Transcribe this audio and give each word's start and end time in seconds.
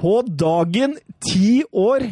På 0.00 0.22
dagen 0.24 0.94
ti 1.20 1.60
år 1.76 2.06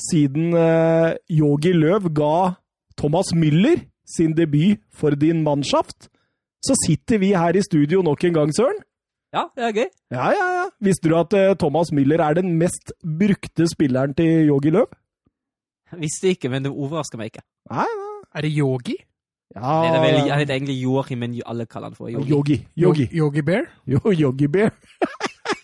siden 0.00 0.54
eh, 0.56 1.16
Yogi 1.28 1.74
Løv 1.76 2.06
ga 2.16 2.54
Thomas 2.96 3.34
Müller 3.36 3.82
sin 4.08 4.32
debut 4.32 4.80
for 4.96 5.12
din 5.12 5.42
mannschaft, 5.44 6.08
så 6.64 6.72
sitter 6.86 7.20
vi 7.20 7.34
her 7.36 7.56
i 7.56 7.62
studio 7.62 8.00
nok 8.02 8.24
en 8.24 8.32
gang, 8.38 8.54
Søren. 8.56 8.80
Ja, 9.34 9.42
det 9.52 9.64
er 9.66 9.74
gøy. 9.76 9.90
Ja, 10.10 10.30
ja, 10.32 10.46
ja. 10.56 10.64
Visste 10.80 11.10
du 11.12 11.18
at 11.18 11.36
eh, 11.36 11.52
Thomas 11.60 11.92
Müller 11.92 12.24
er 12.24 12.38
den 12.40 12.54
mest 12.56 12.94
brukte 13.04 13.68
spilleren 13.68 14.16
til 14.16 14.48
Yogi 14.48 14.72
Løv? 14.72 14.88
Visste 16.00 16.32
ikke, 16.32 16.48
men 16.48 16.64
det 16.64 16.72
overrasker 16.72 17.20
meg 17.20 17.34
ikke. 17.34 17.44
Nei, 17.68 17.84
nei. 17.84 18.16
Er 18.34 18.48
det 18.48 18.54
Yogi? 18.56 18.96
Ja, 19.54 19.76
Det 19.84 19.92
er 19.92 20.00
vel, 20.00 20.18
er 20.32 20.44
det 20.44 20.56
egentlig 20.56 20.80
Joachim, 20.82 21.18
men 21.18 21.36
alle 21.44 21.66
kaller 21.66 21.92
han 21.92 21.96
for 21.96 22.08
Yogi. 22.08 22.32
Yogi. 22.32 22.58
Yogi. 22.76 23.08
Yogi 23.12 23.42
Bear? 23.42 23.68
Jo, 23.86 24.00
Yogi 24.12 24.48
Bear. 24.48 24.72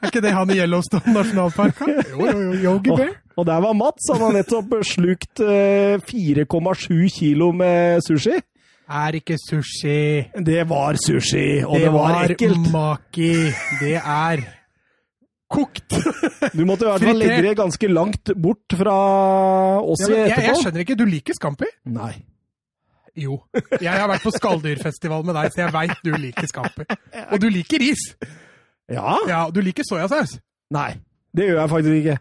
Er 0.00 0.08
ikke 0.08 0.22
det 0.24 0.32
han 0.32 0.50
i 0.52 0.58
Yellowstone 0.60 1.12
nasjonalpark? 1.12 1.80
Jo, 1.84 1.96
jo, 2.24 2.38
jo, 2.40 2.52
Yogi 2.64 2.94
Bear. 2.94 3.16
Og 3.36 3.46
der 3.46 3.60
var 3.64 3.74
Mats. 3.76 4.08
Han 4.12 4.22
har 4.26 4.38
nettopp 4.38 4.78
slukt 4.84 5.42
eh, 5.44 6.00
4,7 6.00 7.08
kilo 7.14 7.50
med 7.56 8.00
sushi. 8.04 8.38
Er 8.90 9.14
ikke 9.20 9.36
sushi. 9.38 10.30
Det 10.46 10.64
var 10.68 10.98
sushi, 10.98 11.62
og 11.62 11.78
det, 11.78 11.92
var, 11.94 12.24
ekkelt. 12.24 12.40
Det 12.40 12.72
var 12.72 12.72
maki. 12.72 13.34
Det 13.80 13.94
er 14.00 14.42
kokt. 15.50 15.94
Du 16.56 16.64
måtte 16.66 16.86
i 16.86 16.90
hvert 16.90 17.04
fall 17.04 17.22
legge 17.22 17.44
det 17.46 17.54
ganske 17.58 17.90
langt 17.90 18.32
bort 18.34 18.78
fra 18.80 18.96
oss 19.82 20.02
Ja, 20.04 20.10
men 20.10 20.20
jeg, 20.24 20.44
jeg 20.48 20.58
skjønner 20.64 20.84
ikke, 20.84 20.98
du 20.98 21.06
liker 21.06 21.38
Scampi? 21.38 21.70
Nei. 21.90 22.12
Jo. 23.18 23.40
Jeg 23.80 23.90
har 23.90 24.06
vært 24.10 24.24
på 24.26 24.32
skalldyrfestival 24.34 25.24
med 25.26 25.36
deg, 25.38 25.50
så 25.54 25.64
jeg 25.64 25.74
veit 25.74 26.04
du 26.06 26.12
liker 26.14 26.50
Scampi. 26.50 26.86
Og 27.32 27.42
du 27.42 27.48
liker 27.50 27.82
ris. 27.82 28.04
Ja? 28.90 29.16
Ja, 29.28 29.40
du 29.54 29.60
liker 29.62 29.86
soyasaus. 29.86 30.36
Nei. 30.74 30.94
Det 31.34 31.46
gjør 31.48 31.60
jeg 31.62 31.70
faktisk 31.70 31.98
ikke. 32.00 32.16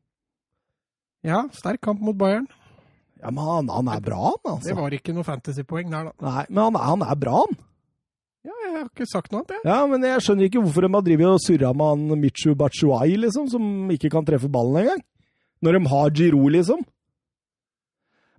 Ja, 1.27 1.45
sterk 1.55 1.83
kamp 1.85 2.03
mot 2.03 2.19
Bayern. 2.19 2.49
Ja, 3.21 3.31
men 3.31 3.45
han, 3.45 3.71
han 3.71 3.91
er 3.93 4.03
bra, 4.03 4.33
han, 4.33 4.55
altså. 4.57 4.71
Det 4.71 4.77
var 4.81 4.97
ikke 4.97 5.15
noe 5.15 5.27
fantasypoeng 5.29 5.93
der, 5.93 6.11
da. 6.11 6.15
Nei, 6.27 6.45
men 6.49 6.63
han, 6.65 6.81
han 6.81 7.07
er 7.07 7.21
bra, 7.21 7.45
han. 7.45 7.59
Ja, 8.49 8.57
jeg 8.65 8.73
har 8.73 8.87
ikke 8.89 9.07
sagt 9.07 9.31
noe 9.31 9.43
annet, 9.43 9.55
jeg. 9.59 9.69
Ja, 9.69 9.79
men 9.87 10.05
jeg 10.09 10.25
skjønner 10.25 10.49
ikke 10.49 10.63
hvorfor 10.65 10.87
de 10.87 10.91
har 10.97 11.05
drevet 11.05 11.29
og 11.29 11.43
surra 11.45 11.73
med 11.77 11.91
han 11.93 12.23
Michu 12.23 12.55
Batshuayi, 12.57 13.19
liksom, 13.21 13.51
som 13.53 13.95
ikke 13.95 14.11
kan 14.11 14.27
treffe 14.27 14.49
ballen 14.51 14.81
engang. 14.81 15.03
Når 15.61 15.77
de 15.77 15.91
har 15.93 16.15
Giro, 16.17 16.47
liksom. 16.49 16.81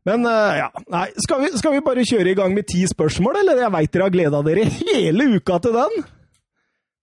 Men 0.08 0.26
eh, 0.26 0.56
ja, 0.58 0.70
nei, 0.90 1.08
skal 1.22 1.44
vi, 1.44 1.52
skal 1.62 1.76
vi 1.76 1.84
bare 1.86 2.06
kjøre 2.08 2.32
i 2.32 2.38
gang 2.38 2.56
med 2.58 2.66
ti 2.70 2.82
spørsmål, 2.90 3.44
eller? 3.44 3.62
Jeg 3.62 3.74
veit 3.76 3.94
dere 3.94 4.08
har 4.08 4.16
gleda 4.16 4.42
dere 4.48 4.66
hele 4.80 5.28
uka 5.38 5.60
til 5.62 5.78
den. 5.78 6.02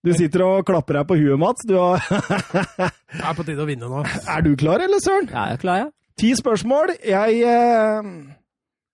Du 0.03 0.11
sitter 0.15 0.43
og 0.45 0.65
klapper 0.67 0.99
deg 0.99 1.07
på 1.07 1.17
huet, 1.19 1.39
Mats. 1.39 1.63
Du 1.67 1.75
har... 1.79 2.03
Det 2.03 3.23
er 3.23 3.35
på 3.35 3.45
tide 3.47 3.63
å 3.63 3.67
vinne 3.67 3.87
nå. 3.91 4.03
er 4.03 4.43
du 4.45 4.53
klar, 4.59 4.83
eller, 4.83 5.01
Søren? 5.03 5.31
Ja, 5.31 5.47
jeg 5.51 5.59
er 5.59 5.63
klar, 5.63 5.79
ja. 5.85 5.87
Ti 6.19 6.33
spørsmål. 6.35 6.93
Jeg 7.07 7.41
eh, 7.47 8.11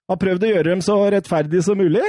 har 0.10 0.22
prøvd 0.22 0.46
å 0.46 0.54
gjøre 0.54 0.70
dem 0.70 0.86
så 0.86 0.98
rettferdig 1.14 1.62
som 1.66 1.78
mulig. 1.82 2.06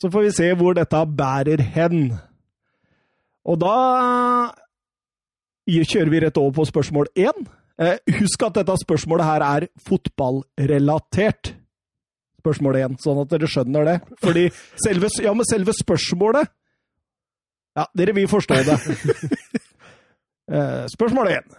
Så 0.00 0.10
får 0.12 0.24
vi 0.26 0.34
se 0.34 0.48
hvor 0.58 0.76
dette 0.76 1.00
bærer 1.16 1.60
hen. 1.76 2.14
Og 3.46 3.60
da 3.60 3.76
kjører 5.68 6.10
vi 6.10 6.22
rett 6.24 6.40
over 6.40 6.56
på 6.56 6.68
spørsmål 6.72 7.12
én. 7.14 7.44
Eh, 7.80 7.98
husk 8.18 8.42
at 8.46 8.58
dette 8.60 8.76
spørsmålet 8.82 9.26
her 9.26 9.44
er 9.46 9.66
fotballrelatert. 9.80 11.54
Spørsmål 12.42 12.80
én, 12.80 12.96
sånn 13.00 13.22
at 13.22 13.30
dere 13.30 13.48
skjønner 13.48 13.86
det. 13.86 13.96
Fordi 14.22 14.48
selve, 14.82 15.08
ja, 15.22 15.32
men 15.36 15.48
selve 15.48 15.74
spørsmålet 15.78 16.50
Ja, 17.78 17.86
dere 17.96 18.12
vil 18.18 18.28
forstå 18.30 18.64
det. 18.68 18.78
Eh, 20.52 20.84
spørsmål 20.90 21.28
én. 21.30 21.52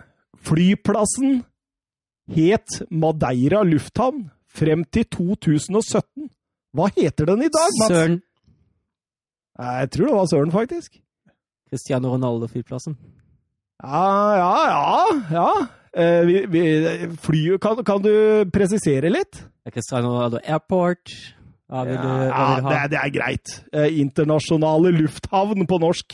Flyplassen 0.44 1.38
het 2.36 2.76
Madeira 2.92 3.64
lufthavn 3.66 4.28
frem 4.54 4.84
til 4.94 5.08
2017. 5.08 6.28
Hva 6.76 6.90
heter 6.98 7.32
den 7.32 7.46
i 7.48 7.50
dag, 7.50 7.72
Mats? 7.80 7.90
Søren 7.90 8.20
Jeg 9.58 9.90
tror 9.96 10.12
det 10.12 10.18
var 10.20 10.30
Søren, 10.30 10.52
faktisk. 10.52 11.00
Cristiano 11.72 12.12
Ronaldo-flyplassen. 12.14 13.00
Ja, 13.82 14.36
ja, 14.38 14.54
ja. 14.68 15.08
ja. 15.32 15.48
Eh, 15.94 16.24
vi, 16.26 16.40
vi, 16.50 16.62
fly, 17.22 17.58
kan, 17.62 17.78
kan 17.86 18.02
du 18.02 18.10
presisere 18.54 19.10
litt? 19.14 19.44
Det 19.64 19.70
er 19.70 19.74
Cristiano 19.76 20.10
Ronaldo 20.16 20.38
Airport. 20.42 21.12
Ja, 21.70 21.84
vil 21.88 21.98
du, 21.98 22.08
vil 22.08 22.32
ja, 22.32 22.48
det, 22.66 22.78
er- 22.80 22.90
det 22.92 23.00
er 23.04 23.12
greit. 23.14 23.48
Eh, 23.74 23.90
internasjonale 24.02 24.90
lufthavn 24.98 25.68
på 25.70 25.78
norsk. 25.82 26.08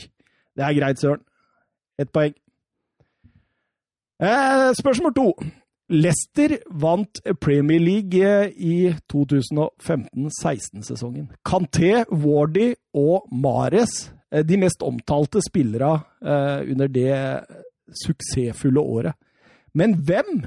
Det 0.56 0.62
er 0.66 0.74
greit, 0.76 0.98
Søren. 1.00 1.22
Ett 2.00 2.12
poeng. 2.12 2.34
Eh, 4.20 4.70
spørsmål 4.76 5.14
to. 5.16 5.30
Leicester 5.90 6.58
vant 6.70 7.18
Premier 7.42 7.80
League 7.82 8.52
i 8.54 8.92
2015-16-sesongen. 9.10 11.28
Canté, 11.46 12.04
Wardy 12.12 12.74
og 12.94 13.24
Mares, 13.32 14.12
de 14.46 14.56
mest 14.62 14.82
omtalte 14.86 15.40
spillere 15.42 15.96
under 16.22 16.86
det 16.94 17.16
suksessfulle 18.04 18.78
året. 18.80 19.14
Men 19.74 19.94
hvem 20.06 20.44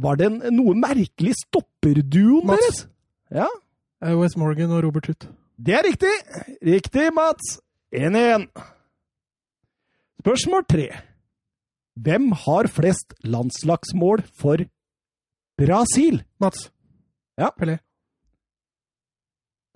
var 0.00 0.16
den 0.16 0.38
noe 0.56 0.74
merkelig 0.78 1.34
stopperduoen 1.44 2.48
deres? 2.54 2.86
Ja, 3.30 3.48
Eh, 4.02 4.14
Wes 4.16 4.32
Morgan 4.40 4.70
og 4.72 4.82
Robert 4.86 5.06
Hutt. 5.10 5.26
det 5.60 5.74
er 5.76 5.82
riktig. 5.84 6.12
Riktig, 6.64 7.10
Mats. 7.12 7.58
1-1. 7.92 8.46
Spørsmål 10.22 10.64
tre. 10.68 10.86
Hvem 12.00 12.30
har 12.32 12.68
flest 12.72 13.12
landslagsmål 13.24 14.22
for 14.40 14.56
Brasil? 15.58 16.22
Mats. 16.40 16.70
Ja. 17.36 17.50
Pelé. 17.60 17.76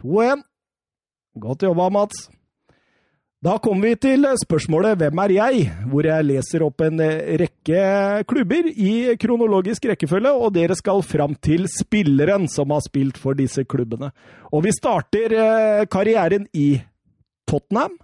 2-1. 0.00 0.43
Godt 1.40 1.62
jobba, 1.62 1.88
Mats. 1.90 2.28
Da 3.44 3.58
kommer 3.61 3.91
vi 3.91 3.96
til 4.00 4.25
spørsmålet 4.41 4.96
'Hvem 4.96 5.19
er 5.19 5.31
jeg?', 5.31 5.88
hvor 5.91 6.06
jeg 6.06 6.25
leser 6.25 6.62
opp 6.64 6.81
en 6.81 7.00
rekke 7.41 8.25
klubber 8.25 8.64
i 8.73 9.17
kronologisk 9.20 9.85
rekkefølge, 9.85 10.32
og 10.32 10.55
dere 10.55 10.75
skal 10.75 11.02
fram 11.02 11.35
til 11.35 11.69
spilleren 11.69 12.49
som 12.49 12.70
har 12.70 12.81
spilt 12.81 13.19
for 13.19 13.35
disse 13.35 13.64
klubbene. 13.64 14.12
Og 14.52 14.64
vi 14.64 14.73
starter 14.73 15.29
eh, 15.37 15.85
karrieren 15.85 16.49
i 16.55 16.81
Tottenham, 17.46 17.99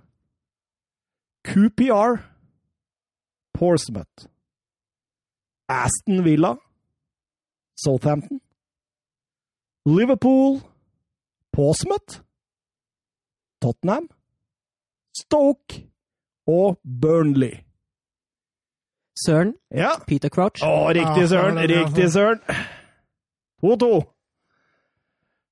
QPR, 1.49 2.21
Portsmouth, 3.55 4.29
Aston 5.69 6.25
Villa, 6.25 6.55
Southampton, 7.81 8.41
Liverpool, 9.87 10.61
Portsmouth, 11.53 12.21
Tottenham, 13.63 14.11
Stoke 15.17 15.85
og 16.47 16.79
Burnley. 16.85 17.61
Søren. 19.25 19.55
Ja. 19.75 19.97
Peter 20.07 20.29
Crouch. 20.33 20.63
Å, 20.65 20.91
riktig, 20.97 21.29
Søren. 21.29 21.59
Riktig, 21.69 22.09
Søren. 22.13 22.41
2-2. 23.63 23.91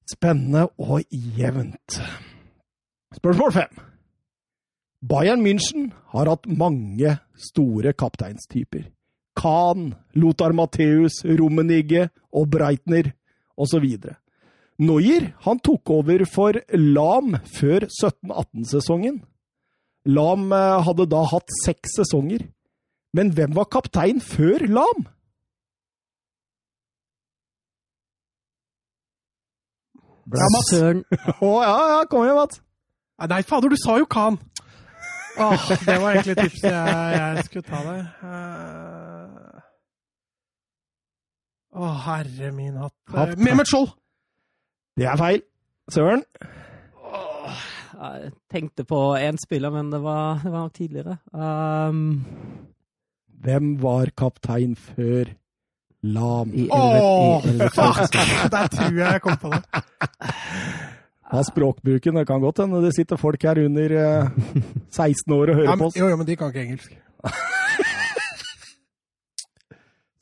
Spennende 0.09 0.69
og 0.81 1.03
jevnt. 1.13 1.99
Spørsmål 3.19 3.53
fem. 3.53 3.83
Bayern 5.09 5.45
München 5.45 5.91
har 6.15 6.31
hatt 6.31 6.49
mange 6.49 7.19
store 7.39 7.93
kapteinstyper. 7.93 8.89
Kahn, 9.39 9.93
Lothar 10.19 10.55
Matheus, 10.57 11.21
Rummenigge 11.23 12.09
og 12.35 12.49
Breitner 12.51 13.13
osv. 13.55 13.85
Neuer 14.79 15.33
han 15.45 15.61
tok 15.63 15.91
over 15.95 16.25
for 16.27 16.59
Lam 16.75 17.37
før 17.53 17.87
17-18-sesongen. 17.87 19.21
Lam 20.07 20.53
eh, 20.53 20.85
hadde 20.87 21.07
da 21.11 21.25
hatt 21.33 21.51
seks 21.65 21.99
sesonger. 21.99 22.47
Men 23.17 23.33
hvem 23.35 23.55
var 23.57 23.65
kaptein 23.73 24.21
før 24.21 24.67
Lam? 24.69 25.07
Ja, 30.29 30.47
Mats. 30.53 30.71
Søren. 30.71 31.05
Å 31.49 31.53
ja, 31.65 31.77
ja, 31.95 32.01
kom 32.11 32.25
igjen, 32.27 32.37
Mats. 32.37 32.61
Nei, 33.33 33.41
fader, 33.49 33.73
du 33.73 33.79
sa 33.81 33.97
jo 33.99 34.07
Khan! 34.07 34.37
Åh, 35.39 35.65
det 35.87 35.97
var 36.03 36.17
egentlig 36.17 36.35
tipset 36.39 36.69
jeg, 36.71 37.15
jeg 37.15 37.45
skulle 37.47 37.67
ta 37.67 37.81
deg. 37.87 38.01
Eh, 38.27 39.65
Å, 41.79 41.91
herre 42.07 42.51
min 42.55 42.79
hatt. 42.79 42.95
Hatt. 43.15 43.35
Mehmet 43.39 43.71
Skjold! 43.71 43.93
Det 44.99 45.07
er 45.07 45.19
feil. 45.21 45.43
Søren? 45.95 46.25
Jeg 47.99 48.33
tenkte 48.53 48.85
på 48.89 48.99
én 49.19 49.37
spiller, 49.43 49.71
men 49.75 49.91
det 49.93 50.01
var, 50.05 50.39
det 50.43 50.51
var 50.53 50.67
nok 50.67 50.75
tidligere. 50.77 51.19
Um, 51.33 52.25
Hvem 53.43 53.75
var 53.83 54.11
kaptein 54.19 54.75
før 54.77 55.31
Lam? 56.03 56.51
I 56.55 56.69
Åh, 56.71 57.43
11 57.47 57.49
i 57.49 57.59
11 57.59 57.71
fuck! 57.75 58.19
Der 58.55 58.67
tror 58.75 58.93
jeg 58.99 59.13
jeg 59.13 59.23
kom 59.25 59.37
på 59.43 59.51
det. 59.55 59.63
Av 61.39 61.43
språkbruken. 61.45 62.17
Det 62.17 62.27
kan 62.27 62.41
godt 62.41 62.63
hende 62.65 62.79
det 62.87 62.95
sitter 62.97 63.19
folk 63.21 63.43
her 63.45 63.59
under 63.67 63.93
eh, 64.01 64.31
16 64.97 65.35
år 65.37 65.51
og 65.53 65.59
hører 65.61 65.71
Ja, 65.71 65.77
på 65.77 65.91
oss. 65.91 65.97
jo, 65.99 66.09
jo, 66.09 66.17
men 66.17 66.27
de 66.27 66.37
kan 66.41 66.49
ikke 66.55 66.63
engelsk. 66.65 66.95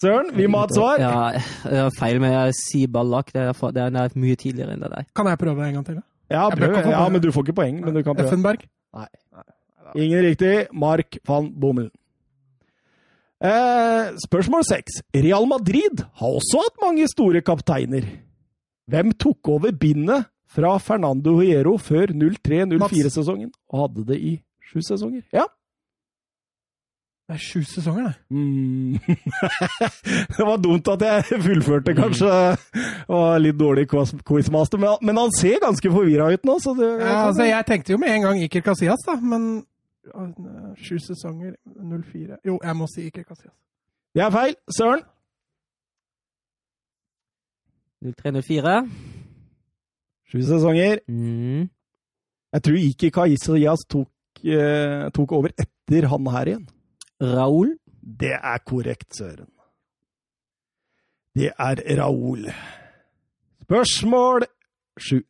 Søren, 0.02 0.28
vi 0.37 0.44
må 0.50 0.58
ha 0.61 0.67
et 0.69 0.75
svar. 0.76 1.00
Ja, 1.00 1.20
det 1.64 1.78
var 1.87 1.94
feil 1.96 2.19
med 2.20 2.34
jeg 2.34 2.56
sier 2.58 2.90
ballak. 2.93 3.31
Det 3.32 3.46
er, 3.46 3.55
for- 3.56 3.73
det 3.73 3.87
er 3.87 4.17
mye 4.20 4.37
tidligere 4.37 4.75
enn 4.76 4.82
det 4.84 4.90
der. 4.93 5.06
Kan 5.17 5.31
jeg 5.31 5.38
prøve 5.40 5.64
en 5.69 5.78
gang 5.78 5.87
til? 5.87 5.94
da? 6.02 6.05
Ja, 6.31 6.49
prøv. 6.50 6.75
ja, 6.90 7.08
men 7.08 7.20
du 7.23 7.31
får 7.32 7.46
ikke 7.46 7.55
poeng. 7.61 7.81
Men 7.84 7.94
du 7.94 8.02
kan 8.02 8.17
prøve. 8.17 8.26
Effenberg? 8.26 8.67
Nei. 8.96 9.06
Ingen 9.94 10.25
riktig. 10.25 10.55
Mark 10.75 11.19
van 11.26 11.52
Bommel. 11.55 11.90
Eh, 13.44 14.14
spørsmål 14.25 14.64
seks. 14.64 15.02
Real 15.14 15.46
Madrid 15.46 16.00
har 16.20 16.38
også 16.38 16.62
hatt 16.64 16.81
mange 16.82 17.06
store 17.11 17.43
kapteiner. 17.44 18.06
Hvem 18.88 19.12
tok 19.19 19.49
over 19.52 19.75
bindet 19.76 20.26
fra 20.49 20.76
Fernando 20.81 21.34
Hierro 21.40 21.76
før 21.76 22.12
03-04-sesongen, 22.14 23.50
og 23.69 23.81
hadde 23.82 24.06
det 24.08 24.19
i 24.23 24.32
sju 24.70 24.81
sesonger? 24.81 25.23
Ja. 25.34 25.44
Det 27.26 27.34
er 27.34 27.40
sju 27.43 27.62
sesonger, 27.67 28.05
det. 28.06 28.14
Mm. 28.31 28.99
det 30.37 30.44
var 30.46 30.61
dumt 30.62 30.88
at 30.93 31.02
jeg 31.02 31.40
fullførte, 31.43 31.94
kanskje. 31.99 32.28
Det 32.31 33.08
var 33.11 33.40
litt 33.43 33.56
dårlig 33.58 33.88
quiz- 33.90 34.14
quizmaster, 34.28 34.78
men, 34.78 35.19
han 35.19 35.32
ser 35.34 35.58
ganske 35.64 35.90
forvirra 35.90 36.28
ut 36.37 36.46
nå. 36.46 36.55
Så 36.62 36.75
det, 36.78 36.90
Ja, 37.02 37.25
altså, 37.26 37.49
jeg 37.49 37.67
tenkte 37.67 37.93
jo 37.96 37.99
med 37.99 38.14
en 38.14 38.23
gang 38.28 38.38
Iker 38.44 38.62
Casillas, 38.62 39.02
da, 39.08 39.17
men 39.19 39.64
Sju 40.78 41.00
sesonger, 41.02 41.56
04 41.67 42.37
Jo, 42.46 42.61
jeg 42.62 42.76
må 42.78 42.87
si 42.94 43.08
Iker 43.08 43.25
Casillas. 43.26 43.56
det 44.14 44.23
er 44.23 44.31
feil. 44.31 44.55
Søren? 44.78 45.02
03-04. 48.06 48.76
Sju 50.31 50.38
sesonger. 50.46 51.02
Mm. 51.11 51.67
Jeg 52.55 52.62
tror 52.62 52.78
ikke 52.78 53.11
Casillas 53.11 53.82
tok, 53.90 54.08
eh, 54.46 55.11
tok 55.11 55.32
over 55.32 55.50
etter 55.58 56.06
han 56.06 56.26
her 56.31 56.52
igjen. 56.55 56.67
Raúl. 57.20 57.76
Det 58.00 58.34
er 58.36 58.58
korrekt, 58.64 59.16
Søren. 59.16 59.50
Det 61.36 61.50
er 61.52 61.82
Raoul. 61.98 62.46
Spørsmål 63.66 64.46
sju. 64.96 65.20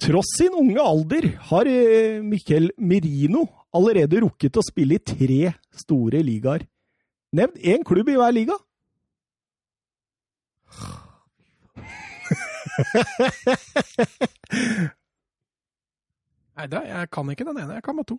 Tross 0.00 0.36
sin 0.38 0.54
unge 0.56 0.80
alder 0.80 1.26
har 1.50 1.68
eh, 1.68 2.22
Miquel 2.24 2.70
Merino 2.78 3.44
allerede 3.74 4.20
rukket 4.24 4.56
å 4.56 4.64
spille 4.64 4.94
i 4.98 5.02
tre 5.04 5.52
store 5.76 6.22
ligaer. 6.24 6.64
Nevn 7.34 7.58
én 7.60 7.84
klubb 7.86 8.08
i 8.08 8.16
hver 8.18 8.32
liga. 8.34 8.56
Nei, 16.54 16.66
da, 16.70 16.80
jeg 16.86 17.10
kan 17.10 17.30
ikke 17.30 17.46
den 17.48 17.58
ene. 17.58 17.74
Jeg 17.76 17.84
kan 17.86 17.96
bare 17.98 18.08
to. 18.12 18.18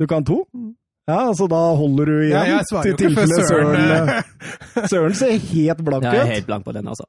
Du 0.00 0.06
kan 0.08 0.24
to? 0.24 0.44
Mm. 0.52 0.74
Ja, 1.10 1.18
altså 1.32 1.46
da 1.50 1.58
holder 1.80 2.06
du 2.10 2.16
igjen? 2.22 2.36
Ja, 2.36 2.42
jeg 2.56 2.66
svarer 2.70 2.86
til 2.86 2.92
jo 2.92 3.10
ikke 3.10 3.20
før 3.20 3.26
tilfelle 3.26 3.48
Søren 3.48 3.70
Søren, 3.74 4.10
eh, 4.14 4.22
eh, 4.82 4.88
Søren 4.92 5.16
ser 5.18 5.32
helt 5.50 5.80
blank 5.86 6.04
ut. 6.06 6.12
Jeg 6.14 6.22
er 6.22 6.32
helt 6.36 6.46
blank 6.50 6.66
på 6.68 6.74
den, 6.76 6.90
altså. 6.92 7.06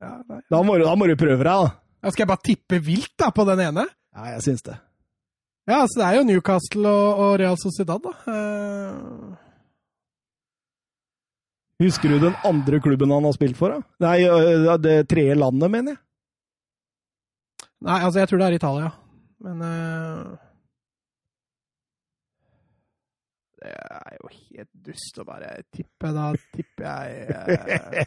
ja, 0.00 0.12
nei. 0.30 0.40
Da 0.54 0.60
må, 0.64 0.78
du- 0.80 0.86
da 0.88 0.94
må 0.96 1.08
du 1.10 1.16
prøve 1.20 1.36
deg, 1.44 1.50
da. 1.50 1.72
Ja, 2.00 2.10
Skal 2.14 2.24
jeg 2.24 2.30
bare 2.32 2.46
tippe 2.48 2.78
vilt 2.86 3.12
da, 3.20 3.28
på 3.36 3.44
den 3.50 3.60
ene? 3.66 3.84
Ja, 4.16 4.30
jeg 4.34 4.42
syns 4.48 4.62
det. 4.66 4.78
Ja, 5.68 5.82
altså, 5.84 6.00
det 6.00 6.06
er 6.08 6.14
jo 6.18 6.24
Newcastle 6.30 6.88
og, 6.88 7.18
og 7.26 7.34
Real 7.42 7.58
Sociedad, 7.60 8.00
da. 8.02 8.12
Uh... 8.26 9.36
Husker 11.80 12.08
du 12.12 12.18
den 12.20 12.34
andre 12.44 12.80
klubben 12.84 13.12
han 13.14 13.24
har 13.24 13.32
spilt 13.36 13.56
for? 13.56 13.72
da? 13.76 14.06
Nei, 14.08 14.76
det 14.84 14.96
tredje 15.08 15.36
landet, 15.38 15.70
mener 15.72 15.94
jeg. 15.94 16.00
nei, 17.86 17.98
altså, 18.04 18.18
jeg 18.20 18.28
tror 18.32 18.40
det 18.42 18.48
er 18.50 18.56
Italia. 18.58 18.90
Men 19.44 19.62
eh, 19.64 20.24
Det 23.59 23.59
er 23.70 24.16
jo 24.18 24.30
helt 24.30 24.70
dust 24.86 25.18
å 25.20 25.24
bare 25.28 25.50
tippe. 25.72 26.10
Da 26.14 26.30
tipper 26.54 26.86
jeg 26.86 27.08
eh, 27.30 28.04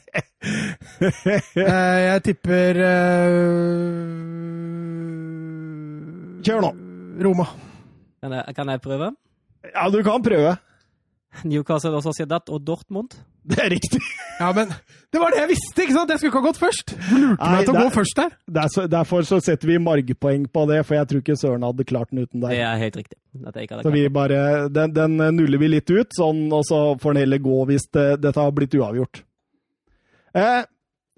eh, 1.63 2.00
Jeg 2.08 2.24
tipper 2.27 2.82
eh, 2.88 3.38
Kjør 6.43 6.63
nå. 6.65 6.72
Roma. 7.24 7.48
Kan 8.24 8.36
jeg, 8.36 8.55
kan 8.58 8.72
jeg 8.74 8.82
prøve? 8.84 9.12
Ja, 9.72 9.88
du 9.91 10.00
kan 10.03 10.24
prøve. 10.25 10.55
Newcastle 11.48 11.98
og 11.98 12.03
Sociedad 12.05 12.50
og 12.51 12.65
Dortmund. 12.67 13.15
Det 13.43 13.59
er 13.59 13.73
riktig. 13.73 14.00
Ja, 14.39 14.51
men 14.55 14.69
det 15.13 15.19
var 15.21 15.33
det 15.33 15.41
jeg 15.41 15.50
visste! 15.51 15.83
ikke 15.83 15.93
sant? 15.93 16.09
Jeg 16.13 16.21
skulle 16.21 16.31
ikke 16.31 16.39
ha 16.41 16.47
gått 16.47 16.59
først! 16.62 16.93
Du 16.95 17.15
lurte 17.19 17.43
Nei, 17.43 17.50
meg 17.53 17.67
til 17.67 17.75
å 17.75 17.81
gå 17.83 17.89
først 17.93 18.19
der. 18.19 18.31
Derfor, 18.57 18.88
derfor 18.89 19.27
så 19.27 19.39
setter 19.43 19.69
vi 19.69 19.75
margpoeng 19.83 20.47
på 20.50 20.63
det, 20.71 20.79
for 20.88 20.97
jeg 20.97 21.09
tror 21.09 21.21
ikke 21.21 21.35
Søren 21.38 21.65
hadde 21.67 21.85
klart 21.89 22.09
den 22.13 22.23
uten 22.23 22.41
deg. 22.41 22.55
Det 22.55 22.63
er 22.65 22.79
helt 22.81 22.97
riktig. 23.01 23.17
At 23.43 23.59
jeg 23.59 23.67
ikke 23.67 23.77
hadde 23.77 23.85
Så 23.85 23.93
vi 23.93 24.03
bare, 24.15 24.39
den, 24.73 24.95
den 24.95 25.19
nuller 25.38 25.62
vi 25.62 25.69
litt 25.75 25.93
ut, 25.93 26.15
sånn, 26.17 26.45
og 26.55 26.63
så 26.69 26.79
får 27.03 27.17
den 27.17 27.25
heller 27.25 27.43
gå 27.43 27.59
hvis 27.69 27.85
det, 27.93 28.07
dette 28.23 28.41
har 28.41 28.55
blitt 28.55 28.77
uavgjort. 28.79 29.21
Eh, 30.39 30.63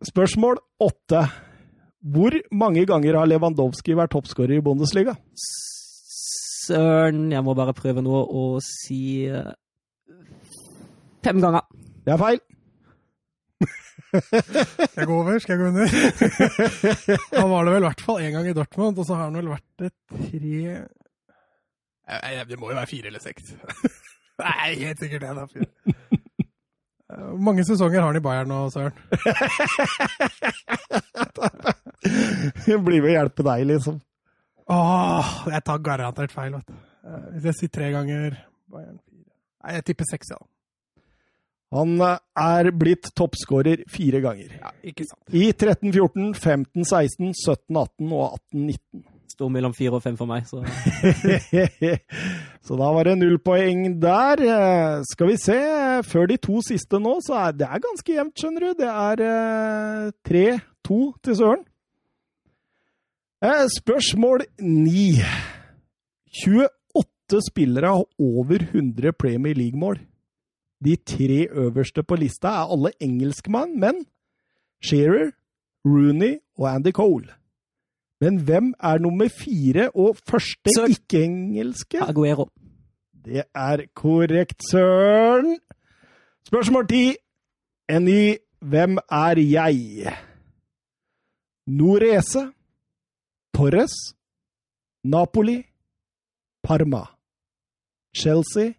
spørsmål 0.09 0.59
åtte. 0.83 1.23
Hvor 2.15 2.35
mange 2.51 2.83
ganger 2.89 3.21
har 3.21 3.29
Lewandowski 3.31 3.95
vært 3.97 4.11
toppskårer 4.17 4.57
i 4.59 4.65
Bundesliga? 4.65 5.15
Søren, 6.65 7.29
jeg 7.31 7.45
må 7.45 7.55
bare 7.57 7.77
prøve 7.77 8.03
nå 8.03 8.25
å 8.25 8.45
si 8.65 9.23
eh, 9.29 9.53
fem 11.25 11.39
ganger. 11.41 11.63
Det 12.05 12.13
er 12.13 12.17
feil. 12.21 12.39
Skal 14.15 14.99
jeg 15.01 15.07
gå 15.09 15.15
over? 15.19 15.39
Skal 15.41 15.53
jeg 15.55 15.61
gå 15.61 15.67
under? 15.71 15.87
Han 17.39 17.49
var 17.51 17.65
det 17.65 17.73
vel 17.73 17.83
i 17.83 17.87
hvert 17.87 18.03
fall 18.05 18.21
én 18.23 18.35
gang 18.35 18.47
i 18.49 18.53
Dortmund, 18.55 18.99
og 19.01 19.05
så 19.07 19.17
har 19.17 19.27
han 19.29 19.37
vel 19.39 19.49
vært 19.51 19.71
det 19.81 19.91
tre 20.11 20.85
Det 22.51 22.59
må 22.61 22.69
jo 22.69 22.77
være 22.77 22.87
fire 22.91 23.09
eller 23.09 23.23
seks. 23.23 23.55
Nei, 24.43 24.75
helt 24.83 24.99
sikkert 25.01 25.25
det. 25.25 25.45
Fire. 25.55 25.69
Eh, 27.09 27.21
Hvor 27.31 27.41
mange 27.49 27.65
sesonger 27.65 27.99
har 28.03 28.11
han 28.11 28.19
i 28.19 28.23
Bayern 28.25 28.49
nå, 28.51 28.59
Søren? 28.73 28.93
Blir 32.85 33.01
med 33.01 33.09
å 33.09 33.15
hjelpe 33.15 33.45
deg, 33.47 33.65
liksom. 33.71 33.99
Åh, 34.71 35.29
jeg 35.53 35.61
tar 35.65 35.81
garantert 35.85 36.33
feil, 36.33 36.55
vet 36.59 36.69
du. 36.69 36.77
Eh, 37.05 37.25
Hvis 37.35 37.49
jeg 37.51 37.59
sier 37.59 37.73
tre 37.79 37.91
ganger 37.93 38.37
Bayern 38.71 38.97
fire 39.01 39.23
Nei, 39.65 39.75
jeg 39.79 39.85
tipper 39.89 40.05
seks, 40.09 40.29
ja. 40.35 40.39
Han 41.73 41.95
eh, 42.01 42.19
er 42.37 42.69
blitt 42.77 43.09
toppskårer 43.17 43.83
fire 43.91 44.21
ganger. 44.23 44.53
ja. 44.61 44.71
Ikke 44.85 45.07
sant. 45.09 45.21
I 45.33 45.49
13-14, 45.51 46.31
15-16, 46.37 47.33
17-18 47.33 48.13
og 48.13 48.39
18-19. 48.53 49.05
Sto 49.35 49.49
mellom 49.51 49.73
fire 49.75 49.97
og 49.97 50.03
fem 50.05 50.15
for 50.15 50.29
meg, 50.29 50.45
så 50.47 50.61
så 52.65 52.77
da 52.79 52.87
var 52.95 53.03
det 53.09 53.17
null 53.19 53.35
poeng 53.43 53.97
der. 53.99 54.39
Eh, 54.45 55.01
Skal 55.09 55.27
vi 55.33 55.35
se, 55.41 55.57
før 56.07 56.29
de 56.31 56.37
to 56.39 56.61
siste 56.63 57.01
nå, 57.01 57.17
så 57.25 57.35
er 57.47 57.57
det 57.59 57.67
er 57.67 57.83
ganske 57.83 58.15
jevnt, 58.15 58.37
skjønner 58.39 58.67
du. 58.69 58.69
Det 58.79 58.91
er 58.93 59.23
eh, 59.25 60.59
3-2 60.87 60.99
til 61.25 61.35
Søren. 61.41 61.65
Eh, 63.43 63.65
Spørsmål 63.75 64.45
9. 64.61 65.19
28 66.45 67.41
spillere 67.49 67.91
har 67.97 68.05
over 68.21 68.63
100 68.71 69.11
Premier 69.19 69.57
League-mål. 69.57 69.99
De 70.85 70.95
tre 70.95 71.47
øverste 71.51 72.03
på 72.03 72.15
lista 72.15 72.47
er 72.47 72.71
alle 72.73 72.91
engelskmann, 73.01 73.79
men 73.79 74.05
Shearer, 74.85 75.31
Rooney 75.85 76.37
og 76.57 76.75
Andy 76.75 76.91
Cole. 76.91 77.33
Men 78.21 78.37
hvem 78.37 78.73
er 78.79 78.97
nummer 78.97 79.27
fire 79.39 79.89
og 79.95 80.17
første 80.29 80.71
ikke-engelske? 80.89 82.01
Aguero. 82.01 82.49
Det 83.25 83.43
er 83.55 83.85
korrekt, 83.95 84.61
Søren. 84.71 85.57
Spørsmål 86.47 86.87
ti. 86.87 87.15
En 87.89 88.05
ny 88.05 88.35
Hvem 88.65 88.97
er 88.97 89.37
jeg? 89.37 90.17
Norese. 91.67 92.51
Torres. 93.53 93.93
Napoli. 95.03 95.65
Parma. 96.63 97.03
Chelsea. 98.17 98.73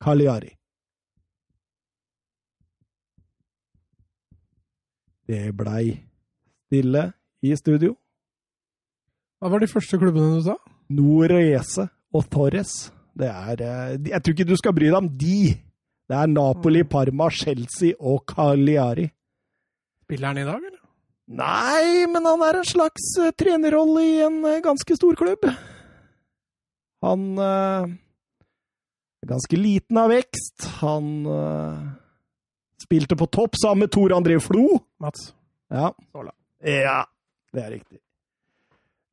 Cagliari. 0.00 0.57
Det 5.28 5.50
blei 5.56 5.98
stille 6.68 7.10
i 7.44 7.54
studio. 7.56 7.94
Hva 9.38 9.52
var 9.52 9.62
de 9.62 9.70
første 9.70 9.98
klubbene 10.00 10.38
du 10.38 10.44
sa? 10.48 10.56
Norese 10.90 11.84
og 12.16 12.24
Torres. 12.32 12.88
Det 13.18 13.28
er 13.28 13.62
eh, 13.62 14.10
Jeg 14.10 14.22
tror 14.22 14.34
ikke 14.34 14.48
du 14.48 14.56
skal 14.58 14.74
bry 14.74 14.88
deg 14.88 14.98
om 14.98 15.10
de. 15.20 15.52
Det 16.08 16.16
er 16.16 16.30
Napoli, 16.32 16.82
Parma, 16.88 17.28
Chelsea 17.30 17.94
og 18.00 18.24
Cagliari. 18.30 19.06
Spiller 20.06 20.32
han 20.32 20.40
i 20.40 20.46
dag, 20.48 20.66
eller? 20.70 20.84
Nei, 21.38 22.06
men 22.08 22.24
han 22.24 22.44
er 22.46 22.60
en 22.60 22.68
slags 22.68 23.10
eh, 23.20 23.34
trenerrolle 23.36 24.04
i 24.06 24.18
en 24.24 24.38
eh, 24.48 24.62
ganske 24.64 24.96
stor 24.96 25.18
klubb. 25.20 25.44
Han 27.04 27.26
er 27.38 27.90
ganske 29.28 29.60
liten 29.60 30.00
av 30.00 30.10
vekst. 30.10 30.64
Han 30.80 31.12
spilte 32.82 33.16
på 33.18 33.26
topp 33.26 33.56
sammen 33.62 33.86
med 33.86 33.92
Tor 33.94 34.12
André 34.16 34.38
Flo. 34.42 34.80
Mats. 35.00 35.32
Ja. 35.70 35.90
Såla. 36.12 36.32
ja, 36.64 37.04
det 37.52 37.62
er 37.64 37.70
riktig. 37.76 37.98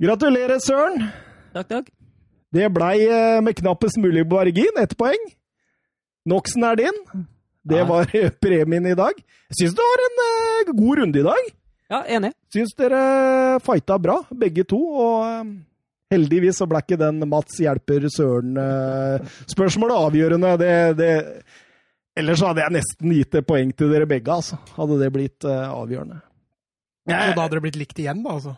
Gratulerer, 0.01 0.59
Søren. 0.59 1.07
Takk, 1.55 1.67
takk. 1.71 1.89
Det 2.55 2.69
blei 2.71 2.97
eh, 3.07 3.41
med 3.43 3.55
knappest 3.59 3.97
mulig 3.99 4.25
margin, 4.31 4.77
ett 4.79 4.95
poeng. 4.99 5.21
Noxen 6.27 6.63
er 6.67 6.75
din. 6.79 6.97
Det 7.65 7.77
Ja. 7.81 7.85
var 7.89 8.07
eh, 8.15 8.29
premien 8.41 8.85
i 8.87 8.95
dag. 8.95 9.13
Jeg 9.49 9.55
syns 9.59 9.75
du 9.75 9.81
har 9.83 10.03
en 10.07 10.19
eh, 10.25 10.73
god 10.73 10.97
runde 11.01 11.19
i 11.19 11.25
dag. 11.25 11.51
Ja, 11.91 12.03
enig. 12.17 12.31
Syns 12.53 12.73
dere 12.79 13.59
fighta 13.61 13.97
bra, 14.01 14.19
begge 14.31 14.63
to. 14.65 14.79
Og 14.79 15.51
heldigvis 16.11 16.57
så 16.61 16.67
ble 16.69 16.79
ikke 16.83 16.97
den 17.01 17.21
Mats 17.29 17.59
hjelper 17.61 18.07
Søren-spørsmålet 18.15 19.95
avgjørende. 20.07 20.53
Det, 20.61 20.73
det 20.97 21.11
Ellers 22.15 22.43
hadde 22.45 22.63
jeg 22.63 22.75
nesten 22.77 23.11
gitt 23.11 23.35
et 23.35 23.47
poeng 23.47 23.71
til 23.75 23.91
dere 23.91 24.07
begge, 24.07 24.31
altså. 24.31 24.59
Hadde 24.77 24.99
det 25.01 25.09
blitt 25.11 25.47
uh, 25.47 25.67
avgjørende. 25.73 26.21
Så 27.05 27.17
da 27.35 27.41
hadde 27.43 27.57
det 27.57 27.65
blitt 27.67 27.79
likt 27.79 27.99
igjen, 28.01 28.23
da, 28.25 28.37
altså? 28.37 28.55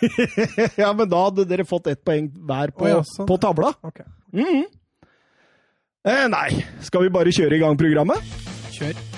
ja, 0.80 0.92
men 0.96 1.08
da 1.10 1.24
hadde 1.26 1.46
dere 1.48 1.66
fått 1.68 1.90
ett 1.92 2.04
poeng 2.06 2.28
hver 2.28 2.72
på, 2.76 2.86
oh, 2.86 2.92
ja, 2.92 3.00
sånn. 3.04 3.28
på 3.28 3.38
tavla. 3.40 3.72
Okay. 3.84 4.06
Mm 4.32 4.44
-hmm. 4.46 4.66
eh, 6.08 6.26
nei, 6.28 6.64
skal 6.80 7.02
vi 7.02 7.14
bare 7.16 7.32
kjøre 7.32 7.56
i 7.56 7.62
gang 7.64 7.76
programmet? 7.76 8.20
Kjør. 8.76 9.09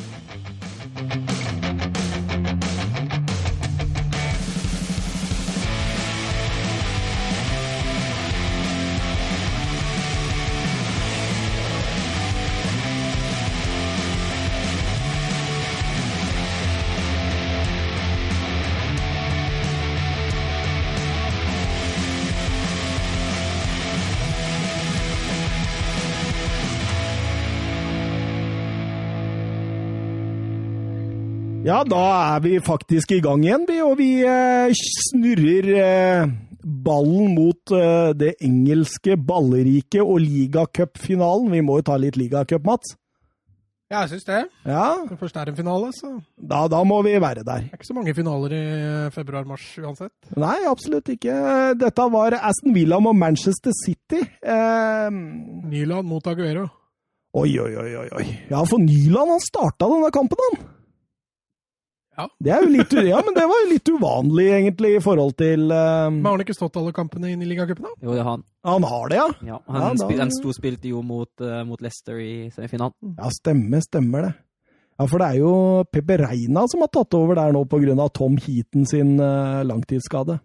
Ja, 31.82 31.88
da 31.90 32.36
er 32.36 32.42
vi 32.44 32.58
faktisk 32.62 33.10
i 33.10 33.16
gang 33.18 33.40
igjen, 33.42 33.64
vi. 33.66 33.80
Og 33.82 33.96
vi 33.98 34.20
eh, 34.22 34.70
snurrer 35.10 35.66
eh, 35.82 36.28
ballen 36.62 37.32
mot 37.34 37.72
eh, 37.74 38.12
det 38.14 38.36
engelske 38.46 39.16
balleriket 39.18 40.04
og 40.04 40.20
ligacupfinalen. 40.22 41.48
Vi 41.50 41.62
må 41.66 41.80
jo 41.80 41.86
ta 41.88 41.96
litt 41.98 42.14
ligacup, 42.20 42.62
Mats. 42.68 42.92
Ja, 43.90 44.04
jeg 44.04 44.12
syns 44.12 44.28
det. 44.28 44.36
Ja, 44.62 44.84
Når 45.08 45.18
først 45.24 45.40
er 45.42 45.50
en 45.50 45.56
finale, 45.58 45.88
så 45.96 46.12
da, 46.38 46.60
da 46.70 46.84
må 46.86 47.00
vi 47.02 47.16
være 47.18 47.42
der. 47.42 47.64
Det 47.66 47.74
er 47.74 47.80
ikke 47.80 47.88
så 47.90 47.96
mange 47.96 48.14
finaler 48.14 48.54
i 48.54 48.62
februar-mars 49.16 49.64
uansett. 49.82 50.14
Nei, 50.38 50.60
absolutt 50.70 51.10
ikke. 51.16 51.34
Dette 51.80 52.06
var 52.14 52.36
Aston 52.38 52.76
Villa 52.78 53.00
mot 53.02 53.18
Manchester 53.18 53.74
City. 53.80 54.20
Eh, 54.38 55.08
Nyland 55.10 56.06
mot 56.06 56.30
Aguero. 56.30 56.68
oi, 57.34 57.50
oi, 57.58 57.74
oi, 57.74 58.06
oi. 58.06 58.28
Ja, 58.54 58.62
for 58.70 58.78
Nyland 58.78 59.34
han 59.34 59.42
starta 59.42 59.90
denne 59.90 60.12
kampen, 60.14 60.46
han. 60.46 60.62
Ja. 62.19 62.26
Det 62.45 62.50
er 62.52 62.61
jo 62.66 62.69
litt, 62.69 62.92
u- 62.92 63.07
ja, 63.09 63.21
men 63.25 63.33
det 63.35 63.45
var 63.49 63.61
jo 63.62 63.69
litt 63.71 63.88
uvanlig, 63.88 64.47
egentlig, 64.52 64.90
i 64.99 65.00
forhold 65.00 65.33
til 65.40 65.62
uh... 65.73 66.11
Men 66.12 66.26
har 66.26 66.35
han 66.37 66.42
ikke 66.45 66.57
stått 66.59 66.76
alle 66.76 66.92
kampene 66.92 67.31
inn 67.33 67.40
i 67.40 67.49
ligacupen, 67.49 67.87
da? 67.88 67.92
Jo, 68.04 68.12
det 68.12 68.21
har 68.26 68.35
han. 68.35 68.42
Han 68.69 68.85
har 68.90 69.09
det, 69.09 69.16
ja? 69.16 69.28
Ja, 69.49 69.59
Ja, 69.64 69.78
han, 69.78 69.97
da- 69.97 70.04
spil, 70.07 70.21
han 70.21 70.33
sto 70.37 70.52
spilte 70.52 70.90
jo 70.92 71.00
mot, 71.09 71.31
uh, 71.40 71.62
mot 71.64 71.81
Leicester 71.81 72.21
i 72.21 72.50
semifinalen. 72.52 73.14
Ja, 73.16 73.31
stemmer, 73.33 73.81
stemmer 73.87 74.26
det. 74.28 74.33
Ja, 75.00 75.07
for 75.09 75.23
det 75.25 75.31
er 75.33 75.38
jo 75.40 75.52
Pepe 75.88 76.19
Reina 76.21 76.66
som 76.69 76.85
har 76.85 76.90
tatt 76.92 77.16
over 77.16 77.38
der 77.40 77.54
nå 77.57 77.64
pga. 77.66 77.95
Tom 78.12 78.37
Heaton 78.37 78.85
sin 78.87 79.14
uh, 79.19 79.62
langtidsskade. 79.66 80.37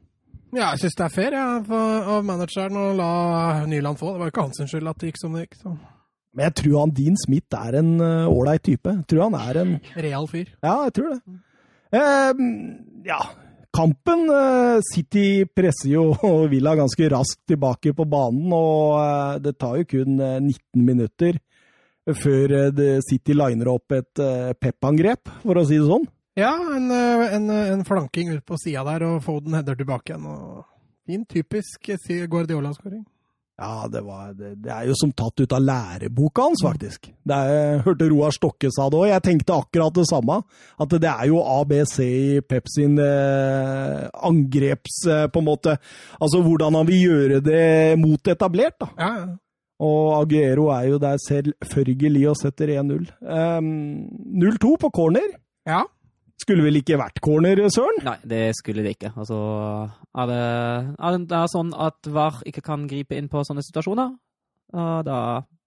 Ja, 0.56 0.70
jeg 0.72 0.86
syns 0.86 0.96
det 0.96 1.04
er 1.10 1.12
fair 1.14 1.36
ja, 1.36 1.44
for, 1.68 2.08
av 2.16 2.24
manageren 2.26 2.80
å 2.80 2.86
la 2.96 3.10
Nyland 3.68 4.00
få. 4.00 4.14
Det 4.16 4.22
var 4.24 4.30
jo 4.32 4.34
ikke 4.38 4.46
hans 4.48 4.64
skyld 4.72 4.88
at 4.88 5.04
det 5.04 5.12
gikk 5.12 5.20
som 5.20 5.36
det 5.36 5.44
gikk. 5.44 5.60
Så. 5.60 5.74
Men 6.32 6.48
jeg 6.48 6.56
tror 6.62 6.80
han 6.80 6.96
Dean 6.96 7.20
Smith 7.20 7.60
er 7.60 7.76
en 7.82 7.92
ålreit 8.00 8.64
uh, 8.64 8.66
type. 8.72 8.96
Jeg 9.02 9.06
tror 9.12 9.26
han 9.28 9.38
er 9.44 9.60
en 9.66 9.76
Real 10.08 10.32
fyr. 10.32 10.48
Ja, 10.64 10.78
jeg 10.88 10.96
tror 10.96 11.12
det. 11.18 11.20
Eh, 11.94 12.32
ja, 13.08 13.20
kampen 13.78 14.30
eh, 14.30 14.80
City 14.94 15.46
presser 15.46 15.94
jo 15.94 16.12
Villa 16.52 16.76
ganske 16.76 17.10
raskt 17.14 17.44
tilbake 17.48 17.94
på 17.96 18.06
banen, 18.10 18.52
og 18.54 18.98
eh, 19.02 19.40
det 19.46 19.58
tar 19.62 19.80
jo 19.82 19.90
kun 19.94 20.20
eh, 20.20 20.40
19 20.42 20.86
minutter 20.88 21.40
før 22.18 22.54
eh, 22.62 23.00
City 23.06 23.36
liner 23.36 23.72
opp 23.74 23.96
et 23.96 24.24
eh, 24.24 24.54
pep-angrep, 24.58 25.34
for 25.44 25.60
å 25.60 25.66
si 25.68 25.80
det 25.80 25.90
sånn. 25.90 26.08
Ja, 26.38 26.54
en, 26.76 26.90
eh, 26.94 27.36
en, 27.36 27.50
en 27.50 27.86
flanking 27.88 28.32
ut 28.36 28.46
på 28.46 28.60
sida 28.62 28.86
der, 28.88 29.08
og 29.08 29.24
Foden 29.26 29.58
header 29.58 29.78
tilbake 29.78 30.14
igjen. 30.14 30.28
og 30.30 30.66
Fin, 31.08 31.24
typisk 31.26 31.90
eh, 31.94 32.26
Guardiola-skåring. 32.30 33.06
Ja, 33.58 33.88
det, 33.90 34.04
var, 34.06 34.34
det, 34.38 34.52
det 34.62 34.70
er 34.70 34.86
jo 34.86 34.96
som 35.00 35.10
tatt 35.18 35.42
ut 35.42 35.54
av 35.58 35.64
læreboka 35.66 36.44
hans, 36.46 36.62
faktisk. 36.62 37.08
Det 37.26 37.38
er, 37.38 37.56
jeg 37.56 37.80
hørte 37.88 38.10
Roar 38.12 38.36
Stokke 38.36 38.70
sa 38.74 38.86
det 38.94 39.00
òg. 39.00 39.08
Jeg 39.10 39.24
tenkte 39.26 39.56
akkurat 39.58 39.96
det 39.98 40.06
samme. 40.12 40.36
At 40.78 40.94
det 40.94 41.10
er 41.10 41.24
jo 41.32 41.42
ABC 41.42 41.96
i 42.06 42.44
Pep 42.46 42.70
sin 42.70 43.00
eh, 43.02 44.06
angreps... 44.30 45.02
Eh, 45.10 45.26
på 45.34 45.42
en 45.42 45.48
måte 45.48 45.74
Altså 46.22 46.44
hvordan 46.46 46.78
han 46.78 46.88
vil 46.88 47.02
gjøre 47.02 47.42
det 47.42 47.98
mot 47.98 48.30
etablert, 48.30 48.78
da. 48.84 48.92
Ja, 48.94 49.12
ja. 49.24 49.28
Og 49.88 50.14
Aguero 50.22 50.70
er 50.74 50.88
jo 50.90 51.02
der 51.02 51.20
selvfølgelig 51.22 52.24
og 52.32 52.38
setter 52.40 52.72
1-0. 52.80 53.10
Um, 53.22 54.08
0-2 54.42 54.78
på 54.82 54.90
corner. 54.94 55.36
ja. 55.70 55.84
Skulle 56.38 56.68
vel 56.68 56.80
ikke 56.80 57.00
vært 57.02 57.20
corner, 57.24 57.64
Søren? 57.74 58.04
Nei, 58.06 58.18
det 58.30 58.42
skulle 58.60 58.84
det 58.86 58.94
ikke. 58.98 59.10
Altså, 59.18 59.38
er 60.22 60.30
det, 60.30 60.42
er 61.02 61.20
det 61.26 61.38
er 61.40 61.50
sånn 61.50 61.72
at 61.74 62.10
VAR 62.14 62.44
ikke 62.46 62.62
kan 62.66 62.86
gripe 62.90 63.18
inn 63.18 63.30
på 63.32 63.42
sånne 63.48 63.66
situasjoner, 63.66 64.14
da 65.08 65.20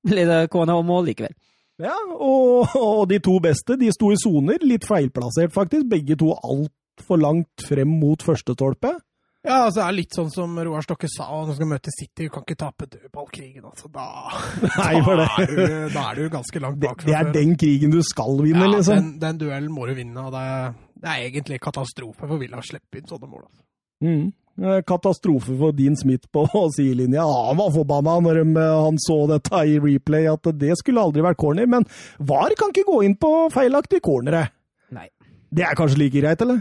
blir 0.06 0.28
det 0.30 0.44
corner 0.52 0.78
og 0.78 0.86
mål 0.88 1.10
likevel. 1.10 1.34
Ja, 1.80 1.96
og, 2.14 2.74
og 2.76 3.06
de 3.10 3.18
to 3.24 3.38
beste 3.42 3.76
de 3.80 3.90
sto 3.94 4.12
i 4.12 4.18
soner, 4.20 4.60
litt 4.62 4.86
feilplassert 4.88 5.54
faktisk. 5.54 5.88
Begge 5.90 6.16
to 6.20 6.34
altfor 6.36 7.20
langt 7.20 7.64
frem 7.66 7.90
mot 8.00 8.22
første 8.22 8.54
stolpe. 8.56 8.94
Ja, 9.40 9.62
altså 9.64 9.80
det 9.80 9.84
er 9.86 9.94
litt 9.96 10.16
sånn 10.16 10.28
som 10.32 10.58
Roar 10.60 10.84
Stokke 10.84 11.08
sa, 11.08 11.30
når 11.32 11.54
du 11.54 11.56
skal 11.56 11.68
møte 11.70 11.92
City, 11.94 12.26
du 12.26 12.32
kan 12.34 12.44
ikke 12.44 12.58
tape 12.60 12.88
dødballkrigen. 12.92 13.64
Altså, 13.64 13.88
da, 13.94 14.04
Nei, 14.82 14.98
det. 15.00 15.14
da, 15.16 15.28
er 15.40 15.54
du, 15.54 15.62
da 15.94 16.02
er 16.10 16.18
du 16.20 16.26
ganske 16.34 16.60
langt 16.60 16.82
bak. 16.82 17.06
det 17.08 17.16
er 17.16 17.32
den 17.32 17.54
krigen 17.60 17.94
du 17.94 18.02
skal 18.04 18.36
vinne, 18.42 18.66
ja, 18.66 18.74
liksom. 18.74 19.00
den, 19.00 19.14
den 19.22 19.40
duellen 19.40 19.72
må 19.72 19.88
du 19.88 19.94
vinne, 19.96 20.26
og 20.26 20.34
det 20.36 20.42
er, 20.44 20.76
det 21.00 21.14
er 21.14 21.24
egentlig 21.30 21.60
katastrofe 21.64 22.28
for 22.28 22.42
Villa 22.42 22.60
å 22.60 22.66
slippe 22.68 23.00
inn 23.00 23.08
sånne 23.08 23.30
mål. 23.30 23.46
Altså. 23.48 23.64
Mm. 24.04 24.28
Eh, 24.60 24.82
Katastrofe 24.84 25.54
for 25.56 25.72
Dean 25.72 25.96
Smith 25.96 26.28
på 26.32 26.44
sidelinja. 26.76 27.22
Ja, 27.22 27.46
han 27.48 27.60
var 27.60 27.72
forbanna 27.72 28.18
når 28.26 28.42
eh, 28.42 28.82
han 28.84 29.00
så 29.00 29.22
dette 29.30 29.62
i 29.64 29.78
replay, 29.80 30.28
at 30.28 30.50
det 30.60 30.76
skulle 30.80 31.00
aldri 31.00 31.24
vært 31.24 31.40
corner. 31.40 31.70
Men 31.70 31.86
VAR 32.18 32.52
kan 32.60 32.74
ikke 32.74 32.88
gå 32.90 33.00
inn 33.08 33.16
på 33.20 33.32
feilaktige 33.54 34.04
cornere. 34.04 34.50
Nei. 34.92 35.08
Det 35.50 35.64
er 35.64 35.78
kanskje 35.78 36.02
like 36.02 36.20
greit, 36.20 36.44
eller? 36.44 36.60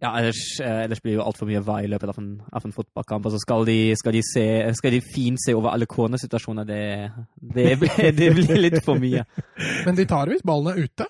Ja, 0.00 0.14
ellers, 0.16 0.40
eh, 0.64 0.84
ellers 0.86 1.02
blir 1.04 1.12
det 1.12 1.18
jo 1.18 1.24
altfor 1.28 1.48
mye 1.50 1.60
vei 1.64 1.82
i 1.84 1.88
løpet 1.92 2.08
av 2.08 2.18
en, 2.22 2.28
av 2.56 2.64
en 2.64 2.72
fotballkamp. 2.72 3.26
Og 3.28 3.34
så 3.34 3.40
skal 3.42 3.66
de, 3.68 3.78
skal 4.00 4.14
de, 4.16 4.22
se, 4.24 4.44
skal 4.78 4.94
de 4.96 5.00
fint 5.04 5.40
se 5.42 5.52
over 5.56 5.74
alle 5.74 5.88
cornersituasjoner. 5.90 6.64
Det, 6.68 6.78
det, 7.56 7.66
blir- 7.82 8.12
det 8.16 8.30
blir 8.38 8.62
litt 8.64 8.78
for 8.86 9.00
mye. 9.00 9.26
Men 9.84 9.98
de 9.98 10.06
tar 10.08 10.32
hvis 10.32 10.44
ballene 10.46 10.86
ute. 10.86 11.08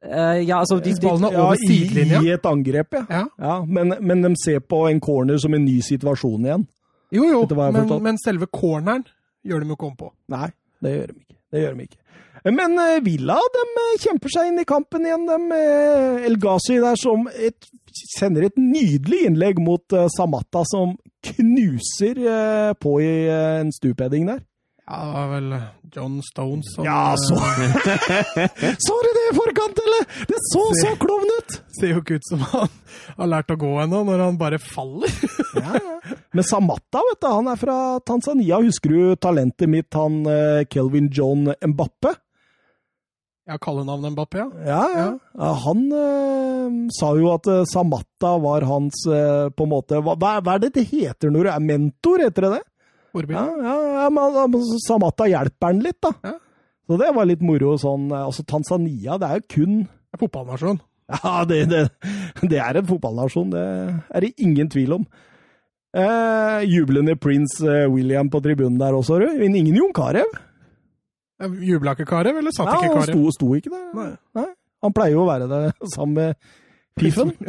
Uh, 0.00 0.40
ja, 0.40 0.58
altså, 0.62 0.78
de, 0.80 0.94
Hvis 0.94 1.00
de, 1.00 1.08
ballen 1.08 1.32
Ja, 1.32 1.42
over 1.44 1.60
i, 1.60 1.66
sidelinja. 1.68 2.20
I 2.24 2.30
et 2.32 2.46
angrep, 2.48 2.94
ja. 2.96 3.02
Ja. 3.12 3.24
ja 3.40 3.56
men, 3.68 3.92
men 4.00 4.22
de 4.24 4.30
ser 4.40 4.62
på 4.64 4.86
en 4.88 5.00
corner 5.04 5.36
som 5.40 5.52
en 5.56 5.64
ny 5.64 5.80
situasjon 5.84 6.46
igjen. 6.48 6.64
Jo, 7.12 7.26
jo, 7.26 7.40
men, 7.74 7.90
men 8.04 8.20
selve 8.22 8.46
corneren 8.54 9.02
gjør 9.44 9.64
de 9.64 9.72
jo 9.72 9.76
ikke 9.76 9.88
om 9.90 9.96
på. 9.98 10.12
Nei, 10.32 10.48
det 10.84 10.94
gjør 10.94 11.10
de 11.12 11.18
ikke. 11.18 11.36
Det 11.50 11.64
gjør 11.64 11.76
de 11.76 11.86
ikke. 11.88 12.00
Men 12.56 12.78
eh, 12.80 13.00
Villa 13.04 13.36
de 13.52 13.64
kjemper 14.00 14.32
seg 14.32 14.48
inn 14.48 14.60
i 14.62 14.66
kampen 14.68 15.04
igjen. 15.04 15.26
De, 15.28 15.58
El 16.24 16.38
Ghazi 16.40 16.78
der 16.80 16.96
som 16.96 17.26
et, 17.34 17.68
sender 18.16 18.48
et 18.48 18.58
nydelig 18.60 19.24
innlegg 19.28 19.60
mot 19.62 19.96
eh, 19.96 20.08
Samatta, 20.12 20.64
som 20.68 20.96
knuser 21.32 22.20
eh, 22.20 22.70
på 22.80 23.00
i 23.02 23.10
eh, 23.28 23.58
en 23.62 23.72
stupheading 23.74 24.28
der. 24.30 24.40
Ja, 24.90 25.04
det 25.06 25.10
var 25.14 25.28
vel 25.30 25.52
John 25.94 26.16
Stones 26.26 26.72
som 26.74 26.82
Ja, 26.82 27.14
så 27.14 27.36
Sorry, 27.38 27.68
Så 28.86 28.96
du 29.04 29.10
det 29.14 29.26
i 29.28 29.34
forkant, 29.36 29.82
eller? 29.84 30.08
Det 30.26 30.40
så 30.48 30.64
så 30.80 30.96
klovn 30.98 31.30
ut! 31.36 31.58
ser 31.78 31.92
jo 31.92 32.00
ikke 32.02 32.18
ut 32.18 32.26
som 32.26 32.42
han 32.50 32.72
har 33.20 33.30
lært 33.30 33.54
å 33.54 33.58
gå 33.60 33.70
ennå, 33.84 34.00
når 34.08 34.24
han 34.24 34.40
bare 34.40 34.58
faller. 34.58 35.14
Ja, 35.54 35.78
ja. 35.78 36.16
Men 36.34 36.46
Samatta, 36.46 37.04
vet 37.06 37.22
du, 37.22 37.28
han 37.30 37.52
er 37.52 37.60
fra 37.60 37.76
Tanzania. 38.06 38.58
Husker 38.64 38.92
du 38.96 39.14
talentet 39.22 39.70
mitt, 39.70 39.94
han 39.94 40.24
Kelvin 40.70 41.06
John 41.14 41.52
Mbappe? 41.54 42.16
Ja, 43.50 43.56
kallenavnet 43.58 44.12
Mbappé, 44.14 44.38
ja. 44.38 44.48
Ja, 44.62 44.82
ja. 44.94 45.06
ja 45.40 45.52
han 45.64 45.80
eh, 45.90 46.74
sa 46.94 47.08
jo 47.18 47.32
at 47.32 47.48
eh, 47.50 47.64
Samatta 47.66 48.36
var 48.38 48.62
hans 48.68 49.00
eh, 49.10 49.48
på 49.50 49.66
en 49.66 49.72
måte 49.72 49.98
hva, 50.06 50.14
hva 50.14 50.36
er 50.54 50.60
det 50.62 50.68
det 50.76 50.84
heter 50.92 51.32
når 51.34 51.48
du 51.48 51.50
er 51.50 51.64
mentor, 51.64 52.22
heter 52.22 52.46
det 52.46 52.50
det? 52.60 52.60
Ja, 53.34 53.42
ja, 53.58 53.72
ja 53.96 54.04
men, 54.14 54.60
Samatta 54.84 55.26
hjelper 55.26 55.72
han 55.72 55.82
litt, 55.82 55.98
da. 56.04 56.12
Ja. 56.28 56.36
Så 56.86 56.98
det 57.00 57.08
var 57.16 57.26
litt 57.26 57.42
moro 57.42 57.74
sånn. 57.78 58.06
eh, 58.12 58.22
Altså, 58.28 58.44
Tanzania, 58.46 59.18
det 59.18 59.30
er 59.32 59.40
jo 59.40 59.48
kun 59.56 59.74
Det 59.82 60.14
er 60.14 60.22
Fotballnasjon. 60.22 60.78
Ja, 61.10 61.32
det, 61.42 61.64
det, 61.72 61.80
det 62.52 62.60
er 62.62 62.78
en 62.78 62.86
fotballnasjon, 62.86 63.50
det 63.50 63.64
er 64.14 64.22
det 64.22 64.30
ingen 64.46 64.70
tvil 64.70 64.94
om. 65.00 65.08
Eh, 65.90 66.60
jublende 66.70 67.16
prins 67.18 67.56
eh, 67.66 67.88
William 67.90 68.30
på 68.30 68.38
tribunen 68.44 68.78
der 68.78 68.94
også, 68.94 69.18
du. 69.18 69.26
Men 69.40 69.58
ingen 69.58 69.80
Jon 69.80 69.94
Carew. 69.96 70.30
Jubla 71.40 71.94
ikke 71.96 72.06
Karev, 72.10 72.36
eller 72.40 72.52
satt 72.52 72.68
ikke 72.74 72.88
han 72.88 72.98
Karev? 72.98 73.14
sto, 73.14 73.30
sto 73.36 73.54
ikke 73.56 73.72
der. 73.72 74.16
Nei. 74.36 74.46
Han 74.84 74.94
pleier 74.96 75.14
jo 75.16 75.24
å 75.24 75.28
være 75.28 75.48
der 75.50 75.70
sammen 75.94 76.14
med 76.18 76.52
Piffen. 77.00 77.32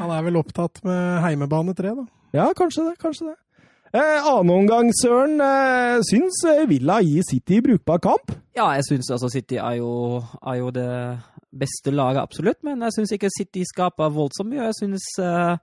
Han 0.00 0.08
er 0.10 0.22
vel 0.24 0.38
opptatt 0.40 0.80
med 0.86 1.20
heimebane 1.20 1.74
3, 1.76 1.90
da. 1.98 2.04
Ja, 2.32 2.46
kanskje 2.56 2.86
det. 2.88 2.94
Kanskje 3.02 3.26
det. 3.28 3.36
Eh, 3.92 4.24
annen 4.24 4.54
omgang, 4.54 4.88
Søren. 4.96 5.34
Eh, 5.44 5.98
syns 6.08 6.38
eh, 6.48 6.62
Villa 6.70 6.96
gir 7.04 7.24
City 7.28 7.60
brukbar 7.64 8.00
kamp? 8.00 8.32
ja, 8.56 8.70
jeg 8.76 8.84
syns 8.88 9.10
altså 9.12 9.28
City 9.32 9.56
er 9.60 9.78
jo, 9.80 10.22
er 10.48 10.56
jo 10.60 10.70
det 10.72 10.88
beste 11.52 11.92
laget, 11.92 12.22
absolutt. 12.22 12.62
Men 12.64 12.80
jeg 12.88 12.96
syns 12.96 13.12
ikke 13.12 13.30
City 13.36 13.66
skaper 13.68 14.12
voldsomt 14.16 14.48
mye. 14.52 14.64
Jeg 14.70 14.78
syns 14.80 15.04
eh, 15.20 15.60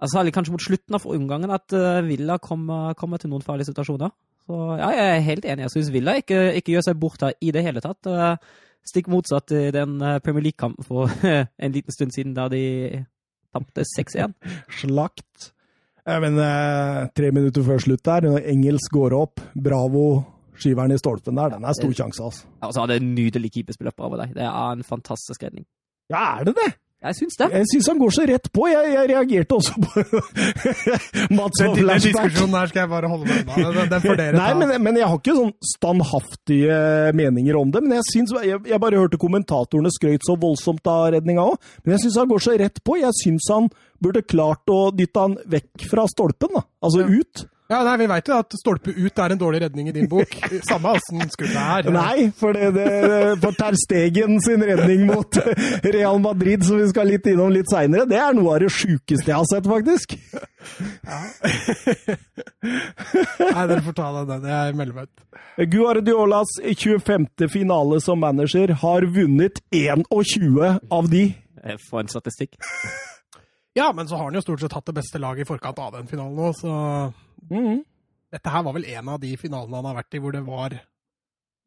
altså, 0.00 0.14
Særlig 0.16 0.32
kanskje 0.36 0.56
mot 0.56 0.64
slutten 0.64 0.96
av 0.96 1.04
omgangen 1.12 1.52
at 1.52 1.76
eh, 1.76 2.00
Villa 2.08 2.38
kommer, 2.40 2.94
kommer 2.96 3.20
til 3.20 3.32
noen 3.32 3.44
farlige 3.44 3.68
situasjoner. 3.74 4.08
Så 4.50 4.58
ja, 4.80 4.88
jeg 4.96 5.06
er 5.12 5.22
helt 5.28 5.46
enig. 5.46 5.68
Jeg 5.68 5.74
syns 5.76 5.92
Villa 5.94 6.16
ikke, 6.18 6.40
ikke 6.58 6.74
gjør 6.74 6.88
seg 6.88 6.98
bort 6.98 7.22
her 7.22 7.36
i 7.38 7.52
det 7.54 7.62
hele 7.62 7.82
tatt. 7.84 8.08
Eh, 8.10 8.58
stikk 8.90 9.10
motsatt 9.12 9.54
i 9.54 9.68
den 9.74 10.00
eh, 10.02 10.18
Premier 10.24 10.48
League-kampen 10.48 10.86
for 10.86 11.12
en 11.22 11.76
liten 11.76 11.94
stund 11.94 12.16
siden, 12.16 12.34
da 12.34 12.48
de 12.50 13.04
tapte 13.54 13.86
6-1. 13.86 14.34
Slakt. 14.82 15.52
Eh, 16.02 16.18
men 16.24 16.38
eh, 16.42 17.06
tre 17.14 17.30
minutter 17.36 17.62
før 17.66 17.82
slutt 17.86 18.02
der, 18.10 18.26
når 18.26 18.50
Engels 18.50 18.90
går 18.90 19.14
opp, 19.20 19.42
Bravo 19.54 20.04
skyver 20.60 20.92
i 20.92 20.98
stolpen 21.00 21.38
der, 21.38 21.54
den 21.54 21.64
er 21.64 21.76
stor 21.78 21.92
sjanse, 21.96 22.26
altså. 22.26 22.48
Og 22.66 22.74
så 22.74 22.82
hadde 22.82 22.98
det 22.98 23.06
nydelig 23.06 23.52
keeperspiller 23.54 23.94
oppe 23.94 24.08
over 24.08 24.24
deg. 24.24 24.34
Det 24.36 24.44
er 24.44 24.74
en 24.74 24.84
fantastisk 24.84 25.46
redning. 25.46 25.64
Ja, 26.10 26.40
er 26.40 26.50
det 26.50 26.58
det? 26.58 26.72
Jeg 27.00 27.16
syns 27.16 27.36
det. 27.40 27.46
Jeg 27.56 27.66
syns 27.70 27.86
han 27.88 28.00
går 28.02 28.10
så 28.12 28.24
rett 28.28 28.48
på. 28.52 28.66
Jeg, 28.68 28.90
jeg 28.92 29.08
reagerte 29.08 29.56
også 29.56 29.72
på 29.80 30.02
Mats 31.38 31.60
Den, 31.62 31.78
diskusjonen 32.04 32.56
her 32.58 32.68
skal 32.68 32.82
jeg 32.82 32.90
bare 32.92 33.08
holde 33.08 33.24
meg 33.30 33.48
unna. 33.54 33.70
Den, 33.78 33.88
den 33.94 34.02
får 34.04 34.18
dere 34.20 34.34
Nei, 34.36 34.48
ta. 34.52 34.58
men, 34.60 34.74
men 34.84 34.98
jeg 35.00 35.08
har 35.08 35.16
ikke 35.22 35.36
sånn 35.38 35.54
standhaftige 35.70 36.80
meninger 37.16 37.56
om 37.60 37.72
det. 37.72 37.82
Men 37.86 37.96
jeg 38.00 38.06
synes, 38.10 38.34
Jeg, 38.44 38.60
jeg 38.68 38.82
bare 38.84 39.00
hørte 39.00 39.20
kommentatorene 39.20 39.92
skrøyt 39.94 40.26
så 40.28 40.36
voldsomt 40.40 40.90
av 40.92 41.06
redninga 41.16 41.46
òg. 41.54 41.56
Men 41.84 41.96
jeg 41.96 42.04
syns 42.04 42.18
han 42.20 42.28
går 42.34 42.44
så 42.44 42.56
rett 42.60 42.82
på. 42.84 42.98
Jeg 43.00 43.16
syns 43.22 43.48
han 43.52 43.70
burde 44.00 44.22
klart 44.28 44.68
å 44.72 44.82
dytte 44.96 45.24
han 45.24 45.38
vekk 45.56 45.88
fra 45.90 46.04
stolpen, 46.10 46.52
da. 46.56 46.66
Altså 46.84 47.06
Ja. 47.06 47.08
ut. 47.20 47.46
Ja, 47.70 47.84
nei, 47.86 47.96
Vi 48.00 48.06
veit 48.10 48.26
jo 48.26 48.34
at 48.34 48.54
stolpe 48.58 48.90
ut 48.96 49.20
er 49.22 49.34
en 49.34 49.38
dårlig 49.38 49.60
redning 49.62 49.88
i 49.90 49.94
din 49.94 50.08
bok. 50.10 50.32
Samme 50.68 50.96
åssen 50.96 51.22
skuddet 51.30 51.54
er. 51.60 51.90
Nei, 51.94 52.30
for 52.36 52.56
det, 52.56 52.72
det 52.74 52.88
for 53.42 53.54
Ter 53.54 53.78
Stegen 53.78 54.40
sin 54.42 54.64
redning 54.66 55.04
mot 55.06 55.38
Real 55.86 56.18
Madrid, 56.22 56.64
som 56.66 56.80
vi 56.80 56.88
skal 56.90 57.06
litt 57.12 57.28
innom 57.30 57.52
litt 57.54 57.70
seinere, 57.70 58.08
det 58.10 58.18
er 58.18 58.34
noe 58.34 58.56
av 58.56 58.64
det 58.64 58.72
sjukeste 58.74 59.30
jeg 59.30 59.38
har 59.38 59.46
sett, 59.52 59.68
faktisk. 59.70 60.16
Ja. 61.06 61.20
Nei, 62.60 63.66
dere 63.70 63.82
får 63.86 63.96
ta 63.96 64.08
den, 64.18 64.26
den. 64.34 64.48
Jeg 64.50 64.76
melder 64.80 64.98
meg 64.98 65.06
ut. 65.08 65.24
Guardiolas 65.70 66.56
25. 66.64 67.28
finale 67.52 68.00
som 68.02 68.20
manager 68.22 68.74
har 68.82 69.06
vunnet 69.14 69.60
21 69.70 70.04
av 70.90 71.10
de. 71.12 71.24
Eh, 71.64 71.78
For 71.88 72.02
en 72.02 72.10
statistikk. 72.10 72.56
Ja, 73.78 73.92
men 73.94 74.08
så 74.10 74.16
har 74.18 74.24
han 74.24 74.34
jo 74.34 74.40
stort 74.42 74.60
sett 74.64 74.72
hatt 74.74 74.86
det 74.90 74.96
beste 74.96 75.20
laget 75.22 75.44
i 75.46 75.48
forkant 75.48 75.78
av 75.78 75.92
den 75.94 76.08
finalen 76.10 76.34
nå, 76.36 76.52
så 76.58 77.12
Mhm. 77.50 77.84
dette 78.32 78.50
her 78.50 78.62
var 78.62 78.72
vel 78.74 78.84
en 78.84 79.08
av 79.08 79.20
de 79.20 79.36
finalene 79.36 79.74
han 79.76 79.84
har 79.84 79.94
vært 80.02 80.14
i 80.14 80.18
hvor 80.18 80.32
det 80.32 80.42
var 80.46 80.70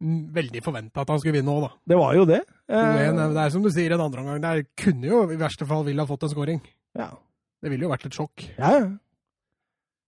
mm, 0.01 0.33
veldig 0.33 0.61
forventa 0.63 1.01
at 1.01 1.09
han 1.09 1.19
skulle 1.19 1.37
vinne 1.39 1.47
òg, 1.53 1.61
da. 1.61 1.69
Det 1.87 1.97
var 1.97 2.13
jo 2.15 2.25
det. 2.25 2.41
Eh, 2.67 3.11
det 3.13 3.37
er 3.45 3.49
som 3.49 3.63
du 3.63 3.69
sier, 3.71 3.93
en 3.93 4.01
andre 4.01 4.19
omgang. 4.19 4.41
Der 4.41 4.63
kunne 4.75 5.07
jo 5.07 5.21
i 5.31 5.37
verste 5.39 5.65
fall 5.65 5.85
ville 5.85 6.01
ha 6.01 6.05
fått 6.07 6.23
en 6.23 6.29
scoring. 6.29 6.61
ja. 6.97 7.09
Det 7.63 7.69
ville 7.71 7.85
jo 7.85 7.89
vært 7.93 8.05
et 8.05 8.11
sjokk. 8.11 8.43
Ja, 8.59 8.71
ja. 8.79 8.89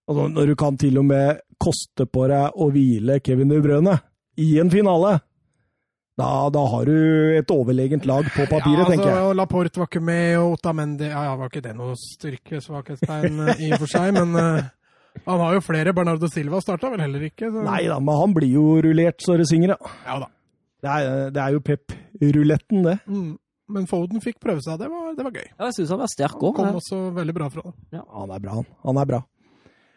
Og 0.10 0.17
når 0.31 0.47
du 0.47 0.55
kan 0.55 0.75
til 0.77 0.97
og 0.99 1.05
med 1.05 1.39
koste 1.58 2.03
på 2.05 2.27
deg 2.27 2.51
å 2.53 2.67
hvile 2.69 3.21
Kevin 3.23 3.47
De 3.47 3.62
Brøne 3.63 4.01
i 4.38 4.60
en 4.60 4.69
finale, 4.69 5.21
da, 6.15 6.28
da 6.54 6.62
har 6.71 6.88
du 6.88 6.95
et 7.36 7.51
overlegent 7.51 8.06
lag 8.08 8.28
på 8.32 8.45
papiret, 8.47 8.86
ja, 8.86 8.88
tenker 8.88 9.10
jeg. 9.12 9.36
Laporte 9.36 9.82
var 9.82 9.89
ikke 9.89 10.04
med, 10.04 10.38
og 10.39 10.56
Otamendi 10.56 11.10
Ja, 11.10 11.25
ja, 11.28 11.34
var 11.36 11.51
ikke 11.51 11.65
det 11.65 11.73
noe 11.75 11.97
styrkesvakhetstegn 11.99 13.41
eh, 13.49 13.65
i 13.67 13.73
og 13.75 13.84
for 13.84 13.91
seg, 13.91 14.15
men 14.15 14.32
uh, 14.39 14.69
han 15.25 15.43
har 15.43 15.58
jo 15.58 15.63
flere. 15.65 15.91
Bernardo 15.95 16.30
Silva 16.32 16.62
starta 16.63 16.93
vel 16.93 17.04
heller 17.04 17.28
ikke. 17.28 17.49
Så. 17.51 17.65
Nei 17.67 17.84
da, 17.91 17.99
men 17.99 18.21
han 18.21 18.36
blir 18.38 18.56
jo 18.56 18.65
rullert 18.86 19.19
så 19.23 19.36
det 19.39 19.49
synger, 19.51 19.75
ja. 19.75 19.93
Ja 20.08 20.17
da. 20.23 20.32
Det 20.86 20.93
er, 20.93 21.30
det 21.34 21.41
er 21.41 21.56
jo 21.56 21.63
Pep-ruletten, 21.65 22.84
det. 22.86 22.97
Mm. 23.10 23.30
Men 23.75 23.88
Foden 23.89 24.21
fikk 24.21 24.38
prøve 24.43 24.62
seg, 24.62 24.78
det 24.80 24.88
var, 24.91 25.13
det 25.17 25.23
var 25.25 25.34
gøy. 25.34 25.47
Ja, 25.49 25.67
jeg 25.67 25.80
syns 25.80 25.95
han 25.95 26.04
var 26.04 26.12
sterk 26.12 26.36
Han 26.38 26.54
kom 26.54 26.78
også 26.80 26.99
veldig 27.15 27.36
bra 27.36 27.47
fra 27.51 27.63
det. 27.65 27.73
Ja, 27.97 28.04
han 28.21 28.36
er 28.36 28.43
bra, 28.43 28.60
han. 28.60 28.67
Han 28.86 28.99
er 29.01 29.10
bra. 29.10 29.25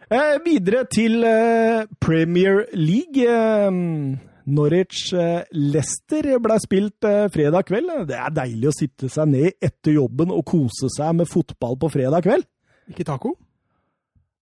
Eh, 0.08 0.38
videre 0.40 0.86
til 0.88 1.20
eh, 1.28 1.84
Premier 2.00 2.64
League. 2.72 3.28
Eh, 3.28 4.24
Norwich 4.54 5.12
eh, 5.12 5.42
ble 5.52 6.58
spilt 6.62 7.04
eh, 7.08 7.26
fredag 7.32 7.66
kveld. 7.68 7.90
Det 8.08 8.16
er 8.18 8.32
deilig 8.34 8.70
å 8.70 8.74
sitte 8.76 9.10
seg 9.12 9.28
ned 9.32 9.52
etter 9.62 9.92
jobben 9.98 10.32
og 10.34 10.44
kose 10.48 10.88
seg 10.94 11.14
med 11.20 11.28
fotball 11.30 11.76
på 11.80 11.90
fredag 11.92 12.24
kveld. 12.26 12.46
Ikke 12.88 13.04
taco. 13.04 13.34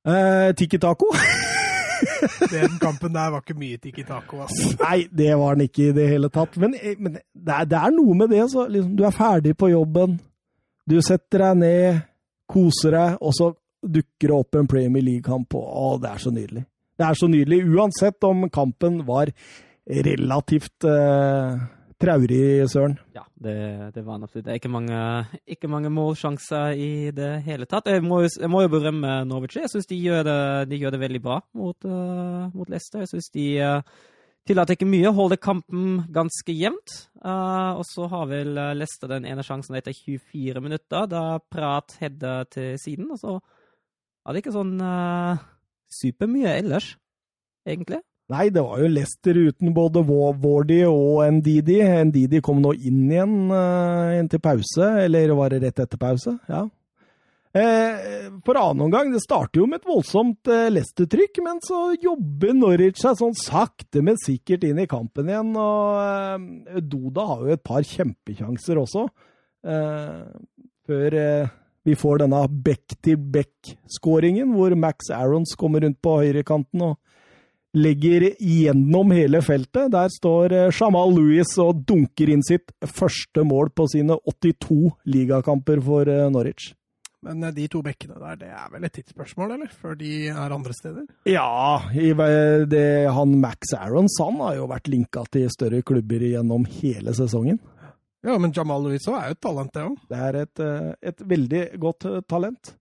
Eh, 0.06 0.52
Tikki 0.56 0.78
taco? 0.78 1.10
Den 2.52 2.76
kampen 2.78 3.14
der 3.14 3.30
var 3.32 3.40
ikke 3.40 3.56
mye 3.58 3.78
tiki 3.80 4.02
taco, 4.06 4.42
altså. 4.44 4.74
Nei, 4.82 5.06
det 5.16 5.30
var 5.40 5.56
den 5.56 5.64
ikke 5.70 5.86
i 5.88 5.94
det 5.96 6.04
hele 6.10 6.28
tatt. 6.32 6.56
Men, 6.60 6.74
eh, 6.76 6.94
men 7.00 7.16
det, 7.16 7.52
er, 7.56 7.64
det 7.70 7.78
er 7.80 7.94
noe 7.96 8.16
med 8.20 8.30
det. 8.34 8.42
Så, 8.52 8.66
liksom, 8.70 8.92
du 8.98 9.04
er 9.08 9.14
ferdig 9.16 9.54
på 9.58 9.70
jobben, 9.72 10.18
du 10.86 10.98
setter 11.02 11.46
deg 11.48 11.60
ned, 11.62 12.02
koser 12.52 12.94
deg, 12.94 13.16
og 13.24 13.32
så 13.34 13.48
dukker 13.86 14.28
det 14.30 14.36
opp 14.36 14.58
en 14.60 14.68
Premier 14.70 15.02
League-kamp. 15.08 15.56
og- 15.56 15.70
Å, 15.72 15.88
det 16.02 16.10
er 16.12 16.22
så 16.26 16.30
nydelig. 16.34 16.64
Det 16.96 17.04
er 17.08 17.18
så 17.18 17.28
nydelig, 17.28 17.58
uansett 17.76 18.24
om 18.28 18.46
kampen 18.52 19.00
var 19.08 19.32
relativt 19.86 20.84
uh, 20.84 21.60
traurig, 22.00 22.66
Søren. 22.70 22.96
Ja, 23.14 23.22
det, 23.34 23.54
det 23.94 24.02
var 24.04 24.16
han 24.16 24.26
absolutt. 24.26 24.44
Det 24.46 24.52
er 24.52 24.60
ikke 24.60 24.72
mange, 24.72 24.98
ikke 25.46 25.70
mange 25.70 25.90
målsjanser 25.92 26.76
i 26.76 26.90
det 27.14 27.30
hele 27.46 27.68
tatt. 27.70 27.88
Jeg 27.90 28.04
må, 28.04 28.22
jeg 28.26 28.50
må 28.52 28.64
jo 28.64 28.72
berømme 28.72 29.22
Norwich. 29.28 29.56
Jeg 29.60 29.70
syns 29.72 29.88
de, 29.90 30.00
de 30.68 30.80
gjør 30.80 30.96
det 30.96 31.02
veldig 31.02 31.22
bra 31.22 31.40
mot, 31.56 31.88
uh, 31.88 32.46
mot 32.52 32.68
Leicester. 32.72 33.04
Jeg 33.04 33.12
syns 33.14 33.30
de 33.34 33.46
uh, 33.62 34.02
tillater 34.46 34.76
ikke 34.76 34.90
mye, 34.90 35.14
holder 35.14 35.40
kampen 35.40 36.02
ganske 36.14 36.56
jevnt. 36.56 36.98
Uh, 37.22 37.78
og 37.78 37.84
så 37.88 38.08
har 38.12 38.28
vel 38.30 38.52
Leicester 38.76 39.14
den 39.14 39.28
ene 39.28 39.46
sjansen 39.46 39.78
etter 39.78 39.96
24 39.96 40.64
minutter, 40.64 41.08
da 41.10 41.38
Prat 41.52 41.96
header 42.02 42.50
til 42.52 42.74
siden. 42.82 43.08
Og 43.14 43.22
så 43.22 43.38
er 44.26 44.34
det 44.34 44.42
ikke 44.42 44.58
sånn 44.58 44.76
supermye 45.96 46.58
ellers, 46.58 46.96
egentlig. 47.62 48.02
Nei, 48.32 48.48
det 48.50 48.62
var 48.66 48.80
jo 48.82 48.88
Leicester 48.90 49.36
uten 49.38 49.70
både 49.76 50.00
Wa- 50.08 50.32
Wardy 50.42 50.80
og 50.88 51.20
Ndidi. 51.36 51.76
Ndidi 52.08 52.40
kom 52.42 52.58
nå 52.64 52.72
inn 52.74 53.04
igjen 53.12 53.36
uh, 53.52 54.16
inn 54.18 54.26
til 54.32 54.40
pause, 54.42 54.88
eller 55.04 55.30
var 55.38 55.54
det 55.54 55.60
rett 55.62 55.78
etter 55.84 56.00
pause? 56.00 56.34
Ja. 56.50 56.64
Eh, 57.56 58.26
for 58.44 58.58
annen 58.60 58.82
omgang, 58.84 59.08
det 59.14 59.22
starter 59.22 59.62
jo 59.62 59.68
med 59.70 59.78
et 59.80 59.86
voldsomt 59.88 60.50
eh, 60.52 60.66
Leicester-trykk, 60.74 61.38
men 61.46 61.62
så 61.64 61.78
jobber 62.02 62.52
Norwich 62.52 62.98
seg 63.00 63.14
sånn 63.16 63.32
sakte, 63.38 64.02
men 64.04 64.18
sikkert 64.20 64.66
inn 64.68 64.82
i 64.82 64.88
kampen 64.90 65.30
igjen. 65.30 65.54
Og 65.56 66.02
eh, 66.02 66.82
Doda 66.84 67.24
har 67.30 67.46
jo 67.46 67.54
et 67.56 67.64
par 67.64 67.86
kjempekjanser 67.86 68.82
også, 68.82 69.06
eh, 69.70 70.20
før 70.90 71.16
eh, 71.22 71.54
vi 71.86 71.94
får 71.96 72.26
denne 72.26 72.42
back-til-back-skåringen, 72.66 74.52
hvor 74.52 74.74
Max 74.76 75.08
Arons 75.14 75.54
kommer 75.56 75.86
rundt 75.86 76.02
på 76.04 76.18
høyrekanten 76.20 76.82
og 76.90 76.98
legger 77.76 78.30
gjennom 78.40 79.10
hele 79.12 79.42
feltet. 79.44 79.90
Der 79.92 80.08
står 80.12 80.54
eh, 80.54 80.72
Jamal 80.72 81.12
Lewis 81.16 81.52
og 81.62 81.84
dunker 81.88 82.32
inn 82.32 82.44
sitt 82.46 82.72
første 82.80 83.44
mål 83.46 83.70
på 83.76 83.88
sine 83.92 84.16
82 84.24 84.96
ligakamper 85.12 85.82
for 85.84 86.08
eh, 86.10 86.26
Norwich. 86.32 86.72
Men 87.26 87.44
eh, 87.44 87.54
de 87.56 87.68
to 87.72 87.82
bekkene 87.84 88.18
der, 88.22 88.40
det 88.40 88.50
er 88.50 88.72
vel 88.72 88.88
et 88.88 88.96
tidsspørsmål, 88.96 89.56
eller? 89.58 89.76
Før 89.82 89.98
de 90.00 90.12
er 90.32 90.56
andre 90.56 90.76
steder? 90.76 91.04
Ja, 91.28 91.82
det, 91.92 92.86
han 93.12 93.36
Max 93.42 93.76
Arons 93.76 94.16
han 94.24 94.40
har 94.44 94.56
jo 94.60 94.70
vært 94.72 94.90
linka 94.92 95.26
til 95.32 95.50
større 95.52 95.82
klubber 95.86 96.24
gjennom 96.24 96.64
hele 96.78 97.14
sesongen. 97.16 97.60
Ja, 98.26 98.40
men 98.42 98.50
Jamal 98.56 98.88
også 98.88 99.14
er 99.14 99.30
jo 99.30 99.36
et 99.36 99.44
talent, 99.44 99.70
det 99.76 99.84
òg. 99.84 100.00
Det 100.10 100.18
er 100.18 100.38
et, 100.40 100.62
et 101.12 101.20
veldig 101.30 101.62
godt 101.78 102.08
talent. 102.26 102.72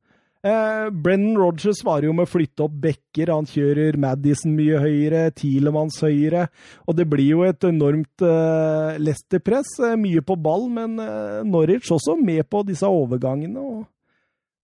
Eh, 0.45 0.89
Brennan 0.91 1.39
Rogers 1.39 1.79
svarer 1.81 2.05
jo 2.05 2.13
med 2.13 2.27
å 2.27 2.29
flytte 2.29 2.67
opp 2.67 2.75
bekker. 2.84 3.31
Han 3.34 3.47
kjører 3.49 3.97
Madison 3.97 4.53
mye 4.53 4.77
høyere, 4.84 5.23
Tielemanns 5.34 5.97
høyere. 6.05 6.45
Og 6.86 6.99
det 6.99 7.08
blir 7.10 7.31
jo 7.31 7.41
et 7.47 7.65
enormt 7.65 8.25
eh, 8.25 8.99
Leicester-press. 9.01 9.79
Eh, 9.89 9.97
mye 9.97 10.21
på 10.25 10.38
ball, 10.38 10.67
men 10.75 10.99
eh, 11.01 11.41
Norwich 11.49 11.89
også 11.95 12.17
med 12.21 12.45
på 12.51 12.62
disse 12.67 12.86
overgangene. 12.86 13.58
og 13.58 13.84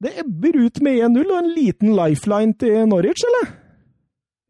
det 0.01 0.15
ebber 0.17 0.55
ut 0.57 0.79
med 0.81 0.97
1-0 0.97 1.27
og 1.27 1.35
en 1.37 1.51
liten 1.53 1.91
lifeline 1.93 2.55
til 2.57 2.87
Norwich, 2.89 3.21
eller? 3.27 3.51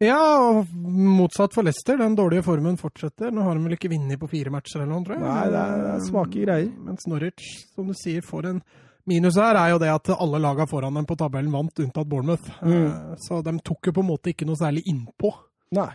Ja, 0.02 0.20
og 0.48 0.70
motsatt 0.72 1.54
for 1.54 1.68
Leicester. 1.68 2.00
Den 2.00 2.16
dårlige 2.18 2.46
formen 2.46 2.80
fortsetter. 2.80 3.34
Nå 3.36 3.44
har 3.46 3.58
de 3.58 3.66
vel 3.68 3.76
ikke 3.76 3.92
vunnet 3.92 4.20
på 4.22 4.30
fire 4.32 4.54
matcher 4.54 4.80
eller 4.80 4.94
noe, 4.94 5.04
tror 5.06 5.20
jeg. 5.20 5.26
Nei, 5.28 5.50
det 5.52 5.60
er, 5.60 5.84
det 5.84 5.92
er 5.92 6.06
svake 6.08 6.46
greier. 6.46 6.72
Mens 6.88 7.06
Norwich, 7.12 7.52
som 7.76 7.92
du 7.92 7.98
sier, 8.00 8.24
får 8.26 8.48
en 8.50 8.64
minus 9.12 9.36
her, 9.40 9.60
er 9.60 9.74
jo 9.76 9.82
det 9.84 9.92
at 9.92 10.14
alle 10.16 10.40
lagene 10.42 10.70
foran 10.72 10.96
dem 10.98 11.08
på 11.10 11.18
tabellen 11.20 11.52
vant, 11.54 11.84
unntatt 11.84 12.08
Bournemouth. 12.10 12.48
Mm. 12.64 12.78
Eh, 12.88 13.18
Så 13.28 13.42
de 13.46 13.58
tok 13.60 13.92
jo 13.92 13.98
på 14.00 14.06
en 14.06 14.10
måte 14.14 14.32
ikke 14.32 14.48
noe 14.48 14.60
særlig 14.60 14.86
innpå. 14.90 15.34
Nei. 15.78 15.92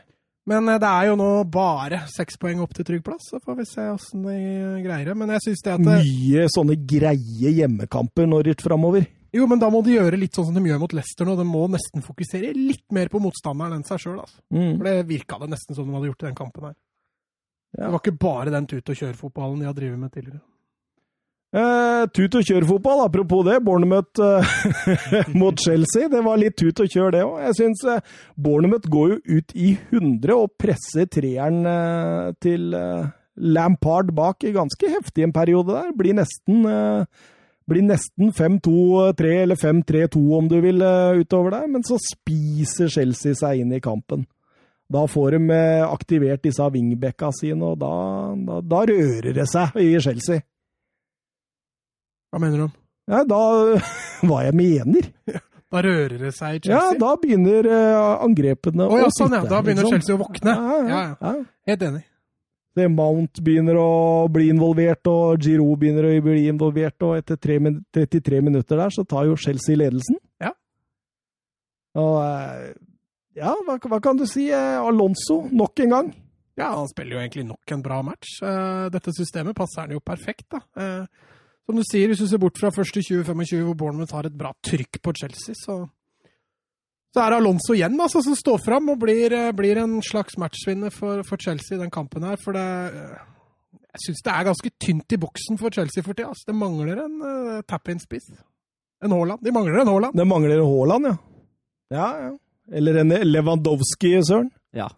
Men 0.46 0.68
eh, 0.70 0.78
det 0.78 0.86
er 0.92 1.08
jo 1.08 1.16
nå 1.18 1.28
bare 1.50 2.04
seks 2.12 2.38
poeng 2.38 2.60
opp 2.62 2.76
til 2.76 2.86
trygg 2.86 3.02
plass, 3.06 3.32
så 3.32 3.40
får 3.42 3.56
vi 3.58 3.64
se 3.66 3.88
åssen 3.90 4.22
de 4.28 4.36
greier 4.84 5.10
det. 5.10 5.16
Men 5.18 5.32
jeg 5.34 5.48
syns 5.48 5.64
det 5.66 5.74
at 5.74 5.84
det, 5.88 5.98
Mye 6.06 6.46
sånne 6.54 6.76
greie 6.86 7.50
hjemmekamper 7.58 8.28
Norwich 8.30 8.62
framover. 8.62 9.08
Jo, 9.34 9.44
men 9.50 9.60
da 9.60 9.68
må 9.72 9.82
de 9.84 9.96
gjøre 9.96 10.16
litt 10.16 10.36
sånn 10.38 10.46
som 10.48 10.54
de 10.56 10.62
gjør 10.70 10.78
mot 10.80 10.94
Leicester 10.96 11.26
nå. 11.28 11.34
De 11.36 11.44
må 11.44 11.66
nesten 11.68 12.04
fokusere 12.04 12.54
litt 12.56 12.86
mer 12.94 13.10
på 13.12 13.20
motstanderen 13.20 13.74
enn 13.80 13.84
seg 13.84 14.00
sjøl. 14.00 14.20
Altså. 14.22 14.38
Mm. 14.54 14.76
For 14.78 14.86
det 14.86 14.94
virka 15.10 15.40
det 15.42 15.50
nesten 15.52 15.76
som 15.76 15.88
de 15.88 15.96
hadde 15.98 16.08
gjort 16.12 16.22
i 16.22 16.28
den 16.30 16.38
kampen 16.38 16.68
her. 16.70 16.76
Ja. 17.76 17.82
Det 17.82 17.90
var 17.92 18.00
ikke 18.00 18.20
bare 18.22 18.52
den 18.54 18.68
tut-og-kjør-fotballen 18.70 19.60
de 19.60 19.66
har 19.68 19.74
drevet 19.76 20.00
med 20.00 20.14
tidligere. 20.14 20.40
Eh, 21.54 22.06
tut 22.12 22.34
og 22.36 22.48
kjør-fotball, 22.48 23.04
apropos 23.06 23.44
det. 23.46 23.60
Bournemouth 23.64 24.20
uh, 24.20 24.56
mot 25.40 25.54
Chelsea. 25.62 26.10
Det 26.12 26.24
var 26.26 26.40
litt 26.42 26.56
tut 26.58 26.82
og 26.82 26.90
kjør, 26.90 27.14
det 27.14 27.22
òg. 27.24 27.36
Jeg 27.46 27.58
syns 27.60 27.84
uh, 27.86 28.16
Bournemouth 28.34 28.90
går 28.92 29.14
jo 29.14 29.38
ut 29.38 29.54
i 29.54 29.76
100 29.92 30.34
og 30.34 30.50
presser 30.60 31.06
treeren 31.12 31.62
uh, 31.64 32.34
til 32.42 32.74
eh, 32.76 33.06
Lampard 33.36 34.12
bak 34.16 34.44
i 34.44 34.52
ganske 34.52 34.90
heftig 34.90 35.26
en 35.26 35.34
periode 35.34 35.74
der. 35.74 35.92
Blir 35.96 36.16
nesten, 36.16 36.64
eh, 36.64 37.04
nesten 37.84 38.32
5-2-3 38.32 39.42
eller 39.42 39.56
5-3-2 39.56 40.22
om 40.38 40.48
du 40.48 40.60
vil 40.60 40.80
eh, 40.80 41.20
utover 41.20 41.50
der. 41.50 41.66
Men 41.68 41.84
så 41.84 42.00
spiser 42.00 42.88
Chelsea 42.88 43.34
seg 43.34 43.60
inn 43.60 43.72
i 43.72 43.80
kampen. 43.80 44.26
Da 44.88 45.04
får 45.06 45.36
de 45.36 45.52
eh, 45.52 45.84
aktivert 45.84 46.44
disse 46.46 46.62
wingbacka 46.62 47.32
sine, 47.34 47.72
og 47.72 47.80
da, 47.80 47.94
da, 48.38 48.60
da 48.62 48.84
rører 48.86 49.32
det 49.34 49.48
seg 49.50 49.76
i 49.82 49.96
Chelsea. 50.00 50.40
Hva 52.36 52.40
mener 52.42 52.58
du? 52.60 52.64
om? 52.66 52.72
Ja, 53.08 53.22
da 53.24 53.36
Hva 54.28 54.42
jeg 54.44 54.54
mener? 54.58 55.06
Da 55.72 55.80
rører 55.80 56.18
det 56.20 56.34
seg 56.36 56.58
i 56.58 56.60
Chelsea? 56.66 56.74
Ja, 56.76 56.98
da 57.00 57.14
begynner 57.22 57.64
eh, 57.64 58.10
angrepene 58.26 58.84
Å 58.84 58.98
ja, 59.00 59.06
å 59.08 59.14
sånn 59.16 59.32
ja. 59.38 59.40
Da 59.48 59.62
begynner 59.64 59.86
liksom. 59.86 59.94
Chelsea 59.96 60.18
å 60.18 60.20
våkne. 60.20 60.52
Ja, 60.52 60.76
ja, 60.90 61.00
Ja. 61.16 61.32
Helt 61.70 61.84
enig. 61.86 62.02
Det 62.76 62.90
Mount 62.92 63.40
begynner 63.40 63.78
å 63.80 63.88
bli 64.28 64.50
involvert, 64.52 65.08
og 65.08 65.40
Giroud 65.40 65.80
begynner 65.80 66.10
å 66.10 66.12
bli 66.26 66.42
involvert, 66.50 67.06
og 67.08 67.14
etter 67.16 67.38
33 67.40 68.42
minutter 68.44 68.82
der, 68.82 68.92
så 68.92 69.06
tar 69.08 69.30
jo 69.30 69.38
Chelsea 69.40 69.80
ledelsen. 69.80 70.18
Ja. 70.44 70.50
Og 71.96 72.18
eh, 72.20 72.74
ja, 73.40 73.54
hva, 73.64 73.78
hva 73.80 74.00
kan 74.04 74.20
du 74.20 74.26
si? 74.28 74.50
Eh, 74.52 74.76
Alonso, 74.76 75.46
nok 75.56 75.86
en 75.86 75.96
gang. 75.96 76.12
Ja, 76.60 76.74
han 76.74 76.92
spiller 76.92 77.16
jo 77.16 77.22
egentlig 77.24 77.46
nok 77.48 77.72
en 77.72 77.86
bra 77.88 78.02
match. 78.04 78.36
Dette 78.92 79.16
systemet 79.16 79.56
passer 79.56 79.86
han 79.86 79.96
jo 79.96 80.04
perfekt, 80.04 80.50
da. 80.52 80.60
Eh, 81.66 81.72
Som 81.72 81.76
du 81.76 81.82
sier, 81.82 82.08
hvis 82.08 82.18
du 82.22 82.26
ser 82.30 82.38
bort 82.38 82.58
fra 82.58 82.70
første 82.70 83.00
20-25, 83.00 83.64
hvor 83.64 83.74
Bournemouth 83.74 84.14
har 84.14 84.26
et 84.26 84.38
bra 84.38 84.52
trykk 84.62 85.00
på 85.02 85.12
Chelsea, 85.18 85.54
så, 85.54 85.88
så 87.12 87.20
er 87.22 87.30
det 87.30 87.40
Alonso 87.40 87.74
igjen 87.74 87.98
altså, 88.00 88.22
som 88.22 88.36
står 88.38 88.58
fram 88.64 88.88
og 88.88 89.00
blir, 89.02 89.32
eh, 89.32 89.52
blir 89.52 89.78
en 89.82 90.00
slags 90.02 90.38
matchvinner 90.38 90.90
for, 90.94 91.22
for 91.26 91.36
Chelsea 91.36 91.76
i 91.76 91.80
den 91.80 91.90
kampen 91.90 92.22
her. 92.22 92.36
For 92.42 92.52
det 92.52 92.66
eh, 92.94 93.24
Jeg 93.96 94.02
syns 94.10 94.22
det 94.26 94.32
er 94.32 94.44
ganske 94.44 94.70
tynt 94.78 95.12
i 95.12 95.16
boksen 95.16 95.56
for 95.58 95.72
Chelsea 95.72 96.02
for 96.04 96.12
tida. 96.12 96.28
Altså. 96.28 96.44
Det 96.50 96.54
mangler 96.54 96.98
en 97.00 97.14
uh, 97.22 97.62
tap-in-spiss. 97.64 98.26
En 99.02 99.10
Haaland. 99.10 99.40
De 99.40 99.52
mangler 99.56 99.80
en 99.80 99.88
Haaland. 99.88 100.12
Det 100.18 100.26
mangler 100.28 100.60
Haaland, 100.60 101.06
ja. 101.06 101.14
Ja, 101.96 102.08
ja. 102.26 102.32
Eller 102.76 102.98
en 103.00 103.14
Lewandowski, 103.24 104.10
søren. 104.20 104.50
Ja, 104.76 104.90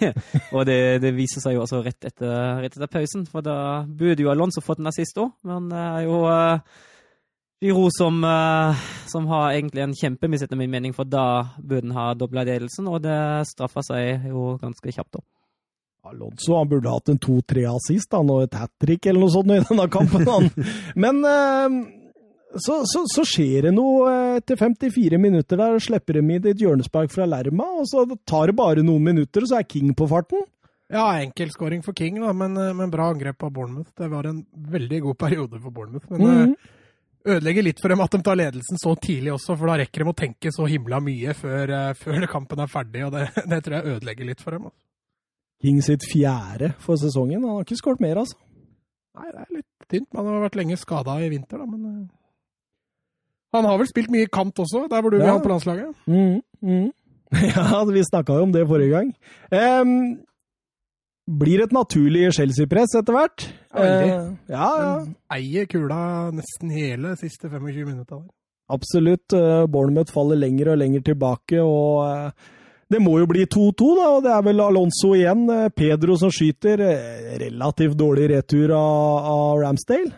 og 0.54 0.66
det, 0.68 0.78
det 1.00 1.14
viser 1.16 1.40
seg 1.40 1.56
jo 1.56 1.64
også 1.64 1.80
rett 1.86 2.04
etter, 2.04 2.60
rett 2.60 2.74
etter 2.76 2.90
pausen, 2.90 3.24
for 3.30 3.44
da 3.44 3.82
burde 3.88 4.26
jo 4.26 4.32
Alonso 4.32 4.60
fått 4.64 4.82
en 4.82 4.90
assist 4.90 5.16
òg, 5.22 5.30
men 5.48 5.70
det 5.72 5.82
er 5.82 6.02
jo 6.04 6.18
uh, 6.28 6.82
som, 7.96 8.24
eh, 8.24 8.82
som 9.06 9.26
har 9.30 9.52
egentlig 9.52 9.82
en 9.82 9.94
kjempemiss, 9.94 10.42
etter 10.42 10.58
min 10.58 10.70
mening, 10.70 10.92
for 10.92 11.08
da 11.08 11.54
burde 11.58 11.86
han 11.86 11.96
ha 11.96 12.14
dobla 12.14 12.44
ledelsen, 12.44 12.88
og 12.90 13.02
det 13.04 13.46
straffa 13.46 13.84
seg 13.86 14.26
jo 14.28 14.56
ganske 14.60 14.92
kjapt. 14.92 15.14
da. 15.14 15.24
Alonso 16.10 16.56
han 16.58 16.68
burde 16.68 16.90
hatt 16.90 17.08
en 17.08 17.20
to-tre 17.22 17.62
assist 17.70 18.12
han, 18.12 18.30
og 18.30 18.42
et 18.42 18.58
hat 18.58 18.72
trick 18.82 19.06
eller 19.06 19.22
noe 19.22 19.30
sånt 19.30 19.54
i 19.54 19.60
denne 19.62 19.86
kampen. 19.88 20.26
Han. 20.26 20.50
Men 21.06 21.22
eh, 21.22 22.01
så, 22.54 22.82
så, 22.84 23.04
så 23.08 23.24
skjer 23.26 23.68
det 23.68 23.72
noe 23.74 24.08
eh, 24.10 24.38
etter 24.40 24.58
54 24.60 25.18
minutter. 25.20 25.60
Der 25.60 25.78
slipper 25.80 26.18
de 26.18 26.22
inn 26.22 26.50
et 26.50 26.60
hjørnespark 26.60 27.12
fra 27.14 27.26
Lerma, 27.28 27.68
og 27.80 27.88
så 27.88 28.04
tar 28.28 28.50
det 28.50 28.58
bare 28.58 28.84
noen 28.84 29.06
minutter, 29.06 29.44
og 29.44 29.50
så 29.50 29.60
er 29.60 29.68
King 29.68 29.94
på 29.96 30.08
farten. 30.10 30.44
Ja, 30.92 31.06
enkeltskåring 31.22 31.80
for 31.86 31.96
King, 31.96 32.20
da, 32.20 32.34
men, 32.36 32.56
eh, 32.60 32.74
men 32.76 32.92
bra 32.92 33.08
angrep 33.12 33.42
av 33.42 33.54
Bournemouth. 33.56 33.94
Det 33.96 34.10
var 34.12 34.28
en 34.28 34.44
veldig 34.52 35.00
god 35.08 35.18
periode 35.24 35.60
for 35.62 35.72
Bournemouth. 35.72 36.06
Men 36.10 36.20
mm 36.20 36.36
-hmm. 36.36 36.54
ødelegger 37.36 37.62
litt 37.62 37.80
for 37.80 37.88
dem 37.88 38.00
at 38.00 38.10
de 38.10 38.22
tar 38.22 38.36
ledelsen 38.36 38.76
så 38.76 38.94
tidlig 39.00 39.32
også, 39.32 39.56
for 39.56 39.66
da 39.66 39.76
rekker 39.78 40.04
de 40.04 40.10
å 40.10 40.20
tenke 40.20 40.52
så 40.52 40.66
himla 40.68 41.00
mye 41.00 41.34
før, 41.34 41.94
før 41.94 42.26
kampen 42.26 42.60
er 42.60 42.66
ferdig, 42.66 43.06
og 43.06 43.12
det, 43.12 43.28
det 43.50 43.64
tror 43.64 43.76
jeg 43.76 43.96
ødelegger 43.96 44.24
litt 44.24 44.40
for 44.40 44.50
dem. 44.50 44.64
Altså. 44.64 44.78
King 45.62 45.82
sitt 45.82 46.02
fjerde 46.12 46.74
for 46.78 46.96
sesongen. 46.96 47.44
Han 47.44 47.56
har 47.56 47.64
ikke 47.64 47.76
skåret 47.76 48.00
mer, 48.00 48.16
altså. 48.16 48.36
Nei, 49.14 49.30
det 49.30 49.40
er 49.40 49.54
litt 49.56 49.88
tynt. 49.88 50.14
Man 50.14 50.26
har 50.26 50.40
vært 50.40 50.56
lenge 50.56 50.76
skada 50.76 51.20
i 51.20 51.28
vinter, 51.28 51.58
da, 51.58 51.66
men 51.66 52.10
Han 53.52 53.64
har 53.68 53.78
vel 53.78 53.88
spilt 53.90 54.10
mye 54.10 54.28
kant 54.32 54.58
også, 54.62 54.86
der 54.90 55.00
hvor 55.04 55.10
du 55.12 55.18
Ja. 55.20 55.32
ha 55.34 55.38
på 55.44 55.48
landslaget? 55.52 55.94
Mm, 56.06 56.40
mm. 56.62 56.90
Ja, 57.56 57.84
vi 57.88 58.02
snakka 58.04 58.34
jo 58.38 58.42
om 58.46 58.52
det 58.52 58.66
forrige 58.68 58.90
gang. 58.92 59.10
Um, 59.52 59.92
blir 61.38 61.62
et 61.64 61.72
naturlig 61.72 62.26
Chelsea-press 62.36 62.96
etter 62.98 63.14
hvert. 63.16 63.44
Ja. 63.72 63.82
Eh, 63.82 64.08
ja, 64.52 64.70
ja. 64.82 64.94
Eier 65.36 65.68
kula 65.70 66.30
nesten 66.34 66.72
hele 66.74 67.14
siste 67.20 67.48
25 67.48 67.86
minutter. 67.86 68.24
Absolutt. 68.72 69.32
eh, 69.32 69.66
Bournemouth 69.66 70.12
faller 70.12 70.36
lenger 70.36 70.72
og 70.74 70.78
lenger 70.82 71.00
tilbake, 71.12 71.60
og 71.62 72.02
eh, 72.08 72.50
Det 72.92 73.00
må 73.00 73.14
jo 73.22 73.24
bli 73.30 73.46
2-2, 73.48 73.86
da, 73.96 74.06
og 74.12 74.22
det 74.26 74.32
er 74.34 74.42
vel 74.44 74.60
Alonso 74.60 75.14
igjen. 75.16 75.46
Pedro 75.72 76.16
som 76.20 76.28
skyter. 76.28 76.76
Relativt 77.40 77.96
dårlig 77.96 78.26
retur 78.34 78.74
av, 78.76 79.30
av 79.32 79.62
Ramsdale. 79.62 80.12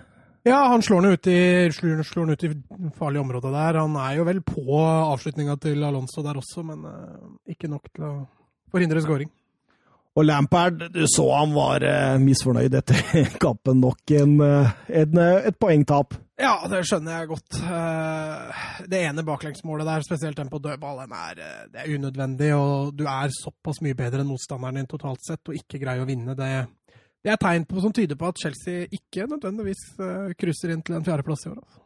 Ja, 0.46 0.66
han 0.68 0.82
slår 0.82 1.00
den 1.00 1.12
ut 1.12 1.26
i, 1.26 1.72
slår, 1.72 2.02
slår 2.02 2.32
ut 2.32 2.44
i 2.44 2.50
farlig 2.98 3.20
område 3.20 3.48
der. 3.48 3.78
Han 3.80 3.94
er 3.96 4.18
jo 4.18 4.26
vel 4.28 4.42
på 4.44 4.76
avslutninga 4.84 5.56
til 5.62 5.80
Alonso 5.88 6.20
der 6.20 6.36
også, 6.36 6.60
men 6.68 6.84
uh, 6.84 7.30
ikke 7.48 7.70
nok 7.72 7.88
til 7.88 8.04
å 8.04 8.10
forhindre 8.68 9.00
skåring. 9.00 9.30
Og 10.14 10.26
Lampard, 10.28 10.84
du 10.92 11.00
så 11.08 11.24
han 11.32 11.56
var 11.56 11.86
uh, 11.88 12.18
misfornøyd 12.20 12.76
etter 12.76 13.00
kampen. 13.46 13.80
Nok 13.80 14.14
en, 14.18 14.36
uh, 14.44 14.76
en, 14.92 15.24
et 15.48 15.56
poengtap. 15.56 16.12
Ja, 16.36 16.58
det 16.68 16.82
skjønner 16.90 17.22
jeg 17.22 17.30
godt. 17.30 17.58
Det 18.90 19.00
ene 19.00 19.24
baklengsmålet 19.24 19.86
der, 19.88 20.04
spesielt 20.04 20.36
den 20.36 20.50
på 20.52 20.60
dødball, 20.60 21.06
er, 21.06 21.40
det 21.72 21.86
er 21.86 21.92
unødvendig. 21.94 22.52
Og 22.58 22.92
du 22.98 23.06
er 23.08 23.32
såpass 23.32 23.80
mye 23.86 23.96
bedre 23.96 24.20
enn 24.20 24.28
motstanderen 24.28 24.82
din 24.82 24.90
totalt 24.90 25.24
sett, 25.24 25.46
og 25.48 25.56
ikke 25.56 25.80
greier 25.86 26.04
å 26.04 26.08
vinne. 26.10 26.34
Det, 26.36 26.50
det 27.24 27.32
er 27.32 27.40
tegn 27.40 27.64
på, 27.64 27.80
som 27.80 27.92
tyder 27.96 28.18
på 28.20 28.28
at 28.28 28.40
Chelsea 28.42 28.84
ikke 28.92 29.24
nødvendigvis 29.30 29.86
krysser 30.36 30.74
inn 30.74 30.84
til 30.84 30.98
en 30.98 31.06
fjerdeplass 31.06 31.46
i 31.46 31.54
år. 31.54 31.56
Altså. 31.62 31.80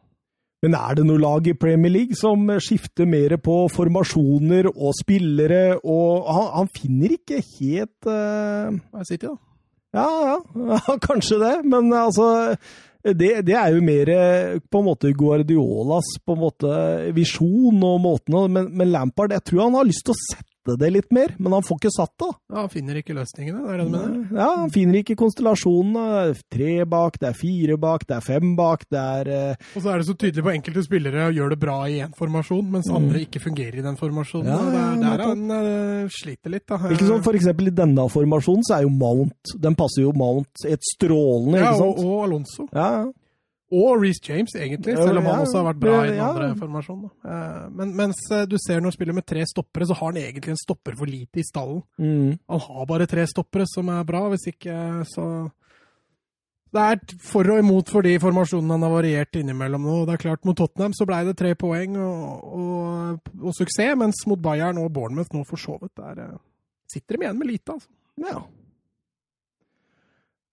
Men 0.59 0.75
er 0.75 0.97
det 0.99 1.05
noe 1.07 1.21
lag 1.23 1.45
i 1.47 1.55
Premier 1.55 1.93
League 1.93 2.17
som 2.19 2.41
skifter 2.59 3.07
mer 3.07 3.37
på 3.39 3.61
formasjoner 3.71 4.67
og 4.73 4.91
spillere, 4.97 5.77
og 5.79 6.27
han, 6.27 6.49
han 6.57 6.73
finner 6.75 7.15
ikke 7.15 7.39
helt 7.55 8.09
uh... 8.11 8.75
City, 9.07 9.29
da? 9.29 9.37
Ja, 9.95 10.09
ja, 10.27 10.97
kanskje 11.07 11.39
det, 11.41 11.53
men 11.65 11.87
altså 11.95 12.27
det, 13.01 13.31
det, 13.47 13.55
er 13.55 13.71
jo 13.73 13.81
mer 13.81 14.11
på 14.69 14.81
en 14.81 14.89
måte 14.89 15.13
Guardiolas 15.17 16.11
på 16.25 16.35
en 16.35 16.43
måte 16.43 16.73
visjon 17.15 17.79
og 17.87 18.01
måten, 18.03 18.37
men, 18.51 18.67
men 18.75 18.91
Lampard 18.91 19.33
jeg 19.33 19.45
tror 19.47 19.63
han 19.63 19.79
har 19.79 19.87
lyst 19.87 20.03
til 20.05 20.13
å 20.13 20.21
sette 20.27 20.48
sette 20.59 20.77
det 20.79 20.89
litt 20.91 21.11
mer, 21.11 21.33
men 21.39 21.53
han 21.53 21.63
får 21.63 21.79
ikke 21.79 21.91
satt 21.93 22.13
det. 22.19 22.29
Ja, 22.49 22.61
Han 22.61 22.69
finner 22.69 22.99
ikke 22.99 23.15
løsningene, 23.15 23.61
det 23.63 23.73
er 23.73 23.77
det 23.79 23.85
du 23.85 23.93
mener? 23.93 24.23
Ja, 24.35 24.49
han 24.57 24.71
finner 24.73 24.99
ikke 24.99 25.15
konstellasjonene. 25.19 26.35
Tre 26.49 26.85
bak, 26.89 27.19
det 27.19 27.29
er 27.29 27.37
fire 27.37 27.77
bak, 27.77 28.05
det 28.07 28.17
er 28.17 28.25
fem 28.25 28.55
bak, 28.57 28.85
det 28.89 28.99
er 28.99 29.29
uh... 29.29 29.69
Og 29.75 29.83
så 29.83 29.93
er 29.93 30.01
det 30.01 30.07
så 30.09 30.15
tydelig 30.15 30.45
på 30.45 30.53
enkelte 30.53 30.83
spillere 30.85 31.29
å 31.29 31.35
gjøre 31.35 31.55
det 31.55 31.61
bra 31.61 31.77
i 31.89 31.99
én 32.03 32.15
formasjon, 32.17 32.65
mens 32.73 32.89
mm. 32.89 32.97
andre 32.99 33.23
ikke 33.25 33.43
fungerer 33.43 33.79
i 33.79 33.85
den 33.85 33.99
formasjonen. 33.99 34.49
Ja, 34.49 34.59
ja, 34.59 34.85
det 34.99 35.13
er 35.13 35.23
der 35.23 35.25
han 35.25 35.45
uh, 35.53 36.17
sliter 36.19 36.55
litt. 36.55 36.67
da. 36.69 36.81
Ikke 36.89 37.07
sånn, 37.07 37.23
For 37.25 37.39
eksempel 37.39 37.71
i 37.71 37.75
denne 37.75 38.07
formasjonen 38.11 38.67
så 38.67 38.79
er 38.79 38.85
jo 38.85 38.91
Mount 38.93 39.53
Den 39.61 39.75
passer 39.77 40.03
jo 40.03 40.13
Mount 40.17 40.67
et 40.67 40.83
strålende, 40.95 41.61
ja, 41.61 41.71
ikke 41.71 41.81
sant? 41.83 42.03
Og, 42.03 42.13
og 42.13 42.27
Alonso. 42.27 42.67
Ja, 42.73 42.89
ja. 42.99 43.07
Og 43.69 44.01
Reece 44.01 44.23
James, 44.25 44.55
egentlig, 44.57 44.95
selv 44.97 45.19
om 45.19 45.27
han 45.29 45.43
også 45.43 45.59
har 45.59 45.67
vært 45.67 45.81
bra 45.83 45.97
i 46.01 46.09
den 46.09 46.23
andre 46.25 46.47
formasjonen. 46.57 47.11
Eh, 47.21 47.67
men 47.77 47.91
mens 47.99 48.17
eh, 48.33 48.47
du 48.49 48.55
ser 48.57 48.79
når 48.79 48.89
han 48.89 48.95
spiller 48.95 49.17
med 49.19 49.27
tre 49.29 49.43
stoppere, 49.45 49.85
så 49.85 49.97
har 49.99 50.09
han 50.09 50.17
egentlig 50.23 50.55
en 50.55 50.63
stopper 50.63 50.97
for 50.97 51.09
lite 51.09 51.41
i 51.41 51.45
stallen. 51.45 51.83
Mm. 52.01 52.39
Han 52.49 52.63
har 52.65 52.87
bare 52.89 53.07
tre 53.11 53.27
stoppere, 53.29 53.67
som 53.69 53.91
er 53.93 54.07
bra. 54.09 54.23
Hvis 54.33 54.47
ikke, 54.49 54.77
så 55.11 55.25
Det 56.73 56.81
er 56.81 56.99
for 57.25 57.49
og 57.49 57.61
imot 57.61 57.89
for 57.89 58.05
de 58.05 58.15
formasjonene 58.21 58.75
han 58.75 58.83
har 58.85 58.91
variert 58.93 59.37
innimellom 59.37 59.85
nå. 59.85 59.99
Det 60.05 60.17
er 60.17 60.23
klart, 60.25 60.43
Mot 60.45 60.57
Tottenham 60.57 60.93
så 60.93 61.05
ble 61.09 61.23
det 61.29 61.37
tre 61.37 61.53
poeng 61.57 61.97
og, 61.97 62.51
og, 62.57 63.31
og 63.41 63.55
suksess, 63.57 63.95
mens 63.97 64.25
mot 64.29 64.41
Bayern 64.41 64.77
og 64.77 64.91
Bournemouth 64.93 65.33
nå 65.33 65.45
for 65.49 65.61
så 65.61 65.77
vidt 65.81 65.97
der 65.97 66.25
eh, 66.25 66.37
sitter 66.89 67.17
de 67.17 67.25
igjen 67.25 67.39
med 67.41 67.53
lite, 67.53 67.77
altså. 67.77 67.89
Ja. 68.21 68.41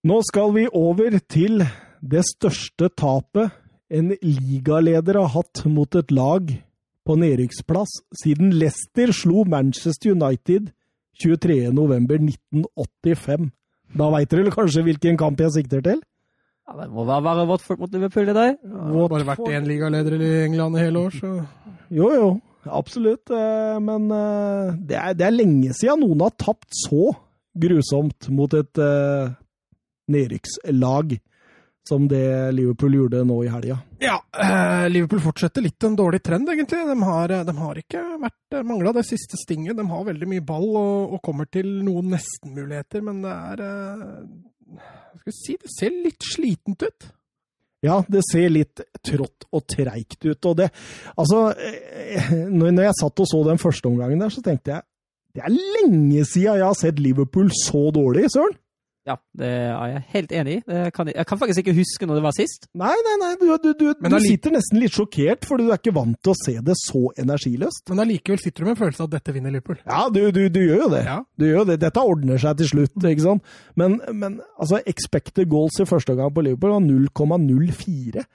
Nå 0.07 0.21
skal 0.25 0.53
vi 0.55 0.67
over 0.71 1.17
til 1.29 1.65
det 2.01 2.23
største 2.27 2.89
tapet 2.97 3.51
en 3.89 4.15
ligaleder 4.21 5.13
har 5.21 5.27
hatt 5.37 5.65
mot 5.65 5.95
et 5.95 6.11
lag 6.11 6.63
på 7.07 7.15
nedrykksplass 7.15 7.87
siden 8.19 8.51
Leicester 8.59 9.11
slo 9.15 9.43
Manchester 9.47 10.11
United 10.11 10.71
23.11.1985. 11.23 13.47
Da 13.97 14.09
veit 14.13 14.29
dere 14.33 14.51
kanskje 14.53 14.83
hvilken 14.85 15.17
kamp 15.19 15.39
jeg 15.41 15.51
sikter 15.55 15.81
til? 15.85 15.99
Ja, 16.67 16.71
Det 16.83 16.89
må 16.91 17.01
være 17.07 17.23
bare 17.23 17.47
Watford 17.47 17.79
mot 17.79 17.93
Liverpool 17.95 18.27
i 18.27 18.35
dag. 18.35 18.51
Ja, 18.59 18.67
det 18.67 18.99
har 18.99 19.13
bare 19.13 19.29
vært 19.31 19.53
én 19.55 19.69
ligaleder 19.69 20.13
i 20.19 20.45
England 20.45 20.75
i 20.75 20.83
hele 20.83 20.99
år, 20.99 21.11
så 21.15 21.47
Jo, 21.89 22.11
jo. 22.11 22.41
Absolutt. 22.67 23.31
Eh, 23.31 23.79
men 23.79 24.11
eh, 24.11 24.75
det 24.89 24.97
er, 24.99 25.13
det 25.15 25.23
er 25.25 25.31
lenge 25.31 25.71
siden 25.71 26.03
noen 26.03 26.19
har 26.25 26.35
tapt 26.35 26.67
så 26.75 27.15
grusomt 27.57 28.29
mot 28.29 28.53
et 28.53 28.77
uh, 28.77 29.33
nedrykkslag 30.13 31.17
som 31.87 32.07
det 32.11 32.51
Liverpool 32.55 32.97
gjorde 32.97 33.23
nå 33.27 33.37
i 33.45 33.51
helga. 33.51 33.79
Ja, 34.03 34.17
eh, 34.37 34.85
Liverpool 34.91 35.23
fortsetter 35.23 35.63
litt 35.65 35.83
en 35.87 35.97
dårlig 35.97 36.21
trend, 36.25 36.49
egentlig. 36.51 36.83
De 36.89 36.97
har, 37.09 37.33
de 37.47 37.55
har 37.57 37.81
ikke 37.81 38.03
vært 38.21 38.57
mangla 38.67 38.93
det 38.97 39.05
siste 39.07 39.39
stinget. 39.39 39.77
De 39.79 39.87
har 39.89 40.07
veldig 40.07 40.29
mye 40.29 40.45
ball 40.45 40.67
og, 40.69 41.15
og 41.17 41.21
kommer 41.25 41.49
til 41.51 41.69
noen 41.85 42.11
nestenmuligheter, 42.15 43.05
men 43.07 43.23
det 43.25 43.35
er 43.35 43.63
eh, 43.67 44.81
Skal 45.21 45.31
vi 45.31 45.37
si, 45.39 45.57
det 45.61 45.73
ser 45.73 46.01
litt 46.05 46.33
slitent 46.33 46.87
ut. 46.87 47.09
Ja, 47.85 48.01
det 48.09 48.23
ser 48.25 48.49
litt 48.49 48.81
trått 49.05 49.45
og 49.53 49.65
treigt 49.69 50.23
ut. 50.25 50.45
Og 50.49 50.55
det 50.57 50.71
Altså, 51.15 51.49
eh, 51.53 52.31
når 52.49 52.83
jeg 52.89 52.99
satt 52.99 53.25
og 53.25 53.29
så 53.29 53.43
den 53.47 53.61
første 53.61 53.89
omgangen 53.89 54.21
der, 54.21 54.33
så 54.33 54.43
tenkte 54.45 54.75
jeg 54.75 54.87
det 55.37 55.43
er 55.45 55.53
lenge 55.53 56.23
siden 56.25 56.57
jeg 56.57 56.65
har 56.65 56.77
sett 56.77 56.97
Liverpool 56.97 57.51
så 57.53 57.91
dårlig, 57.93 58.25
søren! 58.33 58.55
Ja, 59.07 59.15
det 59.39 59.47
er 59.47 59.91
jeg 59.93 60.01
helt 60.13 60.33
enig 60.35 60.55
i. 60.57 60.61
Kan 60.95 61.07
jeg, 61.09 61.15
jeg, 61.15 61.27
kan 61.29 61.39
faktisk 61.39 61.61
ikke 61.63 61.75
huske 61.77 62.09
når 62.09 62.19
det 62.19 62.23
var 62.25 62.35
sist. 62.35 62.67
Nei, 62.77 62.93
nei, 63.05 63.15
nei, 63.21 63.29
du, 63.39 63.45
du, 63.63 63.69
du, 63.79 63.85
du 63.95 64.17
sitter 64.23 64.55
nesten 64.57 64.81
litt 64.81 64.95
sjokkert, 64.95 65.47
fordi 65.47 65.67
du 65.67 65.71
er 65.71 65.79
ikke 65.79 65.95
vant 65.95 66.19
til 66.19 66.33
å 66.33 66.37
se 66.39 66.55
det 66.67 66.75
så 66.81 67.03
energiløst. 67.23 67.85
Men 67.91 68.03
allikevel 68.03 68.41
sitter 68.43 68.63
du 68.63 68.69
med 68.69 68.75
en 68.75 68.81
følelse 68.81 69.05
av 69.05 69.09
at 69.09 69.15
dette 69.17 69.35
vinner 69.35 69.55
Liverpool. 69.55 69.79
Ja, 69.85 70.07
du, 70.11 70.19
gjør 70.21 70.83
jo 70.83 70.89
det. 70.91 71.03
Ja. 71.07 71.19
Du 71.39 71.47
gjør 71.47 71.69
det. 71.71 71.79
Dette 71.85 72.03
ordner 72.03 72.41
seg 72.41 72.59
til 72.59 72.71
slutt, 72.73 72.97
ikke 72.99 73.25
sant. 73.25 73.55
Men, 73.79 74.01
men 74.11 74.41
altså, 74.59 74.81
expected 74.89 75.47
goals 75.51 75.79
i 75.79 75.87
første 75.87 76.17
gang 76.17 76.33
på 76.33 76.43
Liverpool 76.45 76.75
var 76.75 76.83
0,04. 76.83 78.27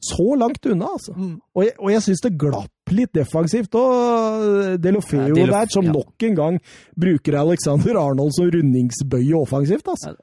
Så 0.00 0.34
langt 0.40 0.64
unna, 0.66 0.94
altså. 0.94 1.12
Mm. 1.12 1.34
Og 1.54 1.64
jeg, 1.66 1.74
og 1.78 1.90
jeg 1.92 2.02
syns 2.06 2.22
det 2.24 2.36
glapp 2.40 2.72
litt 2.94 3.12
defensivt. 3.16 3.74
Og 3.78 4.80
Delofeo 4.82 5.28
ja, 5.28 5.36
Delof, 5.36 5.54
der, 5.54 5.72
som 5.76 5.88
ja. 5.88 5.94
nok 5.94 6.26
en 6.28 6.36
gang 6.38 6.58
bruker 7.06 7.38
Alexander 7.40 8.00
Arnold 8.00 8.34
som 8.36 8.50
rundingsbøye 8.54 9.38
offensivt. 9.38 9.88
altså. 9.88 10.16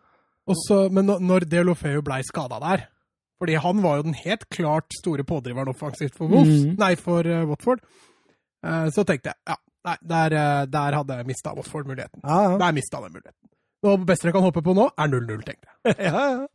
Også, 0.47 0.86
men 0.95 1.10
når 1.27 1.47
Delofeo 1.51 2.03
blei 2.06 2.21
skada 2.23 2.62
der 2.63 2.88
fordi 3.38 3.58
han 3.62 3.82
var 3.84 3.99
jo 3.99 4.08
den 4.08 4.15
helt 4.17 4.47
klart 4.49 4.93
store 4.97 5.23
pådriveren 5.23 5.69
offensivt 5.69 6.15
for 6.17 6.25
Wolves, 6.32 6.63
mm. 6.65 6.75
nei, 6.80 6.95
for 6.97 7.21
uh, 7.21 7.43
Watford. 7.49 7.84
Uh, 8.65 8.88
så 8.93 9.06
tenkte 9.06 9.30
jeg 9.30 9.38
ja, 9.51 9.58
nei, 9.86 9.97
der, 10.10 10.34
uh, 10.34 10.63
der 10.71 10.97
hadde 10.97 11.19
jeg 11.19 11.27
mista 11.30 11.53
Watford 11.53 11.86
muligheten. 11.86 12.23
Ja, 12.23 12.39
ja. 12.47 12.56
Der 12.63 12.73
mista 12.73 13.01
den 13.03 13.13
muligheten. 13.13 13.43
Og 13.86 13.99
det 14.01 14.08
beste 14.10 14.27
jeg 14.27 14.34
kan 14.34 14.45
håpe 14.47 14.63
på 14.65 14.73
nå, 14.73 14.88
er 14.97 15.12
0-0, 15.12 15.43
tenkte 15.45 15.69
jeg. 15.69 15.95
ja, 16.10 16.23
ja. 16.34 16.47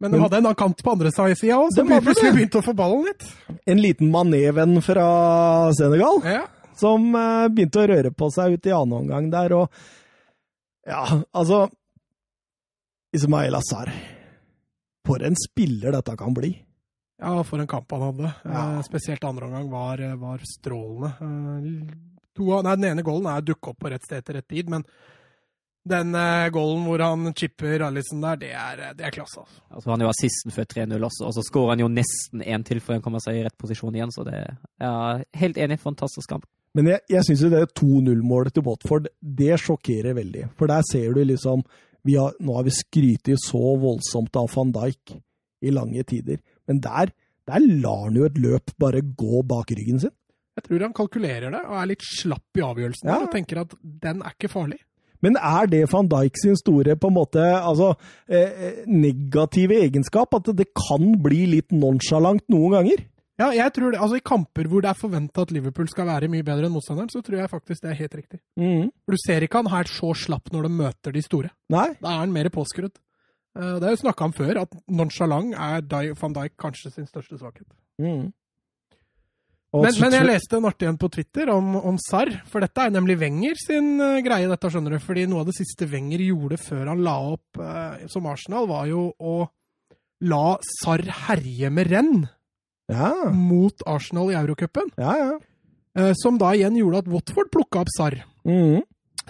Men 0.00 0.12
de 0.12 0.20
hadde 0.20 0.40
en 0.42 0.50
kant 0.58 0.82
på 0.84 0.92
andre 0.92 1.12
sida 1.12 1.56
òg, 1.56 1.70
som 1.72 1.88
plutselig 1.88 2.34
begynte 2.34 2.60
å 2.60 2.64
få 2.66 2.74
ballen 2.76 3.06
litt. 3.08 3.24
En 3.64 3.80
liten 3.80 4.10
maneven 4.12 4.76
fra 4.84 5.06
Senegal, 5.76 6.20
ja. 6.26 6.42
som 6.76 7.08
uh, 7.16 7.46
begynte 7.48 7.80
å 7.80 7.88
røre 7.88 8.12
på 8.12 8.28
seg 8.34 8.58
ut 8.58 8.68
i 8.68 8.74
annen 8.76 8.98
omgang 9.00 9.30
der, 9.32 9.56
og 9.56 9.70
Ja, 10.86 11.02
altså 11.34 11.64
Ismail 13.16 13.56
Azar. 13.56 13.90
For 15.06 15.22
en 15.22 15.38
spiller 15.38 15.94
dette 15.94 16.16
kan 16.18 16.34
bli. 16.34 16.52
Ja, 17.22 17.44
for 17.44 17.62
en 17.62 17.70
kamp 17.70 17.90
han 17.90 18.02
hadde. 18.02 18.32
Ja. 18.44 18.62
Eh, 18.76 18.82
spesielt 18.82 19.24
andre 19.24 19.46
omgang 19.46 19.70
var, 19.70 20.02
var 20.16 20.42
strålende. 20.44 21.12
Eh, 21.20 22.16
to, 22.36 22.50
nei, 22.60 22.74
den 22.76 22.90
ene 22.90 23.04
goalen 23.06 23.30
er 23.32 23.46
dukket 23.46 23.70
opp 23.72 23.78
på 23.80 23.92
rett 23.92 24.04
sted 24.04 24.26
til 24.26 24.36
rett 24.36 24.48
tid, 24.48 24.68
men 24.72 24.84
den 25.86 26.16
uh, 26.18 26.48
goalen 26.54 26.82
hvor 26.88 27.02
han 27.04 27.30
chipper 27.36 27.84
Alison 27.86 28.24
der, 28.24 28.40
det 28.40 28.50
er, 28.58 28.82
det 28.98 29.06
er 29.06 29.14
klasse. 29.14 29.44
Altså. 29.44 29.62
altså. 29.70 29.90
Han 29.92 30.02
er 30.02 30.08
jo 30.08 30.12
assisten 30.12 30.54
før 30.54 30.68
3-0 30.74 31.08
også, 31.08 31.28
og 31.28 31.34
så 31.36 31.44
skårer 31.46 31.74
han 31.74 31.84
jo 31.84 31.90
nesten 31.92 32.42
én 32.42 32.66
til 32.66 32.82
før 32.82 32.98
han 32.98 33.04
kommer 33.04 33.22
seg 33.22 33.38
i 33.38 33.44
rett 33.46 33.56
posisjon 33.60 33.94
igjen. 33.96 34.14
Så 34.14 34.26
det 34.26 34.42
er 34.42 35.24
helt 35.42 35.60
enig, 35.62 35.78
fantastisk 35.82 36.32
kamp. 36.32 36.48
Men 36.76 36.90
jeg, 36.92 37.04
jeg 37.08 37.24
syns 37.24 37.44
jo 37.46 37.52
det 37.52 37.62
2-0-målet 37.78 38.56
til 38.56 38.66
Watford, 38.66 39.06
det 39.20 39.54
sjokkerer 39.62 40.16
veldig. 40.18 40.50
For 40.58 40.68
der 40.68 40.84
ser 40.90 41.14
du 41.16 41.22
liksom 41.24 41.64
har, 42.06 42.34
Nå 42.38 42.54
har 42.54 42.66
vi 42.66 42.74
skrytt 42.74 43.32
så 43.42 43.62
voldsomt 43.82 44.36
av 44.38 44.50
van 44.52 44.74
Dijk 44.74 45.16
i 45.66 45.72
lange 45.72 46.04
tider, 46.06 46.38
men 46.68 46.78
der, 46.84 47.10
der 47.48 47.64
lar 47.64 48.04
han 48.04 48.18
jo 48.18 48.26
et 48.28 48.36
løp 48.38 48.74
bare 48.78 49.00
gå 49.00 49.40
bak 49.48 49.72
ryggen 49.74 50.02
sin. 50.02 50.14
Jeg 50.56 50.68
tror 50.68 50.84
han 50.86 50.94
kalkulerer 50.96 51.52
det 51.52 51.62
og 51.64 51.78
er 51.80 51.88
litt 51.90 52.04
slapp 52.04 52.60
i 52.60 52.64
avgjørelsen 52.64 53.10
ja. 53.10 53.18
og 53.24 53.32
tenker 53.32 53.64
at 53.64 53.74
den 53.82 54.22
er 54.24 54.36
ikke 54.36 54.52
farlig. 54.52 54.78
Men 55.24 55.36
er 55.40 55.68
det 55.70 55.84
van 55.92 56.08
Dijk 56.10 56.40
sin 56.40 56.56
store 56.58 56.96
på 57.00 57.10
en 57.10 57.16
måte, 57.16 57.42
altså, 57.42 57.94
eh, 58.28 58.82
negative 58.86 59.78
egenskap? 59.86 60.34
At 60.34 60.50
det 60.56 60.68
kan 60.76 61.14
bli 61.22 61.44
litt 61.56 61.72
nonchalant 61.72 62.44
noen 62.52 62.78
ganger? 62.78 63.04
Ja, 63.36 63.50
jeg 63.52 63.72
tror 63.76 63.92
det. 63.92 64.00
Altså 64.00 64.16
I 64.16 64.24
kamper 64.24 64.68
hvor 64.70 64.80
det 64.84 64.90
er 64.90 64.96
forventa 64.96 65.44
at 65.44 65.50
Liverpool 65.52 65.88
skal 65.92 66.08
være 66.08 66.30
mye 66.32 66.44
bedre 66.44 66.68
enn 66.68 66.72
motstanderen, 66.72 67.10
så 67.12 67.20
tror 67.24 67.42
jeg 67.42 67.52
faktisk 67.52 67.82
det 67.84 67.90
er 67.92 67.98
helt 67.98 68.14
riktig. 68.16 68.40
Mm. 68.56 68.86
For 69.04 69.16
Du 69.16 69.20
ser 69.26 69.44
ikke 69.44 69.60
han 69.60 69.72
her 69.72 69.90
så 69.92 70.14
slapp 70.16 70.52
når 70.54 70.68
de 70.68 70.70
møter 70.78 71.12
de 71.12 71.24
store. 71.24 71.52
Nei. 71.72 71.90
Da 72.00 72.14
er 72.14 72.22
han 72.24 72.32
mer 72.32 72.48
påskrudd. 72.54 72.96
Eh, 73.56 73.76
det 73.80 73.88
er 73.88 73.92
jo 73.92 74.02
snakka 74.06 74.30
om 74.30 74.34
før, 74.36 74.62
at 74.64 74.80
nonchalant 74.88 75.52
er 75.52 76.14
van 76.16 76.36
Dijk 76.38 76.56
kanskje 76.64 76.94
sin 76.94 77.08
største 77.08 77.36
svakhet. 77.36 77.68
Mm. 78.00 78.32
Men, 79.74 79.92
men 80.00 80.14
jeg 80.14 80.24
leste 80.28 80.56
en 80.56 80.66
artig 80.68 80.86
en 80.88 80.96
på 80.96 81.08
Twitter 81.12 81.50
om, 81.52 81.74
om 81.76 81.96
Sarr, 82.00 82.30
for 82.48 82.64
dette 82.64 82.80
er 82.86 82.92
nemlig 82.94 83.18
Wenger 83.20 83.58
sin 83.60 83.96
uh, 84.00 84.20
greie, 84.24 84.48
dette 84.48 84.70
skjønner 84.72 84.94
du. 84.94 85.00
Fordi 85.02 85.26
noe 85.28 85.42
av 85.42 85.50
det 85.50 85.56
siste 85.58 85.88
Wenger 85.90 86.22
gjorde 86.22 86.56
før 86.62 86.86
han 86.92 87.02
la 87.04 87.16
opp 87.34 87.60
uh, 87.60 87.98
som 88.08 88.28
Arsenal, 88.30 88.68
var 88.70 88.86
jo 88.88 89.10
å 89.18 89.34
la 90.24 90.56
Sarr 90.78 91.04
herje 91.26 91.68
med 91.74 91.90
renn 91.92 92.24
Ja, 92.88 93.10
mot 93.34 93.82
Arsenal 93.90 94.30
i 94.32 94.38
Eurocupen. 94.38 94.92
ja, 94.96 95.16
ja. 95.24 95.36
Uh, 95.96 96.12
som 96.20 96.36
da 96.36 96.50
igjen 96.52 96.76
gjorde 96.76 96.98
at 97.04 97.06
Watford 97.08 97.48
plukka 97.52 97.80
opp 97.84 97.92
Sarr. 97.96 98.18
Mhm. 98.44 98.82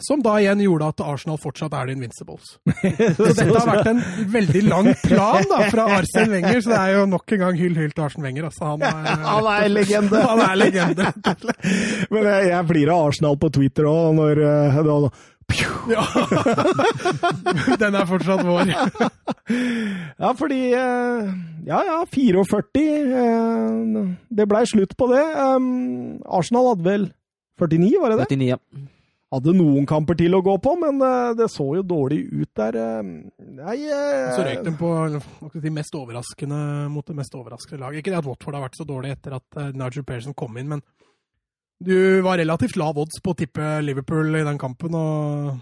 Som 0.04 0.20
da 0.20 0.35
igjen 0.42 0.61
gjorde 0.61 0.90
at 0.92 1.00
Arsenal 1.00 1.38
fortsatt 1.40 1.72
er 1.72 1.87
the 1.88 1.94
Invincibles. 1.96 2.50
Så 3.16 3.28
dette 3.30 3.46
har 3.48 3.68
vært 3.70 3.88
en 3.94 4.02
veldig 4.35 4.62
lang 4.66 4.90
plan 5.00 5.46
da, 5.48 5.61
fra 5.72 5.87
Arsen 5.96 6.28
Wenger, 6.35 6.59
så 6.61 6.74
det 6.74 6.80
er 6.82 6.90
jo 6.98 7.06
nok 7.09 7.32
en 7.32 7.40
gang 7.46 7.56
hyll 7.56 7.78
hyll 7.80 7.94
til 7.96 8.04
Arsen 8.04 8.26
Wenger. 8.26 8.50
Altså, 8.50 8.74
han, 8.74 8.85
er, 8.85 9.22
Han 9.30 9.48
er 9.54 9.70
legende. 9.72 10.20
Han 10.30 10.42
er 10.44 10.59
legende. 10.61 11.06
Men 12.12 12.28
jeg, 12.28 12.50
jeg 12.52 12.68
blir 12.68 12.92
av 12.92 13.06
Arsenal 13.09 13.38
på 13.40 13.48
Twitter 13.56 13.88
òg, 13.88 14.11
når 14.18 14.42
da, 14.42 14.98
da. 15.06 15.11
sånn 15.56 15.92
Ja. 15.94 16.02
Den 17.80 17.94
er 17.96 18.09
fortsatt 18.11 18.42
vår. 18.44 18.72
Ja, 20.18 20.32
fordi 20.37 20.59
eh, 20.74 21.28
Ja, 21.68 21.78
ja, 21.87 22.00
44. 22.11 22.42
eh, 23.22 24.02
Det 24.40 24.48
blei 24.50 24.64
slutt 24.68 24.96
på 24.98 25.09
det. 25.12 25.22
Um, 25.38 26.18
Arsenal 26.26 26.72
hadde 26.72 26.87
vel 26.87 27.09
49, 27.62 27.94
var 28.02 28.12
det 28.12 28.18
det? 28.24 28.28
49, 28.37 28.50
ja. 28.52 28.61
Hadde 29.34 29.56
noen 29.58 29.86
kamper 29.90 30.14
til 30.14 30.36
å 30.38 30.42
gå 30.44 30.52
på, 30.62 30.76
men 30.78 31.00
eh, 31.02 31.32
det 31.34 31.48
så 31.50 31.64
jo 31.74 31.82
dårlig 31.82 32.20
ut 32.30 32.50
der. 32.54 32.76
eh. 32.78 33.08
Nei 33.58 33.78
eh, 33.90 34.28
Så 34.36 34.44
røyk 34.46 34.60
de 34.62 34.74
på 34.78 34.90
si, 35.18 35.72
mest 35.74 35.96
overraskende 35.98 36.58
mot 36.94 37.06
det 37.06 37.16
mest 37.18 37.34
overraskende 37.34 37.80
laget. 37.82 38.04
Ikke 38.04 38.12
det 38.14 38.20
at 38.20 38.28
Watford 38.28 38.54
har 38.54 38.62
vært 38.68 38.78
så 38.78 38.86
dårlig 38.86 39.16
etter 39.16 39.34
at 39.40 39.58
uh, 39.58 39.72
Nigel 39.74 40.04
Pearson 40.06 40.36
kom 40.38 40.54
inn, 40.60 40.70
men 40.70 40.84
du 41.82 42.22
var 42.24 42.38
relativt 42.38 42.78
lav 42.80 42.96
odds 43.02 43.18
på 43.20 43.34
å 43.34 43.36
tippe 43.36 43.64
Liverpool 43.84 44.38
i 44.38 44.44
den 44.46 44.60
kampen, 44.62 44.94
og 44.96 45.56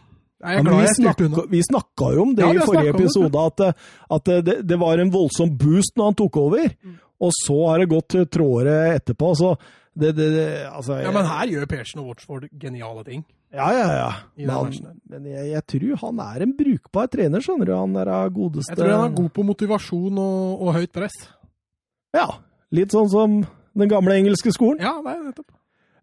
Ja, 0.45 0.61
vi, 0.61 0.91
snakka, 0.99 1.47
vi 1.51 1.63
snakka 1.65 2.11
jo 2.15 2.27
om 2.27 2.35
det 2.37 2.45
Ja, 2.45 2.53
i 2.53 2.67
forrige 2.69 2.93
episode, 2.93 3.47
at, 3.49 3.65
eh, 3.65 3.95
at 4.19 4.29
det, 4.45 4.59
det 4.69 4.79
var 4.79 5.01
en 5.01 5.15
voldsom 5.15 5.55
boost 5.57 5.97
når 5.97 6.11
han 6.11 6.19
tok 6.21 6.37
over. 6.43 6.69
Mm. 6.85 7.01
Og 7.25 7.33
så 7.33 7.57
har 7.71 7.81
det 7.81 7.89
gått 7.95 8.19
trådere 8.29 8.93
etterpå. 8.99 9.33
Så 9.41 9.55
det, 9.95 10.13
det, 10.19 10.29
altså, 10.69 10.99
Ja, 11.01 11.15
men 11.15 11.25
her 11.31 11.49
gjør 11.49 11.67
Pearson 11.71 12.03
og 12.03 12.13
Watford 12.13 12.51
geniale 12.61 13.05
ting. 13.07 13.25
Ja, 13.55 13.69
ja, 13.71 13.89
ja. 13.95 14.07
Men, 14.35 14.95
men 15.11 15.27
jeg, 15.31 15.51
jeg 15.53 15.65
tror 15.71 16.01
han 16.09 16.23
er 16.25 16.45
en 16.47 16.55
brukbar 16.59 17.11
trener, 17.13 17.43
skjønner 17.45 17.71
du. 17.71 17.75
Han 17.77 17.99
er 18.01 18.11
av 18.11 18.33
godeste 18.35 18.73
Jeg 18.73 18.81
tror 18.81 18.95
han 18.97 19.13
er 19.13 19.19
god 19.21 19.29
på 19.37 19.45
motivasjon 19.47 20.19
og, 20.19 20.65
og 20.65 20.73
høyt 20.75 20.93
press. 20.95 21.15
Ja. 22.15 22.27
Litt 22.75 22.95
sånn 22.95 23.11
som 23.13 23.37
den 23.75 23.91
gamle 23.91 24.17
engelske 24.19 24.51
skolen. 24.55 24.83
Ja, 24.83 24.97
det 25.05 25.13
er 25.15 25.29
nettopp. 25.29 25.53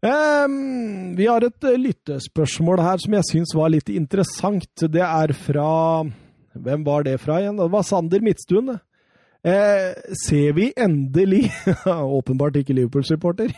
Um, 0.01 1.11
vi 1.13 1.27
har 1.29 1.43
et 1.45 1.65
eh, 1.69 1.77
lyttespørsmål 1.77 2.79
her 2.81 3.01
som 3.03 3.13
jeg 3.19 3.27
syns 3.27 3.51
var 3.53 3.69
litt 3.69 3.91
interessant. 3.93 4.87
Det 4.89 5.03
er 5.05 5.35
fra 5.37 5.67
Hvem 6.51 6.81
var 6.83 7.05
det 7.07 7.19
fra 7.21 7.37
igjen? 7.39 7.59
Det 7.59 7.69
var 7.71 7.85
Sander 7.87 8.23
Midtstuen. 8.25 8.73
Eh, 9.41 9.91
ser 10.25 10.55
vi 10.57 10.71
endelig 10.77 11.45
Åpenbart 11.85 12.59
ikke 12.59 12.75
Liverpool-supporter. 12.79 13.53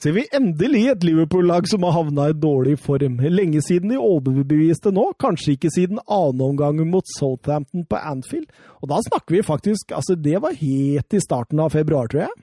Ser 0.00 0.14
vi 0.16 0.24
endelig 0.34 0.86
et 0.88 1.04
Liverpool-lag 1.04 1.66
som 1.68 1.84
har 1.86 1.92
havna 1.94 2.30
i 2.32 2.36
dårlig 2.36 2.78
form? 2.80 3.20
Lenge 3.20 3.60
siden 3.62 3.92
de 3.92 4.00
overbeviste 4.00 4.90
nå, 4.94 5.10
kanskje 5.20 5.54
ikke 5.54 5.70
siden 5.74 6.00
annenomgangen 6.06 6.88
mot 6.90 7.06
Southampton 7.18 7.84
på 7.86 8.00
Anfield. 8.00 8.48
Og 8.80 8.90
da 8.90 9.02
snakker 9.04 9.36
vi 9.36 9.44
faktisk 9.46 9.92
Altså, 9.92 10.16
det 10.16 10.40
var 10.42 10.56
helt 10.56 11.14
i 11.14 11.20
starten 11.22 11.60
av 11.60 11.70
februar, 11.74 12.08
tror 12.10 12.24
jeg. 12.24 12.34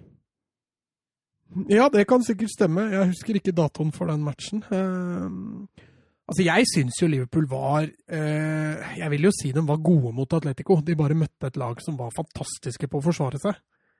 Ja, 1.74 1.90
det 1.90 2.06
kan 2.08 2.24
sikkert 2.24 2.54
stemme. 2.54 2.86
Jeg 2.94 3.10
husker 3.10 3.40
ikke 3.40 3.56
datoen 3.58 3.92
for 3.92 4.12
den 4.12 4.22
matchen. 4.22 4.62
Uh, 4.70 5.66
altså, 6.30 6.46
jeg 6.46 6.70
syns 6.70 7.02
jo 7.02 7.10
Liverpool 7.10 7.50
var 7.50 7.90
uh, 7.90 8.94
Jeg 9.00 9.10
vil 9.16 9.26
jo 9.28 9.34
si 9.34 9.52
de 9.56 9.66
var 9.66 9.82
gode 9.82 10.14
mot 10.16 10.38
Atletico. 10.38 10.78
De 10.86 10.96
bare 10.96 11.18
møtte 11.18 11.50
et 11.50 11.58
lag 11.58 11.82
som 11.82 11.98
var 11.98 12.14
fantastiske 12.16 12.88
på 12.88 13.02
å 13.02 13.08
forsvare 13.10 13.42
seg. 13.42 13.58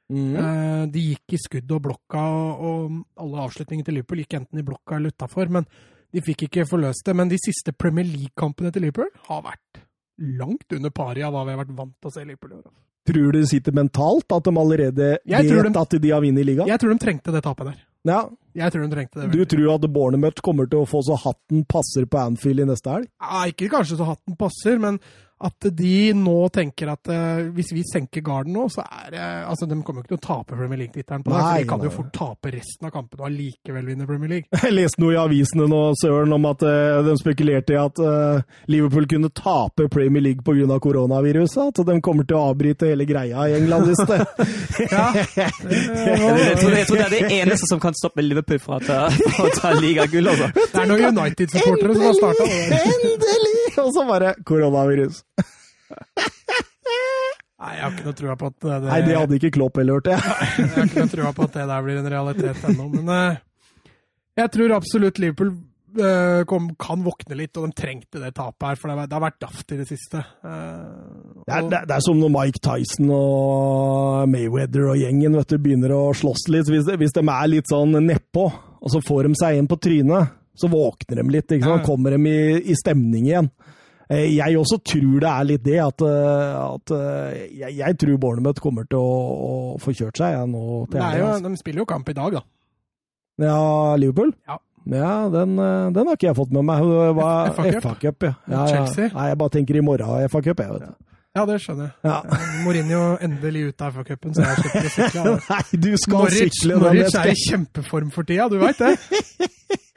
Eh, 0.10 0.86
de 0.90 1.00
gikk 1.12 1.36
i 1.36 1.38
skudd 1.38 1.72
og 1.76 1.84
blokka, 1.86 2.24
og, 2.24 2.58
og 2.66 3.06
alle 3.22 3.44
avslutningene 3.46 3.86
til 3.86 3.94
Liverpool 4.00 4.24
gikk 4.24 4.34
enten 4.40 4.60
i 4.60 4.66
blokka 4.66 4.98
eller 4.98 5.14
utafor. 5.14 5.50
Men 5.54 5.68
de 6.12 6.22
fikk 6.26 6.48
ikke 6.48 6.66
forløst 6.70 7.06
det. 7.06 7.16
Men 7.16 7.30
de 7.30 7.38
siste 7.38 7.72
Premier 7.78 8.06
League-kampene 8.10 8.72
til 8.74 8.88
Liverpool 8.88 9.12
har 9.30 9.44
vært 9.46 9.84
langt 10.40 10.74
under 10.76 10.90
pari 10.92 11.22
av 11.24 11.34
hva 11.34 11.46
vi 11.46 11.54
har 11.56 11.62
vært 11.64 11.76
vant 11.78 11.94
til 12.02 12.10
å 12.10 12.14
se 12.16 12.26
Liverpool 12.26 12.58
gjøre. 12.58 12.72
Tror 13.10 13.32
du 13.32 13.40
det 13.40 13.48
sitter 13.50 13.74
mentalt, 13.74 14.26
at 14.36 14.44
de 14.46 14.52
allerede 14.60 15.06
Jeg 15.26 15.46
vet 15.48 15.74
de- 15.74 15.80
at 15.80 15.90
de 16.02 16.10
har 16.12 16.22
vunnet 16.22 16.46
ligaen? 16.46 16.68
Jeg 16.68 16.80
tror 16.80 16.92
de 16.94 17.00
trengte 17.06 17.32
det 17.34 17.42
tapet 17.46 17.66
der. 17.72 17.78
Ja. 18.06 18.30
Jeg 18.58 18.74
tror 18.74 18.86
de 18.86 18.92
trengte 18.94 19.22
det. 19.22 19.32
Du 19.34 19.46
tror 19.46 19.74
at 19.76 19.88
Bornemøtt 19.94 20.44
kommer 20.46 20.70
til 20.70 20.84
å 20.84 20.90
få 20.90 21.04
så 21.06 21.18
hatten 21.20 21.66
passer 21.70 22.08
på 22.10 22.22
Anfield 22.22 22.66
i 22.66 22.70
neste 22.70 22.94
helg? 22.94 23.10
Ja, 23.22 23.46
ikke 23.52 23.72
kanskje 23.72 24.00
så 24.00 24.10
hatten 24.10 24.38
passer, 24.40 24.80
men 24.82 25.02
at 25.40 25.70
de 25.72 26.12
nå 26.20 26.36
tenker 26.52 26.90
at 26.92 27.10
uh, 27.14 27.46
hvis 27.56 27.72
vi 27.72 27.84
senker 27.88 28.24
garden 28.26 28.58
nå, 28.58 28.66
så 28.72 28.84
er 28.84 29.14
det 29.14 29.22
Altså, 29.50 29.68
de 29.70 29.78
kommer 29.86 30.02
jo 30.02 30.06
ikke 30.06 30.12
til 30.12 30.20
å 30.20 30.26
tape 30.26 30.58
Premier 30.58 30.82
League-tittelen 30.82 31.24
på 31.24 31.32
det, 31.32 31.40
Nei, 31.40 31.62
de 31.62 31.70
kan 31.70 31.86
jo 31.86 31.92
fort 31.94 32.10
tape 32.16 32.52
resten 32.52 32.90
av 32.90 32.92
kampene 32.94 33.24
og 33.24 33.28
allikevel 33.30 33.88
vinne 33.88 34.08
Premier 34.10 34.34
League. 34.34 34.50
Jeg 34.66 34.76
leste 34.76 35.02
noe 35.02 35.16
i 35.16 35.20
avisene 35.22 35.70
nå, 35.72 35.80
Søren, 36.02 36.36
om 36.36 36.48
at 36.50 36.66
uh, 36.68 37.00
de 37.08 37.16
spekulerte 37.22 37.76
i 37.76 37.80
at 37.80 38.02
eh, 38.04 38.42
Liverpool 38.72 39.08
kunne 39.10 39.30
tape 39.36 39.88
Premier 39.92 40.24
League 40.26 40.44
pga. 40.44 40.80
koronaviruset. 40.84 41.80
At 41.80 41.88
de 41.88 41.98
kommer 42.04 42.28
til 42.28 42.38
å 42.38 42.50
avbryte 42.52 42.90
hele 42.92 43.08
greia 43.08 43.48
i 43.48 43.56
England 43.58 43.88
hvis 43.90 44.04
det 44.10 44.20
Ja, 44.96 45.08
Jeg 45.16 45.56
tror, 46.60 46.76
jeg 46.76 46.88
tror 46.90 47.00
det 47.00 47.06
er 47.06 47.16
det 47.16 47.40
eneste 47.40 47.70
som 47.72 47.82
kan 47.82 47.96
stoppe 47.98 48.24
Liverpool 48.26 48.39
fra 48.64 48.78
å 48.78 48.84
ta, 48.84 49.00
å 49.44 49.50
ta 49.56 49.74
ligagull, 49.78 50.30
altså. 50.32 50.50
Det 50.56 50.82
er 50.84 50.90
noen 50.90 51.06
United-supportere 51.18 51.96
som 51.98 52.06
har 52.08 52.18
starta 52.18 52.48
det. 52.50 52.80
Endelig! 52.80 53.56
Og 53.84 53.92
så 53.96 54.06
bare 54.08 54.34
koronavirus. 54.48 55.22
Nei, 57.60 57.74
jeg 57.76 57.84
har 57.84 57.92
ikke 57.92 58.06
noe 58.08 58.16
trua 58.16 58.36
på 58.40 58.50
at 58.50 58.58
det, 58.64 58.76
Nei, 58.88 59.00
det 59.04 59.16
hadde 59.18 59.36
ikke 59.36 59.52
Klopp 59.58 59.80
heller, 59.82 60.00
hørte 60.00 60.14
jeg. 60.16 60.36
Jeg 60.60 60.70
har 60.76 60.86
ikke 60.88 61.04
noe 61.04 61.12
trua 61.12 61.32
på 61.36 61.48
at 61.50 61.58
det 61.58 61.66
der 61.72 61.82
blir 61.88 61.98
en 62.00 62.12
realitet 62.14 62.68
ennå, 62.72 62.86
men 62.94 63.12
eh, 63.16 63.42
jeg 64.40 64.52
tror 64.54 64.76
absolutt 64.78 65.20
Liverpool 65.20 65.52
kom, 66.50 66.70
kan 66.80 67.02
våkne 67.06 67.38
litt, 67.40 67.58
og 67.58 67.66
de 67.70 67.76
trengte 67.78 68.22
det 68.22 68.34
tapet 68.38 68.68
her, 68.68 68.80
for 68.80 68.92
det 68.92 69.08
har, 69.16 69.24
vært 69.24 69.40
daft 69.42 69.72
i 69.74 69.80
det 69.80 69.88
siste. 69.90 70.22
Uh, 70.46 71.42
Det 71.48 71.56
er, 71.56 71.70
det, 71.72 71.82
det 71.90 71.96
er 71.98 72.04
som 72.06 72.20
når 72.22 72.34
Mike 72.36 72.62
Tyson 72.66 73.10
og 73.16 74.30
Mayweather 74.30 74.92
og 74.92 75.00
gjengen 75.02 75.38
vet 75.40 75.50
du, 75.54 75.58
begynner 75.64 75.96
å 75.96 76.04
slåss 76.18 76.48
litt. 76.54 76.70
Hvis, 76.70 76.90
hvis 77.02 77.16
de 77.16 77.24
er 77.26 77.50
litt 77.52 77.72
sånn 77.72 77.98
nedpå, 78.06 78.46
og 78.80 78.94
så 78.94 79.02
får 79.06 79.28
de 79.30 79.40
seg 79.42 79.58
en 79.60 79.68
på 79.72 79.80
trynet, 79.82 80.36
så 80.60 80.68
våkner 80.72 81.22
de 81.24 81.28
litt. 81.34 81.52
Ikke 81.56 81.66
sant? 81.66 81.82
Ja. 81.82 81.88
Kommer 81.88 82.16
de 82.16 82.22
i, 82.30 82.40
i 82.72 82.76
stemning 82.78 83.30
igjen. 83.30 83.50
Eh, 84.10 84.26
Jeg 84.36 84.58
også 84.60 84.80
tror 84.84 85.20
det 85.24 85.30
er 85.32 85.48
litt 85.48 85.66
det, 85.66 85.78
at, 85.84 86.02
eh, 86.02 86.56
at 86.60 86.94
eh, 86.96 87.42
jeg, 87.62 87.76
jeg 87.80 87.98
tror 88.02 88.18
Bornermøt 88.24 88.60
kommer 88.64 88.88
til 88.90 88.98
å, 89.00 89.20
å 89.50 89.52
få 89.82 89.94
kjørt 89.96 90.18
seg 90.20 90.34
ja, 90.34 90.46
nå 90.50 90.64
til 90.90 91.00
Nei, 91.04 91.12
jo, 91.22 91.28
altså. 91.30 91.52
de 91.54 91.62
spiller 91.62 91.84
jo 91.84 91.90
kamp 91.92 92.10
i 92.10 92.16
dag, 92.18 92.40
da. 92.40 92.42
Ja, 93.40 93.60
Liverpool? 94.02 94.34
Ja. 94.50 94.58
Ja, 94.90 95.30
den, 95.34 95.58
eh, 95.60 95.92
den 95.96 96.10
har 96.10 96.18
ikke 96.18 96.30
jeg 96.32 96.38
fått 96.40 96.56
med 96.56 96.66
meg. 96.70 96.88
Var 97.20 97.54
FA 97.54 97.68
ja. 97.70 97.82
ja, 98.24 98.34
ja. 98.50 98.66
Chelsea? 98.72 99.12
Nei, 99.14 99.30
jeg 99.32 99.40
bare 99.42 99.56
tenker 99.58 99.80
i 99.80 99.86
morgen 99.86 100.30
FA 100.32 100.42
Cup, 100.42 100.66
jeg, 100.66 100.74
vet 100.74 100.88
du. 100.88 101.09
Ja, 101.40 101.46
det 101.48 101.58
skjønner 101.64 101.88
jeg. 101.88 101.94
Ja. 102.10 102.18
Mourinho 102.66 103.02
endelig 103.24 103.62
ut 103.70 103.84
av 103.86 103.96
FA-cupen, 103.96 104.36
så 104.36 104.44
jeg 104.44 104.60
slipper 104.60 104.90
å 104.90 104.92
sykle. 104.98 105.24
Nei, 105.48 105.80
du 105.86 105.90
skal 106.02 106.18
Norwich, 106.18 106.58
sykle 106.60 106.80
Norwich 106.84 107.16
er 107.22 107.32
i 107.32 107.38
kjempeform 107.46 108.10
for 108.12 108.28
tida, 108.28 108.50
du 108.52 108.60
veit 108.62 108.82
det? 108.84 108.96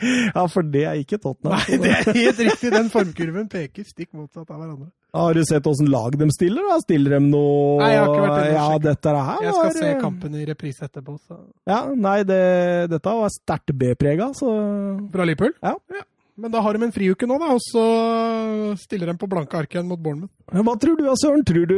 Ja, 0.03 0.43
for 0.51 0.67
det 0.67 0.83
er 0.89 0.99
ikke 0.99 1.17
Tottenham. 1.23 1.61
Nei, 1.63 1.77
det 1.79 1.91
er 1.95 2.09
helt 2.17 2.41
riktig. 2.43 2.73
Den 2.75 2.89
formkurven 2.93 3.47
peker 3.53 3.87
stikk 3.87 4.11
motsatt 4.19 4.51
av 4.51 4.59
hverandre. 4.59 4.89
Har 5.15 5.37
du 5.37 5.43
sett 5.47 5.67
åssen 5.69 5.91
lag 5.93 6.17
de 6.19 6.27
stiller? 6.35 6.65
da? 6.73 6.79
Stiller 6.83 7.15
de 7.19 7.21
noe 7.27 7.79
Nei, 7.83 7.91
jeg 7.93 8.01
har 8.01 8.11
ikke 8.11 8.23
vært 8.25 8.47
inne 8.49 8.57
Ja, 8.57 8.79
dette 8.81 9.13
her 9.13 9.43
Jeg 9.45 9.53
skal 9.53 9.69
var, 9.69 9.77
se 9.79 9.91
kampen 10.01 10.39
i 10.41 10.47
reprise 10.49 10.89
etterpå. 10.89 11.17
Så. 11.29 11.39
Ja, 11.69 11.81
nei, 12.09 12.17
det, 12.29 12.41
dette 12.93 13.15
var 13.21 13.35
sterkt 13.35 13.75
B-prega, 13.79 14.33
så 14.37 14.51
Fra 15.13 15.29
Liverpool? 15.29 15.55
Ja. 15.63 15.77
Men 16.41 16.53
da 16.53 16.63
har 16.65 16.73
de 16.73 16.87
en 16.87 16.95
friuke 16.95 17.27
nå, 17.29 17.37
da, 17.43 17.51
og 17.53 17.61
så 17.61 17.83
stiller 18.81 19.11
de 19.11 19.19
på 19.21 19.29
blanke 19.29 19.59
ark 19.59 19.75
igjen 19.75 19.89
mot 19.89 20.01
Bournemouth. 20.01 20.33
Hva 20.49 20.75
tror 20.81 20.97
du, 20.97 21.05
Søren? 21.21 21.45
Tror 21.45 21.67
du 21.69 21.77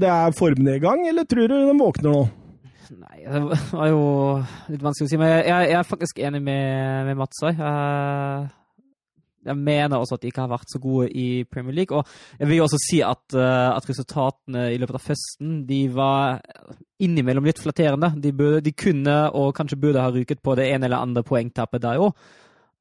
det 0.00 0.08
er 0.08 0.36
formnedgang, 0.38 1.04
eller 1.10 1.28
tror 1.28 1.50
du 1.52 1.56
de 1.58 1.76
våkner 1.76 2.08
nå? 2.14 2.24
Nei, 2.94 3.24
det 3.24 3.40
var 3.72 3.88
jo 3.90 4.04
litt 4.72 4.84
vanskelig 4.84 5.08
å 5.08 5.12
si, 5.12 5.18
men 5.20 5.32
jeg, 5.34 5.70
jeg 5.70 5.78
er 5.78 5.88
faktisk 5.88 6.20
enig 6.24 6.40
med, 6.44 7.08
med 7.10 7.18
Mats 7.18 7.42
òg. 7.44 7.58
Jeg, 9.44 9.56
mener 9.60 9.98
også 9.98 10.16
at 10.16 10.24
de 10.24 10.30
ikke 10.32 10.44
har 10.46 10.52
vært 10.54 10.72
så 10.72 10.80
gode 10.80 11.10
i 11.12 11.44
Premier 11.44 11.76
League. 11.76 11.96
Og 11.96 12.40
jeg 12.40 12.48
vil 12.48 12.62
jo 12.62 12.64
også 12.64 12.80
si 12.80 13.02
at, 13.04 13.36
eh, 13.36 13.68
at 13.74 13.88
resultatene 13.90 14.70
i 14.72 14.78
løpet 14.80 14.96
av 14.96 15.10
høsten 15.10 15.58
de 15.68 15.82
var 15.92 16.40
innimellom 17.04 17.44
litt 17.44 17.60
flatterende. 17.60 18.14
De, 18.16 18.32
burde, 18.32 18.62
de 18.64 18.72
kunne 18.72 19.18
og 19.36 19.52
kanskje 19.58 19.80
burde 19.82 20.00
ha 20.00 20.12
ryket 20.14 20.40
på 20.44 20.56
det 20.56 20.70
ene 20.72 20.88
eller 20.88 21.04
andre 21.04 21.24
poengtappet 21.28 21.84
der 21.84 22.00
òg. 22.06 22.16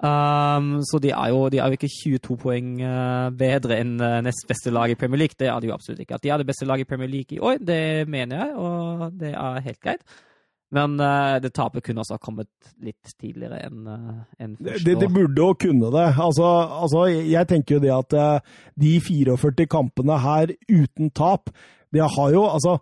Um, 0.03 0.81
så 0.83 0.99
de 0.99 1.11
er, 1.13 1.29
jo, 1.31 1.45
de 1.53 1.59
er 1.61 1.69
jo 1.69 1.77
ikke 1.77 1.87
22 1.93 2.35
poeng 2.41 2.71
eh, 2.83 3.29
bedre 3.39 3.77
enn 3.79 3.93
uh, 4.01 4.17
nest 4.25 4.43
beste 4.49 4.73
lag 4.73 4.91
i 4.91 4.97
Premier 4.99 5.21
League. 5.21 5.37
Det 5.39 5.47
er 5.47 5.61
de 5.63 5.69
jo 5.69 5.75
absolutt 5.77 6.01
ikke. 6.03 6.17
At 6.17 6.23
de 6.25 6.31
er 6.33 6.41
det 6.41 6.47
beste 6.49 6.65
laget 6.67 6.87
i 6.87 6.89
Premier 6.89 7.07
League 7.11 7.37
i 7.37 7.39
år, 7.39 7.61
det 7.63 7.79
mener 8.11 8.41
jeg, 8.41 8.55
og 8.59 9.05
det 9.21 9.31
er 9.31 9.61
helt 9.63 9.79
greit. 9.85 10.03
Men 10.73 10.97
uh, 10.99 11.37
det 11.39 11.53
tapet 11.53 11.85
kunne 11.85 12.01
også 12.01 12.17
ha 12.17 12.23
kommet 12.25 12.49
litt 12.81 13.13
tidligere 13.21 13.61
enn 13.67 13.85
uh, 13.87 14.23
en 14.41 14.55
Det, 14.57 14.79
det, 14.83 14.97
det 15.03 15.11
burde 15.13 15.37
jo 15.45 15.53
kunne 15.61 15.91
det. 15.93 16.07
Altså, 16.17 16.49
altså, 16.81 17.05
jeg 17.13 17.47
tenker 17.53 17.77
jo 17.77 17.83
det 17.85 17.93
at 17.93 18.17
uh, 18.17 18.59
de 18.81 18.95
44 19.05 19.69
kampene 19.69 20.17
her 20.25 20.55
uten 20.73 21.13
tap, 21.15 21.53
det 21.93 22.01
har 22.17 22.33
jo 22.33 22.47
altså 22.49 22.79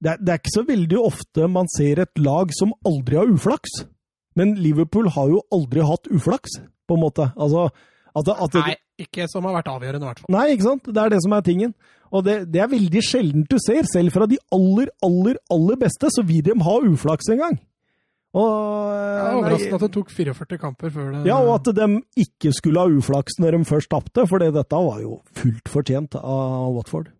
det, 0.00 0.14
er- 0.16 0.22
det 0.24 0.32
er 0.32 0.40
ikke 0.40 0.56
så 0.56 0.64
veldig 0.68 0.98
ofte 1.04 1.46
man 1.52 1.68
ser 1.76 2.00
et 2.02 2.18
lag 2.24 2.50
som 2.56 2.72
aldri 2.88 3.20
har 3.20 3.30
uflaks. 3.36 3.84
Men 4.36 4.54
Liverpool 4.58 5.08
har 5.14 5.28
jo 5.30 5.42
aldri 5.54 5.84
hatt 5.86 6.08
uflaks, 6.10 6.58
på 6.88 6.96
en 6.96 7.02
måte. 7.04 7.28
Altså, 7.36 7.68
at, 8.14 8.24
det- 8.28 8.38
at 8.38 8.50
det, 8.56 8.62
Nei, 8.68 8.76
ikke 9.06 9.28
som 9.30 9.44
har 9.48 9.56
vært 9.60 9.70
avgjørende, 9.72 10.02
i 10.06 10.10
hvert 10.10 10.22
fall. 10.24 10.34
Nei, 10.34 10.46
ikke 10.54 10.68
sant? 10.68 10.84
Det 10.90 11.02
er 11.04 11.12
det 11.14 11.20
som 11.24 11.32
er 11.36 11.44
tingen. 11.46 11.74
Og 12.14 12.22
det, 12.26 12.34
det 12.54 12.60
er 12.62 12.68
veldig 12.70 13.00
sjeldent 13.02 13.48
du 13.50 13.56
ser. 13.58 13.86
Selv 13.90 14.12
fra 14.14 14.26
de 14.30 14.38
aller, 14.54 14.90
aller, 15.02 15.38
aller 15.50 15.78
beste, 15.80 16.10
så 16.14 16.22
vil 16.26 16.42
de 16.46 16.54
ha 16.62 16.74
uflaks 16.86 17.30
en 17.34 17.40
gang. 17.42 17.56
Og, 18.34 18.46
er 18.90 19.18
nei, 19.22 19.34
overraskende 19.38 19.76
at 19.78 19.82
det 19.86 19.90
tok 19.94 20.08
44 20.10 20.56
kamper 20.58 20.90
før 20.90 21.10
det 21.14 21.20
ja, 21.28 21.36
og 21.38 21.52
at 21.54 21.68
de 21.76 21.86
ikke 22.18 22.50
skulle 22.56 22.82
ha 22.82 22.90
uflaks 22.90 23.36
når 23.38 23.54
de 23.54 23.60
først 23.68 23.90
tapte, 23.92 24.24
for 24.26 24.42
dette 24.42 24.80
var 24.88 24.98
jo 25.04 25.20
fullt 25.38 25.70
fortjent 25.70 26.16
av 26.18 26.72
Watford. 26.74 27.12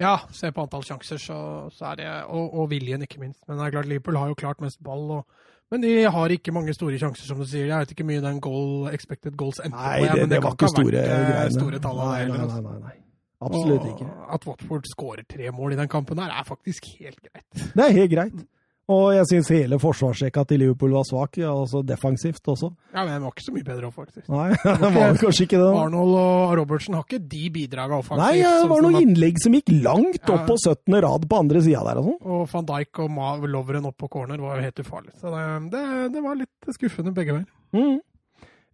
Ja, 0.00 0.14
se 0.32 0.48
på 0.50 0.64
antall 0.64 0.82
sjanser, 0.86 1.20
så, 1.20 1.36
så 1.76 1.90
er 1.92 2.00
det 2.00 2.08
og, 2.24 2.56
og 2.56 2.70
viljen, 2.72 3.04
ikke 3.04 3.20
minst. 3.20 3.42
Men 3.46 3.60
det 3.60 3.66
er 3.68 3.74
klart, 3.76 3.90
Liverpool 3.90 4.16
har 4.18 4.32
jo 4.32 4.38
klart 4.40 4.64
mest 4.64 4.80
ball. 4.82 5.04
Og, 5.20 5.44
men 5.72 5.84
de 5.84 5.92
har 6.14 6.34
ikke 6.34 6.52
mange 6.52 6.74
store 6.76 6.98
sjanser, 7.00 7.24
som 7.24 7.38
du 7.40 7.46
sier. 7.48 7.70
Jeg 7.70 7.86
vet 7.86 7.94
ikke 7.94 8.04
mye 8.04 8.20
den 8.20 8.40
goal, 8.44 8.90
expected 8.92 9.38
goals 9.40 9.62
endte 9.64 9.78
på. 9.78 10.04
ja, 10.04 10.12
det, 10.12 10.26
men 10.26 10.34
det 10.34 10.42
var 10.44 10.58
ikke 10.58 10.68
store 10.68 10.92
vært, 10.92 11.46
eh. 11.46 11.46
Store 11.56 11.80
tall 11.80 12.02
nei, 12.02 12.18
nei, 12.28 12.40
altså. 12.44 12.60
nei, 12.60 12.74
nei, 12.74 12.80
nei. 12.90 12.98
Absolutt 13.42 13.86
ikke. 13.90 14.06
Og 14.06 14.34
At 14.36 14.46
Watford 14.46 14.88
skårer 14.90 15.24
tre 15.26 15.50
mål 15.50 15.74
i 15.74 15.78
den 15.80 15.88
kampen 15.90 16.20
der, 16.20 16.30
er 16.30 16.44
faktisk 16.46 16.86
helt 17.00 17.18
greit. 17.24 17.64
Det 17.74 17.86
er 17.88 17.96
helt 17.96 18.12
greit. 18.12 18.44
Og 18.90 19.12
jeg 19.14 19.26
syns 19.30 19.48
hele 19.54 19.76
forsvarsrekka 19.78 20.42
til 20.50 20.58
Liverpool 20.58 20.90
var 20.96 21.04
svak, 21.06 21.38
altså 21.46 21.84
defensivt 21.86 22.48
også. 22.50 22.72
Ja, 22.92 23.04
men 23.04 23.12
den 23.14 23.22
var 23.22 23.30
ikke 23.32 23.44
så 23.46 23.54
mye 23.54 23.64
bedre 23.68 23.86
opp, 23.88 23.94
faktisk. 23.94 24.26
Nei, 24.28 24.48
det 24.82 24.90
var 24.96 25.14
kanskje 25.20 25.46
ikke 25.46 25.60
det. 25.60 25.68
da. 25.70 25.84
Arnold 25.84 26.16
og 26.18 26.54
Robertsen 26.58 26.96
har 26.98 27.06
ikke 27.06 27.20
de 27.30 27.42
bidraga 27.54 28.00
offensivt. 28.02 28.24
Nei, 28.26 28.42
det 28.42 28.50
sånn 28.58 28.72
var 28.74 28.82
som 28.82 28.88
noen 28.90 29.06
innlegg 29.06 29.38
som 29.44 29.54
gikk 29.56 29.70
langt 29.86 30.18
Ja. 30.18 30.34
opp 30.34 30.44
på 30.50 30.58
17. 30.58 30.98
rad 31.06 31.28
på 31.30 31.38
andre 31.44 31.62
sida 31.62 31.84
der 31.86 32.02
og 32.02 32.08
sånn. 32.10 32.18
Og 32.26 32.44
van 32.52 32.68
Dijk 32.72 33.02
og 33.06 33.10
Ma 33.14 33.30
Lovren 33.54 33.86
opp 33.92 33.98
på 34.02 34.10
corner 34.18 34.42
var 34.42 34.58
jo 34.58 34.66
helt 34.66 34.82
ufarlig. 34.82 35.14
Så 35.22 35.30
det, 35.30 35.46
det, 35.76 35.84
det 36.18 36.24
var 36.26 36.40
litt 36.42 36.74
skuffende 36.74 37.14
begge 37.14 37.38
veier. 37.38 37.50
Mm. 37.78 38.00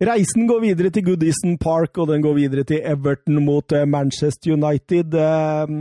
Reisen 0.08 0.46
går 0.46 0.60
videre 0.62 0.90
til 0.94 1.02
Goodison 1.08 1.56
Park, 1.58 1.98
og 1.98 2.06
den 2.12 2.22
går 2.22 2.36
videre 2.36 2.62
til 2.64 2.78
Everton 2.86 3.40
mot 3.44 3.72
eh, 3.74 3.82
Manchester 3.84 4.54
United. 4.54 5.14
Eh, 5.14 5.72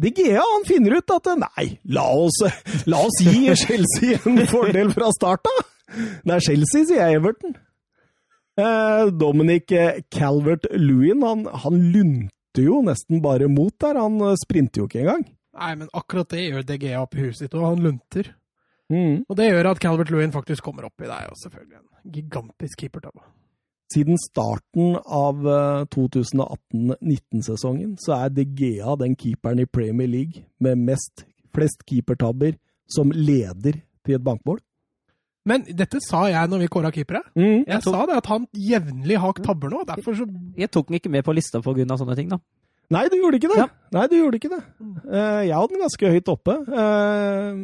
De 0.00 0.12
Gea 0.16 0.40
han 0.40 0.64
finner 0.64 0.96
ut 0.96 1.12
at 1.12 1.28
nei, 1.36 1.66
la 1.92 2.06
oss, 2.16 2.38
la 2.88 3.02
oss 3.04 3.18
gi 3.20 3.50
Chelsea 3.58 4.16
en 4.24 4.46
fordel 4.48 4.94
fra 4.94 5.10
start, 5.12 5.44
da! 5.44 5.66
Det 6.24 6.36
er 6.36 6.44
Chelsea, 6.46 6.86
sier 6.88 7.02
jeg 7.02 7.18
Everton. 7.18 7.56
Eh, 8.60 9.02
Dominic 9.20 9.72
Calvert-Lewin 10.14 11.24
han, 11.26 11.44
han 11.64 11.80
lunter 11.92 12.64
jo 12.64 12.80
nesten 12.86 13.20
bare 13.24 13.50
mot 13.50 13.74
der. 13.82 13.98
Han 14.00 14.20
eh, 14.24 14.38
sprinter 14.40 14.84
jo 14.84 14.88
ikke 14.88 15.02
engang. 15.04 15.26
Nei, 15.60 15.72
men 15.82 15.90
akkurat 15.96 16.30
det 16.30 16.46
gjør 16.46 16.66
DG 16.68 16.86
opp 17.00 17.16
i 17.18 17.26
huset 17.26 17.44
sitt, 17.44 17.58
og 17.58 17.66
han 17.72 17.84
lunter. 17.84 18.32
Mm. 18.90 19.26
Og 19.26 19.36
det 19.38 19.50
gjør 19.50 19.72
at 19.72 19.82
Calvert 19.82 20.14
Lewin 20.14 20.34
faktisk 20.34 20.64
kommer 20.66 20.88
opp 20.88 21.02
i 21.02 21.10
deg, 21.10 21.30
og 21.30 21.38
selvfølgelig 21.42 21.78
en 21.80 22.14
gigantisk 22.14 22.84
keepertabbe. 22.84 23.22
Siden 23.90 24.18
starten 24.22 24.94
av 25.02 25.42
eh, 25.50 25.84
2018-19-sesongen 25.90 27.96
så 27.98 28.14
er 28.20 28.34
De 28.34 28.44
Gea 28.46 28.94
den 29.00 29.16
keeperen 29.18 29.64
i 29.64 29.66
Premier 29.66 30.10
League 30.10 30.44
med 30.62 30.78
mest, 30.78 31.24
flest 31.54 31.82
keepertabber 31.88 32.54
som 32.90 33.10
leder 33.14 33.80
til 34.06 34.14
et 34.14 34.26
bankmål. 34.26 34.60
Men 35.48 35.64
dette 35.64 35.98
sa 36.04 36.26
jeg 36.30 36.50
når 36.52 36.62
vi 36.62 36.68
kåra 36.70 36.92
keepere. 36.94 37.24
Mm. 37.34 37.64
Jeg 37.64 37.82
sa 37.82 38.04
det 38.06 38.18
at 38.20 38.28
han 38.30 38.46
jevnlig 38.54 39.18
har 39.18 39.32
tabber 39.40 39.72
nå. 39.72 39.82
Derfor 39.88 40.18
så 40.18 40.26
Jeg 40.56 40.70
tok 40.70 40.90
den 40.90 41.00
ikke 41.00 41.10
med 41.10 41.24
på 41.24 41.34
lista 41.34 41.62
pga. 41.64 41.96
sånne 41.96 42.16
ting, 42.16 42.28
da. 42.28 42.38
Nei, 42.90 43.04
du 43.06 43.14
gjorde 43.20 43.38
ikke 43.38 43.48
det. 43.52 43.58
Ja. 43.60 43.66
Nei, 43.94 44.04
du 44.10 44.14
gjorde 44.18 44.38
ikke 44.40 44.48
det. 44.50 44.58
Eh, 45.14 45.40
jeg 45.46 45.54
hadde 45.54 45.74
den 45.76 45.82
ganske 45.84 46.08
høyt 46.10 46.30
oppe. 46.32 46.54
Eh, 46.74 47.60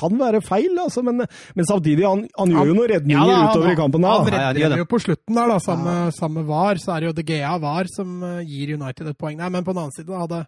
kan 0.00 0.14
være 0.22 0.40
feil, 0.44 0.72
altså, 0.80 1.02
men, 1.04 1.20
men 1.26 1.66
samtidig, 1.68 2.06
han, 2.08 2.22
han 2.38 2.52
gjør 2.54 2.70
jo 2.70 2.76
noen 2.78 2.88
redninger 2.94 3.28
Ja 3.28 3.36
han- 3.42 3.50
utover 3.52 3.72
i 3.74 3.76
kampen. 3.76 4.06
Han 4.08 4.24
Da. 4.24 4.32
Ja, 4.32 4.40
ja, 4.40 4.52
redder 4.56 4.80
jo 4.80 4.86
på 4.88 5.00
slutten 5.04 5.36
der, 5.36 5.52
da. 5.52 5.58
Samme, 5.60 5.94
samme 6.16 6.46
VAR. 6.48 6.80
Så 6.80 6.94
er 6.96 7.00
det 7.04 7.10
jo 7.10 7.16
De 7.20 7.26
Gea 7.28 7.52
VAR 7.60 7.90
som 7.92 8.16
eh, 8.24 8.40
gir 8.48 8.72
United 8.78 9.12
et 9.12 9.18
poeng 9.20 9.36
der. 9.40 9.52
Men 9.52 9.64
på 9.68 9.74
den 9.76 9.82
annen 9.84 9.92
side, 9.98 10.16
hadde, 10.24 10.40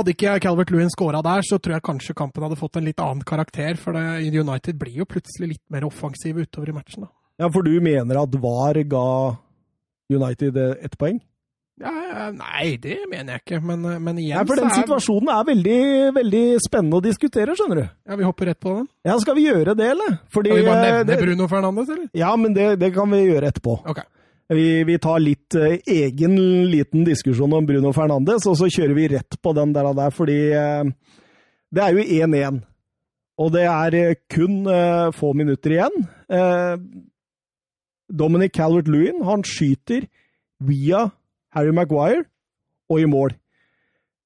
hadde 0.00 0.14
ikke 0.16 0.34
Calvert 0.42 0.74
Lewin 0.74 0.90
scora 0.90 1.22
der, 1.22 1.46
så 1.46 1.60
tror 1.62 1.78
jeg 1.78 1.86
kanskje 1.86 2.18
kampen 2.18 2.42
hadde 2.48 2.58
fått 2.58 2.76
en 2.82 2.90
litt 2.90 2.98
annen 3.00 3.22
karakter. 3.22 3.78
For 3.78 3.94
det, 3.94 4.26
United 4.34 4.78
blir 4.82 5.04
jo 5.04 5.06
plutselig 5.06 5.54
litt 5.54 5.64
mer 5.70 5.86
offensive 5.86 6.42
utover 6.48 6.74
i 6.74 6.78
matchen, 6.82 7.06
da. 7.06 7.12
Ja, 7.40 7.48
for 7.54 7.62
du 7.62 7.76
mener 7.80 8.18
at 8.26 8.34
VAR 8.42 8.82
ga 8.90 9.06
United 10.10 10.56
ett 10.82 10.98
poeng? 10.98 11.22
Ja, 11.80 12.26
nei, 12.36 12.74
det 12.76 12.98
mener 13.08 13.38
jeg 13.38 13.40
ikke, 13.40 13.58
men, 13.64 13.84
eh, 13.88 13.98
men 14.02 14.18
igjen 14.20 14.36
Nei, 14.36 14.44
for 14.48 14.60
den 14.60 14.68
er 14.68 14.82
situasjonen 14.82 15.30
er 15.32 15.46
veldig, 15.48 15.80
veldig 16.18 16.42
spennende 16.60 16.98
å 16.98 17.04
diskutere, 17.04 17.54
skjønner 17.56 17.80
du. 17.80 17.84
Ja, 18.10 18.18
Vi 18.20 18.26
hopper 18.28 18.50
rett 18.50 18.60
på 18.60 18.74
den. 18.76 18.88
Ja, 19.08 19.14
skal 19.22 19.38
vi 19.38 19.46
gjøre 19.46 19.74
det, 19.78 19.86
eller? 19.94 20.18
Fordi, 20.28 20.52
Skal 20.52 20.60
vi 20.60 20.68
bare 20.68 20.80
eh, 20.82 20.88
nevne 20.90 21.08
det, 21.08 21.20
Bruno 21.22 21.46
Fernandes, 21.48 21.92
eller? 21.94 22.08
Ja, 22.20 22.32
men 22.36 22.56
det, 22.56 22.66
det 22.82 22.90
kan 22.94 23.08
vi 23.14 23.22
gjøre 23.24 23.48
etterpå. 23.48 23.78
Ok. 23.88 24.02
Vi, 24.50 24.66
vi 24.84 24.96
tar 24.98 25.22
litt 25.22 25.56
eh, 25.56 25.78
egen 25.88 26.34
liten 26.68 27.06
diskusjon 27.06 27.54
om 27.56 27.68
Bruno 27.68 27.94
Fernandes, 27.96 28.44
og 28.50 28.58
så 28.60 28.68
kjører 28.68 28.96
vi 28.98 29.08
rett 29.14 29.38
på 29.40 29.54
den 29.56 29.72
der, 29.72 29.88
der 29.96 30.12
fordi 30.12 30.40
eh, 30.52 30.90
det 31.70 31.86
er 31.86 31.96
jo 31.96 32.04
1-1. 32.26 32.58
Og 33.40 33.54
det 33.54 33.62
er 33.64 34.18
kun 34.28 34.66
eh, 34.68 35.06
få 35.16 35.32
minutter 35.38 35.78
igjen. 35.78 36.02
Eh, 36.28 36.74
Dominic 38.10 38.52
Calvert-Lewin 38.58 39.22
han 39.24 39.46
skyter 39.46 40.04
via 40.66 41.06
Harry 41.56 41.72
Maguire 41.74 42.24
og 42.90 43.00
i 43.02 43.08
mål. 43.10 43.34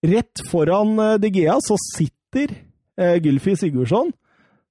Rett 0.04 0.42
foran 0.50 0.98
eh, 1.00 1.14
De 1.22 1.30
Gea 1.32 1.56
så 1.64 1.78
sitter 1.80 2.52
eh, 3.00 3.16
Gylfi 3.24 3.54
Sigurdsson, 3.56 4.10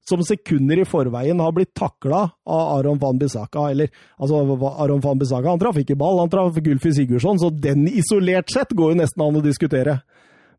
som 0.04 0.20
sekunder 0.28 0.82
i 0.82 0.86
forveien 0.86 1.40
har 1.40 1.54
blitt 1.56 1.72
takla 1.80 2.26
av 2.44 2.64
Aron 2.78 3.00
van 3.00 3.18
Bissaka. 3.22 3.70
Eller, 3.72 3.90
altså, 4.20 4.42
Aron 4.84 5.02
van 5.02 5.22
Bissaka 5.22 5.50
han 5.50 5.62
traff 5.62 5.80
ikke 5.80 5.96
ball, 5.98 6.20
han 6.20 6.32
traff 6.34 6.60
Gylfi 6.60 6.92
Sigurdsson, 6.98 7.40
så 7.40 7.50
den 7.54 7.88
isolert 7.88 8.52
sett 8.52 8.76
går 8.76 8.94
jo 8.94 9.00
nesten 9.00 9.24
an 9.26 9.40
å 9.40 9.46
diskutere. 9.46 10.02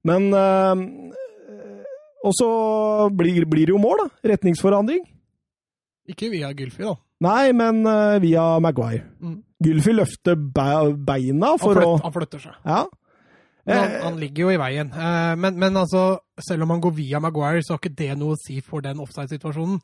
Men 0.04 0.30
eh, 0.34 0.86
Og 2.24 2.32
så 2.38 2.48
blir, 3.12 3.44
blir 3.44 3.68
det 3.68 3.74
jo 3.74 3.78
mål, 3.82 4.06
da. 4.06 4.30
Retningsforandring. 4.32 5.02
Ikke 6.08 6.30
via 6.32 6.48
Gylfi, 6.56 6.86
da. 6.88 6.94
Nei, 7.20 7.52
men 7.52 7.86
uh, 7.86 8.18
via 8.20 8.58
Maguire. 8.60 9.04
Mm. 9.22 9.38
Gylfi 9.64 9.92
løfter 9.94 10.34
be- 10.36 10.92
beina 11.06 11.54
Han, 11.54 11.58
flytter, 11.62 11.86
å 11.86 12.02
han 12.02 12.12
flytter 12.12 12.38
seg. 12.48 12.54
Ja. 12.64 12.82
Han, 12.84 12.90
Eh, 13.66 13.92
han 14.02 14.18
ligger 14.20 14.42
jo 14.44 14.50
i 14.52 14.58
veien. 14.60 14.90
Eh, 14.92 15.34
Men, 15.40 15.54
men 15.58 15.76
altså, 15.80 16.18
selv 16.38 16.62
om 16.66 16.70
han 16.74 16.82
går 16.84 16.92
via 16.98 17.20
Maguire, 17.20 17.62
så 17.64 17.72
har 17.72 17.78
ikke 17.80 17.94
det 17.96 18.10
noe 18.20 18.34
å 18.34 18.40
si 18.42 18.58
for 18.60 18.82
den 18.84 18.98
offside-situasjonen. 19.00 19.78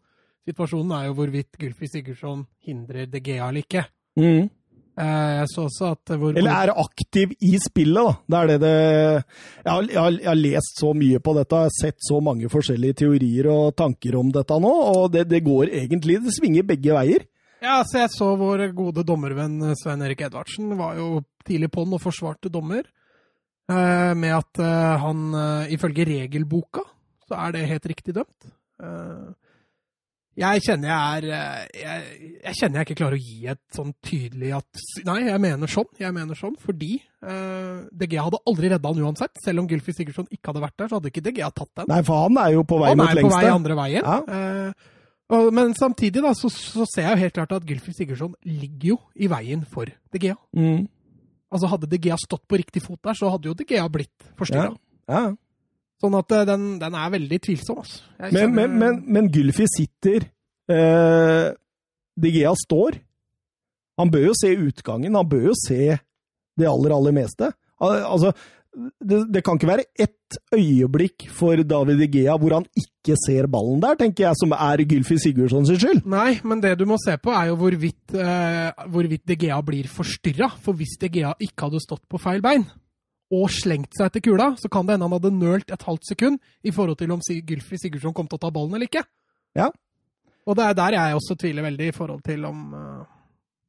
Situasjonen 0.44 0.92
er 0.98 1.06
jo 1.06 1.14
hvorvidt 1.16 1.56
Gylfi 1.58 1.88
Sigurdsson 1.88 2.42
hindrer 2.66 3.06
De 3.08 3.20
Gea 3.24 3.48
eller 3.48 3.64
ikke. 3.64 3.86
mm. 4.20 4.50
Eh, 4.98 5.30
Jeg 5.40 5.46
så 5.52 5.64
også 5.68 5.90
at 5.94 6.12
hvor, 6.18 6.34
Eller 6.36 6.50
er 6.68 6.72
aktiv 6.82 7.30
i 7.40 7.54
spillet, 7.62 8.04
da. 8.04 8.14
Det 8.26 8.38
er 8.40 8.46
det 8.50 8.60
det 8.60 8.72
jeg 8.74 9.72
har, 9.72 9.82
jeg, 9.86 9.98
har, 10.00 10.10
jeg 10.18 10.28
har 10.28 10.40
lest 10.40 10.80
så 10.82 10.90
mye 10.96 11.20
på 11.22 11.34
dette, 11.38 11.56
jeg 11.56 11.70
har 11.70 11.76
sett 11.80 11.98
så 12.08 12.20
mange 12.20 12.50
forskjellige 12.52 12.98
teorier 13.04 13.48
og 13.52 13.74
tanker 13.78 14.16
om 14.18 14.32
dette 14.34 14.58
nå, 14.60 14.72
og 14.96 15.12
det, 15.14 15.26
det 15.30 15.42
går 15.46 15.70
egentlig 15.84 16.18
Det 16.26 16.34
svinger 16.36 16.66
begge 16.68 16.92
veier. 16.96 17.24
Ja, 17.62 17.82
så 17.84 18.00
jeg 18.02 18.10
så 18.14 18.30
vår 18.40 18.66
gode 18.72 19.04
dommervenn 19.04 19.74
Svein 19.76 20.00
Erik 20.02 20.22
Edvardsen 20.24 20.72
var 20.78 20.96
jo 20.96 21.22
tidlig 21.44 21.70
på 21.72 21.84
den 21.84 21.96
og 21.96 22.00
forsvarte 22.02 22.48
dommer. 22.52 22.84
eh, 23.70 24.14
Med 24.16 24.32
at 24.36 24.58
eh, 24.58 24.96
han 25.04 25.68
ifølge 25.70 26.04
regelboka 26.08 26.84
så 27.30 27.36
er 27.46 27.52
det 27.54 27.68
helt 27.70 27.86
riktig 27.86 28.14
dømt. 28.16 28.48
Eh, 30.40 30.54
Jeg 30.56 30.62
kjenner 30.64 30.88
jeg 30.88 31.16
er 31.20 31.24
eh, 31.36 31.80
jeg, 31.82 32.28
jeg 32.44 32.54
kjenner 32.60 32.80
jeg 32.80 32.86
ikke 32.88 32.98
klarer 33.02 33.18
å 33.18 33.24
gi 33.24 33.46
et 33.52 33.60
sånn 33.76 33.90
tydelig 34.06 34.52
at 34.56 34.84
Nei, 35.04 35.18
jeg 35.28 35.42
mener 35.44 35.70
sånn. 35.70 35.88
Jeg 36.00 36.16
mener 36.16 36.38
sånn 36.38 36.54
fordi 36.60 36.94
uh, 37.24 37.82
DG 37.92 38.16
hadde 38.20 38.40
aldri 38.48 38.70
redda 38.72 38.92
han 38.94 39.02
uansett. 39.04 39.36
Selv 39.44 39.62
om 39.64 39.68
Gylfi 39.68 39.92
Sigurdsson 39.96 40.30
ikke 40.32 40.50
hadde 40.52 40.62
vært 40.64 40.78
der, 40.80 40.88
så 40.88 40.98
hadde 41.00 41.12
ikke 41.12 41.24
DG 41.28 41.42
tatt 41.44 41.72
den. 41.82 41.90
Nei, 41.92 42.00
for 42.06 42.24
han 42.24 42.40
er 42.40 42.54
jo 42.56 42.64
på 42.64 42.78
vei 42.80 42.94
Han 42.94 43.02
mot 43.02 43.10
er 43.10 43.20
på 43.20 43.28
vei 43.28 43.42
lengste. 43.44 43.52
andre 43.58 43.76
veien. 43.82 44.08
Ja. 44.08 44.16
Uh, 44.24 44.96
og, 45.30 45.50
men 45.54 45.76
samtidig 45.78 46.24
da, 46.24 46.32
så, 46.34 46.48
så 46.50 46.86
ser 46.90 47.06
jeg 47.06 47.12
jo 47.14 47.22
helt 47.26 47.36
klart 47.36 47.52
at 47.60 47.68
Gylfi 47.68 47.92
Sigurdsson 47.94 48.32
ligger 48.48 48.94
jo 48.94 48.98
i 49.14 49.28
veien 49.30 49.62
for 49.68 49.86
De 49.86 50.22
Gea. 50.24 50.34
Mm. 50.56 50.88
Altså 51.50 51.68
Hadde 51.70 51.86
De 51.90 51.98
Gea 52.02 52.16
stått 52.18 52.46
på 52.50 52.58
riktig 52.58 52.82
fot 52.82 52.98
der, 53.06 53.14
så 53.18 53.30
hadde 53.30 53.50
jo 53.50 53.54
De 53.58 53.66
Gea 53.68 53.84
blitt 53.92 54.10
forstyrra. 54.40 54.72
Ja. 55.10 55.22
Sånn 56.00 56.14
at 56.16 56.32
eh, 56.32 56.44
den, 56.48 56.62
den 56.80 56.94
er 56.96 57.10
veldig 57.12 57.38
tvilsom. 57.44 57.82
Altså. 57.82 58.02
Jeg 58.18 58.32
Men, 58.32 58.40
kjenner- 58.40 58.54
men, 58.56 58.78
men, 58.80 59.00
men 59.18 59.30
Gylfi 59.34 59.66
sitter 59.68 60.28
eh, 60.72 61.50
De 62.20 62.30
Gea 62.36 62.54
står. 62.66 63.00
Han 64.00 64.10
bør 64.12 64.30
jo 64.30 64.36
se 64.38 64.54
utgangen, 64.56 65.18
han 65.18 65.28
bør 65.28 65.50
jo 65.50 65.58
se 65.60 65.82
det 66.56 66.68
aller, 66.68 66.94
aller 66.96 67.12
meste. 67.16 67.50
Al- 67.80 68.00
Altså, 68.08 68.32
det, 69.02 69.18
det 69.34 69.40
kan 69.44 69.58
ikke 69.58 69.66
være 69.66 69.84
ett 69.98 70.36
øyeblikk 70.54 71.24
for 71.34 71.58
David 71.66 71.98
De 71.98 72.06
Gea 72.14 72.36
hvor 72.38 72.52
han 72.54 72.66
ikke 72.78 73.16
ser 73.18 73.48
ballen 73.50 73.80
der, 73.82 73.96
tenker 73.98 74.28
jeg, 74.28 74.38
som 74.38 74.52
er 74.54 74.84
Gylfi 74.86 75.16
Sigurdsson 75.18 75.66
sin 75.66 75.80
skyld. 75.82 76.04
Nei, 76.08 76.36
men 76.46 76.62
det 76.62 76.76
du 76.78 76.84
må 76.88 76.96
se 77.02 77.16
på, 77.18 77.32
er 77.34 77.48
jo 77.50 77.56
hvorvidt, 77.60 78.14
eh, 78.14 78.84
hvorvidt 78.94 79.24
DGA 79.26 79.58
blir 79.66 79.88
forstyrra. 79.90 80.52
For 80.62 80.78
hvis 80.78 80.94
DGA 81.02 81.34
ikke 81.42 81.66
hadde 81.66 81.82
stått 81.82 82.04
på 82.08 82.20
feil 82.22 82.40
bein 82.46 82.64
og 83.30 83.46
slengt 83.54 83.94
seg 83.94 84.10
etter 84.10 84.24
kula, 84.24 84.50
så 84.58 84.70
kan 84.72 84.86
det 84.86 84.96
hende 84.96 85.06
han 85.06 85.14
hadde 85.14 85.36
nølt 85.36 85.70
et 85.70 85.86
halvt 85.86 86.10
sekund 86.10 86.40
i 86.66 86.72
forhold 86.74 86.98
til 86.98 87.14
om 87.14 87.22
Gylfi 87.22 87.78
Sigurdsson 87.78 88.16
kom 88.16 88.28
til 88.30 88.40
å 88.40 88.42
ta 88.42 88.50
ballen 88.54 88.74
eller 88.74 88.90
ikke. 88.90 89.04
Ja. 89.58 89.70
Og 90.48 90.58
det 90.58 90.66
er 90.66 90.76
der 90.78 90.96
jeg 90.96 91.16
også 91.20 91.36
tviler 91.38 91.66
veldig 91.68 91.90
i 91.90 91.96
forhold 91.96 92.22
til 92.26 92.44
om 92.48 92.68
uh... 92.74 93.08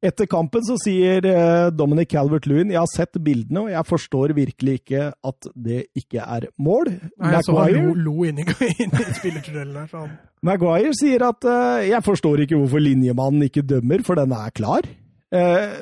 Etter 0.01 0.25
kampen 0.25 0.63
så 0.65 0.79
sier 0.81 1.21
eh, 1.29 1.67
Dominic 1.77 2.09
Calvert-Lewin 2.09 2.71
jeg 2.73 2.79
har 2.79 2.89
sett 2.89 3.19
bildene, 3.21 3.67
og 3.67 3.69
jeg 3.69 3.85
forstår 3.85 4.33
virkelig 4.33 4.79
ikke 4.79 5.11
at 5.13 5.49
det 5.53 5.83
ikke 5.93 6.23
er 6.23 6.47
mål. 6.57 6.89
Nei, 7.21 7.33
Jeg 7.35 7.45
så 7.45 7.57
han 7.59 7.75
lo, 7.75 7.93
lo 8.07 8.25
inni, 8.25 8.47
inni 8.81 9.05
spillertunnelen 9.19 9.77
der. 9.77 9.91
Så 9.91 10.01
han, 10.01 10.15
Maguire 10.41 10.95
sier 10.97 11.27
at 11.27 11.45
uh, 11.45 11.85
jeg 11.85 12.01
forstår 12.01 12.47
ikke 12.47 12.57
hvorfor 12.57 12.81
linjemannen 12.81 13.45
ikke 13.45 13.61
dømmer, 13.61 14.01
for 14.07 14.17
den 14.17 14.33
er 14.33 14.49
klar. 14.57 14.89
Eh, 15.29 15.77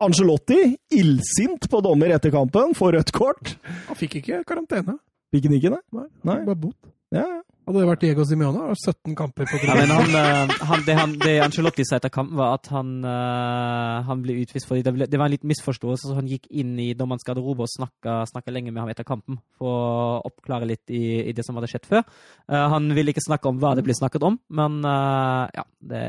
Angelotti, 0.00 0.58
illsint 0.96 1.68
på 1.70 1.82
dommer 1.84 2.14
etter 2.16 2.32
kampen, 2.34 2.74
får 2.78 2.96
rødt 2.96 3.12
kort. 3.16 3.54
han 3.88 3.98
fikk 3.98 4.20
ikke 4.22 4.42
karantene. 4.48 4.96
Fikk 5.30 5.46
han 5.46 5.58
ikke 5.58 5.74
det? 5.76 5.82
Nei, 5.94 6.08
Nei. 6.26 6.40
Bare 6.46 6.58
bot. 6.58 6.78
Ja, 7.14 7.26
Hadde 7.70 7.84
det 7.84 7.86
vært 7.86 8.02
Diego 8.02 8.24
Simione, 8.26 8.62
har 8.66 8.78
17 8.78 9.12
kamper 9.14 9.46
på 9.46 9.58
Ja, 9.62 9.74
han, 9.86 10.14
eh, 10.18 10.54
han, 10.66 10.80
det, 10.86 10.94
han, 10.98 11.12
det 11.22 11.34
Ancelotti 11.44 11.84
sa 11.86 12.00
etter 12.00 12.10
kampen, 12.10 12.34
var 12.40 12.56
at 12.56 12.66
han, 12.72 12.96
eh, 13.06 13.98
han 14.08 14.24
ble 14.24 14.40
utvist 14.42 14.66
fordi 14.66 14.82
det, 14.86 14.92
ble, 14.96 15.06
det 15.06 15.20
var 15.20 15.28
en 15.30 15.34
liten 15.36 15.50
misforståelse. 15.52 16.08
så 16.08 16.16
Han 16.16 16.26
gikk 16.30 16.48
inn 16.50 16.72
i 16.82 16.88
dommerens 16.98 17.22
garderobe 17.26 17.66
og 17.66 17.70
snakka, 17.70 18.24
lenge 18.50 18.72
med 18.72 18.80
ham 18.82 18.90
etter 18.90 19.06
kampen 19.06 19.38
for 19.60 19.70
å 19.70 20.32
oppklare 20.32 20.66
litt 20.66 20.90
i, 20.90 21.20
i 21.30 21.36
det 21.36 21.44
som 21.46 21.60
hadde 21.60 21.70
skjedd 21.70 21.86
før. 21.92 22.02
Eh, 22.50 22.66
han 22.74 22.90
ville 22.96 23.14
ikke 23.14 23.26
snakke 23.28 23.52
om 23.52 23.60
hva 23.62 23.76
det 23.78 23.86
ble 23.86 23.94
snakket 23.94 24.26
om, 24.26 24.40
men 24.50 24.80
eh, 24.82 25.44
ja, 25.60 25.66
det 25.92 26.04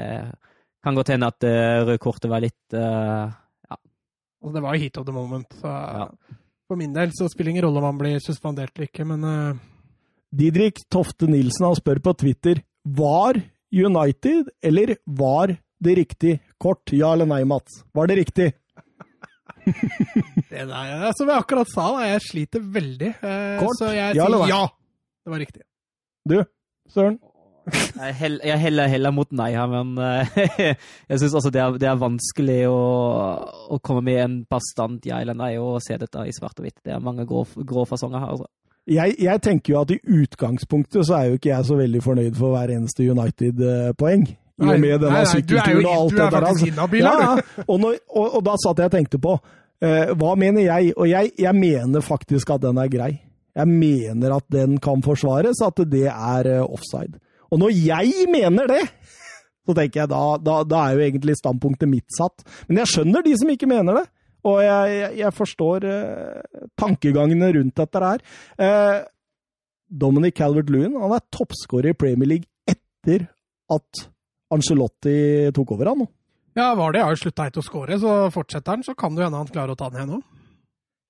kan 0.82 0.98
godt 0.98 1.14
hende 1.14 1.30
at 1.30 1.44
det 1.46 1.56
røde 1.84 2.02
kortet 2.02 2.32
var 2.32 2.42
litt 2.42 2.74
Altså, 4.42 4.54
det 4.58 4.64
var 4.66 4.76
jo 4.76 4.82
heat 4.82 4.98
of 4.98 5.06
the 5.06 5.16
moment. 5.16 5.54
Så 5.62 5.68
Ja. 5.68 6.08
For 6.72 6.80
min 6.80 6.94
del 6.96 7.12
så 7.12 7.28
spiller 7.28 7.50
det 7.50 7.56
ingen 7.58 7.66
rolle 7.66 7.82
om 7.82 7.84
han 7.90 7.98
blir 8.00 8.22
suspendert 8.24 8.72
eller 8.78 8.88
ikke, 8.88 9.04
men 9.06 9.24
uh... 9.28 9.60
Didrik 10.32 10.78
Tofte 10.90 11.28
Nilsen 11.28 11.66
han 11.68 11.76
spør 11.76 12.00
på 12.00 12.14
Twitter 12.16 12.62
var 12.88 13.36
United 13.76 14.48
eller 14.64 14.96
var 15.04 15.58
det 15.84 15.96
riktig 16.00 16.38
kort? 16.62 16.94
Ja 16.96 17.12
eller 17.12 17.28
nei, 17.28 17.44
Mats? 17.44 17.82
Var 17.92 18.08
det 18.08 18.16
riktig? 18.22 18.48
det 19.66 20.64
der, 20.70 21.12
som 21.18 21.28
jeg 21.28 21.38
akkurat 21.38 21.70
sa, 21.70 21.90
da, 21.98 22.08
jeg 22.14 22.24
sliter 22.30 22.64
veldig. 22.64 23.12
Uh, 23.20 23.60
Kort? 23.62 23.78
Så 23.82 23.92
jeg 23.92 24.16
Ja 24.18 24.26
eller 24.30 24.46
nei? 24.46 24.50
ja. 24.54 24.64
Det 25.22 25.34
var 25.36 25.44
riktig. 25.44 25.62
Du, 26.26 26.38
Søren? 26.90 27.20
Jeg 27.72 28.16
hell- 28.18 28.40
jeg 28.44 28.58
heller, 28.60 28.88
heller 28.90 29.12
mot 29.14 29.30
nei 29.38 29.52
her, 29.54 29.68
men 29.70 29.92
eh, 30.02 30.40
jeg 31.10 31.20
syns 31.22 31.36
også 31.38 31.52
det 31.54 31.66
det 31.84 31.90
er 31.92 32.00
vanskelig 32.02 32.64
å, 32.72 32.80
å 33.76 33.78
komme 33.86 34.02
med 34.08 34.18
en 34.24 34.40
bastant 34.50 35.06
ja 35.06 35.20
eller 35.22 35.38
nei 35.38 35.52
og 35.62 35.78
se 35.86 35.98
dette 36.02 36.24
i 36.26 36.34
svart 36.34 36.58
og 36.58 36.66
hvitt. 36.66 36.80
Det 36.84 36.96
er 36.96 37.04
mange 37.04 37.28
grå, 37.30 37.44
grå 37.62 37.86
fasonger 37.86 38.24
her. 38.24 38.34
altså. 38.34 38.50
Jeg, 38.90 39.14
jeg 39.22 39.42
tenker 39.46 39.76
jo 39.76 39.82
at 39.84 39.92
i 39.94 40.00
utgangspunktet 40.02 41.06
så 41.06 41.20
er 41.20 41.30
jo 41.30 41.38
ikke 41.38 41.52
jeg 41.52 41.68
så 41.70 41.78
veldig 41.78 42.02
fornøyd 42.02 42.38
for 42.40 42.56
hver 42.56 42.74
eneste 42.74 43.06
United-poeng. 43.14 44.26
I 44.62 44.68
og 44.70 44.82
med 44.82 45.02
denne 45.02 45.22
sykkelturen 45.30 45.86
og 45.86 45.94
alt 45.96 46.18
det 46.18 46.28
der. 46.34 46.46
altså. 46.50 46.68
ja, 46.70 47.14
er 47.14 47.24
ja. 47.26 47.64
Og, 47.68 47.76
når, 47.82 47.96
og, 48.10 48.26
og 48.40 48.44
da 48.46 48.58
satt 48.62 48.82
jeg 48.82 48.90
og 48.92 48.96
tenkte 48.98 49.22
på 49.22 49.36
uh, 49.38 50.12
hva 50.18 50.34
mener 50.38 50.66
jeg? 50.66 50.94
Og 50.98 51.10
jeg, 51.10 51.32
jeg 51.40 51.58
mener 51.58 52.06
faktisk 52.06 52.50
at 52.58 52.62
den 52.66 52.82
er 52.82 52.90
grei. 52.94 53.12
Jeg 53.58 53.68
mener 53.70 54.36
at 54.38 54.46
den 54.54 54.78
kan 54.82 55.02
forsvares, 55.06 55.62
at 55.66 55.82
det 55.92 56.06
er 56.08 56.48
eh, 56.48 56.62
offside. 56.64 57.18
Og 57.52 57.60
når 57.60 57.76
jeg 57.76 58.28
mener 58.32 58.70
det, 58.72 58.82
så 59.68 59.76
tenker 59.78 60.04
jeg 60.04 60.12
da, 60.12 60.22
da, 60.42 60.58
da 60.68 60.82
er 60.86 60.98
jo 60.98 61.06
egentlig 61.06 61.38
standpunktet 61.40 61.90
mitt 61.92 62.08
satt. 62.16 62.46
Men 62.68 62.82
jeg 62.82 62.92
skjønner 62.94 63.26
de 63.26 63.36
som 63.40 63.52
ikke 63.54 63.70
mener 63.70 64.02
det. 64.02 64.06
Og 64.48 64.62
jeg, 64.66 64.94
jeg, 64.98 65.18
jeg 65.20 65.38
forstår 65.38 65.86
eh, 65.86 66.62
tankegangene 66.80 67.52
rundt 67.60 67.78
dette 67.78 68.02
her. 68.02 68.24
Eh, 68.58 69.04
Dominic 69.92 70.40
Calvert-Lewin 70.40 70.96
han 70.98 71.14
er 71.14 71.28
toppskårer 71.36 71.92
i 71.92 72.00
Premier 72.00 72.32
League 72.38 72.50
etter 72.72 73.28
at 73.72 74.06
Angelotti 74.52 75.52
tok 75.56 75.76
over 75.76 75.92
han 75.92 76.02
nå. 76.04 76.10
Ja, 76.58 76.74
var 76.76 76.92
det. 76.92 77.00
Jeg 77.00 77.08
har 77.08 77.16
jo 77.16 77.22
slutta 77.22 77.46
helt 77.48 77.60
å 77.62 77.64
score, 77.64 77.98
så 78.02 78.16
fortsetter 78.34 78.76
han, 78.76 78.82
så 78.84 78.96
kan 78.98 79.16
det 79.16 79.24
hende 79.24 79.40
han 79.40 79.52
klarer 79.52 79.76
å 79.76 79.80
ta 79.80 79.88
den 79.92 80.02
igjen 80.02 80.18
òg. 80.18 80.26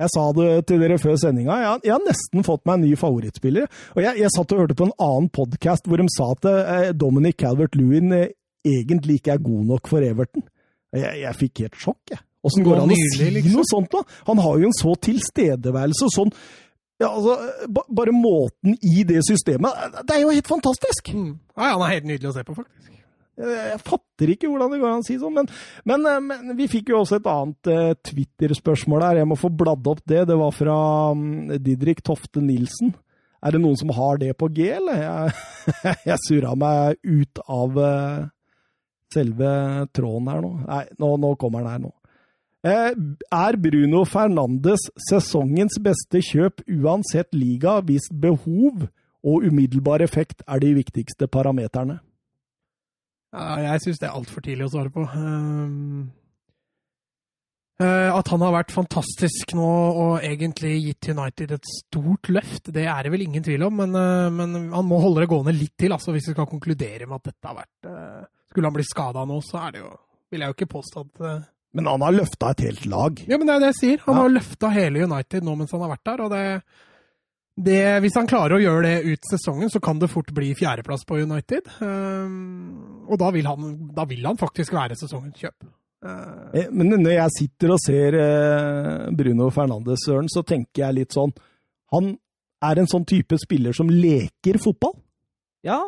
Jeg 0.01 0.09
sa 0.15 0.23
det 0.33 0.49
til 0.69 0.81
dere 0.81 0.97
før 1.01 1.17
sendinga, 1.21 1.57
jeg, 1.61 1.81
jeg 1.85 1.93
har 1.93 2.05
nesten 2.05 2.45
fått 2.47 2.63
meg 2.65 2.79
en 2.79 2.85
ny 2.87 2.95
favorittspiller. 2.97 3.69
Og 3.95 4.01
jeg, 4.01 4.21
jeg 4.23 4.33
satt 4.33 4.55
og 4.55 4.63
hørte 4.63 4.77
på 4.79 4.87
en 4.89 4.95
annen 4.97 5.29
podkast 5.33 5.89
hvor 5.89 6.01
de 6.01 6.07
sa 6.13 6.31
at 6.33 6.49
eh, 6.49 6.89
Dominic 6.97 7.37
Calvert-Lewin 7.43 8.15
eh, 8.17 8.33
egentlig 8.67 9.19
ikke 9.19 9.35
er 9.35 9.45
god 9.45 9.69
nok 9.75 9.91
for 9.91 10.05
Everton. 10.05 10.45
Jeg, 10.95 11.21
jeg 11.21 11.37
fikk 11.39 11.63
helt 11.65 11.79
sjokk, 11.79 12.01
jeg. 12.11 12.23
Åssen 12.41 12.65
går 12.65 12.79
det 12.79 12.83
an 12.83 12.91
å 12.95 12.97
si 12.97 13.29
liksom. 13.35 13.53
noe 13.53 13.69
sånt, 13.69 13.91
da? 13.93 14.21
Han 14.31 14.41
har 14.41 14.57
jo 14.57 14.69
en 14.71 14.73
så 14.73 14.95
tilstedeværelse 15.05 16.07
og 16.07 16.13
sånn 16.15 16.31
ja, 17.01 17.09
altså, 17.09 17.35
ba, 17.69 17.83
Bare 17.97 18.13
måten 18.13 18.73
i 18.81 19.03
det 19.05 19.21
systemet 19.25 20.01
Det 20.07 20.15
er 20.15 20.23
jo 20.23 20.33
helt 20.33 20.49
fantastisk! 20.49 21.13
Mm. 21.13 21.35
Ja, 21.53 21.75
han 21.75 21.85
er 21.85 21.93
helt 21.99 22.09
nydelig 22.09 22.31
å 22.31 22.33
se 22.39 22.45
på, 22.47 22.57
faktisk. 22.57 23.00
Jeg, 23.41 23.79
fatter 23.85 24.33
ikke 24.33 24.49
hvordan 24.49 24.73
det 24.73 24.79
går 24.81 24.91
an 24.91 25.03
å 25.03 25.07
si 25.07 25.17
sånn, 25.21 25.37
men, 25.39 25.47
men, 25.89 26.07
eh, 26.09 26.19
men 26.23 26.57
vi 26.57 26.67
fikk 26.71 26.91
jo 26.93 27.01
også 27.01 27.19
et 27.19 27.29
annet 27.31 27.71
eh, 27.71 27.93
Twitter-spørsmål 28.09 29.05
her. 29.07 29.21
Jeg 29.21 29.29
må 29.31 29.37
få 29.39 29.51
bladd 29.53 29.87
opp 29.91 30.03
det. 30.05 30.25
Det 30.29 30.37
var 30.39 30.53
fra 30.55 30.75
mm, 31.17 31.55
Didrik 31.63 32.03
Tofte 32.05 32.43
Nilsen. 32.43 32.93
Er 33.41 33.55
det 33.55 33.63
noen 33.63 33.79
som 33.79 33.93
har 33.97 34.21
det 34.21 34.35
på 34.37 34.51
G, 34.53 34.67
eller? 34.77 35.01
Jeg, 35.01 35.95
jeg 36.11 36.21
surra 36.27 36.53
meg 36.59 37.01
ut 37.01 37.41
av 37.47 37.81
eh, 37.87 38.29
selve 39.13 39.55
tråden 39.95 40.29
her 40.31 40.45
nå. 40.45 40.53
Nei, 40.67 40.85
nå, 41.01 41.15
nå 41.25 41.33
kommer 41.41 41.65
den 41.65 41.73
her 41.73 41.83
nå. 41.87 41.95
Er 42.61 43.57
Bruno 43.57 44.03
Fernandes 44.05 44.83
sesongens 45.09 45.79
beste 45.81 46.21
kjøp 46.21 46.61
uansett 46.69 47.33
liga 47.33 47.79
hvis 47.87 48.05
behov 48.13 48.85
og 49.25 49.47
umiddelbar 49.49 50.03
effekt 50.05 50.43
er 50.45 50.61
de 50.61 50.75
viktigste 50.77 51.25
parameterne? 51.25 51.97
Jeg 53.31 53.81
syns 53.85 53.99
det 54.01 54.07
er 54.09 54.17
altfor 54.17 54.43
tidlig 54.43 54.65
å 54.67 54.71
svare 54.73 54.91
på. 54.91 55.05
Um, 55.15 56.09
eh, 57.81 58.09
at 58.11 58.27
han 58.33 58.43
har 58.43 58.53
vært 58.57 58.73
fantastisk 58.75 59.53
nå 59.57 59.67
og 60.01 60.25
egentlig 60.27 60.73
gitt 60.83 61.09
United 61.13 61.53
et 61.55 61.69
stort 61.77 62.27
løft, 62.33 62.71
det 62.75 62.83
er 62.91 63.07
det 63.07 63.13
vel 63.13 63.23
ingen 63.25 63.45
tvil 63.45 63.63
om. 63.69 63.79
Men, 63.83 63.95
eh, 63.95 64.27
men 64.35 64.57
han 64.75 64.87
må 64.89 64.99
holde 65.01 65.23
det 65.23 65.29
gående 65.31 65.55
litt 65.55 65.77
til, 65.79 65.95
altså, 65.95 66.11
hvis 66.15 66.27
vi 66.29 66.35
skal 66.35 66.49
konkludere 66.51 67.07
med 67.07 67.21
at 67.21 67.31
dette 67.31 67.47
har 67.51 67.57
vært 67.63 67.89
eh, 67.93 68.27
Skulle 68.51 68.67
han 68.67 68.75
bli 68.75 68.83
skada 68.83 69.23
nå, 69.25 69.39
så 69.47 69.61
er 69.63 69.71
det 69.77 69.79
jo 69.85 69.91
Vil 70.31 70.41
jeg 70.43 70.51
jo 70.51 70.55
ikke 70.57 70.71
påstå 70.75 71.01
at 71.07 71.21
Men 71.79 71.87
han 71.87 72.01
har 72.03 72.11
løfta 72.11 72.49
et 72.51 72.65
helt 72.67 72.85
lag. 72.91 73.19
Ja, 73.31 73.37
men 73.39 73.47
det 73.47 73.53
er 73.55 73.59
det 73.63 73.69
jeg 73.71 73.79
sier. 73.79 74.01
Han 74.09 74.15
Ja. 74.17 74.21
har 74.25 74.33
løfta 74.35 74.71
hele 74.75 75.05
United 75.07 75.43
nå 75.47 75.55
mens 75.55 75.71
han 75.71 75.79
har 75.85 75.93
vært 75.95 76.03
der. 76.09 76.21
og 76.25 76.31
det, 76.35 76.63
det, 77.57 77.99
Hvis 78.01 78.15
han 78.15 78.29
klarer 78.29 78.55
å 78.55 78.61
gjøre 78.61 78.87
det 78.87 79.11
ut 79.11 79.27
sesongen, 79.27 79.69
så 79.69 79.81
kan 79.83 79.99
det 79.99 80.09
fort 80.09 80.31
bli 80.33 80.53
fjerdeplass 80.57 81.03
på 81.05 81.19
United. 81.21 81.67
Um, 81.83 83.03
og 83.09 83.19
da 83.19 83.29
vil, 83.35 83.45
han, 83.49 83.75
da 83.95 84.05
vil 84.09 84.25
han 84.25 84.39
faktisk 84.39 84.73
være 84.73 84.97
sesongens 84.99 85.37
kjøp. 85.41 85.67
Uh, 86.01 86.41
Eh, 86.53 86.67
Men 86.71 86.95
når 86.97 87.15
jeg 87.15 87.35
sitter 87.37 87.73
og 87.75 87.81
ser 87.83 88.17
eh, 88.17 89.07
Bruno 89.17 89.49
Fernandes, 89.53 90.05
Søren, 90.05 90.29
så 90.31 90.43
tenker 90.47 90.85
jeg 90.85 90.97
litt 90.97 91.15
sånn 91.15 91.33
Han 91.93 92.15
er 92.61 92.81
en 92.81 92.89
sånn 92.89 93.05
type 93.09 93.37
spiller 93.41 93.75
som 93.75 93.89
leker 93.89 94.59
fotball. 94.61 94.93
Ja, 95.65 95.79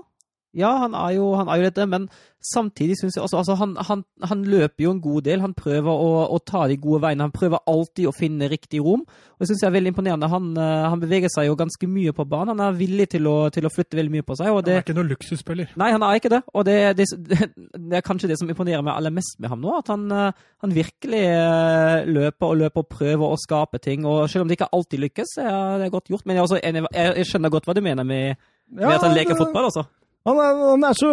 ja 0.53 0.69
han, 0.83 0.93
er 0.93 1.15
jo, 1.17 1.31
han 1.39 1.49
er 1.49 1.59
jo 1.59 1.67
dette, 1.69 1.85
men 1.89 2.07
samtidig 2.43 2.97
syns 2.99 3.15
jeg 3.17 3.23
også 3.23 3.39
altså, 3.39 3.55
han, 3.57 3.75
han, 3.87 4.03
han 4.29 4.43
løper 4.45 4.85
jo 4.85 4.91
en 4.93 5.01
god 5.01 5.21
del. 5.25 5.41
Han 5.41 5.55
prøver 5.57 5.89
å, 5.89 6.11
å 6.35 6.39
ta 6.45 6.65
de 6.69 6.77
gode 6.81 7.01
veiene. 7.05 7.25
Han 7.25 7.33
prøver 7.33 7.63
alltid 7.69 8.09
å 8.09 8.13
finne 8.15 8.49
riktig 8.51 8.81
rom. 8.83 9.05
Og 9.07 9.43
jeg 9.43 9.51
synes 9.51 9.63
jeg 9.63 9.69
er 9.69 9.75
veldig 9.77 9.93
imponerende. 9.93 10.29
Han, 10.31 10.51
eh, 10.59 10.85
han 10.91 11.01
beveger 11.01 11.31
seg 11.33 11.47
jo 11.47 11.57
ganske 11.59 11.89
mye 11.89 12.13
på 12.15 12.25
banen. 12.29 12.53
Han 12.53 12.65
er 12.67 12.77
villig 12.77 13.07
til 13.15 13.29
å, 13.31 13.37
til 13.53 13.65
å 13.65 13.71
flytte 13.73 13.97
veldig 13.99 14.15
mye 14.17 14.27
på 14.27 14.37
seg. 14.39 14.51
og 14.51 14.61
han 14.61 14.75
er 14.75 14.85
ikke 14.85 14.97
noen 14.97 15.11
luksusspiller. 15.13 15.71
Nei, 15.79 15.89
han 15.95 16.05
er 16.05 16.19
ikke 16.19 16.33
det. 16.35 16.43
Og 16.53 16.67
det, 16.67 16.77
det, 16.99 17.09
det 17.89 17.99
er 17.99 18.05
kanskje 18.05 18.29
det 18.33 18.39
som 18.41 18.51
imponerer 18.51 18.85
meg 18.85 18.97
aller 18.97 19.15
mest 19.15 19.39
med 19.39 19.53
ham 19.53 19.63
nå. 19.63 19.79
At 19.79 19.93
han, 19.93 20.05
eh, 20.11 20.45
han 20.65 20.77
virkelig 20.77 21.25
eh, 21.31 22.05
løper 22.11 22.51
og 22.51 22.61
løper 22.65 22.85
og 22.85 22.93
prøver 22.99 23.25
å 23.25 23.41
skape 23.41 23.81
ting. 23.83 24.05
Og 24.09 24.27
selv 24.29 24.45
om 24.45 24.51
det 24.51 24.59
ikke 24.59 24.71
alltid 24.75 25.07
lykkes, 25.07 25.37
er 25.47 25.83
det 25.85 25.91
godt 25.95 26.13
gjort. 26.13 26.27
Men 26.27 26.37
jeg, 26.37 26.49
også 26.49 26.61
jeg, 26.61 26.87
jeg 26.91 27.31
skjønner 27.31 27.57
godt 27.57 27.69
hva 27.69 27.77
du 27.77 27.85
mener 27.85 28.05
med, 28.07 28.47
med 28.73 28.97
at 28.97 29.07
han 29.07 29.15
leker 29.15 29.39
fotball, 29.39 29.71
altså. 29.71 29.87
Han 30.23 30.37
er, 30.39 30.59
han 30.69 30.85
er 30.87 30.95
så 30.95 31.09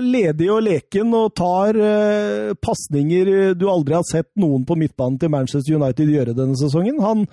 ledig 0.00 0.46
og 0.48 0.62
leken 0.64 1.10
og 1.18 1.34
tar 1.36 1.76
eh, 1.76 2.54
pasninger 2.64 3.52
du 3.60 3.66
aldri 3.68 3.98
har 3.98 4.06
sett 4.08 4.30
noen 4.40 4.64
på 4.64 4.78
midtbanen 4.80 5.18
til 5.20 5.32
Manchester 5.34 5.76
United 5.76 6.08
gjøre 6.08 6.36
denne 6.38 6.56
sesongen. 6.56 6.96
Han, 7.04 7.26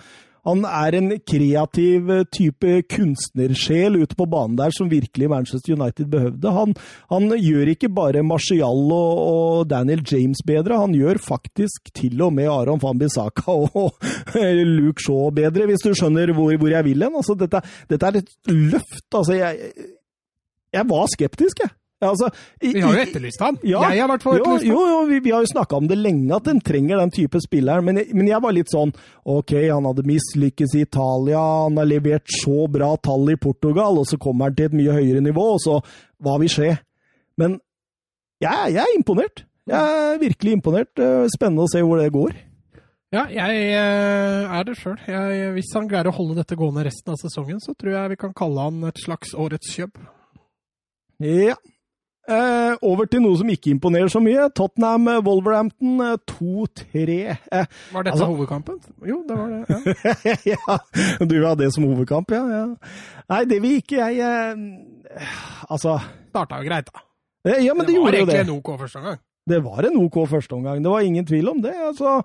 han 0.44 0.66
er 0.66 0.98
en 0.98 1.14
kreativ 1.24 2.12
eh, 2.12 2.26
type 2.36 2.82
kunstnersjel 2.92 3.96
ute 4.02 4.18
på 4.20 4.28
banen 4.28 4.58
der 4.60 4.76
som 4.76 4.90
virkelig 4.92 5.30
Manchester 5.32 5.78
United 5.78 6.10
behøvde. 6.12 6.52
Han, 6.58 6.76
han 7.14 7.32
gjør 7.38 7.72
ikke 7.78 7.92
bare 7.96 8.26
Martial 8.28 8.84
og, 8.92 9.24
og 9.24 9.72
Daniel 9.72 10.04
James 10.04 10.44
bedre, 10.44 10.82
han 10.84 10.98
gjør 10.98 11.22
faktisk 11.24 11.94
til 11.96 12.28
og 12.28 12.36
med 12.42 12.52
Aron 12.52 12.84
van 12.84 13.00
Bissaka 13.00 13.56
og 13.86 14.04
Luke 14.68 15.00
Shaw 15.00 15.32
bedre, 15.40 15.72
hvis 15.72 15.88
du 15.88 15.94
skjønner 15.96 16.36
hvor, 16.36 16.52
hvor 16.60 16.76
jeg 16.76 16.90
vil 16.92 17.08
hen. 17.08 17.16
Altså, 17.24 17.40
dette, 17.40 17.64
dette 17.88 18.12
er 18.12 18.20
et 18.20 18.38
løft. 18.52 19.08
Altså, 19.16 19.40
jeg 19.40 19.74
jeg 20.74 20.88
var 20.90 21.08
skeptisk, 21.12 21.64
jeg. 21.66 21.76
Altså, 22.02 22.32
i, 22.62 22.72
Vi 22.74 22.82
har 22.82 22.96
jo 22.96 23.02
etterlyst 23.04 23.42
han. 23.44 23.58
Ja, 23.62 23.84
jeg 23.94 24.02
har 24.02 24.10
vært 24.10 24.24
for 24.26 24.40
etterlyst 24.40 24.66
jo, 24.66 24.74
jo, 24.74 24.86
jo, 24.90 25.02
vi, 25.06 25.20
vi 25.22 25.34
har 25.36 25.44
jo 25.46 25.52
snakka 25.52 25.78
om 25.78 25.90
det 25.90 26.00
lenge, 26.00 26.32
at 26.34 26.48
den 26.50 26.62
trenger 26.66 26.98
den 26.98 27.14
type 27.14 27.38
spilleren. 27.44 27.86
Men, 27.86 28.00
men 28.18 28.30
jeg 28.30 28.42
var 28.42 28.56
litt 28.58 28.72
sånn 28.74 28.94
OK, 29.30 29.54
han 29.68 29.86
hadde 29.86 30.08
mislykkes 30.10 30.74
i 30.80 30.86
Italia, 30.88 31.42
han 31.68 31.78
har 31.78 31.90
levert 31.90 32.38
så 32.42 32.66
bra 32.74 32.96
tall 33.06 33.30
i 33.30 33.38
Portugal, 33.38 34.00
og 34.02 34.08
så 34.10 34.18
kommer 34.22 34.50
han 34.50 34.58
til 34.58 34.72
et 34.72 34.78
mye 34.80 34.96
høyere 34.98 35.22
nivå, 35.22 35.46
og 35.58 35.62
så 35.62 35.78
hva 36.22 36.40
vil 36.42 36.50
skje? 36.50 36.72
Men 37.42 37.60
jeg, 38.42 38.74
jeg 38.74 38.82
er 38.82 38.96
imponert. 38.98 39.44
Jeg 39.70 40.00
er 40.06 40.24
virkelig 40.24 40.56
imponert. 40.58 41.04
Spennende 41.30 41.68
å 41.68 41.70
se 41.70 41.84
hvor 41.86 42.02
det 42.02 42.10
går. 42.16 42.34
Ja, 43.12 43.28
jeg 43.28 43.68
eh, 43.76 44.50
er 44.56 44.66
det 44.66 44.78
sjøl. 44.80 44.96
Hvis 45.54 45.70
han 45.76 45.90
greier 45.92 46.10
å 46.10 46.16
holde 46.16 46.40
dette 46.40 46.58
gående 46.58 46.88
resten 46.88 47.14
av 47.14 47.20
sesongen, 47.22 47.60
så 47.62 47.76
tror 47.78 47.94
jeg 47.94 48.14
vi 48.16 48.20
kan 48.24 48.34
kalle 48.34 48.66
han 48.70 48.82
et 48.90 49.04
slags 49.04 49.36
årets 49.38 49.70
kjøp. 49.76 50.02
Ja. 51.22 51.56
Eh, 52.32 52.76
over 52.86 53.08
til 53.10 53.24
noe 53.24 53.36
som 53.40 53.50
ikke 53.50 53.72
imponerer 53.74 54.08
så 54.14 54.20
mye. 54.24 54.46
Tottenham 54.56 55.08
eh, 55.10 55.18
Wolverhampton 55.26 55.98
eh, 56.06 56.18
2-3. 56.30 57.16
Eh, 57.52 57.66
Var 57.92 58.04
dette 58.06 58.14
Altså- 58.14 58.28
hovedkampen? 58.30 58.78
Jo, 59.10 59.18
det 59.28 59.38
var 59.40 59.50
det. 59.50 59.96
ja. 60.52 60.56
ja, 60.70 60.78
du 61.26 61.36
har 61.44 61.58
det 61.60 61.72
som 61.76 61.88
hovedkamp, 61.90 62.32
ja. 62.32 62.44
ja. 62.54 62.62
Nei, 63.34 63.42
det 63.50 63.58
vil 63.64 63.80
ikke 63.82 63.98
jeg 64.06 64.22
eh, 64.22 65.26
Altså 65.70 65.98
Starta 66.30 66.62
jo 66.62 66.70
greit, 66.70 66.88
da. 66.94 67.04
eh, 67.50 67.66
Ja, 67.66 67.74
men 67.74 67.86
det, 67.90 67.96
det 67.96 68.00
var 68.00 68.06
gjorde 68.06 68.18
jo 68.18 68.24
egentlig 68.24 68.38
det. 68.38 68.48
en 68.48 68.56
OK 68.60 68.72
første 68.80 69.02
omgang. 69.02 69.20
Det 69.52 69.60
var 69.66 69.90
en 69.90 69.98
OK 70.06 70.18
første 70.30 70.54
omgang. 70.56 70.84
Det 70.86 70.92
var 70.94 71.02
ingen 71.10 71.26
tvil 71.26 71.50
om 71.50 71.62
det. 71.66 71.74
Altså, 71.90 72.20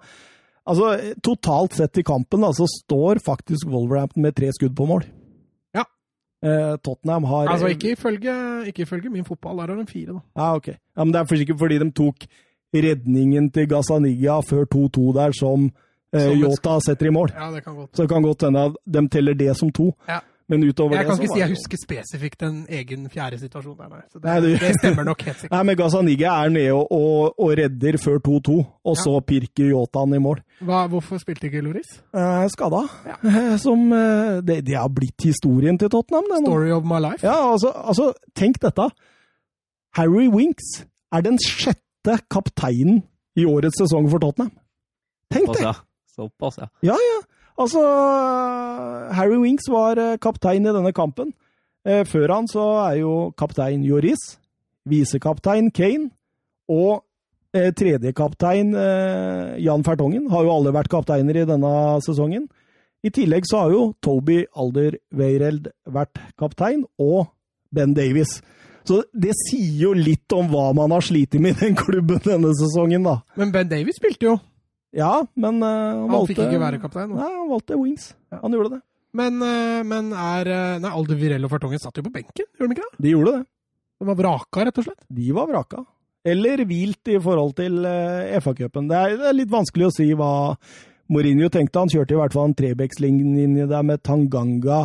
altså 0.69 0.93
totalt 1.25 1.73
sett 1.81 1.99
i 1.99 2.05
kampen 2.07 2.45
da, 2.45 2.53
så 2.55 2.69
står 2.69 3.25
faktisk 3.25 3.67
Wolverhampton 3.73 4.23
med 4.29 4.37
tre 4.37 4.53
skudd 4.55 4.77
på 4.77 4.87
mål. 4.93 5.09
Eh, 6.45 6.77
Tottenham 6.85 7.25
har 7.25 7.49
Altså, 7.49 7.67
ikke 7.73 7.95
ifølge, 7.97 8.35
ikke 8.69 8.83
ifølge 8.83 9.11
min 9.11 9.25
fotball, 9.25 9.57
der 9.59 9.73
har 9.75 9.81
de 9.81 9.87
fire, 9.87 10.13
da. 10.13 10.21
Ja, 10.37 10.55
ok. 10.57 10.69
Ja, 10.69 11.05
men 11.05 11.13
det 11.15 11.21
er 11.21 11.37
sikkert 11.37 11.59
fordi 11.59 11.79
de 11.79 11.91
tok 11.91 12.27
redningen 12.75 13.51
til 13.51 13.69
Gazaniga 13.69 14.41
før 14.45 14.65
2-2 14.75 15.13
der, 15.17 15.33
som 15.33 15.71
eh, 16.13 16.33
Yota 16.41 16.79
setter 16.85 17.07
i 17.07 17.11
mål. 17.11 17.33
Ja, 17.35 17.49
det 17.55 17.65
kan 17.65 17.75
godt. 17.75 17.97
Så 17.97 18.03
det 18.03 18.11
kan 18.11 18.23
godt 18.23 18.43
hende 18.43 18.75
de 18.85 19.09
teller 19.09 19.35
det 19.35 19.57
som 19.57 19.73
to. 19.73 19.95
Ja. 20.09 20.21
Men 20.49 20.63
utover 20.63 20.95
Jeg 20.95 21.03
det 21.03 21.11
kan 21.11 21.19
ikke 21.25 21.33
si 21.35 21.41
jeg 21.41 21.51
husker 21.51 21.79
spesifikt 21.81 22.43
en 22.47 22.59
egen 22.71 23.09
fjerde 23.11 23.39
situasjon 23.41 23.75
der, 23.81 23.89
nei. 23.91 24.03
Så 24.13 24.21
det, 24.21 24.25
Nei, 24.29 24.37
du- 24.45 24.59
det 24.63 24.69
stemmer 24.79 25.05
nok 25.09 25.23
helt 25.27 25.41
sikkert. 25.41 25.51
Nei, 25.57 25.63
men 25.67 25.77
Gazaniga 25.81 26.35
er 26.45 26.53
nede 26.55 26.73
og, 26.77 26.93
og, 26.95 27.35
og 27.43 27.51
redder 27.59 27.99
før 27.99 28.21
2-2, 28.29 28.55
og 28.87 28.97
så 29.01 29.15
pirker 29.27 29.73
Yotaen 29.73 30.15
i 30.15 30.21
mål. 30.23 30.39
Hva, 30.63 30.85
hvorfor 30.93 31.19
spilte 31.19 31.49
ikke 31.51 31.65
Loris? 31.67 31.97
Eh, 32.15 32.45
skada. 32.55 32.85
Ja. 33.11 33.17
Som 33.67 33.91
eh, 33.93 34.39
det, 34.47 34.61
det 34.69 34.79
har 34.79 34.87
blitt 34.95 35.27
historien 35.27 35.79
til 35.83 35.91
Tottenham, 35.91 36.31
det. 36.31 36.45
Story 36.47 36.71
of 36.71 36.87
my 36.87 37.01
life. 37.03 37.27
Ja, 37.27 37.35
altså, 37.51 37.75
altså, 37.75 38.13
tenk 38.39 38.63
dette. 38.63 38.87
Harry 39.99 40.29
Winks 40.31 40.85
er 41.13 41.27
den 41.27 41.39
sjette 41.43 42.21
kapteinen 42.31 43.03
i 43.37 43.45
årets 43.49 43.81
sesong 43.83 44.07
for 44.13 44.23
Tottenham. 44.23 44.53
Tenk 45.33 45.51
det! 45.59 45.75
Såpass, 46.17 46.57
ja. 46.63 46.71
Ja, 46.87 46.95
ja. 46.97 47.19
Altså, 47.57 47.81
Harry 49.17 49.39
Winks 49.41 49.69
var 49.73 49.97
eh, 50.01 50.17
kaptein 50.21 50.67
i 50.67 50.73
denne 50.75 50.93
kampen. 50.97 51.33
Eh, 51.87 52.05
Før 52.09 52.35
han 52.35 52.49
så 52.51 52.65
er 52.91 52.99
jo 53.01 53.15
kaptein 53.39 53.85
Joris, 53.87 54.37
visekaptein 54.89 55.71
Kane 55.75 56.11
og 56.69 57.01
eh, 57.57 57.71
tredjekaptein 57.73 58.75
Jan 59.63 59.87
Fertongen. 59.87 60.29
Har 60.31 60.45
jo 60.45 60.53
alle 60.53 60.75
vært 60.77 60.93
kapteiner 60.93 61.41
i 61.43 61.47
denne 61.49 61.73
sesongen. 62.05 62.49
I 63.07 63.13
tillegg 63.15 63.47
så 63.49 63.65
har 63.65 63.73
jo 63.73 63.83
Toby 64.03 64.43
Alder 64.59 64.99
Weireld 65.15 65.71
vært 65.95 66.19
kaptein, 66.41 66.85
og 66.99 67.29
Ben 67.73 67.95
Davies. 67.95 68.41
Så 68.87 69.01
det 69.15 69.33
sier 69.47 69.89
jo 69.89 69.93
litt 69.95 70.33
om 70.35 70.49
hva 70.51 70.69
man 70.75 70.93
har 70.95 71.05
slitt 71.05 71.35
med 71.43 71.57
i 71.57 71.69
den 71.69 71.79
klubben 71.79 72.21
denne 72.25 72.53
sesongen, 72.59 73.07
da. 73.07 73.21
Men 73.39 73.53
Ben 73.55 73.71
Davies 73.71 73.99
spilte 74.01 74.29
jo. 74.29 74.37
Ja, 74.95 75.27
men 75.35 75.59
uh, 75.63 75.69
han, 75.69 76.05
Han 76.05 76.13
valgte 76.13 76.33
fikk 76.33 76.45
ikke 76.47 76.63
være 76.63 76.81
kaptein. 76.83 77.11
Nei, 77.17 77.33
han 77.33 77.51
valgte 77.51 77.81
Wings. 77.81 78.13
Ja. 78.33 78.41
Han 78.45 78.57
gjorde 78.57 78.77
det. 78.77 78.81
Men, 79.17 79.43
uh, 79.43 79.83
men 79.89 80.11
er 80.13 80.51
eh, 80.53 80.79
Nei, 80.83 80.93
Alder 80.93 81.19
Virello 81.21 81.49
Fartongen 81.49 81.81
satt 81.81 81.97
jo 81.97 82.05
på 82.05 82.13
benken, 82.13 82.49
gjorde 82.59 82.73
de 82.73 82.77
ikke 82.77 82.89
det? 82.89 83.05
De 83.05 83.13
gjorde 83.15 83.37
det. 83.37 83.45
De 83.97 84.09
var 84.11 84.19
vraka, 84.19 84.67
rett 84.69 84.81
og 84.83 84.89
slett. 84.89 85.07
De 85.19 85.29
var 85.37 85.49
vraka. 85.49 85.85
Eller 86.27 86.65
hvilt 86.69 87.13
i 87.13 87.21
forhold 87.23 87.55
til 87.57 87.79
uh, 87.87 88.37
FA-cupen. 88.43 88.91
Det, 88.91 89.05
det 89.23 89.31
er 89.31 89.39
litt 89.39 89.53
vanskelig 89.53 89.89
å 89.89 89.95
si 89.95 90.11
hva 90.19 90.33
Mourinho 91.13 91.49
tenkte. 91.55 91.85
Han 91.85 91.93
kjørte 91.93 92.17
i 92.17 92.21
hvert 92.21 92.37
fall 92.37 92.51
en 92.51 92.59
trebekslinje 92.59 93.69
der 93.71 93.87
med 93.87 94.03
Tanganga, 94.05 94.85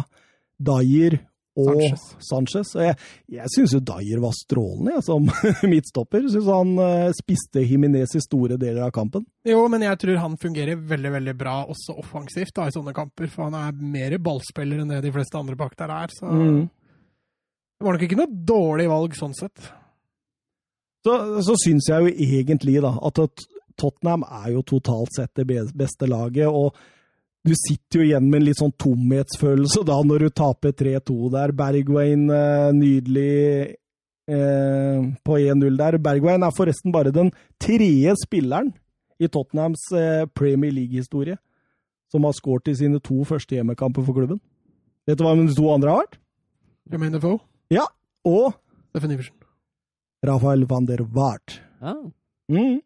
Dyer 0.61 1.17
og 1.59 1.81
Sanchez. 1.81 2.03
Sanchez. 2.29 2.69
Jeg 2.79 2.95
jeg 3.35 3.51
syns 3.55 3.73
jo 3.75 3.79
Dyer 3.83 4.21
var 4.23 4.31
strålende 4.37 4.93
jeg, 4.95 5.03
som 5.03 5.25
midtstopper. 5.73 6.27
Syns 6.31 6.47
han 6.47 6.71
uh, 6.79 7.09
spiste 7.17 7.63
Himinez 7.67 8.15
i 8.15 8.21
store 8.23 8.55
deler 8.61 8.85
av 8.85 8.93
kampen. 8.95 9.25
Jo, 9.47 9.65
men 9.67 9.83
jeg 9.83 9.99
tror 9.99 10.21
han 10.23 10.37
fungerer 10.39 10.79
veldig 10.79 11.11
veldig 11.17 11.35
bra 11.41 11.57
også 11.67 11.97
offensivt 11.99 12.53
da, 12.55 12.69
i 12.69 12.75
sånne 12.75 12.93
kamper. 12.95 13.27
For 13.33 13.49
han 13.49 13.57
er 13.59 13.75
mer 13.83 14.15
ballspiller 14.23 14.79
enn 14.85 14.93
det 14.95 15.01
de 15.03 15.11
fleste 15.15 15.37
andre 15.41 15.57
bak 15.59 15.75
der 15.79 15.91
er. 15.97 16.15
Så 16.15 16.31
Mm. 16.31 16.61
det 16.69 17.85
var 17.87 17.97
nok 17.97 18.07
ikke 18.07 18.19
noe 18.21 18.41
dårlig 18.47 18.87
valg 18.91 19.15
sånn 19.19 19.33
sett. 19.35 19.59
Så, 21.03 21.15
så 21.41 21.55
syns 21.57 21.87
jeg 21.89 22.05
jo 22.05 22.11
egentlig 22.37 22.79
da, 22.83 22.91
at 23.01 23.19
Tottenham 23.81 24.21
er 24.27 24.51
jo 24.53 24.61
totalt 24.61 25.09
sett 25.17 25.31
det 25.39 25.47
beste 25.73 26.05
laget. 26.07 26.47
og 26.47 26.75
du 27.47 27.53
sitter 27.57 27.99
jo 28.01 28.05
igjen 28.05 28.27
med 28.29 28.41
en 28.41 28.47
litt 28.49 28.59
sånn 28.61 28.73
tomhetsfølelse 28.77 29.81
da 29.87 29.95
når 30.05 30.27
du 30.27 30.29
taper 30.37 30.73
3-2 30.77 31.31
der. 31.33 31.53
Bergwijn 31.57 32.27
eh, 32.29 32.67
nydelig 32.77 33.75
eh, 34.29 34.99
på 35.25 35.37
1-0 35.39 35.79
der. 35.79 35.97
Bergwijn 36.05 36.45
er 36.45 36.53
forresten 36.55 36.93
bare 36.93 37.13
den 37.15 37.31
tredje 37.61 38.13
spilleren 38.21 38.69
i 39.21 39.29
Tottenhams 39.29 39.87
eh, 39.97 40.25
Premier 40.37 40.73
League-historie 40.75 41.37
som 42.11 42.25
har 42.27 42.35
skåret 42.35 42.67
i 42.67 42.75
sine 42.75 42.99
to 42.99 43.23
første 43.25 43.55
hjemmekamper 43.55 44.03
for 44.05 44.17
klubben. 44.17 44.41
Vet 45.07 45.17
du 45.17 45.23
hva 45.25 45.33
de 45.39 45.53
to 45.55 45.69
andre 45.73 45.93
har 45.93 46.01
vært? 46.03 46.17
Jermaine 46.91 47.15
Defoe, 47.15 47.39
Ja, 47.71 47.85
og 48.27 48.53
Steffen 48.91 49.13
Iversen. 49.15 49.37
Rafael 50.27 50.65
van 50.69 50.85
der 50.85 51.01
Waart. 51.15 51.61
ja. 51.81 51.95
Mm. 52.51 52.81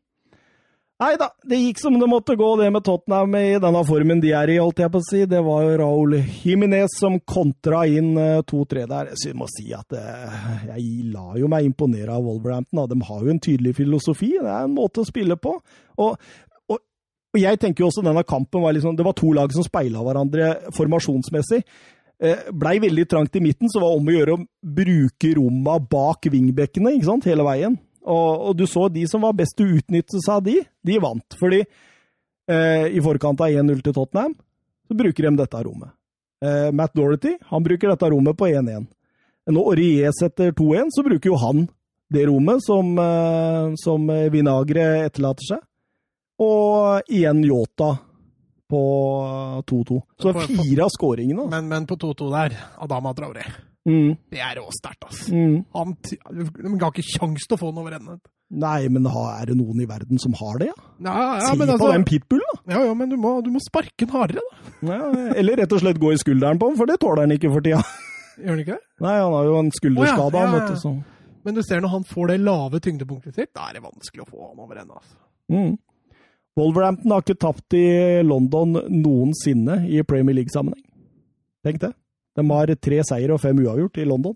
Nei 0.96 1.18
da, 1.20 1.28
det 1.44 1.58
gikk 1.60 1.80
som 1.82 1.98
det 2.00 2.08
måtte 2.08 2.38
gå, 2.40 2.50
det 2.56 2.70
med 2.72 2.86
Tottenham 2.88 3.34
i 3.36 3.58
denne 3.60 3.82
formen 3.84 4.22
de 4.24 4.30
er 4.32 4.54
i, 4.54 4.62
holdt 4.64 4.78
jeg 4.80 4.92
på 4.94 5.00
å 5.02 5.04
si. 5.04 5.24
Det 5.28 5.42
var 5.44 5.66
Raúl 5.82 6.14
Jiminez 6.22 6.94
som 7.02 7.18
kontra 7.28 7.82
inn 7.92 8.14
eh, 8.16 8.40
2-3 8.48 8.86
der. 8.88 9.10
Så 9.20 9.34
jeg 9.34 9.36
må 9.36 9.50
si 9.52 9.74
at 9.76 9.92
eh, 9.92 10.38
jeg 10.70 11.10
la 11.12 11.34
jo 11.36 11.50
meg 11.52 11.68
imponere 11.68 12.16
av 12.16 12.24
Wolverhampton. 12.24 12.86
De 12.88 13.00
har 13.10 13.26
jo 13.28 13.34
en 13.34 13.42
tydelig 13.44 13.74
filosofi. 13.76 14.32
Det 14.38 14.48
er 14.48 14.70
en 14.70 14.78
måte 14.78 15.04
å 15.04 15.10
spille 15.10 15.36
på. 15.36 15.58
Og, 16.00 16.30
og, 16.72 16.80
og 16.80 17.42
jeg 17.42 17.60
tenker 17.60 17.84
jo 17.84 17.90
også 17.90 18.06
denne 18.06 18.24
kampen 18.24 18.64
var 18.64 18.78
liksom 18.78 18.96
Det 18.96 19.04
var 19.04 19.18
to 19.20 19.34
lag 19.36 19.52
som 19.52 19.68
speila 19.68 20.06
hverandre 20.06 20.54
formasjonsmessig. 20.80 21.60
Eh, 22.24 22.48
Blei 22.56 22.78
veldig 22.80 23.08
trangt 23.12 23.36
i 23.36 23.44
midten, 23.44 23.68
så 23.68 23.84
var 23.84 23.92
det 23.92 24.00
om 24.00 24.08
å 24.14 24.16
gjøre 24.16 24.40
å 24.40 24.46
bruke 24.80 25.36
romma 25.42 25.76
bak 25.92 26.32
vingbekkene 26.32 26.96
hele 27.28 27.50
veien. 27.52 27.76
Og, 28.06 28.42
og 28.50 28.56
du 28.60 28.66
så 28.70 28.88
de 28.94 29.06
som 29.10 29.24
var 29.26 29.34
best 29.34 29.56
til 29.58 29.66
å 29.70 29.78
utnytte 29.80 30.20
seg 30.22 30.34
av 30.38 30.44
de, 30.46 30.60
de 30.86 30.98
vant. 31.02 31.38
Fordi 31.40 31.62
eh, 31.66 32.88
i 32.94 33.02
forkant 33.02 33.42
av 33.42 33.50
1-0 33.50 33.82
til 33.86 33.96
Tottenham, 33.98 34.36
så 34.86 34.98
bruker 35.00 35.26
de 35.30 35.40
dette 35.40 35.62
rommet. 35.66 35.90
Eh, 36.46 36.70
Matt 36.76 36.94
Dorothy 36.94 37.36
han 37.50 37.66
bruker 37.66 37.90
dette 37.94 38.10
rommet 38.14 38.38
på 38.38 38.50
1-1. 38.52 38.86
Når 39.50 39.72
Aurier 39.74 40.14
setter 40.18 40.54
2-1, 40.58 40.94
så 40.94 41.04
bruker 41.06 41.32
jo 41.32 41.40
han 41.42 41.66
det 42.14 42.28
rommet 42.30 42.62
som, 42.66 42.94
eh, 43.02 43.74
som 43.82 44.06
Vinagre 44.34 44.86
etterlater 45.08 45.50
seg. 45.56 45.64
Og 46.46 47.10
igjen 47.10 47.42
Yota 47.48 47.96
på 48.70 48.82
2-2. 49.70 50.02
Så 50.22 50.34
For- 50.34 50.50
fire 50.50 50.84
av 50.86 50.90
skåringene. 50.94 51.46
altså. 51.46 51.54
Men, 51.56 51.68
men 51.70 51.86
på 51.90 51.98
2-2 52.02 52.30
der, 52.34 52.58
Adama 52.82 53.14
Traoré. 53.18 53.46
Mm, 53.86 54.16
Det 54.34 54.40
er 54.42 54.56
råsterkt, 54.58 55.06
ass. 55.06 55.28
mm. 55.30 55.60
Han, 55.76 55.92
de 56.02 56.78
ga 56.82 56.90
ikke 56.90 57.06
kjangs 57.06 57.46
til 57.46 57.58
å 57.58 57.60
få 57.62 57.70
den 57.70 57.84
over 57.84 57.98
ende. 58.00 58.18
Nei, 58.56 58.88
men 58.94 59.06
er 59.10 59.50
det 59.50 59.56
noen 59.58 59.82
i 59.82 59.88
verden 59.90 60.20
som 60.22 60.34
har 60.38 60.60
det? 60.62 60.68
Ja? 60.70 60.76
Ja, 61.06 61.14
ja, 61.42 61.54
men 61.58 61.68
på 61.70 61.76
altså, 61.76 61.92
den 61.94 62.06
pitbullen, 62.06 62.46
da! 62.54 62.76
ja, 62.76 62.84
ja, 62.86 62.94
men 62.98 63.10
du 63.10 63.18
må, 63.18 63.36
du 63.46 63.50
må 63.54 63.62
sparke 63.64 64.06
den 64.06 64.14
hardere, 64.14 64.42
da. 64.42 64.76
Ja, 64.90 65.00
eller 65.42 65.62
rett 65.62 65.74
og 65.74 65.82
slett 65.82 66.02
gå 66.02 66.14
i 66.14 66.20
skulderen 66.22 66.62
på 66.62 66.70
den, 66.70 66.78
for 66.78 66.90
det 66.90 67.00
tåler 67.02 67.26
han 67.26 67.34
ikke 67.36 67.52
for 67.54 67.66
tida. 67.66 67.82
Gjør 68.38 68.54
han 68.54 68.62
ikke 68.62 68.78
det? 68.78 68.84
Nei, 69.06 69.16
han 69.18 69.34
har 69.34 69.50
jo 69.50 69.58
en 69.64 69.74
skulderskade, 69.74 70.44
oh, 70.46 70.54
vet 70.56 70.70
du. 70.74 70.78
Så. 70.82 70.94
Men 71.46 71.58
du 71.58 71.62
ser 71.66 71.82
når 71.84 71.94
han 71.96 72.08
får 72.10 72.32
det 72.34 72.40
lave 72.44 72.82
tyngdepunktet 72.86 73.38
sitt, 73.38 73.52
da 73.56 73.70
er 73.70 73.78
det 73.78 73.84
vanskelig 73.86 74.26
å 74.26 74.30
få 74.30 74.48
han 74.50 74.64
over 74.66 74.82
ende. 74.82 75.02
Altså. 75.02 75.18
Mm. 75.54 75.76
Wolverhampton 76.56 77.12
har 77.12 77.26
ikke 77.26 77.38
tapt 77.44 77.76
i 77.78 77.86
London 78.26 78.78
noensinne 78.94 79.82
i 79.92 80.02
Premier 80.08 80.38
League-sammenheng. 80.38 80.86
Tenk 81.66 81.82
det. 81.82 81.92
De 82.36 82.44
har 82.50 82.74
tre 82.76 83.00
seier 83.08 83.32
og 83.32 83.40
fem 83.42 83.60
uavgjort 83.64 83.98
i 84.02 84.06
London. 84.08 84.36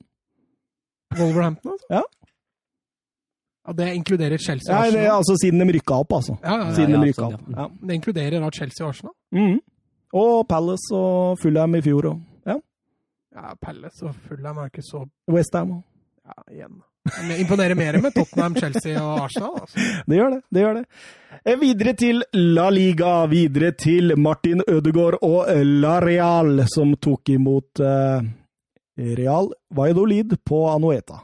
Wolverhampton, 1.17 1.71
altså? 1.73 1.87
Ja. 1.89 2.01
Ja, 3.67 3.73
Det 3.73 3.87
inkluderer 3.95 4.37
Chelsea 4.37 4.73
og 4.73 4.79
Arsenal? 4.79 4.93
Nei, 4.93 4.99
det, 4.99 5.07
er 5.07 5.15
altså 5.17 5.35
siden 5.41 5.59
de 5.59 5.73
rykka 5.77 5.93
opp, 6.03 6.13
altså. 6.13 6.37
Ja, 6.43 6.53
ja, 6.55 6.65
ja. 6.69 6.73
Siden 6.77 6.95
de 6.95 7.01
rykka 7.09 7.25
sånn, 7.25 7.35
opp. 7.35 7.49
Ja. 7.57 7.67
Det 7.87 7.97
inkluderer 7.99 8.45
da 8.45 8.49
Chelsea 8.55 8.85
og 8.85 8.89
Arsenal. 8.93 9.15
Mm. 9.35 9.59
Og 10.19 10.47
Palace 10.49 10.95
og 10.95 11.39
Fulham 11.41 11.75
i 11.77 11.81
fjor 11.85 12.07
og 12.13 12.49
ja. 12.49 12.55
Ja, 13.35 13.51
Palace 13.61 14.07
og 14.09 14.15
Fulham 14.25 14.57
er 14.63 14.71
ikke 14.71 14.85
så 14.85 15.03
Westham. 15.29 15.75
Ja, 16.25 16.37
igjen. 16.55 16.79
Men 17.17 17.39
Imponerer 17.39 17.75
mer 17.75 17.97
med 18.01 18.13
Tottenham, 18.15 18.55
Chelsea 18.55 18.97
og 19.03 19.23
Arsenal. 19.25 19.55
Altså. 19.61 19.87
Det 20.05 20.19
gjør 20.19 20.35
det. 20.35 20.41
det 20.49 20.65
gjør 20.65 20.77
det. 20.79 20.83
Eh, 21.45 21.59
Videre 21.61 21.93
til 21.99 22.23
La 22.33 22.67
Liga. 22.73 23.13
Videre 23.31 23.71
til 23.77 24.15
Martin 24.17 24.63
Ødegaard 24.67 25.19
og 25.25 25.49
La 25.81 25.99
Real, 26.03 26.65
som 26.71 26.93
tok 27.01 27.33
imot 27.35 27.81
eh, 27.83 28.29
Real 29.19 29.51
Valladolid 29.75 30.37
på 30.45 30.67
Anueta. 30.73 31.23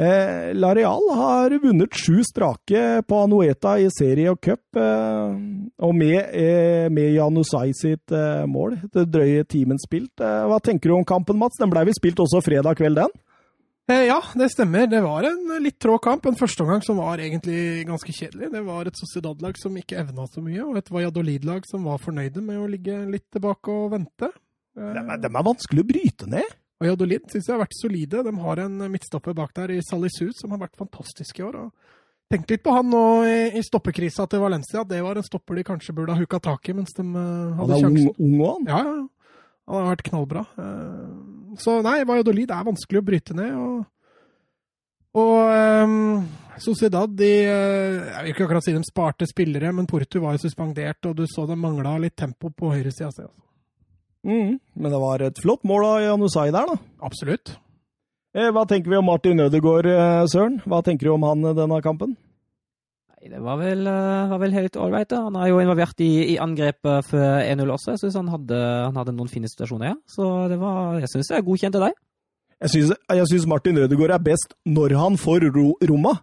Eh, 0.00 0.54
La 0.54 0.70
Real 0.74 1.02
har 1.12 1.52
vunnet 1.62 1.92
sju 1.92 2.22
strake 2.24 3.02
på 3.04 3.16
Anueta 3.24 3.74
i 3.82 3.88
serie 3.92 4.30
og 4.32 4.38
cup, 4.40 4.62
eh, 4.78 5.34
og 5.84 5.94
med, 5.94 6.30
eh, 6.32 6.86
med 6.88 7.10
Janusai 7.18 7.74
sitt 7.76 8.12
eh, 8.12 8.46
mål. 8.46 8.78
Det 8.94 9.10
drøye 9.12 9.44
timen 9.44 9.78
spilt. 9.82 10.14
Eh, 10.20 10.46
hva 10.48 10.60
tenker 10.62 10.88
du 10.88 10.94
om 10.96 11.04
kampen, 11.04 11.36
Mats? 11.36 11.58
Den 11.60 11.72
ble 11.74 11.84
vel 11.90 11.98
spilt 11.98 12.22
også 12.22 12.40
fredag 12.40 12.78
kveld, 12.80 12.96
den? 13.02 13.12
Eh, 13.90 14.04
ja, 14.06 14.18
det 14.38 14.50
stemmer. 14.52 14.86
Det 14.90 15.00
var 15.02 15.26
en 15.26 15.56
litt 15.64 15.78
trå 15.82 15.96
kamp. 16.02 16.26
En 16.30 16.38
førsteomgang 16.38 16.82
som 16.86 17.00
var 17.00 17.18
egentlig 17.22 17.84
ganske 17.88 18.12
kjedelig. 18.14 18.50
Det 18.54 18.62
var 18.66 18.86
et 18.86 18.98
Sociedad-lag 19.00 19.58
som 19.58 19.76
ikke 19.80 19.98
evna 19.98 20.26
så 20.30 20.42
mye, 20.44 20.62
og 20.62 20.78
et 20.78 20.90
Valladolid-lag 20.94 21.66
som 21.68 21.84
var 21.88 21.98
fornøyde 22.02 22.42
med 22.44 22.60
å 22.62 22.68
ligge 22.70 22.96
litt 23.10 23.26
tilbake 23.34 23.74
og 23.74 23.92
vente. 23.96 24.30
Eh, 24.78 24.92
De 24.94 25.02
er, 25.02 25.26
er 25.26 25.48
vanskelig 25.50 25.84
å 25.84 25.90
bryte 25.90 26.30
ned. 26.30 26.56
Valladolid 26.80 27.26
syns 27.28 27.48
jeg 27.48 27.52
har 27.56 27.64
vært 27.64 27.76
solide. 27.76 28.22
De 28.24 28.32
har 28.40 28.62
en 28.62 28.76
midtstopper 28.92 29.34
bak 29.36 29.50
der 29.58 29.74
i 29.74 29.82
Salisu 29.84 30.30
som 30.38 30.54
har 30.54 30.62
vært 30.62 30.78
fantastisk 30.80 31.42
i 31.42 31.44
år. 31.50 31.58
og 31.66 31.96
Tenk 32.30 32.46
litt 32.48 32.62
på 32.62 32.72
han 32.72 32.86
nå 32.88 33.02
i, 33.26 33.60
stoppekrisa 33.66 34.28
til 34.30 34.40
Valencia. 34.40 34.84
Det 34.86 35.00
var 35.02 35.18
en 35.18 35.26
stopper 35.26 35.58
de 35.58 35.64
kanskje 35.66 35.92
burde 35.96 36.14
ha 36.14 36.22
huka 36.22 36.38
tak 36.40 36.68
i 36.70 36.76
mens 36.78 36.94
de 36.94 37.02
eh, 37.02 37.16
Han 37.18 37.58
hadde 37.58 37.74
er 37.74 37.88
ung, 37.90 37.98
sjansen. 37.98 38.14
ung 38.22 38.36
og 38.38 38.52
han. 38.54 38.68
Ja, 38.70 38.82
ja. 38.86 39.08
Han 39.70 39.84
har 39.86 39.92
vært 39.94 40.06
knallbra. 40.10 40.44
Eh, 40.58 41.56
Så 41.60 41.80
nei, 41.82 42.00
Valladolid 42.06 42.50
er 42.54 42.66
vanskelig 42.66 43.00
å 43.00 43.06
bryte 43.06 43.34
ned. 43.34 43.54
Og, 43.58 43.84
og 45.18 45.38
um, 45.84 46.24
Sociedad 46.60 47.10
de 47.18 47.30
eh, 47.48 47.96
Jeg 48.12 48.22
vil 48.24 48.32
ikke 48.34 48.44
akkurat 48.46 48.66
si 48.66 48.74
de 48.76 48.82
sparte 48.86 49.26
spillere, 49.30 49.72
men 49.74 49.88
Porto 49.90 50.20
var 50.22 50.36
jo 50.36 50.42
suspendert, 50.44 51.00
og 51.10 51.16
du 51.18 51.24
så 51.30 51.46
det 51.48 51.56
mangla 51.58 51.96
litt 52.02 52.14
tempo 52.20 52.52
på 52.54 52.70
høyresida. 52.74 53.08
Altså. 53.10 53.26
Mm, 54.26 54.58
men 54.76 54.92
det 54.92 55.00
var 55.00 55.22
et 55.24 55.38
flott 55.42 55.62
mål 55.64 55.86
av 55.88 56.00
Janusai 56.04 56.50
der, 56.52 56.70
da. 56.74 56.78
Absolutt. 57.08 57.54
Eh, 58.36 58.50
Hva 58.54 58.66
tenker 58.68 58.92
vi 58.92 58.98
om 59.00 59.08
Martin 59.10 59.40
Ødegaard, 59.42 59.88
Søren? 60.30 60.60
Hva 60.68 60.82
tenker 60.86 61.08
du 61.08 61.14
om 61.16 61.24
han 61.26 61.50
denne 61.56 61.80
kampen? 61.82 62.14
Nei, 63.20 63.28
det 63.28 63.40
var 63.44 63.58
vel, 63.60 63.84
eh, 63.86 64.28
var 64.30 64.38
vel 64.40 64.54
helt 64.56 64.76
ålreit. 64.80 65.08
da. 65.10 65.24
Han 65.26 65.36
er 65.36 65.50
jo 65.50 65.58
involvert 65.60 66.00
i, 66.00 66.34
i 66.34 66.38
angrepet 66.40 67.04
før 67.04 67.42
1-0 67.44 67.72
også. 67.74 67.92
Jeg 67.92 68.00
syns 68.04 68.16
han, 68.16 68.30
han 68.32 68.96
hadde 68.96 69.12
noen 69.12 69.28
fine 69.28 69.50
situasjoner, 69.50 69.92
ja. 69.92 69.96
Så 70.08 70.48
det 70.48 70.56
var, 70.60 70.96
jeg 71.02 71.12
syns 71.12 71.28
det 71.28 71.36
er 71.36 71.44
godkjent 71.44 71.76
til 71.76 71.84
deg. 71.84 71.98
Jeg 72.60 73.26
syns, 73.28 73.46
Martin 73.48 73.78
Ødegaard 73.80 74.16
er 74.16 74.24
best 74.24 74.54
når 74.68 74.96
han 74.96 75.16
får 75.20 75.48
ro, 75.52 75.74
romma. 75.80 76.18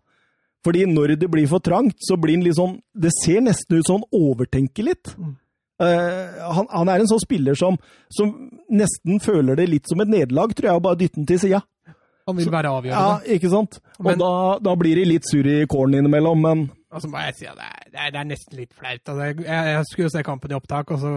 Fordi 0.65 0.85
når 0.89 1.15
det 1.21 1.29
blir 1.31 1.47
for 1.49 1.61
trangt, 1.63 1.97
så 2.01 2.17
blir 2.19 2.37
han 2.37 2.43
litt 2.43 2.57
sånn 2.57 2.79
Det 2.97 3.11
ser 3.21 3.43
nesten 3.45 3.77
ut 3.77 3.87
som 3.87 4.01
han 4.01 4.09
overtenker 4.17 4.89
litt. 4.89 5.13
Mm. 5.17 5.35
Uh, 5.77 6.53
han, 6.57 6.65
han 6.73 6.89
er 6.89 7.03
en 7.03 7.09
sånn 7.09 7.21
spiller 7.21 7.57
som, 7.57 7.77
som 8.09 8.31
nesten 8.73 9.21
føler 9.21 9.59
det 9.59 9.67
litt 9.69 9.89
som 9.89 10.01
et 10.01 10.09
nederlag, 10.09 10.55
tror 10.57 10.71
jeg, 10.71 10.79
og 10.79 10.85
bare 10.87 10.97
dytter 10.97 11.21
den 11.21 11.29
til 11.29 11.41
sida. 11.43 11.61
Han 12.27 12.35
vil 12.35 12.49
være 12.51 12.71
Ja, 12.89 13.19
ikke 13.23 13.49
sant? 13.49 13.77
Og 13.99 14.09
Men- 14.09 14.19
da, 14.19 14.59
da 14.59 14.75
blir 14.75 14.95
de 14.95 15.05
litt 15.05 15.29
sur 15.29 15.45
i 15.45 15.65
kålen 15.65 16.01
innimellom, 16.01 16.41
men 16.41 16.65
Og 16.93 17.01
så 17.03 17.09
må 17.11 17.19
jeg 17.19 17.35
si 17.35 17.45
at 17.51 17.57
det 17.59 17.65
er, 17.67 17.83
det 17.91 17.99
er, 17.99 18.11
det 18.15 18.19
er 18.21 18.27
nesten 18.29 18.57
litt 18.61 18.73
flaut. 18.73 19.01
Altså, 19.11 19.23
jeg, 19.43 19.43
jeg 19.73 19.83
skulle 19.89 20.05
jo 20.07 20.13
se 20.15 20.23
kampen 20.23 20.51
i 20.53 20.55
opptak, 20.55 20.91
og 20.95 20.99
så 21.01 21.09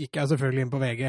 gikk 0.00 0.18
jeg 0.18 0.30
selvfølgelig 0.32 0.64
inn 0.66 0.72
på 0.72 0.80
VG. 0.82 1.02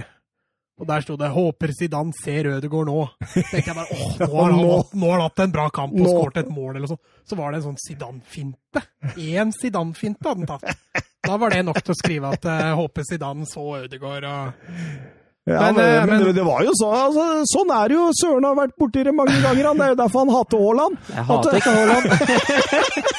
Og 0.80 0.88
der 0.88 1.02
sto 1.04 1.18
det 1.20 1.28
'Håper 1.34 1.74
Zidane 1.76 2.14
ser 2.16 2.48
Ødegaard 2.54 2.88
nå'. 2.88 3.08
Så 3.34 3.42
tenkte 3.50 3.68
jeg 3.68 3.76
bare 3.76 3.92
åh, 3.92 4.14
nå 4.20 4.30
har 4.32 4.52
han, 4.54 4.62
Nå. 4.62 4.70
hatt- 4.78 4.94
nå 4.96 5.10
har 5.10 5.18
han 5.20 5.26
hatt 5.26 5.40
en 5.44 5.52
bra 5.52 5.66
kamp 5.76 5.92
og 6.00 6.08
skåret 6.08 6.38
et 6.46 6.52
mål, 6.56 6.76
eller 6.78 6.88
sånn. 6.88 7.02
Så 7.28 7.36
var 7.36 7.52
det 7.52 7.58
en 7.60 7.66
sånn 7.74 7.82
Zidane-finte. 7.84 8.84
Én 9.18 9.52
Zidane-finte 9.58 10.24
hadde 10.30 10.46
han 10.46 10.54
tatt. 10.54 11.04
Da 11.28 11.36
var 11.36 11.50
det 11.52 11.66
nok 11.68 11.82
til 11.84 11.92
å 11.92 11.98
skrive 12.00 12.32
at 12.32 12.48
håper 12.80 13.04
Zidane 13.10 13.44
så 13.50 13.66
Ødegaard 13.84 14.24
og 14.24 14.54
Ja, 15.50 15.60
Men, 15.72 15.76
men, 15.76 15.84
eh, 15.84 16.06
men, 16.06 16.24
men- 16.24 16.36
det 16.36 16.46
var 16.46 16.62
jo 16.64 16.72
så, 16.78 16.88
Altså, 16.94 17.26
sånn 17.50 17.72
er 17.74 17.88
det 17.90 17.96
jo. 17.98 18.06
Søren 18.22 18.46
har 18.46 18.56
vært 18.56 18.78
borti 18.80 19.04
det 19.04 19.16
mange 19.18 19.36
ganger. 19.42 19.66
Han. 19.68 19.78
Det 19.78 19.86
er 19.86 19.90
jo 19.96 20.00
derfor 20.04 20.20
han 20.20 20.36
hater 20.36 20.58
Haaland. 20.64 20.98
Jeg 21.10 21.26
hater 21.26 21.58
ikke 21.58 21.74
Haaland. 21.76 22.06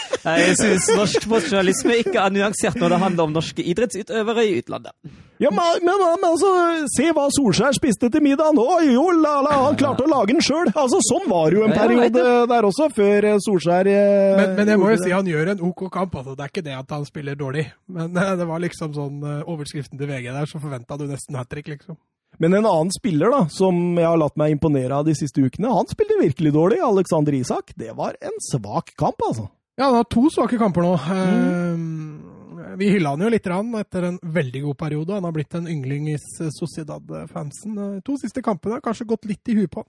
jeg 0.25 0.55
syns 0.61 0.91
norsk 0.97 1.25
sportsjournalisme 1.25 1.97
ikke 2.03 2.21
er 2.21 2.35
nyansert 2.35 2.79
når 2.81 2.95
det 2.95 3.01
handler 3.05 3.29
om 3.29 3.35
norske 3.39 3.65
idrettsutøvere 3.73 4.47
i 4.47 4.57
utlandet. 4.61 4.97
Ja, 5.41 5.49
men, 5.49 5.79
men, 5.87 5.97
men 5.97 6.25
altså, 6.29 6.51
se 6.93 7.07
hva 7.17 7.23
Solskjær 7.33 7.73
spiste 7.73 8.11
til 8.13 8.21
middag 8.21 8.59
Oi, 8.61 8.91
Jo, 8.93 9.07
la, 9.17 9.39
la, 9.47 9.55
han 9.63 9.79
klarte 9.81 10.05
å 10.05 10.11
lage 10.11 10.35
den 10.35 10.45
sjøl! 10.45 10.69
Altså, 10.75 11.01
sånn 11.07 11.25
var 11.31 11.49
det 11.49 11.57
jo 11.57 11.65
en 11.65 11.73
periode 11.73 12.25
der 12.51 12.69
også, 12.69 12.91
før 12.93 13.29
eh, 13.31 13.39
Solskjær 13.41 13.89
eh, 13.89 14.37
men, 14.37 14.53
men 14.59 14.73
jeg 14.75 14.81
må 14.83 14.91
jo 14.93 14.99
si 15.01 15.15
han 15.15 15.31
gjør 15.31 15.55
en 15.55 15.63
OK 15.71 15.87
kamp. 15.95 16.19
Altså. 16.21 16.35
Det 16.37 16.45
er 16.45 16.53
ikke 16.53 16.67
det 16.67 16.77
at 16.77 16.93
han 16.93 17.07
spiller 17.09 17.39
dårlig. 17.41 17.65
Men 17.89 18.13
eh, 18.21 18.35
det 18.37 18.49
var 18.51 18.61
liksom 18.67 18.93
sånn 18.97 19.25
overskriften 19.41 19.97
til 20.01 20.11
VG 20.13 20.29
der, 20.29 20.51
så 20.51 20.61
forventa 20.61 21.01
du 21.01 21.07
nesten 21.09 21.41
hat 21.41 21.49
trick, 21.49 21.73
liksom. 21.73 21.97
Men 22.41 22.59
en 22.59 22.69
annen 22.69 22.93
spiller 22.93 23.33
da, 23.33 23.41
som 23.53 23.81
jeg 23.97 24.07
har 24.07 24.21
latt 24.21 24.37
meg 24.41 24.55
imponere 24.55 25.01
av 25.01 25.09
de 25.09 25.17
siste 25.17 25.41
ukene, 25.41 25.73
han 25.73 25.89
spilte 25.89 26.21
virkelig 26.21 26.53
dårlig. 26.57 26.83
Alexander 26.85 27.37
Isak. 27.37 27.73
Det 27.81 27.97
var 27.97 28.21
en 28.21 28.37
svak 28.51 28.93
kamp, 29.01 29.25
altså. 29.25 29.49
Ja, 29.81 29.87
han 29.87 29.95
har 29.95 30.05
to 30.05 30.29
svake 30.29 30.59
kamper 30.61 30.85
nå. 30.85 30.91
Mm. 31.09 32.77
vi 32.77 32.91
hylla 32.93 33.15
han 33.15 33.23
jo 33.25 33.31
litt 33.33 33.47
etter 33.49 34.05
en 34.11 34.19
veldig 34.21 34.61
god 34.63 34.77
periode. 34.79 35.15
Han 35.15 35.25
har 35.25 35.33
blitt 35.33 35.55
en 35.57 35.69
yngling 35.69 36.11
i 36.13 36.17
Sociedad-fansen. 36.21 37.79
Eh, 37.79 38.03
to 38.05 38.19
siste 38.21 38.43
kampene 38.45 38.77
har 38.77 38.85
kanskje 38.85 39.09
gått 39.09 39.25
litt 39.25 39.49
i 39.49 39.57
huet 39.57 39.71
på 39.73 39.81
han. 39.81 39.89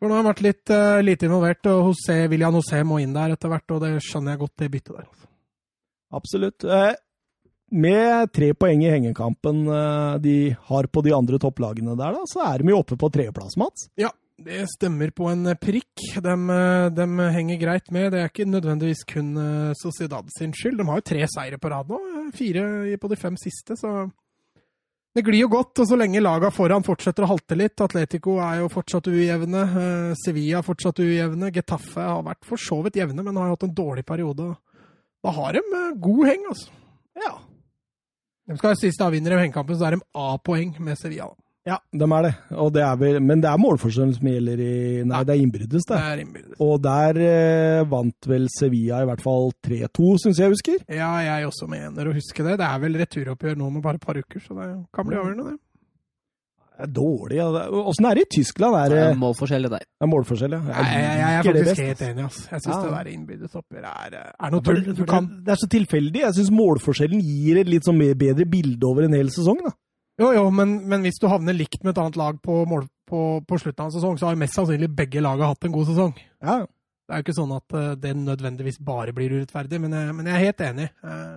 For 0.00 0.08
nå 0.08 0.16
har 0.16 0.22
han 0.22 0.30
vært 0.30 0.42
litt 0.46 0.72
uh, 0.72 1.02
lite 1.04 1.28
involvert, 1.28 1.68
og 1.68 1.90
José, 1.90 2.22
William 2.32 2.56
José 2.56 2.80
må 2.88 3.02
inn 3.04 3.12
der 3.12 3.36
etter 3.36 3.52
hvert, 3.52 3.68
og 3.76 3.84
det 3.84 3.92
skjønner 4.04 4.32
jeg 4.32 4.42
godt, 4.46 4.56
det 4.60 4.72
byttet 4.72 4.94
der. 4.96 5.06
altså. 5.12 5.28
Absolutt. 6.16 6.64
Eh, 6.64 6.92
Med 7.76 8.32
tre 8.32 8.52
poeng 8.56 8.84
i 8.84 8.92
hengekampen 8.94 9.64
de 10.22 10.36
har 10.68 10.86
på 10.88 11.02
de 11.04 11.12
andre 11.12 11.40
topplagene 11.42 11.96
der, 12.00 12.16
da, 12.16 12.28
så 12.32 12.44
er 12.48 12.62
de 12.64 12.72
jo 12.72 12.80
oppe 12.80 12.96
på 12.96 13.12
tredjeplass, 13.12 13.56
Mats. 13.60 13.90
Ja, 14.00 14.12
det 14.36 14.66
stemmer 14.68 15.10
på 15.16 15.30
en 15.30 15.48
prikk. 15.56 16.02
De, 16.22 16.34
eh, 16.52 16.88
de 16.92 17.06
henger 17.32 17.56
greit 17.60 17.90
med. 17.90 18.12
Det 18.12 18.20
er 18.20 18.28
ikke 18.28 18.44
nødvendigvis 18.48 19.04
kun 19.08 19.32
eh, 19.40 19.72
Sociedad 19.80 20.28
sin 20.36 20.52
skyld. 20.52 20.76
De 20.78 20.86
har 20.88 21.00
jo 21.00 21.06
tre 21.08 21.24
seire 21.32 21.58
på 21.58 21.70
rad 21.72 21.88
nå. 21.88 22.00
eh, 22.26 22.30
Fire 22.36 22.98
på 23.00 23.08
de 23.08 23.16
fem 23.16 23.36
siste, 23.40 23.78
så 23.80 24.10
det 25.16 25.24
glir 25.24 25.46
jo 25.46 25.48
godt. 25.48 25.80
Og 25.80 25.88
så 25.88 25.96
lenge 25.96 26.20
laga 26.20 26.50
foran 26.52 26.84
fortsetter 26.84 27.24
å 27.24 27.30
halte 27.30 27.56
litt 27.56 27.80
Atletico 27.80 28.36
er 28.44 28.60
jo 28.60 28.68
fortsatt 28.68 29.08
ujevne. 29.08 29.62
eh, 29.64 30.14
Sevilla 30.20 30.60
er 30.60 30.68
fortsatt 30.68 31.00
ujevne. 31.00 31.52
Getafe 31.56 32.04
har 32.04 32.22
vært 32.26 32.44
for 32.44 32.60
så 32.60 32.82
vidt 32.84 33.00
jevne, 33.00 33.24
men 33.24 33.40
har 33.40 33.54
hatt 33.54 33.64
en 33.64 33.74
dårlig 33.74 34.04
periode. 34.04 34.52
Da 35.24 35.32
har 35.32 35.56
de 35.56 35.64
eh, 35.64 35.96
god 35.96 36.26
heng, 36.28 36.44
altså. 36.52 36.70
Ja. 37.16 37.32
De 38.46 38.60
skal 38.60 38.76
sies 38.76 38.92
siste 38.92 39.08
vinner 39.10 39.32
i 39.32 39.40
hengekampen, 39.46 39.74
så 39.80 39.88
er 39.88 39.96
de 39.96 40.04
A-poeng 40.14 40.76
med 40.78 41.00
Sevilla. 41.00 41.32
da. 41.32 41.45
Ja, 41.66 41.80
de 41.90 42.06
er 42.06 42.22
det. 42.28 42.30
Og 42.62 42.68
det 42.76 42.82
er 42.86 42.94
vel, 43.00 43.16
men 43.26 43.40
det 43.42 43.48
er 43.50 43.58
målforskjellen 43.58 44.12
som 44.14 44.28
gjelder 44.30 44.60
i 44.62 45.02
Nei, 45.02 45.22
det 45.26 45.34
er 45.34 45.40
innbyrdes, 45.42 45.82
Det 45.88 45.96
det. 45.96 45.98
er 45.98 46.20
innbyrdes. 46.22 46.60
Og 46.62 46.76
der 46.84 47.18
eh, 47.26 47.84
vant 47.90 48.28
vel 48.30 48.46
Sevilla 48.54 49.00
i 49.02 49.08
hvert 49.10 49.24
fall 49.24 49.50
3-2, 49.66 50.12
syns 50.22 50.38
jeg 50.38 50.52
husker. 50.54 50.78
Ja, 50.86 51.10
jeg 51.26 51.48
også 51.48 51.66
mener 51.68 52.06
å 52.06 52.14
huske 52.14 52.46
det. 52.46 52.58
Det 52.62 52.68
er 52.68 52.78
vel 52.84 52.98
returoppgjør 53.02 53.58
nå 53.58 53.70
med 53.74 53.82
bare 53.82 53.98
et 53.98 54.06
par 54.06 54.14
uker, 54.20 54.38
så 54.46 54.54
det 54.60 54.68
kan 54.94 55.08
bli 55.10 55.18
avgjørende, 55.18 55.48
det. 55.56 55.58
Det 56.76 56.84
er 56.84 56.92
dårlig. 56.92 57.36
Ja. 57.40 57.48
Det- 57.56 57.82
Åssen 57.88 58.04
er 58.06 58.14
det 58.14 58.22
i 58.26 58.30
Tyskland? 58.36 58.74
Er 58.76 58.88
det 58.92 58.96
Det 59.00 59.10
er 59.10 59.20
målforskjell 59.24 59.64
i 59.64 59.68
deg. 59.72 59.80
er 60.00 60.06
målforskjell, 60.12 60.52
ja? 60.52 60.60
Jeg, 60.60 60.84
jeg, 60.92 61.18
jeg 61.18 61.36
er 61.38 61.42
faktisk 61.42 61.64
best, 61.70 61.80
helt 61.80 62.02
enig. 62.10 62.24
ass. 62.26 62.40
Jeg 62.52 62.60
syns 62.60 62.74
Ja. 62.76 62.82
det 62.82 62.92
der 62.92 63.10
innbyrdes 63.16 63.54
oppgjør 63.56 63.86
er, 63.90 64.16
er 64.38 64.50
noe 64.52 64.60
tull. 64.60 64.82
det, 64.84 64.94
det, 64.98 65.06
det 65.46 65.52
er 65.54 65.56
så 65.62 65.68
tilfeldig. 65.72 66.20
Jeg 66.20 66.34
syns 66.36 66.50
målforskjellen 66.52 67.22
gir 67.24 67.58
et 67.62 67.66
litt 67.66 67.82
sånn 67.88 67.98
bedre 68.14 68.44
bilde 68.46 68.84
over 68.86 69.02
en 69.08 69.14
hel 69.18 69.26
sesong. 69.34 69.64
da. 69.64 69.72
Jo, 70.20 70.30
jo, 70.32 70.44
men, 70.50 70.78
men 70.88 71.02
hvis 71.04 71.18
du 71.20 71.26
havner 71.28 71.56
likt 71.56 71.82
med 71.84 71.92
et 71.94 72.00
annet 72.02 72.16
lag 72.20 72.38
på, 72.42 72.62
mål, 72.68 72.86
på, 73.08 73.20
på 73.46 73.58
slutten 73.60 73.84
av 73.84 73.90
en 73.90 73.96
sesong, 73.98 74.16
så 74.18 74.30
har 74.30 74.38
mest 74.40 74.56
sannsynlig 74.56 74.88
begge 74.96 75.20
laga 75.24 75.50
hatt 75.52 75.64
en 75.68 75.74
god 75.74 75.90
sesong. 75.90 76.14
Ja, 76.42 76.62
Det 77.06 77.14
er 77.14 77.20
jo 77.20 77.26
ikke 77.26 77.36
sånn 77.36 77.52
at 77.54 77.74
eh, 77.78 77.90
det 78.02 78.14
nødvendigvis 78.18 78.80
bare 78.82 79.12
blir 79.14 79.36
urettferdig, 79.36 79.78
men 79.82 79.92
jeg, 79.94 80.14
men 80.16 80.26
jeg 80.26 80.34
er 80.38 80.46
helt 80.48 80.64
enig. 80.70 80.88
Eh, 81.04 81.36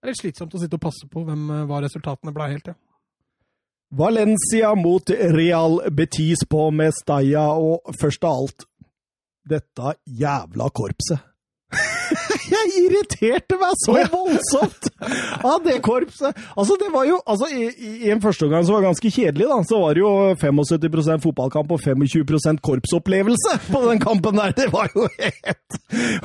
Det 0.00 0.08
er 0.08 0.12
litt 0.14 0.20
slitsomt 0.22 0.54
å 0.56 0.60
sitte 0.62 0.78
og 0.78 0.84
passe 0.86 1.08
på 1.12 1.24
hvem, 1.26 1.42
eh, 1.58 1.66
hva 1.68 1.82
resultatene 1.84 2.32
ble 2.32 2.46
helt, 2.54 2.70
ja. 2.72 2.78
Valencia 3.90 4.70
mot 4.78 5.10
Real 5.34 5.80
Betis 5.90 6.44
på 6.48 6.68
Mestalla, 6.70 7.48
og 7.58 7.90
først 7.98 8.22
av 8.24 8.36
alt 8.44 8.64
dette 9.50 9.96
jævla 10.06 10.68
korpset. 10.70 11.24
Jeg 12.54 12.72
irriterte 12.84 13.58
meg 13.60 13.76
så 13.82 13.96
voldsomt 14.12 14.88
av 15.46 15.60
det 15.64 15.78
korpset! 15.84 16.36
Altså, 16.56 16.76
det 16.80 16.90
var 16.92 17.06
jo 17.08 17.18
altså, 17.24 17.48
i, 17.52 17.68
I 18.06 18.12
en 18.14 18.22
første 18.22 18.46
omgang 18.46 18.66
som 18.66 18.76
var 18.76 18.86
ganske 18.88 19.12
kjedelig, 19.12 19.48
da, 19.50 19.58
så 19.66 19.80
var 19.82 19.96
det 19.96 20.04
jo 20.04 20.12
75% 20.40 21.24
fotballkamp 21.24 21.74
og 21.76 21.82
25% 21.84 22.62
korpsopplevelse 22.66 23.56
på 23.70 23.84
den 23.86 24.02
kampen 24.02 24.40
der. 24.40 24.54
Det 24.56 24.68
var 24.72 24.90
jo 24.94 25.06
helt 25.18 25.78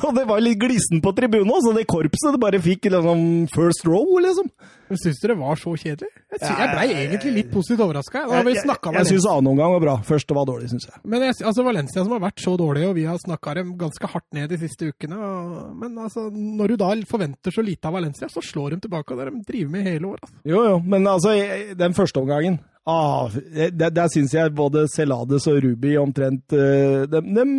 Og 0.04 0.16
det 0.18 0.26
var 0.30 0.42
litt 0.44 0.60
glissen 0.62 1.02
på 1.04 1.14
tribunen 1.18 1.52
òg, 1.54 1.62
så 1.66 1.76
det 1.76 1.88
korpset 1.90 2.36
det 2.36 2.42
bare 2.42 2.62
fikk 2.64 2.90
liksom 2.92 3.22
first 3.54 3.86
row, 3.88 4.18
liksom. 4.24 4.50
Men 4.90 5.00
Syns 5.02 5.20
du 5.22 5.28
det 5.32 5.36
var 5.40 5.58
så 5.58 5.72
kjedelig? 5.82 6.10
Jeg, 6.36 6.40
sy- 6.42 6.60
jeg 6.60 6.70
blei 6.76 6.86
egentlig 6.94 7.32
litt 7.40 7.50
positivt 7.54 7.82
overraska. 7.86 8.22
Jeg, 8.30 8.46
jeg, 8.54 8.78
jeg 9.00 9.08
syns 9.10 9.28
annen 9.32 9.50
omgang 9.54 9.74
var 9.76 9.84
bra. 9.84 9.96
Første 10.06 10.38
var 10.38 10.46
dårlig, 10.50 10.70
syns 10.74 10.86
jeg. 10.90 11.02
Men 11.10 11.26
jeg, 11.26 11.38
altså 11.42 11.66
Valencia 11.66 12.04
som 12.04 12.14
har 12.16 12.24
vært 12.28 12.44
så 12.44 12.54
dårlig, 12.60 12.86
og 12.90 12.96
vi 13.00 13.08
har 13.10 13.18
snakka 13.22 13.56
dem 13.60 13.74
ganske 13.80 14.12
hardt 14.14 14.28
ned 14.38 14.54
de 14.54 14.60
siste 14.62 14.92
ukene. 14.92 15.18
Og, 15.18 15.74
men 15.82 15.98
altså, 16.06 16.28
når 16.34 16.74
du 16.74 16.78
da 16.84 16.92
forventer 17.10 17.56
så 17.56 17.66
lite 17.66 17.90
av 17.90 17.98
Valencia, 17.98 18.30
så 18.30 18.44
slår 18.46 18.76
de 18.76 18.82
tilbake. 18.86 19.16
Og 19.16 19.22
det 19.24 19.32
de 19.34 19.44
driver 19.52 19.76
med 19.78 19.90
hele 19.90 20.14
år. 20.14 20.22
Altså. 20.22 20.40
Jo, 20.54 20.64
jo, 20.70 20.80
men 20.86 21.08
altså, 21.10 21.36
den 21.82 21.98
første 21.98 22.22
omgangen 22.22 22.60
ah, 22.86 23.32
Der, 23.74 23.90
der 23.90 24.12
syns 24.14 24.34
jeg 24.38 24.54
både 24.56 24.86
Celades 24.94 25.48
og 25.50 25.62
Ruby 25.66 25.96
omtrent 25.98 26.54
eh, 26.54 27.06
dem, 27.10 27.34
dem, 27.36 27.56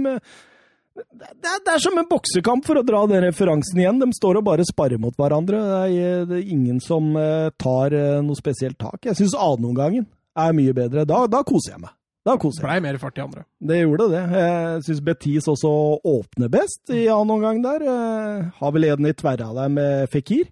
det, 0.96 1.52
det 1.66 1.72
er 1.74 1.82
som 1.82 1.98
en 2.00 2.08
boksekamp, 2.08 2.64
for 2.66 2.80
å 2.80 2.84
dra 2.86 3.02
den 3.10 3.24
referansen 3.26 3.80
igjen. 3.82 4.00
De 4.02 4.08
står 4.16 4.40
og 4.40 4.46
bare 4.48 4.64
sparrer 4.68 5.00
mot 5.02 5.16
hverandre. 5.18 5.60
Det 5.60 6.00
er, 6.00 6.24
det 6.30 6.40
er 6.40 6.54
ingen 6.56 6.80
som 6.84 7.12
eh, 7.20 7.50
tar 7.60 7.94
eh, 7.96 8.18
noe 8.24 8.38
spesielt 8.38 8.78
tak. 8.80 9.02
Jeg 9.08 9.18
syns 9.20 9.36
annenomgangen 9.36 10.08
er 10.36 10.56
mye 10.56 10.74
bedre. 10.76 11.06
Da, 11.08 11.24
da 11.30 11.42
koser 11.46 11.74
jeg 11.76 11.84
meg. 11.84 11.92
Da 12.26 12.34
koser 12.42 12.62
jeg 12.62 12.66
meg. 12.66 12.72
Blei 12.72 12.86
mer 12.88 12.98
fart 13.02 13.20
i 13.20 13.24
andre. 13.24 13.44
Det 13.70 13.76
gjorde 13.82 14.08
det. 14.12 14.22
Jeg 14.40 14.80
syns 14.88 15.02
Betis 15.06 15.46
også 15.52 15.74
åpner 16.10 16.50
best 16.52 16.90
i 16.94 17.04
annen 17.12 17.36
omgang 17.36 17.60
der. 17.64 17.84
Eh, 17.86 18.48
Har 18.58 18.74
vel 18.74 18.88
en 18.90 19.12
i 19.12 19.14
tverra 19.16 19.52
der 19.60 19.70
med 19.72 20.08
Fikir. 20.12 20.48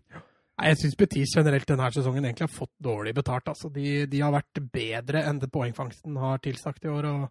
Nei, 0.55 0.69
Jeg 0.71 0.79
syns 0.85 0.99
Betis 1.01 1.33
generelt 1.35 1.67
denne 1.67 1.89
sesongen 1.91 2.29
egentlig 2.29 2.47
har 2.47 2.55
fått 2.55 2.71
dårlig 2.79 3.17
betalt. 3.17 3.49
Altså. 3.51 3.73
De, 3.75 4.05
de 4.07 4.21
har 4.23 4.31
vært 4.37 4.63
bedre 4.73 5.25
enn 5.27 5.41
det 5.43 5.51
poengfangsten 5.51 6.21
har 6.23 6.39
tilsagt 6.45 6.87
i 6.87 6.93
år. 6.95 7.11
og 7.11 7.25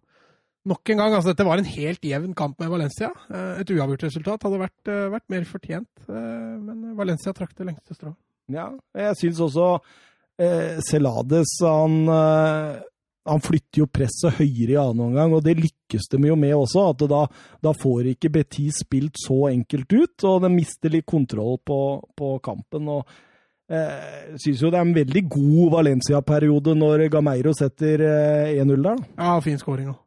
Nok 0.66 0.88
en 0.94 0.96
gang, 1.02 1.12
altså 1.12 1.32
Dette 1.34 1.44
var 1.44 1.60
en 1.60 1.66
helt 1.68 2.00
jevn 2.08 2.32
kamp 2.34 2.58
med 2.62 2.70
Valencia. 2.72 3.10
Eh, 3.28 3.60
Et 3.60 3.70
uavgjort 3.74 4.06
resultat 4.06 4.42
hadde 4.46 4.60
vært, 4.62 4.88
eh, 4.88 5.10
vært 5.12 5.28
mer 5.28 5.44
fortjent. 5.44 5.90
eh, 6.08 6.56
Men 6.64 6.96
Valencia 6.96 7.32
trakk 7.36 7.54
det 7.58 7.66
lengste 7.66 7.94
strået. 7.94 8.16
Ja, 8.52 8.70
jeg 8.94 9.14
syns 9.20 9.40
også 9.40 9.80
eh, 10.38 10.78
Celades 10.84 11.52
han, 11.62 12.08
han 13.24 13.40
flytter 13.40 13.80
jo 13.80 13.86
presset 13.88 14.34
høyere 14.36 14.74
i 14.74 14.80
annen 14.80 15.06
omgang, 15.06 15.32
og 15.32 15.44
det 15.46 15.54
lykkes 15.56 16.08
de 16.12 16.18
jo 16.28 16.36
med 16.36 16.52
også. 16.52 16.90
at 16.90 17.04
da, 17.08 17.22
da 17.62 17.72
får 17.72 18.10
ikke 18.12 18.32
Betis 18.32 18.82
spilt 18.84 19.16
så 19.16 19.46
enkelt 19.50 19.92
ut, 19.92 20.24
og 20.28 20.42
de 20.44 20.50
mister 20.52 20.90
litt 20.92 21.06
kontroll 21.06 21.56
på, 21.64 21.78
på 22.16 22.34
kampen. 22.44 22.88
og 22.88 23.06
Jeg 23.70 24.36
syns 24.44 24.60
jo 24.60 24.70
det 24.70 24.76
er 24.80 24.84
en 24.84 24.94
veldig 24.96 25.22
god 25.32 25.70
Valencia-periode 25.78 26.74
når 26.76 27.08
Gameiro 27.10 27.52
setter 27.56 28.04
eh, 28.04 28.60
1-0 28.60 28.76
der. 28.76 28.96
da. 28.96 29.12
Ja, 29.16 29.40
fin 29.40 29.56
skåring 29.60 29.88
òg. 29.88 30.00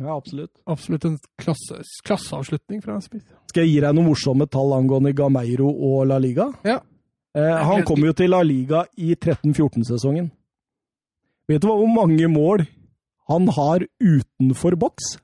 Ja, 0.00 0.16
absolutt. 0.16 0.50
Absolutt 0.66 1.04
en 1.06 1.18
klasse, 1.38 1.76
klasseavslutning 2.06 2.80
fra 2.82 2.96
en 2.96 3.02
spiss. 3.04 3.22
Skal 3.52 3.62
jeg 3.66 3.74
gi 3.76 3.80
deg 3.84 3.94
noen 3.94 4.08
morsomme 4.08 4.46
tall 4.50 4.72
angående 4.74 5.12
Gameiro 5.14 5.68
og 5.70 6.06
La 6.10 6.16
Liga? 6.18 6.48
Ja. 6.66 6.80
Eh, 7.34 7.58
han 7.68 7.84
kom 7.86 8.02
jo 8.06 8.12
til 8.14 8.30
La 8.34 8.40
Liga 8.46 8.84
i 8.98 9.12
13-14-sesongen. 9.14 10.30
Vet 11.50 11.62
du 11.62 11.68
hva, 11.68 11.76
hvor 11.78 11.90
mange 11.94 12.26
mål 12.30 12.64
han 13.30 13.46
har 13.56 13.84
utenfor 14.02 14.74
boks? 14.80 15.14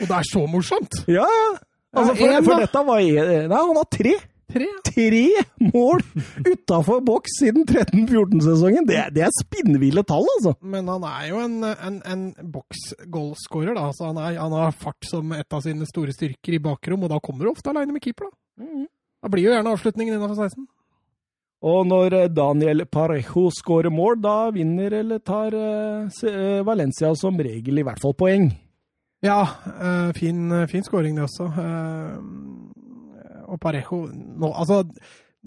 Og 0.00 0.06
det 0.08 0.16
er 0.16 0.26
så 0.32 0.46
morsomt! 0.48 1.02
Ja, 1.10 1.26
ja. 1.28 1.48
Altså, 1.92 2.14
for, 2.16 2.36
for 2.46 2.60
dette 2.62 2.82
var 2.86 3.00
en- 3.02 3.48
Nei, 3.50 3.62
han 3.68 3.76
har 3.76 3.88
tre! 3.92 4.12
Tre. 4.50 4.66
Tre 4.90 5.24
mål 5.70 6.02
utafor 6.46 7.02
boks 7.06 7.38
siden 7.40 7.66
13-14-sesongen! 7.68 8.88
Det, 8.88 8.98
det 9.16 9.24
er 9.26 9.36
spinnville 9.38 10.04
tall, 10.08 10.26
altså! 10.36 10.56
Men 10.60 10.90
han 10.90 11.06
er 11.06 11.28
jo 11.30 11.42
en, 11.44 11.60
en, 11.70 12.00
en 12.02 12.26
boks-goalscorer, 12.56 13.74
da. 13.78 13.86
Så 13.96 14.10
han, 14.10 14.20
er, 14.20 14.40
han 14.40 14.56
har 14.56 14.76
fart 14.76 15.06
som 15.08 15.32
et 15.36 15.56
av 15.56 15.62
sine 15.64 15.88
store 15.88 16.14
styrker 16.16 16.58
i 16.58 16.62
bakrom, 16.62 17.06
og 17.06 17.14
da 17.14 17.22
kommer 17.22 17.46
du 17.46 17.54
ofte 17.54 17.72
aleine 17.72 17.94
med 17.94 18.04
keeper, 18.04 18.30
da. 18.30 18.84
Da 19.20 19.28
blir 19.32 19.46
jo 19.46 19.54
gjerne 19.54 19.72
avslutningen 19.76 20.16
innafor 20.16 20.38
16. 20.48 20.68
Og 21.60 21.84
når 21.84 22.16
eh, 22.16 22.30
Daniel 22.32 22.86
Parejo 22.88 23.50
skårer 23.52 23.92
mål, 23.92 24.16
da 24.24 24.36
vinner 24.54 24.96
eller 25.02 25.20
tar 25.20 25.52
eh, 25.56 26.20
eh, 26.30 26.60
Valencia 26.64 27.12
som 27.18 27.36
regel 27.36 27.82
i 27.82 27.84
hvert 27.84 28.00
fall 28.00 28.16
poeng. 28.16 28.48
Ja, 29.20 29.42
fin, 30.16 30.48
fin 30.70 30.80
skåring 30.86 31.18
det 31.18 31.26
også. 31.26 31.50
Og 33.50 33.60
Parejo 33.62 34.04
nå, 34.10 34.50
altså, 34.50 34.82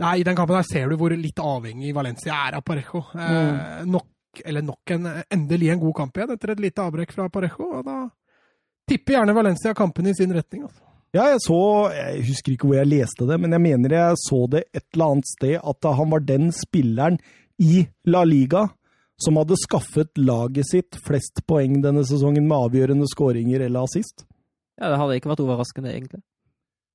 nei, 0.01 0.18
I 0.20 0.26
den 0.28 0.38
kampen 0.38 0.58
her 0.60 0.68
ser 0.68 0.91
du 0.91 0.97
hvor 0.99 1.16
litt 1.18 1.39
avhengig 1.39 1.93
Valencia 1.95 2.39
er 2.47 2.60
av 2.60 2.66
Parejo. 2.68 3.06
Eh, 3.16 3.84
nok, 3.89 4.43
eller 4.45 4.66
nok 4.66 4.95
en, 4.95 5.12
endelig 5.32 5.72
en 5.74 5.84
god 5.84 5.95
kamp 6.01 6.18
igjen 6.18 6.36
etter 6.36 6.56
et 6.56 6.64
lite 6.64 6.84
avbrekk 6.84 7.16
fra 7.16 7.30
Parejo. 7.34 7.70
Og 7.80 7.86
da 7.88 7.99
tipper 8.89 9.20
gjerne 9.20 9.38
Valencia 9.38 9.76
kampen 9.78 10.10
i 10.12 10.16
sin 10.18 10.34
retning. 10.36 10.68
Altså. 10.68 10.84
Ja, 11.14 11.28
jeg 11.30 11.43
så 11.45 11.58
Jeg 11.93 12.24
husker 12.26 12.56
ikke 12.56 12.68
hvor 12.72 12.80
jeg 12.80 12.89
leste 12.89 13.28
det, 13.30 13.38
men 13.41 13.54
jeg 13.54 13.62
mener 13.62 13.93
jeg 13.93 14.22
så 14.24 14.45
det 14.49 14.64
et 14.74 14.86
eller 14.95 15.12
annet 15.14 15.30
sted 15.30 15.60
at 15.62 15.89
han 15.99 16.10
var 16.16 16.24
den 16.26 16.49
spilleren 16.58 17.20
i 17.62 17.84
La 18.10 18.24
Liga 18.26 18.68
som 19.22 19.38
hadde 19.38 19.60
skaffet 19.62 20.18
laget 20.18 20.68
sitt 20.72 20.97
flest 21.06 21.43
poeng 21.47 21.78
denne 21.84 22.01
sesongen 22.08 22.47
med 22.49 22.58
avgjørende 22.68 23.08
skåringer 23.12 23.62
eller 23.68 23.86
assist. 23.86 24.26
Ja, 24.80 24.89
det 24.89 24.97
hadde 24.99 25.18
ikke 25.20 25.32
vært 25.32 25.43
overraskende, 25.43 25.93
egentlig. 25.93 26.24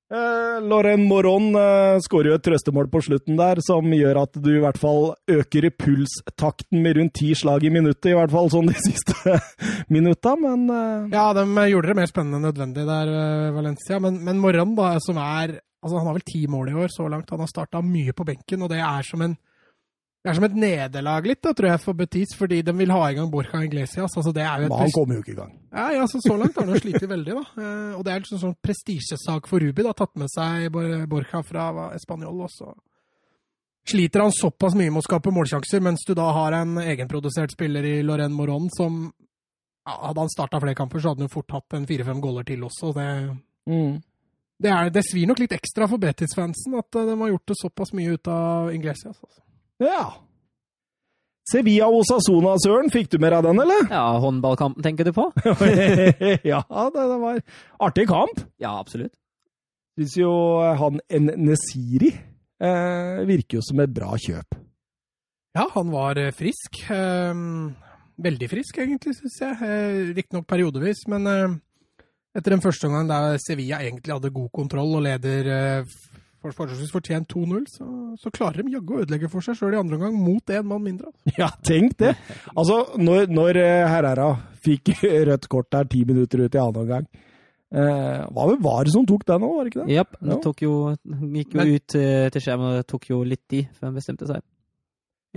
Eh, 0.09 0.61
Loren 0.65 1.03
Moron 1.05 1.51
eh, 1.53 1.99
skårer 2.01 2.31
jo 2.31 2.37
et 2.39 2.43
trøstemål 2.47 2.87
på 2.89 3.01
slutten 3.05 3.37
der, 3.37 3.59
som 3.61 3.91
gjør 3.93 4.23
at 4.23 4.39
du 4.41 4.49
i 4.55 4.61
hvert 4.63 4.79
fall 4.81 5.11
øker 5.29 5.67
pulstakten 5.77 6.81
med 6.81 6.97
rundt 6.97 7.13
ti 7.19 7.29
slag 7.37 7.67
i 7.67 7.69
minuttet, 7.73 8.09
i 8.09 8.15
hvert 8.17 8.33
fall 8.33 8.49
sånn 8.49 8.71
de 8.71 8.77
siste 8.87 9.35
minutta, 9.93 10.33
men 10.41 10.65
eh, 10.73 11.13
Ja, 11.13 11.27
de 11.37 11.45
gjorde 11.69 11.91
det 11.91 11.97
mer 12.01 12.09
spennende 12.09 12.39
enn 12.39 12.47
nødvendig 12.49 12.87
der, 12.89 13.13
eh, 13.19 13.51
Valencia. 13.53 14.01
Men, 14.01 14.17
men 14.25 14.41
Moron, 14.41 14.73
da, 14.79 14.95
som 15.05 15.21
er 15.21 15.59
altså 15.79 15.95
Han 15.95 16.09
har 16.09 16.17
vel 16.17 16.25
ti 16.27 16.41
mål 16.51 16.73
i 16.73 16.75
år 16.75 16.89
så 16.91 17.05
langt. 17.07 17.29
Han 17.31 17.39
har 17.39 17.47
starta 17.47 17.79
mye 17.85 18.11
på 18.11 18.25
benken, 18.27 18.65
og 18.65 18.73
det 18.73 18.81
er 18.83 19.05
som 19.07 19.21
en 19.23 19.37
det 20.23 20.29
er 20.31 20.35
som 20.35 20.43
et 20.49 20.55
nederlag 20.59 21.23
litt, 21.29 21.39
da, 21.45 21.53
tror 21.55 21.69
jeg, 21.69 21.79
for 21.79 21.95
Betis, 21.95 22.33
fordi 22.35 22.57
de 22.67 22.73
vil 22.75 22.91
ha 22.91 23.05
i 23.07 23.15
gang 23.15 23.29
Borja 23.31 23.61
Iglesias. 23.63 24.17
Altså, 24.19 24.33
det 24.35 24.43
er 24.43 24.65
jo 24.65 24.67
et 24.67 24.73
men 24.73 24.81
han 24.83 24.91
kommer 24.91 25.15
jo 25.15 25.21
ikke 25.23 25.31
i 25.31 25.37
gang. 25.37 25.53
Ja, 25.71 25.85
ja, 25.95 26.07
så, 26.11 26.19
så 26.25 26.35
langt 26.35 26.57
har 26.59 26.67
han 26.67 26.81
slitt 26.83 27.05
veldig, 27.07 27.37
da. 27.37 27.43
Eh, 27.63 27.93
og 27.95 28.03
det 28.03 28.11
er 28.13 28.19
liksom 28.25 28.41
sånn 28.41 28.57
prestisjesak 28.65 29.47
for 29.47 29.63
Rubi, 29.63 29.85
da. 29.87 29.93
Tatt 29.95 30.11
med 30.19 30.27
seg 30.33 30.67
Bor- 30.75 31.05
Borja 31.07 31.39
fra 31.47 31.69
Español, 31.95 32.43
og 32.43 32.51
så 32.51 32.73
sliter 33.89 34.21
han 34.25 34.35
såpass 34.35 34.75
mye 34.77 34.91
med 34.91 35.01
å 35.01 35.07
skape 35.07 35.31
målsjanser, 35.33 35.81
mens 35.81 36.03
du 36.05 36.11
da 36.19 36.27
har 36.35 36.53
en 36.59 36.75
egenprodusert 36.83 37.55
spiller 37.55 37.87
i 37.87 37.95
Loren 38.05 38.35
Moron 38.35 38.67
som 38.75 38.99
ja, 39.87 39.95
Hadde 40.03 40.21
han 40.21 40.29
starta 40.29 40.59
flere 40.61 40.77
kamper, 40.77 40.99
så 41.01 41.09
hadde 41.13 41.23
han 41.23 41.29
jo 41.31 41.33
fort 41.39 41.55
hatt 41.55 41.73
en 41.79 41.87
fire-fem 41.89 42.19
goller 42.21 42.45
til 42.45 42.67
også. 42.67 42.91
Det, 42.93 43.07
Mm. 43.69 43.95
det, 44.61 44.69
er, 44.69 44.89
det 44.93 45.01
svir 45.07 45.27
nok 45.29 45.39
litt 45.41 45.51
ekstra 45.55 45.87
for 45.89 45.97
Betis-fansen 46.01 46.75
at 46.77 46.95
eh, 46.99 47.05
de 47.07 47.15
har 47.23 47.31
gjort 47.31 47.47
det 47.51 47.57
såpass 47.63 47.91
mye 47.97 48.13
ut 48.17 48.27
av 48.29 48.69
Iglesias. 48.75 49.17
Altså. 49.23 49.41
Ja. 49.79 50.03
Sevilla 51.49 51.87
Osasona, 51.89 52.53
Søren, 52.61 52.91
fikk 52.93 53.09
du 53.13 53.17
med 53.21 53.33
deg 53.33 53.47
den, 53.47 53.61
eller? 53.63 53.87
Ja, 53.89 54.05
håndballkampen 54.21 54.85
tenker 54.85 55.07
du 55.07 55.13
på? 55.15 55.29
ja, 56.51 56.61
det, 56.61 57.05
det 57.11 57.19
var 57.23 57.39
artig 57.87 58.05
kamp. 58.11 58.43
Ja, 58.61 58.75
absolutt. 58.77 59.15
Syns 59.97 60.15
jo 60.19 60.31
han 60.79 60.99
Nesiri 61.09 62.11
eh, 62.13 63.21
virker 63.27 63.59
jo 63.59 63.63
som 63.65 63.81
et 63.81 63.95
bra 63.95 64.13
kjøp. 64.19 64.59
Ja, 65.57 65.65
han 65.73 65.89
var 65.91 66.19
eh, 66.21 66.29
frisk. 66.35 66.83
Eh, 66.93 67.41
veldig 68.21 68.51
frisk, 68.51 68.77
egentlig, 68.83 69.15
syns 69.17 69.39
jeg. 69.41 69.57
Eh, 69.65 70.13
Riktignok 70.19 70.45
periodevis, 70.47 71.01
men 71.09 71.25
eh, 71.33 71.57
etter 72.37 72.53
den 72.53 72.63
første 72.63 72.87
omgangen 72.87 73.09
der 73.09 73.41
Sevilla 73.41 73.81
egentlig 73.81 74.13
hadde 74.13 74.35
god 74.35 74.51
kontroll 74.53 74.99
og 74.99 75.05
leder 75.07 75.49
eh, 76.39 76.41
for, 76.41 76.55
forholdsvis 76.55 76.91
fortjent 76.95 77.27
2-0, 77.35 77.65
så, 77.67 77.85
så 78.17 78.31
klarer 78.31 78.63
de 78.63 78.71
jaggu 78.77 78.95
å 78.97 79.01
ødelegge 79.03 79.29
for 79.29 79.41
seg 79.45 79.57
sjøl 79.59 79.75
i 79.75 79.79
andre 79.81 79.97
omgang 79.99 80.15
mot 80.15 80.53
én 80.55 80.63
mann 80.67 80.83
mindre. 80.83 81.11
altså. 81.11 81.35
Ja, 81.41 81.49
tenk 81.67 81.97
det! 81.99 82.15
Altså, 82.55 82.79
når, 82.97 83.27
når 83.29 83.59
eh, 83.63 83.87
Herrera 83.91 84.29
fikk 84.63 84.93
rødt 85.29 85.47
kort 85.51 85.69
der 85.71 85.87
ti 85.91 86.05
minutter 86.07 86.45
ut 86.45 86.55
i 86.55 86.59
andre 86.61 86.81
omgang 86.85 87.05
eh, 87.71 88.23
Var 88.35 88.49
det 88.53 88.57
VAR 88.65 88.89
som 88.91 89.05
tok 89.07 89.25
den 89.29 89.45
òg, 89.47 89.55
var 89.57 89.63
det 89.67 89.73
ikke 89.73 89.83
det? 89.85 89.95
Japp. 89.99 90.15
Det 90.31 90.39
tok 90.45 90.63
jo, 90.65 90.73
gikk 91.35 91.53
jo 91.55 91.59
Men- 91.63 91.73
ut 91.75 91.87
til, 91.95 92.29
til 92.35 92.41
skjermen, 92.47 92.71
og 92.71 92.79
det 92.81 92.87
tok 92.91 93.09
jo 93.11 93.19
litt 93.27 93.43
tid 93.51 93.67
før 93.77 93.89
han 93.91 93.99
bestemte 93.99 94.27
seg. 94.29 94.41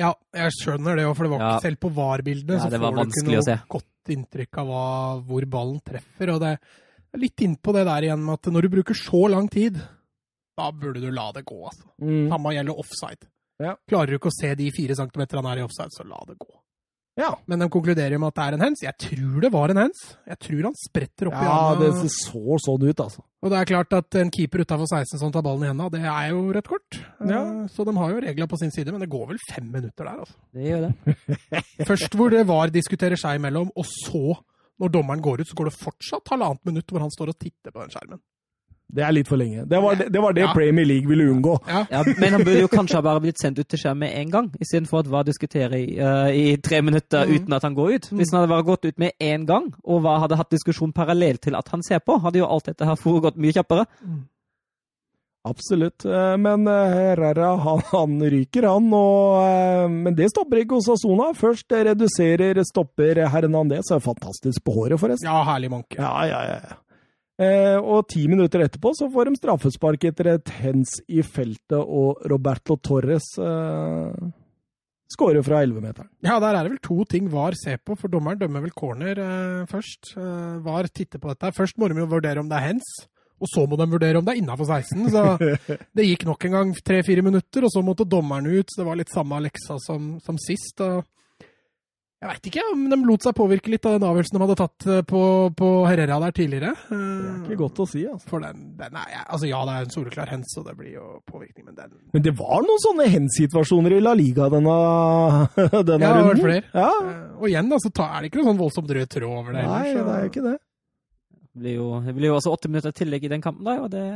Ja, 0.00 0.14
jeg 0.32 0.54
skjønner 0.56 0.96
det 0.96 1.02
òg, 1.04 1.16
for 1.18 1.26
det 1.28 1.32
var 1.34 1.42
Ja. 1.42 1.48
ikke 1.58 1.66
selv 1.68 1.80
på 1.82 1.90
VAR-bildene 1.98 2.56
Ja, 2.56 2.62
så 2.64 2.70
får 2.80 2.94
du 2.96 3.02
ikke 3.12 3.26
noe 3.28 3.56
godt 3.74 4.12
inntrykk 4.14 4.58
av 4.62 4.70
hva, 4.72 4.84
hvor 5.28 5.44
ballen 5.52 5.82
treffer. 5.84 6.30
Og 6.32 6.40
det 6.42 6.54
er 6.56 7.20
litt 7.20 7.42
innpå 7.44 7.74
det 7.76 7.82
der 7.86 8.06
igjen 8.08 8.22
med 8.24 8.38
at 8.40 8.48
når 8.54 8.64
du 8.64 8.70
bruker 8.72 8.96
så 8.96 9.20
lang 9.30 9.50
tid, 9.52 9.76
da 10.58 10.70
burde 10.72 11.00
du 11.00 11.10
la 11.14 11.30
det 11.36 11.44
gå, 11.48 11.60
altså. 11.68 11.86
Mm. 12.02 12.26
Samme 12.32 12.52
gjelder 12.56 12.82
offside. 12.84 13.30
Ja. 13.62 13.76
Klarer 13.88 14.12
du 14.12 14.18
ikke 14.18 14.32
å 14.32 14.40
se 14.40 14.54
de 14.58 14.68
fire 14.74 14.96
centimeterne 14.98 15.42
han 15.44 15.52
er 15.54 15.62
i 15.62 15.66
offside, 15.68 15.92
så 15.94 16.04
la 16.08 16.18
det 16.28 16.38
gå. 16.40 16.50
Ja. 17.20 17.34
Men 17.44 17.60
de 17.60 17.66
konkluderer 17.68 18.16
med 18.16 18.30
at 18.30 18.36
det 18.38 18.44
er 18.46 18.54
en 18.56 18.62
hands. 18.64 18.82
Jeg 18.86 18.96
tror 19.04 19.42
det 19.44 19.50
var 19.52 19.68
en 19.68 19.80
hands. 19.82 20.00
Jeg 20.30 20.38
tror 20.46 20.62
han 20.70 20.76
spretter 20.80 21.28
opp 21.28 21.36
i 21.36 21.44
ja, 21.44 21.56
handa. 21.68 21.90
det 22.00 22.12
så 22.14 22.56
sånn 22.64 22.86
ut, 22.88 23.02
altså. 23.04 23.20
Og 23.44 23.52
det 23.52 23.58
er 23.58 23.68
klart 23.68 23.92
at 23.98 24.16
en 24.22 24.30
keeper 24.32 24.62
utafor 24.64 24.88
16 24.88 25.20
som 25.20 25.32
tar 25.34 25.44
ballen 25.44 25.66
i 25.66 25.68
henda, 25.68 25.90
det 25.92 26.00
er 26.08 26.30
jo 26.30 26.46
rødt 26.56 26.70
kort. 26.72 26.98
Ja. 27.20 27.42
Eh, 27.42 27.66
Så 27.74 27.84
de 27.84 27.92
har 27.98 28.14
jo 28.14 28.22
regla 28.24 28.48
på 28.48 28.58
sin 28.62 28.72
side, 28.72 28.94
men 28.96 29.04
det 29.04 29.10
går 29.12 29.28
vel 29.28 29.42
fem 29.50 29.68
minutter 29.74 30.08
der, 30.08 30.22
altså. 30.24 30.40
Det 30.56 30.64
gjør 30.70 30.86
det. 30.88 31.16
Først 31.92 32.16
hvor 32.16 32.32
det 32.32 32.46
var 32.48 32.72
diskuterer 32.72 33.20
seg 33.20 33.36
imellom, 33.42 33.68
og 33.76 33.84
så, 33.92 34.38
når 34.80 34.94
dommeren 34.96 35.20
går 35.28 35.44
ut, 35.44 35.50
så 35.52 35.58
går 35.60 35.68
det 35.68 35.76
fortsatt 35.82 36.32
halvannet 36.32 36.64
minutt 36.72 36.88
hvor 36.96 37.04
han 37.04 37.12
står 37.12 37.34
og 37.34 37.38
titter 37.44 37.76
på 37.76 37.84
den 37.84 37.92
skjermen. 37.92 38.22
Det 38.92 39.00
er 39.06 39.12
litt 39.16 39.28
for 39.30 39.40
lenge. 39.40 39.62
Det 39.64 39.78
var 39.80 39.94
det, 39.96 40.06
det, 40.12 40.20
var 40.20 40.34
det 40.36 40.42
Ja. 40.44 40.50
Premier 40.52 40.84
League 40.84 41.08
ville 41.08 41.24
unngå. 41.32 41.54
Ja. 41.66 41.86
Ja, 41.90 42.02
men 42.18 42.32
han 42.36 42.42
burde 42.44 42.60
jo 42.60 42.68
kanskje 42.68 42.98
ha 42.98 43.02
bare 43.06 43.22
blitt 43.24 43.40
sendt 43.40 43.58
ut 43.58 43.68
til 43.72 43.80
skjerm 43.80 44.02
med 44.04 44.12
en 44.20 44.30
gang, 44.34 44.50
istedenfor 44.60 45.00
at 45.00 45.08
hva 45.08 45.22
diskuterer 45.24 45.76
i, 45.78 45.94
uh, 45.96 46.28
i 46.28 46.56
tre 46.60 46.82
minutter 46.84 47.24
Mm. 47.24 47.32
uten 47.38 47.52
at 47.56 47.62
han 47.62 47.74
går 47.78 47.94
ut. 47.94 48.10
Hvis 48.12 48.32
han 48.34 48.40
hadde 48.42 48.52
bare 48.52 48.66
gått 48.68 48.84
ut 48.84 48.98
med 49.00 49.12
én 49.20 49.46
gang, 49.48 49.70
og 49.84 50.02
hva 50.04 50.18
hadde 50.20 50.36
hatt 50.36 50.50
diskusjon 50.52 50.92
parallelt 50.92 51.40
til 51.40 51.56
at 51.56 51.68
han 51.72 51.80
ser 51.82 52.00
på, 52.04 52.20
hadde 52.20 52.38
jo 52.42 52.46
alt 52.52 52.68
dette 52.68 52.84
her 52.84 53.00
foregått 53.00 53.36
mye 53.40 53.52
kjappere. 53.56 53.86
Absolutt. 55.44 56.04
Eh, 56.04 56.36
Men 56.38 56.68
eh, 56.68 56.92
Herrera, 56.94 57.56
han, 57.58 57.80
han 57.90 58.20
ryker, 58.30 58.62
han. 58.68 58.92
Og, 58.94 59.90
men 59.90 60.14
det 60.14 60.28
stopper 60.30 60.60
ikke 60.62 60.78
hos 60.78 60.86
Asona. 60.94 61.32
Først 61.34 61.72
reduserer, 61.74 62.60
stopper 62.68 63.24
Hernandez. 63.32 63.90
Er 63.90 63.98
fantastisk 64.04 64.62
på 64.62 64.76
håret, 64.76 65.00
forresten. 65.02 65.26
ja, 65.26 65.40
herlig 65.48 65.72
manke. 65.72 65.98
Ja, 65.98 66.12
ja, 66.30 66.44
ja. 66.52 66.76
Eh, 67.42 67.78
og 67.80 68.06
ti 68.12 68.26
minutter 68.30 68.64
etterpå 68.66 68.92
så 68.96 69.08
får 69.12 69.28
de 69.28 69.40
straffespark 69.40 70.06
etter 70.10 70.34
et 70.34 70.54
hens 70.62 70.98
i 71.10 71.24
feltet, 71.26 71.80
og 71.80 72.22
Roberto 72.30 72.76
Torres 72.78 73.32
eh, 73.40 74.32
skårer 75.12 75.44
fra 75.44 75.62
11-meteren. 75.64 76.10
Ja, 76.24 76.38
der 76.42 76.56
er 76.56 76.64
det 76.64 76.74
vel 76.74 76.82
to 76.84 77.06
ting 77.08 77.30
VAR 77.32 77.56
ser 77.58 77.80
på, 77.82 77.96
for 77.98 78.12
dommeren 78.12 78.40
dømmer 78.40 78.64
vel 78.64 78.74
corner 78.76 79.18
eh, 79.22 79.62
først. 79.70 80.14
Eh, 80.16 80.60
VAR 80.64 80.90
titter 80.92 81.22
på 81.22 81.32
dette. 81.32 81.54
Først 81.56 81.80
må 81.80 81.88
de 81.90 82.02
jo 82.02 82.10
vurdere 82.10 82.42
om 82.42 82.50
det 82.50 82.58
er 82.58 82.68
hens, 82.72 82.92
og 83.42 83.50
så 83.50 83.64
må 83.66 83.78
de 83.80 83.88
vurdere 83.90 84.20
om 84.20 84.26
det 84.26 84.36
er 84.36 84.42
innafor 84.42 84.68
16. 84.68 85.08
Så 85.12 85.24
det 85.96 86.08
gikk 86.08 86.26
nok 86.28 86.46
en 86.46 86.58
gang 86.58 86.76
tre-fire 86.84 87.24
minutter, 87.26 87.66
og 87.66 87.74
så 87.74 87.82
måtte 87.84 88.08
dommeren 88.08 88.46
ut. 88.50 88.68
Så 88.70 88.82
det 88.82 88.88
var 88.88 89.00
litt 89.00 89.12
samme 89.12 89.40
leksa 89.48 89.80
som, 89.82 90.14
som 90.22 90.38
sist. 90.40 90.84
og 90.84 91.02
jeg 92.22 92.28
veit 92.30 92.44
ikke 92.52 92.62
om 92.70 92.82
de 92.92 92.96
lot 93.02 93.24
seg 93.26 93.34
påvirke 93.34 93.70
litt 93.72 93.86
av 93.88 93.96
den 93.96 94.04
avgjørelsen 94.06 94.36
de 94.38 94.42
hadde 94.44 94.56
tatt 94.60 94.84
eh, 94.94 95.00
på, 95.10 95.22
på 95.58 95.70
Herrera 95.90 96.20
der 96.22 96.34
tidligere. 96.36 96.72
Det 96.86 96.98
er 97.00 97.40
ikke 97.48 97.58
godt 97.64 97.80
å 97.82 97.86
si, 97.90 98.04
altså. 98.06 98.28
For 98.30 98.44
den, 98.44 98.60
den 98.78 98.98
er, 99.00 99.08
ja, 99.10 99.22
altså 99.26 99.48
ja, 99.50 99.62
det 99.66 99.74
er 99.74 99.88
en 99.88 99.94
soleklar 99.96 100.30
hens, 100.30 100.52
og 100.60 100.68
det 100.68 100.76
blir 100.78 100.92
jo 100.94 101.06
påvirkning, 101.26 101.66
men 101.66 101.74
den 101.80 101.96
Men 102.14 102.22
det 102.28 102.34
var 102.38 102.62
noen 102.62 102.82
sånne 102.86 103.08
hens-situasjoner 103.10 103.96
i 103.96 104.00
La 104.04 104.12
Liga 104.14 104.46
denne, 104.54 104.76
denne 105.58 105.74
Ja, 105.74 105.82
det 105.82 105.98
har 106.06 106.14
vært 106.20 106.28
runden. 106.30 106.44
flere. 106.46 106.64
Ja, 106.78 106.90
eh, 107.10 107.24
Og 107.42 107.48
igjen, 107.50 107.72
da, 107.74 107.80
så 107.82 107.90
ta, 107.90 108.06
er 108.14 108.22
det 108.22 108.30
ikke 108.30 108.38
noe 108.44 108.50
sånn 108.52 108.62
voldsomt 108.62 108.94
rød 109.00 109.10
tråd 109.16 109.34
over 109.42 109.58
det. 109.58 109.66
Nei, 109.66 109.82
ellers, 109.82 109.98
så- 109.98 110.06
det 110.06 110.14
er 110.14 110.22
jo 110.28 110.30
ikke 110.32 110.46
det. 110.46 110.56
Det 111.52 111.60
blir 111.66 111.74
jo, 111.76 111.88
det 112.06 112.14
blir 112.16 112.30
jo 112.30 112.36
også 112.38 112.52
åtte 112.54 112.70
minutter 112.70 112.94
tillegg 113.02 113.26
i 113.26 113.32
den 113.34 113.42
kampen, 113.44 113.66
da, 113.66 113.74
og 113.82 113.90
det 113.92 114.06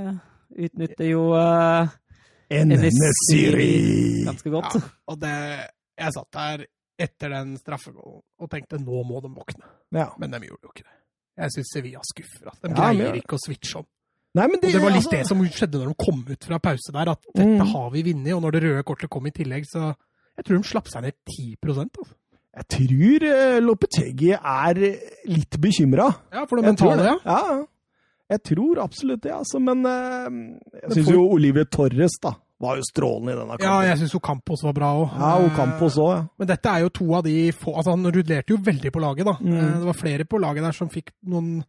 utnytter 0.70 1.10
jo 1.10 1.26
uh, 1.34 1.90
Enesiri! 2.54 4.24
ganske 4.24 4.50
godt. 4.54 4.78
Ja, 4.78 4.80
og 5.10 5.18
det 5.20 5.34
Jeg 5.98 6.12
satt 6.14 6.30
der 6.36 6.64
etter 6.98 7.28
den 7.30 7.56
straffegålen 7.60 8.22
og 8.40 8.50
tenkte 8.50 8.78
nå 8.80 9.02
må 9.04 9.20
de 9.22 9.28
våkne. 9.34 9.66
Ja. 9.92 10.10
Men 10.18 10.30
de 10.30 10.40
gjorde 10.48 10.64
jo 10.64 10.72
ikke 10.72 10.86
det. 10.86 10.94
Jeg 11.36 11.52
syns 11.52 11.72
Sevilla 11.74 12.00
skuffer. 12.08 12.46
Altså. 12.48 12.62
De 12.62 12.70
Ja, 12.74 12.86
men- 12.92 12.96
greier 12.96 13.20
ikke 13.22 13.36
å 13.36 13.42
switche 13.44 13.76
om. 13.82 13.86
Nei, 14.36 14.46
men 14.48 14.56
Og 14.56 14.60
det 14.72 14.80
var 14.82 14.90
litt 14.90 15.04
altså- 15.04 15.10
det 15.10 15.26
som 15.26 15.38
skjedde 15.48 15.78
når 15.80 15.88
de 15.88 15.94
kom 16.04 16.24
ut 16.28 16.44
fra 16.44 16.58
pause 16.58 16.92
der, 16.92 17.08
at 17.10 17.20
dette 17.34 17.46
Mm. 17.60 17.66
har 17.72 17.90
vi 17.90 18.02
vunnet. 18.02 18.34
Og 18.36 18.42
når 18.42 18.50
det 18.52 18.62
røde 18.62 18.82
kortet 18.84 19.10
kom 19.10 19.26
i 19.26 19.30
tillegg, 19.30 19.64
så 19.64 19.94
jeg 20.36 20.44
tror 20.44 20.56
de 20.56 20.62
slapp 20.68 20.88
seg 20.88 21.02
ned 21.02 21.14
10% 21.24 21.90
altså. 21.98 22.14
Jeg 22.56 22.68
tror 22.68 23.22
eh, 23.28 23.60
Lopetegi 23.60 24.32
er 24.32 24.74
litt 25.26 25.50
bekymra. 25.60 26.14
Ja, 26.32 26.44
for 26.46 26.56
det 26.56 26.64
mentale, 26.64 27.04
ja. 27.04 27.18
Ja. 27.24 27.64
Jeg 28.30 28.42
tror 28.42 28.76
absolutt 28.82 29.20
det, 29.22 29.32
altså. 29.32 29.60
Men 29.60 29.84
eh, 29.84 30.24
jeg 30.72 30.88
Men 30.88 30.90
syns 30.96 31.10
jo 31.12 31.30
Oliver 31.30 31.64
Torres 31.64 32.18
da, 32.20 32.32
var 32.60 32.76
jo 32.78 32.82
strålende 32.88 33.32
i 33.34 33.36
denne 33.36 33.56
kampen. 33.58 33.66
Ja, 33.68 33.80
jeg 33.90 33.98
syns 34.00 34.14
Ocampos 34.16 34.62
var 34.64 34.72
bra 34.72 34.90
òg. 34.96 35.16
Ja, 35.20 35.32
Ocampos 35.44 35.92
også, 35.98 36.04
òg, 36.06 36.12
ja. 36.16 36.22
Men 36.40 36.48
dette 36.48 36.70
er 36.72 36.84
jo 36.86 36.88
to 36.88 37.08
av 37.18 37.24
de 37.26 37.34
få 37.52 37.74
altså 37.76 37.90
Han 37.96 38.06
rullerte 38.14 38.54
jo 38.54 38.60
veldig 38.64 38.92
på 38.94 39.02
laget, 39.04 39.26
da. 39.28 39.34
Mm. 39.40 39.56
Eh, 39.56 39.74
Det 39.80 39.86
var 39.90 39.98
flere 40.00 40.24
på 40.24 40.40
laget 40.40 40.64
der 40.64 40.72
som 40.72 40.88
fikk 40.88 41.12
noen 41.28 41.64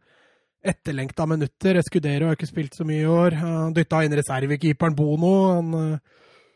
etterlengta 0.64 1.26
minutter. 1.28 1.76
Escudero 1.78 2.26
har 2.30 2.36
ikke 2.38 2.48
spilt 2.50 2.74
så 2.74 2.84
mye 2.88 3.02
i 3.04 3.10
år. 3.10 3.36
Han 3.42 3.74
dytta 3.76 4.00
inn 4.04 4.16
reservekeeperen 4.16 4.96
Bono. 4.96 5.34
Han, 5.56 5.74
eh, 5.74 5.98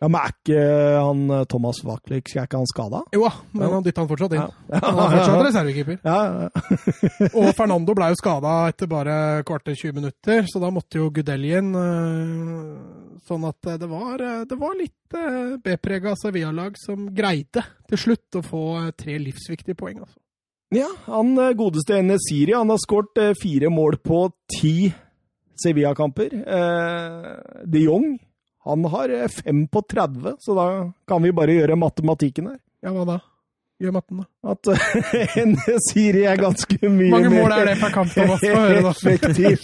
Ja, 0.02 0.08
Men 0.08 0.18
er 0.18 0.32
ikke 0.32 0.62
han 0.98 1.20
eh, 1.30 1.44
Thomas 1.46 1.78
Wacklik 1.86 2.32
er 2.34 2.48
ikke 2.48 2.58
han 2.58 2.66
skada? 2.66 3.04
jo 3.14 3.20
da, 3.22 3.30
men 3.52 3.62
Ja. 3.62 3.74
han 3.76 3.84
dytta 3.84 4.00
han 4.02 4.08
fortsatt 4.10 4.32
inn. 4.34 4.40
Ja. 4.72 4.80
Han 4.82 4.98
er 4.98 5.12
fortsatt 5.12 5.44
reservekeeper. 5.46 5.98
Ja, 6.02 6.16
ja. 6.42 6.48
Og 7.38 7.54
Fernando 7.54 7.94
ble 7.94 8.08
jo 8.10 8.16
skada 8.18 8.56
etter 8.72 8.88
bare 8.90 9.44
kvarter 9.46 9.76
20 9.78 9.92
minutter, 10.00 10.42
så 10.50 10.58
da 10.58 10.70
måtte 10.74 10.98
jo 10.98 11.06
Gudelli 11.14 11.52
inn. 11.54 11.70
eh, 11.76 13.01
Sånn 13.26 13.44
at 13.46 13.70
eh, 13.70 13.78
det 13.78 13.88
var, 13.90 14.18
eh, 14.18 14.42
det 14.48 14.58
var 14.58 14.74
litt 14.78 15.16
eh, 15.18 15.54
B-prega 15.62 16.16
Sevilla-lag 16.18 16.76
som 16.80 17.06
greide 17.14 17.64
til 17.90 18.00
slutt 18.06 18.40
å 18.40 18.44
få 18.44 18.64
tre 18.98 19.18
livsviktige 19.22 19.78
poeng. 19.78 20.02
Altså. 20.02 20.18
ja, 20.74 20.88
han 21.06 21.36
godeste 21.58 22.00
Enesiri, 22.00 22.56
han 22.56 22.72
har 22.72 22.82
skåret 22.82 23.38
fire 23.40 23.70
mål 23.70 24.00
på 24.02 24.24
ti 24.50 24.90
Sevilla-kamper. 25.62 26.34
Eh, 26.42 27.32
de 27.70 27.84
Jong, 27.86 28.16
han 28.66 28.86
har 28.90 29.14
fem 29.30 29.66
på 29.70 29.82
30, 29.86 30.38
så 30.42 30.58
da 30.58 30.66
kan 31.08 31.22
vi 31.22 31.34
bare 31.34 31.60
gjøre 31.60 31.78
matematikken 31.78 32.50
her. 32.54 32.58
Ja, 32.82 32.94
hva 32.96 33.06
da? 33.06 33.20
Gjør 33.82 33.94
matten, 33.96 34.20
da. 34.22 34.26
At 34.52 34.68
eh, 34.70 35.36
Enesiri 35.42 36.20
er 36.30 36.38
ganske 36.38 36.76
mye 36.90 37.10
mange 37.10 37.30
mål 37.32 37.52
er 37.56 37.68
det 37.72 37.76
per 37.80 37.90
kamp, 37.94 38.10
Thomas? 38.14 38.40
Få 38.42 38.46
høre, 38.54 38.82
da. 38.82 38.92
effektiv. 38.94 39.58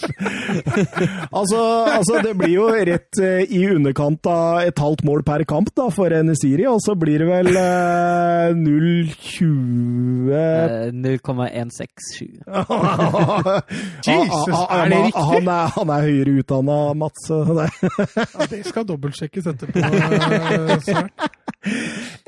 altså, 1.31 1.61
altså, 1.93 2.19
det 2.27 2.33
blir 2.41 2.55
jo 2.57 2.66
rett 2.91 3.21
eh, 3.23 3.45
i 3.55 3.62
underkant 3.71 4.27
av 4.31 4.61
et 4.66 4.83
halvt 4.83 5.05
mål 5.07 5.23
per 5.27 5.45
kamp 5.51 5.71
da, 5.79 5.87
for 5.95 6.14
Enesiri, 6.19 6.66
og 6.71 6.81
så 6.83 6.97
blir 6.99 7.23
det 7.23 7.29
vel 7.31 7.53
eh, 7.55 8.55
0,20 8.59 10.29
Eh, 10.29 10.93
0,167. 10.93 12.43
Jesus, 14.09 14.59
er 14.71 14.89
det 14.91 14.99
riktig? 15.07 15.25
Han 15.31 15.49
er, 15.49 15.73
han 15.77 15.93
er 15.95 16.07
høyere 16.09 16.35
utdanna, 16.43 16.79
Mats. 16.99 17.27
så 17.29 17.41
Ja, 17.55 18.47
det 18.51 18.62
skal 18.66 18.87
dobbeltsjekkes 18.89 19.47
etterpå. 19.53 19.79
eh, 19.79 20.79
Søren. 20.87 21.11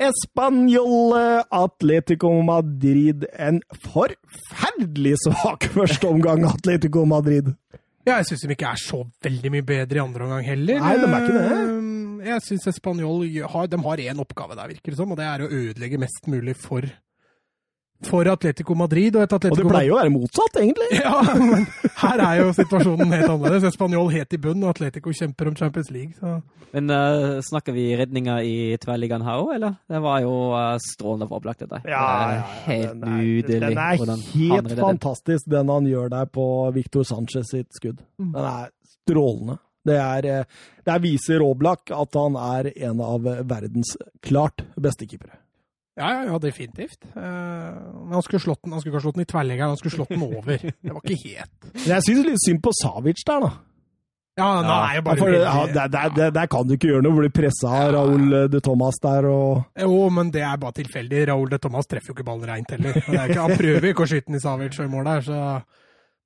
Español 0.01 1.13
Atletico 1.51 2.31
Madrid. 2.45 3.25
En 3.37 3.61
forferdelig 3.85 5.17
svak 5.25 5.67
førsteomgang, 5.75 6.45
Atletico 6.49 7.05
Madrid. 7.05 7.51
Ja, 8.07 8.15
jeg 8.17 8.31
syns 8.31 8.47
de 8.47 8.55
ikke 8.55 8.71
er 8.73 8.79
så 8.81 9.03
veldig 9.21 9.51
mye 9.53 9.65
bedre 9.67 9.99
i 9.99 10.01
andre 10.01 10.25
omgang 10.25 10.45
heller. 10.47 10.79
Nei, 10.81 10.95
de 10.97 11.05
er 11.05 11.21
ikke 11.21 11.35
det. 11.37 11.43
Eh, 11.51 11.89
Jeg 12.31 12.41
syns 12.45 12.67
Español 12.69 13.23
har, 13.49 13.67
de 13.69 13.77
har 13.81 13.97
én 14.07 14.19
oppgave 14.21 14.57
der, 14.57 14.67
virker 14.73 14.93
det 14.93 14.97
som, 14.97 15.09
og 15.13 15.17
det 15.17 15.25
er 15.25 15.41
å 15.45 15.49
ødelegge 15.49 15.97
mest 16.01 16.27
mulig 16.29 16.53
for, 16.57 16.85
for 18.07 18.27
Atletico 18.31 18.75
Madrid. 18.77 19.15
Og, 19.15 19.25
et 19.25 19.33
Atletico 19.33 19.57
Og 19.57 19.61
det 19.61 19.71
pleier 19.71 19.89
jo 19.89 19.97
å 19.97 19.99
være 20.01 20.13
motsatt, 20.13 20.57
egentlig. 20.61 20.89
Ja, 21.01 21.17
men 21.35 21.65
her 22.01 22.21
er 22.23 22.39
jo 22.41 22.49
situasjonen 22.55 23.13
helt 23.13 23.27
annerledes. 23.27 23.67
Español 23.71 24.11
helt 24.13 24.35
i 24.35 24.39
bunn, 24.41 24.63
og 24.63 24.75
Atletico 24.75 25.13
kjemper 25.15 25.49
om 25.51 25.57
Champions 25.57 25.91
League. 25.93 26.13
Så. 26.19 26.39
Men 26.75 26.93
uh, 26.93 27.39
snakker 27.43 27.75
vi 27.75 27.89
redninger 27.99 28.45
i 28.47 28.53
tverrliggeren 28.81 29.25
her 29.27 29.41
òg, 29.41 29.55
eller? 29.57 29.75
Det 29.91 30.03
var 30.03 30.21
jo 30.23 30.35
uh, 30.53 30.75
strålende 30.83 31.27
opplagt, 31.31 31.65
dette. 31.65 31.81
Det 31.85 31.97
er 31.97 32.45
helt 32.67 33.01
den 33.01 33.09
er. 33.09 33.49
Den 33.49 34.13
er 34.13 34.23
helt 34.35 34.71
den. 34.71 34.79
fantastisk, 34.79 35.49
den 35.51 35.73
han 35.73 35.89
gjør 35.89 36.13
der 36.13 36.31
på 36.31 36.45
Victor 36.77 37.07
Sanchez 37.07 37.51
sitt 37.51 37.69
skudd. 37.75 37.99
Mm. 38.21 38.31
Den 38.37 38.47
er 38.53 38.71
strålende. 38.95 39.59
Det 39.81 39.97
er, 39.97 40.45
det 40.85 40.93
er 40.93 41.01
viser 41.01 41.41
Oblak 41.41 41.89
at 41.89 42.17
han 42.19 42.35
er 42.37 42.69
en 42.85 42.99
av 43.01 43.25
verdens 43.49 43.95
klart 44.21 44.61
beste 44.77 45.09
keepere. 45.09 45.40
Ja, 45.99 46.07
ja, 46.13 46.21
ja, 46.29 46.37
definitivt. 46.39 47.01
Eh, 47.03 47.23
men 47.23 48.13
han 48.15 48.23
skulle, 48.23 48.39
slått 48.39 48.61
den, 48.63 48.71
han 48.71 48.79
skulle 48.79 48.93
ikke 48.93 49.01
ha 49.01 49.07
slått 49.07 49.17
den 49.19 49.25
i 49.25 49.31
tverrleggeren, 49.31 49.73
han 49.73 49.81
skulle 49.81 49.97
slått 49.97 50.13
den 50.13 50.23
over. 50.23 50.63
Det 50.71 50.93
var 50.95 51.03
ikke 51.03 51.19
helt 51.25 51.67
Men 51.81 51.91
jeg 51.97 52.05
syns 52.07 52.23
litt 52.29 52.45
synd 52.45 52.63
på 52.63 52.73
Savic 52.79 53.25
der, 53.27 53.43
da. 53.43 53.51
Ja, 54.39 54.47
nei, 54.63 54.77
er 54.87 54.95
jo 54.95 55.03
bare 55.03 55.19
for, 55.19 55.33
ja, 55.35 55.65
der, 55.67 55.89
der, 55.91 56.13
der, 56.15 56.31
der 56.37 56.47
kan 56.49 56.67
du 56.67 56.77
ikke 56.77 56.87
gjøre 56.93 57.03
noe, 57.03 57.17
blir 57.19 57.33
pressa 57.35 57.73
av 57.81 57.89
Raúl 57.97 58.37
de 58.49 58.61
Thomas 58.63 58.95
der 59.03 59.27
og 59.27 59.81
Jo, 59.83 59.97
men 60.15 60.31
det 60.31 60.45
er 60.47 60.55
bare 60.61 60.77
tilfeldig. 60.79 61.25
Raúl 61.27 61.51
de 61.51 61.59
Thomas 61.61 61.91
treffer 61.91 62.13
jo 62.13 62.15
ikke 62.15 62.25
ballen 62.29 62.47
reint 62.47 62.71
heller. 62.71 62.95
Det 62.95 63.17
er 63.19 63.27
ikke, 63.27 63.43
han 63.43 63.59
prøver 63.59 63.89
ikke 63.91 64.07
å 64.07 64.09
skyte 64.09 64.31
den 64.31 64.39
i 64.39 64.41
Savic 64.41 64.79
i 64.79 64.87
mål 64.89 65.09
der, 65.11 65.27
så 65.27 65.41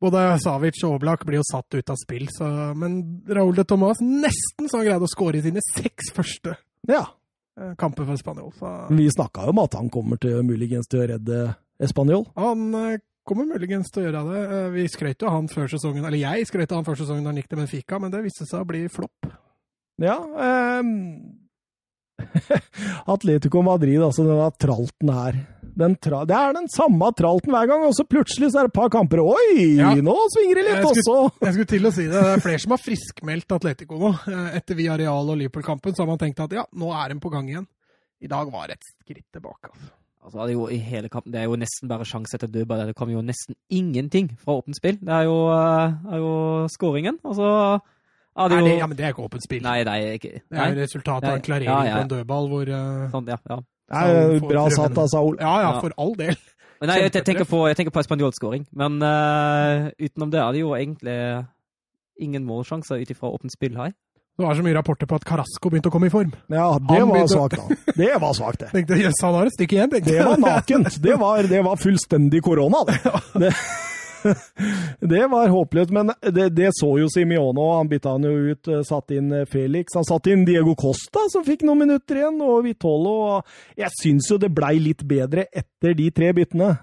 både 0.05 0.24
Savic 0.45 0.78
og 0.86 0.99
Oblak 0.99 1.26
blir 1.26 1.41
jo 1.41 1.49
satt 1.49 1.80
ut 1.80 1.91
av 1.95 1.97
spill. 1.97 2.30
Så, 2.38 2.51
men 2.78 3.01
Raúl 3.26 3.57
de 3.57 3.66
Thomas 3.74 4.05
nesten 4.05 4.70
så 4.70 4.84
han 4.84 4.88
greide 4.91 5.09
å 5.09 5.11
skåre 5.11 5.41
i 5.41 5.45
sine 5.49 5.66
seks 5.74 6.13
første 6.13 6.59
Ja. 6.86 7.07
Eh, 7.59 7.73
kamper 7.79 8.05
for 8.05 8.17
Spanjol. 8.19 8.51
Så 8.59 8.71
Vi 8.95 9.09
snakka 9.13 9.45
jo 9.47 9.53
om 9.55 9.59
at 9.63 9.73
han 9.79 9.89
kommer 9.89 10.17
til 10.21 10.41
muligens 10.43 10.87
til 10.91 11.03
å 11.03 11.07
redde 11.15 11.55
Español. 11.81 12.25
han 12.35 12.73
eh, 12.75 12.97
kommer 13.25 13.45
muligens 13.49 13.89
til 13.91 14.03
å 14.03 14.05
gjøre 14.09 14.25
det. 14.31 14.43
Eh, 14.57 14.69
Vi 14.75 14.87
skrøt 14.87 15.21
jo 15.25 15.29
han 15.33 15.47
før 15.51 15.67
sesongen, 15.71 16.05
eller 16.05 16.17
jeg 16.21 16.45
skrøt 16.47 16.71
av 16.71 16.81
han 16.83 16.85
før 16.85 16.99
sesongen 17.01 17.23
da 17.25 17.31
han 17.33 17.39
gikk 17.41 17.49
til 17.49 17.61
Benfica, 17.63 17.99
men 17.99 18.11
det 18.13 18.23
viste 18.27 18.45
seg 18.45 18.61
å 18.61 18.69
bli 18.69 18.85
flopp. 18.91 19.31
Ja. 20.03 20.19
ehm, 20.19 20.93
Atletico 23.13 23.61
Madrid, 23.65 23.99
altså 24.03 24.23
denne 24.27 24.49
tralten 24.59 25.11
her. 25.11 25.37
Den 25.76 25.95
tra 25.99 26.21
det 26.28 26.36
er 26.38 26.53
den 26.55 26.69
samme 26.71 27.09
tralten 27.17 27.51
hver 27.51 27.67
gang, 27.67 27.82
og 27.84 27.91
så 27.97 28.05
plutselig 28.07 28.51
så 28.53 28.61
er 28.61 28.67
det 28.69 28.71
et 28.71 28.78
par 28.78 28.89
kamper. 28.93 29.19
Oi, 29.19 29.76
Ja. 29.76 29.89
nå 29.99 30.15
svinger 30.32 30.55
det 30.61 30.63
litt 30.69 30.78
Jeg 30.80 30.86
også! 30.91 31.15
Jeg 31.41 31.53
skulle 31.57 31.71
til 31.73 31.89
å 31.89 31.91
si 31.91 32.05
det. 32.07 32.13
Det 32.15 32.32
er 32.38 32.43
flere 32.45 32.63
som 32.63 32.71
har 32.78 32.82
friskmeldt 32.84 33.55
Atletico 33.57 33.99
nå. 33.99 34.13
Eh, 34.32 34.55
Etter 34.61 34.80
Villarreal 34.80 35.30
og 35.34 35.38
Liverpool-kampen 35.41 35.95
så 35.97 36.05
har 36.05 36.07
man 36.13 36.21
tenkt 36.21 36.39
at 36.39 36.55
ja, 36.55 36.63
nå 36.71 36.93
er 36.95 37.11
de 37.13 37.19
på 37.19 37.32
gang 37.34 37.49
igjen. 37.51 37.67
I 38.23 38.32
dag 38.32 38.49
var 38.53 38.71
det 38.71 38.78
et 38.80 38.88
skritt 39.03 39.26
tilbake. 39.36 39.67
Altså. 39.73 39.91
Altså, 40.26 40.38
det, 40.47 40.53
er 40.55 40.55
jo 40.55 40.67
i 40.73 40.78
hele 40.82 41.09
kampen, 41.13 41.32
det 41.36 41.41
er 41.43 41.49
jo 41.51 41.57
nesten 41.61 41.89
bare 41.91 42.07
sjanse 42.07 42.34
etter 42.39 42.49
dødball. 42.49 42.88
Det 42.89 42.95
kommer 42.97 43.13
jo 43.13 43.21
nesten 43.21 43.53
ingenting 43.69 44.32
fra 44.41 44.55
åpent 44.57 44.80
spill. 44.80 44.95
Det 44.97 45.13
er 45.13 45.28
jo, 45.28 45.36
eh, 45.53 45.99
er 46.15 46.23
jo 46.23 46.32
skåringen. 46.73 47.19
Og 47.28 47.36
så 47.38 47.51
hadde 48.36 48.55
Er 48.55 48.63
jo 48.63 48.65
det, 48.71 48.78
ja, 48.80 48.88
men 48.88 48.97
det 48.97 49.05
er 49.05 49.13
ikke 49.13 49.28
åpent 49.28 49.43
spill. 49.45 49.61
Nei, 49.61 49.84
nei, 49.84 49.99
ikke 50.17 50.32
Det 50.39 50.55
er 50.57 50.71
jo 50.71 50.76
nei. 50.80 50.82
resultatet 50.82 51.30
av 51.30 51.36
en 51.36 51.45
klarering 51.45 51.69
Ja, 51.69 51.78
ja, 51.84 51.89
ja. 51.91 51.95
på 51.99 52.01
en 52.07 52.13
dødball 52.15 52.49
hvor 52.49 52.71
uh... 52.73 53.11
Sånn, 53.11 53.28
ja, 53.30 53.38
ja. 53.51 53.59
Nei, 53.93 54.39
får 54.39 54.47
bra 54.49 54.65
satt 54.73 55.01
Saul. 55.11 55.36
Ja, 55.39 55.55
ja, 55.61 55.73
for 55.81 55.93
all 56.01 56.15
del. 56.17 56.38
Men 56.81 56.91
nei, 56.91 57.01
jeg, 57.05 57.13
jeg, 57.15 57.25
tenker 57.27 57.47
på, 57.47 57.61
jeg 57.69 57.77
tenker 57.79 57.93
på 57.95 58.03
spanjolskåring. 58.03 58.65
Men 58.75 58.97
uh, 58.99 59.91
utenom 60.01 60.31
det 60.33 60.41
er 60.41 60.55
det 60.55 60.63
jo 60.63 60.73
egentlig 60.75 61.19
ingen 62.19 62.43
målsjanser 62.47 62.99
ut 62.99 63.13
ifra 63.13 63.31
åpent 63.31 63.53
spill 63.53 63.77
her. 63.79 63.93
Det 64.36 64.43
var 64.43 64.55
så 64.57 64.63
mye 64.65 64.75
rapporter 64.75 65.07
på 65.07 65.15
at 65.15 65.23
Carasco 65.23 65.69
begynte 65.71 65.88
å 65.88 65.93
komme 65.93 66.09
i 66.09 66.11
form. 66.11 66.33
Ja, 66.51 66.73
det 66.75 66.97
Han 66.99 67.07
var 67.13 67.29
svakt, 67.31 67.55
da. 67.55 67.93
Det 67.95 68.09
var 68.19 68.33
svakt, 68.36 68.65
det. 68.65 68.71
Tenkte 68.75 68.97
yes, 68.99 69.21
han 69.23 69.38
har 69.38 69.47
et 69.47 69.55
stykke 69.55 69.77
igjen, 69.77 69.93
tenkte 69.93 70.11
Det 70.11 70.25
var 70.27 70.41
nakent. 70.43 70.97
Det 71.05 71.15
var, 71.21 71.47
det 71.47 71.61
var 71.63 71.79
fullstendig 71.79 72.41
korona, 72.43 72.83
det. 72.89 72.97
det. 73.45 73.53
Det 75.13 75.21
var 75.32 75.51
håpløst, 75.53 75.91
men 75.93 76.11
det, 76.21 76.49
det 76.57 76.71
så 76.78 76.89
jo 76.99 77.09
Simione 77.11 77.61
òg. 77.61 77.73
Han 77.80 77.91
bytta 77.91 78.15
han 78.15 78.28
jo 78.28 78.34
ut, 78.51 78.71
eh, 78.71 78.84
satte 78.88 79.19
inn 79.19 79.32
eh, 79.34 79.47
Felix. 79.49 79.95
Han 79.97 80.07
satte 80.07 80.34
inn 80.34 80.45
Diego 80.47 80.76
Costa, 80.80 81.28
som 81.32 81.45
fikk 81.45 81.65
noen 81.67 81.86
minutter 81.86 82.21
igjen, 82.21 82.41
og 82.45 82.63
Vitolo. 82.65 83.41
Jeg 83.78 83.93
syns 83.99 84.32
jo 84.32 84.39
det 84.41 84.51
blei 84.55 84.78
litt 84.82 85.05
bedre 85.07 85.47
etter 85.53 85.97
de 85.97 86.09
tre 86.15 86.32
byttene. 86.36 86.73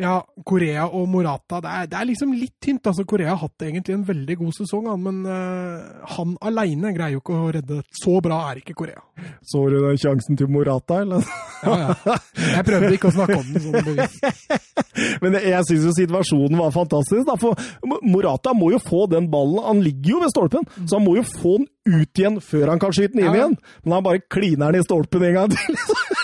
Ja, 0.00 0.14
Korea 0.48 0.86
og 0.96 1.08
Morata, 1.12 1.58
det 1.60 1.70
er, 1.76 1.88
det 1.92 1.96
er 1.98 2.06
liksom 2.08 2.30
litt 2.32 2.54
tynt. 2.64 2.86
altså 2.88 3.04
Korea 3.04 3.34
har 3.34 3.40
hatt 3.42 3.64
egentlig 3.66 3.92
en 3.98 4.04
veldig 4.08 4.36
god 4.40 4.54
sesong, 4.56 4.86
men 5.02 5.18
uh, 5.28 6.06
han 6.16 6.36
aleine 6.48 6.94
greier 6.96 7.18
jo 7.18 7.20
ikke 7.20 7.36
å 7.36 7.50
redde. 7.52 7.82
Så 8.00 8.14
bra 8.24 8.38
er 8.48 8.62
ikke 8.62 8.76
Korea. 8.78 9.02
Så 9.44 9.66
du 9.68 9.76
den 9.82 10.00
sjansen 10.00 10.38
til 10.40 10.48
Morata, 10.48 11.02
eller? 11.04 11.26
Ja, 11.60 11.74
ja. 12.06 12.14
Jeg 12.56 12.64
prøvde 12.70 12.92
ikke 12.96 13.10
å 13.10 13.16
snakke 13.18 13.36
om 13.42 13.50
den 13.52 13.66
sånn 13.66 13.84
bevisst. 13.90 14.24
Men 15.22 15.36
jeg 15.36 15.60
syns 15.68 15.84
jo 15.90 15.92
situasjonen 15.98 16.56
var 16.62 16.72
fantastisk. 16.72 17.26
Da, 17.28 17.36
for 17.36 17.60
Morata 18.08 18.54
må 18.56 18.70
jo 18.72 18.80
få 18.80 19.04
den 19.12 19.28
ballen. 19.32 19.60
Han 19.66 19.84
ligger 19.84 20.14
jo 20.16 20.22
ved 20.24 20.32
stolpen, 20.32 20.64
så 20.88 20.96
han 20.96 21.04
må 21.04 21.18
jo 21.18 21.26
få 21.28 21.58
den 21.60 21.68
ut 22.00 22.20
igjen 22.20 22.40
før 22.44 22.72
han 22.72 22.80
kan 22.80 22.92
skyte 22.96 23.12
den 23.18 23.26
inn 23.26 23.30
Ja. 23.34 23.36
igjen. 23.42 23.58
Men 23.84 23.98
han 23.98 24.08
bare 24.08 24.24
kliner 24.32 24.72
den 24.72 24.80
i 24.80 24.88
stolpen 24.88 25.28
en 25.28 25.36
gang 25.42 25.52
til. 25.56 25.76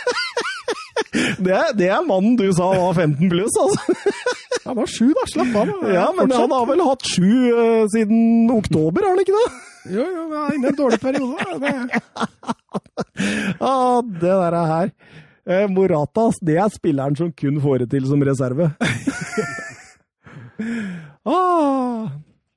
Det 1.46 1.60
det 1.78 1.88
er 1.92 2.02
mannen 2.06 2.36
du 2.38 2.52
sa 2.56 2.66
var 2.72 2.94
15 2.94 3.30
pluss, 3.32 3.54
altså. 3.62 3.80
Han 4.66 4.76
var 4.80 4.86
sju, 4.90 5.08
da. 5.14 5.22
Slapp 5.30 5.54
av. 5.62 5.66
Ja, 5.96 6.06
men 6.12 6.18
fortsatt. 6.26 6.40
han 6.40 6.50
har 6.56 6.64
vel 6.70 6.80
hatt 6.86 7.04
sju 7.06 7.32
uh, 7.54 7.84
siden 7.92 8.20
oktober, 8.54 9.00
har 9.04 9.10
han 9.14 9.22
ikke 9.22 9.36
det? 9.36 9.48
Jo, 9.96 10.02
jo, 10.02 10.22
vi 10.32 10.36
er 10.40 10.50
inne 10.56 10.66
i 10.66 10.70
en 10.72 10.80
dårlig 10.80 11.00
periode. 11.02 11.36
Det, 11.62 11.70
ah, 13.70 13.98
det 14.02 14.32
der 14.32 14.54
er 14.58 14.66
her. 14.72 14.88
Eh, 15.46 15.66
Morata, 15.70 16.24
det 16.42 16.56
er 16.58 16.68
spilleren 16.74 17.14
som 17.18 17.30
kun 17.30 17.60
får 17.62 17.76
det 17.84 17.90
til 17.94 18.04
som 18.10 18.20
reserve. 18.26 18.64
ah. 21.36 22.02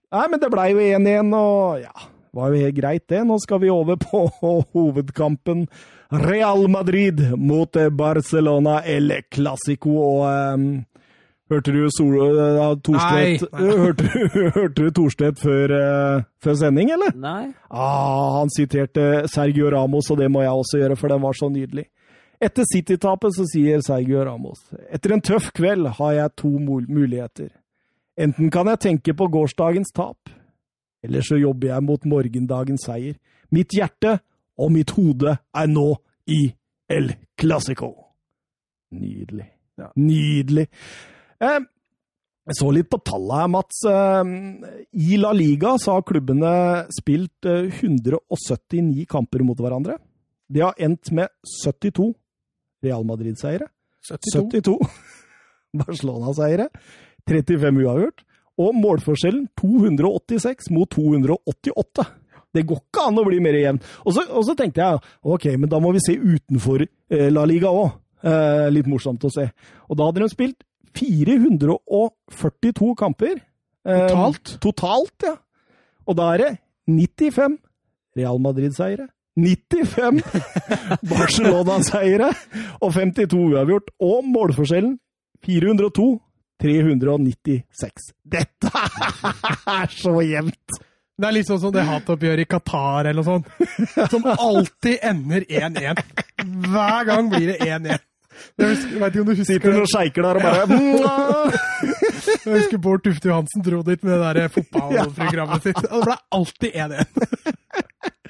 Nei, 0.09 0.25
men 0.31 0.39
det 0.41 0.49
blei 0.49 0.71
jo 0.73 0.81
1-1, 0.81 1.29
og 1.37 1.83
ja, 1.83 1.93
var 2.33 2.49
jo 2.49 2.55
helt 2.63 2.77
greit 2.79 3.05
det. 3.13 3.21
Nå 3.29 3.37
skal 3.43 3.61
vi 3.61 3.69
over 3.69 3.95
på 4.01 4.17
hovedkampen. 4.73 5.59
Real 6.11 6.67
Madrid 6.67 7.19
mot 7.37 7.75
eh, 7.75 7.89
Barcelona 7.89 8.79
El 8.85 9.11
Clásico, 9.29 9.97
og 10.01 10.53
um, 10.55 10.69
Hørte 11.49 11.71
du 11.73 11.87
Sol 11.89 12.13
uh, 12.17 12.73
eh, 12.77 13.39
Hørte, 13.53 14.05
du- 14.05 14.49
hørte 14.55 14.83
du 14.83 14.89
Torstvedt 14.93 15.39
før, 15.41 15.73
uh, 15.73 16.23
før 16.43 16.57
sending, 16.61 16.91
eller? 16.93 17.13
Nei. 17.17 17.47
Ah, 17.69 18.39
han 18.39 18.51
siterte 18.53 19.27
Sergio 19.29 19.69
Ramos, 19.73 20.09
og 20.13 20.17
det 20.21 20.29
må 20.31 20.43
jeg 20.45 20.51
også 20.53 20.81
gjøre, 20.81 20.97
for 20.97 21.13
den 21.13 21.21
var 21.25 21.33
så 21.37 21.49
nydelig. 21.49 21.87
Etter 22.41 22.63
City-tapet 22.71 23.35
så 23.35 23.43
sier 23.51 23.81
Sergio 23.83 24.21
Ramos 24.23 24.61
etter 24.95 25.11
en 25.11 25.21
tøff 25.25 25.49
kveld 25.57 25.89
har 25.97 26.13
jeg 26.15 26.35
to 26.39 26.51
mul- 26.55 26.87
muligheter. 26.87 27.49
Enten 28.19 28.49
kan 28.53 28.69
jeg 28.71 28.79
tenke 28.85 29.13
på 29.17 29.27
gårsdagens 29.31 29.91
tap, 29.95 30.29
eller 31.03 31.21
så 31.25 31.35
jobber 31.39 31.73
jeg 31.73 31.83
mot 31.83 32.05
morgendagens 32.07 32.85
seier. 32.87 33.17
Mitt 33.51 33.73
hjerte 33.75 34.19
og 34.59 34.71
mitt 34.75 34.93
hode 34.97 35.37
er 35.39 35.71
nå 35.71 35.87
i 36.29 36.43
El 36.91 37.13
Clásico. 37.39 37.93
Nydelig. 38.91 39.47
Ja. 39.79 39.89
Nydelig. 39.95 40.67
Eh, 41.39 41.59
jeg 42.49 42.57
så 42.57 42.71
litt 42.73 42.89
på 42.89 42.99
tallet 43.05 43.43
her, 43.43 43.49
Mats. 43.53 43.81
Eh, 43.85 44.31
I 45.05 45.19
La 45.21 45.31
Liga 45.37 45.75
så 45.79 45.97
har 45.97 46.07
klubbene 46.07 46.53
spilt 46.95 47.47
eh, 47.47 47.69
179 47.69 49.05
kamper 49.09 49.45
mot 49.45 49.59
hverandre. 49.59 49.99
De 50.49 50.63
har 50.65 50.73
endt 50.81 51.11
med 51.13 51.29
72 51.61 52.09
Real 52.83 53.05
Madrid-seiere. 53.05 53.69
72. 54.09 54.49
72 54.49 54.79
Barcelona-seiere. 55.83 56.69
35 57.29 57.83
uavgjort. 57.85 58.25
Og 58.59 58.73
målforskjellen 58.75 59.45
286 59.59 60.71
mot 60.75 60.89
288. 60.91 62.07
Det 62.55 62.63
går 62.67 62.79
ikke 62.81 63.03
an 63.09 63.19
å 63.21 63.25
bli 63.27 63.39
mer 63.43 63.57
jevn. 63.59 63.79
Og 64.05 64.15
så, 64.15 64.21
og 64.33 64.43
så 64.47 64.55
tenkte 64.57 64.81
jeg 64.81 65.01
ok, 65.35 65.45
men 65.59 65.69
da 65.71 65.77
må 65.83 65.91
vi 65.95 66.01
se 66.03 66.15
utenfor 66.17 66.79
eh, 66.85 67.29
La 67.33 67.43
Liga 67.49 67.69
òg. 67.73 67.89
Eh, 68.19 68.67
litt 68.73 68.87
morsomt 68.89 69.23
å 69.23 69.31
se. 69.31 69.45
Og 69.87 69.95
da 69.99 70.09
hadde 70.09 70.23
de 70.25 70.29
spilt 70.33 70.59
442 70.97 72.95
kamper. 72.99 73.35
Eh, 73.85 74.07
Totalt? 74.09 74.55
Totalt, 74.63 75.27
ja. 75.27 75.35
Og 76.09 76.17
da 76.17 76.33
er 76.33 76.37
det 76.43 76.51
95 76.89 77.59
Real 78.17 78.41
Madrid-seiere. 78.41 79.07
95 79.39 80.19
Barcelona-seiere 81.13 82.31
og 82.81 82.91
52 82.91 83.45
uavgjort. 83.53 83.93
Og 84.03 84.25
målforskjellen 84.27 84.97
402 85.45 86.09
396. 86.59 88.09
Dette 88.27 88.71
er 89.79 89.93
så 89.95 90.17
jevnt! 90.25 90.81
Det 91.19 91.27
er 91.27 91.33
litt 91.35 91.49
sånn 91.49 91.59
som 91.59 91.71
det 91.75 91.83
hatoppgjøret 91.83 92.45
i 92.45 92.47
Qatar 92.47 93.09
eller 93.09 93.19
noe 93.19 93.27
sånt. 93.27 93.49
Som 94.13 94.23
alltid 94.31 95.01
ender 95.03 95.43
1-1. 95.49 95.99
Hver 96.69 97.09
gang 97.09 97.27
blir 97.33 97.49
det 97.51 97.57
1-1. 97.65 98.05
Jeg 98.59 98.75
jeg 98.79 98.99
vet 99.01 99.11
ikke 99.11 99.19
om 99.19 99.27
du 99.27 99.31
husker 99.33 99.47
Sitter 99.49 99.73
noen 99.75 99.89
sjeiker 99.91 100.23
der 100.23 100.37
og 100.39 100.45
bare! 100.45 100.63
Jeg 102.29 102.53
husker 102.53 102.79
Bård 102.79 103.01
Tufte 103.03 103.27
Johansen 103.27 103.63
dro 103.65 103.81
dit 103.83 104.03
med 104.07 104.15
det 104.15 104.29
der 104.37 104.51
fotballprogrammet 104.53 105.65
sitt. 105.67 105.79
Og 105.89 105.97
det 105.97 106.07
ble 106.07 106.17
alltid 106.39 106.77
1-1. 106.85 107.07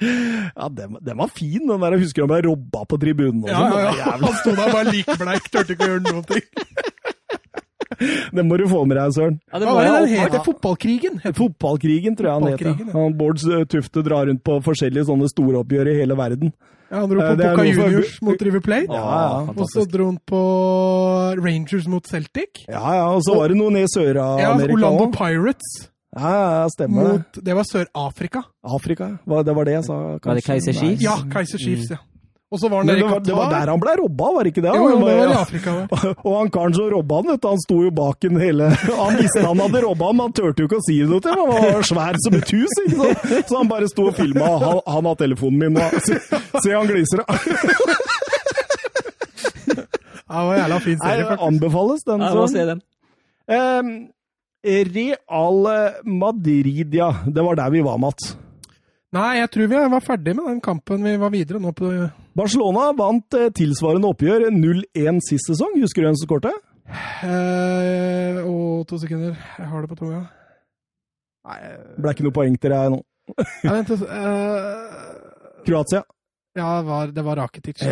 Ja, 0.00 0.66
den, 0.72 0.94
den 1.04 1.18
var 1.20 1.28
fin, 1.28 1.60
den 1.68 1.82
der. 1.82 1.92
Jeg 1.92 2.06
husker 2.06 2.24
han 2.24 2.30
ble 2.32 2.38
robba 2.46 2.86
på 2.88 2.96
tribunen. 3.02 3.42
og 3.44 3.50
Ja, 3.52 3.58
sånn. 3.60 3.82
ja, 3.84 3.90
ja. 3.98 4.12
Han 4.22 4.38
sto 4.38 4.54
der 4.56 4.70
bare 4.72 4.94
likbleik, 4.94 5.48
turte 5.52 5.74
ikke 5.76 5.84
å 5.84 5.90
gjøre 5.90 6.04
noen 6.06 6.24
ting. 6.30 6.46
Den 8.36 8.46
må 8.48 8.56
du 8.60 8.66
få 8.70 8.84
med 8.86 8.96
deg, 9.00 9.12
Søren. 9.16 9.40
Ja, 9.52 9.58
det 9.58 9.66
må 9.68 9.74
var 9.74 9.82
det 9.84 9.90
jeg 9.90 10.08
den 10.08 10.26
åpenbart? 10.26 10.44
Fotballkrigen? 10.46 11.20
Fotballkrigen, 11.40 12.16
tror 12.16 12.28
jeg 12.30 12.34
han 12.34 12.50
heter. 12.52 12.92
Ja. 12.94 13.06
Bård 13.20 13.42
Tufte 13.68 14.02
drar 14.06 14.26
rundt 14.30 14.42
på 14.46 14.58
forskjellige 14.62 15.08
sånne 15.10 15.28
storoppgjør 15.32 15.90
i 15.90 15.96
hele 16.00 16.16
verden. 16.18 16.52
Ja, 16.90 17.04
han 17.04 17.10
dro 17.12 17.20
Eh, 17.22 17.28
på 17.30 17.36
det 17.38 17.46
Boca 17.50 17.62
for- 17.62 17.70
Juniors 17.70 18.16
mot 18.26 18.40
River 18.42 18.60
Plate. 18.66 18.90
Ja, 18.90 19.18
ja, 19.22 19.54
Og 19.54 19.66
så 19.70 19.84
dro 19.86 20.06
han 20.10 20.18
på 20.26 20.40
Rangers 21.38 21.86
mot 21.86 22.06
Celtic. 22.10 22.64
Ja, 22.68 22.82
ja, 22.98 23.04
og 23.14 23.22
så 23.22 23.36
var 23.38 23.48
det 23.52 23.56
noe 23.60 23.70
ned 23.70 23.86
i 23.86 23.92
Sør-Amerika 23.94 24.74
Orlando. 24.74 25.10
Pirates 25.14 25.70
Ja, 26.16 26.30
ja, 26.62 26.68
stemmer 26.74 27.04
det. 27.06 27.12
mot 27.12 27.44
Det 27.46 27.54
var 27.54 27.62
Sør-Afrika. 27.68 28.42
Afrika, 28.66 29.18
hva- 29.26 29.44
det 29.46 29.54
var 29.54 29.64
det 29.64 29.74
jeg 29.78 29.84
sa. 29.86 29.98
Var 30.18 30.34
det 30.40 30.44
Keiser 30.44 30.72
Chiefs? 30.74 31.02
Ja, 31.02 31.14
Kaiser 31.30 31.58
Chiefs, 31.62 31.90
ja. 31.90 31.96
Og 32.50 32.58
så 32.58 32.66
var 32.68 32.82
han 32.82 32.88
der 32.90 32.98
i 32.98 33.02
var, 33.06 33.20
det 33.22 33.34
var 33.34 33.52
der 33.52 33.70
han 33.70 33.78
ble 33.78 33.92
robba, 34.00 34.28
var 34.34 34.46
det 34.46 34.50
ikke 34.50 34.62
det? 34.64 34.72
Jo, 34.74 34.86
jo, 34.90 34.96
det 35.06 35.16
var 35.20 35.28
i. 35.30 35.34
Afrika. 35.38 35.74
da. 35.78 35.98
Og 36.26 36.32
han 36.34 36.48
karen 36.50 36.74
som 36.74 36.88
robba 36.90 37.20
han, 37.20 37.28
vet 37.30 37.44
du, 37.44 37.46
han 37.46 37.62
sto 37.62 37.76
jo 37.84 37.92
bak 37.94 38.26
en 38.26 38.40
hele 38.42 38.70
Han 39.04 39.18
visste 39.20 39.44
han 39.44 39.62
hadde 39.62 39.82
robba 39.84 40.08
han, 40.10 40.18
men 40.18 40.26
han 40.26 40.34
turte 40.34 40.64
jo 40.64 40.70
ikke 40.70 40.80
å 40.80 40.86
si 40.88 40.96
det 40.98 41.20
til 41.22 41.38
ham. 41.38 41.52
Han 41.54 41.76
var 41.76 41.86
svær 41.86 42.18
som 42.24 42.38
et 42.40 42.52
hus, 42.56 42.74
ikke 42.82 42.98
sant? 42.98 43.48
Så 43.52 43.60
han 43.60 43.70
bare 43.70 43.90
sto 43.92 44.08
og 44.10 44.18
filma. 44.18 44.50
Han, 44.64 44.82
han 44.96 45.10
har 45.12 45.20
telefonen 45.22 45.62
min 45.62 45.78
og 45.78 45.98
Se, 46.02 46.18
se 46.64 46.74
han 46.74 46.90
gliser. 46.90 47.22
Ja, 50.30 50.38
det 50.40 50.46
var 50.46 50.54
en 50.54 50.60
jævla 50.62 50.78
fin 50.80 50.98
serie, 50.98 51.24
faktisk. 51.24 51.46
anbefales, 51.46 52.04
den. 52.06 52.22
Ja, 52.22 52.34
sånn. 52.34 52.52
se 52.52 52.66
den. 52.68 52.82
Um, 53.50 53.94
Real 54.62 55.66
Madrid, 56.04 56.94
ja. 56.94 57.10
Det 57.26 57.42
var 57.42 57.58
der 57.58 57.70
vi 57.74 57.82
var, 57.82 57.98
Mats. 57.98 58.34
Nei, 59.10 59.40
jeg 59.40 59.50
tror 59.50 59.70
vi 59.72 59.80
var 59.90 60.04
ferdig 60.06 60.36
med 60.38 60.46
den 60.46 60.60
kampen. 60.62 61.02
Vi 61.02 61.16
var 61.18 61.32
videre 61.34 61.58
nå 61.62 61.72
på 61.74 61.90
Barcelona 62.38 62.90
vant 62.96 63.34
eh, 63.38 63.48
tilsvarende 63.56 64.10
oppgjør 64.12 64.48
0-1 64.54 65.18
sist 65.26 65.50
sesong. 65.50 65.74
Husker 65.82 66.04
du 66.04 66.08
hvem 66.10 66.18
som 66.20 66.28
skårte? 66.30 66.52
eh, 67.26 68.38
Og 68.46 68.86
to 68.90 68.98
sekunder. 69.02 69.34
Jeg 69.58 69.66
har 69.72 69.82
det 69.84 69.90
på 69.90 69.98
tunga. 69.98 70.22
Nei 71.50 71.58
Det 71.96 72.02
ble 72.04 72.12
ikke 72.14 72.26
noe 72.28 72.36
poeng 72.36 72.56
til 72.60 72.74
deg 72.74 72.90
nå. 72.94 73.00
ja, 73.64 73.72
Vent 73.72 73.90
eh, 73.96 75.60
Kroatia. 75.66 76.02
Ja, 76.58 76.70
det 76.80 76.86
var, 76.88 77.12
det 77.14 77.24
var 77.24 77.38
Rakitic. 77.38 77.82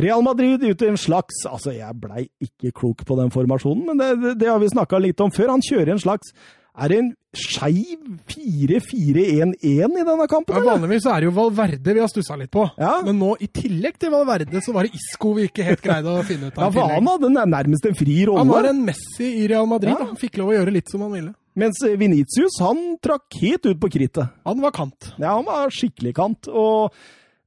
Real 0.00 0.22
Madrid 0.24 0.62
ute 0.64 0.86
i 0.86 0.88
en 0.88 0.96
slags 0.96 1.42
Altså, 1.50 1.74
jeg 1.76 1.92
blei 2.00 2.22
ikke 2.40 2.70
klok 2.72 3.02
på 3.04 3.16
den 3.18 3.28
formasjonen, 3.34 3.82
men 3.90 3.98
det, 4.00 4.08
det, 4.22 4.32
det 4.40 4.48
har 4.48 4.60
vi 4.62 4.70
snakka 4.72 5.00
litt 5.02 5.20
om 5.20 5.32
før. 5.34 5.50
Han 5.56 5.64
kjører 5.66 5.92
en 5.96 6.00
slags 6.02 6.32
Er 6.80 6.88
det 6.88 6.98
en 7.02 7.08
skeiv 7.36 7.98
4-4-1-1 8.32 9.60
i 9.62 10.04
denne 10.06 10.26
kampen, 10.30 10.56
Ja, 10.56 10.62
vanligvis 10.64 11.06
er 11.06 11.20
det 11.22 11.28
jo 11.28 11.34
Valverde 11.36 11.94
vi 11.94 12.00
har 12.02 12.08
stussa 12.10 12.36
litt 12.40 12.50
på. 12.54 12.64
Ja. 12.80 12.96
Men 13.06 13.20
nå, 13.20 13.34
i 13.38 13.46
tillegg 13.52 13.98
til 14.00 14.10
Valverde, 14.14 14.62
så 14.64 14.74
var 14.74 14.88
det 14.88 14.96
Isco 14.98 15.34
vi 15.36 15.46
ikke 15.50 15.66
helt 15.66 15.84
greide 15.84 16.16
å 16.16 16.24
finne 16.26 16.48
ut 16.48 16.56
av. 16.58 16.64
Ja, 16.64 16.70
for 16.74 16.94
han 16.94 17.10
hadde 17.12 17.30
nærmest 17.36 17.86
en 17.86 17.98
fri 17.98 18.16
rolle. 18.26 18.42
han 18.42 18.50
var 18.54 18.70
en 18.72 18.82
Messi 18.88 19.28
i 19.42 19.46
Real 19.50 19.68
Madrid. 19.70 19.92
Ja. 19.94 20.08
Han 20.10 20.18
fikk 20.20 20.40
lov 20.40 20.50
å 20.54 20.56
gjøre 20.58 20.74
litt 20.74 20.90
som 20.90 21.04
han 21.06 21.14
ville. 21.14 21.34
Mens 21.60 21.80
Venitius, 21.82 22.58
han 22.64 22.82
trakk 23.02 23.38
helt 23.42 23.66
ut 23.66 23.80
på 23.82 23.90
krittet. 23.92 24.34
Han 24.46 24.60
var 24.62 24.74
kant. 24.74 25.12
Ja, 25.18 25.34
han 25.36 25.46
var 25.46 25.70
skikkelig 25.74 26.14
kant. 26.16 26.48
Og, 26.48 26.94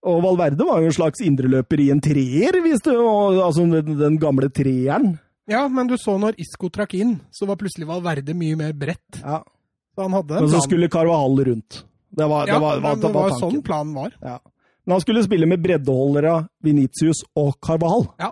og 0.04 0.24
Valverde 0.28 0.68
var 0.68 0.84
jo 0.84 0.92
en 0.92 0.98
slags 1.00 1.24
indreløper 1.24 1.82
i 1.82 1.90
en 1.94 2.04
treer, 2.04 2.60
hvis 2.64 2.84
du, 2.86 2.92
altså 3.00 3.66
den, 3.72 3.96
den 4.00 4.20
gamle 4.22 4.52
treeren. 4.54 5.16
Ja, 5.50 5.66
men 5.68 5.90
du 5.90 5.98
så 6.00 6.16
når 6.22 6.38
Isco 6.40 6.70
trakk 6.72 6.94
inn, 6.96 7.18
så 7.32 7.48
var 7.50 7.60
plutselig 7.60 7.88
Valverde 7.90 8.36
mye 8.38 8.56
mer 8.60 8.76
bredt. 8.78 9.20
Ja. 9.20 9.42
Så 9.94 10.06
han 10.06 10.16
hadde 10.16 10.38
en 10.38 10.46
Men 10.48 10.54
så 10.54 10.62
skulle 10.64 10.90
Carvahall 10.90 11.44
rundt. 11.46 11.84
Det 12.14 12.26
var, 12.30 12.48
ja, 12.48 12.54
det 12.56 12.62
var, 12.62 12.80
men 12.80 13.02
det 13.02 13.10
var, 13.10 13.14
var 13.14 13.36
tanken. 13.36 13.50
sånn 13.58 13.66
planen 13.66 13.94
var. 13.98 14.16
Ja. 14.22 14.38
Men 14.86 14.96
han 14.98 15.04
skulle 15.04 15.24
spille 15.26 15.48
med 15.50 15.62
breddeholdere 15.64 16.38
Venitius 16.64 17.24
og 17.40 17.56
Carvahall. 17.64 18.08
Ja. 18.22 18.32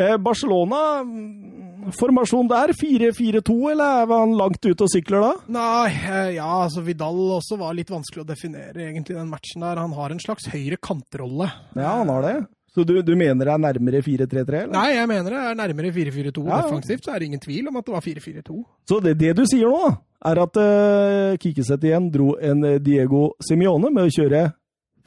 Eh, 0.00 0.16
Barcelona, 0.16 1.02
mm, 1.04 1.90
formasjon 1.98 2.48
der, 2.48 2.72
4-4-2, 2.72 3.56
eller 3.72 4.06
var 4.08 4.22
han 4.24 4.36
langt 4.38 4.64
ute 4.64 4.86
og 4.86 4.88
sykler 4.88 5.24
da? 5.26 5.32
Nei, 5.52 5.90
eh, 5.92 6.30
ja, 6.38 6.48
altså 6.64 6.80
Vidal 6.86 7.18
også 7.36 7.58
var 7.60 7.76
litt 7.76 7.90
vanskelig 7.92 8.24
å 8.24 8.28
definere 8.30 8.86
egentlig 8.86 9.18
den 9.18 9.28
matchen 9.28 9.66
der. 9.66 9.80
Han 9.82 9.92
har 9.98 10.14
en 10.14 10.22
slags 10.22 10.48
høyre 10.52 10.78
kantrolle. 10.80 11.50
Ja, 11.76 11.98
han 12.00 12.08
har 12.08 12.24
det. 12.24 12.34
Så 12.70 12.84
du, 12.86 13.00
du 13.02 13.16
mener 13.18 13.48
det 13.48 13.54
er 13.54 13.62
nærmere 13.64 14.02
4-3-3, 14.06 14.44
eller? 14.46 14.70
Nei, 14.76 14.92
jeg 14.94 15.08
mener 15.10 15.34
det 15.34 15.40
er 15.42 15.56
nærmere 15.58 15.90
4-4-2 15.94 16.44
Ja, 16.46 16.60
defensivt, 16.62 17.02
så 17.04 17.14
er 17.14 17.18
det 17.18 17.30
ingen 17.30 17.42
tvil 17.42 17.66
om 17.66 17.80
at 17.80 17.88
det 17.88 17.94
var 17.96 18.04
4-4-2. 18.04 18.60
Så 18.86 19.00
det, 19.02 19.16
det 19.18 19.32
du 19.40 19.42
sier 19.50 19.72
nå, 19.72 19.90
er 20.30 20.40
at 20.44 20.60
uh, 20.60 21.34
Kikiset 21.42 21.88
igjen 21.88 22.06
dro 22.14 22.34
en 22.38 22.62
eh, 22.68 22.78
Diego 22.84 23.32
Simione 23.42 23.90
med 23.90 24.06
å 24.06 24.14
kjøre 24.14 24.44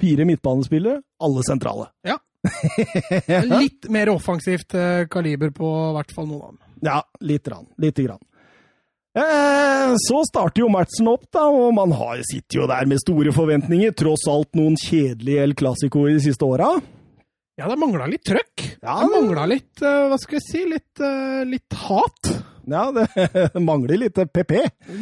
fire 0.01 0.27
midtbanespillere, 0.27 0.99
alle 1.23 1.45
sentrale. 1.47 1.87
Ja. 2.03 2.17
Litt 3.63 3.87
mer 3.93 4.11
offensivt 4.11 4.75
uh, 4.75 5.05
kaliber 5.11 5.53
på 5.55 5.71
i 5.71 5.95
hvert 5.95 6.13
fall 6.17 6.27
noen 6.27 6.43
av 6.43 6.51
dem. 6.51 6.61
Ja, 6.83 6.99
lite 7.23 7.47
grann. 7.47 7.67
Lite 7.79 8.03
grann. 8.09 8.19
Eh, 9.13 9.93
så 10.09 10.23
starter 10.25 10.63
jo 10.63 10.71
matchen 10.73 11.07
opp, 11.11 11.27
da, 11.31 11.45
og 11.45 11.69
man 11.77 11.93
har, 11.95 12.19
sitter 12.25 12.63
jo 12.63 12.67
der 12.67 12.89
med 12.89 12.99
store 12.99 13.31
forventninger. 13.35 13.93
Tross 13.95 14.25
alt 14.27 14.51
noen 14.57 14.75
kjedelige 14.79 15.45
El 15.45 15.55
Clásico 15.55 16.07
i 16.09 16.17
de 16.17 16.23
siste 16.25 16.47
åra. 16.49 16.73
Ja, 17.59 17.67
det 17.69 17.75
mangla 17.77 18.07
litt 18.09 18.23
trøkk. 18.25 18.63
Ja, 18.81 18.95
det 19.03 19.09
mangla 19.13 19.43
litt, 19.51 19.81
eh, 19.85 20.07
hva 20.09 20.17
skal 20.21 20.39
jeg 20.39 20.45
si, 20.47 20.61
litt, 20.71 21.01
eh, 21.05 21.43
litt 21.45 21.75
hat. 21.85 22.31
Ja, 22.65 22.87
det 22.95 23.61
mangler 23.69 23.99
litt 24.01 24.17
PP. 24.33 24.53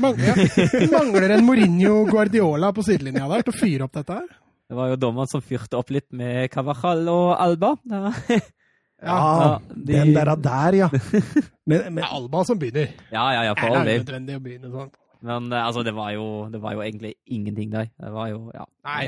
Mang 0.02 0.18
ja. 0.19 0.34
Det 0.36 0.88
mangler 0.91 1.36
en 1.38 1.45
Mourinho 1.48 2.02
Guardiola 2.10 2.73
på 2.76 2.84
sidelinja 2.84 3.30
der 3.32 3.45
til 3.48 3.53
å 3.53 3.60
fyre 3.60 3.86
opp 3.88 3.95
dette 3.99 4.18
her. 4.19 4.28
Det 4.72 4.78
var 4.80 4.90
jo 4.94 4.98
dommeren 4.99 5.28
som 5.32 5.44
fyrte 5.44 5.80
opp 5.80 5.90
litt 5.95 6.07
med 6.15 6.49
Cavajal 6.52 7.06
og 7.11 7.30
Alba. 7.40 7.76
Ja, 7.91 8.11
Ja, 9.02 9.14
Ja, 9.18 9.45
de- 9.73 9.94
den 9.95 10.11
der, 10.14 10.30
der, 10.38 10.76
ja. 10.78 10.88
Men, 11.65 11.88
men 11.88 11.95
Det 11.95 12.03
er 12.03 12.11
Alba 12.19 12.44
som 12.45 12.60
begynner. 12.61 12.91
ja, 13.10 13.23
ja, 13.34 13.41
ja 13.48 13.53
Det 13.56 13.61
for 13.64 13.78
all 13.80 13.88
er 13.88 14.03
nødvendig 14.03 14.36
å 14.38 14.44
begynne 14.44 14.69
sånn. 14.76 14.91
Men 15.26 15.48
eh, 15.53 15.64
altså, 15.65 15.82
det 15.88 15.94
var, 15.98 16.11
jo, 16.14 16.28
det 16.53 16.61
var 16.61 16.76
jo 16.78 16.84
egentlig 16.86 17.15
ingenting 17.34 17.72
der. 17.73 17.90
Det 17.98 18.11
var 18.14 18.30
jo, 18.30 18.44
ja. 18.53 18.68
Nei, 18.86 19.07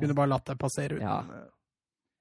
kunne 0.00 0.16
bare 0.18 0.32
latt 0.32 0.48
det 0.50 0.56
passere 0.58 0.96
uten 0.98 1.06
Ja. 1.06 1.20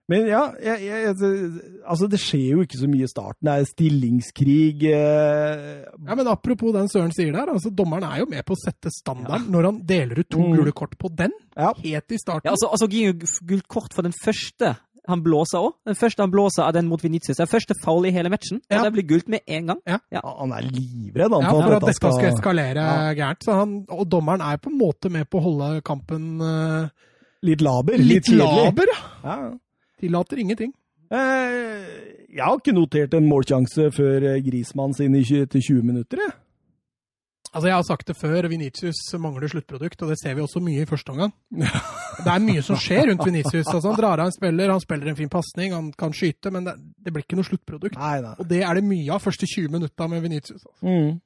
Men 0.10 0.28
ja, 0.30 0.42
jeg, 0.64 0.86
jeg, 0.88 1.04
jeg, 1.04 1.48
altså 1.84 2.08
det 2.08 2.20
skjer 2.24 2.46
jo 2.54 2.62
ikke 2.64 2.78
så 2.80 2.88
mye 2.88 3.04
i 3.04 3.10
starten. 3.12 3.44
Det 3.44 3.56
er 3.60 3.66
stillingskrig. 3.68 4.84
Eh, 4.88 5.84
Ja, 6.08 6.16
men 6.16 6.28
apropos 6.32 6.72
den 6.76 6.88
Søren 6.88 7.12
sier 7.12 7.34
der, 7.36 7.52
altså 7.52 7.70
dommeren 7.76 8.06
er 8.08 8.22
jo 8.22 8.28
med 8.32 8.46
på 8.48 8.56
å 8.56 8.62
sette 8.62 8.88
standard 8.94 9.50
når 9.52 9.68
han 9.72 9.82
deler 9.90 10.22
ut 10.24 10.30
to 10.32 10.40
Mm. 10.40 10.56
gule 10.56 10.72
kort 10.72 10.96
på 10.98 11.10
den, 11.14 11.32
ja. 11.58 11.74
helt 11.84 12.12
i 12.12 12.18
starten. 12.22 12.48
Ja, 12.48 12.52
altså, 12.56 12.70
altså 12.72 12.88
gir 12.88 13.12
jo 13.12 13.28
gult 13.52 13.68
kort 13.68 13.94
for 13.94 14.02
den 14.08 14.14
første 14.24 14.78
han 15.08 15.22
blåser 15.24 15.60
òg. 15.64 15.74
Den 15.88 15.96
første 15.96 16.20
han 16.24 16.32
blåser 16.32 16.64
er 16.68 16.72
den 16.76 16.88
mot 16.88 17.00
Vinicius. 17.04 17.38
Det 17.38 17.44
er 17.46 17.52
første 17.52 17.74
foul 17.84 18.06
i 18.08 18.12
hele 18.12 18.30
matchen. 18.30 18.60
Ja. 18.70 18.80
Og 18.82 18.88
det 18.88 18.94
blir 18.94 19.08
gult 19.08 19.28
med 19.32 19.40
en 19.48 19.68
gang. 19.74 19.80
Ja, 19.88 20.00
Han 20.24 20.52
er 20.52 20.62
livredd 20.68 21.32
han, 21.32 21.44
Ja, 21.44 21.52
for 21.52 21.62
for 21.64 21.76
at 21.76 21.82
dette 21.86 21.96
skal 21.96 22.32
eskalere 22.32 22.76
Ja. 22.76 23.14
gærent. 23.16 23.44
Så 23.44 23.54
han, 23.56 23.86
og 23.90 24.08
dommeren 24.10 24.42
er 24.42 24.58
på 24.58 24.68
en 24.72 24.78
måte 24.80 25.10
med 25.12 25.30
på 25.30 25.40
å 25.40 25.44
holde 25.44 25.82
kampen 25.82 26.42
eh, 26.42 26.90
Litt 27.44 27.62
laber. 27.62 27.98
litt, 27.98 28.28
litt 28.28 28.38
laber. 28.40 28.88
Ja. 29.24 29.54
Tillater 30.02 30.42
ingenting. 30.44 30.74
Eh, 31.08 31.86
jeg 32.36 32.44
har 32.44 32.58
ikke 32.60 32.76
notert 32.76 33.16
en 33.18 33.30
målsjanse 33.30 33.90
før 33.96 34.26
eh, 34.34 34.42
Grismann 34.46 34.94
sin 34.98 35.16
i 35.16 35.24
20-20 35.24 35.82
minutter. 35.86 36.22
Jeg. 36.26 36.36
Altså, 37.54 37.68
Jeg 37.70 37.76
har 37.78 37.86
sagt 37.88 38.08
det 38.10 38.18
før, 38.20 38.48
Venitius 38.52 39.00
mangler 39.18 39.48
sluttprodukt, 39.50 40.02
og 40.04 40.12
det 40.12 40.18
ser 40.20 40.36
vi 40.36 40.44
også 40.44 40.60
mye 40.62 40.84
i 40.84 40.90
første 40.90 41.14
omgang. 41.14 41.32
Det 41.50 42.28
er 42.34 42.44
mye 42.44 42.62
som 42.66 42.76
skjer 42.78 43.08
rundt 43.08 43.24
Venitius. 43.26 43.70
Altså, 43.72 43.88
han 43.88 43.98
drar 43.98 44.20
av 44.20 44.28
en 44.28 44.36
spiller, 44.36 44.74
han 44.74 44.84
spiller 44.84 45.14
en 45.14 45.18
fin 45.18 45.32
pasning, 45.32 45.74
han 45.74 45.88
kan 45.98 46.14
skyte, 46.14 46.52
men 46.54 46.68
det, 46.68 46.76
det 47.06 47.16
blir 47.16 47.24
ikke 47.24 47.40
noe 47.40 47.48
sluttprodukt. 47.48 47.96
Nei, 47.98 48.20
nei. 48.26 48.36
Og 48.38 48.52
det 48.52 48.62
er 48.68 48.78
det 48.78 48.84
mye 48.86 49.16
av 49.16 49.24
første 49.24 49.48
20 49.48 49.74
minutta 49.78 50.10
med 50.12 50.22
Venitius. 50.28 50.60
Altså. 50.60 50.84
Mm. 50.84 51.18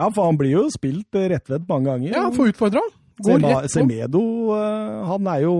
Ja, 0.00 0.08
for 0.08 0.28
han 0.28 0.38
blir 0.40 0.52
jo 0.54 0.64
spilt 0.72 1.16
rett 1.16 1.32
rettvendt 1.32 1.68
mange 1.68 1.90
ganger. 1.90 2.14
Ja, 2.14 2.28
får 2.34 2.52
utfordra. 2.52 2.84
Semedo, 3.68 4.22
eh, 4.56 5.00
han 5.10 5.26
er 5.32 5.42
jo 5.44 5.54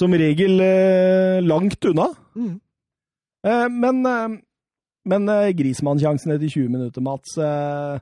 som 0.00 0.16
regel 0.16 0.62
eh, 0.64 1.40
langt 1.44 1.84
unna. 1.92 2.08
Mm. 2.34 2.54
Eh, 3.44 3.66
men 3.76 4.06
eh, 4.08 4.40
men 5.08 5.28
eh, 5.28 5.50
Grismann-sjansen 5.56 6.34
etter 6.34 6.48
20 6.48 6.72
minutter, 6.72 7.04
Mats, 7.04 7.36
eh, 7.40 8.00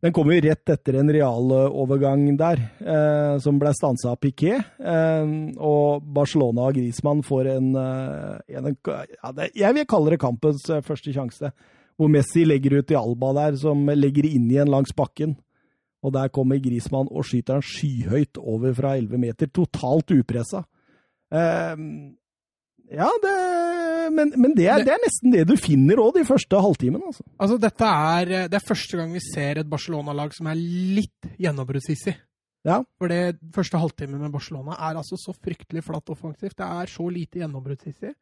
den 0.00 0.14
kommer 0.16 0.34
jo 0.34 0.44
rett 0.48 0.72
etter 0.72 0.96
en 0.96 1.12
realovergang 1.12 2.24
der, 2.40 2.62
eh, 2.80 3.34
som 3.44 3.58
ble 3.60 3.72
stansa 3.76 4.14
av 4.14 4.16
Piquet. 4.22 4.64
Og 4.80 6.06
Barcelona 6.16 6.70
og 6.70 6.78
Grismann 6.78 7.20
får 7.26 7.50
en, 7.52 7.68
en, 7.76 8.70
en 8.70 8.78
ja, 8.88 9.32
det, 9.36 9.50
Jeg 9.60 9.76
vil 9.76 9.86
kalle 9.90 10.14
det 10.14 10.22
kampens 10.22 10.64
første 10.86 11.12
sjanse. 11.12 11.52
Hvor 12.00 12.08
Messi 12.08 12.46
legger 12.48 12.78
ut 12.80 12.94
i 12.94 12.96
Alba 12.96 13.34
der, 13.36 13.60
som 13.60 13.84
legger 13.92 14.24
inn 14.24 14.48
igjen 14.48 14.72
langs 14.72 14.96
bakken. 14.96 15.36
Og 16.00 16.16
der 16.16 16.32
kommer 16.32 16.56
Grismann 16.64 17.12
og 17.12 17.28
skyter 17.28 17.58
han 17.58 17.68
skyhøyt 17.68 18.40
over 18.40 18.72
fra 18.72 18.96
11 18.96 19.20
meter, 19.20 19.52
totalt 19.52 20.16
upressa. 20.16 20.64
Eh, 21.30 21.84
ja, 22.90 23.10
det, 23.22 23.34
men, 24.16 24.32
men 24.34 24.54
det, 24.58 24.66
er, 24.66 24.82
det 24.86 24.94
er 24.96 25.04
nesten 25.04 25.34
det 25.34 25.44
du 25.46 25.54
finner 25.60 26.00
òg 26.02 26.16
de 26.18 26.24
første 26.26 26.58
halvtimene. 26.58 27.12
Altså. 27.12 27.26
Altså, 27.38 27.58
dette 27.62 27.92
er, 28.14 28.32
det 28.50 28.58
er 28.58 28.66
første 28.66 28.98
gang 28.98 29.12
vi 29.14 29.22
ser 29.22 29.60
et 29.62 29.70
Barcelona-lag 29.70 30.34
som 30.34 30.50
er 30.50 30.58
litt 30.58 31.30
gjennombruddshissig. 31.38 32.16
Ja. 32.66 32.80
For 33.00 33.08
det 33.08 33.38
første 33.54 33.78
halvtime 33.80 34.18
med 34.20 34.34
Barcelona 34.34 34.74
er 34.76 34.98
altså 35.00 35.16
så 35.16 35.32
fryktelig 35.32 35.84
flatt 35.86 36.10
offensivt. 36.12 36.58
Det 36.58 36.66
er 36.66 36.90
så 36.90 37.06
lite 37.08 37.40
gjennombruddshissig. 37.40 38.12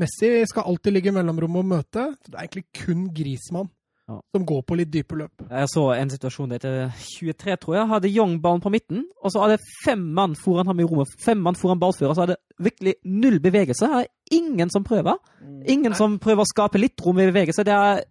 Messi 0.00 0.30
skal 0.50 0.70
alltid 0.70 0.94
ligge 0.94 1.10
i 1.10 1.14
mellomrommet 1.14 1.60
og 1.62 1.72
møte. 1.74 2.06
Det 2.24 2.34
er 2.34 2.46
egentlig 2.46 2.66
kun 2.74 3.08
Grismann 3.14 3.68
Ja. 4.04 4.18
som 4.36 4.42
går 4.44 4.62
på 4.68 4.76
litt 4.76 4.90
dype 4.92 5.16
løp. 5.16 5.44
Jeg 5.48 5.68
så 5.72 5.82
en 5.96 6.10
situasjon 6.12 6.50
der 6.50 6.58
etter 6.60 6.90
23, 7.16 7.54
tror 7.62 7.76
jeg. 7.78 7.88
Hadde 7.88 8.10
Young 8.12 8.34
ballen 8.42 8.60
på 8.60 8.68
midten, 8.74 9.06
og 9.24 9.32
så 9.32 9.40
hadde 9.46 9.56
fem 9.84 10.02
mann 10.14 10.34
foran 10.36 10.66
ham 10.68 10.80
i 10.80 10.84
rommet. 10.84 11.08
Fem 11.24 11.40
mann 11.40 11.56
foran 11.56 11.80
ballfører, 11.80 12.12
så 12.12 12.26
hadde 12.26 12.36
virkelig 12.60 12.94
null 13.04 13.38
bevegelse. 13.40 13.88
Her 13.88 14.04
er 14.04 14.10
ingen 14.36 14.68
som 14.70 14.84
prøver. 14.84 15.16
Ingen 15.64 15.94
Nei. 15.94 15.96
som 15.96 16.18
prøver 16.20 16.44
å 16.44 16.50
skape 16.50 16.78
litt 16.82 17.00
rom 17.00 17.22
i 17.22 17.30
bevegelse. 17.30 17.64
Det 17.64 17.72
er 17.72 18.02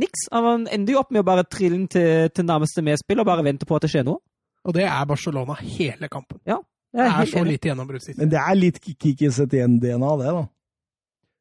niks. 0.00 0.24
Han 0.32 0.64
ender 0.72 0.94
jo 0.96 1.02
opp 1.02 1.12
med 1.12 1.20
å 1.20 1.28
bare 1.28 1.44
trille 1.44 1.76
inn 1.76 1.84
til, 1.92 2.30
til 2.32 2.48
nærmeste 2.48 2.80
medspill 2.86 3.20
og 3.20 3.28
bare 3.28 3.44
vente 3.44 3.68
på 3.68 3.76
at 3.76 3.84
det 3.84 3.92
skjer 3.92 4.08
noe. 4.08 4.22
Og 4.64 4.72
det 4.78 4.86
er 4.88 5.04
Barcelona 5.10 5.58
hele 5.60 6.08
kampen. 6.08 6.40
Ja, 6.48 6.62
Det 6.94 7.00
er 7.00 7.12
det 7.12 7.28
er 7.28 7.30
så 7.34 7.44
lite 7.44 7.68
gjennombruddshissig. 7.68 8.18
Men 8.24 8.32
det 8.32 8.40
er 8.40 8.56
litt 8.56 8.80
Kikki 8.80 9.28
Setien-DNA, 9.28 10.16
det, 10.22 10.32
da. 10.32 10.46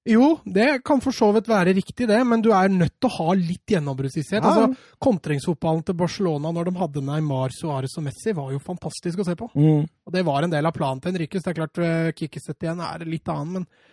Jo, 0.09 0.39
det 0.45 0.79
kan 0.85 1.01
for 1.01 1.13
så 1.13 1.27
vidt 1.35 1.49
være 1.49 1.75
riktig, 1.77 2.07
det, 2.09 2.17
men 2.25 2.41
du 2.41 2.49
er 2.57 2.71
nødt 2.73 2.95
til 2.97 3.09
å 3.11 3.15
ha 3.19 3.35
litt 3.37 3.69
gjennombruddshissighet. 3.69 4.41
Ja. 4.41 4.49
Altså, 4.49 4.95
kontringsfotballen 5.01 5.83
til 5.85 5.97
Barcelona 5.99 6.49
når 6.55 6.71
de 6.71 6.73
hadde 6.79 7.03
Neymar, 7.05 7.53
Suárez 7.53 7.93
og 7.99 8.07
Messi, 8.07 8.33
var 8.33 8.49
jo 8.55 8.61
fantastisk 8.65 9.21
å 9.21 9.27
se 9.27 9.35
på. 9.37 9.51
Mm. 9.53 9.83
Og 9.85 10.15
det 10.15 10.23
var 10.25 10.47
en 10.47 10.53
del 10.53 10.65
av 10.65 10.73
planen 10.73 11.03
til 11.03 11.13
Henriques. 11.13 11.45
Det 11.45 11.53
er 11.53 11.59
klart, 11.59 11.81
uh, 11.85 12.09
Kikkiset 12.17 12.65
igjen 12.65 12.81
er 12.87 13.05
litt 13.05 13.29
annen, 13.29 13.61
men 13.61 13.91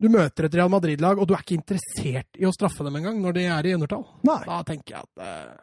du 0.00 0.08
møter 0.08 0.46
et 0.46 0.54
Real 0.56 0.70
Madrid-lag, 0.72 1.18
og 1.18 1.26
du 1.28 1.34
er 1.34 1.42
ikke 1.42 1.58
interessert 1.58 2.38
i 2.38 2.46
å 2.48 2.54
straffe 2.54 2.86
dem 2.86 3.00
engang 3.02 3.18
når 3.20 3.36
de 3.36 3.48
er 3.50 3.66
i 3.66 3.74
undertall. 3.76 4.06
Nei. 4.30 4.38
Da 4.46 4.62
tenker 4.68 4.96
jeg 4.96 5.08
at 5.10 5.26
eh, 5.26 5.58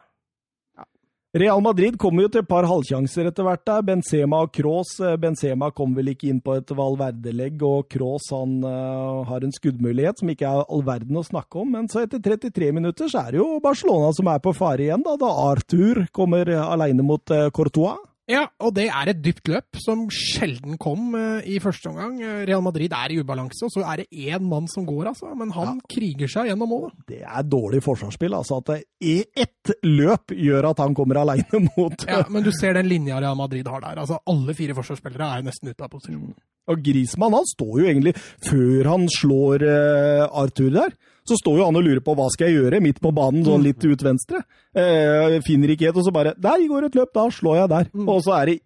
Real 1.36 1.60
Madrid 1.60 1.98
kommer 2.00 2.24
jo 2.24 2.30
til 2.32 2.40
et 2.40 2.48
par 2.48 2.64
halvsjanser 2.64 3.26
etter 3.28 3.44
hvert 3.44 3.60
der. 3.68 3.82
Benzema 3.84 4.38
og 4.46 4.52
Kroos. 4.56 4.94
Eh, 5.04 5.18
Benzema 5.20 5.68
kom 5.76 5.92
vel 5.92 6.14
ikke 6.14 6.30
inn 6.30 6.38
på 6.40 6.54
et 6.56 6.72
Valverde-legg, 6.72 7.60
og 7.68 7.84
Cross 7.92 8.30
han 8.32 8.54
uh, 8.64 9.26
har 9.28 9.44
en 9.44 9.52
skuddmulighet 9.52 10.22
som 10.22 10.32
ikke 10.32 10.48
er 10.48 10.64
all 10.64 10.86
verden 10.86 11.20
å 11.20 11.26
snakke 11.26 11.60
om. 11.60 11.74
Men 11.76 11.90
så 11.92 12.06
etter 12.06 12.22
33 12.24 12.72
minutter 12.72 13.12
så 13.12 13.26
er 13.26 13.36
det 13.36 13.42
jo 13.42 13.60
Barcelona 13.60 14.08
som 14.16 14.32
er 14.32 14.40
på 14.40 14.56
fare 14.56 14.86
igjen, 14.86 15.04
da, 15.04 15.18
da 15.20 15.34
Arthur 15.50 16.06
kommer 16.16 16.48
alene 16.48 17.04
mot 17.04 17.36
uh, 17.36 17.50
Courtois. 17.52 18.00
Ja, 18.28 18.42
og 18.60 18.74
det 18.76 18.90
er 18.92 19.08
et 19.08 19.20
dypt 19.24 19.48
løp 19.48 19.78
som 19.80 20.02
sjelden 20.12 20.76
kom 20.80 21.14
eh, 21.16 21.46
i 21.48 21.56
første 21.64 21.88
omgang. 21.88 22.18
Eh, 22.20 22.42
Real 22.48 22.60
Madrid 22.64 22.92
er 22.92 23.14
i 23.14 23.16
ubalanse, 23.22 23.64
og 23.64 23.72
så 23.72 23.84
er 23.88 24.02
det 24.02 24.26
én 24.28 24.44
mann 24.44 24.68
som 24.68 24.84
går, 24.88 25.08
altså. 25.14 25.30
Men 25.38 25.54
han 25.56 25.80
kriger 25.88 26.28
seg 26.28 26.50
gjennom 26.50 26.68
målet. 26.68 26.92
Det 27.08 27.22
er 27.24 27.46
dårlig 27.48 27.80
forsvarsspill. 27.86 28.36
altså 28.36 28.60
At 28.60 28.84
ett 29.00 29.72
løp 29.86 30.36
gjør 30.36 30.70
at 30.74 30.84
han 30.84 30.96
kommer 30.98 31.22
aleine 31.22 31.62
mot 31.70 32.04
Ja, 32.04 32.20
men 32.28 32.44
du 32.44 32.52
ser 32.52 32.76
den 32.76 32.90
linja 32.90 33.16
Real 33.22 33.38
Madrid 33.38 33.66
har 33.68 33.80
der. 33.80 34.02
altså 34.04 34.20
Alle 34.28 34.54
fire 34.58 34.76
forsvarsspillere 34.76 35.32
er 35.32 35.40
jo 35.40 35.48
nesten 35.48 35.72
ute 35.72 35.88
av 35.88 35.92
posisjon. 35.92 36.36
Og 36.68 36.82
Grismann 36.84 37.32
han 37.32 37.48
står 37.48 37.74
jo 37.80 37.86
egentlig 37.88 38.12
Før 38.44 38.90
han 38.92 39.06
slår 39.08 39.64
uh, 39.64 40.40
Arthur 40.42 40.74
der, 40.74 40.92
Så 41.28 41.36
står 41.36 41.58
jo 41.60 41.66
han 41.68 41.76
og 41.76 41.84
lurer 41.84 42.00
på 42.04 42.14
hva 42.16 42.28
skal 42.32 42.48
jeg 42.48 42.62
gjøre, 42.62 42.80
midt 42.84 43.02
på 43.04 43.12
banen, 43.14 43.44
sånn 43.46 43.66
litt 43.66 43.84
ut 43.84 44.04
venstre. 44.06 44.40
Eh, 44.72 45.38
finner 45.46 45.74
ikke 45.74 45.90
helt, 45.90 46.00
og 46.00 46.06
så 46.08 46.14
bare 46.14 46.32
Der 46.40 46.64
går 46.70 46.88
et 46.88 46.96
løp, 46.96 47.12
da 47.16 47.28
slår 47.32 47.62
jeg 47.62 47.72
der. 47.74 47.92
Og 48.06 48.22
så 48.24 48.34
er 48.40 48.52
det 48.52 48.58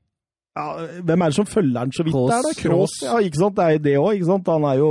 ja, 0.53 0.65
Hvem 1.01 1.23
er 1.25 1.31
det 1.33 1.37
som 1.39 1.47
følger 1.49 1.79
han 1.81 1.93
så 1.97 2.05
vidt 2.05 2.13
Kroos. 2.13 2.31
der, 2.33 2.43
da? 2.45 2.57
Kroos. 2.61 2.97
Ja, 3.07 3.21
ikke 3.25 3.41
sant. 3.41 3.57
Det 3.57 3.65
er 3.65 3.79
det 3.87 3.95
òg, 3.97 4.11
ikke 4.19 4.29
sant. 4.29 4.51
Han 4.53 4.67
er 4.69 4.83
jo 4.83 4.91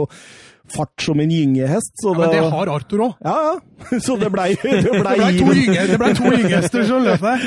fart 0.72 1.03
som 1.03 1.19
en 1.19 1.31
gyngehest, 1.31 1.91
så 2.02 2.14
Ja, 2.15 2.19
men 2.19 2.31
det 2.31 2.43
har 2.53 2.72
Arthur 2.72 3.03
òg. 3.06 3.14
Ja, 3.26 3.35
ja. 3.48 3.99
Så 4.06 4.15
det 4.22 4.30
blei 4.31 4.53
det 4.61 4.84
Det 4.85 4.93
ble 4.93 5.15
ble 5.19 5.88
det 5.91 5.98
ble 5.99 6.11
to 6.15 6.31
gyngehester 6.31 6.85
som 6.88 7.03
løp 7.03 7.22
der. 7.27 7.39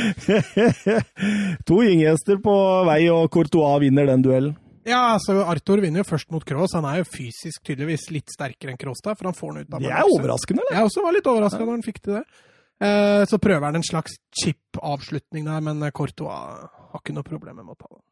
To 1.67 1.81
gyngehester 1.83 2.41
på 2.45 2.57
vei, 2.87 3.01
og 3.11 3.31
Courtois 3.33 3.81
vinner 3.83 4.07
den 4.11 4.23
duellen. 4.25 4.55
Ja, 4.87 5.15
altså 5.17 5.39
Arthur 5.49 5.81
vinner 5.81 6.03
jo 6.03 6.09
først 6.09 6.31
mot 6.35 6.45
Kroos. 6.45 6.75
Han 6.77 6.85
er 6.89 7.01
jo 7.03 7.07
fysisk 7.09 7.63
tydeligvis 7.65 8.09
litt 8.13 8.33
sterkere 8.33 8.75
enn 8.75 8.81
Kroos 8.81 9.01
der, 9.05 9.15
for 9.19 9.31
han 9.31 9.37
får 9.39 9.53
den 9.55 9.65
ut 9.69 9.77
av 9.79 9.85
Det 9.85 9.93
er 9.93 10.11
overraskende, 10.17 10.65
eller? 10.65 10.77
Jeg 10.81 10.91
også 10.91 11.05
var 11.07 11.17
litt 11.17 11.31
overraska 11.33 11.63
når 11.65 11.77
han 11.79 11.87
fikk 11.87 12.03
til 12.05 12.19
det. 12.19 12.25
Eh, 12.85 13.25
Så 13.31 13.39
prøver 13.41 13.65
han 13.71 13.77
en 13.81 13.87
slags 13.87 14.17
chip-avslutning 14.43 15.47
der, 15.49 15.61
men 15.65 15.81
Courtois 15.97 16.69
har 16.91 17.01
ikke 17.01 17.15
noe 17.17 17.27
problem 17.27 17.57
med 17.63 17.73
å 17.73 17.79
ta 17.79 17.89
den. 17.91 18.03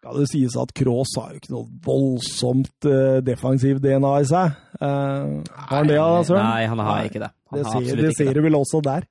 Skal 0.00 0.16
det 0.22 0.28
sies 0.30 0.54
at 0.56 0.70
Kroos 0.72 1.10
har 1.18 1.34
jo 1.34 1.40
ikke 1.42 1.52
noe 1.52 1.66
voldsomt 1.84 2.86
eh, 2.88 3.18
defensiv 3.26 3.82
DNA 3.84 4.12
i 4.22 4.28
seg. 4.30 4.54
Eh, 4.80 4.86
har 4.86 5.74
han 5.74 5.90
det, 5.90 5.98
da, 5.98 6.22
Søren? 6.24 6.46
Nei, 6.46 6.66
han 6.72 6.78
har 6.86 7.08
ikke 7.10 7.20
det. 7.26 7.32
Han 7.50 7.58
Det 7.58 7.66
sier, 8.16 8.30
det 8.30 8.34
du 8.38 8.40
vel 8.46 8.56
også 8.56 8.80
der. 8.86 9.04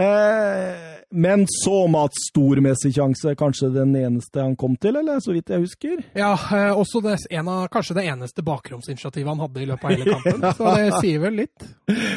Eh, 0.00 0.76
men 1.10 1.44
så 1.48 1.86
Mats 1.86 2.12
stormessig 2.30 2.94
sjanse, 2.94 3.34
kanskje 3.36 3.68
den 3.74 3.96
eneste 3.96 4.40
han 4.40 4.54
kom 4.56 4.76
til, 4.80 4.96
eller 4.96 5.20
så 5.20 5.34
vidt 5.36 5.52
jeg 5.52 5.64
husker? 5.66 6.00
Ja, 6.16 6.32
eh, 6.32 6.72
også 6.72 7.02
det, 7.04 7.18
av, 7.28 7.66
kanskje 7.72 7.98
det 7.98 8.06
eneste 8.08 8.44
bakromsinitiativet 8.46 9.28
han 9.28 9.42
hadde 9.44 9.60
i 9.62 9.68
løpet 9.68 9.84
av 9.84 9.92
hele 9.92 10.06
kampen. 10.16 10.46
Så 10.56 10.72
det 10.78 11.02
sier 11.02 11.20
vel 11.26 11.38
litt. 11.42 11.68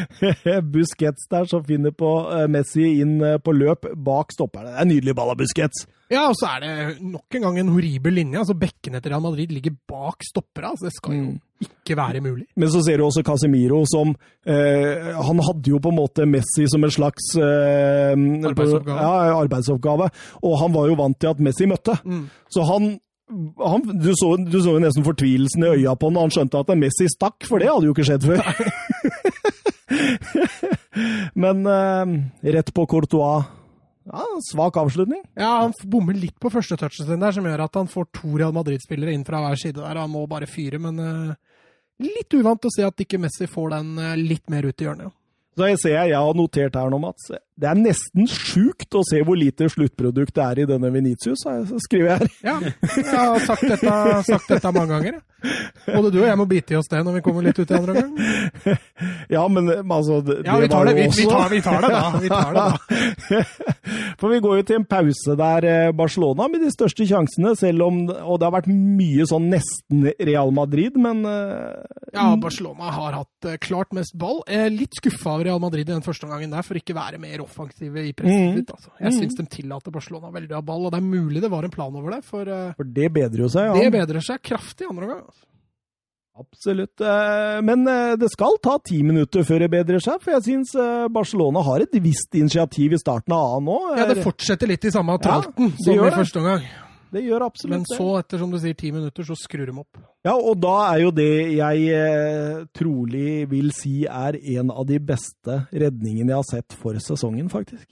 Busquets 0.76 1.28
der 1.32 1.52
som 1.52 1.66
finner 1.68 1.92
på 1.92 2.14
eh, 2.32 2.48
Messi 2.52 2.88
inn 3.04 3.18
på 3.44 3.58
løp 3.58 3.90
bak 3.96 4.32
stopperne. 4.36 4.72
Det 4.72 4.80
er 4.80 4.88
en 4.88 4.94
nydelig 4.96 5.18
ball 5.20 5.36
av 5.36 5.42
Busquets. 5.44 5.86
Ja, 6.12 6.28
og 6.30 6.36
så 6.38 6.46
er 6.54 6.60
det 6.62 7.02
nok 7.02 7.34
en 7.34 7.42
gang 7.48 7.56
en 7.60 7.70
horribel 7.74 8.14
linje. 8.14 8.38
altså 8.38 8.54
Bekkene 8.62 9.00
til 9.02 9.10
Real 9.12 9.22
Madrid 9.24 9.50
ligger 9.56 9.74
bak 9.90 10.22
stoppere. 10.28 10.68
altså 10.70 10.86
Det 10.86 10.94
skal 10.94 11.14
jo 11.18 11.24
ikke 11.66 11.96
være 11.98 12.22
mulig. 12.22 12.46
Men 12.56 12.70
så 12.70 12.84
ser 12.86 12.98
du 13.02 13.06
også 13.08 13.24
Casemiro 13.26 13.80
som 13.90 14.12
eh, 14.46 15.10
Han 15.26 15.42
hadde 15.48 15.70
jo 15.72 15.80
på 15.82 15.90
en 15.90 15.98
måte 15.98 16.26
Messi 16.30 16.68
som 16.70 16.84
en 16.86 16.92
slags 16.94 17.32
eh, 17.42 18.14
Arbeidsoppgave. 18.14 19.00
Ja, 19.00 19.34
arbeidsoppgave. 19.40 20.10
Og 20.44 20.54
han 20.62 20.74
var 20.78 20.86
jo 20.92 21.00
vant 21.02 21.18
til 21.20 21.30
at 21.34 21.40
Messi 21.42 21.66
møtte. 21.66 21.98
Så 22.54 22.62
han, 22.70 23.00
han 23.66 23.82
du, 23.90 24.12
så, 24.14 24.36
du 24.38 24.60
så 24.62 24.78
jo 24.78 24.86
nesten 24.86 25.02
fortvilelsen 25.08 25.66
i 25.66 25.74
øya 25.80 25.96
på 25.98 26.06
han 26.12 26.20
da 26.20 26.28
han 26.28 26.36
skjønte 26.38 26.62
at 26.62 26.70
Messi 26.78 27.10
stakk, 27.10 27.42
for 27.50 27.58
det 27.58 27.72
hadde 27.74 27.90
jo 27.90 27.98
ikke 27.98 28.06
skjedd 28.12 28.30
før. 28.30 28.46
Men 31.42 31.66
eh, 31.66 32.06
rett 32.54 32.70
på 32.78 32.86
Courtois. 32.94 33.50
Ja, 34.06 34.26
svak 34.52 34.78
avslutning. 34.78 35.24
Ja, 35.34 35.66
Han 35.66 35.74
bommer 35.90 36.14
litt 36.18 36.38
på 36.40 36.52
første 36.54 36.78
touchen 36.78 37.08
sin 37.08 37.24
der, 37.24 37.34
som 37.34 37.46
gjør 37.48 37.66
at 37.66 37.78
han 37.80 37.90
får 37.90 38.10
to 38.14 38.36
Real 38.38 38.54
Madrid-spillere 38.54 39.16
inn 39.16 39.26
fra 39.26 39.42
hver 39.42 39.58
side 39.60 39.82
der. 39.82 39.98
Han 39.98 40.14
må 40.14 40.26
bare 40.30 40.50
fyre, 40.50 40.78
men 40.82 41.02
uh, 41.02 41.62
litt 42.06 42.34
uvant 42.38 42.68
å 42.68 42.74
se 42.74 42.86
at 42.86 43.02
ikke 43.02 43.20
Messi 43.22 43.50
får 43.50 43.74
den 43.74 43.96
uh, 43.98 44.14
litt 44.20 44.46
mer 44.54 44.68
ut 44.70 44.82
i 44.82 44.88
hjørnet. 44.88 45.16
Så 45.56 45.70
jeg 45.72 45.82
ser 45.82 45.98
jeg 46.12 46.20
har 46.20 46.38
notert 46.38 46.78
her 46.78 46.92
nå, 46.92 47.00
Mats. 47.02 47.32
Det 47.56 47.70
er 47.70 47.78
nesten 47.80 48.28
sjukt 48.28 48.98
å 49.00 49.04
se 49.08 49.22
hvor 49.24 49.38
lite 49.40 49.70
sluttprodukt 49.72 50.36
det 50.36 50.44
er 50.44 50.64
i 50.64 50.68
denne 50.68 50.92
Venitius, 50.92 51.46
skriver 51.86 52.10
jeg 52.10 52.18
her. 52.20 52.34
Ja, 52.44 52.58
jeg 53.00 53.14
har 53.14 53.46
sagt 53.48 53.64
dette, 53.70 53.96
sagt 54.28 54.52
dette 54.52 54.74
mange 54.76 54.92
ganger. 54.92 55.22
Både 55.86 56.10
du 56.14 56.20
og 56.22 56.28
jeg 56.28 56.38
må 56.40 56.46
bite 56.50 56.74
i 56.74 56.78
oss 56.80 56.90
det 56.90 57.02
når 57.06 57.20
vi 57.20 57.24
kommer 57.26 57.46
litt 57.46 57.60
ut 57.60 57.70
i 57.70 57.76
andre 57.78 57.94
omgang. 57.96 58.80
Ja, 59.30 59.44
men 59.52 59.66
men 59.66 59.92
altså 59.92 60.20
det, 60.26 60.40
Ja, 60.46 60.58
vi 60.62 60.70
tar 60.70 60.88
det, 60.88 60.94
vi, 60.98 61.06
vi, 61.10 61.26
tar, 61.30 61.50
vi 61.52 61.62
tar 61.66 61.86
det 61.86 61.92
da. 61.94 62.02
Vi 62.22 62.30
tar 62.32 62.54
det 62.54 62.64
da. 62.64 63.42
For 64.20 64.32
vi 64.32 64.40
går 64.44 64.60
jo 64.60 64.66
til 64.70 64.80
en 64.80 64.88
pause 64.90 65.36
der 65.40 65.68
eh, 65.70 65.92
Barcelona 65.98 66.48
med 66.52 66.64
de 66.66 66.72
største 66.74 67.08
sjansene, 67.08 67.54
selv 67.60 67.86
om 67.86 68.00
Og 68.10 68.40
det 68.40 68.48
har 68.48 68.56
vært 68.56 68.70
mye 68.72 69.26
sånn 69.30 69.50
nesten 69.52 70.08
Real 70.30 70.54
Madrid, 70.56 70.98
men 71.02 71.24
eh, 71.30 71.84
Ja, 72.16 72.32
Barcelona 72.42 72.94
har 72.96 73.20
hatt 73.22 73.50
eh, 73.50 73.60
klart 73.62 73.94
mest 73.96 74.16
ball. 74.20 74.42
Eh, 74.48 74.68
litt 74.74 74.98
skuffa 74.98 75.36
over 75.36 75.50
Real 75.50 75.62
Madrid 75.64 75.86
i 75.90 75.94
den 75.94 76.06
første 76.06 76.28
omgangen 76.30 76.54
der, 76.54 76.66
for 76.66 76.80
ikke 76.80 76.98
være 76.98 77.22
mer 77.22 77.45
offensive 77.46 78.04
i 78.04 78.12
presset 78.18 78.36
Mm. 78.42 78.56
sitt. 78.60 78.72
Altså. 78.76 78.92
Jeg 79.00 79.14
syns 79.16 79.36
de 79.40 79.46
tillater 79.56 79.92
Barcelona 79.96 80.32
veldig 80.36 80.56
av 80.58 80.66
ball, 80.68 80.86
og 80.90 80.92
det 80.96 81.00
er 81.02 81.08
mulig 81.08 81.42
det 81.46 81.52
var 81.54 81.64
en 81.64 81.74
plan 81.74 81.96
over 81.96 82.12
det, 82.18 82.24
for 82.26 82.42
eh, 82.50 82.74
For 82.78 82.84
det 82.84 83.12
bedrer 83.14 83.46
jo 83.46 83.50
seg, 83.50 83.70
ja. 83.72 83.74
det 83.84 83.92
bedrer 83.96 84.22
seg 84.26 84.42
kraftig 84.42 84.90
andre 84.90 85.06
omgang. 85.10 85.26
Altså. 85.30 85.46
Absolutt. 86.38 87.00
eh, 87.00 87.62
Men 87.64 87.88
eh, 87.88 88.16
det 88.20 88.28
skal 88.34 88.58
ta 88.62 88.78
ti 88.84 89.02
minutter 89.08 89.46
før 89.48 89.60
det 89.64 89.70
bedrer 89.72 90.02
seg, 90.04 90.20
for 90.22 90.36
jeg 90.36 90.44
syns 90.50 90.74
Barcelona 91.16 91.64
har 91.64 91.86
et 91.86 91.96
visst 92.04 92.36
initiativ 92.36 92.92
i 92.98 93.00
starten 93.00 93.32
av 93.38 93.56
A 93.56 93.60
nå. 93.64 93.78
Ja, 93.98 94.06
det 94.12 94.20
fortsetter 94.26 94.68
litt 94.68 94.84
i 94.84 94.92
samme 94.92 95.16
tralten 95.24 95.72
ja, 95.72 95.84
som 95.86 95.94
i 95.96 96.12
første 96.12 96.42
omgang. 96.44 96.66
Det 97.14 97.22
gjør 97.24 97.46
absolutt 97.46 97.72
det. 97.72 97.78
Men 97.78 97.98
så, 98.00 98.08
etter 98.20 98.42
som 98.42 98.52
du 98.52 98.58
sier, 98.60 98.74
ti 98.76 98.90
minutter, 98.92 99.24
så 99.24 99.36
skrur 99.40 99.66
de 99.70 99.76
opp. 99.80 99.98
Ja, 100.26 100.34
og 100.36 100.58
da 100.60 100.74
er 100.94 101.04
jo 101.06 101.12
det 101.16 101.30
jeg 101.56 101.86
eh, 101.94 102.66
trolig 102.76 103.46
vil 103.52 103.72
si 103.76 104.06
er 104.10 104.36
en 104.58 104.72
av 104.74 104.86
de 104.90 104.98
beste 105.00 105.62
redningene 105.72 106.34
jeg 106.34 106.40
har 106.42 106.50
sett 106.50 106.74
for 106.80 106.98
sesongen, 107.00 107.48
faktisk. 107.54 107.88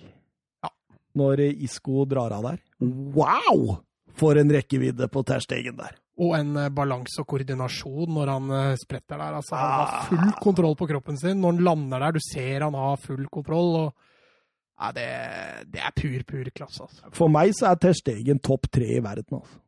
Ja. 0.63 0.71
Når 1.15 1.45
Isco 1.53 2.05
drar 2.09 2.33
av 2.35 2.43
der. 2.49 2.61
Wow! 2.81 3.77
For 4.17 4.37
en 4.37 4.51
rekkevidde 4.53 5.07
på 5.09 5.23
Terstegen 5.25 5.77
der. 5.79 5.95
Og 6.21 6.35
en 6.37 6.51
eh, 6.61 6.67
balanse 6.69 7.23
og 7.23 7.27
koordinasjon 7.31 8.11
når 8.13 8.29
han 8.35 8.51
eh, 8.53 8.75
spretter 8.81 9.17
der. 9.17 9.37
Altså, 9.39 9.55
han 9.57 9.71
Ah. 9.71 9.85
har 9.85 10.09
full 10.11 10.33
kontroll 10.43 10.75
på 10.77 10.87
kroppen 10.91 11.17
sin. 11.17 11.39
Når 11.41 11.55
han 11.55 11.63
lander 11.65 11.99
der, 12.07 12.11
du 12.17 12.19
ser 12.21 12.61
han 12.67 12.75
har 12.77 12.97
full 13.01 13.25
kontroll. 13.33 13.75
og 13.87 13.93
ja, 14.79 14.91
det, 14.95 15.07
det 15.73 15.81
er 15.85 15.93
pur, 15.95 16.23
pur 16.27 16.49
klasse. 16.55 16.83
Altså. 16.87 17.11
For 17.15 17.31
meg 17.31 17.53
så 17.57 17.69
er 17.71 17.81
Terstegen 17.83 18.39
topp 18.43 18.67
tre 18.73 18.89
i 18.97 19.03
verden, 19.03 19.39
altså. 19.41 19.59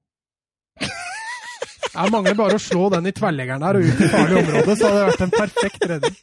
Jeg 1.96 2.12
mangler 2.12 2.34
bare 2.36 2.58
å 2.58 2.60
slå 2.60 2.90
den 2.92 3.06
i 3.08 3.12
tverrleggeren 3.16 3.62
der 3.64 3.78
og 3.80 3.86
ut 3.88 4.00
i 4.04 4.08
farlig 4.12 4.40
område, 4.42 4.74
så 4.76 4.90
hadde 4.90 4.98
det 4.98 5.06
vært 5.08 5.22
en 5.24 5.32
perfekt 5.32 5.86
redning. 5.88 6.18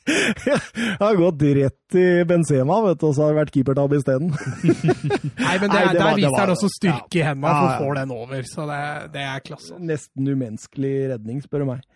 Jeg 0.45 0.99
har 1.01 1.17
gått 1.17 1.45
rett 1.57 1.97
i 1.97 2.05
Benzema, 2.29 2.77
vet 2.85 3.01
du, 3.01 3.07
og 3.09 3.15
så 3.17 3.25
har 3.25 3.33
det 3.33 3.39
vært 3.39 3.55
keepertabbe 3.55 4.01
isteden. 4.03 4.35
Nei, 4.35 5.55
men 5.63 5.73
det, 5.73 5.79
Nei, 5.79 5.87
det 5.87 5.97
der 5.97 6.05
var, 6.05 6.19
viser 6.21 6.37
han 6.43 6.53
også 6.59 6.71
styrke 6.75 7.23
i 7.23 7.25
hendene, 7.25 7.55
for 7.55 7.65
Ja, 7.65 7.73
ja. 7.73 7.81
får 7.81 7.99
den 8.03 8.13
over. 8.19 8.45
Så 8.53 8.67
det, 8.69 8.83
det 9.17 9.25
er 9.31 9.47
klasse. 9.49 9.79
Nesten 9.93 10.29
umenneskelig 10.29 10.93
redning, 11.15 11.41
spør 11.47 11.65
du 11.65 11.71
meg. 11.73 11.89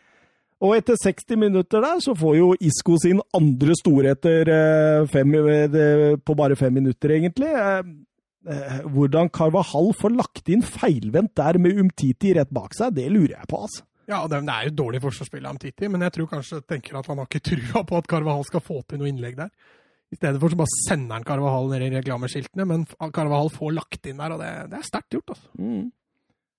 Og 0.64 0.72
etter 0.72 0.96
60 0.96 1.36
minutter 1.36 1.84
der, 1.84 1.98
så 2.00 2.14
får 2.16 2.36
jo 2.38 2.50
Isco 2.64 2.96
sin 3.02 3.20
andre 3.36 3.74
store 3.76 4.14
etter 4.16 4.48
eh, 4.48 5.08
fem, 5.12 5.34
eh, 5.36 6.14
på 6.16 6.36
bare 6.38 6.56
fem 6.56 6.72
minutter, 6.78 7.12
egentlig. 7.18 7.50
Eh, 7.52 8.78
Hvordan 8.94 9.28
Carvahall 9.34 9.90
får 9.98 10.14
lagt 10.16 10.48
inn 10.54 10.64
feilvendt 10.64 11.34
der 11.36 11.58
med 11.60 11.76
Umtiti 11.82 12.32
rett 12.38 12.52
bak 12.54 12.76
seg, 12.78 12.94
det 12.96 13.10
lurer 13.10 13.36
jeg 13.36 13.50
på, 13.50 13.60
altså. 13.68 13.84
Ja, 14.06 14.20
det, 14.30 14.38
er 14.38 14.68
jo 14.68 14.76
dårlig 14.78 15.00
forsvarsspill 15.02 15.48
av 15.50 15.58
Titi, 15.58 15.88
men 15.90 16.04
jeg 16.06 16.14
tror 16.14 16.28
kanskje 16.30 16.62
tenker 16.62 16.94
at 17.00 17.08
han 17.10 17.18
har 17.18 17.26
ikke 17.26 17.42
trua 17.50 17.82
på 17.82 17.98
at 17.98 18.08
Carvahall 18.08 18.46
skal 18.46 18.62
få 18.62 18.78
til 18.86 19.02
noe 19.02 19.10
innlegg 19.10 19.34
der. 19.40 19.50
I 20.14 20.16
stedet 20.20 20.38
for 20.38 20.54
så 20.54 20.58
bare 20.60 20.78
sender 20.86 21.18
han 21.18 21.26
Carvahall 21.26 21.72
ned 21.72 21.88
i 21.88 21.90
reklameskiltene, 21.98 22.68
men 22.70 22.86
Carvahall 23.10 23.50
får 23.52 23.74
lagt 23.74 24.06
inn 24.06 24.22
der, 24.22 24.36
og 24.36 24.40
det, 24.40 24.52
det 24.70 24.78
er 24.78 24.86
sterkt 24.86 25.18
gjort, 25.18 25.34
altså. 25.34 25.50
Mm. 25.58 25.88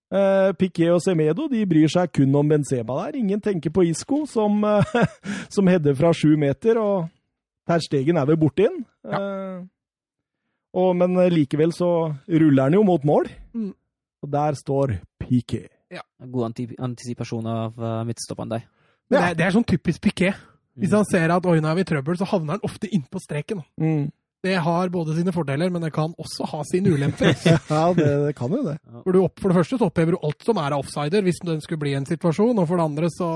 Eh, 0.08 0.54
Piquet 0.56 0.92
og 0.94 1.02
Semedo 1.04 1.50
de 1.52 1.66
bryr 1.68 1.90
seg 1.92 2.14
kun 2.16 2.36
om 2.40 2.48
Benzema 2.48 2.96
der. 3.06 3.18
Ingen 3.20 3.42
tenker 3.44 3.74
på 3.76 3.84
Isco, 3.90 4.22
som, 4.26 4.62
uh, 4.64 4.84
som 5.54 5.68
header 5.68 5.98
fra 6.00 6.14
sju 6.16 6.38
meter, 6.40 6.80
og 6.80 7.10
Per 7.68 7.82
Stegen 7.84 8.16
er 8.18 8.26
vel 8.30 8.38
borte 8.40 8.70
inn. 8.70 8.78
Uh, 9.04 9.66
og, 10.78 10.94
men 11.00 11.18
likevel 11.34 11.74
så 11.76 11.90
ruller 12.30 12.70
han 12.70 12.78
jo 12.78 12.84
mot 12.88 13.04
mål, 13.08 13.28
Mm. 13.58 13.74
og 14.24 14.30
der 14.32 14.54
står 14.56 14.96
Piquet. 15.20 15.68
God 16.20 16.56
antisipasjon 16.80 17.46
av 17.48 17.76
uh, 17.80 18.04
midtstopperen 18.08 18.50
der. 18.52 18.64
Men 19.10 19.20
Ja. 19.22 19.28
det, 19.30 19.38
det 19.40 19.46
er 19.48 19.52
sånn 19.56 19.68
typisk 19.68 20.02
Piquet. 20.04 20.36
Hvis 20.78 20.92
han 20.94 21.06
ser 21.10 21.32
at 21.34 21.46
oi, 21.50 21.58
nå 21.60 21.68
er 21.72 21.76
vi 21.80 21.82
i 21.82 21.88
trøbbel, 21.90 22.18
så 22.20 22.26
havner 22.30 22.58
han 22.58 22.64
ofte 22.68 22.88
inn 22.94 23.04
på 23.10 23.20
streken. 23.24 23.64
Mm. 23.82 24.12
Det 24.48 24.56
har 24.64 24.90
både 24.94 25.14
sine 25.20 25.34
fordeler, 25.36 25.70
men 25.74 25.84
det 25.84 25.92
kan 25.96 26.16
også 26.18 26.48
ha 26.54 26.64
sine 26.72 26.96
ulemper. 26.96 27.36
Ja, 27.70 27.84
det, 27.98 28.08
det 28.30 28.34
kan 28.40 28.56
jo 28.56 28.64
det. 28.66 28.78
For, 29.04 29.12
du 29.14 29.22
opp, 29.26 29.38
for 29.44 29.52
det 29.52 29.60
første 29.60 29.78
så 29.82 29.92
opphever 29.92 30.16
du 30.16 30.22
alt 30.24 30.48
som 30.48 30.58
er 30.64 30.72
av 30.78 30.82
offsider, 30.86 31.22
hvis 31.28 31.44
den 31.44 31.60
skulle 31.66 31.84
bli 31.84 31.94
en 32.00 32.08
situasjon, 32.08 32.56
og 32.58 32.66
for 32.72 32.80
det 32.80 32.88
andre 32.88 33.12
så, 33.14 33.30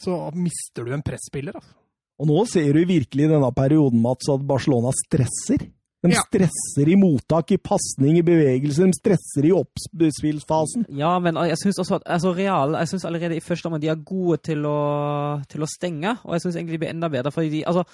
så 0.00 0.22
mister 0.38 0.86
du 0.86 0.94
en 0.94 1.02
presspiller. 1.04 1.58
Altså. 1.58 1.74
Og 2.22 2.28
nå 2.30 2.42
ser 2.46 2.72
du 2.76 2.84
virkelig 2.86 3.24
i 3.26 3.30
denne 3.32 3.48
perioden, 3.56 3.98
Mats, 4.04 4.28
at 4.30 4.42
Barcelona 4.46 4.92
stresser. 5.04 5.64
De 6.02 6.10
Ja. 6.10 6.18
stresser 6.26 6.88
i 6.90 6.96
mottak, 6.98 7.52
i 7.54 7.58
pasning, 7.62 8.16
i 8.18 8.24
bevegelse, 8.26 8.88
de 8.90 8.96
stresser 8.98 9.46
i 9.46 9.52
oppspillsfasen. 9.54 10.86
Ja, 10.98 11.12
men 11.22 11.38
jeg 11.46 11.58
syns 11.60 11.78
også 11.82 12.00
at 12.00 12.08
altså 12.10 12.32
Real 12.36 12.74
jeg 12.78 12.90
synes 12.90 13.04
allerede 13.06 13.36
i 13.38 13.44
første 13.44 13.68
omgang 13.70 13.82
de 13.84 13.90
er 13.92 14.00
gode 14.02 14.40
til 14.42 14.66
å, 14.66 15.42
til 15.50 15.62
å 15.62 15.68
stenge, 15.70 16.16
og 16.24 16.34
jeg 16.34 16.44
syns 16.46 16.58
egentlig 16.58 16.78
de 16.78 16.82
blir 16.84 16.90
enda 16.94 17.10
bedre. 17.12 17.30
fordi 17.34 17.50
de, 17.54 17.62
altså, 17.70 17.84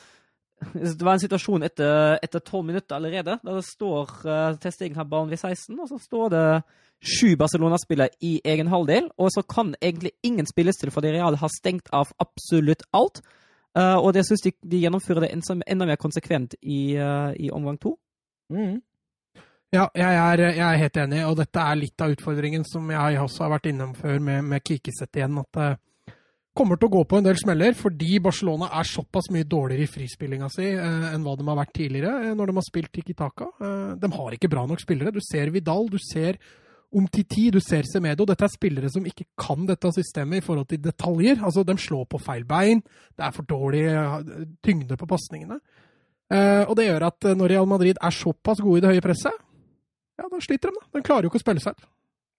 Det 0.99 1.05
var 1.05 1.15
en 1.15 1.23
situasjon 1.23 1.65
etter 1.67 2.43
tolv 2.43 2.67
minutter 2.67 2.97
allerede, 2.97 3.39
da 3.43 3.55
det 3.55 3.65
står 3.67 4.13
uh, 4.27 4.59
Testegen 4.61 4.99
har 4.99 5.09
ballen 5.09 5.31
ved 5.31 5.39
16, 5.39 5.79
og 5.79 5.89
så 5.91 5.99
står 6.03 6.33
det 6.35 6.45
sju 6.99 7.37
Barcelona-spillere 7.39 8.19
i 8.27 8.39
egen 8.45 8.71
halvdel, 8.73 9.11
og 9.19 9.31
så 9.31 9.45
kan 9.47 9.75
egentlig 9.81 10.17
ingen 10.27 10.47
spilles 10.51 10.81
til 10.81 10.91
fordi 10.91 11.13
Real 11.15 11.39
har 11.39 11.53
stengt 11.55 11.91
av 11.95 12.11
absolutt 12.19 12.83
alt. 12.93 13.23
Uh, 13.79 13.97
og 14.01 14.13
det 14.17 14.25
syns 14.27 14.43
de, 14.43 14.53
de 14.67 14.83
gjennomfører 14.83 15.27
det 15.27 15.33
enda, 15.37 15.87
mer 15.87 16.01
konsekvent 16.01 16.57
i, 16.63 16.99
uh, 16.99 17.31
i 17.39 17.51
omgang 17.55 17.79
to. 17.79 17.95
Mm. 18.51 18.81
Ja, 19.73 19.85
jeg 19.95 20.15
er, 20.17 20.43
jeg 20.57 20.65
er 20.65 20.81
helt 20.81 20.97
enig, 20.97 21.21
og 21.29 21.37
dette 21.39 21.61
er 21.61 21.77
litt 21.77 22.01
av 22.01 22.15
utfordringen 22.15 22.65
som 22.67 22.89
jeg 22.91 23.21
også 23.21 23.45
har 23.45 23.53
vært 23.59 23.69
innom 23.69 23.93
før 23.95 24.17
med, 24.19 24.47
med 24.49 24.65
Kikiset 24.65 25.21
igjen. 25.21 25.37
At 25.45 25.79
kommer 26.59 26.79
til 26.79 26.91
å 26.91 26.95
gå 26.99 27.03
på 27.09 27.19
en 27.19 27.27
del 27.29 27.39
smeller 27.39 27.77
fordi 27.79 28.19
Barcelona 28.23 28.69
er 28.81 28.87
såpass 28.91 29.31
mye 29.35 29.47
dårligere 29.49 29.87
i 29.87 29.91
frispillinga 29.91 30.51
si 30.53 30.67
eh, 30.75 31.11
enn 31.13 31.27
hva 31.27 31.37
de 31.39 31.47
har 31.47 31.61
vært 31.61 31.77
tidligere 31.79 32.15
eh, 32.29 32.37
når 32.39 32.51
de 32.51 32.57
har 32.59 32.67
spilt 32.67 32.93
Tiki 32.95 33.15
Taka. 33.19 33.53
Eh, 33.63 33.93
de 34.03 34.11
har 34.19 34.37
ikke 34.37 34.51
bra 34.53 34.67
nok 34.67 34.83
spillere. 34.83 35.15
Du 35.15 35.23
ser 35.25 35.55
Vidal, 35.55 35.87
du 35.93 35.99
ser 36.03 36.41
Omtiti, 36.89 37.51
du 37.53 37.61
ser 37.61 37.85
Semedo. 37.85 38.25
Dette 38.25 38.47
er 38.47 38.53
spillere 38.53 38.89
som 38.89 39.05
ikke 39.05 39.27
kan 39.39 39.67
dette 39.69 39.91
systemet 39.93 40.41
i 40.41 40.45
forhold 40.45 40.71
til 40.71 40.81
detaljer. 40.81 41.43
Altså, 41.45 41.63
De 41.63 41.77
slår 41.77 42.07
på 42.09 42.21
feil 42.23 42.47
bein, 42.49 42.81
det 43.17 43.27
er 43.27 43.35
for 43.37 43.45
dårlig 43.45 43.85
eh, 43.93 44.47
tyngde 44.65 44.97
på 44.97 45.09
pasningene. 45.09 45.61
Eh, 46.33 46.65
og 46.65 46.77
det 46.77 46.89
gjør 46.89 47.09
at 47.11 47.29
eh, 47.29 47.37
når 47.37 47.53
Real 47.53 47.69
Madrid 47.69 48.01
er 48.01 48.11
såpass 48.11 48.61
gode 48.65 48.81
i 48.81 48.85
det 48.85 48.95
høye 48.95 49.05
presset, 49.05 49.45
ja, 50.19 50.27
da 50.27 50.41
sliter 50.43 50.73
de. 50.73 50.81
da. 50.81 50.89
De 50.97 51.05
klarer 51.05 51.29
jo 51.29 51.33
ikke 51.33 51.41
å 51.41 51.45
spille 51.45 51.63
ut. 51.63 51.85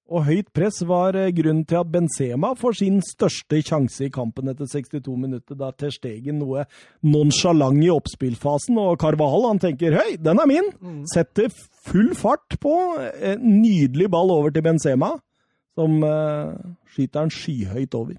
Og 0.09 0.25
høyt 0.25 0.47
press 0.55 0.81
var 0.89 1.13
eh, 1.17 1.29
grunnen 1.35 1.65
til 1.69 1.77
at 1.79 1.89
Benzema 1.93 2.55
får 2.57 2.79
sin 2.79 2.97
største 3.05 3.59
sjanse 3.65 4.07
i 4.07 4.13
kampen 4.13 4.49
etter 4.49 4.69
62 4.69 5.17
minutter, 5.21 5.57
da 5.57 5.69
Ter 5.77 5.93
Stegen 5.93 6.39
noe 6.41 6.65
nonsjalant 7.05 7.83
i 7.85 7.91
oppspillfasen, 7.93 8.79
og 8.81 8.97
Carvahal 9.01 9.45
han 9.51 9.61
tenker 9.61 9.99
høy, 9.99 10.15
den 10.17 10.41
er 10.41 10.49
min! 10.49 10.71
Setter 11.13 11.53
full 11.85 12.15
fart 12.17 12.57
på. 12.61 12.73
En 12.97 13.61
nydelig 13.61 14.09
ball 14.11 14.33
over 14.33 14.53
til 14.53 14.65
Benzema, 14.65 15.13
som 15.77 16.01
uh, 16.01 16.57
skyter 16.89 17.27
han 17.27 17.33
skyhøyt 17.33 17.95
over. 17.97 18.17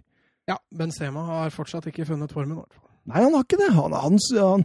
Ja, 0.50 0.56
Benzema 0.74 1.26
har 1.26 1.52
fortsatt 1.54 1.90
ikke 1.90 2.06
funnet 2.08 2.32
formen. 2.32 2.54
i 2.54 2.62
hvert 2.62 2.78
fall. 2.78 2.86
Nei, 3.10 3.22
han 3.24 3.34
har 3.34 3.44
ikke 3.46 3.58
det. 3.60 3.72
Han, 3.74 3.94
han, 3.96 4.18
han, 4.38 4.64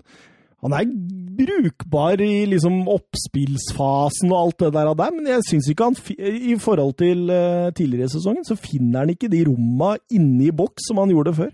han 0.66 0.76
er 0.78 0.90
brukbar 1.36 2.22
i 2.24 2.46
liksom 2.50 2.86
oppspillsfasen 2.90 4.32
og 4.32 4.40
alt 4.40 4.64
det 4.64 4.72
der, 4.76 4.94
der 4.98 5.12
men 5.16 5.28
jeg 5.30 5.44
syns 5.50 5.68
ikke 5.70 5.90
han 5.90 5.98
I 6.18 6.56
forhold 6.62 6.96
til 7.02 7.30
eh, 7.30 7.74
tidligere 7.76 8.10
i 8.10 8.14
sesongen, 8.16 8.46
så 8.48 8.56
finner 8.56 9.04
han 9.04 9.14
ikke 9.14 9.30
de 9.32 9.44
romma 9.48 9.96
inne 10.10 10.48
i 10.48 10.56
boks 10.56 10.90
som 10.90 11.02
han 11.04 11.12
gjorde 11.14 11.36
før. 11.36 11.52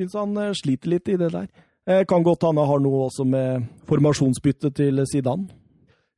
Syns 0.00 0.16
han 0.18 0.34
eh, 0.40 0.54
sliter 0.56 0.92
litt 0.94 1.12
i 1.12 1.20
det 1.20 1.30
der. 1.34 1.46
Eh, 1.86 2.02
kan 2.08 2.24
godt 2.26 2.48
hende 2.48 2.66
har 2.66 2.82
noe 2.82 3.06
også 3.06 3.28
med 3.28 3.68
formasjonsbyttet 3.86 4.74
til 4.80 5.04
Zidane. 5.06 5.46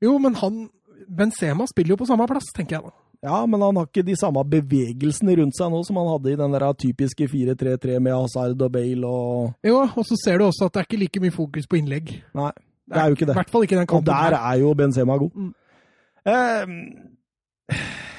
Jo, 0.03 0.15
men 0.23 0.39
han 0.39 0.69
Benzema 1.09 1.66
spiller 1.66 1.97
jo 1.97 2.03
på 2.03 2.09
samme 2.09 2.27
plass, 2.28 2.53
tenker 2.55 2.78
jeg 2.78 2.89
da. 2.89 3.08
Ja, 3.24 3.40
men 3.51 3.61
han 3.65 3.74
har 3.81 3.89
ikke 3.89 4.05
de 4.07 4.15
samme 4.15 4.45
bevegelsene 4.47 5.35
rundt 5.40 5.57
seg 5.59 5.73
nå 5.73 5.81
som 5.86 5.97
han 5.99 6.07
hadde 6.12 6.31
i 6.32 6.39
den 6.39 6.53
der 6.55 6.66
typiske 6.78 7.27
4-3-3 7.32 7.99
med 7.99 8.15
Hazard 8.15 8.62
og 8.62 8.70
Bale 8.77 9.11
og 9.11 9.66
Jo, 9.66 9.81
og 9.89 10.07
så 10.07 10.15
ser 10.23 10.39
du 10.39 10.45
også 10.47 10.69
at 10.69 10.77
det 10.77 10.81
er 10.85 10.86
ikke 10.86 11.01
like 11.03 11.24
mye 11.27 11.35
fokus 11.35 11.66
på 11.66 11.81
innlegg. 11.81 12.12
Nei, 12.39 12.53
det 12.86 13.01
er 13.03 13.11
jo 13.11 13.19
ikke 13.19 13.27
det. 13.27 13.35
I 13.35 13.40
hvert 13.43 13.51
fall 13.57 13.66
ikke 13.66 13.81
den 13.81 13.90
kampen. 13.90 14.07
Og 14.07 14.12
der 14.12 14.39
er 14.39 14.61
jo 14.62 14.74
Benzema 14.78 15.16
god. 15.19 15.35
Mm. 15.35 15.55
Eh, 16.28 17.74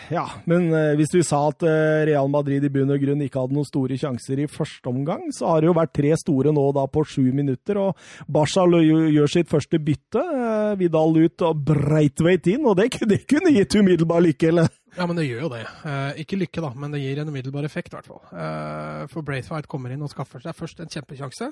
ja, 0.09 0.23
men 0.49 0.67
eh, 0.73 0.95
hvis 0.97 1.11
vi 1.13 1.21
sa 1.25 1.39
at 1.51 1.61
eh, 1.69 2.03
Real 2.09 2.27
Madrid 2.33 2.63
i 2.65 2.71
bunn 2.73 2.89
og 2.91 2.99
grunn 3.01 3.21
ikke 3.21 3.39
hadde 3.43 3.53
noen 3.55 3.67
store 3.69 3.97
sjanser 4.01 4.41
i 4.43 4.47
første 4.49 4.89
omgang, 4.89 5.27
så 5.35 5.51
har 5.51 5.61
det 5.63 5.69
jo 5.69 5.75
vært 5.77 5.93
tre 5.95 6.11
store 6.17 6.51
nå 6.55 6.63
da 6.75 6.87
på 6.89 7.03
sju 7.05 7.27
minutter, 7.37 7.77
og 7.77 8.27
Barca 8.27 8.65
gjør 8.67 9.29
sitt 9.31 9.47
første 9.51 9.79
bytte. 9.79 10.19
eh, 10.27 10.75
Vidal 10.81 11.15
ut 11.23 11.45
og 11.45 11.63
Breitveit 11.71 12.51
inn, 12.51 12.65
og 12.67 12.75
det, 12.81 12.89
kunne- 12.97 13.13
det 13.15 13.23
kunne 13.29 13.53
gitt 13.55 13.79
umiddelbar 13.79 14.25
lykke, 14.27 14.51
eller? 14.51 14.69
Ja, 14.97 15.05
men 15.05 15.15
det 15.15 15.27
gjør 15.29 15.41
jo 15.45 15.49
det. 15.53 15.63
Eh, 15.85 16.21
ikke 16.23 16.37
lykke, 16.39 16.61
da, 16.61 16.69
men 16.75 16.91
det 16.91 17.01
gir 17.01 17.19
en 17.21 17.29
umiddelbar 17.29 17.65
effekt, 17.67 17.93
i 17.93 17.97
hvert 17.97 18.07
fall. 18.09 18.21
Eh, 18.33 19.03
for 19.11 19.21
Braithwaite 19.27 19.67
kommer 19.69 19.91
inn 19.93 20.01
og 20.01 20.09
skaffer 20.11 20.39
seg 20.43 20.55
først 20.57 20.79
en 20.83 20.89
kjempesjanse. 20.89 21.51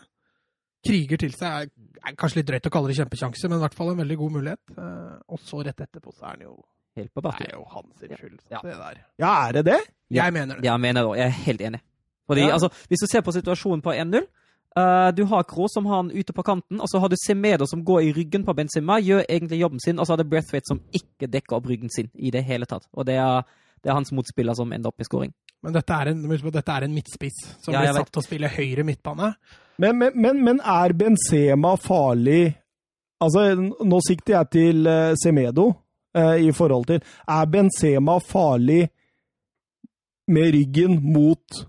Kriger 0.88 1.18
til 1.18 1.34
seg 1.36 1.68
er, 1.68 1.70
er 2.06 2.16
kanskje 2.20 2.40
litt 2.42 2.48
drøyt 2.50 2.68
å 2.70 2.72
kalle 2.74 2.92
det 2.92 2.98
kjempesjanse, 3.00 3.50
men 3.50 3.58
i 3.60 3.64
hvert 3.66 3.76
fall 3.78 3.92
en 3.94 4.02
veldig 4.02 4.18
god 4.18 4.36
mulighet. 4.38 4.74
Eh, 4.78 5.14
og 5.34 5.40
så 5.44 5.62
rett 5.66 5.82
etterpå 5.88 6.14
så 6.16 6.26
er 6.26 6.36
han 6.38 6.48
jo 6.48 6.58
Helt 6.98 7.12
på 7.14 7.22
Det 7.22 7.32
er 7.46 7.52
jo 7.54 7.64
hans 7.70 8.00
skyld, 8.02 8.40
Ja. 8.50 8.58
det 8.64 8.74
der. 8.74 8.96
Ja, 9.22 9.48
er 9.48 9.52
det 9.54 9.66
det? 9.66 9.76
Ja. 10.10 10.24
Jeg 10.26 10.34
mener 10.34 10.56
det. 10.56 10.64
Jeg 10.66 10.80
mener 10.82 11.04
det. 11.06 11.18
Jeg 11.20 11.26
er 11.28 11.36
helt 11.46 11.62
enig. 11.62 11.80
Fordi, 12.28 12.42
Ja. 12.42 12.54
altså, 12.54 12.70
hvis 12.90 13.00
du 13.04 13.06
ser 13.12 13.22
på 13.22 13.32
situasjonen 13.32 13.82
på 13.86 13.92
1-0 13.94 14.26
eh, 14.78 15.10
Du 15.18 15.24
har 15.32 15.44
Kroos 15.50 15.74
som 15.74 15.86
har 15.90 16.04
han 16.04 16.12
ute 16.12 16.34
på 16.34 16.46
kanten, 16.46 16.82
og 16.82 16.90
så 16.90 17.02
har 17.04 17.10
du 17.10 17.18
Semedo 17.20 17.68
som 17.70 17.84
går 17.86 18.02
i 18.08 18.14
ryggen 18.14 18.46
på 18.46 18.56
Benzema, 18.58 19.00
gjør 19.00 19.26
egentlig 19.26 19.62
jobben 19.62 19.84
sin, 19.84 20.00
og 20.00 20.08
så 20.08 20.16
har 20.16 20.24
du 20.24 20.30
Breathwaite 20.30 20.70
som 20.70 20.84
ikke 20.94 21.30
dekker 21.34 21.60
opp 21.60 21.68
ryggen 21.70 21.94
sin 21.94 22.12
i 22.14 22.32
det 22.34 22.46
hele 22.48 22.70
tatt. 22.70 22.88
Og 22.94 23.08
det 23.10 23.18
er, 23.22 23.48
det 23.84 23.92
er 23.92 24.00
hans 24.00 24.14
motspiller 24.16 24.58
som 24.58 24.72
ender 24.74 24.94
opp 24.94 25.02
i 25.02 25.08
scoring. 25.08 25.34
Men 25.66 25.74
dette 25.74 25.94
er 25.94 26.12
en, 26.12 26.22
dette 26.30 26.74
er 26.74 26.86
en 26.86 26.94
midtspiss 26.94 27.40
som 27.64 27.74
Ja, 27.74 27.82
blir 27.82 27.98
satt 27.98 28.12
til 28.14 28.22
å 28.22 28.26
spille 28.26 28.52
høyre 28.54 28.86
midtbane. 28.86 29.34
Men, 29.82 29.98
men, 29.98 30.16
men, 30.16 30.40
men 30.46 30.62
er 30.62 30.94
Benzema 30.98 31.76
farlig 31.82 32.56
Altså, 33.18 33.56
nå 33.58 33.98
sikter 34.06 34.36
jeg 34.36 34.50
til 34.54 34.88
uh, 34.90 35.16
Semedo 35.18 35.72
uh, 36.18 36.36
i 36.38 36.52
forhold 36.54 36.86
til 36.90 37.02
Er 37.02 37.50
Benzema 37.50 38.20
farlig 38.22 38.84
med 40.30 40.52
ryggen 40.54 41.00
mot 41.02 41.64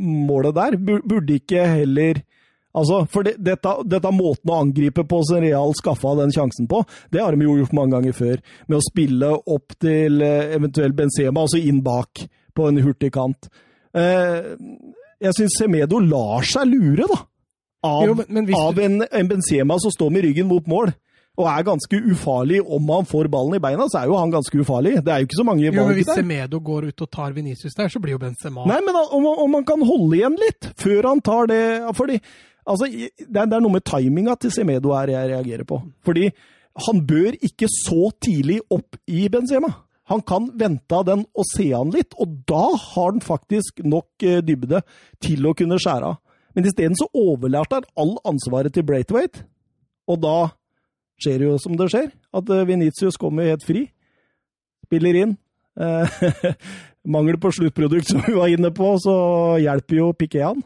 målet 0.00 0.54
der? 0.56 0.76
Burde 0.80 1.38
ikke 1.40 1.64
heller 1.76 2.22
Altså, 2.70 3.00
for 3.10 3.26
det, 3.26 3.32
dette, 3.42 3.66
dette 3.90 4.10
måten 4.14 4.46
å 4.54 4.60
angripe 4.62 5.02
på 5.10 5.18
som 5.26 5.40
Real 5.42 5.72
skaffa 5.74 6.12
den 6.20 6.30
sjansen 6.30 6.68
på, 6.70 6.84
det 7.10 7.18
har 7.18 7.34
de 7.34 7.42
jo 7.42 7.56
gjort 7.58 7.72
mange 7.74 7.96
ganger 7.96 8.14
før. 8.14 8.36
Med 8.70 8.76
å 8.78 8.84
spille 8.86 9.30
opp 9.50 9.74
til 9.82 10.22
eh, 10.22 10.52
eventuelt 10.54 10.94
Benzema, 10.94 11.42
altså 11.42 11.58
inn 11.58 11.80
bak 11.82 12.22
på 12.54 12.68
en 12.68 12.78
hurtig 12.78 13.10
kant. 13.16 13.48
Eh, 13.90 14.52
jeg 15.26 15.34
syns 15.40 15.58
Semedo 15.58 15.98
lar 15.98 16.46
seg 16.46 16.70
lure, 16.70 17.10
da. 17.10 17.18
Av, 17.90 18.06
Jo, 18.06 18.14
men- 18.20 18.30
men 18.38 18.46
hvis 18.46 18.62
av 18.62 18.78
du- 18.78 18.84
en, 18.86 19.02
en 19.02 19.32
Benzema 19.34 19.80
som 19.82 19.90
står 19.90 20.14
med 20.14 20.28
ryggen 20.28 20.46
mot 20.46 20.70
mål. 20.70 20.94
Og 21.38 21.46
er 21.46 21.64
ganske 21.64 22.00
ufarlig. 22.10 22.60
Om 22.60 22.90
han 22.90 23.08
får 23.08 23.30
ballen 23.32 23.56
i 23.56 23.62
beina, 23.62 23.86
så 23.88 24.02
er 24.02 24.10
jo 24.10 24.18
han 24.18 24.32
ganske 24.32 24.60
ufarlig. 24.60 24.96
Det 25.04 25.12
er 25.12 25.22
jo 25.22 25.28
ikke 25.28 25.40
så 25.40 25.46
mange 25.46 25.64
Jo, 25.64 25.72
men 25.76 25.94
Hvis. 25.96 26.10
Semedo 26.10 26.60
går 26.60 26.90
ut 26.90 27.04
og 27.06 27.10
tar 27.10 27.34
Venicius 27.36 27.76
der, 27.78 27.88
så 27.88 28.02
blir 28.02 28.16
jo 28.16 28.22
Benzema 28.22 28.66
Nei, 28.68 28.80
men 28.84 28.96
om, 29.00 29.26
om 29.46 29.58
han 29.58 29.66
kan 29.68 29.82
holde 29.86 30.18
igjen 30.18 30.38
litt 30.40 30.70
før 30.80 31.12
han 31.12 31.22
tar 31.24 31.48
det 31.50 31.60
fordi, 31.96 32.18
altså, 32.64 32.88
det, 32.90 33.36
er, 33.36 33.46
det 33.46 33.56
er 33.56 33.62
noe 33.62 33.76
med 33.78 33.86
timinga 33.86 34.34
til 34.40 34.52
Semedo 34.54 34.92
her 34.96 35.14
jeg 35.14 35.30
reagerer 35.32 35.68
på. 35.68 35.80
Fordi 36.06 36.28
han 36.86 37.04
bør 37.06 37.38
ikke 37.46 37.68
så 37.70 38.10
tidlig 38.22 38.60
opp 38.72 38.98
i 39.10 39.28
Benzema. 39.32 39.72
Han 40.10 40.22
kan 40.26 40.48
vente 40.58 40.96
av 40.96 41.06
den 41.06 41.22
og 41.38 41.46
se 41.52 41.68
han 41.70 41.92
litt, 41.94 42.16
og 42.18 42.40
da 42.50 42.64
har 42.74 43.12
han 43.12 43.22
faktisk 43.22 43.82
nok 43.86 44.24
eh, 44.26 44.40
dybde 44.42 44.82
til 45.22 45.46
å 45.46 45.54
kunne 45.54 45.78
skjære 45.78 46.10
av. 46.10 46.18
Men 46.58 46.66
isteden 46.66 46.98
så 46.98 47.06
overlærte 47.14 47.78
han 47.78 47.86
all 48.00 48.16
ansvaret 48.26 48.74
til 48.74 48.86
Braithwaite, 48.88 49.44
og 50.10 50.18
da 50.24 50.38
skjer 51.20 51.46
jo 51.46 51.56
som 51.60 51.76
det 51.78 51.90
skjer. 51.92 52.10
At 52.36 52.50
eh, 52.50 52.66
Venitius 52.68 53.18
kommer 53.20 53.50
helt 53.50 53.64
fri, 53.66 53.86
spiller 54.86 55.22
inn. 55.24 55.38
Eh, 55.80 56.20
Mangel 57.14 57.38
på 57.40 57.52
sluttprodukt, 57.56 58.10
som 58.10 58.22
vi 58.26 58.36
var 58.36 58.52
inne 58.52 58.72
på, 58.76 58.92
så 59.00 59.14
hjelper 59.62 60.02
jo 60.02 60.12
Piquet 60.16 60.44
han. 60.44 60.62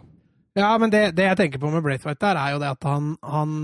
Ja, 0.59 0.73
men 0.79 0.91
det, 0.91 1.13
det 1.19 1.27
jeg 1.29 1.39
tenker 1.39 1.63
på 1.63 1.71
med 1.71 1.83
Braithwaite 1.83 2.23
der, 2.23 2.39
er 2.39 2.55
jo 2.55 2.61
det 2.63 2.71
at 2.77 2.87
han, 2.87 3.15
han 3.27 3.55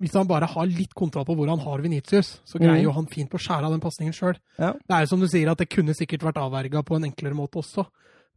Hvis 0.00 0.14
han 0.16 0.28
bare 0.28 0.48
har 0.48 0.66
litt 0.68 0.94
kontroll 0.96 1.26
på 1.28 1.36
hvor 1.36 1.50
han 1.52 1.60
har 1.62 1.82
Venitius, 1.84 2.40
så 2.48 2.58
greier 2.58 2.80
mm. 2.80 2.86
jo 2.86 2.94
han 2.96 3.08
fint 3.10 3.30
på 3.30 3.38
å 3.38 3.42
skjære 3.42 3.68
av 3.68 3.74
den 3.74 3.84
pasningen 3.84 4.16
sjøl. 4.16 4.38
Ja. 4.56 4.72
Det 4.74 4.96
er 4.96 5.04
jo 5.04 5.10
som 5.12 5.20
du 5.22 5.28
sier, 5.30 5.52
at 5.52 5.60
det 5.60 5.70
kunne 5.70 5.94
sikkert 5.94 6.24
vært 6.26 6.40
avverga 6.42 6.82
på 6.82 6.96
en 6.98 7.06
enklere 7.06 7.38
måte 7.38 7.60
også. 7.60 7.84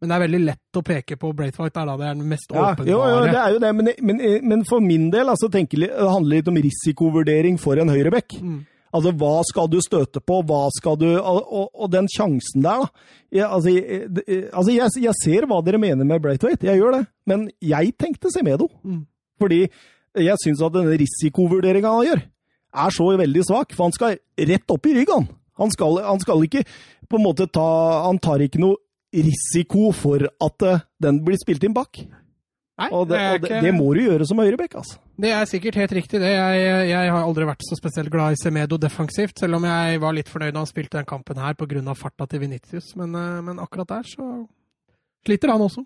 Men 0.05 0.11
det 0.11 0.17
er 0.19 0.23
veldig 0.27 0.39
lett 0.45 0.77
å 0.77 0.83
peke 0.85 1.15
på 1.17 1.31
Braithwaite 1.33 1.81
da. 1.89 1.95
Det 1.97 2.05
er 2.05 2.13
den 2.19 2.29
mest 2.29 2.51
Ja, 2.53 2.67
åpenbare. 2.69 2.91
jo, 2.91 2.99
jo, 3.09 3.23
det 3.25 3.39
er 3.41 3.55
jo 3.55 3.61
det, 3.63 3.71
men, 3.73 3.89
men, 4.05 4.21
men 4.51 4.63
for 4.69 4.83
min 4.85 5.09
del 5.13 5.31
altså, 5.33 5.49
tenker, 5.49 5.81
det 5.81 5.89
handler 5.97 6.37
litt 6.37 6.51
om 6.51 6.59
risikovurdering 6.61 7.57
for 7.61 7.81
en 7.81 7.89
høyreback. 7.89 8.37
Mm. 8.37 8.59
Altså, 8.95 9.11
hva 9.17 9.41
skal 9.49 9.67
du 9.73 9.79
støte 9.83 10.21
på, 10.23 10.37
hva 10.47 10.67
skal 10.71 10.95
du 11.01 11.07
Og, 11.17 11.41
og, 11.41 11.65
og 11.73 11.89
den 11.91 12.05
sjansen 12.13 12.63
der, 12.63 12.85
da. 12.85 13.09
Jeg, 13.33 13.47
altså, 13.49 13.73
jeg, 13.73 14.45
altså 14.53 14.71
jeg, 14.71 14.93
jeg 15.09 15.17
ser 15.23 15.49
hva 15.49 15.57
dere 15.65 15.81
mener 15.81 16.07
med 16.07 16.21
Braithwaite, 16.23 16.69
jeg 16.69 16.79
gjør 16.79 16.99
det. 16.99 17.03
Men 17.27 17.49
jeg 17.65 17.95
tenkte 17.99 18.31
Semedo. 18.31 18.69
Mm. 18.85 19.01
Fordi 19.41 19.65
jeg 19.65 20.39
syns 20.45 20.61
at 20.63 20.77
denne 20.77 20.95
risikovurderinga 21.01 21.91
han 21.97 22.07
gjør, 22.07 22.21
er 22.85 22.93
så 22.95 23.09
veldig 23.19 23.43
svak. 23.49 23.73
For 23.75 23.89
han 23.89 23.97
skal 23.97 24.15
rett 24.53 24.71
opp 24.77 24.87
i 24.87 24.95
ryggen. 25.01 25.27
Han 25.59 25.71
skal, 25.71 25.99
han 26.03 26.21
skal 26.23 26.45
ikke 26.45 26.63
på 27.07 27.15
en 27.19 27.23
måte 27.23 27.45
ta 27.47 27.63
Han 28.03 28.17
tar 28.19 28.41
ikke 28.43 28.59
noe 28.59 28.75
risiko 29.15 29.89
for 29.95 30.27
at 30.27 30.67
eh, 30.67 30.85
den 31.01 31.23
blir 31.25 31.39
spilt 31.41 31.63
inn 31.63 31.75
bak. 31.75 32.01
Nei, 32.75 32.89
Og 32.91 33.05
det, 33.07 33.15
det, 33.15 33.25
og 33.25 33.39
det, 33.39 33.49
ikke, 33.49 33.59
det 33.63 33.71
må 33.77 33.87
du 33.95 34.01
gjøre 34.03 34.25
som 34.27 34.39
høyrebekk, 34.43 34.73
altså. 34.81 34.97
det 35.23 35.29
er 35.31 35.45
sikkert 35.47 35.77
helt 35.79 35.93
riktig, 35.95 36.19
det. 36.19 36.31
Jeg, 36.33 36.89
jeg 36.89 37.11
har 37.13 37.21
aldri 37.23 37.45
vært 37.47 37.63
så 37.63 37.77
spesielt 37.79 38.11
glad 38.11 38.35
i 38.35 38.39
Semedo 38.41 38.75
defensivt, 38.75 39.39
selv 39.39 39.55
om 39.55 39.67
jeg 39.69 40.01
var 40.03 40.17
litt 40.17 40.31
fornøyd 40.31 40.51
da 40.51 40.59
han 40.59 40.67
spilte 40.67 40.99
den 40.99 41.07
kampen 41.07 41.39
her 41.39 41.55
pga. 41.55 41.95
farta 41.95 42.27
til 42.27 42.43
Venitius. 42.43 42.91
Men, 42.99 43.15
eh, 43.15 43.39
men 43.47 43.63
akkurat 43.63 43.93
der 43.93 44.09
så 44.11 44.27
sliter 45.25 45.55
han 45.55 45.63
også. 45.63 45.85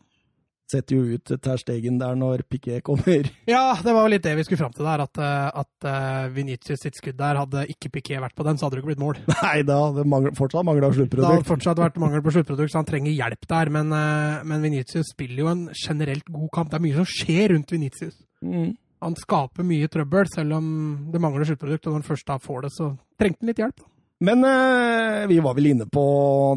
Setter 0.70 0.98
jo 0.98 1.18
ut 1.18 1.32
Ter 1.42 1.60
Stegen 1.62 2.00
der 2.02 2.18
når 2.20 2.44
Piquet 2.50 2.84
kommer. 2.86 3.30
Ja, 3.50 3.74
det 3.82 3.94
var 3.96 4.06
jo 4.06 4.12
litt 4.14 4.26
det 4.26 4.36
vi 4.38 4.46
skulle 4.46 4.62
fram 4.62 4.74
til 4.76 4.86
der. 4.86 5.04
At, 5.06 5.20
eh, 5.22 5.62
at 5.62 5.88
uh, 5.88 6.34
Vinicius 6.34 6.84
sitt 6.86 7.00
skudd 7.00 7.18
der, 7.20 7.40
hadde 7.42 7.66
ikke 7.72 7.92
Piquet 7.98 8.22
vært 8.22 8.36
på 8.38 8.46
den, 8.46 8.60
så 8.60 8.68
hadde 8.68 8.78
det 8.78 8.84
ikke 8.84 8.92
blitt 8.92 9.04
mål. 9.04 9.22
Nei 9.40 9.62
da, 9.68 9.80
det 9.96 10.06
mangler, 10.10 10.36
fortsatt 10.38 10.68
mangla 10.68 10.92
Det 10.94 11.08
hadde 11.18 11.48
fortsatt 11.48 11.82
vært 11.82 12.00
mangel 12.02 12.24
på 12.26 12.36
sluttprodukt, 12.36 12.74
så 12.74 12.82
han 12.84 12.90
trenger 12.90 13.16
hjelp 13.16 13.50
der. 13.50 13.74
Men, 13.74 13.96
uh, 13.96 14.46
men 14.50 14.66
Vinicius 14.66 15.14
spiller 15.16 15.46
jo 15.46 15.54
en 15.54 15.66
generelt 15.74 16.30
god 16.30 16.54
kamp. 16.56 16.72
Det 16.72 16.80
er 16.80 16.86
mye 16.86 17.00
som 17.02 17.10
skjer 17.10 17.56
rundt 17.56 17.74
Vinicius. 17.74 18.20
Mm. 18.46 18.74
Han 19.00 19.16
skaper 19.16 19.64
mye 19.64 19.88
trøbbel, 19.92 20.28
selv 20.32 20.58
om 20.60 20.66
det 21.14 21.22
mangler 21.24 21.48
sluttprodukt. 21.48 21.88
Og 21.88 21.94
når 21.94 22.02
han 22.02 22.10
først 22.12 22.28
da 22.30 22.40
får 22.44 22.68
det, 22.68 22.76
så 22.76 22.92
trengte 23.20 23.44
han 23.44 23.54
litt 23.54 23.64
hjelp. 23.64 23.89
Men 24.22 24.42
eh, 24.44 25.28
vi 25.32 25.38
var 25.40 25.54
vel 25.56 25.70
inne 25.70 25.86
på 25.88 26.02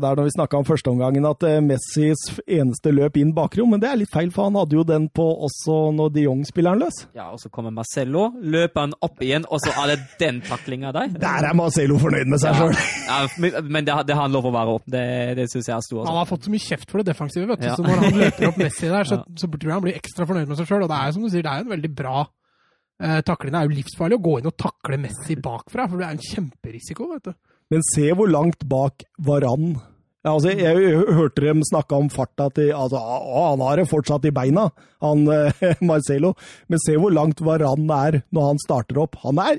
der 0.02 0.16
når 0.18 0.26
vi 0.26 0.32
snakka 0.34 0.58
om 0.58 0.64
førsteomgangen 0.66 1.26
at 1.28 1.44
eh, 1.46 1.60
Messis 1.62 2.24
eneste 2.50 2.90
løp 2.90 3.14
inn 3.20 3.30
bakrom, 3.36 3.70
men 3.70 3.78
det 3.82 3.86
er 3.86 4.00
litt 4.00 4.10
feil, 4.10 4.32
for 4.34 4.48
han 4.48 4.56
hadde 4.58 4.74
jo 4.74 4.82
den 4.88 5.04
på 5.14 5.22
også 5.46 5.76
når 5.94 6.10
de 6.16 6.24
Jong 6.24 6.40
spiller 6.48 6.74
han 6.74 6.82
løs. 6.82 6.98
Ja, 7.14 7.28
og 7.30 7.38
så 7.38 7.52
kommer 7.54 7.70
Marcello, 7.76 8.24
løper 8.42 8.88
han 8.88 8.96
opp 9.06 9.22
igjen, 9.22 9.46
og 9.46 9.62
så 9.62 9.70
er 9.84 9.92
det 9.92 9.98
den 10.18 10.40
taklinga 10.42 10.90
der. 10.96 11.14
Der 11.22 11.46
er 11.52 11.54
Marcelo 11.54 12.00
fornøyd 12.02 12.32
med 12.34 12.42
seg 12.42 12.58
sjøl. 12.58 12.74
Ja, 13.06 13.20
men- 13.46 13.70
men 13.78 13.86
det, 13.86 13.94
det 14.10 14.18
har 14.18 14.26
han 14.26 14.34
lov 14.34 14.50
å 14.50 14.54
være 14.58 14.74
opp. 14.80 14.90
Det, 14.90 15.06
det 15.38 15.46
syns 15.54 15.70
jeg 15.70 15.76
er 15.78 15.86
stor. 15.86 16.02
Han 16.10 16.18
har 16.18 16.26
fått 16.32 16.50
så 16.50 16.54
mye 16.56 16.66
kjeft 16.66 16.90
for 16.90 16.98
det 16.98 17.12
defensive, 17.14 17.46
vet 17.52 17.62
du. 17.62 17.68
Ja. 17.70 17.76
Så 17.78 17.86
når 17.86 18.02
han 18.08 18.18
løper 18.24 18.48
opp 18.50 18.58
Messi 18.58 18.90
der, 18.90 19.06
så, 19.06 19.20
Ja. 19.22 19.38
så 19.38 19.46
tror 19.54 19.70
jeg 19.70 19.76
han 19.78 19.86
blir 19.86 20.00
ekstra 20.02 20.26
fornøyd 20.26 20.50
med 20.50 20.58
seg 20.58 20.66
sjøl. 20.66 20.82
Og 20.82 20.90
det 20.90 20.98
er 20.98 21.06
jo 21.06 21.14
som 21.20 21.22
du 21.22 21.30
sier, 21.30 21.46
det 21.46 21.52
er 21.54 21.62
jo 21.62 21.68
en 21.70 21.74
veldig 21.76 21.92
bra 21.94 22.18
eh, 22.26 23.20
takling. 23.22 23.54
Det 23.54 23.62
er 23.62 23.70
jo 23.70 23.76
livsfarlig 23.78 24.18
å 24.18 24.22
gå 24.26 24.34
inn 24.42 24.50
og 24.50 24.58
takle 24.58 24.98
Messi 25.06 25.38
bakfra, 25.46 25.86
for 25.86 26.02
det 26.02 26.10
er 26.10 26.18
en 26.18 26.26
kjemperisiko, 26.26 27.06
vet 27.14 27.30
du. 27.30 27.34
Men 27.70 27.84
se 27.94 28.10
hvor 28.16 28.30
langt 28.30 28.64
bak 28.68 29.04
Varan 29.22 29.74
ja, 30.22 30.30
altså, 30.36 30.52
jeg, 30.54 30.78
jeg 30.78 30.98
hørte 31.16 31.42
dem 31.42 31.62
snakke 31.66 31.98
om 31.98 32.06
farta 32.12 32.46
til 32.54 32.68
altså, 32.78 33.00
å, 33.00 33.40
Han 33.50 33.62
har 33.66 33.80
det 33.80 33.88
fortsatt 33.90 34.28
i 34.28 34.30
beina, 34.34 34.68
han 35.02 35.24
eh, 35.26 35.64
Marcelo. 35.88 36.34
Men 36.70 36.78
se 36.84 36.94
hvor 36.94 37.10
langt 37.10 37.42
Varan 37.42 37.88
er 37.90 38.20
når 38.30 38.52
han 38.52 38.60
starter 38.62 39.00
opp. 39.02 39.18
Han 39.24 39.40
er 39.42 39.58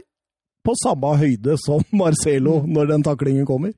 på 0.64 0.76
samme 0.80 1.18
høyde 1.20 1.58
som 1.60 1.84
Marcelo 2.00 2.62
når 2.64 2.94
den 2.94 3.04
taklingen 3.04 3.48
kommer. 3.50 3.76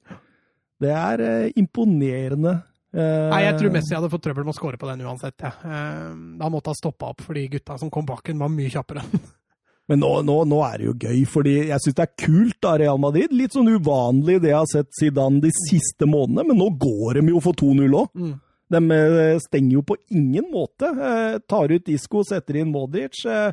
Det 0.82 0.94
er 0.94 1.26
eh, 1.26 1.48
imponerende. 1.58 2.60
Eh, 2.94 3.30
Nei, 3.34 3.42
Jeg 3.48 3.58
tror 3.64 3.74
Messi 3.74 3.98
hadde 3.98 4.12
fått 4.14 4.28
trøbbel 4.28 4.46
med 4.46 4.54
å 4.54 4.60
score 4.60 4.78
på 4.78 4.92
den 4.92 5.02
uansett. 5.10 5.42
Ja. 5.42 5.56
Eh, 5.66 6.12
Da 6.38 6.52
måtte 6.54 6.70
han 6.70 6.78
stoppa 6.84 7.16
opp, 7.16 7.26
fordi 7.26 7.48
gutta 7.58 7.80
som 7.82 7.90
kom 7.90 8.06
bak 8.06 8.30
ham, 8.30 8.46
var 8.46 8.54
mye 8.54 8.70
kjappere. 8.70 9.02
Men 9.92 10.02
nå, 10.02 10.12
nå, 10.26 10.40
nå 10.50 10.62
er 10.66 10.80
det 10.82 10.88
jo 10.88 10.96
gøy, 10.98 11.20
fordi 11.30 11.56
jeg 11.70 11.84
syns 11.84 11.98
det 11.98 12.06
er 12.08 12.26
kult 12.26 12.68
av 12.68 12.80
Real 12.82 13.02
Madrid. 13.02 13.34
Litt 13.38 13.54
sånn 13.54 13.70
uvanlig 13.70 14.40
det 14.42 14.50
jeg 14.50 14.58
har 14.58 14.72
sett 14.72 14.90
siden 14.98 15.38
de 15.44 15.52
siste 15.54 16.08
månedene, 16.10 16.48
men 16.50 16.62
nå 16.62 16.72
går 16.82 17.20
de 17.20 17.34
jo 17.36 17.42
for 17.44 17.58
2-0 17.60 17.98
òg. 18.02 18.10
Mm. 18.18 18.34
De 18.74 18.82
eh, 18.96 19.38
stenger 19.44 19.78
jo 19.78 19.84
på 19.86 19.98
ingen 20.10 20.48
måte. 20.50 20.90
Eh, 20.90 21.38
tar 21.46 21.74
ut 21.76 21.92
Isco, 21.94 22.24
setter 22.26 22.58
inn 22.64 22.72
Modic. 22.74 23.22
Eh, 23.30 23.52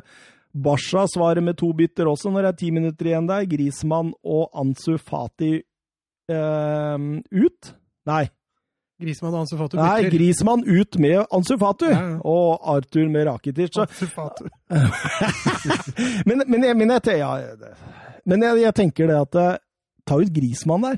Basha 0.53 1.05
svarer 1.09 1.41
med 1.45 1.57
to 1.57 1.69
bytter 1.73 2.09
også 2.09 2.29
når 2.33 2.45
det 2.47 2.49
er 2.51 2.59
ti 2.61 2.71
minutter 2.73 3.09
igjen 3.11 3.29
der. 3.29 3.45
Grismann 3.49 4.13
og 4.25 4.49
Ansu 4.57 4.97
Fati 4.97 5.53
eh, 5.53 7.05
ut. 7.29 7.73
Nei, 8.09 8.25
Grismann 9.01 9.33
og 9.33 9.41
Ansu 9.41 9.55
Fatu 9.57 9.77
Nei. 9.79 10.09
Grismann 10.13 10.63
ut 10.67 10.97
med 11.01 11.23
Ansu 11.33 11.55
Fatu 11.59 11.87
Ja, 11.89 12.01
og 12.21 12.61
Arthur 12.75 13.09
med 13.11 13.25
Rakitic. 13.27 13.77
Ansu 13.81 14.05
Fatu. 14.11 14.45
men, 16.27 16.43
men, 16.47 16.63
jeg, 16.63 16.77
men, 16.77 16.93
jeg, 16.93 17.17
ja, 17.19 17.31
men 18.25 18.45
jeg, 18.45 18.61
jeg 18.63 18.75
tenker 18.79 19.09
det 19.09 19.17
at 19.25 19.39
eh, 19.41 19.55
Ta 20.03 20.17
ut 20.19 20.31
Grismann 20.35 20.83
der. 20.83 20.97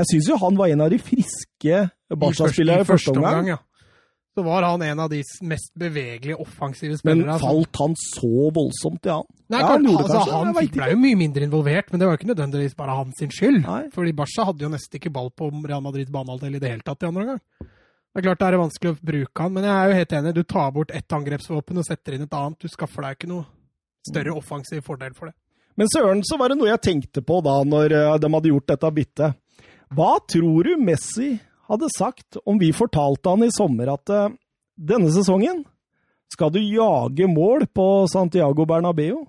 Jeg 0.00 0.08
syns 0.10 0.28
jo 0.30 0.36
han 0.40 0.56
var 0.56 0.72
en 0.72 0.80
av 0.80 0.90
de 0.90 0.98
friske 0.98 1.80
Barca-spillere 2.08 2.82
i 2.82 2.88
første 2.88 3.12
omgang. 3.12 3.50
ja. 3.52 3.58
Så 4.34 4.42
var 4.42 4.64
han 4.66 4.82
en 4.82 5.00
av 5.04 5.10
de 5.12 5.20
mest 5.46 5.70
bevegelige 5.78 6.34
offensive 6.42 6.90
Men 6.90 6.98
spillere. 6.98 7.36
altså. 7.36 7.50
falt 7.52 7.78
han 7.78 7.92
så 8.00 8.48
voldsomt, 8.56 9.06
ja? 9.06 9.20
Nei, 9.52 9.60
ja, 9.60 9.68
han 9.68 9.84
gjorde 9.86 10.02
altså, 10.02 10.16
kanskje 10.16 10.40
han 10.40 10.56
fikk, 10.56 10.72
ble 10.74 10.88
jo 10.90 10.98
mye 11.04 11.18
mindre 11.20 11.46
involvert, 11.46 11.92
men 11.92 12.00
det 12.00 12.08
var 12.08 12.16
jo 12.16 12.18
ikke 12.18 12.30
nødvendigvis 12.32 12.74
bare 12.80 12.96
hans 12.98 13.22
skyld. 13.36 13.60
Nei. 13.62 13.82
Fordi 13.94 14.14
Barca 14.18 14.48
hadde 14.50 14.66
jo 14.66 14.72
nesten 14.72 14.98
ikke 14.98 15.12
ball 15.14 15.30
på 15.30 15.52
Real 15.62 15.84
Madrids 15.84 16.10
banehalvdel 16.10 16.58
i 16.58 16.62
det 16.64 16.72
hele 16.72 16.82
tatt 16.82 17.06
i 17.06 17.10
andre 17.12 17.22
omgang. 17.22 17.40
Det 18.14 18.22
er 18.22 18.26
klart 18.28 18.42
det 18.42 18.48
er 18.48 18.58
vanskelig 18.62 18.90
å 18.92 18.98
bruke 19.02 19.42
han, 19.42 19.54
men 19.54 19.64
jeg 19.66 19.74
er 19.74 19.88
jo 19.90 19.94
helt 20.00 20.12
enig. 20.18 20.34
Du 20.34 20.42
tar 20.42 20.74
bort 20.74 20.90
ett 20.94 21.14
angrepsvåpen 21.16 21.78
og 21.78 21.86
setter 21.86 22.14
inn 22.14 22.26
et 22.26 22.36
annet. 22.38 22.58
Du 22.62 22.70
skaffer 22.70 23.06
deg 23.06 23.16
ikke 23.16 23.30
noe 23.30 23.46
større 24.06 24.34
offensiv 24.38 24.82
fordel 24.86 25.14
for 25.14 25.30
det. 25.30 25.34
Men 25.78 25.90
søren, 25.90 26.22
så 26.26 26.38
var 26.38 26.50
det 26.52 26.58
noe 26.60 26.70
jeg 26.70 26.82
tenkte 26.86 27.22
på 27.26 27.40
da 27.42 27.56
når 27.66 27.94
eh, 27.94 28.18
de 28.22 28.30
hadde 28.36 28.50
gjort 28.52 28.70
dette 28.70 28.90
byttet. 28.98 29.40
Hva 29.94 30.12
tror 30.30 30.68
du 30.68 30.76
Messi 30.82 31.32
hadde 31.74 31.90
sagt 31.96 32.38
om 32.46 32.58
vi 32.62 32.72
fortalte 32.76 33.34
han 33.34 33.44
i 33.46 33.52
sommer 33.54 33.92
at 33.94 34.14
eh, 34.14 34.30
denne 34.74 35.12
sesongen 35.14 35.62
skal 36.34 36.50
du 36.54 36.58
jage 36.62 37.28
mål 37.30 37.68
på 37.76 37.84
Santiago 38.10 38.64
Bernabeu 38.66 39.20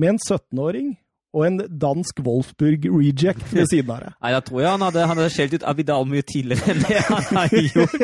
med 0.00 0.14
en 0.14 0.22
17-åring 0.22 0.94
og 1.36 1.42
en 1.44 1.58
dansk 1.68 2.22
Wolfsburg 2.24 2.86
reject 2.88 3.50
ved 3.52 3.66
siden 3.68 3.90
av 3.92 3.98
deg? 4.06 4.12
Nei, 4.24 4.30
da 4.32 4.38
tror 4.46 4.62
jeg 4.62 4.70
han 4.72 4.84
hadde, 4.86 5.02
han 5.10 5.18
hadde 5.20 5.32
skjelt 5.34 5.56
ut 5.58 5.66
Abidal 5.68 6.06
mye 6.08 6.24
tidligere 6.24 6.72
enn 6.72 6.80
det 6.86 7.02
han 7.04 7.26
har 7.36 7.56
gjort. 7.74 7.96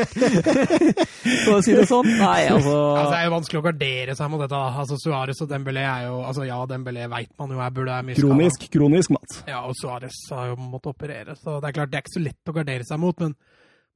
For 1.46 1.54
å 1.54 1.62
si 1.64 1.76
det 1.78 1.86
sånn. 1.88 2.10
Nei, 2.18 2.42
altså 2.52 2.74
Altså, 2.74 3.06
det 3.14 3.20
er 3.20 3.24
jo 3.24 3.32
vanskelig 3.38 3.60
å 3.62 3.64
gardere 3.70 4.16
seg 4.18 4.32
mot 4.34 4.42
dette. 4.44 4.60
Altså, 4.82 4.98
Suárez 5.00 5.40
og 5.46 5.48
Dembélé 5.54 5.86
er 5.86 6.04
jo 6.10 6.18
altså 6.28 6.44
Ja, 6.50 6.58
Dembélé 6.68 7.08
veit 7.14 7.32
man 7.40 7.56
jo 7.56 7.62
er 7.64 7.72
burde 7.78 7.96
er 7.96 8.04
mye. 8.10 8.18
Kronisk, 8.20 8.68
kronisk, 8.74 9.14
Mats. 9.16 9.40
Ja, 9.48 9.62
og 9.64 9.78
Suárez 9.80 10.18
har 10.34 10.52
jo 10.52 10.58
måttet 10.60 10.92
operere, 10.92 11.38
så 11.40 11.56
det 11.62 11.70
er 11.70 11.78
klart 11.78 11.94
det 11.94 12.02
er 12.02 12.04
ikke 12.04 12.16
så 12.18 12.24
lett 12.26 12.52
å 12.52 12.56
gardere 12.60 12.88
seg 12.90 13.00
mot. 13.00 13.24
Men 13.24 13.32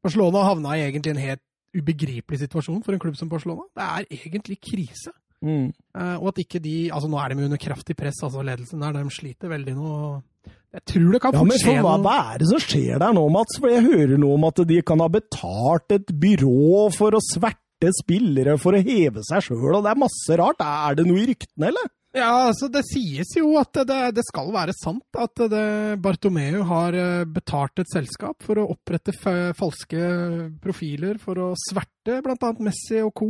Barcelona 0.07 0.47
havna 0.47 0.79
i 0.79 0.87
egentlig 0.87 1.15
en 1.15 1.23
helt 1.23 1.45
ubegripelig 1.77 2.41
situasjon 2.45 2.83
for 2.85 2.97
en 2.97 3.03
klubb 3.03 3.19
som 3.19 3.31
Barcelona. 3.31 3.67
Det 3.77 3.87
er 3.87 4.27
egentlig 4.31 4.59
krise. 4.63 5.13
Mm. 5.45 5.69
Uh, 5.93 6.17
og 6.23 6.31
at 6.31 6.39
ikke 6.41 6.63
de 6.65 6.89
Altså, 6.89 7.11
nå 7.13 7.19
er 7.21 7.29
de 7.35 7.45
under 7.45 7.61
kraftig 7.61 7.97
press, 7.99 8.23
altså 8.25 8.45
ledelsen 8.47 8.81
der. 8.81 8.97
De 8.97 9.13
sliter 9.13 9.53
veldig 9.53 9.75
nå. 9.77 9.91
Jeg 10.77 10.85
tror 10.93 11.13
det 11.13 11.21
kan 11.23 11.37
Ja, 11.37 11.43
men 11.47 11.61
for, 11.61 11.83
hva, 11.85 11.93
hva 12.05 12.17
er 12.33 12.41
det 12.41 12.49
som 12.51 12.63
skjer 12.63 13.01
der 13.01 13.15
nå, 13.17 13.27
Mats? 13.33 13.61
For 13.61 13.73
jeg 13.73 13.85
hører 13.87 14.19
noe 14.21 14.37
om 14.37 14.49
at 14.49 14.61
de 14.69 14.81
kan 14.87 15.01
ha 15.05 15.09
betalt 15.13 15.95
et 15.97 16.13
byrå 16.25 16.89
for 16.97 17.17
å 17.17 17.23
sverte 17.25 17.93
spillere 17.97 18.57
for 18.61 18.77
å 18.77 18.81
heve 18.81 19.25
seg 19.27 19.45
sjøl, 19.49 19.79
og 19.79 19.85
det 19.85 19.93
er 19.93 20.01
masse 20.01 20.39
rart. 20.41 20.61
Er 20.65 20.99
det 20.99 21.07
noe 21.09 21.23
i 21.23 21.29
ryktene, 21.31 21.71
eller? 21.71 21.93
Ja, 22.17 22.31
altså 22.49 22.71
Det 22.73 22.81
sies 22.89 23.35
jo 23.37 23.51
at 23.61 23.77
det, 23.85 23.99
det 24.17 24.25
skal 24.25 24.49
være 24.55 24.73
sant 24.77 25.19
at 25.21 25.43
det, 25.53 25.65
Bartomeu 26.01 26.63
har 26.65 26.97
eh, 26.97 27.25
betalt 27.29 27.83
et 27.83 27.91
selskap 27.93 28.41
for 28.47 28.63
å 28.63 28.71
opprette 28.73 29.13
fa- 29.13 29.53
falske 29.59 30.01
profiler 30.65 31.19
for 31.23 31.37
å 31.45 31.51
sverte 31.69 32.21
bl.a. 32.25 32.53
Messi 32.65 33.03
og 33.05 33.13
co. 33.21 33.29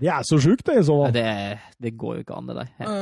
Det 0.00 0.08
er 0.08 0.24
så 0.24 0.38
sjukt, 0.40 0.64
det, 0.64 0.78
i 0.80 0.84
så 0.86 0.94
det, 1.12 1.24
det 1.80 1.90
går 2.00 2.14
jo 2.18 2.22
ikke 2.24 2.36
an, 2.38 2.46
det 2.48 2.54
der. 2.56 2.68
Uh. 2.80 2.92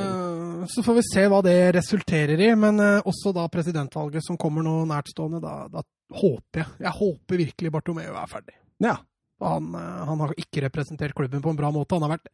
Eh, 0.63 0.63
Så 0.73 0.83
får 0.87 0.97
vi 0.99 1.05
se 1.07 1.27
hva 1.31 1.39
det 1.47 1.57
resulterer 1.77 2.41
i, 2.43 2.49
men 2.59 2.81
uh, 2.83 3.07
også 3.07 3.31
da 3.37 3.45
presidentvalget 3.53 4.25
som 4.27 4.39
kommer 4.41 4.67
nå 4.67 4.81
nærtstående, 4.91 5.39
da, 5.45 5.53
da 5.71 5.85
håper 6.19 6.65
jeg 6.65 6.83
Jeg 6.89 6.95
håper 6.99 7.43
virkelig 7.45 7.73
Bartomeu 7.75 8.09
er 8.11 8.31
ferdig. 8.31 8.57
Ja. 8.83 8.97
Han, 9.43 9.69
uh, 9.79 10.03
han 10.11 10.25
har 10.25 10.35
ikke 10.43 10.65
representert 10.67 11.15
klubben 11.15 11.43
på 11.45 11.53
en 11.55 11.61
bra 11.61 11.71
måte. 11.75 11.95
Han 11.95 12.07
har 12.09 12.17
vært 12.17 12.31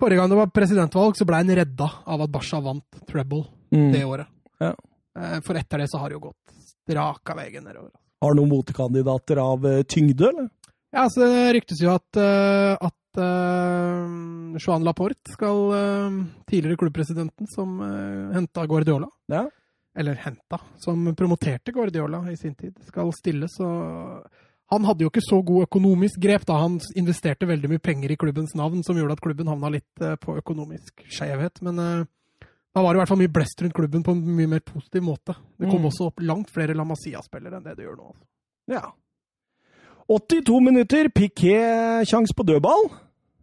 Forrige 0.00 0.20
gang 0.20 0.28
det 0.30 0.36
var 0.36 0.50
presidentvalg, 0.52 1.16
så 1.16 1.24
ble 1.28 1.38
han 1.40 1.54
redda 1.56 1.86
av 2.04 2.22
at 2.26 2.30
Basha 2.32 2.60
vant 2.60 3.00
treble 3.08 3.44
Mm. 3.72 3.92
det 3.92 4.04
året. 4.06 4.26
Ja. 4.60 4.74
Eh, 5.18 5.40
For 5.42 5.54
etter 5.58 5.78
det 5.78 5.88
så 5.90 5.98
har 5.98 6.08
det 6.10 6.14
jo 6.20 6.28
gått 6.28 6.52
straka 6.86 7.34
veien 7.34 7.64
nedover. 7.64 7.90
Har 8.22 8.34
noen 8.34 8.48
motkandidater 8.52 9.40
av 9.42 9.66
eh, 9.66 9.82
tyngde, 9.82 10.28
eller? 10.28 10.48
Ja, 10.92 11.08
så 11.10 11.20
Det 11.26 11.54
ryktes 11.56 11.80
jo 11.82 11.90
at, 11.90 12.16
eh, 12.16 12.76
at 12.80 13.18
uh, 13.18 14.56
Joan 14.60 14.84
Laporte 14.84 15.32
skal 15.32 15.58
uh, 15.72 16.24
Tidligere 16.48 16.76
klubbpresidenten 16.76 17.48
som 17.50 17.80
uh, 17.80 18.32
henta 18.32 18.66
Guardiola. 18.66 19.08
Ja. 19.28 19.48
Eller 19.96 20.14
henta, 20.14 20.60
som 20.78 21.14
promoterte 21.16 21.72
Guardiola 21.72 22.22
i 22.30 22.36
sin 22.36 22.54
tid, 22.54 22.76
skal 22.86 23.12
stille. 23.16 23.48
Så 23.48 23.66
han 24.70 24.84
hadde 24.84 25.04
jo 25.04 25.10
ikke 25.12 25.22
så 25.22 25.38
god 25.46 25.66
økonomisk 25.68 26.18
grep 26.20 26.44
da 26.48 26.56
han 26.58 26.80
investerte 26.98 27.46
veldig 27.46 27.68
mye 27.70 27.82
penger 27.82 28.10
i 28.10 28.16
klubbens 28.18 28.54
navn, 28.58 28.82
som 28.82 28.96
gjorde 28.98 29.12
at 29.14 29.20
klubben 29.22 29.46
havna 29.46 29.70
litt 29.76 30.02
eh, 30.02 30.16
på 30.18 30.34
økonomisk 30.40 31.04
skjevhet. 31.08 31.62
Men 31.62 31.78
eh, 31.78 32.04
da 32.74 32.82
var 32.82 32.92
det 32.92 32.98
i 32.98 33.00
hvert 33.04 33.08
fall 33.14 33.20
mye 33.22 33.32
blest 33.32 33.62
rundt 33.62 33.74
klubben 33.78 34.02
på 34.02 34.12
en 34.16 34.24
mye 34.36 34.50
mer 34.56 34.60
positiv 34.66 35.02
måte. 35.06 35.36
Det 35.58 35.70
kom 35.70 35.80
Mm. 35.84 35.90
også 35.92 36.08
opp 36.10 36.20
langt 36.20 36.50
flere 36.50 36.74
La 36.74 36.84
Masia-spillere 36.84 37.56
enn 37.60 37.64
det 37.64 37.76
det 37.78 37.86
gjør 37.86 37.96
nå. 38.02 38.10
Ja. 38.74 38.82
82 40.08 40.60
minutter, 40.62 41.08
Piquet 41.10 42.06
sjanse 42.08 42.34
på 42.36 42.44
dødball. 42.46 42.88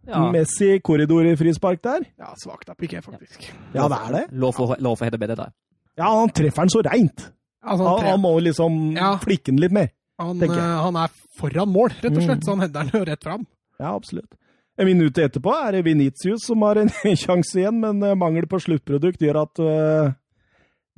Ja, 0.08 0.20
Messi 0.32 0.78
korridor 0.84 1.24
i 1.24 1.34
frispark 1.36 1.80
der. 1.84 2.04
Ja, 2.20 2.34
svakt 2.40 2.68
av 2.68 2.76
Piquet, 2.76 3.04
faktisk. 3.04 3.46
Ja, 3.74 3.88
det 3.88 3.98
er 3.98 4.12
det. 4.12 4.24
lov 4.36 4.52
for, 4.56 4.76
lov 4.78 4.98
for 4.98 5.06
å 5.06 5.08
hete 5.08 5.20
bedre 5.20 5.36
der. 5.40 5.52
Ja, 5.96 6.10
han 6.20 6.28
treffer 6.34 6.64
den 6.66 6.72
så 6.72 6.82
reint. 6.84 7.30
Altså, 7.64 7.84
Han, 7.84 7.86
han, 7.88 8.00
tre- 8.00 8.10
han 8.12 8.20
må 8.20 8.32
liksom 8.44 8.96
Ja. 8.96 9.16
flikke 9.18 9.46
den 9.52 9.60
litt 9.64 9.72
mer. 9.72 9.88
Han, 10.26 10.42
eh, 10.46 10.82
han 10.86 10.96
er 11.04 11.12
foran 11.38 11.70
mål, 11.72 11.94
rett 12.02 12.16
og 12.16 12.22
slett, 12.22 12.40
Mm. 12.40 12.44
så 12.46 12.50
han 12.54 12.64
header 12.64 12.90
den 12.90 13.00
jo 13.00 13.04
rett 13.10 13.22
fram. 13.24 13.46
Ja, 13.80 13.94
absolutt. 13.94 14.34
En 14.78 14.86
minutt 14.90 15.18
etterpå 15.22 15.52
er 15.54 15.72
det 15.76 15.84
Venitius 15.86 16.46
som 16.48 16.62
har 16.66 16.80
en 16.82 16.88
sjanse 17.22 17.60
igjen, 17.60 17.78
men 17.80 18.02
eh, 18.02 18.14
mangel 18.18 18.46
på 18.50 18.58
sluttprodukt 18.62 19.22
gjør 19.22 19.42
at 19.44 19.60
uh, 19.62 20.12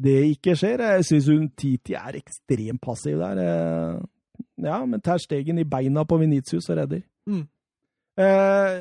det 0.00 0.18
ikke 0.36 0.54
skjer. 0.56 0.80
Jeg 0.96 1.04
syns 1.08 1.28
Titi 1.56 1.94
er 1.96 2.16
ekstremt 2.22 2.80
passiv 2.80 3.18
der. 3.20 3.40
Uh, 3.96 4.04
Ja, 4.60 4.78
men 4.88 5.00
tar 5.04 5.18
stegen 5.20 5.58
i 5.60 5.64
beina 5.64 6.02
på 6.08 6.16
Venitius 6.20 6.68
og 6.70 6.76
redder. 6.78 7.02
Mm. 7.28 7.42
Eh, 8.16 8.74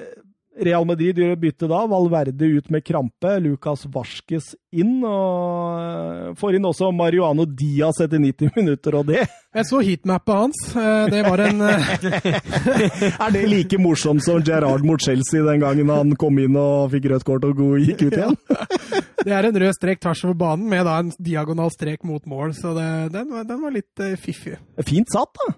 Real 0.56 0.86
Madrid 0.88 1.18
gjør 1.20 1.34
et 1.36 1.42
bytte 1.42 1.68
da. 1.68 1.82
Valverde 1.92 2.48
ut 2.58 2.70
med 2.72 2.84
krampe. 2.88 3.34
Lucas 3.44 3.84
Vasques 3.92 4.54
inn. 4.76 5.02
Og 5.06 6.36
får 6.40 6.56
inn 6.58 6.68
også 6.70 6.92
Mariano 6.96 7.44
Diaz 7.48 8.00
etter 8.06 8.22
90 8.24 8.54
minutter, 8.56 8.96
og 9.00 9.10
det 9.10 9.26
Jeg 9.26 9.68
så 9.70 9.80
heatmappet 9.84 10.36
hans. 10.36 10.62
Eh, 10.76 11.06
Det 11.12 11.22
var 11.28 11.44
en 11.46 11.62
eh, 11.62 11.90
Er 13.26 13.36
det 13.36 13.44
like 13.52 13.80
morsomt 13.82 14.24
som 14.26 14.42
Gerrard 14.46 14.84
mot 14.88 15.02
Chelsea 15.04 15.44
den 15.46 15.60
gangen 15.64 15.92
han 15.92 16.16
kom 16.20 16.40
inn 16.44 16.56
og 16.60 16.92
fikk 16.96 17.10
rødt 17.14 17.28
kort 17.28 17.46
og 17.48 17.62
gikk 17.84 18.06
ut 18.08 18.16
igjen? 18.20 18.40
Det 19.26 19.34
er 19.34 19.48
en 19.50 19.58
rød 19.64 19.74
strek 19.78 20.02
tvers 20.04 20.24
over 20.28 20.36
banen 20.38 20.68
med 20.70 20.86
da 20.86 21.00
en 21.02 21.12
diagonal 21.20 21.72
strek 21.74 22.04
mot 22.06 22.24
mål, 22.30 22.54
så 22.58 22.76
det, 22.78 22.90
den, 23.16 23.32
var- 23.34 23.48
den 23.50 23.62
var 23.64 23.74
litt 23.74 24.04
eh, 24.04 24.16
fiffig. 24.22 24.58
Fint 24.86 25.10
satt, 25.12 25.32
da. 25.40 25.54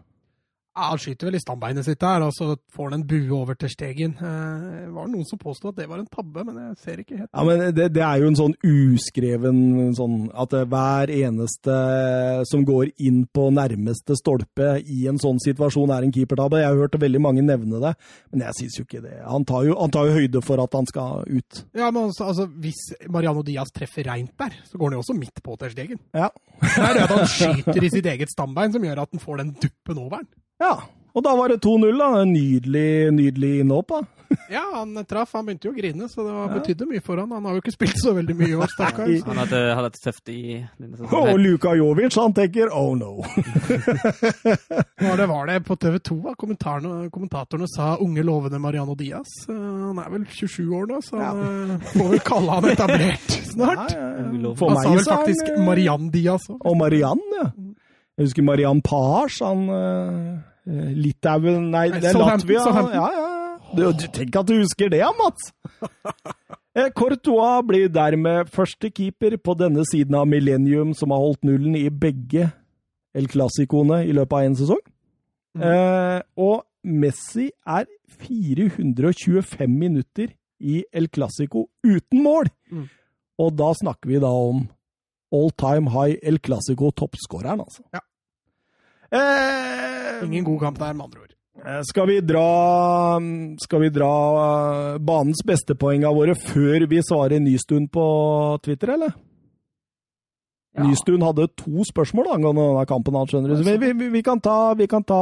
Ja, 0.77 0.91
han 0.91 0.99
skyter 1.01 1.25
vel 1.31 1.35
i 1.39 1.41
stambeinet 1.41 1.85
sitt 1.87 1.97
der, 2.03 2.21
og 2.21 2.33
så 2.37 2.51
får 2.75 2.91
han 2.91 2.99
en 2.99 3.05
bue 3.09 3.33
over 3.33 3.55
til 3.57 3.71
Stegen. 3.73 4.11
Eh, 4.21 4.65
Det 4.85 4.91
var 4.93 5.07
noen 5.09 5.25
som 5.25 5.39
påstod 5.41 5.73
at 5.73 5.79
det 5.81 5.87
var 5.89 5.97
en 6.03 6.09
tabbe, 6.13 6.43
men 6.45 6.59
jeg 6.61 6.77
ser 6.83 7.01
ikke 7.01 7.17
helt. 7.17 7.29
Ja, 7.33 7.43
men 7.47 7.63
det, 7.75 7.87
det 7.95 8.03
er 8.05 8.21
jo 8.21 8.27
en 8.29 8.37
sånn 8.37 8.53
uskreven 8.61 9.57
sånn 9.97 10.17
at 10.37 10.53
hver 10.69 11.09
eneste 11.13 11.77
som 12.51 12.65
går 12.67 12.91
inn 13.09 13.23
på 13.33 13.47
nærmeste 13.55 14.15
stolpe 14.19 14.75
i 14.85 15.07
en 15.09 15.17
sånn 15.21 15.41
situasjon, 15.43 15.91
er 15.95 16.05
en 16.05 16.13
keepertabbe. 16.13 16.61
Jeg 16.61 16.69
har 16.69 16.81
hørt 16.83 16.99
veldig 17.01 17.21
mange 17.23 17.43
nevne 17.45 17.81
det, 17.83 17.93
men 18.31 18.45
jeg 18.47 18.59
syns 18.61 18.77
jo 18.79 18.85
ikke 18.87 19.01
det. 19.05 19.17
Han 19.25 19.45
tar 19.49 19.65
jo, 19.67 19.77
han 19.81 19.93
tar 19.93 20.09
jo 20.11 20.17
høyde 20.19 20.43
for 20.45 20.61
at 20.63 20.77
han 20.77 20.89
skal 20.89 21.25
ut. 21.27 21.63
Ja, 21.73 21.89
men 21.89 22.03
altså, 22.11 22.29
altså, 22.29 22.47
Hvis 22.61 22.83
Mariano 23.09 23.41
Diaz 23.47 23.73
treffer 23.73 24.07
reint 24.11 24.33
der, 24.39 24.53
så 24.69 24.77
går 24.77 24.91
han 24.91 24.99
jo 24.99 25.03
også 25.05 25.17
midt 25.17 25.41
på 25.43 25.57
til 25.57 25.73
Stegen. 25.73 25.99
Ja. 26.13 26.29
Det 26.61 26.83
er 26.83 26.93
det 26.97 27.05
at 27.07 27.15
han 27.17 27.27
skyter 27.29 27.83
i 27.85 27.89
sitt 27.93 28.05
eget 28.09 28.31
stambein 28.33 28.73
som 28.73 28.83
gjør 28.85 29.03
at 29.03 29.13
han 29.13 29.21
får 29.23 29.41
den 29.43 29.55
duppen 29.61 29.97
over 30.01 30.21
den. 30.23 30.29
Ja. 30.59 30.75
Og 31.17 31.23
da 31.25 31.33
var 31.33 31.49
det 31.49 31.63
2-0, 31.65 31.97
da. 31.97 32.11
En 32.21 32.33
Nydelig, 32.33 33.11
nydelig 33.15 33.59
innhopp, 33.63 33.89
da. 33.95 34.03
Ja, 34.51 34.61
han 34.73 35.05
traff. 35.07 35.31
Han 35.33 35.45
begynte 35.47 35.69
jo 35.69 35.71
å 35.71 35.77
grine, 35.77 36.07
så 36.11 36.23
det 36.25 36.33
var, 36.35 36.49
betydde 36.51 36.87
mye 36.89 37.01
for 37.03 37.19
han. 37.21 37.31
Han 37.31 37.45
har 37.47 37.55
jo 37.55 37.61
ikke 37.63 37.73
spilt 37.73 37.99
så 38.01 38.11
veldig 38.15 38.35
mye 38.37 38.49
i 38.51 38.57
år, 38.59 38.71
stakkar. 38.73 39.11
Han 39.27 39.39
hadde, 39.41 39.61
hadde 39.79 39.91
det 39.95 40.01
tøft 40.03 40.31
i 40.33 40.41
denne 40.77 41.07
Og. 41.07 41.31
Luka 41.39 41.73
Jovic, 41.79 42.17
han 42.19 42.35
tenker 42.35 42.73
oh 42.75 42.91
no. 42.99 43.13
Var 45.07 45.17
det, 45.21 45.27
var 45.31 45.47
det 45.47 45.57
på 45.67 45.77
TV 45.79 45.97
2 46.09 46.17
da 46.25 46.33
kommentarene, 46.39 47.09
kommentatorene 47.13 47.69
sa 47.71 47.93
unge, 48.03 48.23
lovende 48.27 48.59
Mariano 48.59 48.95
Diaz? 48.99 49.31
Eh, 49.47 49.55
Han 49.55 49.99
er 50.01 50.11
vel 50.11 50.25
27 50.27 50.75
år 50.75 50.87
nå, 50.91 51.01
så 51.05 51.21
han 51.21 51.41
eh, 51.47 51.89
får 51.93 52.11
vel 52.13 52.23
kalle 52.27 52.59
han 52.59 52.69
etablert 52.73 53.37
snart. 53.53 53.83
Ja, 53.97 54.03
ja, 54.03 54.27
ja. 54.37 54.53
Han 54.59 54.79
sa 54.81 54.91
vel 54.91 55.05
faktisk 55.07 55.51
eh, 55.53 55.61
Mariann 55.63 56.11
Diaz 56.13 56.49
òg. 56.51 56.59
Og 56.67 56.77
Mariann, 56.79 57.21
ja. 57.39 57.47
Jeg 58.17 58.29
husker 58.29 58.45
Mariann 58.45 58.81
Pahars, 58.81 59.39
han 59.45 59.67
uh, 59.69 60.93
Litauen 60.97 61.69
Nei, 61.71 61.87
det 61.93 62.09
er 62.09 62.17
Latvia. 62.17 62.63
Ja, 62.89 63.09
ja. 63.13 63.27
Du, 63.75 63.83
du, 63.91 64.05
tenk 64.13 64.35
at 64.39 64.47
du 64.47 64.57
husker 64.61 64.91
det, 64.93 65.03
Mats! 65.19 65.51
Eh, 66.77 66.91
Courtois 66.93 67.63
blir 67.65 67.87
dermed 67.89 68.51
første 68.53 68.91
keeper 68.93 69.33
på 69.41 69.55
denne 69.57 69.81
siden 69.89 70.13
av 70.13 70.27
millennium 70.29 70.91
som 70.93 71.09
har 71.09 71.23
holdt 71.23 71.47
nullen 71.47 71.73
i 71.73 71.87
begge 71.89 72.51
El 73.17 73.25
Clásicoene 73.31 74.03
i 74.05 74.13
løpet 74.13 74.35
av 74.37 74.45
én 74.45 74.57
sesong. 74.59 74.83
Mm. 75.57 75.63
Eh, 75.65 76.19
og 76.37 76.67
Messi 76.85 77.47
er 77.65 77.87
425 78.21 79.73
minutter 79.73 80.35
i 80.61 80.83
El 80.93 81.09
Clásico 81.09 81.65
uten 81.81 82.21
mål! 82.21 82.51
Mm. 82.69 82.85
Og 83.41 83.57
da 83.57 83.71
snakker 83.81 84.13
vi 84.13 84.21
da 84.21 84.29
om 84.29 84.61
all 85.33 85.49
time 85.57 85.89
high 85.91 86.17
El 86.23 86.39
Clásico-toppskåreren, 86.39 87.59
altså. 87.65 87.83
Ja. 87.93 87.99
Eh, 89.11 90.25
Ingen 90.27 90.43
god 90.43 90.59
kamp 90.59 90.79
der, 90.79 90.93
med 90.93 91.05
andre 91.05 91.19
ord. 91.21 91.33
Eh, 91.65 91.81
Skal 91.89 92.07
vi 92.07 92.19
dra, 92.21 93.19
skal 93.63 93.81
vi 93.81 93.89
dra 93.93 94.11
eh, 94.41 94.97
banens 94.99 95.41
bestepoenga 95.47 96.11
våre 96.13 96.35
før 96.37 96.85
vi 96.89 96.99
svarer 97.05 97.39
Nystuen 97.41 97.87
på 97.89 98.03
Twitter, 98.65 98.93
eller? 98.97 99.13
Ja. 100.77 100.83
Nystuen 100.85 101.23
hadde 101.25 101.47
to 101.57 101.81
spørsmål 101.89 102.27
angående 102.35 102.61
denne 102.67 102.85
kampen. 102.89 103.15
Han 103.17 103.29
skjønner 103.31 103.55
du. 103.55 103.63
Vi, 103.65 103.93
vi, 103.97 104.09
vi- 104.19 104.21
kan 104.25 104.39
ta, 104.43 104.73
vi 104.77 104.85
kan 104.87 105.03
ta, 105.03 105.21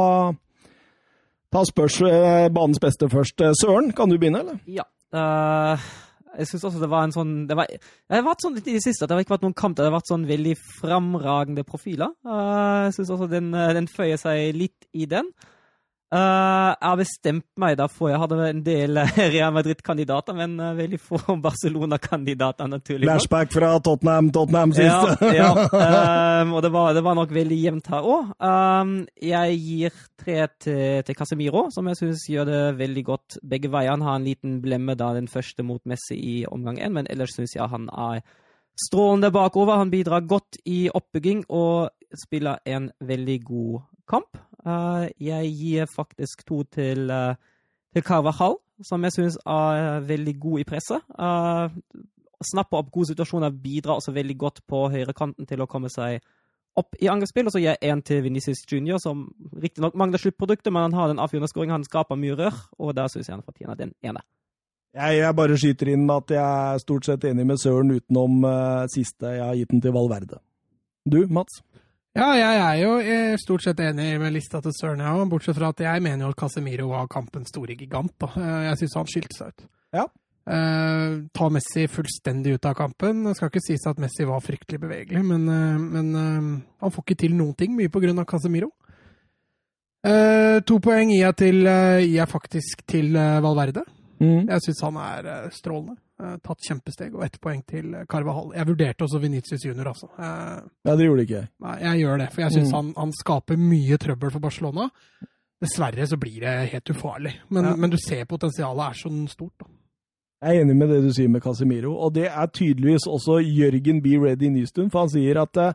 ta 1.52 1.62
spørs, 1.64 2.00
eh, 2.04 2.48
banens 2.52 2.82
beste 2.82 3.08
først. 3.08 3.40
Søren, 3.62 3.92
kan 3.96 4.10
du 4.12 4.18
begynne, 4.18 4.42
eller? 4.44 4.58
Ja. 4.66 4.84
eh, 5.16 5.86
jeg 6.36 6.50
syns 6.50 6.66
også 6.68 6.82
det 6.82 6.90
var 6.92 7.06
en 7.06 7.14
sånn 7.14 7.34
Det, 7.48 7.56
var, 7.58 7.70
det 7.70 8.18
har 8.18 8.24
vært 8.26 8.44
sånn 8.44 8.56
litt 8.58 8.70
i 8.70 8.76
det 8.76 8.84
siste 8.84 9.04
at 9.04 9.10
det 9.10 9.16
har 9.16 9.24
ikke 9.24 9.36
vært 9.36 9.46
noen 9.46 9.56
kamp 9.56 9.76
der 9.76 9.86
det 9.86 9.90
har 9.90 9.98
vært 9.98 10.12
sånn 10.12 10.28
veldig 10.28 10.54
framragende 10.80 11.64
profiler. 11.68 12.12
Eh, 12.26 12.80
jeg 12.86 12.96
syns 12.98 13.12
også 13.16 13.28
den, 13.30 13.52
eh, 13.54 13.74
den 13.76 13.88
føyer 13.90 14.20
seg 14.20 14.56
litt 14.56 14.88
i 14.92 15.08
den. 15.10 15.30
Eh, 16.06 16.68
jeg 16.70 16.86
har 16.86 16.98
bestemt 17.00 17.46
meg 17.58 17.72
da 17.80 17.88
for 17.90 18.12
Jeg 18.12 18.20
hadde 18.22 18.36
en 18.46 18.60
del 18.62 19.00
eh, 19.02 19.16
Real 19.32 19.50
Madrid-kandidater, 19.56 20.36
men 20.38 20.52
uh, 20.62 20.68
veldig 20.78 21.00
få 21.02 21.18
Barcelona-kandidater, 21.48 22.68
naturlig 22.70 23.08
nok. 23.08 23.10
Flashback 23.10 23.50
fra 23.50 23.72
Tottenham, 23.82 24.30
Tottenham 24.30 24.74
Ja, 24.78 25.00
ja. 25.34 25.50
Um, 25.66 26.52
og 26.56 26.62
det 26.62 26.70
var, 26.76 26.92
det 26.94 27.02
var 27.02 27.18
nok 27.18 27.34
veldig 27.34 27.58
jevnt 27.58 27.90
her 27.90 28.06
òg. 28.06 28.30
Um, 28.38 28.94
jeg 29.18 29.58
gir 29.64 29.98
tre 30.22 30.38
til, 30.62 31.02
til 31.08 31.18
Casemiro, 31.18 31.66
som 31.74 31.90
jeg 31.90 31.98
syns 31.98 32.28
gjør 32.30 32.46
det 32.52 32.62
veldig 32.78 33.06
godt 33.10 33.40
begge 33.42 33.72
veier. 33.74 33.96
Han 33.96 34.06
har 34.06 34.20
en 34.20 34.30
liten 34.30 34.60
blemme 34.62 34.94
da 34.94 35.10
den 35.16 35.26
første 35.26 35.66
mot 35.66 35.82
Messi 35.90 36.14
i 36.14 36.36
omgang 36.46 36.78
én, 36.78 36.94
men 36.94 37.10
ellers 37.10 37.34
syns 37.34 37.58
jeg 37.58 37.66
han 37.72 37.90
er 37.90 38.22
strålende 38.78 39.32
bakover. 39.34 39.82
Han 39.82 39.90
bidrar 39.90 40.22
godt 40.28 40.62
i 40.70 40.86
oppbygging 40.86 41.48
og 41.50 41.90
spiller 42.14 42.62
en 42.62 42.92
veldig 43.02 43.40
god 43.42 43.80
kamp. 44.06 44.38
Uh, 44.66 45.06
jeg 45.22 45.52
gir 45.54 45.90
faktisk 45.90 46.42
to 46.46 46.62
til, 46.74 47.10
uh, 47.10 47.34
til 47.94 48.02
Carvajal, 48.02 48.56
som 48.84 49.04
jeg 49.06 49.14
syns 49.14 49.38
er 49.46 50.00
veldig 50.08 50.34
god 50.42 50.62
i 50.62 50.66
presset. 50.68 51.04
Uh, 51.14 51.70
snapper 52.44 52.82
opp 52.82 52.90
gode 52.92 53.12
situasjoner, 53.12 53.54
bidrar 53.62 54.00
også 54.00 54.12
veldig 54.12 54.36
godt 54.38 54.64
på 54.68 54.88
høyrekanten 54.92 55.46
til 55.48 55.62
å 55.62 55.68
komme 55.70 55.90
seg 55.92 56.18
opp 56.76 56.98
i 57.00 57.08
angrepsspill. 57.08 57.48
Og 57.48 57.54
så 57.54 57.62
gir 57.62 57.72
jeg 57.74 57.92
én 57.92 58.02
til 58.04 58.24
Venezia 58.26 58.56
Junior, 58.70 59.00
som 59.02 59.26
riktignok 59.62 59.96
mangler 59.96 60.20
sluttproduktet, 60.20 60.72
men 60.72 60.88
han 60.88 60.98
har 60.98 61.12
den 61.12 61.22
avgjørende 61.22 61.50
skåringen, 61.52 61.78
han 61.78 61.86
skaper 61.86 62.18
mye 62.20 62.36
rør, 62.36 62.58
og 62.78 62.96
der 62.98 63.12
syns 63.12 63.30
jeg 63.30 63.38
han 63.38 63.46
fortjener 63.46 63.78
den 63.78 63.94
ene. 64.04 64.24
Jeg, 64.96 65.18
jeg 65.20 65.36
bare 65.36 65.56
skyter 65.60 65.92
inn 65.92 66.06
at 66.08 66.30
jeg 66.32 66.42
er 66.42 66.80
stort 66.80 67.08
sett 67.08 67.24
enig 67.28 67.44
med 67.48 67.60
Søren 67.60 67.92
utenom 67.92 68.44
uh, 68.48 68.84
siste. 68.88 69.28
Jeg 69.36 69.44
har 69.44 69.56
gitt 69.58 69.72
den 69.74 69.82
til 69.84 69.92
Valverde. 69.92 70.40
Du, 71.04 71.20
Mats? 71.28 71.60
Ja, 72.16 72.30
jeg 72.32 72.60
er 72.64 72.76
jo 72.80 72.92
eh, 73.04 73.34
stort 73.36 73.64
sett 73.66 73.80
enig 73.84 74.14
med 74.22 74.32
lista 74.32 74.62
til 74.64 74.72
Søren, 74.72 75.02
jeg 75.04 75.18
òg, 75.18 75.26
bortsett 75.28 75.58
fra 75.58 75.68
at 75.74 75.82
jeg 75.84 76.00
mener 76.04 76.24
jo 76.24 76.30
at 76.32 76.38
Casemiro 76.40 76.86
var 76.94 77.10
kampens 77.12 77.50
store 77.52 77.76
gigant. 77.76 78.14
da. 78.22 78.30
Eh, 78.40 78.62
Jeg 78.70 78.78
syns 78.80 78.94
han 78.96 79.10
skilte 79.10 79.36
seg 79.36 79.52
ut. 79.52 79.66
Ja. 79.92 80.06
Eh, 80.48 81.18
ta 81.34 81.48
Messi 81.52 81.84
fullstendig 81.90 82.54
ut 82.56 82.68
av 82.70 82.76
kampen. 82.78 83.24
Det 83.26 83.34
skal 83.36 83.50
ikke 83.50 83.64
sies 83.66 83.84
at 83.90 84.00
Messi 84.00 84.24
var 84.24 84.40
fryktelig 84.40 84.80
bevegelig, 84.80 85.24
men, 85.26 85.44
eh, 85.50 85.78
men 85.78 86.64
han 86.80 86.90
får 86.94 87.04
ikke 87.04 87.18
til 87.26 87.34
noen 87.36 87.54
ting, 87.58 87.76
mye 87.76 87.92
på 87.92 88.00
grunn 88.00 88.18
av 88.22 88.26
Casemiro. 88.30 88.70
Eh, 90.06 90.60
to 90.64 90.78
poeng 90.80 91.10
gir 91.10 91.26
jeg, 91.26 91.36
til, 91.36 91.60
gir 91.66 92.16
jeg 92.16 92.28
faktisk 92.32 92.86
til 92.86 93.12
Valverde. 93.12 93.82
Mm. 94.20 94.48
Jeg 94.48 94.60
syns 94.64 94.80
han 94.82 94.96
er 94.96 95.26
eh, 95.32 95.48
strålende. 95.50 95.96
Eh, 96.22 96.36
tatt 96.42 96.58
kjempesteg, 96.64 97.14
og 97.14 97.24
ett 97.26 97.38
poeng 97.40 97.62
til 97.68 97.90
Carvahall. 98.08 98.50
Carvajal. 98.50 98.52
Jeg 98.56 98.66
vurderte 98.70 99.04
også 99.04 99.20
Venitius 99.20 99.64
junior, 99.66 99.90
altså. 99.92 100.08
Eh, 100.18 100.60
Ja, 100.88 100.96
det 100.96 101.04
gjorde 101.06 101.22
ikke 101.26 101.40
jeg. 101.42 101.48
Nei, 101.60 101.78
jeg 101.82 102.00
gjør 102.04 102.18
det, 102.18 102.28
for 102.32 102.40
jeg 102.42 102.52
syns 102.52 102.70
Mm. 102.72 102.76
han, 102.76 102.92
han 102.96 103.12
skaper 103.12 103.56
mye 103.56 103.98
trøbbel 103.98 104.30
for 104.32 104.40
Barcelona. 104.40 104.90
Dessverre 105.60 106.06
så 106.06 106.16
blir 106.20 106.40
det 106.40 106.68
helt 106.72 106.90
ufarlig, 106.90 107.34
men, 107.50 107.64
Ja. 107.64 107.76
men 107.76 107.90
du 107.90 107.96
ser 107.96 108.24
potensialet 108.24 108.90
er 108.90 108.92
så 108.92 109.28
stort. 109.28 109.52
da. 109.60 109.66
Jeg 110.42 110.56
er 110.56 110.64
enig 110.64 110.76
med 110.76 110.88
det 110.90 111.02
du 111.02 111.12
sier 111.12 111.28
med 111.28 111.40
Casemiro, 111.42 111.94
og 111.96 112.12
det 112.14 112.26
er 112.26 112.46
tydeligvis 112.46 113.06
også 113.08 113.38
Jørgen 113.40 114.02
B. 114.02 114.18
Ready 114.20 114.48
Nystuen, 114.52 114.90
for 114.90 115.00
han 115.00 115.08
sier 115.08 115.40
at 115.40 115.56
eh, 115.56 115.72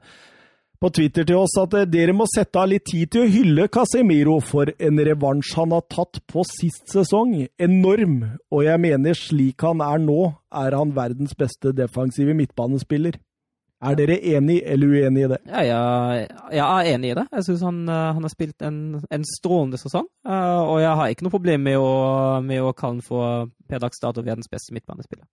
på 0.82 0.90
Twitter 0.90 1.26
til 1.30 1.38
oss 1.38 1.54
at 1.62 1.76
eh, 1.78 1.88
dere 1.90 2.14
må 2.18 2.26
sette 2.30 2.58
av 2.58 2.70
litt 2.72 2.88
tid 2.90 3.12
til 3.14 3.26
å 3.26 3.32
hylle 3.32 3.68
Casemiro 3.72 4.40
for 4.42 4.72
en 4.82 5.02
revansj 5.06 5.54
han 5.60 5.76
har 5.76 5.84
tatt 5.94 6.22
på 6.32 6.46
sist 6.50 6.90
sesong. 6.90 7.36
Enorm, 7.62 8.16
og 8.50 8.64
jeg 8.66 8.82
mener 8.82 9.18
slik 9.18 9.62
han 9.68 9.84
er 9.86 10.02
nå, 10.02 10.32
er 10.64 10.78
han 10.78 10.96
verdens 10.98 11.38
beste 11.38 11.76
defensive 11.78 12.34
midtbanespiller. 12.38 13.20
Er 13.82 13.96
dere 13.98 14.20
enig 14.36 14.60
eller 14.70 14.92
uenig 14.94 15.24
i 15.26 15.30
det? 15.32 15.40
Ja, 15.50 15.62
jeg, 15.66 16.26
jeg 16.54 16.66
er 16.66 16.90
enig 16.96 17.14
i 17.14 17.16
det. 17.18 17.24
Jeg 17.34 17.48
syns 17.48 17.64
han, 17.66 17.80
eh, 17.90 18.10
han 18.18 18.26
har 18.26 18.34
spilt 18.34 18.66
en, 18.66 18.82
en 19.06 19.30
strålende 19.38 19.82
sesong. 19.82 20.10
eh, 20.26 20.60
og 20.66 20.82
jeg 20.82 20.98
har 20.98 21.14
ikke 21.14 21.30
noe 21.30 21.38
problem 21.38 21.66
med 21.70 21.78
å, 21.82 21.94
med 22.46 22.62
å 22.62 22.74
kalle 22.78 23.00
han 23.00 23.06
for 23.06 23.50
per 23.70 23.82
dags 23.82 24.02
dato 24.02 24.26
verdens 24.26 24.50
beste 24.50 24.74
midtbanespiller. 24.78 25.26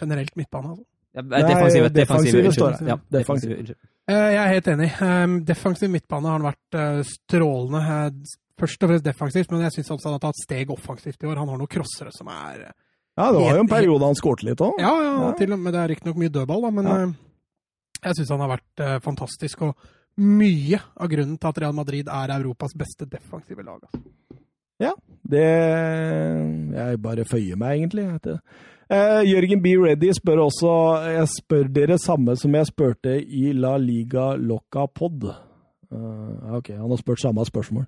Generelt 0.00 0.34
midtbane, 0.38 0.74
altså. 0.74 0.86
Ja, 1.14 1.22
defensive, 1.22 1.88
defensive 1.94 2.40
unnskyld. 2.44 2.78
det. 2.80 2.88
Ja, 2.88 2.96
Defensive. 2.96 3.18
defensive, 3.18 3.58
unnskyld. 3.58 3.76
Eh, 4.08 4.32
Jeg 4.34 4.40
er 4.44 4.48
helt 4.54 4.66
enig. 4.68 4.88
Eh, 5.00 5.26
Defensiv 5.44 5.90
midtbane 5.90 6.26
har 6.28 6.38
han 6.40 6.48
vært 6.52 6.74
eh, 6.80 7.02
strålende. 7.06 8.26
Først 8.58 8.82
og 8.82 8.88
fremst 8.90 9.04
defensivt, 9.04 9.50
men 9.50 9.62
jeg 9.62 9.72
syns 9.72 9.90
også 9.90 10.04
han 10.10 10.12
har 10.18 10.24
tatt 10.26 10.42
steg 10.42 10.70
offensivt 10.70 11.22
i 11.22 11.26
år. 11.26 11.36
Han 11.38 11.48
har 11.48 11.58
noen 11.58 11.70
crossere 11.70 12.10
som 12.14 12.28
er 12.28 12.64
Ja, 13.16 13.30
det 13.30 13.40
var 13.40 13.54
jo 13.54 13.60
en 13.62 13.68
periode 13.70 14.04
han 14.04 14.14
skårte 14.18 14.42
litt 14.44 14.58
òg. 14.60 14.74
Ja, 14.78 14.90
ja, 15.02 15.12
Ja. 15.28 15.32
til 15.38 15.52
og 15.52 15.58
med 15.60 15.72
det 15.72 15.80
er 15.80 15.88
riktignok 15.94 16.16
mye 16.18 16.28
dødball, 16.34 16.62
da, 16.62 16.70
men 16.70 16.84
Ja. 16.84 17.06
jeg 18.10 18.14
syns 18.16 18.30
han 18.30 18.40
har 18.40 18.58
vært 18.58 19.02
fantastisk. 19.02 19.62
Og 19.62 19.76
mye 20.18 20.80
av 20.96 21.08
grunnen 21.08 21.38
til 21.38 21.48
at 21.48 21.58
Real 21.58 21.72
Madrid 21.72 22.08
er 22.08 22.28
Europas 22.40 22.74
beste 22.74 23.06
defensive 23.06 23.62
lag. 23.64 23.78
Altså. 23.82 24.02
Det 25.26 25.46
Jeg 26.74 27.02
bare 27.02 27.24
føyer 27.24 27.56
meg, 27.56 27.78
egentlig. 27.80 28.38
Eh, 28.92 29.22
Jørgen 29.30 29.62
B. 29.64 29.72
Ready 29.80 30.12
spør 30.12 30.44
også 30.44 30.72
Jeg 31.14 31.28
spør 31.32 31.70
dere 31.72 31.96
samme 32.00 32.36
som 32.36 32.52
jeg 32.52 32.68
spurte 32.68 33.16
i 33.16 33.52
La 33.56 33.76
Liga 33.80 34.34
Loca 34.36 34.84
Pod. 34.86 35.24
Eh, 35.24 36.56
ok, 36.58 36.74
han 36.76 36.90
har 36.90 37.00
spurt 37.00 37.22
samme 37.22 37.46
spørsmål. 37.48 37.86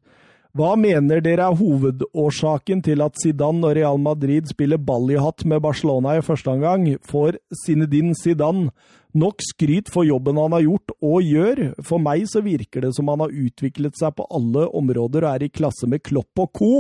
Hva 0.57 0.71
mener 0.81 1.21
dere 1.21 1.51
er 1.51 1.57
hovedårsaken 1.59 2.81
til 2.87 3.03
at 3.05 3.19
Zidane 3.21 3.61
og 3.61 3.75
Real 3.77 3.99
Madrid 4.01 4.49
spiller 4.49 4.81
ball 4.81 5.11
i 5.13 5.19
hatt 5.21 5.45
med 5.45 5.61
Barcelona 5.61 6.15
i 6.17 6.23
første 6.25 6.49
omgang? 6.49 6.87
Får 7.05 7.37
Zinedine 7.65 8.17
Zidane 8.17 8.71
nok 9.13 9.45
skryt 9.45 9.93
for 9.93 10.09
jobben 10.09 10.41
han 10.41 10.57
har 10.57 10.65
gjort 10.65 10.97
og 11.05 11.29
gjør? 11.29 11.61
For 11.85 12.01
meg 12.01 12.25
så 12.33 12.41
virker 12.41 12.87
det 12.87 12.95
som 12.97 13.13
han 13.13 13.27
har 13.27 13.37
utviklet 13.37 14.01
seg 14.01 14.17
på 14.17 14.25
alle 14.33 14.65
områder 14.73 15.27
og 15.27 15.35
er 15.35 15.45
i 15.45 15.53
klasse 15.53 15.91
med 15.93 16.01
Klopp 16.09 16.47
og 16.47 16.53
co. 16.57 16.73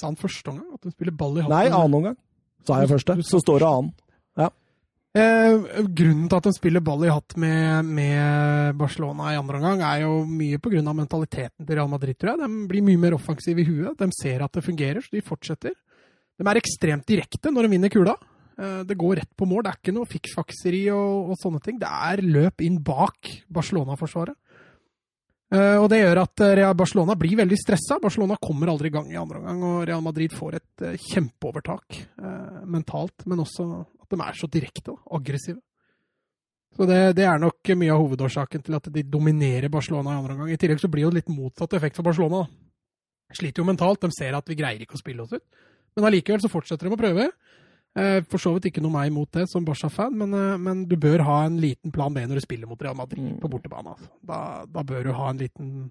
Sa 0.00 0.08
han 0.08 0.16
første 0.16 0.48
omgang 0.48 0.72
at 0.72 0.88
hun 0.88 0.96
spiller 0.96 1.12
ball 1.12 1.36
i 1.36 1.44
hatt? 1.44 1.52
Nei, 1.52 1.66
annen 1.68 2.00
omgang. 2.00 2.20
Sa 2.66 2.80
jeg 2.80 2.92
første. 2.92 3.18
Så 3.26 3.42
står 3.42 3.62
det 3.62 3.68
annen. 3.68 3.92
Eh, 5.12 5.82
grunnen 5.92 6.24
til 6.24 6.38
at 6.38 6.46
de 6.46 6.54
spiller 6.56 6.80
ball 6.80 7.02
i 7.04 7.12
hatt 7.12 7.34
med, 7.36 7.84
med 7.84 8.78
Barcelona 8.80 9.34
i 9.34 9.36
andre 9.36 9.58
omgang, 9.58 9.82
er 9.84 10.06
jo 10.06 10.22
mye 10.24 10.56
pga. 10.56 10.80
mentaliteten 10.80 11.66
til 11.66 11.76
Real 11.76 11.90
Madrid, 11.92 12.16
tror 12.16 12.32
jeg. 12.32 12.40
De 12.40 12.68
blir 12.70 12.84
mye 12.86 13.00
mer 13.00 13.16
offensive 13.18 13.60
i 13.60 13.66
huet. 13.68 13.98
De 13.98 14.08
ser 14.16 14.40
at 14.40 14.52
det 14.52 14.64
fungerer, 14.64 15.04
så 15.04 15.12
de 15.12 15.20
fortsetter. 15.20 15.76
De 16.40 16.48
er 16.48 16.56
ekstremt 16.56 17.04
direkte 17.04 17.52
når 17.52 17.68
de 17.68 17.72
vinner 17.74 17.92
kula. 17.92 18.16
Eh, 18.56 18.80
det 18.88 18.96
går 18.96 19.20
rett 19.20 19.32
på 19.36 19.44
mål. 19.44 19.66
Det 19.66 19.74
er 19.74 19.80
ikke 19.82 19.96
noe 19.98 20.08
fiksfakseri 20.08 20.82
og, 20.96 21.34
og 21.34 21.40
sånne 21.42 21.60
ting. 21.60 21.76
Det 21.82 21.92
er 21.92 22.24
løp 22.24 22.64
inn 22.64 22.80
bak 22.80 23.34
Barcelona-forsvaret. 23.52 24.38
Eh, 25.52 25.76
og 25.76 25.90
det 25.92 26.00
gjør 26.00 26.22
at 26.22 26.42
eh, 26.46 26.62
Barcelona 26.76 27.16
blir 27.18 27.36
veldig 27.42 27.58
stressa. 27.60 27.98
Barcelona 28.00 28.38
kommer 28.40 28.70
aldri 28.72 28.88
i 28.88 28.94
gang 28.94 29.10
i 29.12 29.18
andre 29.20 29.42
omgang, 29.42 29.64
og 29.68 29.82
Real 29.88 30.04
Madrid 30.04 30.32
får 30.32 30.56
et 30.56 30.86
eh, 30.86 30.96
kjempeovertak 31.10 32.00
mentalt, 32.72 33.26
men 33.28 33.42
også 33.42 33.66
at 34.00 34.14
de 34.14 34.18
er 34.22 34.38
så 34.38 34.48
direkte 34.48 34.94
og 34.94 35.18
aggressive. 35.18 35.60
Så 36.72 36.86
det, 36.88 37.00
det, 37.18 37.26
er 37.28 37.40
nok 37.40 37.68
mye 37.76 37.92
av 37.92 38.00
hovedårsaken 38.00 38.62
til 38.64 38.76
at 38.78 38.86
de 38.94 39.02
dominerer 39.04 39.68
Barcelona 39.72 40.14
i 40.14 40.20
andre 40.22 40.36
omgang. 40.36 40.52
I 40.54 40.60
tillegg 40.60 40.80
så 40.80 40.88
blir 40.88 41.10
det 41.10 41.20
litt 41.20 41.32
motsatt 41.32 41.74
effekt 41.76 41.98
for 41.98 42.06
Barcelona. 42.06 42.46
Sliter 43.36 43.60
jo 43.60 43.68
mentalt. 43.68 44.00
De 44.00 44.08
ser 44.16 44.32
at 44.38 44.48
vi 44.48 44.56
greier 44.56 44.80
ikke 44.80 44.96
å 44.96 45.02
spille 45.02 45.26
oss 45.26 45.34
ut. 45.36 45.44
Men 45.92 46.08
allikevel 46.08 46.40
så 46.40 46.48
fortsetter 46.48 46.88
de 46.88 46.96
å 46.96 47.00
prøve. 47.00 47.26
Eh, 47.92 48.22
for 48.24 48.40
så 48.40 48.54
vidt 48.54 48.70
ikke 48.70 48.80
noe 48.80 48.94
meg 48.94 49.10
imot 49.10 49.34
det 49.36 49.44
som 49.50 49.64
Barca-fan, 49.66 50.14
men, 50.16 50.32
eh, 50.32 50.56
men, 50.56 50.84
du 50.88 50.96
bør 50.96 51.24
ha 51.28 51.42
en 51.44 51.58
liten 51.60 51.92
plan 51.92 52.14
B 52.14 52.22
når 52.24 52.40
du 52.40 52.44
spiller 52.44 52.70
mot 52.70 52.80
Real 52.80 52.96
Madrid 52.96 53.34
på 53.40 53.50
bortebane. 53.52 53.92
Altså. 53.92 54.08
Da, 54.24 54.38
da, 54.64 54.84
bør 54.88 55.04
du 55.04 55.12
ha 55.18 55.28
en 55.28 55.42
liten 55.42 55.90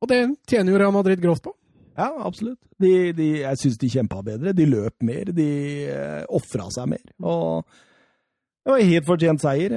Og 0.00 0.08
det 0.08 0.22
tjener 0.48 0.72
jo 0.72 0.80
Real 0.80 0.94
Madrid 0.94 1.20
grovt 1.20 1.44
på. 1.44 1.52
Ja, 1.92 2.08
absolutt. 2.24 2.58
De, 2.80 3.12
de, 3.12 3.28
jeg 3.42 3.60
syns 3.60 3.76
de 3.78 3.90
kjempa 3.92 4.22
bedre. 4.24 4.54
De 4.56 4.64
løp 4.64 4.96
mer. 5.04 5.28
De 5.36 5.48
eh, 5.92 6.24
ofra 6.32 6.70
seg 6.72 6.88
mer. 6.94 7.04
Og 7.20 7.68
det 8.64 8.72
var 8.72 8.88
helt 8.88 9.06
fortjent 9.06 9.44
seier. 9.44 9.76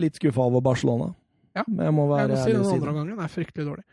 Litt 0.00 0.16
skuffa 0.16 0.48
over 0.48 0.64
Barcelona. 0.64 1.12
Ja, 1.54 1.66
jeg 1.68 1.94
må 1.94 2.08
være 2.10 2.32
jeg 2.32 2.38
må 2.40 2.44
si 2.46 2.56
den 2.56 2.78
andre 2.80 2.94
gangen 2.96 3.20
er 3.20 3.30
fryktelig 3.30 3.66
dårlig. 3.68 3.84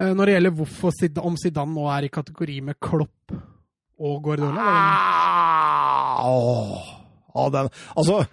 Når 0.00 0.26
det 0.26 0.32
gjelder 0.34 0.54
hvorfor, 0.58 0.94
om 1.22 1.36
Zidane 1.38 1.74
nå 1.76 1.84
er 1.92 2.06
i 2.06 2.14
kategori 2.14 2.56
med 2.66 2.80
Klopp 2.82 3.34
og 4.00 4.22
Guardiola 4.24 4.64
ah, 4.64 6.24
åh, 6.26 6.80
ah, 7.34 7.50
den, 7.52 7.68
Altså, 7.94 8.24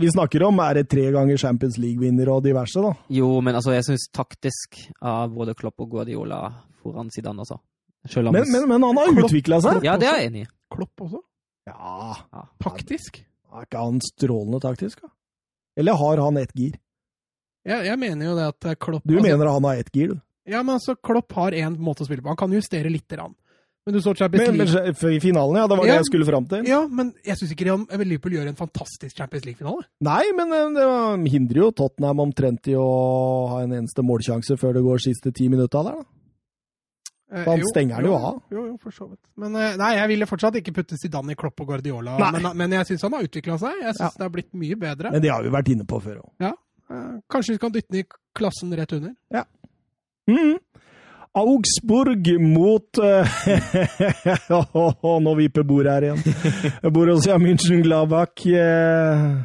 vi 0.00 0.10
snakker 0.10 0.42
om 0.46 0.58
er 0.64 0.80
det 0.80 0.88
tre 0.90 1.10
ganger 1.14 1.38
Champions 1.38 1.76
League-vinner 1.78 2.30
og 2.32 2.42
diverse, 2.46 2.80
da? 2.82 2.94
Jo, 3.12 3.28
men 3.44 3.58
altså, 3.58 3.74
jeg 3.76 3.86
syns 3.86 4.08
taktisk 4.14 4.80
av 5.04 5.34
både 5.34 5.54
Klopp 5.58 5.84
og 5.84 5.92
Guardiola 5.92 6.40
foran 6.82 7.12
Zidane, 7.14 7.44
altså. 7.44 7.60
Men, 8.04 8.44
men, 8.52 8.66
men, 8.68 8.82
han 8.84 8.98
har 9.00 9.24
utvikla 9.24 9.62
seg? 9.64 9.84
Ja, 9.86 9.94
det 10.00 10.08
er 10.10 10.18
jeg 10.20 10.30
enig 10.32 10.42
i. 10.44 10.48
Klopp 10.74 11.06
også? 11.06 11.22
Ja. 11.70 12.16
ja. 12.34 12.42
Taktisk? 12.60 13.22
Er 13.54 13.64
ikke 13.64 13.80
han 13.80 14.00
strålende 14.04 14.60
taktisk, 14.60 15.04
da? 15.04 15.12
Eller 15.80 15.96
har 15.98 16.20
han 16.22 16.36
ett 16.38 16.52
gir? 16.54 16.74
Jeg, 17.64 17.86
jeg, 17.88 17.96
mener 17.98 18.28
jo 18.28 18.34
det 18.36 18.50
at 18.52 18.66
Klopp 18.82 19.06
Du 19.06 19.14
altså, 19.16 19.24
mener 19.30 19.50
han 19.50 19.66
har 19.70 19.80
ett 19.80 19.94
gir, 19.94 20.12
du? 20.12 20.20
Ja, 20.44 20.60
men 20.60 20.76
altså, 20.76 20.96
Klopp 21.00 21.32
har 21.38 21.56
én 21.56 21.78
måte 21.80 22.04
å 22.04 22.08
spille 22.08 22.20
på. 22.20 22.28
Han 22.28 22.40
kan 22.40 22.52
justere 22.52 22.92
lite 22.92 23.16
grann. 23.16 23.32
Men 23.84 23.94
du 23.94 24.00
så 24.00 24.14
Champions 24.16 24.48
League 24.48 24.56
men, 24.56 24.94
men, 25.02 25.12
I 25.12 25.20
finalen, 25.20 25.58
ja. 25.60 25.66
Det 25.68 25.76
var 25.76 25.84
ja, 25.84 25.92
det 25.92 26.00
jeg 26.00 26.08
skulle 26.08 26.26
fram 26.28 26.46
til. 26.48 26.64
Ja, 26.68 26.80
men 26.88 27.10
jeg 27.26 27.36
syns 27.36 27.50
ikke 27.52 27.66
Liverpool 28.00 28.36
gjør 28.38 28.48
en 28.48 28.56
fantastisk 28.56 29.18
Champions 29.18 29.44
League-finale. 29.44 29.84
Nei, 30.08 30.22
men 30.38 30.54
eh, 30.56 30.70
det 30.78 31.32
hindrer 31.34 31.66
jo 31.66 31.70
Tottenham 31.76 32.22
omtrent 32.24 32.70
i 32.72 32.78
å 32.80 32.86
ha 33.52 33.60
en 33.66 33.76
eneste 33.76 34.04
målsjanse 34.06 34.56
før 34.60 34.78
det 34.78 34.84
går 34.86 35.04
siste 35.04 35.34
ti 35.36 35.50
minutta 35.52 35.84
der, 35.84 36.00
da. 36.00 36.08
Eh, 37.34 37.44
han 37.44 37.66
stenger 37.74 38.00
den 38.00 38.08
jo 38.08 38.16
av. 38.16 38.40
Jo, 38.54 38.66
jo, 38.70 38.74
for 38.80 38.96
så 38.96 39.10
vidt. 39.10 39.20
Men 39.44 39.60
eh, 39.60 39.76
nei, 39.80 39.92
jeg 39.98 40.14
ville 40.14 40.32
fortsatt 40.32 40.56
ikke 40.62 40.78
putte 40.80 40.96
Zidane 41.00 41.36
i 41.36 41.40
Klopp 41.44 41.60
og 41.60 41.74
Guardiola. 41.74 42.16
Men, 42.24 42.54
men, 42.56 42.80
jeg 42.80 42.94
syns 42.94 43.04
han 43.04 43.18
har 43.18 43.28
utvikla 43.28 43.60
seg. 43.60 43.84
Jeg 43.84 43.98
syns 43.98 44.06
ja. 44.06 44.12
det 44.16 44.28
har 44.30 44.36
blitt 44.38 44.52
mye 44.64 44.80
bedre. 44.80 45.12
Men 45.12 45.28
det 45.28 45.34
har 45.34 45.44
vi 45.44 45.52
vært 45.52 45.74
inne 45.76 45.84
på 45.88 46.00
før 46.00 46.22
òg. 46.24 46.30
Ja. 46.46 46.56
Kanskje 47.32 47.58
vi 47.58 47.60
kan 47.60 47.72
dytte 47.74 47.92
den 47.92 48.06
i 48.06 48.08
klassen 48.36 48.72
rett 48.80 48.96
under. 48.96 49.12
Ja. 49.34 49.44
Mm. 50.30 50.56
Augsburg 51.34 52.28
mot 52.40 52.98
uh, 53.02 53.26
Nå 55.24 55.34
vipper 55.40 55.66
bordet 55.66 55.92
her 55.92 56.06
igjen. 56.08 56.22
Borussia 56.94 57.38
München-Gladbach. 57.42 58.46
Uh, 58.46 59.42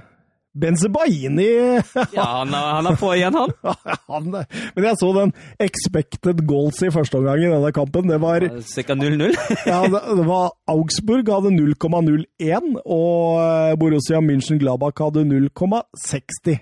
Benzebaini 0.59 1.47
Ja, 2.17 2.25
han 2.41 2.53
er, 2.53 2.69
han 2.75 2.89
er, 2.89 2.95
på 2.99 3.11
igjen, 3.13 3.35
han. 3.37 3.53
han 4.11 4.29
men 4.33 4.87
jeg 4.87 4.97
så 4.99 5.11
den 5.15 5.33
expected 5.61 6.41
goals 6.49 6.81
i 6.83 6.91
første 6.93 7.19
omgang 7.19 7.43
i 7.43 7.51
denne 7.51 7.71
kampen. 7.75 8.09
Det 8.09 8.19
var 8.21 8.45
Ca. 8.65 8.95
0-0? 8.97 9.37
ja, 9.69 9.81
det, 9.85 10.01
det, 10.19 10.25
var 10.27 10.51
Augsburg 10.69 11.29
hadde 11.29 11.53
0,01, 11.55 12.71
og 12.85 13.39
eh, 13.43 13.75
Borussia 13.79 14.21
München-Glabach 14.25 15.03
hadde 15.03 15.27
0,60. 15.29 16.57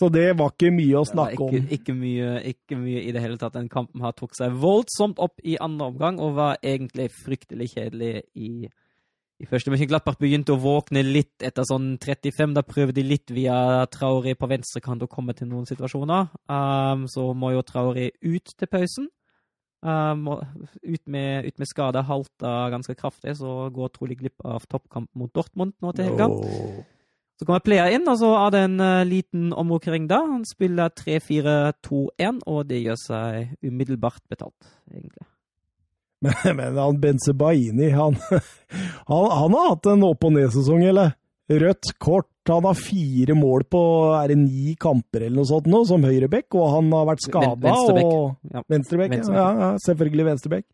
Så 0.00 0.08
det 0.08 0.30
var 0.40 0.54
ikke 0.54 0.70
mye 0.72 0.96
å 0.96 1.04
snakke 1.04 1.44
om. 1.44 1.66
Ikke 1.76 1.92
mye, 1.92 2.38
ikke 2.48 2.78
mye, 2.80 3.02
i 3.04 3.12
det 3.12 3.20
hele 3.20 3.36
tatt. 3.40 3.52
Den 3.52 3.68
kampen 3.68 4.00
her 4.00 4.14
tok 4.16 4.32
seg 4.38 4.54
voldsomt 4.62 5.20
opp 5.20 5.42
i 5.44 5.58
andre 5.60 5.90
omgang 5.90 6.20
og 6.24 6.38
var 6.38 6.60
egentlig 6.64 7.10
fryktelig 7.12 7.66
kjedelig 7.74 8.22
i, 8.32 8.64
i 8.64 9.48
første. 9.50 9.68
Men 9.68 9.82
Glattbart 9.90 10.22
begynte 10.22 10.54
å 10.54 10.62
våkne 10.62 11.02
litt 11.04 11.44
etter 11.44 11.68
sånn 11.68 11.98
35. 12.00 12.54
Da 12.56 12.64
prøver 12.64 12.96
de 12.96 13.04
litt 13.04 13.28
via 13.36 13.84
Traoré 13.92 14.32
på 14.40 14.48
venstrekant 14.48 15.04
å 15.04 15.10
komme 15.10 15.36
til 15.36 15.50
noen 15.50 15.68
situasjoner. 15.68 16.30
Um, 16.48 17.04
så 17.12 17.26
må 17.36 17.52
jo 17.52 17.66
Traoré 17.68 18.08
ut 18.24 18.54
til 18.56 18.70
pausen. 18.72 19.10
Um, 19.84 20.30
ut, 20.80 21.02
med, 21.08 21.44
ut 21.44 21.60
med 21.60 21.68
skade, 21.68 22.06
halta 22.08 22.54
ganske 22.72 22.96
kraftig, 22.96 23.36
så 23.36 23.68
går 23.72 23.92
trolig 23.92 24.16
glipp 24.20 24.48
av 24.48 24.64
toppkamp 24.64 25.12
mot 25.16 25.32
Dortmund 25.36 25.76
nå 25.84 25.92
til 25.92 26.08
helga. 26.08 26.30
Oh. 26.32 26.80
Så 27.40 27.46
kommer 27.48 27.62
player 27.64 27.94
inn, 27.96 28.04
og 28.04 28.18
så 28.20 28.34
er 28.36 28.50
det 28.52 28.60
en 28.66 28.80
uh, 28.84 29.00
liten 29.08 29.46
omrokering 29.56 30.04
da. 30.10 30.18
Han 30.28 30.42
spiller 30.44 30.90
3-4-2-1, 30.92 32.42
og 32.44 32.66
det 32.68 32.82
gjør 32.82 32.98
seg 33.00 33.54
umiddelbart 33.64 34.20
betalt, 34.28 34.74
egentlig. 34.92 35.24
Men, 36.20 36.34
men 36.52 36.76
han 36.76 36.98
Benzebaini, 37.00 37.86
han, 37.96 38.18
han, 39.08 39.22
han, 39.32 39.54
har 39.56 39.70
hatt 39.70 39.86
en 39.88 40.04
opp-og-ned-sesong, 40.10 40.82
eller? 40.90 41.14
Rødt 41.48 41.94
kort. 41.96 42.28
Han 42.50 42.66
har 42.68 42.76
fire 42.76 43.32
mål 43.38 43.64
på 43.72 43.80
er 44.18 44.34
det 44.34 44.36
ni 44.42 44.74
kamper 44.76 45.24
eller 45.24 45.38
noe 45.38 45.48
sånt 45.48 45.70
nå, 45.72 45.80
som 45.88 46.04
høyrebekk, 46.04 46.58
og 46.60 46.74
han 46.74 46.92
har 46.92 47.08
vært 47.08 47.24
skada. 47.24 47.56
Venstrebekk. 47.64 48.12
Ja. 48.52 48.62
Venstrebekk, 48.74 49.16
ja, 49.32 49.48
ja, 49.62 49.70
selvfølgelig 49.86 50.28
venstrebekk. 50.28 50.66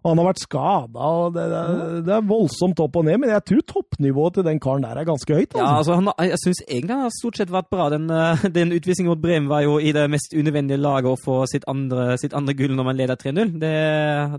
Og 0.00 0.08
han 0.08 0.20
har 0.22 0.28
vært 0.30 0.40
skada, 0.40 1.08
og 1.20 1.34
det, 1.34 1.42
det, 1.52 1.62
det, 2.06 2.12
er 2.16 2.28
voldsomt 2.28 2.80
opp 2.80 2.94
og 2.96 3.04
ned. 3.04 3.18
Men 3.20 3.34
jeg 3.34 3.44
tror 3.50 3.64
toppnivået 3.68 4.38
til 4.38 4.46
den 4.46 4.60
karen 4.62 4.86
der 4.86 4.96
er 4.96 5.08
ganske 5.08 5.36
høyt. 5.36 5.50
Altså. 5.52 5.60
Ja, 5.60 5.74
altså, 5.76 5.98
han, 5.98 6.08
jeg 6.30 6.40
syns 6.44 6.62
egentlig 6.64 6.96
han 6.96 7.04
har 7.04 7.12
stort 7.18 7.40
sett 7.40 7.52
vært 7.52 7.68
bra. 7.74 7.90
Den, 7.92 8.06
eh, 8.16 8.46
den 8.58 8.72
utvisningen 8.76 9.12
mot 9.12 9.20
Bremen 9.20 9.50
var 9.52 9.66
jo 9.66 9.76
i 9.76 9.92
det 9.96 10.06
mest 10.12 10.32
unødvendige 10.32 10.80
laget 10.80 11.10
å 11.12 11.20
få 11.20 11.42
sitt 11.50 11.68
andre, 11.68 12.14
sitt 12.22 12.36
andre 12.36 12.56
gull 12.56 12.72
når 12.78 12.88
man 12.88 12.98
leder 13.02 13.20
3-0. 13.20 13.52
Det, 13.60 13.76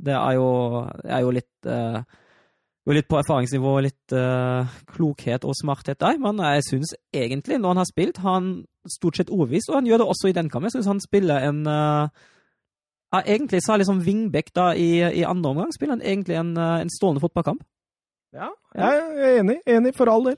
det, 0.09 0.17
er 0.17 0.39
jo, 0.39 0.49
er 1.05 1.23
jo 1.27 1.37
litt 1.37 1.69
uh, 1.69 2.01
jo 2.87 2.97
litt 2.97 3.09
på 3.09 3.19
erfaringsnivå, 3.19 3.75
litt 3.85 4.17
uh, 4.17 4.65
klokhet 4.95 5.45
og 5.45 5.53
smarthet 5.59 6.01
der. 6.01 6.17
Men 6.21 6.41
jeg 6.41 6.65
syns 6.71 6.95
egentlig, 7.13 7.61
når 7.61 7.75
han 7.75 7.83
har 7.83 7.89
spilt, 7.91 8.21
har 8.25 8.39
han 8.39 8.51
stort 8.89 9.19
sett 9.19 9.29
overbevist, 9.29 9.69
og 9.69 9.77
han 9.77 9.89
gjør 9.89 10.01
det 10.01 10.11
også 10.15 10.31
i 10.31 10.37
den 10.37 10.49
kampen. 10.49 10.71
Jeg 10.71 10.79
syns 10.79 10.89
han 10.89 11.03
spiller 11.03 11.45
en 11.45 11.61
uh, 11.69 12.29
ja, 13.11 13.21
egentlig 13.25 13.61
så 13.61 13.71
særlig 13.71 13.85
liksom 13.85 14.01
Vingbekk 14.05 14.51
da 14.55 14.71
i, 14.75 14.89
i 15.21 15.23
andre 15.27 15.51
omgang 15.51 15.71
han 15.89 16.01
egentlig 16.01 16.39
en, 16.39 16.55
eh, 16.57 16.81
en 16.85 16.91
stående 16.91 17.23
fotballkamp. 17.23 17.63
Ja, 18.31 18.47
jeg 18.75 18.99
er 19.19 19.39
enig. 19.41 19.57
Enig, 19.67 19.95
for 19.97 20.07
all 20.07 20.29
del. 20.29 20.37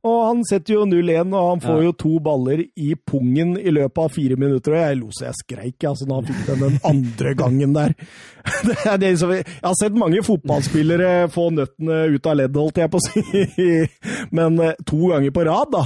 Og 0.00 0.20
han 0.24 0.38
setter 0.48 0.78
jo 0.78 0.84
0-1, 0.88 1.32
og 1.36 1.48
han 1.50 1.60
får 1.60 1.78
ja. 1.78 1.84
jo 1.84 1.94
to 2.00 2.12
baller 2.24 2.62
i 2.64 2.94
pungen 2.96 3.52
i 3.60 3.72
løpet 3.72 4.00
av 4.00 4.14
fire 4.14 4.36
minutter. 4.40 4.72
Og 4.72 4.80
jeg 4.80 4.98
lo 5.00 5.08
så 5.12 5.26
jeg 5.26 5.38
skreik 5.42 5.86
altså, 5.90 6.08
når 6.08 6.20
han 6.20 6.28
fikk 6.30 6.46
den 6.48 6.62
den 6.64 6.78
andre 6.88 7.34
gangen 7.36 7.76
der. 7.76 7.96
Det 8.68 8.76
er 8.88 9.00
det 9.00 9.12
som, 9.20 9.32
jeg 9.36 9.44
har 9.60 9.76
sett 9.76 9.96
mange 10.00 10.22
fotballspillere 10.24 11.28
få 11.32 11.50
nøttene 11.52 12.02
ut 12.14 12.28
av 12.28 12.38
leddet, 12.40 12.60
holdt 12.60 12.80
jeg 12.80 12.92
på 12.92 13.00
å 13.00 13.06
si. 13.08 13.76
Men 14.36 14.56
eh, 14.64 14.80
to 14.88 15.12
ganger 15.12 15.36
på 15.36 15.44
rad, 15.48 15.72
da. 15.76 15.84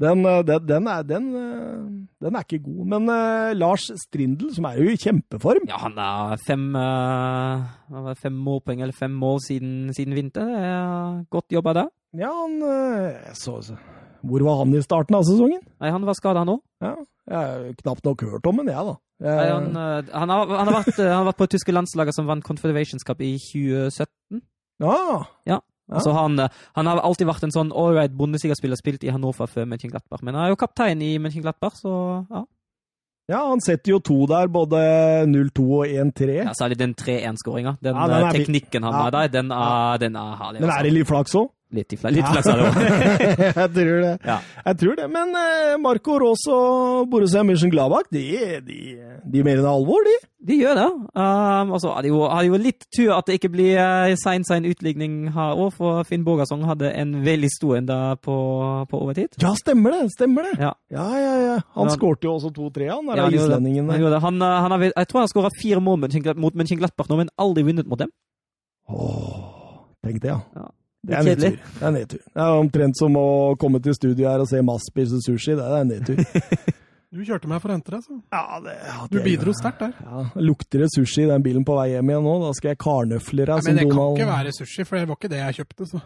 Den, 0.00 0.24
eh, 0.24 0.40
den, 0.48 0.66
den, 0.68 0.86
er, 0.88 1.02
den, 1.04 1.26
eh, 1.36 1.80
den 2.24 2.36
er 2.36 2.44
ikke 2.46 2.62
god. 2.64 2.84
Men 2.88 3.08
uh, 3.12 3.52
Lars 3.56 3.84
Strindel, 4.00 4.48
som 4.56 4.68
er 4.70 4.78
jo 4.80 4.88
i 4.88 4.98
kjempeform 5.00 5.68
Ja, 5.68 5.80
han 5.82 5.98
har 6.00 6.40
fem, 6.46 6.70
uh, 6.74 8.12
fem 8.22 8.36
målpoeng 8.46 8.80
eller 8.80 8.96
fem 8.96 9.12
mål 9.12 9.42
siden, 9.44 9.92
siden 9.96 10.16
vinter. 10.16 10.48
Det 10.48 10.64
er 10.70 11.20
godt 11.32 11.52
jobba 11.52 11.76
der. 11.82 11.92
Ja, 12.16 12.32
han 12.32 12.56
uh, 12.64 13.34
så, 13.36 13.60
så. 13.66 13.76
Hvor 14.24 14.44
var 14.44 14.62
han 14.64 14.74
i 14.76 14.82
starten 14.84 15.16
av 15.16 15.24
sesongen? 15.28 15.60
Nei, 15.80 15.92
han 15.92 16.04
var 16.08 16.16
skada, 16.16 16.44
òg. 16.48 16.60
Ja, 16.84 16.96
jeg 17.30 17.36
har 17.36 17.78
knapt 17.84 18.04
nok 18.08 18.24
hørt 18.24 18.48
om 18.48 18.60
han, 18.60 18.72
jeg, 18.72 18.88
da. 18.90 18.98
Nei, 19.20 19.48
Han, 19.52 19.74
han, 19.76 20.32
har, 20.32 20.48
han, 20.48 20.68
har 20.68 20.76
vært, 20.78 20.96
han 20.96 21.18
har 21.18 21.26
vært 21.28 21.40
på 21.40 21.48
det 21.48 21.58
tyske 21.58 21.74
landslaget 21.76 22.16
som 22.16 22.28
vant 22.28 22.44
Confederations 22.44 23.04
Cup 23.04 23.20
i 23.20 23.34
2017. 23.36 24.40
ja, 24.80 24.96
Ja. 25.48 25.60
Så 25.98 26.12
han, 26.14 26.38
eh, 26.38 26.48
han 26.78 26.86
har 26.86 27.00
alltid 27.02 27.26
vært 27.26 27.42
en 27.48 27.50
sånn 27.50 27.72
ålreit 27.72 28.12
bondesigaspiller, 28.14 28.76
spilt 28.78 29.02
i 29.04 29.10
Hannover 29.10 29.46
før 29.50 29.66
Mönchenglattbach. 29.66 30.22
Men 30.22 30.34
han 30.38 30.44
er 30.44 30.54
jo 30.54 30.56
kaptein 30.56 31.02
i 31.02 31.18
Mönchenglattbach, 31.18 31.74
så 31.82 31.92
ja. 32.30 32.44
ja, 33.32 33.40
han 33.48 33.60
setter 33.60 33.90
jo 33.96 33.98
to 34.00 34.26
der, 34.30 34.46
både 34.48 34.78
0-2 35.26 35.66
og 35.80 35.86
1-3. 35.86 36.28
ja 36.44 36.52
særlig 36.54 36.78
den 36.78 36.94
3-1-skåringa. 36.94 37.76
Den, 37.82 37.96
Ja, 37.96 38.06
den 38.06 38.26
eh, 38.26 38.32
teknikken 38.38 38.82
han 38.84 38.92
Ja. 38.92 39.02
har 39.02 39.10
der, 39.10 39.28
den 39.28 39.50
er, 39.50 39.98
den 39.98 40.16
er 40.16 40.36
herlig. 40.36 40.62
Altså. 40.62 40.78
er 40.78 40.82
det 40.82 40.92
litt 40.92 41.08
flaks 41.08 41.34
òg? 41.34 41.50
Litt, 41.70 41.92
i 41.94 41.96
fla- 42.00 42.10
litt 42.10 42.26
flaks 42.26 42.48
er 42.50 42.58
det 42.58 42.64
òg. 42.66 42.78
jeg 43.60 43.68
tror 43.76 44.00
det. 44.02 44.14
Ja. 44.26 44.36
Jeg 44.66 44.78
tror 44.80 44.96
det. 44.98 45.04
Men 45.14 45.28
eh, 45.38 45.76
Marco 45.78 46.16
Ross 46.18 46.42
og 46.50 47.04
Borussia 47.12 47.44
Mönchengladbach, 47.46 48.08
de, 48.10 48.24
de, 48.66 48.78
de 49.22 49.42
mener 49.46 49.62
det 49.62 49.70
alvor, 49.70 50.02
de. 50.08 50.16
De 50.50 50.56
gjør 50.56 50.74
det. 50.80 50.86
Um, 51.14 51.70
altså, 51.76 51.84
så 51.84 51.92
er 52.00 52.08
jo, 52.08 52.24
hadde 52.32 52.48
jo 52.48 52.58
litt 52.58 52.86
tur 52.96 53.12
at 53.14 53.28
det 53.28 53.36
ikke 53.38 53.52
blir 53.54 53.78
uh, 53.78 54.16
sein, 54.18 54.42
sein 54.48 54.66
utligning 54.66 55.28
her 55.36 55.54
òg, 55.62 55.70
for 55.76 56.02
Finn 56.08 56.24
Borgersson 56.26 56.64
hadde 56.66 56.90
en 56.96 57.12
veldig 57.26 57.50
stor 57.54 57.76
en 57.78 57.86
da 57.92 58.00
på, 58.18 58.34
på 58.90 59.02
overtid. 59.04 59.38
Ja, 59.44 59.52
stemmer 59.60 59.94
det. 59.94 60.02
Stemmer 60.16 60.48
det. 60.50 60.56
Ja. 60.64 60.72
Ja, 60.90 61.06
ja, 61.22 61.34
ja. 61.44 61.56
Han 61.78 61.92
Ja. 61.92 61.94
skårte 61.94 62.26
jo 62.26 62.34
også 62.40 62.50
2-3, 62.56 62.90
han. 62.96 63.12
Der 63.12 63.22
Ja, 63.22 63.28
islendingen 63.30 63.92
Han, 63.94 64.00
gjorde 64.02 64.16
det. 64.16 64.22
Han, 64.26 64.42
uh, 64.42 64.56
han 64.66 64.74
har, 64.74 64.88
jeg 64.90 65.06
tror 65.12 65.22
han 65.22 65.30
skåra 65.36 65.54
fire 65.60 65.78
mål 65.86 66.02
mot 66.02 66.58
Mönchenglattbach 66.58 67.06
nå, 67.12 67.20
men 67.22 67.30
aldri 67.38 67.62
vunnet 67.70 67.86
mot 67.86 68.00
dem. 68.02 68.10
Åh, 68.90 69.86
tenk 70.02 70.18
det, 70.24 70.32
ja. 70.34 70.40
Ja. 70.56 70.66
Det 71.00 71.16
er 71.16 71.24
nedtur. 71.24 71.56
Det 71.56 71.86
er 71.86 71.94
nedtur. 71.96 72.20
Det 72.28 72.44
er 72.44 72.58
omtrent 72.60 72.98
som 72.98 73.16
å 73.16 73.26
komme 73.60 73.80
til 73.82 73.96
studio 73.96 74.28
her 74.28 74.42
og 74.42 74.48
se 74.50 74.60
Mads 74.64 74.90
spise 74.90 75.20
sushi. 75.24 75.56
Det 75.56 75.66
er 75.80 75.88
nedtur. 75.88 76.20
Du 77.10 77.24
kjørte 77.26 77.48
meg 77.50 77.58
for 77.58 77.72
å 77.72 77.74
hente 77.74 77.90
deg, 77.90 78.04
så. 78.06 78.16
Ja, 78.30 78.58
det, 78.62 78.72
ja, 78.86 78.98
Du 79.10 79.16
bidro 79.24 79.50
sterkt 79.58 79.80
der. 79.82 79.96
Ja, 79.98 80.20
Lukter 80.46 80.84
det 80.84 80.92
sushi 80.94 81.24
i 81.24 81.26
den 81.26 81.42
bilen 81.42 81.64
på 81.66 81.74
vei 81.74 81.88
hjem 81.90 82.12
igjen 82.12 82.22
nå? 82.22 82.34
Da 82.44 82.52
skal 82.54 82.70
jeg 82.70 82.78
karnøfler 82.84 83.50
deg 83.50 83.66
men 83.66 83.80
det 83.80 83.86
kan 83.90 84.14
ikke 84.14 84.28
være 84.28 84.52
sushi, 84.54 84.86
for 84.86 84.94
det 84.94 85.08
var 85.10 85.18
ikke 85.18 85.32
det 85.32 85.40
jeg 85.40 85.56
kjøpte. 85.58 85.88
Så. 85.90 85.98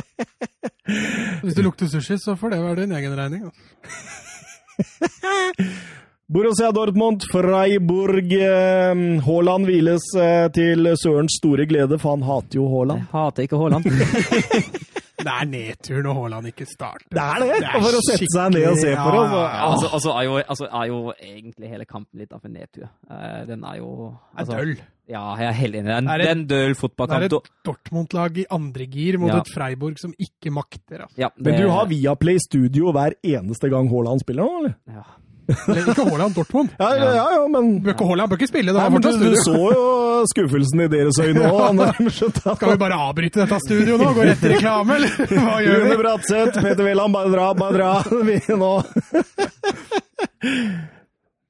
Hvis 1.44 1.54
det 1.54 1.62
lukter 1.68 1.86
sushi, 1.92 2.18
så 2.18 2.34
får 2.40 2.56
det 2.56 2.60
være 2.64 2.82
din 2.82 2.96
egen 2.98 3.14
regning. 3.22 3.46
altså. 3.46 3.62
Borussia 6.30 6.70
Dortmund, 6.70 7.24
Freiburg 7.26 8.32
eh, 8.32 9.20
Haaland 9.26 9.66
hviles 9.66 10.04
eh, 10.14 10.46
til 10.54 10.86
Sørens 10.94 11.34
store 11.40 11.64
glede, 11.66 11.98
for 11.98 12.14
han 12.14 12.22
hater 12.22 12.60
jo 12.60 12.68
Haaland. 12.70 13.02
Jeg 13.02 13.10
hater 13.16 13.48
ikke 13.48 13.58
Haaland. 13.58 13.88
Det 15.20 15.28
er 15.28 15.48
nedtur 15.50 15.98
når 16.00 16.14
Haaland 16.16 16.48
ikke 16.48 16.64
starter. 16.70 17.04
Det 17.12 17.20
er 17.20 17.42
det! 17.42 17.48
Det 17.60 17.66
er 17.68 17.82
for 17.84 17.98
å 17.98 18.04
sette 18.06 18.28
seg 18.32 18.54
ned 18.54 18.68
og 18.70 18.78
se 18.80 18.94
på 18.94 19.10
det. 19.12 19.18
altså. 19.20 19.40
ja, 19.42 19.66
altså, 19.66 19.90
altså, 19.98 20.14
er 20.14 20.24
jo, 20.24 20.38
altså 20.54 20.68
er 20.70 20.86
jo 20.88 21.00
egentlig 21.18 21.72
hele 21.74 21.86
kampen 21.90 22.22
litt 22.22 22.32
av 22.32 22.46
en 22.46 22.54
nedtur. 22.56 22.86
Eh, 23.10 23.42
den 23.50 23.66
er 23.68 23.80
jo 23.82 23.90
Det 24.08 24.40
altså, 24.40 24.54
er 24.54 24.62
døll. 24.64 24.74
Ja, 25.10 25.24
jeg 25.42 25.48
er 25.50 25.56
helt 25.58 25.80
enig. 25.80 25.90
Den, 25.90 26.08
Det 26.08 26.14
er 26.14 26.24
en 26.30 26.30
den 26.30 26.46
døll 26.54 26.74
Det 26.78 27.16
er 27.18 27.26
et 27.26 27.54
Dortmund-lag 27.66 28.38
i 28.38 28.46
andre 28.54 28.86
gir 28.86 29.18
mot 29.18 29.34
Ja. 29.34 29.40
et 29.42 29.50
Freiburg 29.52 29.98
som 30.00 30.14
ikke 30.14 30.54
makter. 30.54 31.02
Altså. 31.02 31.18
Ja, 31.18 31.34
Men 31.36 31.58
du 31.60 31.68
har 31.74 31.90
Viaplay 31.90 32.38
Studio 32.38 32.94
hver 32.94 33.18
eneste 33.20 33.68
gang 33.68 33.90
Haaland 33.90 34.22
spiller 34.22 34.46
nå, 34.46 34.60
eller? 34.62 34.78
ja. 34.88 35.04
Eller 35.68 35.90
ikke 35.92 36.06
Haaland, 36.08 36.34
Dortmund. 36.36 36.74
Ja, 36.78 36.90
ja, 36.96 37.10
ja, 37.16 37.24
ja 37.36 37.46
men 37.52 37.70
Bør 37.84 37.94
ikke 37.94 38.08
Haaland 38.10 38.32
bør 38.32 38.40
ikke 38.40 38.50
spille, 38.50 38.74
det 38.74 38.80
Nei, 38.80 38.90
men 38.94 39.04
du, 39.04 39.10
du 39.22 39.36
så 39.42 39.56
jo 39.74 39.86
skuffelsen 40.30 40.84
i 40.84 40.88
deres 40.92 41.20
øyne 41.22 41.48
òg. 41.48 41.80
Skal 42.18 42.74
vi 42.74 42.78
bare 42.80 43.00
avbryte 43.08 43.42
dette 43.42 43.60
studioet 43.64 44.02
nå 44.02 44.12
gå 44.16 44.26
rett 44.28 44.42
til 44.42 44.54
reklame, 44.56 45.00
eller 45.00 45.10
hva 45.46 45.56
gjør 45.64 45.82
Rune 45.84 45.94
vi? 45.94 45.98
Bratseth, 46.02 46.60
Peter 46.60 46.86
Wæland, 46.86 47.16
bare 47.16 47.34
dra, 47.34 47.48
bare 47.56 47.78
dra. 47.78 47.92
Vi 48.30 48.40
nå. 48.60 48.72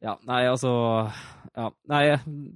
Ja, 0.01 0.14
nei, 0.24 0.47
altså 0.48 0.70
ja. 1.52 1.66
Nei, 1.93 2.05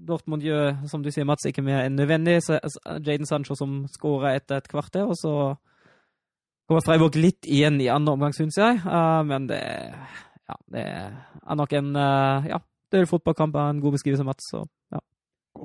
Dortmund 0.08 0.44
gjør, 0.44 0.78
som 0.88 1.02
du 1.04 1.10
sier, 1.12 1.26
Mats, 1.28 1.44
ikke 1.48 1.64
mer 1.64 1.82
enn 1.84 1.98
nødvendig. 1.98 2.38
Så 2.44 2.56
så 2.56 2.96
Jaden 3.04 3.28
Sancho 3.28 3.56
som 3.58 3.82
skårer 3.92 4.38
etter 4.38 4.62
et 4.62 4.70
kvarter, 4.70 5.04
og 5.04 5.18
så 5.20 5.34
kommer 6.64 6.84
Freiburg 6.86 7.18
litt 7.20 7.44
igjen 7.44 7.76
i 7.84 7.90
andre 7.92 8.14
omgang, 8.16 8.32
syns 8.36 8.56
jeg. 8.56 8.80
Uh, 8.86 9.20
men 9.28 9.50
det, 9.50 9.60
ja, 10.48 10.56
det 10.74 10.82
er 10.84 11.56
nok 11.58 11.72
en 11.78 11.94
uh, 11.96 12.44
ja, 12.50 12.58
død 12.92 13.06
fotballkamp 13.10 13.54
er 13.56 13.70
en 13.72 13.80
god 13.80 13.96
beskrivelse, 13.96 14.26
Mats. 14.26 14.50
Så, 14.52 14.64
ja. 14.92 15.00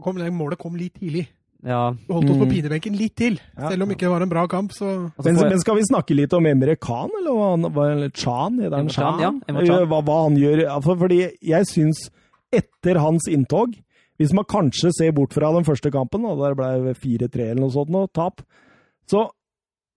Kom, 0.04 0.18
målet 0.38 0.60
kom 0.62 0.76
litt 0.80 0.96
tidlig. 1.00 1.26
ja. 1.66 1.92
Du 2.08 2.14
holdt 2.14 2.30
oss 2.32 2.38
på 2.40 2.46
Mm. 2.48 2.54
pinebenken 2.54 2.96
litt 2.98 3.16
til. 3.20 3.40
Ja. 3.58 3.70
Selv 3.70 3.84
om 3.84 3.92
ikke 3.92 4.06
det 4.08 4.12
var 4.14 4.22
en 4.24 4.30
bra 4.32 4.46
kamp, 4.48 4.72
så 4.72 5.12
Og 5.18 5.26
Men, 5.26 5.36
men 5.36 5.60
skal 5.60 5.76
vi 5.76 5.84
snakke 5.90 6.16
litt 6.16 6.34
om 6.34 6.46
Emre 6.46 6.76
Khan, 6.80 7.10
eller 7.20 7.32
hva 7.36 7.50
han 7.52 7.66
eller 7.66 8.10
Chan? 8.16 8.60
Heter 8.62 8.78
han 8.78 8.90
Chan? 8.90 9.20
ja, 9.20 9.86
Hva, 9.86 10.02
hva 10.02 10.24
han 10.24 10.38
gjør. 10.38 10.64
Fordi 10.82 11.20
jeg 11.42 11.68
syns, 11.68 12.10
etter 12.54 12.98
hans 13.00 13.28
inntog 13.30 13.76
Hvis 14.20 14.34
man 14.34 14.44
kanskje 14.44 14.92
ser 14.92 15.12
bort 15.16 15.32
fra 15.34 15.52
den 15.56 15.64
første 15.64 15.90
kampen, 15.92 16.26
og 16.26 16.40
der 16.44 16.56
ble 16.56 16.94
4-3 16.94 17.40
eller 17.52 17.62
noe 17.62 17.72
sånt, 17.72 17.94
og 17.96 18.12
tap, 18.12 18.42
så, 19.08 19.30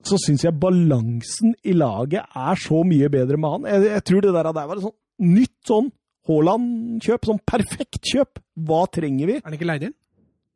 så 0.08 0.18
syns 0.20 0.42
jeg 0.44 0.56
balansen 0.60 1.54
i 1.64 1.72
laget 1.76 2.22
er 2.34 2.60
så 2.60 2.82
mye 2.86 3.08
bedre 3.12 3.38
med 3.40 3.50
han. 3.56 3.66
Jeg, 3.72 3.90
jeg 3.92 4.04
tror 4.10 4.20
det 4.26 4.32
der, 4.34 4.48
der 4.52 4.68
var 4.70 4.76
et 4.80 4.86
sånn 4.86 4.98
nytt 5.32 5.58
sånn 5.68 5.90
Haaland-kjøp. 6.28 7.26
Sånn 7.28 7.40
perfekt 7.48 8.06
kjøp. 8.12 8.40
Hva 8.66 8.84
trenger 8.92 9.30
vi? 9.30 9.36
er 9.40 9.46
han 9.48 9.56
ikke 9.58 9.68
leid 9.68 9.88
inn. 9.88 9.94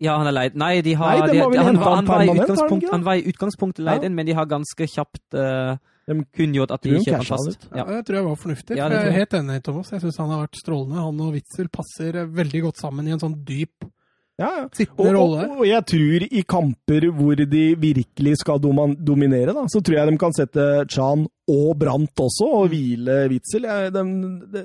Ja, 0.02 0.18
han 0.20 0.28
er 0.28 0.34
leid. 0.36 0.56
Nei, 0.60 0.74
de 0.84 0.92
har, 1.00 1.18
Nei, 1.22 1.26
de 1.30 1.32
de, 1.32 1.40
han, 1.40 1.52
var- 1.52 1.64
han 1.64 1.76
han, 1.76 1.76
var 1.80 2.02
i 2.02 2.26
permanent, 2.28 2.42
utgangspunkt, 2.50 2.82
ikke 2.84 2.92
han 2.92 3.04
var 3.06 3.14
i 3.20 3.28
utgangspunktet 3.32 3.84
leid 3.86 4.02
Ja. 4.02 4.08
inn, 4.10 4.14
men 4.18 4.26
de 4.28 4.34
har 4.36 4.46
ganske 4.50 4.88
kjapt 4.92 5.22
uh, 5.40 5.78
De 6.06 6.16
kunngjort 6.36 6.70
at 6.76 6.82
de 6.84 6.98
kjøper 7.00 7.24
fast. 7.26 7.64
Ja. 7.72 7.78
Ja. 7.80 7.84
Det 7.96 8.02
tror 8.06 8.18
jeg 8.20 8.26
var 8.28 8.36
fornuftig. 8.42 8.76
Ja, 8.76 8.88
jeg 8.92 9.08
er 9.08 9.16
helt 9.16 9.32
enig, 9.40 9.56
Thomas. 9.64 9.90
Jeg 9.90 10.02
syns 10.04 10.18
han 10.20 10.28
har 10.34 10.42
vært 10.44 10.60
strålende. 10.60 11.00
Han 11.02 11.22
og 11.24 11.32
Witzel 11.34 11.70
passer 11.72 12.20
veldig 12.28 12.60
godt 12.68 12.78
sammen 12.82 13.08
i 13.08 13.14
en 13.16 13.22
sånn 13.24 13.38
dyp, 13.48 13.88
Ja, 14.36 14.50
ja. 14.52 14.64
Og, 15.00 15.06
og, 15.16 15.36
og 15.60 15.64
jeg 15.64 15.84
tror 15.88 16.24
i 16.28 16.42
kamper 16.44 17.06
hvor 17.16 17.40
de 17.40 17.62
virkelig 17.80 18.34
skal 18.42 18.60
dominere, 18.60 19.54
da, 19.56 19.62
så 19.72 19.80
tror 19.80 19.96
jeg 19.96 20.10
de 20.12 20.18
kan 20.20 20.36
sette 20.36 20.66
Chan 20.92 21.22
og 21.48 21.70
Brandt 21.80 22.20
også, 22.20 22.44
og 22.58 22.68
hvile 22.74 23.22
Witzel. 23.32 23.64
Jeg, 23.64 23.94
de, 23.96 24.04
det, 24.52 24.64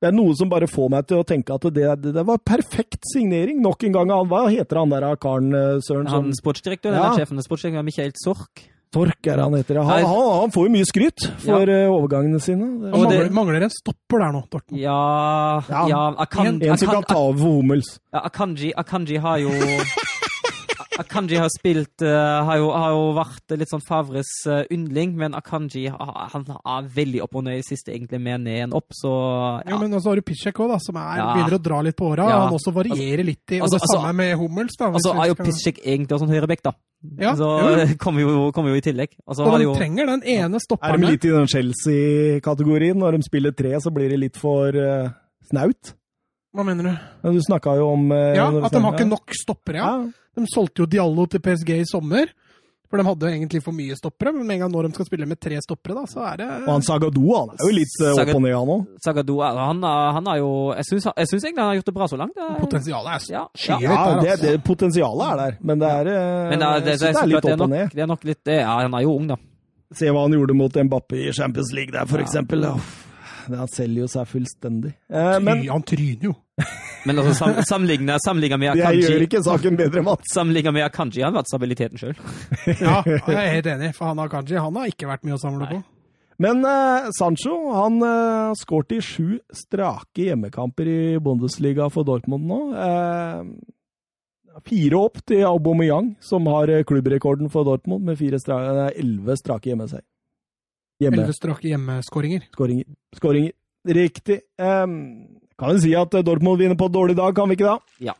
det 0.00 0.08
er 0.08 0.16
noe 0.16 0.32
som 0.38 0.48
bare 0.48 0.64
får 0.70 0.88
meg 0.94 1.04
til 1.10 1.20
å 1.20 1.26
tenke 1.28 1.52
at 1.52 1.68
det, 1.68 1.84
det, 2.00 2.14
det 2.16 2.24
var 2.24 2.40
perfekt 2.40 3.04
signering. 3.12 3.60
Nok 3.60 3.84
en 3.84 3.98
gang. 3.98 4.14
Hva 4.30 4.46
heter 4.48 4.80
han 4.80 4.94
der 4.94 5.04
karen, 5.20 5.52
eh, 5.52 5.76
Søren? 5.84 6.08
Han 6.08 6.32
sportsdirektøren, 6.40 6.96
Ja. 6.96 7.10
eller 7.10 7.20
sjefen, 7.20 7.44
sportsdirektøren 7.44 7.84
Michael 7.90 8.16
Zorc. 8.16 8.69
Tork 8.90 9.26
er 9.30 9.38
han 9.38 9.54
heter. 9.54 9.78
Han, 9.86 10.02
han, 10.02 10.30
han 10.40 10.50
får 10.50 10.64
jo 10.66 10.70
mye 10.74 10.86
skryt 10.88 11.26
for 11.44 11.70
ja. 11.70 11.84
overgangene 11.94 12.40
sine. 12.42 12.66
Det, 12.82 12.90
Og 12.90 13.04
mangler, 13.04 13.22
det- 13.28 13.34
mangler 13.38 13.62
en 13.68 13.70
stopper 13.70 14.18
der 14.24 14.32
nå, 14.34 14.40
Torten. 14.50 14.76
Ja, 14.80 14.96
Ja, 15.70 15.84
ja, 15.88 16.00
Akan, 16.18 16.58
en 16.62 16.78
som 16.78 16.88
kan 16.90 17.04
ta 17.06 17.14
over 17.18 17.38
for 17.38 17.60
Hummels. 17.60 17.92
Akanji, 18.12 18.72
Akanji 18.74 19.20
har 19.22 19.38
jo 19.38 19.50
Akanji 21.00 21.38
har 21.40 21.48
spilt 21.52 22.02
uh, 22.04 22.44
har, 22.46 22.58
jo, 22.60 22.68
har 22.76 22.90
jo 22.94 23.04
vært 23.16 23.54
litt 23.58 23.70
sånn 23.72 23.82
Favres 23.86 24.28
uh, 24.46 24.62
yndling, 24.70 25.14
men 25.16 25.32
Akanji 25.38 25.86
ha- 25.90 26.28
han 26.32 26.44
er 26.50 26.88
veldig 26.94 27.22
opp 27.24 27.34
og 27.40 27.44
ned 27.48 27.58
i 27.62 27.64
siste, 27.66 27.92
egentlig 27.94 28.20
med 28.20 28.44
ned 28.44 28.66
enn 28.68 28.76
opp, 28.76 28.88
så 28.96 29.10
Ja, 29.64 29.70
ja. 29.74 29.78
men 29.80 29.92
også 29.96 30.12
har 30.12 30.20
du 30.20 30.26
Pisjek 30.28 30.60
òg, 30.60 30.76
som 30.84 30.96
er, 31.00 31.16
Ja. 31.22 31.28
begynner 31.34 31.58
å 31.58 31.62
dra 31.62 31.80
litt 31.86 31.96
på 31.96 32.10
åra. 32.12 32.28
Ja. 32.28 32.38
Han 32.46 32.56
også 32.58 32.72
varierer 32.76 33.24
litt 33.24 33.44
i 33.52 33.60
Og 33.60 33.66
altså- 33.68 33.78
det 33.78 33.82
altså- 33.82 34.00
samme 34.00 34.12
med 34.20 34.36
Hummels. 34.38 34.76
da. 34.78 34.90
Altså 34.92 35.14
er 35.16 35.26
jo 35.28 35.34
skal- 35.34 35.46
Piszczek 35.46 35.78
egentlig 35.84 36.12
også 36.18 36.28
en 36.28 36.34
høyrebekk, 36.36 36.62
da. 36.62 36.72
Ja, 37.18 37.32
så 37.34 37.48
jo. 37.64 37.94
kommer 38.04 38.20
jo, 38.20 38.50
kommer 38.52 38.70
jo 38.70 38.76
i 38.76 38.80
tillegg. 38.84 39.14
Og 39.26 39.38
Og 39.40 39.52
de 39.52 39.58
de 39.58 39.64
jo 39.64 39.74
trenger 39.74 40.06
den 40.06 40.22
ene 40.22 40.58
Er 40.82 40.96
de 40.98 41.06
litt 41.06 41.24
i 41.24 41.28
den 41.32 41.46
Chelsea-kategorien? 41.46 42.96
Når 42.98 43.16
de 43.16 43.22
spiller 43.22 43.52
tre, 43.56 43.72
så 43.80 43.90
blir 43.92 44.10
det 44.10 44.18
litt 44.20 44.36
for 44.36 44.68
uh, 44.68 45.08
snaut. 45.50 45.94
Hva 46.54 46.64
mener 46.66 46.82
du? 47.22 47.32
Du 47.32 47.40
snakka 47.40 47.76
jo 47.78 47.92
om 47.92 48.10
Ja, 48.10 48.48
At 48.64 48.72
de 48.72 48.80
har 48.82 48.92
ikke 48.98 49.08
nok 49.08 49.30
stoppere, 49.38 49.76
ja. 49.76 49.92
Ja. 50.36 50.42
De 50.42 50.46
solgte 50.54 50.82
jo 50.82 50.86
Diallo 50.86 51.26
til 51.26 51.40
PSG 51.40 51.70
i 51.80 51.84
sommer. 51.84 52.26
For 52.90 52.98
de 52.98 53.04
hadde 53.06 53.22
jo 53.22 53.30
egentlig 53.30 53.60
for 53.62 53.70
mye 53.70 53.94
stoppere, 53.94 54.32
men 54.34 54.42
med 54.48 54.54
en 54.56 54.60
gang 54.64 54.70
når 54.72 54.88
de 54.88 54.94
skal 54.96 55.06
spille 55.06 55.26
med 55.30 55.38
tre 55.38 55.54
stoppere, 55.62 55.94
da, 55.94 56.02
så 56.10 56.24
er 56.26 56.36
det 56.40 56.46
Og 56.66 56.72
han 56.72 56.82
Sagado, 56.82 57.20
han 57.36 57.52
er 57.54 57.68
jo 57.68 57.74
litt 57.76 57.92
Saga, 57.94 58.24
opp 58.24 58.34
og 58.34 58.42
ned, 58.42 58.54
han 58.56 58.72
òg. 58.74 58.80
Sagado 59.04 59.36
han, 59.46 59.84
er- 59.84 60.12
han 60.16 60.26
har 60.26 60.38
jo 60.40 60.48
Jeg 60.74 60.84
syns 60.88 61.06
egentlig 61.06 61.62
han 61.62 61.68
har 61.70 61.76
gjort 61.78 61.86
det 61.86 61.94
bra 61.94 62.08
så 62.10 62.16
langt. 62.18 62.34
Det 62.34 62.42
er- 62.42 62.58
Potensialet 62.58 63.06
er 63.14 63.20
Ja, 63.30 63.44
Ja, 63.54 63.78
der, 63.78 64.20
det, 64.20 64.30
altså. 64.32 64.42
det, 64.50 64.64
potensialet 64.64 65.22
er 65.30 65.36
der, 65.36 65.56
men 65.62 65.78
det 65.78 65.88
er, 65.88 66.06
eh, 66.10 66.50
Men 66.50 66.58
det, 66.58 66.66
er- 66.66 66.80
det, 66.80 66.90
jeg 66.90 66.98
det, 66.98 66.98
det 66.98 67.22
er 67.22 67.26
litt 67.30 67.42
det, 67.42 67.50
er 67.50 67.54
opp 67.54 67.60
og 67.60 67.70
ned. 67.70 67.90
det 67.94 68.02
er 68.02 68.06
nok 68.06 68.24
litt 68.24 68.44
det. 68.44 68.58
Ja, 68.58 68.80
han 68.80 68.94
er 68.94 69.02
jo 69.06 69.14
ung, 69.14 69.26
da. 69.28 69.36
Se 69.94 70.06
hva 70.10 70.22
han 70.26 70.32
gjorde 70.32 70.54
mot 70.56 70.72
Mbappé 70.72 71.28
i 71.28 71.32
Champions 71.32 71.72
League 71.72 71.92
der, 71.92 72.06
for 72.06 72.18
Ja. 72.18 72.24
eksempel. 72.26 72.64
Uff, 72.74 73.06
Han 73.48 73.70
selger 73.72 74.04
jo 74.04 74.08
seg 74.10 74.28
fullstendig. 74.30 74.92
Eh, 75.10 75.36
men 75.44 75.62
Han 75.70 75.84
tryner 75.86 76.30
jo. 76.30 76.34
Men 77.08 77.16
altså, 77.22 77.32
sam, 77.38 77.54
sammenligna 77.64 78.18
sammenligna 78.20 78.58
med 78.60 78.66
Jeg 78.68 78.76
gjør 78.76 78.90
Akanji 78.90 79.28
ikke 79.28 79.40
saken 79.46 79.78
bedre, 79.78 80.02
Mats. 80.04 80.34
Sammenligna 80.34 80.74
med 80.76 80.84
Akanji 80.84 81.22
har 81.22 81.30
han 81.30 81.38
vært 81.38 81.48
stabiliteten 81.48 82.00
sjøl. 82.02 82.18
Ja, 82.84 82.98
jeg 83.06 83.38
er 83.38 83.54
helt 83.54 83.70
enig, 83.72 83.94
for 83.96 84.10
han 84.10 84.20
Akanji 84.20 84.60
han 84.60 84.76
har 84.76 84.90
ikke 84.92 85.08
vært 85.08 85.24
mye 85.24 85.38
å 85.38 85.40
samle 85.40 85.70
på. 85.70 85.80
Men 86.40 86.64
eh, 86.64 87.08
Sancho 87.16 87.56
han 87.76 87.98
eh, 88.04 88.52
skåret 88.60 88.94
i 88.96 89.00
sju 89.04 89.40
strake 89.52 90.30
hjemmekamper 90.30 90.88
i 90.88 91.00
Bundesliga 91.20 91.88
for 91.92 92.08
Dortmund 92.08 92.48
nå. 92.48 92.60
Eh, 92.84 94.60
fire 94.66 95.00
opp 95.00 95.20
til 95.28 95.44
Aubameyang, 95.48 96.14
som 96.24 96.48
har 96.52 96.72
eh, 96.72 96.84
klubbrekorden 96.88 97.52
for 97.52 97.68
Dortmund 97.68 98.08
med 98.08 98.16
fire 98.20 98.40
stra 98.40 98.60
nei, 98.72 98.88
elleve 99.02 99.36
strake 99.40 99.72
hjemmeseier. 99.72 100.04
Hjemme. 101.00 101.16
Elleve 101.22 101.34
strake 101.36 101.68
hjemmeskåringer. 101.70 102.42
Skåringer. 102.52 102.84
Skåringer. 103.16 103.52
Riktig. 103.88 104.40
Um, 104.60 104.96
kan 105.58 105.72
jo 105.76 105.80
si 105.80 105.94
at 105.96 106.12
Dortmund 106.24 106.60
vinner 106.60 106.76
på 106.76 106.90
en 106.90 106.92
dårlig 106.92 107.16
dag, 107.16 107.34
kan 107.36 107.48
vi 107.48 107.56
ikke 107.56 107.70
da? 107.70 107.78
Ja. 108.04 108.14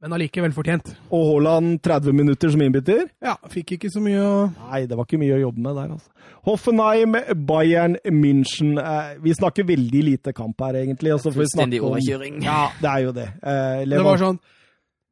Men 0.00 0.12
allikevel 0.12 0.52
fortjent. 0.52 0.90
Og 1.10 1.22
Haaland 1.30 1.78
30 1.84 2.12
minutter 2.16 2.50
som 2.52 2.60
innbytter? 2.64 3.06
Ja, 3.24 3.34
fikk 3.52 3.72
ikke 3.78 3.88
så 3.92 4.00
mye 4.04 4.20
å 4.20 4.34
Nei, 4.70 4.82
det 4.88 4.96
var 4.98 5.06
ikke 5.08 5.20
mye 5.20 5.38
å 5.38 5.40
jobbe 5.46 5.62
med 5.64 5.76
der, 5.78 5.94
altså. 5.96 6.10
Hoffenheim, 6.46 7.16
Bayern 7.48 7.96
München. 8.12 8.76
Eh, 8.80 9.14
vi 9.24 9.32
snakker 9.34 9.64
veldig 9.66 10.02
lite 10.04 10.32
kamp 10.36 10.60
her, 10.60 10.76
egentlig. 10.84 11.12
og 11.14 11.20
så 11.20 11.30
får 11.32 11.40
vi 11.40 11.44
Fullstendig 11.46 11.80
snakke 11.80 11.86
om- 11.88 11.96
overkjøring. 11.96 12.42
Ja, 12.44 12.70
det 12.80 12.90
er 12.92 13.00
jo 13.06 13.12
det. 13.12 13.28
Eh, 13.42 13.84
Det 13.88 14.04
var 14.04 14.16
sånn 14.18 14.38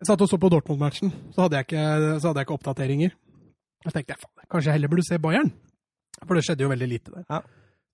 Jeg 0.01 0.07
satt 0.07 0.21
og 0.21 0.29
så 0.29 0.37
på 0.39 0.51
Dortmund-matchen, 0.51 1.13
så, 1.35 1.49
jeg 1.51 1.67
så 2.21 2.29
hadde 2.29 2.41
jeg 2.41 2.47
ikke 2.47 2.59
oppdateringer. 2.59 3.11
Så 3.85 3.93
tenkte 3.93 4.13
jeg 4.13 4.19
faen, 4.21 4.47
kanskje 4.51 4.65
jeg 4.69 4.73
heller 4.75 4.89
burde 4.89 5.05
se 5.09 5.17
Bayern. 5.19 5.53
For 6.23 6.39
det 6.39 6.45
skjedde 6.47 6.66
jo 6.66 6.73
veldig 6.73 6.91
lite 6.91 7.15
der. 7.15 7.27
Ja. 7.28 7.43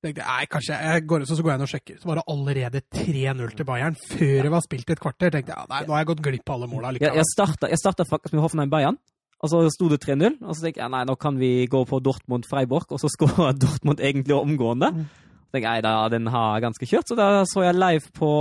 Tenkte 0.01 0.25
nei, 0.25 0.45
kanskje 0.49 0.77
jeg 0.81 1.05
går, 1.13 1.25
så, 1.29 1.37
så 1.37 1.45
går 1.45 1.53
jeg 1.53 1.59
inn 1.59 1.67
og 1.67 1.71
sjekker. 1.71 1.97
Så 2.01 2.09
var 2.09 2.19
det 2.21 2.23
allerede 2.33 2.81
3-0 2.97 3.51
til 3.57 3.67
Bayern 3.69 3.97
før 4.01 4.47
det 4.47 4.53
var 4.55 4.63
spilt 4.65 4.93
et 4.95 5.03
kvarter. 5.03 5.33
tenkte 5.35 5.53
jeg, 5.53 5.61
ja, 5.61 5.69
nei, 5.69 5.81
nå 5.85 5.93
har 5.93 6.01
jeg 6.01 6.09
gått 6.15 6.23
glipp 6.25 6.49
av 6.49 6.57
alle 6.57 6.69
måla 6.71 6.93
likevel. 6.97 7.19
jeg, 7.21 7.29
starta, 7.35 7.69
jeg 7.69 7.81
starta 7.83 8.07
faktisk 8.09 8.33
med 8.33 8.41
Hoffenheim 8.47 8.73
Bayern, 8.73 8.97
og 9.45 9.53
så 9.53 9.61
sto 9.75 9.91
det 9.93 10.01
3-0. 10.07 10.39
Og 10.41 10.57
så 10.57 10.65
tenkte 10.65 10.81
jeg 10.81 10.95
nei, 10.95 11.03
nå 11.05 11.17
kan 11.21 11.37
vi 11.41 11.51
gå 11.69 11.83
på 11.91 12.01
Dortmund 12.01 12.49
Freiburg, 12.49 12.89
og 12.89 13.03
så 13.03 13.13
skåra 13.17 13.53
Dortmund 13.53 14.01
egentlig 14.01 14.39
omgående. 14.39 14.89
Så 14.97 15.53
tenkte 15.53 15.67
jeg, 15.67 15.69
nei, 15.69 15.85
da, 15.85 15.95
den 16.17 16.33
har 16.33 16.65
ganske 16.65 16.89
kjørt, 16.89 17.11
så 17.11 17.19
da 17.21 17.29
så 17.51 17.67
jeg 17.67 17.77
live 17.77 18.15
på, 18.17 18.33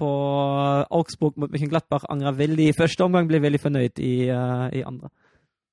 på 0.00 0.10
Augsburg 0.88 1.36
mot 1.36 1.52
Mönchenglattbach. 1.52 2.08
Angra 2.08 2.32
veldig 2.38 2.70
i 2.70 2.78
første 2.80 3.04
omgang, 3.04 3.28
ble 3.28 3.44
veldig 3.44 3.60
fornøyd 3.60 4.00
i, 4.00 4.14
uh, 4.32 4.70
i 4.72 4.86
andre. 4.88 5.12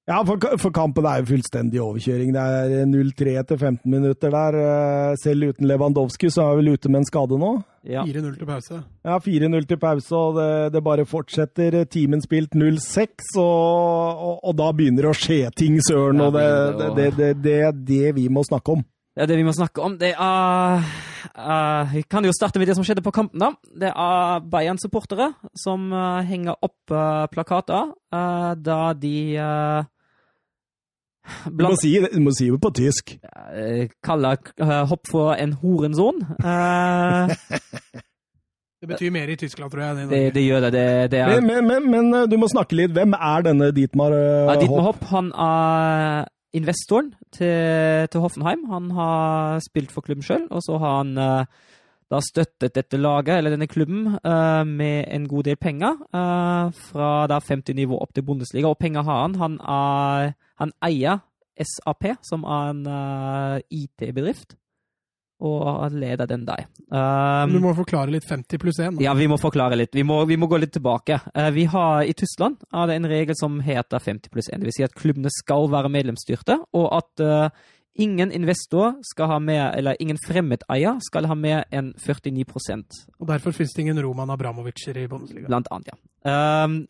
Ja, 0.09 0.23
for, 0.25 0.41
for 0.57 0.73
kampen 0.73 1.05
er 1.05 1.19
jo 1.21 1.27
fullstendig 1.35 1.81
overkjøring. 1.85 2.31
Det 2.33 2.41
er 2.41 2.87
0-3 2.89 3.33
etter 3.43 3.59
15 3.59 3.91
minutter 3.93 4.33
der. 4.33 4.55
Eh, 4.57 5.17
Selv 5.21 5.51
uten 5.51 5.67
Lewandowski 5.69 6.31
så 6.33 6.47
er 6.47 6.55
vi 6.57 6.63
vel 6.63 6.79
ute 6.79 6.89
med 6.89 7.03
en 7.03 7.05
skade 7.05 7.37
nå. 7.37 7.51
Ja. 7.85 8.01
4-0 8.07 8.39
til 8.39 8.49
pause. 8.49 8.79
Ja, 9.05 9.19
4-0 9.21 9.67
til 9.69 9.79
pause, 9.79 10.15
og 10.17 10.39
det, 10.39 10.49
det 10.73 10.81
bare 10.83 11.05
fortsetter. 11.05 11.77
Timen 11.93 12.25
spilt 12.25 12.57
0-6, 12.57 13.35
og, 13.37 13.43
og, 13.45 14.39
og 14.49 14.57
da 14.57 14.71
begynner 14.73 15.05
det 15.05 15.11
å 15.11 15.19
skje 15.19 15.43
ting, 15.53 15.77
søren. 15.85 16.25
Og 16.25 16.33
det, 16.33 16.47
er 16.47 16.73
det, 16.73 16.79
det 16.79 16.95
det, 16.97 17.11
det, 17.19 17.59
det 17.85 17.99
det 17.99 18.15
vi 18.17 18.25
må 18.33 18.41
snakke 18.49 18.79
om. 18.79 18.81
Det 19.13 19.25
er 19.25 19.29
det 19.33 19.39
vi 19.41 19.45
må 19.45 19.53
snakke 19.53 19.83
om. 19.83 19.95
Det 19.99 20.13
er 20.15 20.83
uh, 21.37 21.93
Vi 21.93 22.03
kan 22.09 22.25
jo 22.25 22.33
starte 22.33 22.57
med 22.61 22.69
det 22.69 22.77
som 22.77 22.85
skjedde 22.87 23.03
på 23.05 23.13
kampen, 23.13 23.41
da. 23.41 23.49
Det 23.81 23.89
er 23.91 24.45
Bayern-supportere 24.47 25.33
som 25.59 25.89
uh, 25.93 26.21
henger 26.25 26.57
opp 26.65 26.93
uh, 26.93 27.27
plakater 27.29 27.91
eh, 28.15 28.51
da 28.57 28.81
de 28.97 29.15
uh, 31.29 31.47
Du 31.53 31.65
må 31.67 31.73
si 31.79 31.93
det, 31.95 32.11
du 32.13 32.21
må 32.25 32.33
si 32.35 32.49
det 32.49 32.59
på 32.61 32.71
tysk. 32.75 33.15
Kalle 34.05 34.35
eh, 34.59 34.75
hopp 34.91 35.09
for 35.09 35.33
en 35.37 35.55
horenson. 35.61 36.21
Eh, 36.39 37.35
Det 38.79 38.87
betyr 38.87 39.11
mer 39.11 39.27
i 39.27 39.35
Tyskland, 39.35 39.71
tror 39.73 39.81
jeg. 39.83 40.07
det, 40.07 40.19
det 40.37 40.41
gjør 40.45 40.61
det. 40.63 40.69
Det, 40.71 40.83
det 41.11 41.19
er 41.19 41.41
Men, 41.41 41.65
men, 41.67 41.89
men, 41.91 42.11
men 42.11 42.29
du 42.31 42.37
må 42.39 42.47
snakke 42.47 42.77
litt. 42.79 42.93
Hvem 42.95 43.11
er 43.11 43.43
denne 43.43 43.73
Dietmar 43.75 44.15
uh, 44.15 44.53
ja, 44.53 44.55
Dietmar 44.61 44.85
Hopp? 44.85 45.01
Hopp 45.01 45.09
han 45.11 45.33
er 45.35 46.29
investoren 46.55 47.11
til, 47.35 48.07
til 48.07 48.23
Hoffenheim. 48.23 48.63
Han 48.71 48.87
har 48.95 49.59
spilt 49.65 49.91
for 49.91 50.05
klubben 50.05 50.23
sjøl, 50.23 50.47
og 50.47 50.63
så 50.65 50.79
har 50.81 50.95
han 51.01 51.11
eh, 51.19 51.67
da 52.09 52.19
støttet 52.25 52.73
dette 52.73 52.97
laget, 52.97 53.37
eller 53.37 53.53
denne 53.53 53.69
klubben, 53.69 54.15
eh, 54.17 54.63
med 54.65 55.05
en 55.13 55.27
god 55.29 55.43
del 55.43 55.57
penger. 55.57 55.97
eh, 56.13 56.71
fra 56.89 57.27
da 57.27 57.39
50 57.39 57.75
nivå 57.75 58.01
opp 58.01 58.13
til 58.13 58.23
Bundesliga. 58.23 58.67
Og 58.67 58.79
penger 58.79 59.03
har 59.03 59.21
han. 59.21 59.35
Han, 59.35 59.59
er, 59.59 60.33
han 60.57 60.71
eier 60.81 61.21
SAP, 61.59 62.17
som 62.23 62.43
er 62.43 62.71
en 62.71 62.87
eh, 62.87 63.61
IT-bedrift, 63.69 64.55
og 65.39 65.91
leder 65.91 66.25
den 66.27 66.45
der. 66.45 66.65
Um, 66.91 67.53
du 67.53 67.61
må 67.63 67.71
forklare 67.77 68.11
litt 68.11 68.25
50 68.27 68.59
pluss 68.59 68.79
1. 68.79 68.97
ja, 68.99 69.13
vi 69.13 69.27
må 69.27 69.37
forklare 69.39 69.77
litt. 69.77 69.93
Vi 69.95 70.03
må, 70.03 70.25
vi 70.25 70.35
må 70.35 70.47
gå 70.47 70.57
litt 70.57 70.73
tilbake. 70.73 71.19
Vi 71.53 71.63
har 71.63 72.03
I 72.03 72.11
Tyskland 72.11 72.57
er 72.73 72.87
det 72.87 72.95
en 72.95 73.07
regel 73.07 73.37
som 73.39 73.61
heter 73.63 73.99
50 74.03 74.33
pluss 74.33 74.49
1. 74.49 74.59
Det 74.59 74.67
vil 74.67 74.75
si 74.75 74.83
at 74.83 74.97
klubbene 74.97 75.31
skal 75.31 75.69
være 75.71 75.93
medlemsstyrte, 75.93 76.59
og 76.73 76.89
at 76.97 77.23
ingen 77.99 78.31
investor 78.31 78.95
skal 79.03 79.29
ha 79.33 79.39
med, 79.43 79.61
eller 79.77 79.99
ingen 79.99 80.17
fremmedeier 80.23 81.01
skal 81.03 81.27
ha 81.29 81.35
mer 81.35 81.65
enn 81.75 81.91
49 81.99 82.45
Og 83.19 83.27
derfor 83.27 83.55
finnes 83.55 83.75
det 83.75 83.83
ingen 83.83 84.01
Roman 84.03 84.29
Abramovicer 84.29 84.97
i 84.97 85.07
Bundesliga. 85.07 85.47
blant 85.47 85.67
annet. 85.71 85.93
Ja. 86.25 86.63
Um, 86.63 86.87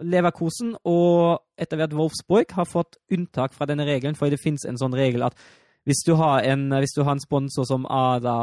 Leverkosen 0.00 0.76
og 0.88 1.42
etter 1.60 1.76
hvert 1.76 1.92
Wolfsburg 1.92 2.52
har 2.56 2.64
fått 2.64 2.96
unntak 3.12 3.52
fra 3.52 3.66
denne 3.68 3.84
regelen, 3.84 4.16
for 4.16 4.30
det 4.32 4.40
finnes 4.40 4.64
en 4.64 4.78
sånn 4.80 4.96
regel 4.96 5.26
at 5.26 5.36
hvis 5.86 6.02
du 6.06 6.16
har 6.18 6.42
en, 6.42 6.70
du 6.70 7.02
har 7.04 7.12
en 7.12 7.22
sponsor 7.22 7.66
som 7.68 7.84
er, 7.86 8.22
da, 8.24 8.38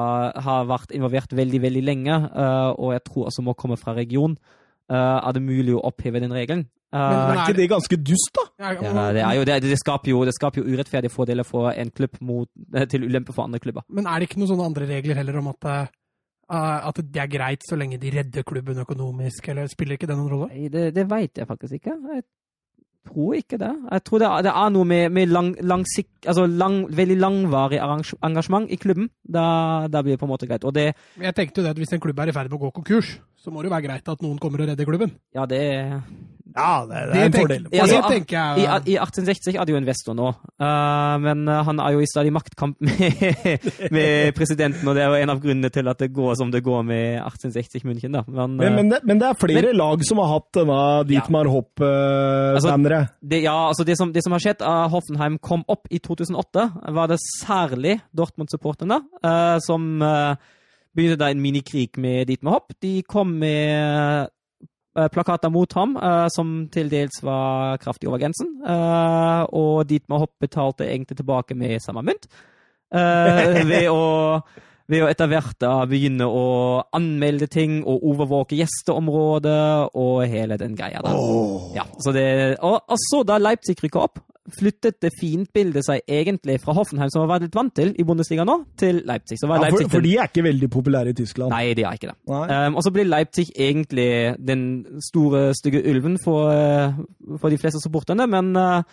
har 0.45 0.69
vært 0.69 0.93
involvert 0.95 1.33
veldig 1.35 1.59
veldig 1.65 1.81
lenge, 1.83 2.19
uh, 2.31 2.71
og 2.77 2.93
jeg 2.93 3.03
tror 3.09 3.27
også 3.27 3.43
må 3.43 3.55
komme 3.59 3.75
fra 3.79 3.95
region, 3.97 4.37
uh, 4.91 5.19
er 5.19 5.33
det 5.35 5.43
mulig 5.43 5.75
å 5.75 5.83
oppheve 5.89 6.21
den 6.23 6.31
regelen. 6.31 6.69
Eh, 6.93 6.99
Men- 7.09 7.27
men 7.27 7.37
Er 7.37 7.47
ikke 7.47 7.57
det 7.57 7.69
ganske 7.71 7.97
dust, 8.05 8.37
da? 8.37 8.43
Ja, 8.61 9.11
det, 9.13 9.23
er 9.23 9.33
jo, 9.39 9.43
det, 9.49 9.61
det, 9.63 9.79
skaper 9.81 10.11
jo, 10.11 10.23
det 10.29 10.35
skaper 10.37 10.61
jo 10.61 10.69
urettferdige 10.69 11.09
fordeler 11.11 11.43
for 11.43 11.71
en 11.71 11.89
klubb 11.89 12.21
mot, 12.21 12.47
eh, 12.75 12.85
til 12.85 13.03
ulempe 13.09 13.33
for 13.33 13.43
andre 13.47 13.59
klubber. 13.59 13.81
Men 13.89 14.05
er 14.05 14.19
det 14.19 14.29
ikke 14.29 14.37
noen 14.43 14.51
sånne 14.53 14.65
andre 14.69 14.85
regler 14.87 15.15
heller 15.15 15.37
om 15.41 15.47
at, 15.55 15.89
Uh, 16.51 16.85
at 16.89 16.95
det 16.99 17.15
er 17.21 17.27
greit 17.31 17.61
så 17.65 17.77
lenge 17.79 17.97
de 17.97 18.09
redder 18.11 18.43
klubben 18.43 18.77
økonomisk, 18.77 19.47
eller 19.49 19.65
spiller 19.71 19.95
ikke 19.95 20.05
det 20.09 20.17
noen 20.17 20.29
rolle? 20.29 20.47
Nei, 20.51 20.67
det, 20.67 20.93
det 20.93 21.05
veit 21.09 21.39
jeg 21.39 21.47
faktisk 21.47 21.73
ikke. 21.79 21.93
Jeg 22.13 22.23
tror 23.09 23.33
ikke 23.39 23.57
det. 23.57 23.69
Jeg 23.91 24.03
tror 24.03 24.19
det 24.19 24.27
er, 24.27 24.41
det 24.43 24.51
er 24.51 24.69
noe 24.75 24.85
med, 24.85 25.09
med 25.11 25.31
lang, 25.31 25.55
langsikt, 25.63 26.11
altså 26.27 26.45
lang, 26.45 26.83
veldig 26.93 27.17
langvarig 27.17 27.79
engasjement 27.79 28.69
i 28.69 28.75
klubben. 28.75 29.09
Da, 29.23 29.87
da 29.87 30.01
blir 30.03 30.13
det 30.13 30.19
på 30.19 30.27
en 30.27 30.33
måte 30.35 30.45
greit. 30.51 30.63
Og 30.67 30.75
det, 30.75 30.93
Men 31.17 31.25
Jeg 31.31 31.35
tenkte 31.39 31.61
jo 31.61 31.63
det 31.63 31.71
at 31.71 31.77
hvis 31.81 31.93
en 31.93 32.03
klubb 32.03 32.19
er 32.19 32.27
i 32.27 32.35
ferd 32.35 32.51
med 32.51 32.59
å 32.59 32.63
gå 32.67 32.73
konkurs, 32.75 33.19
så 33.39 33.49
må 33.49 33.63
det 33.63 33.71
jo 33.71 33.75
være 33.77 33.87
greit 33.87 34.13
at 34.13 34.21
noen 34.21 34.37
kommer 34.37 34.61
og 34.61 34.67
redder 34.67 34.85
klubben. 34.85 35.15
ja, 35.33 35.45
det 35.45 35.63
Ja, 36.53 36.85
det, 36.85 36.93
det 36.93 37.13
Det 37.13 37.19
er 37.19 37.25
en 37.25 37.35
fordel. 37.35 37.65
Ja, 37.73 37.83
altså, 37.85 37.99
tenker 38.09 38.59
I, 38.59 38.65
jeg 38.65 38.93
I 38.93 38.97
1860 39.01 39.57
er 39.57 39.65
det 39.65 39.73
jo 39.73 39.79
investor 39.79 40.17
nå, 40.17 40.29
uh, 40.61 41.15
men 41.23 41.47
eh, 41.49 41.61
han 41.67 41.81
er 41.81 41.95
jo 41.95 42.03
i 42.03 42.09
stadig 42.09 42.33
maktkamp 42.35 42.77
med, 42.87 43.67
med 43.93 44.33
presidenten, 44.37 44.87
og 44.87 44.97
det 44.97 45.03
er 45.05 45.11
jo 45.11 45.21
en 45.23 45.33
av 45.33 45.41
grunnene 45.43 45.71
til 45.73 45.89
at 45.89 46.03
det 46.03 46.11
går 46.13 46.37
som 46.39 46.51
det 46.53 46.63
går 46.65 46.85
med 46.87 47.19
1860 47.23 47.87
München. 47.89 48.17
da. 48.17 48.23
Men, 48.27 48.57
Men, 48.61 48.77
men, 48.79 48.93
det, 48.93 49.01
men 49.03 49.21
det 49.21 49.29
er 49.29 49.39
flere 49.39 49.73
lag 49.75 50.05
som 50.05 50.21
har 50.21 50.31
hatt 50.35 50.49
denne 50.59 50.79
Dietmar 51.09 51.49
Hopp-banneret. 51.51 53.13
Altså, 53.17 53.41
ja, 53.41 53.57
altså 53.69 53.87
det, 53.87 53.97
som, 53.99 54.13
det 54.13 54.23
som 54.25 54.35
har 54.35 54.43
skjedd, 54.43 54.61
er 54.61 54.91
Hoffenheim 54.93 55.39
kom 55.43 55.65
opp 55.71 55.89
i 55.89 56.01
2008, 56.03 56.67
var 56.95 57.09
det 57.11 57.21
særlig 57.23 57.97
Dortmund-supporterne 58.15 59.01
uh, 59.25 59.57
som 59.63 59.95
uh, 60.03 60.35
begynte 60.93 61.19
da 61.21 61.31
en 61.33 61.41
minikrig 61.41 61.91
med 61.97 62.27
Dietmar 62.29 62.59
Hopp. 62.59 62.75
De 62.83 63.01
kom 63.09 63.33
med 63.41 64.29
plakater 65.13 65.51
mot 65.53 65.73
ham 65.77 65.95
eh, 65.97 66.27
som 66.33 66.51
til 66.73 66.91
dels 66.91 67.21
var 67.25 67.79
kraftig 67.81 68.09
over 68.09 68.21
grensen, 68.21 68.51
eh, 68.61 69.41
og 69.49 69.87
Dietmar 69.89 70.23
Hopp 70.25 70.35
betalte 70.43 70.87
egentlig 70.89 71.17
tilbake 71.19 71.57
med 71.57 71.81
samme 71.83 72.05
mynt. 72.05 72.29
eh, 72.93 73.63
ved 73.71 73.89
å 73.89 74.03
ved 74.91 75.05
å 75.05 75.07
etter 75.07 75.29
hvert 75.31 75.55
da 75.63 75.71
begynne 75.87 76.25
å 76.27 76.45
anmelde 76.93 77.47
ting 77.51 77.79
og 77.87 78.03
overvåke 78.03 78.57
gjesteområdet 78.59 79.95
og 79.95 80.25
hele 80.27 80.57
den 80.59 80.75
greia 80.75 80.99
der. 81.05 81.15
Ja, 81.77 81.85
så 82.03 82.11
det, 82.15 82.25
og, 82.59 82.81
og 82.83 82.99
så 83.07 83.23
da 83.27 83.39
Leipzig 83.39 83.77
rykka 83.79 84.03
opp, 84.03 84.19
flyttet 84.59 84.97
det 84.99 85.11
fiendbildet 85.15 85.85
seg 85.87 86.01
egentlig 86.09 86.57
fra 86.59 86.73
Hoffenheim, 86.75 87.07
som 87.13 87.23
har 87.23 87.29
vært 87.31 87.45
litt 87.47 87.55
vant 87.55 87.73
til 87.75 87.93
i 87.95 88.03
Bundesliga 88.03 88.43
nå, 88.43 88.57
til 88.77 88.99
Leipzig. 89.07 89.37
Så 89.39 89.47
var 89.47 89.61
Ja, 89.61 89.69
for, 89.69 89.77
Leipzig 89.79 89.91
for 89.91 90.01
den- 90.01 90.09
de 90.09 90.17
er 90.17 90.27
ikke 90.27 90.43
veldig 90.43 90.69
populære 90.69 91.09
i 91.09 91.13
Tyskland. 91.13 91.49
Nei, 91.55 91.73
de 91.73 91.83
er 91.87 91.93
ikke 91.93 92.11
det. 92.11 92.17
Um, 92.27 92.75
og 92.75 92.83
så 92.83 92.91
blir 92.91 93.07
Leipzig 93.07 93.51
egentlig 93.55 94.35
den 94.45 94.85
store, 95.01 95.53
stygge 95.55 95.83
ulven 95.89 96.17
for, 96.23 96.51
eh, 96.51 96.91
for 97.39 97.49
de 97.49 97.57
fleste 97.57 97.79
supporterne, 97.79 98.27
men 98.27 98.55
uh, 98.57 98.83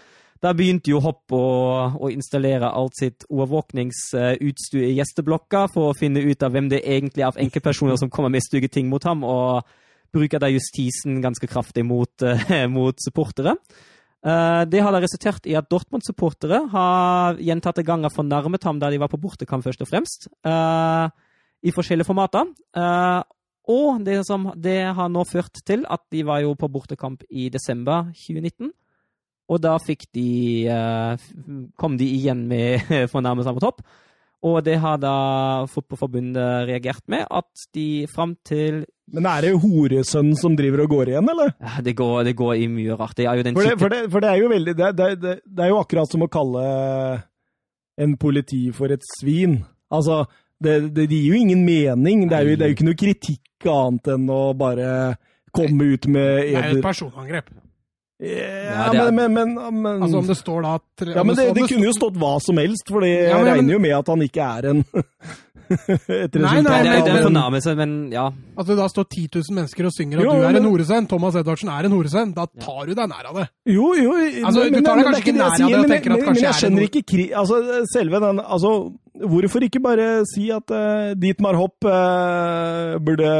da 0.41 0.53
begynte 0.53 0.89
jo 0.89 1.01
Hopp 1.01 1.33
å, 1.33 1.99
å 2.01 2.11
installere 2.11 2.71
alt 2.73 2.97
sitt 2.97 3.25
overvåkningsutstyr 3.29 4.87
i 4.87 4.95
gjesteblokka 4.99 5.67
for 5.75 5.91
å 5.91 5.99
finne 5.99 6.23
ut 6.23 6.43
av 6.43 6.53
hvem 6.55 6.71
det 6.71 6.83
egentlig 6.85 7.25
er 7.25 7.33
av 7.33 7.41
enkeltpersoner 7.43 7.99
som 8.01 8.11
kommer 8.11 8.31
med 8.31 8.43
stygge 8.47 8.71
ting 8.71 8.89
mot 8.89 9.03
ham, 9.05 9.25
og 9.25 9.65
bruker 10.13 10.39
da 10.43 10.49
justisen 10.51 11.21
ganske 11.23 11.47
kraftig 11.51 11.85
mot, 11.85 12.11
uh, 12.23 12.67
mot 12.79 12.95
supportere. 13.03 13.57
Eh, 14.21 14.63
det 14.69 14.83
har 14.85 14.93
da 14.93 15.01
resultert 15.01 15.47
i 15.49 15.57
at 15.57 15.69
Dortmund-supportere 15.73 16.61
har 16.73 17.39
gjentatte 17.41 17.85
ganger 17.87 18.13
fornærmet 18.13 18.65
ham 18.69 18.81
da 18.81 18.91
de 18.93 19.01
var 19.01 19.09
på 19.09 19.21
bortekamp, 19.21 19.65
først 19.65 19.81
og 19.81 19.89
fremst, 19.89 20.29
eh, 20.45 21.07
i 21.65 21.73
forskjellige 21.73 22.09
formater. 22.09 22.51
Eh, 22.77 23.23
og 23.71 24.05
det, 24.05 24.21
som, 24.27 24.51
det 24.57 24.93
har 24.97 25.09
nå 25.09 25.25
ført 25.25 25.63
til 25.65 25.87
at 25.89 26.03
de 26.13 26.25
var 26.27 26.43
jo 26.45 26.55
på 26.59 26.69
bortekamp 26.69 27.25
i 27.31 27.49
desember 27.49 28.11
2019. 28.13 28.73
Og 29.51 29.59
da 29.59 29.75
fikk 29.83 30.05
de 30.15 30.71
kom 31.79 31.97
de 31.99 32.07
igjen 32.07 32.45
med 32.47 32.87
fornærmelser 33.13 33.57
på 33.57 33.63
topp. 33.63 33.81
Og 34.47 34.63
det 34.65 34.79
har 34.81 34.97
da 34.97 35.15
Fotballforbundet 35.69 36.69
reagert 36.71 37.03
med, 37.13 37.27
at 37.29 37.65
de 37.77 38.07
fram 38.09 38.37
til 38.49 38.87
Men 39.13 39.27
er 39.29 39.45
det 39.45 39.51
horesønnen 39.61 40.39
som 40.39 40.55
driver 40.57 40.85
og 40.87 40.95
går 40.95 41.11
igjen, 41.13 41.29
eller? 41.29 41.51
Ja, 41.61 41.83
det 41.85 41.93
går, 41.99 42.23
det 42.25 42.37
går 42.39 42.55
i 42.63 42.69
mye 42.73 42.97
rart. 42.97 43.17
Det 43.19 43.27
er 43.29 43.37
jo 43.37 43.45
den 43.45 43.59
For 43.59 43.69
det, 43.69 43.79
for 43.83 43.93
det, 43.93 43.99
for 44.13 44.25
det 44.25 44.31
er 44.31 44.41
jo 44.41 44.49
veldig 44.53 44.75
det, 44.79 44.91
det, 44.97 45.09
det, 45.21 45.35
det 45.45 45.65
er 45.67 45.73
jo 45.75 45.81
akkurat 45.83 46.09
som 46.09 46.25
å 46.25 46.31
kalle 46.33 46.63
en 48.01 48.17
politi 48.17 48.71
for 48.73 48.93
et 48.95 49.05
svin. 49.19 49.59
Altså, 49.93 50.23
det, 50.63 50.79
det, 50.95 51.09
det 51.11 51.19
gir 51.19 51.35
jo 51.35 51.41
ingen 51.43 51.65
mening. 51.67 52.29
Det 52.31 52.39
er 52.39 52.49
jo, 52.49 52.57
det 52.57 52.65
er 52.65 52.73
jo 52.73 52.79
ikke 52.79 52.89
noe 52.89 53.01
kritikk 53.03 53.69
annet 53.69 54.15
enn 54.15 54.31
å 54.33 54.43
bare 54.57 54.93
komme 55.53 55.91
ut 55.93 56.07
med 56.09 56.31
Det 56.31 56.47
er 56.47 56.55
jo 56.55 56.61
et 56.63 56.71
eder. 56.79 56.83
personangrep. 56.87 57.51
Ja, 58.21 58.91
det 58.93 59.01
er- 59.01 59.13
men, 59.17 59.33
men, 59.33 59.55
men, 59.55 59.83
men 59.83 60.03
Altså 60.05 60.19
om 60.19 60.27
det 60.29 60.37
står 60.37 60.63
da 60.67 60.75
at 60.77 61.07
Ja, 61.17 61.23
men 61.25 61.37
det, 61.37 61.55
det 61.57 61.69
kunne 61.71 61.87
jo 61.89 61.93
stått 61.97 62.19
hva 62.21 62.35
som 62.45 62.59
helst, 62.61 62.89
for 62.93 63.01
jeg 63.07 63.31
Ja, 63.31 63.39
men- 63.43 63.55
regner 63.55 63.73
jo 63.73 63.79
med 63.81 63.95
at 63.97 64.07
han 64.13 64.21
ikke 64.27 64.43
er 64.59 64.69
en 64.75 64.85
et 65.71 66.35
Nei, 66.35 66.43
resultat 66.43 66.67
nei, 66.67 66.83
det, 66.83 66.91
er- 66.91 67.05
det 67.07 67.13
er 67.15 67.25
fornærmelse, 67.29 67.75
men 67.79 67.91
ja. 68.13 68.25
At 68.59 68.67
det 68.67 68.77
da 68.77 68.89
står 68.91 69.05
10 69.09 69.29
000 69.39 69.55
mennesker 69.55 69.87
og 69.87 69.93
synger 69.95 70.19
at 70.19 70.25
Jo, 70.27 70.33
du 70.35 70.43
er 70.43 70.53
men- 70.53 70.57
en 70.65 70.69
horesønn, 70.69 71.07
Thomas 71.09 71.37
Edvardsen 71.41 71.71
er 71.73 71.87
en 71.89 71.93
horesønn, 71.97 72.35
da 72.35 72.45
tar 72.61 72.87
du 72.91 72.95
deg 72.99 73.09
nær 73.09 73.29
av 73.31 73.39
det. 73.41 73.47
Jo, 73.71 73.95
jo 73.95 74.13
Altså, 74.19 74.65
men- 74.67 74.73
du 74.75 74.81
tar 74.83 74.97
deg 75.01 75.07
kanskje 75.07 75.17
er 75.17 75.25
ikke 75.25 75.37
nær 75.39 75.47
av 75.47 75.57
det 75.57 75.65
og 75.65 75.71
men- 75.81 75.91
tenker 75.95 76.13
at 76.13 76.25
kanskje 76.27 76.35
Men 76.35 76.43
jeg 76.45 76.51
er 76.53 76.61
skjønner 76.61 76.89
ikke 76.91 77.05
kri... 77.15 77.29
Altså, 77.33 77.63
selve 77.95 78.21
den 78.27 78.41
Altså, 78.45 78.73
hvorfor 79.31 79.63
ikke 79.65 79.81
bare 79.81 80.11
si 80.35 80.51
at 80.51 80.71
uh, 80.75 81.15
Dietmar 81.15 81.55
Hopp 81.57 81.79
uh, 81.87 82.99
burde 83.01 83.31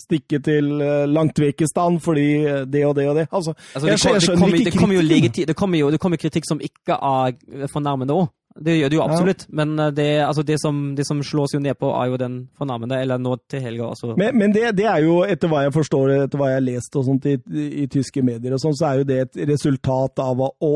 stikke 0.00 0.40
til 0.44 0.72
uh, 0.80 1.04
Langtvekistan 1.10 2.00
fordi 2.02 2.28
det 2.70 2.86
og 2.86 2.96
det 2.98 3.08
og 3.10 3.20
det? 3.20 3.28
Altså, 3.30 3.54
Altså, 3.74 3.86
det, 3.86 4.00
kom, 4.00 4.14
jeg 4.14 4.22
skjønner 4.22 4.54
ikke 4.54 4.70
det, 4.70 4.78
kommer 4.78 4.96
jo 4.96 5.04
kritikken. 5.06 5.48
det, 5.48 5.56
kommer 5.56 5.78
jo, 5.78 5.90
det 5.90 6.00
kommer 6.00 6.20
kritikk 6.20 6.48
som 6.48 6.60
ikke 6.62 6.96
er 6.96 7.68
fornærmende 7.72 8.16
òg. 8.16 8.28
Det 8.56 8.76
gjør 8.78 8.88
det 8.90 8.96
jo 8.96 9.02
absolutt. 9.04 9.44
Men 9.52 9.78
eh, 9.78 9.92
det, 9.92 10.08
altså 10.24 10.42
det, 10.46 10.56
som, 10.62 10.94
det 10.96 11.06
som 11.06 11.20
slås 11.24 11.54
jo 11.54 11.60
ned 11.60 11.76
på, 11.80 11.90
er 11.92 12.10
jo 12.12 12.20
den 12.20 12.38
fornærmende, 12.58 13.00
eller 13.02 13.20
nå 13.20 13.36
til 13.50 13.62
helga 13.64 13.90
også. 13.90 14.14
Men, 14.16 14.38
men 14.38 14.54
det, 14.54 14.70
det 14.78 14.88
er 14.88 15.04
jo, 15.04 15.20
etter 15.28 15.50
hva 15.52 15.66
jeg 15.66 15.74
forstår, 15.76 16.14
etter 16.24 16.40
hva 16.40 16.50
jeg 16.52 16.60
har 16.60 16.66
lest 16.66 16.96
og 16.96 17.06
sånt 17.10 17.28
i, 17.28 17.36
i, 17.82 17.86
tyske 17.92 18.24
medier 18.24 18.56
og 18.56 18.62
sånt, 18.62 18.78
så 18.80 18.90
er 18.90 19.02
jo 19.02 19.08
det 19.08 19.20
et 19.26 19.40
resultat 19.52 20.24
av 20.24 20.42
å, 20.48 20.72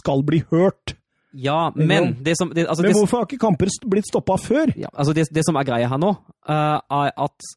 skal 0.00 0.24
bli 0.24 0.40
hørt. 0.52 0.96
Ja, 1.32 1.72
men 1.74 2.12
det 2.20 2.36
som 2.36 2.50
det, 2.52 2.66
altså, 2.68 2.84
Men 2.84 2.92
hvorfor 2.92 3.22
har 3.22 3.26
ikke 3.26 3.40
kamper 3.40 3.70
blitt 3.88 4.08
stoppa 4.08 4.36
før? 4.36 4.72
ja, 4.76 4.90
altså 4.92 5.14
det, 5.16 5.30
det 5.32 5.44
som 5.46 5.56
er 5.56 5.64
greia 5.64 5.88
her 5.88 6.00
nå, 6.00 6.10
uh, 6.48 6.76
er 6.76 7.12
at 7.16 7.52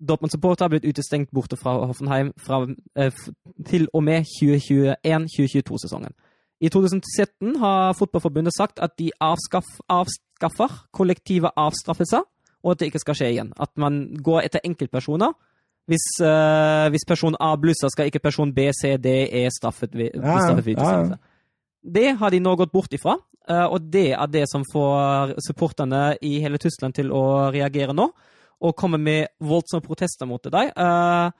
Dortmund-supporter 0.00 0.64
har 0.64 0.72
blitt 0.74 0.84
utestengt 0.84 1.30
borte 1.34 1.56
fra 1.56 1.78
Hoffenheim 1.86 2.32
fra, 2.36 2.66
eh, 2.96 3.12
til 3.66 3.88
og 3.92 4.02
med 4.04 4.24
2021-2022-sesongen. 4.28 6.12
I 6.60 6.68
2017 6.68 7.56
har 7.60 7.92
Fotballforbundet 7.92 8.54
sagt 8.56 8.78
at 8.80 8.96
de 8.98 9.10
avskaff, 9.20 9.68
avskaffer 9.88 10.72
kollektive 10.92 11.50
avstraffelser, 11.56 12.24
og 12.64 12.70
at 12.70 12.80
det 12.80 12.86
ikke 12.90 13.04
skal 13.04 13.14
skje 13.14 13.30
igjen. 13.30 13.52
At 13.60 13.70
man 13.76 14.16
går 14.22 14.46
etter 14.48 14.64
enkeltpersoner. 14.64 15.32
Hvis, 15.86 16.06
eh, 16.20 16.88
hvis 16.90 17.06
person 17.06 17.36
A 17.40 17.54
blusser, 17.56 17.88
skal 17.88 18.06
ikke 18.06 18.22
person 18.22 18.52
B, 18.54 18.72
C, 18.72 18.96
D, 18.96 19.28
E 19.30 19.48
straffet 19.50 19.94
ved, 19.94 20.10
Ja, 20.14 20.38
straffet 20.38 20.66
ved 20.66 20.78
ja. 20.78 21.16
Det 21.86 22.16
har 22.18 22.30
de 22.30 22.40
nå 22.40 22.56
gått 22.56 22.72
bort 22.72 22.92
ifra, 22.92 23.16
eh, 23.48 23.66
og 23.66 23.90
det 23.92 24.12
er 24.12 24.26
det 24.26 24.48
som 24.50 24.64
får 24.72 25.36
supporterne 25.46 26.16
i 26.20 26.40
hele 26.40 26.58
Tyskland 26.58 26.94
til 26.94 27.12
å 27.12 27.52
reagere 27.52 27.94
nå, 27.94 28.10
og 28.60 28.76
kommer 28.76 28.98
med 28.98 29.28
voldsomme 29.40 29.84
protester 29.84 30.26
mot 30.26 30.42
dem. 30.42 30.70
Eh, 30.76 31.30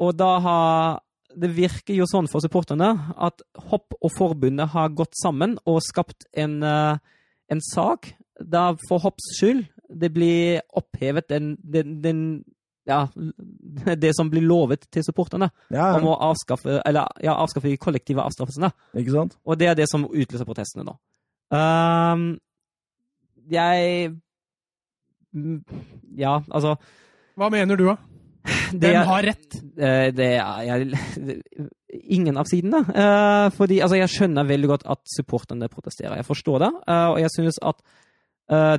Og 0.00 0.16
da 0.16 0.38
har 0.40 1.00
Det 1.36 1.50
virker 1.54 1.94
jo 1.94 2.06
sånn 2.10 2.26
for 2.28 2.40
supporterne 2.40 3.14
at 3.16 3.42
Hopp 3.70 3.94
og 4.02 4.10
forbundet 4.16 4.68
har 4.72 4.88
gått 4.88 5.12
sammen 5.22 5.58
og 5.64 5.80
skapt 5.82 6.24
en, 6.34 6.62
eh, 6.62 6.96
en 7.50 7.60
sak 7.60 8.14
der 8.40 8.74
for 8.88 8.98
Hopps 8.98 9.36
skyld 9.38 9.66
det 9.90 10.12
blir 10.12 10.60
opphevet 10.74 11.28
den, 11.28 11.56
den, 11.62 12.00
den 12.02 12.44
ja, 12.86 13.06
det 13.96 14.14
som 14.16 14.30
blir 14.30 14.42
lovet 14.42 14.88
til 14.90 15.04
supporterne 15.04 15.50
Ja, 15.70 15.92
om 15.98 16.08
å 16.08 16.16
avskaffe, 16.18 16.80
eller, 16.86 17.06
ja, 17.22 17.34
avskaffe 17.36 17.68
de 17.68 17.76
kollektive 17.76 18.22
avstraffelsene. 18.24 18.72
ikke 18.96 19.12
sant? 19.12 19.36
Og 19.44 19.58
det 19.58 19.68
er 19.68 19.74
det 19.74 19.86
som 19.90 20.08
utløser 20.10 20.44
protestene 20.48 20.84
nå. 20.88 20.96
Um, 21.50 22.40
jeg 23.50 24.10
Mm, 24.10 24.20
Ja, 26.18 26.40
altså 26.50 26.74
Hva 27.38 27.48
mener 27.52 27.78
du, 27.78 27.84
da? 27.86 27.96
Hvem 28.72 28.96
har 29.04 29.22
rett? 29.28 29.56
Eh, 29.76 30.08
Det 30.16 30.26
er 30.40 30.62
jeg, 30.64 30.98
ingen 32.16 32.38
av 32.40 32.48
sidene. 32.48 32.80
Eh, 32.88 33.50
fordi 33.52 33.80
altså, 33.84 33.98
jeg 34.00 34.08
skjønner 34.14 34.48
veldig 34.48 34.70
godt 34.70 34.86
at 34.90 35.00
supporterne 35.14 35.68
protesterer. 35.68 36.16
Jeg 36.16 36.26
forstår 36.28 36.58
det. 36.64 36.70
eh, 36.88 37.06
og 37.14 37.20
jeg 37.20 37.30
synes 37.36 37.60
at 37.62 37.82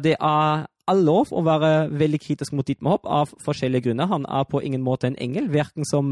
det 0.04 0.18
er 0.20 0.66
all 0.92 1.04
lov 1.08 1.30
å 1.32 1.40
være 1.48 1.88
veldig 1.96 2.20
kritisk 2.20 2.52
mot 2.52 2.68
Dietmar 2.68 2.98
Hopp 2.98 3.06
av 3.08 3.30
forskjellige 3.40 3.86
grunner. 3.86 4.10
Han 4.12 4.26
er 4.28 4.44
på 4.44 4.60
ingen 4.60 4.82
måte 4.84 5.08
en 5.08 5.16
engel, 5.16 5.46
verken 5.48 5.88
som, 5.88 6.10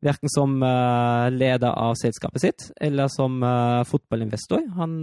verken 0.00 0.32
som 0.32 0.54
leder 1.36 1.68
av 1.76 1.98
selskapet 2.00 2.40
sitt 2.46 2.64
eller 2.80 3.12
som 3.12 3.44
fotballinvestor. 3.90 4.64
Han 4.78 4.96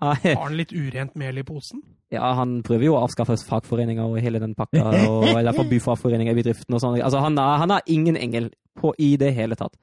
Har 0.00 0.42
han 0.42 0.56
litt 0.58 0.72
urent 0.74 1.14
mel 1.14 1.38
i 1.38 1.46
posen? 1.46 1.82
ja, 2.14 2.32
han 2.38 2.60
prøver 2.66 2.88
jo 2.88 2.96
å 2.96 3.04
avskaffe 3.04 3.36
fagforeninger 3.48 4.04
og 4.04 4.20
hele 4.22 4.40
den 4.42 4.54
pakka, 4.58 4.84
og, 5.08 5.26
eller 5.32 5.56
forby 5.56 5.80
fagforeninger 5.82 6.34
i 6.34 6.38
bedriften 6.38 6.76
og 6.76 6.82
sånn. 6.82 6.98
Altså, 7.02 7.22
han 7.24 7.38
har 7.40 7.62
han 7.64 7.74
er 7.74 7.90
ingen 7.90 8.18
engel 8.20 8.50
på, 8.78 8.92
i 8.98 9.14
det 9.20 9.32
hele 9.36 9.58
tatt. 9.58 9.74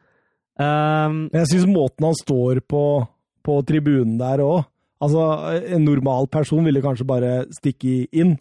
Um, 0.60 1.26
jeg 1.34 1.50
syns 1.50 1.68
måten 1.72 2.06
han 2.10 2.18
står 2.18 2.62
på, 2.70 2.84
på 3.42 3.58
tribunen 3.68 4.20
der 4.20 4.44
òg 4.46 4.68
Altså, 5.02 5.22
en 5.74 5.82
normal 5.82 6.28
person 6.30 6.62
ville 6.62 6.82
kanskje 6.84 7.08
bare 7.10 7.30
stikke 7.50 8.04
inn, 8.14 8.36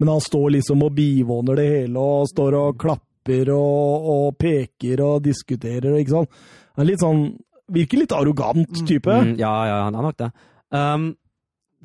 men 0.00 0.08
han 0.08 0.22
står 0.24 0.54
liksom 0.54 0.86
og 0.86 0.94
bivåner 0.96 1.58
det 1.60 1.66
hele 1.68 2.00
og 2.00 2.30
står 2.30 2.56
og 2.56 2.78
klapper 2.80 3.50
og, 3.52 4.06
og 4.14 4.38
peker 4.40 5.02
og 5.04 5.26
diskuterer 5.26 5.90
og 5.90 6.00
ikke 6.00 6.14
sant. 6.14 6.38
Han 6.78 6.86
er 6.86 6.90
litt 6.94 7.04
sånn 7.04 7.26
Virker 7.76 7.98
litt 7.98 8.12
arrogant 8.14 8.80
type. 8.86 9.10
mm, 9.10 9.32
ja, 9.40 9.50
ja, 9.66 9.78
han 9.88 9.96
er 9.98 10.04
nok 10.06 10.16
det. 10.22 10.28
Um, 10.74 11.14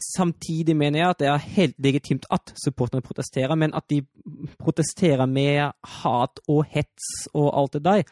samtidig 0.01 0.75
mener 0.77 0.99
jeg 0.99 1.09
at 1.13 1.21
det 1.21 1.29
er 1.29 1.47
helt 1.55 1.77
legitimt 1.83 2.25
at 2.33 2.53
supporterne 2.63 3.03
protesterer, 3.05 3.55
men 3.55 3.75
at 3.77 3.85
de 3.89 4.01
protesterer 4.59 5.27
med 5.29 5.71
hat 6.01 6.41
og 6.47 6.65
hets 6.71 7.27
og 7.33 7.51
alt 7.59 7.77
det 7.77 7.83
der, 7.85 8.03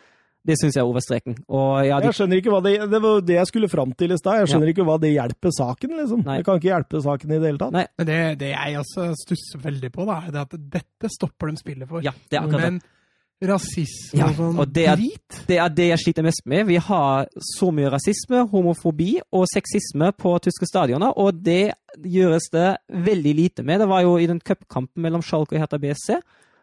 det 0.48 0.56
syns 0.56 0.78
jeg 0.78 0.82
er 0.82 0.88
over 0.88 1.04
streken. 1.04 1.36
Og 1.52 1.86
ja, 1.86 1.98
de 2.00 2.10
Jeg 2.10 2.16
skjønner 2.16 2.40
ikke 2.40 2.54
hva 2.54 2.62
det 2.64 2.76
Det 2.90 3.02
var 3.04 3.24
det 3.28 3.36
jeg 3.36 3.50
skulle 3.50 3.70
fram 3.70 3.92
til 4.00 4.14
i 4.16 4.18
stad. 4.18 4.40
Jeg 4.40 4.52
skjønner 4.54 4.72
ikke 4.72 4.86
hva 4.88 4.96
det 5.02 5.12
hjelper 5.12 5.52
saken, 5.58 5.98
liksom. 6.00 6.22
Nei. 6.26 6.38
Det 6.40 6.48
kan 6.48 6.62
ikke 6.62 6.72
hjelpe 6.72 7.02
saken 7.06 7.34
i 7.34 7.40
det 7.42 7.52
hele 7.52 7.62
tatt. 7.62 7.76
Nei. 7.76 7.84
Men 8.00 8.08
det, 8.08 8.20
det 8.40 8.54
jeg 8.54 8.80
også 8.80 9.10
stusser 9.20 9.62
veldig 9.66 9.92
på, 9.94 10.08
da, 10.08 10.22
er 10.24 10.38
det 10.38 10.46
at 10.48 10.56
dette 10.78 11.12
stopper 11.12 11.52
de 11.52 11.60
spillet 11.60 11.92
for. 11.92 12.06
Ja, 12.06 12.16
det 12.32 12.40
er 12.40 12.48
akkurat 12.48 12.80
det. 12.80 12.96
Rasisme 13.42 14.20
Ja, 14.20 14.28
og 14.28 14.36
sånn 14.36 14.60
og 14.60 14.74
det 14.74 14.86
er- 14.88 14.98
drit 14.98 15.38
Det 15.48 15.58
er 15.58 15.70
det 15.70 15.88
jeg 15.90 16.00
sliter 16.00 16.24
mest 16.24 16.46
med. 16.46 16.68
Vi 16.68 16.76
har 16.76 17.28
så 17.40 17.72
mye 17.72 17.90
rasisme, 17.90 18.50
homofobi 18.50 19.22
og 19.32 19.48
sexisme 19.48 20.12
på 20.12 20.40
tyske 20.42 20.68
stadioner, 20.68 21.14
og 21.16 21.42
det 21.42 21.74
gjøres 22.04 22.50
det 22.52 22.78
veldig 22.92 23.36
lite 23.36 23.64
med. 23.64 23.80
Det 23.80 23.88
var 23.88 24.02
jo 24.02 24.18
i 24.18 24.28
den 24.28 24.40
cupkampen 24.40 25.02
mellom 25.02 25.22
Schalke 25.22 25.56
og 25.56 25.60
Hertha 25.60 25.78
BSC 25.78 26.20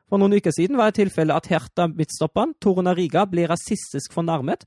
for 0.09 0.23
noen 0.23 0.37
uker 0.39 0.55
siden 0.55 0.79
var 0.79 0.93
det 0.93 1.01
tilfelle 1.01 1.35
at 1.35 1.49
Hertha 1.51 1.89
midtstopperen, 1.91 2.55
Toruna 2.63 2.95
Riga, 2.95 3.25
blir 3.27 3.51
rasistisk 3.51 4.15
fornærmet. 4.15 4.63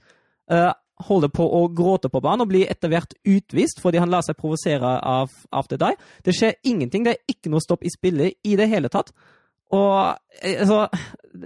Uh, 0.52 0.74
holder 1.08 1.32
på 1.32 1.46
å 1.46 1.62
gråte 1.72 2.10
på 2.12 2.20
banen 2.20 2.44
og 2.44 2.50
blir 2.52 2.68
etter 2.68 2.92
hvert 2.92 3.14
utvist 3.24 3.80
fordi 3.80 4.02
han 4.02 4.12
lar 4.12 4.26
seg 4.26 4.36
provosere 4.36 4.98
av, 5.00 5.32
After 5.56 5.80
Die. 5.80 5.96
Det 6.26 6.36
skjer 6.36 6.58
ingenting. 6.68 7.06
Det 7.06 7.14
er 7.16 7.36
ikke 7.36 7.54
noe 7.54 7.64
stopp 7.64 7.86
i 7.88 7.94
spillet 7.94 8.36
i 8.44 8.58
det 8.60 8.68
hele 8.68 8.92
tatt. 8.92 9.14
Og 9.72 10.18
eh, 10.42 10.60
altså 10.64 10.88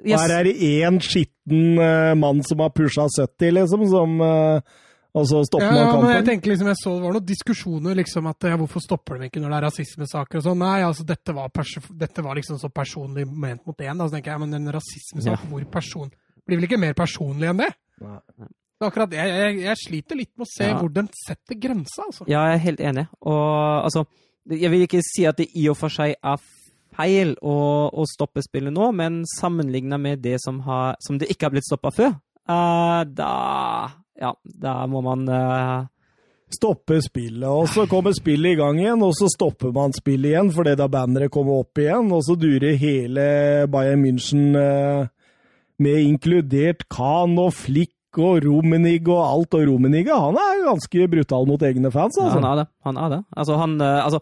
jeg- 0.06 0.18
Her 0.20 0.32
er 0.40 0.44
det 0.48 0.56
én 0.64 1.00
skitten 1.04 1.78
uh, 1.80 2.14
mann 2.16 2.42
som 2.44 2.60
har 2.64 2.70
pusha 2.72 3.08
70, 3.10 3.52
liksom, 3.52 3.84
som 3.92 4.22
uh, 4.22 4.62
Og 5.14 5.28
så 5.30 5.44
stopper 5.46 5.66
Ja, 5.66 5.72
man 5.72 5.78
ja, 5.78 5.92
men 6.02 6.10
jeg 6.10 6.16
kampen. 6.16 6.30
tenker 6.32 6.50
liksom, 6.54 6.68
jeg 6.72 6.78
så 6.82 6.94
det 6.96 7.04
var 7.04 7.14
noen 7.14 7.26
diskusjoner 7.28 7.96
liksom 8.00 8.28
at 8.32 8.48
ja, 8.50 8.56
hvorfor 8.58 8.82
stopper 8.82 9.20
de 9.20 9.28
ikke 9.30 9.42
når 9.44 9.50
det 9.52 9.58
er 9.60 9.66
rasismesaker 9.68 10.40
og 10.40 10.44
sånn. 10.48 10.58
Nei, 10.64 10.80
altså 10.88 11.06
dette 11.06 11.36
var, 11.38 11.50
pers 11.54 11.76
dette 11.92 12.24
var 12.26 12.36
liksom 12.40 12.58
så 12.58 12.70
personlig 12.74 13.28
ment 13.30 13.62
mot 13.68 13.78
én. 13.78 13.98
Da 14.00 14.08
så 14.08 14.16
tenker 14.16 14.32
jeg, 14.34 14.40
men 14.40 14.54
en 14.58 14.72
rasismesak, 14.74 15.38
Ja. 15.44 15.50
hvor 15.52 15.66
person 15.70 16.10
Blir 16.48 16.58
vel 16.60 16.66
ikke 16.68 16.80
mer 16.82 16.94
personlig 16.98 17.48
enn 17.52 17.58
det? 17.62 17.70
Nei. 18.02 18.18
Akkurat, 18.84 19.12
jeg, 19.16 19.30
jeg, 19.30 19.60
jeg 19.64 19.78
sliter 19.80 20.16
litt 20.18 20.32
med 20.36 20.44
å 20.48 20.50
se 20.52 20.66
Ja. 20.66 20.80
hvor 20.82 20.90
den 20.92 21.08
setter 21.28 21.56
grensa, 21.56 22.04
altså. 22.10 22.26
Ja, 22.28 22.42
jeg 22.50 22.56
er 22.56 22.64
helt 22.66 22.80
enig. 22.82 23.06
Og 23.22 23.84
altså 23.86 24.06
Jeg 24.50 24.72
vil 24.72 24.82
ikke 24.88 25.00
si 25.06 25.24
at 25.30 25.38
det 25.38 25.48
i 25.56 25.70
og 25.70 25.78
for 25.78 25.88
seg 25.94 26.16
er 26.22 26.38
feil 26.94 27.34
å, 27.42 27.56
å 27.90 28.06
stoppe 28.10 28.44
spillet 28.46 28.74
nå, 28.74 28.92
men 28.96 29.24
sammenlignet 29.30 30.02
med 30.02 30.22
det 30.24 30.40
som, 30.44 30.62
har, 30.68 30.98
som 31.04 31.20
det 31.20 31.32
ikke 31.32 31.50
har 31.50 31.56
blitt 31.56 31.70
stoppa 31.70 31.94
før, 31.96 32.16
uh, 32.50 33.02
da 33.08 33.34
Ja, 34.14 34.30
da 34.46 34.76
må 34.88 35.02
man 35.02 35.26
uh, 35.26 35.90
Stoppe 36.54 37.00
spillet, 37.02 37.48
og 37.50 37.66
så 37.72 37.88
kommer 37.90 38.14
spillet 38.14 38.54
i 38.54 38.58
gang 38.60 38.78
igjen, 38.78 39.02
og 39.02 39.16
så 39.18 39.26
stopper 39.32 39.72
man 39.74 39.96
spillet 39.96 40.36
igjen 40.36 40.52
fordi 40.54 40.76
da 40.78 40.86
banneret 40.92 41.34
kommer 41.34 41.64
opp 41.64 41.82
igjen, 41.82 42.12
og 42.14 42.22
så 42.28 42.36
durer 42.38 42.78
hele 42.78 43.26
Bayern 43.74 44.04
München 44.04 44.54
uh, 44.54 45.08
med 45.82 46.04
inkludert 46.04 46.86
Khan 46.94 47.34
og 47.42 47.56
Flick 47.58 47.93
og 48.22 48.44
Romenig 48.46 49.02
og 49.08 49.22
alt. 49.24 49.56
Og 49.58 49.68
Romenig 49.68 50.06
han 50.10 50.38
er 50.40 50.66
ganske 50.68 51.08
brutal 51.12 51.48
mot 51.50 51.62
egne 51.62 51.92
fans, 51.92 52.18
Ja, 52.20 52.28
altså. 52.28 52.40
han 52.40 52.48
er 52.52 52.56
det. 52.62 52.68
Han 52.86 52.98
er 52.98 53.10
det. 53.10 53.22
Altså, 53.38 53.58
han 53.58 53.82
eh, 53.82 54.04
Altså, 54.04 54.20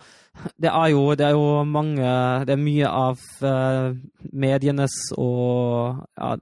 det 0.62 0.70
er 0.72 0.88
jo, 0.94 1.02
det 1.16 1.26
er 1.26 1.36
jo 1.36 1.64
mange 1.68 2.06
Det 2.48 2.54
er 2.56 2.62
mye 2.62 2.88
av 2.88 3.20
uh, 3.44 3.92
medienes 4.32 4.94
og 5.18 6.00
ja, 6.18 6.36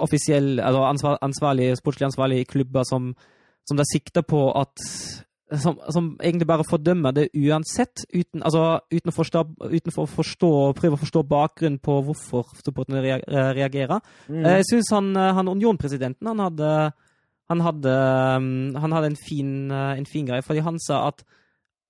offisiell 0.00 0.56
Altså 0.60 0.86
ansvar, 0.88 1.18
ansvarlig, 1.22 1.76
sportslig 1.76 2.08
ansvarlig 2.08 2.40
i 2.40 2.48
klubber 2.48 2.86
som, 2.88 3.12
som 3.68 3.76
da 3.76 3.84
sikter 3.92 4.22
på 4.22 4.46
at 4.56 4.72
som, 5.60 5.78
som 5.92 6.08
egentlig 6.22 6.46
bare 6.48 6.64
fordømmer 6.64 7.14
det 7.16 7.28
uansett, 7.36 8.04
uten, 8.14 8.42
altså, 8.42 8.80
uten, 8.92 9.12
å 9.12 9.16
forstå, 9.16 9.42
uten 9.68 9.92
å 9.92 10.06
forstå, 10.08 10.50
prøve 10.78 10.96
å 10.96 11.02
forstå 11.02 11.22
bakgrunnen 11.28 11.80
på 11.82 11.98
hvorfor 12.06 12.52
supporterne 12.62 13.02
reagerer. 13.02 14.00
Mm. 14.28 14.42
Jeg 14.46 14.68
syns 14.70 14.92
han, 14.94 15.12
eh, 15.16 15.32
han 15.36 15.50
Union-presidenten 15.52 16.30
han 16.30 16.42
hadde, 16.46 16.72
han 17.52 17.64
hadde, 17.66 17.96
um, 18.38 18.50
han 18.80 18.96
hadde 18.96 19.12
en, 19.12 19.20
fin, 19.28 19.54
eh, 19.70 19.94
en 19.98 20.08
fin 20.08 20.28
greie, 20.28 20.44
fordi 20.46 20.64
han 20.64 20.80
sa 20.80 21.06
at 21.10 21.24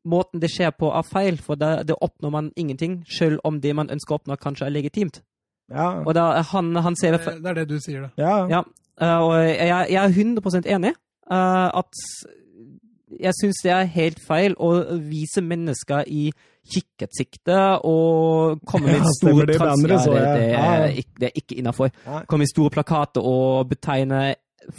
måten 0.08 0.42
det 0.42 0.50
skjer 0.50 0.74
på, 0.74 0.90
er 0.90 1.06
feil, 1.06 1.38
for 1.38 1.58
det, 1.58 1.86
det 1.90 1.98
oppnår 2.02 2.34
man 2.34 2.52
ingenting, 2.58 3.02
selv 3.06 3.38
om 3.46 3.60
det 3.62 3.76
man 3.78 3.92
ønsker 3.92 4.16
å 4.16 4.22
oppnå, 4.22 4.38
kanskje 4.42 4.66
er 4.66 4.74
legitimt. 4.74 5.22
Ja. 5.70 6.02
Og 6.02 6.12
da, 6.18 6.42
han, 6.50 6.74
han 6.84 6.96
ser 6.98 7.14
Det 7.16 7.38
det 7.40 7.52
er 7.52 7.60
det 7.62 7.68
du 7.70 7.78
sier, 7.80 8.08
da. 8.08 8.10
ja. 8.18 8.36
Ja, 8.58 8.62
eh, 9.00 9.18
og 9.22 9.36
jeg, 9.46 9.90
jeg 9.94 10.00
er 10.02 10.16
100% 10.24 10.66
enig 10.74 10.92
eh, 10.92 11.68
at 11.78 12.02
jeg 13.20 13.36
syns 13.38 13.60
det 13.64 13.72
er 13.74 13.90
helt 13.96 14.20
feil 14.26 14.54
å 14.56 14.72
vise 15.02 15.42
mennesker 15.44 16.08
i 16.08 16.30
kikketsikte 16.72 17.58
og 17.88 18.60
komme 18.68 18.92
med 18.92 19.00
Ja, 19.02 19.12
store 19.18 19.56
stemmer 19.56 19.90
det 19.90 19.98
det, 20.04 20.14
det, 20.14 20.48
Ja, 20.52 20.62
er 20.62 20.84
ja. 20.86 20.90
ikke, 21.02 21.14
det 21.18 21.28
er 21.28 21.40
ikke 21.42 21.58
innafor. 21.58 21.92
Komme 22.30 22.44
med 22.44 22.52
store 22.52 22.70
plakater 22.70 23.26
og 23.26 23.68
betegne 23.72 24.34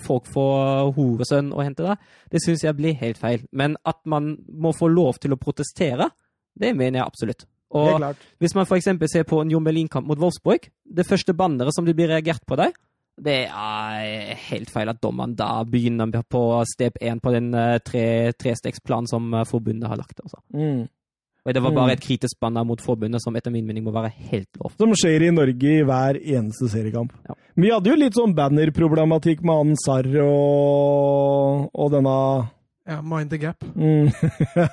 folk 0.06 0.30
for 0.32 0.94
horesønn 0.96 1.52
og 1.52 1.66
hente 1.66 1.84
det, 1.84 1.98
det 2.32 2.42
syns 2.44 2.64
jeg 2.64 2.78
blir 2.78 2.96
helt 3.02 3.20
feil. 3.20 3.44
Men 3.52 3.76
at 3.86 4.00
man 4.08 4.38
må 4.48 4.72
få 4.78 4.88
lov 4.88 5.20
til 5.20 5.36
å 5.36 5.40
protestere, 5.42 6.08
det 6.56 6.72
mener 6.78 7.02
jeg 7.02 7.08
absolutt. 7.08 7.46
Og 7.74 8.04
hvis 8.40 8.54
man 8.56 8.68
f.eks. 8.70 8.88
ser 9.10 9.26
på 9.28 9.42
Union 9.42 9.64
Berlin-kamp 9.66 10.08
mot 10.08 10.20
Wolfsburg, 10.22 10.70
det 10.86 11.08
første 11.10 11.34
banneret 11.34 11.76
som 11.76 11.86
det 11.86 11.96
blir 11.98 12.12
reagert 12.12 12.46
på 12.48 12.56
der, 12.60 12.72
det 13.22 13.48
er 13.50 14.34
helt 14.50 14.72
feil 14.74 14.90
at 14.90 15.02
dommeren 15.04 15.36
da 15.38 15.64
begynner 15.70 16.10
på 16.26 16.42
step 16.66 16.98
1 17.02 17.22
på 17.22 17.32
den 17.36 17.54
eh, 17.54 17.78
tre, 17.86 18.32
trestegsplanen 18.34 19.08
som 19.08 19.28
eh, 19.34 19.44
forbundet 19.46 19.88
har 19.90 19.98
lagt. 20.00 20.20
Altså. 20.24 20.40
Mm. 20.54 20.88
Og 21.44 21.54
det 21.54 21.62
var 21.62 21.72
Mm. 21.72 21.76
bare 21.76 21.92
et 21.94 22.00
kritisk 22.02 22.40
banner 22.40 22.64
mot 22.64 22.80
forbundet 22.82 23.20
som 23.22 23.36
etter 23.36 23.52
min 23.52 23.66
mening 23.68 23.84
må 23.84 23.92
være 23.92 24.14
helt 24.32 24.48
lov. 24.62 24.72
Som 24.80 24.94
skjer 24.96 25.28
i 25.28 25.32
Norge 25.36 25.74
i 25.80 25.84
hver 25.84 26.16
eneste 26.24 26.70
seriekamp. 26.72 27.12
Ja. 27.28 27.36
Vi 27.60 27.70
hadde 27.70 27.90
jo 27.92 27.96
litt 28.00 28.16
sånn 28.16 28.34
bannerproblematikk 28.34 29.44
med 29.44 29.56
han 29.60 29.76
Sarr 29.76 30.08
og, 30.24 31.70
og 31.74 31.92
denne 31.92 32.16
Ja, 32.86 32.98
Mind 33.02 33.30
the 33.32 33.38
gap. 33.40 33.64
mm. 33.76 34.10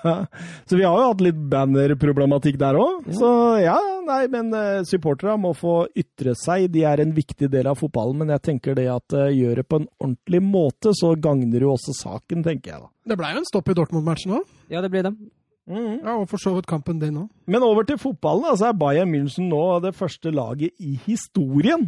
Så 0.68 0.76
vi 0.76 0.82
har 0.82 0.98
jo 0.98 1.08
hatt 1.12 1.20
litt 1.22 1.38
bannerproblematikk 1.52 2.58
der 2.58 2.78
òg. 2.80 3.04
Ja. 3.06 3.16
Så 3.20 3.30
ja, 3.62 3.76
nei, 4.06 4.24
men 4.32 4.50
uh, 4.50 4.82
supporterne 4.88 5.36
må 5.38 5.52
få 5.54 5.84
ytre 5.94 6.34
seg. 6.38 6.66
De 6.74 6.82
er 6.90 7.02
en 7.04 7.12
viktig 7.14 7.46
del 7.52 7.70
av 7.70 7.78
fotballen, 7.78 8.18
men 8.22 8.32
jeg 8.34 8.42
tenker 8.48 8.74
det 8.78 8.88
at 8.90 9.14
uh, 9.14 9.28
gjør 9.30 9.62
det 9.62 9.66
på 9.70 9.78
en 9.82 9.86
ordentlig 10.02 10.40
måte, 10.42 10.94
så 10.98 11.12
gagner 11.22 11.62
jo 11.62 11.74
også 11.76 11.94
saken, 12.00 12.42
tenker 12.46 12.74
jeg 12.74 12.82
da. 12.82 12.90
Det 13.12 13.18
blei 13.20 13.30
jo 13.36 13.44
en 13.44 13.50
stopp 13.50 13.70
i 13.70 13.76
Dortmund-matchen 13.78 14.34
òg. 14.40 14.48
Ja, 14.72 14.82
det 14.82 14.90
blir 14.90 15.06
det. 15.06 15.14
Ja, 15.70 16.16
og 16.16 16.24
for 16.32 16.42
så 16.42 16.50
vidt 16.56 16.66
kampen 16.66 16.98
din 16.98 17.18
òg. 17.20 17.28
Men 17.46 17.62
over 17.62 17.86
til 17.86 17.98
fotballen. 18.00 18.48
altså 18.50 18.72
er 18.72 18.78
Bayern 18.78 19.12
München 19.12 19.46
nå 19.52 19.62
det 19.84 19.94
første 19.94 20.32
laget 20.34 20.74
i 20.82 20.96
historien 21.04 21.86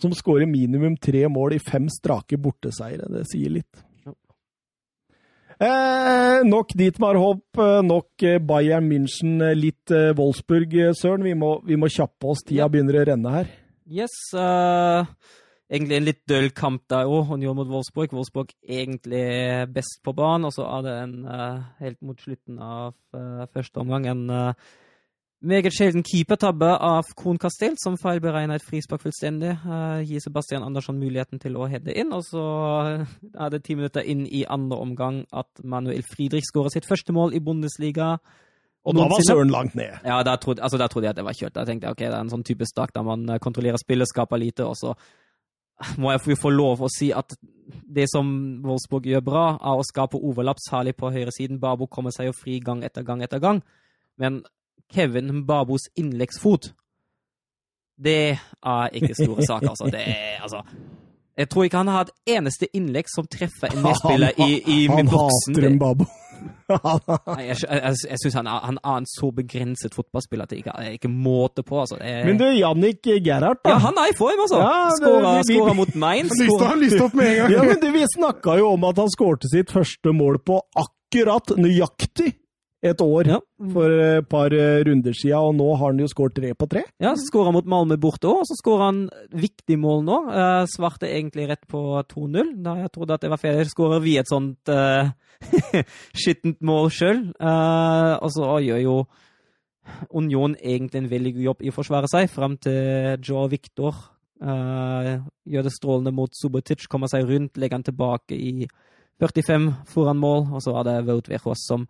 som 0.00 0.14
skårer 0.16 0.48
minimum 0.50 0.96
tre 0.96 1.28
mål 1.28 1.54
i 1.54 1.62
fem 1.62 1.86
strake 1.92 2.38
borteseiere. 2.40 3.06
Det 3.12 3.22
sier 3.30 3.52
litt. 3.60 3.84
Eh, 5.60 6.40
nok 6.48 6.70
Dietmar 6.72 7.18
Hopp, 7.20 7.58
eh, 7.60 7.82
nok 7.84 8.22
eh, 8.24 8.38
Bayern 8.40 8.86
München, 8.88 9.42
eh, 9.44 9.52
litt 9.52 9.92
eh, 9.92 10.14
Wolfsburg, 10.16 10.72
Søren. 10.96 11.26
Vi 11.26 11.34
må, 11.36 11.58
vi 11.68 11.76
må 11.76 11.90
kjappe 11.92 12.30
oss. 12.32 12.40
Tida 12.48 12.68
begynner 12.72 12.96
å 12.96 13.02
renne 13.10 13.32
her. 13.34 13.50
Yes. 13.84 14.14
Uh, 14.32 15.04
egentlig 15.68 15.98
en 15.98 16.06
litt 16.06 16.20
døll 16.30 16.48
kamp 16.56 16.86
der 16.88 17.10
òg, 17.10 17.34
Union 17.34 17.58
mot 17.58 17.68
Wolfsburg. 17.68 18.14
Wolfsburg 18.16 18.54
egentlig 18.64 19.26
best 19.74 20.00
på 20.06 20.14
banen, 20.16 20.48
og 20.48 20.54
så 20.56 20.64
er 20.78 20.86
det 20.86 20.94
en 21.02 21.16
uh, 21.28 21.60
helt 21.82 22.00
mot 22.08 22.24
slutten 22.24 22.62
av 22.64 22.94
uh, 23.18 23.44
første 23.52 23.82
omgang 23.82 24.08
en 24.08 24.24
eh, 24.30 24.70
meget 25.42 25.72
sjelden 25.72 26.02
keepertabbe 26.04 26.68
av 26.84 27.08
Kohn 27.16 27.38
Castell, 27.40 27.76
som 27.80 27.96
feilberegna 27.96 28.58
et 28.58 28.64
frispark 28.66 29.00
fullstendig. 29.02 29.54
Uh, 29.64 30.02
gir 30.04 30.20
Sebastian 30.20 30.62
Andersson 30.66 30.98
muligheten 31.00 31.40
til 31.40 31.56
å 31.56 31.68
heade 31.70 31.94
inn, 31.96 32.12
og 32.12 32.24
så 32.28 32.42
er 33.32 33.50
det 33.54 33.62
ti 33.64 33.74
minutter 33.78 34.04
inn 34.04 34.26
i 34.26 34.44
andre 34.44 34.78
omgang 34.84 35.22
at 35.32 35.48
Manuel 35.64 36.02
Friedrich 36.04 36.44
skårer 36.50 36.74
sitt 36.74 36.88
første 36.88 37.12
mål 37.16 37.32
i 37.34 37.40
Bundesliga. 37.40 38.18
Og 38.84 38.96
da 38.96 39.06
var. 39.08 39.20
Søren 39.26 39.50
langt 39.52 39.74
ned. 39.76 39.98
Ja, 40.04 40.22
da 40.24 40.36
trodde, 40.40 40.62
altså, 40.62 40.78
trodde 40.88 41.04
jeg 41.08 41.10
at 41.14 41.16
det 41.20 41.24
var 41.24 41.36
kjørt. 41.36 41.54
Da 41.56 41.64
tenkte 41.68 41.88
jeg 41.88 41.96
ok, 41.96 42.04
det 42.04 42.14
er 42.14 42.20
en 42.24 42.30
sånn 42.32 42.44
typisk 42.48 42.76
dag 42.76 42.92
der 42.94 43.02
man 43.04 43.26
eh, 43.28 43.38
kontrollerer 43.38 43.76
spillet, 43.80 44.08
skaper 44.08 44.40
lite, 44.40 44.64
og 44.64 44.76
så 44.80 44.94
må 46.00 46.12
jeg 46.14 46.20
få- 46.24 46.38
få 46.40 46.50
lov 46.52 46.80
å 46.84 46.88
si 46.92 47.10
at 47.12 47.32
det 47.88 48.06
som 48.12 48.26
Wolfsburg 48.64 49.04
gjør 49.08 49.24
bra, 49.24 49.44
er 49.56 49.76
å 49.80 49.84
skape 49.84 50.16
overlapp, 50.20 50.60
særlig 50.64 50.96
på 50.96 51.10
høyresiden. 51.12 51.60
Babo 51.60 51.86
kommer 51.86 52.10
seg 52.12 52.28
jo 52.30 52.32
fri 52.36 52.58
gang 52.60 52.82
etter 52.84 53.02
gang 53.04 53.22
etter 53.22 53.40
gang. 53.40 53.62
Men 54.20 54.42
Kevin 54.94 55.44
Babos 55.46 55.88
innleggsfot, 55.96 56.72
det 58.00 58.38
er 58.64 58.96
ikke 58.96 59.14
store 59.14 59.44
saker, 59.46 59.68
altså. 59.74 59.90
Det 59.92 60.00
er, 60.08 60.40
altså 60.42 60.62
jeg 61.40 61.48
tror 61.48 61.64
ikke 61.64 61.78
han 61.80 61.88
har 61.88 62.02
et 62.04 62.34
eneste 62.36 62.66
innlegg 62.76 63.06
som 63.08 63.24
treffer 63.30 63.70
en 63.72 63.80
medspiller 63.84 64.34
i, 64.44 64.58
i 64.68 64.74
han 64.90 65.08
boksen. 65.08 65.54
hater 65.56 65.70
Mbabo. 65.72 66.04
en 66.04 66.80
Babo. 66.82 67.14
Nei, 67.36 67.46
jeg, 67.46 67.56
jeg, 67.64 67.94
jeg 68.10 68.18
syns 68.22 68.36
han, 68.36 68.48
han 68.50 68.76
er 68.82 68.98
en 69.00 69.06
så 69.08 69.30
begrenset 69.32 69.96
fotballspiller 69.96 70.44
at 70.44 70.52
det 70.52 70.58
ikke 70.60 70.74
er 70.76 70.90
ikke 70.98 71.08
måte 71.12 71.64
på. 71.64 71.78
Altså. 71.80 71.96
Er- 72.00 72.26
Men 72.28 72.36
du, 72.40 72.44
Jannik 72.44 73.00
Gerhardt, 73.24 73.62
da. 73.64 73.72
ja, 73.72 73.78
han 73.86 73.96
er 74.02 74.12
i 74.12 74.16
form, 74.18 74.42
altså! 74.44 74.60
Ja, 74.60 74.90
Skåra, 74.98 75.72
mot 75.78 75.94
Mainz. 75.94 76.34
Han 76.36 76.66
han 76.74 76.82
lyste 76.82 77.02
opp 77.06 77.16
med 77.16 77.30
en 77.30 77.36
gang. 77.40 77.54
Ja, 77.56 77.64
men 77.70 77.80
du, 77.80 77.88
Vi 77.96 78.04
snakka 78.18 78.58
jo 78.60 78.68
om 78.74 78.84
at 78.90 79.00
han 79.00 79.08
skårte 79.14 79.48
sitt 79.52 79.72
første 79.72 80.12
mål 80.16 80.42
på 80.44 80.60
akkurat 80.76 81.56
nøyaktig 81.56 82.34
et 82.82 83.00
år 83.04 83.26
Ja. 83.28 83.38
for 83.72 83.90
et 83.90 84.28
par 84.28 84.52
eh, 84.56 84.82
runder 84.86 85.12
siden, 85.12 85.36
og 85.36 85.54
nå 85.58 85.66
har 85.76 85.90
han 85.92 85.98
jo 86.00 86.06
skåret 86.08 86.34
tre 86.34 86.52
på 86.54 86.68
tre. 86.68 86.82
Ja, 86.98 87.12
så 87.14 87.26
skåra 87.28 87.52
mot 87.52 87.66
Malmö 87.68 87.98
borte 88.00 88.24
òg, 88.30 88.40
og 88.40 88.46
så 88.48 88.56
skåra 88.56 88.86
han 88.88 89.02
viktig 89.32 89.76
mål 89.78 90.04
nå. 90.06 90.18
Eh, 90.32 90.64
svarte 90.72 91.08
egentlig 91.10 91.48
rett 91.50 91.66
på 91.68 92.02
2-0, 92.08 92.54
da 92.64 92.76
jeg 92.80 92.92
trodde 92.92 93.14
at 93.14 93.20
det 93.20 93.30
var 93.30 93.42
ferdig. 93.42 93.68
Skårer 93.68 94.00
vi 94.00 94.16
et 94.16 94.28
sånt 94.32 94.68
eh, 94.72 95.10
skittent 96.16 96.60
mål 96.60 96.88
sjøl. 96.90 97.20
og 97.40 98.30
så 98.32 98.56
gjør 98.64 98.80
jo 98.82 98.96
Union 100.14 100.54
egentlig 100.62 101.00
en 101.02 101.10
veldig 101.10 101.32
god 101.34 101.42
jobb 101.48 101.62
i 101.64 101.70
å 101.72 101.74
forsvare 101.74 102.08
seg, 102.10 102.28
fram 102.30 102.56
til 102.62 103.16
Joe 103.26 103.48
Victor 103.50 103.96
eh, 104.42 105.16
gjør 105.50 105.66
det 105.66 105.72
strålende 105.74 106.12
mot 106.14 106.30
Subotic, 106.36 106.86
kommer 106.88 107.10
seg 107.10 107.26
rundt, 107.28 107.56
legger 107.58 107.76
han 107.80 107.86
tilbake 107.88 108.36
i 108.36 108.68
45 109.20 109.66
foran 109.90 110.20
mål, 110.20 110.46
og 110.54 110.62
så 110.64 110.76
er 110.80 110.86
det 110.86 110.98
Wout 111.08 111.28
Weghorst 111.28 111.66
som 111.68 111.88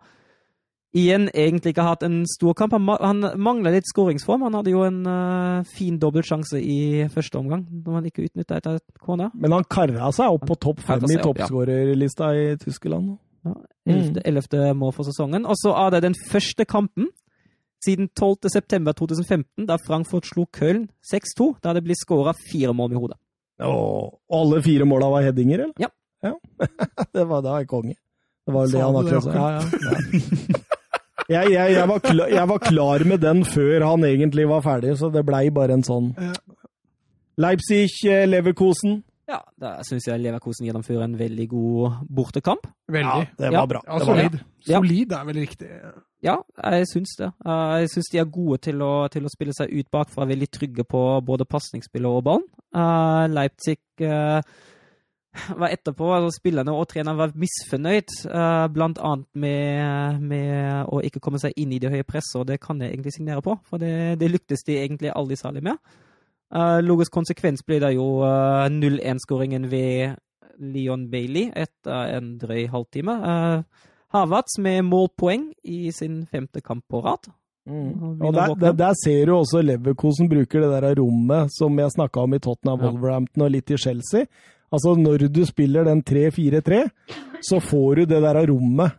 igjen 0.91 1.29
egentlig 1.29 1.71
ikke 1.73 1.85
har 1.85 1.95
hatt 1.95 2.05
en 2.07 2.21
stor 2.27 2.55
kamp. 2.57 2.75
Han, 2.75 2.89
han 2.99 3.23
mangler 3.39 3.75
litt 3.77 3.87
skåringsform. 3.89 4.43
Han 4.47 4.57
hadde 4.59 4.73
jo 4.73 4.83
en 4.85 4.99
uh, 5.07 5.69
fin 5.77 5.97
dobbeltsjanse 6.01 6.59
i 6.59 7.07
første 7.13 7.39
omgang, 7.39 7.63
når 7.71 7.97
han 7.99 8.09
ikke 8.09 8.27
utnytta 8.27 8.59
et 8.59 8.83
kona. 8.99 9.31
Men 9.33 9.55
han 9.55 9.67
kara 9.71 10.11
seg 10.15 10.35
opp 10.35 10.45
på 10.49 10.59
topp 10.67 10.83
fem 10.87 11.07
i 11.07 11.19
toppskårerlista 11.21 12.33
ja. 12.35 12.51
i 12.53 12.59
Tyskland. 12.61 13.15
Ja, 13.47 13.55
Ellevte 13.89 14.21
ellevte 14.29 14.67
mål 14.77 14.93
for 14.93 15.07
sesongen. 15.07 15.47
Og 15.49 15.57
så 15.57 15.73
er 15.73 15.95
det 15.95 16.03
den 16.05 16.17
første 16.29 16.67
kampen 16.69 17.09
siden 17.81 18.11
12. 18.13 18.51
september 18.53 18.93
2015, 18.93 19.65
da 19.65 19.79
Frankfurt 19.81 20.27
slo 20.29 20.45
Köln 20.53 20.85
6-2, 21.09 21.55
da 21.63 21.73
det 21.73 21.81
blir 21.87 21.97
skåra 21.97 22.35
fire 22.37 22.75
mål 22.77 22.91
med 22.91 23.01
hodet. 23.01 23.17
Og 23.65 24.19
alle 24.33 24.61
fire 24.61 24.85
måla 24.85 25.09
var 25.09 25.25
headinger, 25.25 25.65
eller? 25.65 25.73
Ja. 25.81 25.89
det 27.15 27.25
var 27.25 27.41
da 27.41 27.57
konge. 27.65 27.95
Det 28.45 28.53
var 28.53 28.67
vel 28.67 28.75
det 28.75 28.83
han 28.83 28.99
akkurat 29.01 29.23
sa. 29.23 29.33
Ja, 29.33 29.49
ja, 29.55 30.21
ja. 30.51 30.77
Jeg, 31.31 31.51
jeg, 31.53 31.73
jeg, 31.77 31.87
var 31.87 31.99
klar, 32.03 32.27
jeg 32.33 32.47
var 32.49 32.59
klar 32.59 33.03
med 33.07 33.21
den 33.23 33.43
før 33.47 33.85
han 33.87 34.03
egentlig 34.07 34.47
var 34.49 34.61
ferdig, 34.65 34.97
så 34.99 35.09
det 35.13 35.23
blei 35.27 35.45
bare 35.55 35.77
en 35.77 35.83
sånn 35.87 36.11
Leipzig, 37.41 37.87
eh, 38.09 38.25
Leverkosen. 38.27 39.01
Ja, 39.31 39.37
da 39.61 39.77
syns 39.87 40.03
jeg 40.09 40.19
Leverkosen 40.19 40.67
gjennomfører 40.67 41.05
en 41.05 41.13
veldig 41.19 41.45
god 41.53 41.99
bortekamp. 42.11 42.65
Veldig. 42.91 43.29
det 43.39 43.51
Ja. 43.51 43.59
var 43.61 43.67
bra. 43.67 43.81
Ja, 43.87 43.97
Det 43.99 44.07
var 44.07 44.15
bra. 44.15 44.23
solid. 44.23 44.39
Ja. 44.67 44.79
Solid 44.81 45.11
er 45.13 45.23
vel 45.25 45.35
riktig. 45.35 45.69
Ja, 46.21 46.35
jeg 46.71 46.85
syns 46.87 47.15
det. 47.17 47.31
Eh, 47.45 47.79
Jeg 47.79 47.89
syns 47.89 48.09
de 48.11 48.17
er 48.19 48.25
gode 48.25 48.57
til 48.61 48.75
å, 48.81 49.09
til 49.09 49.23
å 49.23 49.29
spille 49.29 49.53
seg 49.53 49.71
ut 49.71 49.89
bakfra, 49.91 50.27
veldig 50.27 50.49
trygge 50.51 50.83
på 50.83 51.21
både 51.25 51.45
pasningsspillet 51.45 52.05
og 52.11 52.23
ballen. 52.23 52.43
Eh, 52.75 53.27
Leipzig 53.31 53.77
eh, 54.01 54.41
var 55.61 55.71
etterpå, 55.71 56.09
altså 56.15 56.33
spillerne 56.35 56.73
og 56.75 56.89
treneren 56.91 57.19
var 57.19 57.35
misfornøyd, 57.39 58.13
uh, 58.27 58.67
blant 58.73 58.99
annet 58.99 59.27
med, 59.33 60.23
med 60.27 60.91
å 60.91 61.01
ikke 61.07 61.21
komme 61.23 61.39
seg 61.41 61.55
inn 61.59 61.71
i 61.71 61.79
det 61.81 61.91
høye 61.93 62.07
presset, 62.07 62.39
og 62.41 62.49
det 62.49 62.59
kan 62.63 62.81
jeg 62.81 62.93
egentlig 62.93 63.15
signere 63.15 63.43
på, 63.45 63.55
for 63.67 63.81
det, 63.81 64.19
det 64.21 64.31
lyktes 64.31 64.65
de 64.67 64.79
egentlig 64.81 65.13
aldri 65.15 65.39
særlig 65.39 65.63
med. 65.71 65.79
Uh, 66.51 66.81
logisk 66.83 67.13
konsekvens 67.15 67.63
ble 67.63 67.79
det 67.79 67.93
jo 67.95 68.09
uh, 68.25 68.67
0-1-skåringen 68.67 69.69
ved 69.71 70.17
Leon 70.59 71.07
Bailey 71.11 71.47
etter 71.55 72.17
en 72.17 72.35
drøy 72.41 72.65
halvtime. 72.73 73.15
Uh, 73.23 73.87
Havertz 74.11 74.57
med 74.59 74.83
målpoeng 74.83 75.53
i 75.63 75.85
sin 75.95 76.25
femte 76.27 76.59
kamp 76.59 76.83
på 76.91 76.99
rad. 77.05 77.31
Mm. 77.69 78.19
Og 78.19 78.33
der, 78.33 78.55
der, 78.59 78.73
der, 78.73 78.93
ser 78.97 79.25
du 79.29 79.35
også 79.35 79.61
Leverkosen 79.61 80.29
bruker 80.29 80.63
det 80.63 80.71
der 80.81 80.95
rommet 80.97 81.53
som 81.53 81.77
jeg 81.79 81.93
snakka 81.93 82.25
om 82.25 82.33
i 82.33 82.39
Tottenham, 82.41 82.81
ja. 82.81 82.89
Wolverhampton 82.89 83.45
og 83.45 83.53
litt 83.53 83.71
i 83.71 83.77
Chelsea. 83.77 84.25
Altså, 84.71 84.95
når 84.95 85.27
du 85.27 85.43
spiller 85.45 85.83
den 85.87 86.03
3-4-3, 86.07 86.81
så 87.43 87.59
får 87.59 87.95
du 87.95 88.05
det 88.13 88.21
der 88.23 88.41
rommet 88.47 88.97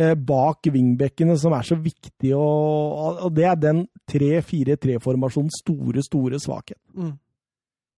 eh, 0.00 0.14
bak 0.14 0.70
wingbackene 0.72 1.36
som 1.38 1.52
er 1.52 1.66
så 1.66 1.76
viktig, 1.76 2.34
og, 2.36 3.24
og 3.26 3.32
det 3.36 3.48
er 3.50 3.58
den 3.60 3.86
3-4-3-formasjonens 4.10 5.60
store, 5.64 6.04
store 6.06 6.40
svakhet. 6.40 6.80
Mm. 6.94 7.16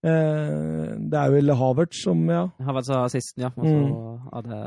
Eh, 0.00 0.88
det 1.12 1.20
er 1.20 1.34
vel 1.34 1.52
Havertz 1.52 2.06
som, 2.06 2.24
ja 2.32 2.46
Havertz 2.64 2.88
er 2.88 3.04
assisten, 3.04 3.44
ja. 3.44 3.52
Og 3.52 3.66
så 3.66 3.76
mm. 3.76 4.30
er 4.38 4.48
det 4.48 4.64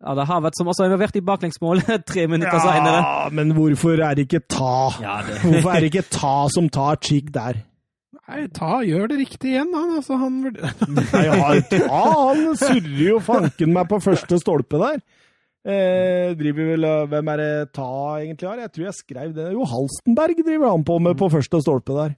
ja, 0.00 0.14
det 0.16 0.24
har 0.30 0.40
vært 0.40 0.56
som 0.56 0.68
også 0.72 0.86
involvert 0.88 1.16
i 1.16 1.24
baklengsmål 1.24 1.82
tre 2.10 2.22
minutter 2.28 2.56
ja, 2.56 2.60
seinere. 2.64 3.00
Ja, 3.04 3.32
men 3.36 3.52
hvorfor 3.56 4.00
er 4.00 4.16
det 4.16 4.28
ikke 4.28 4.40
Ta? 4.48 4.76
Ja, 5.02 5.18
det... 5.26 5.40
hvorfor 5.44 5.74
er 5.74 5.84
det 5.84 5.90
ikke 5.92 6.06
Ta 6.08 6.36
som 6.52 6.70
tar 6.72 7.00
Chick 7.04 7.28
der? 7.34 7.60
Nei, 8.30 8.44
Ta 8.54 8.78
gjør 8.86 9.10
det 9.10 9.18
riktig 9.24 9.54
igjen, 9.56 9.72
han. 9.74 9.96
Altså, 9.98 10.18
han 10.20 10.38
Nei, 11.00 11.24
ja, 11.26 11.48
Ta 11.72 12.02
han 12.30 12.44
surrer 12.60 13.02
jo 13.08 13.18
fanken 13.26 13.74
meg 13.74 13.90
på 13.90 13.98
første 14.04 14.38
stolpe 14.42 14.78
der. 14.80 15.02
Eh, 15.60 16.30
driver 16.38 16.70
vel, 16.72 16.86
Hvem 17.10 17.30
er 17.34 17.42
det 17.42 17.52
Ta 17.76 17.90
egentlig 18.22 18.48
har? 18.48 18.62
Jeg 18.64 18.72
tror 18.72 18.86
jeg 18.86 18.98
skrev 19.02 19.34
det. 19.36 19.50
Jo, 19.56 19.66
Halstenberg 19.68 20.42
driver 20.46 20.72
han 20.72 20.86
på 20.88 20.98
med 21.02 21.18
på 21.20 21.28
første 21.32 21.60
stolpe 21.64 21.96
der. 21.98 22.14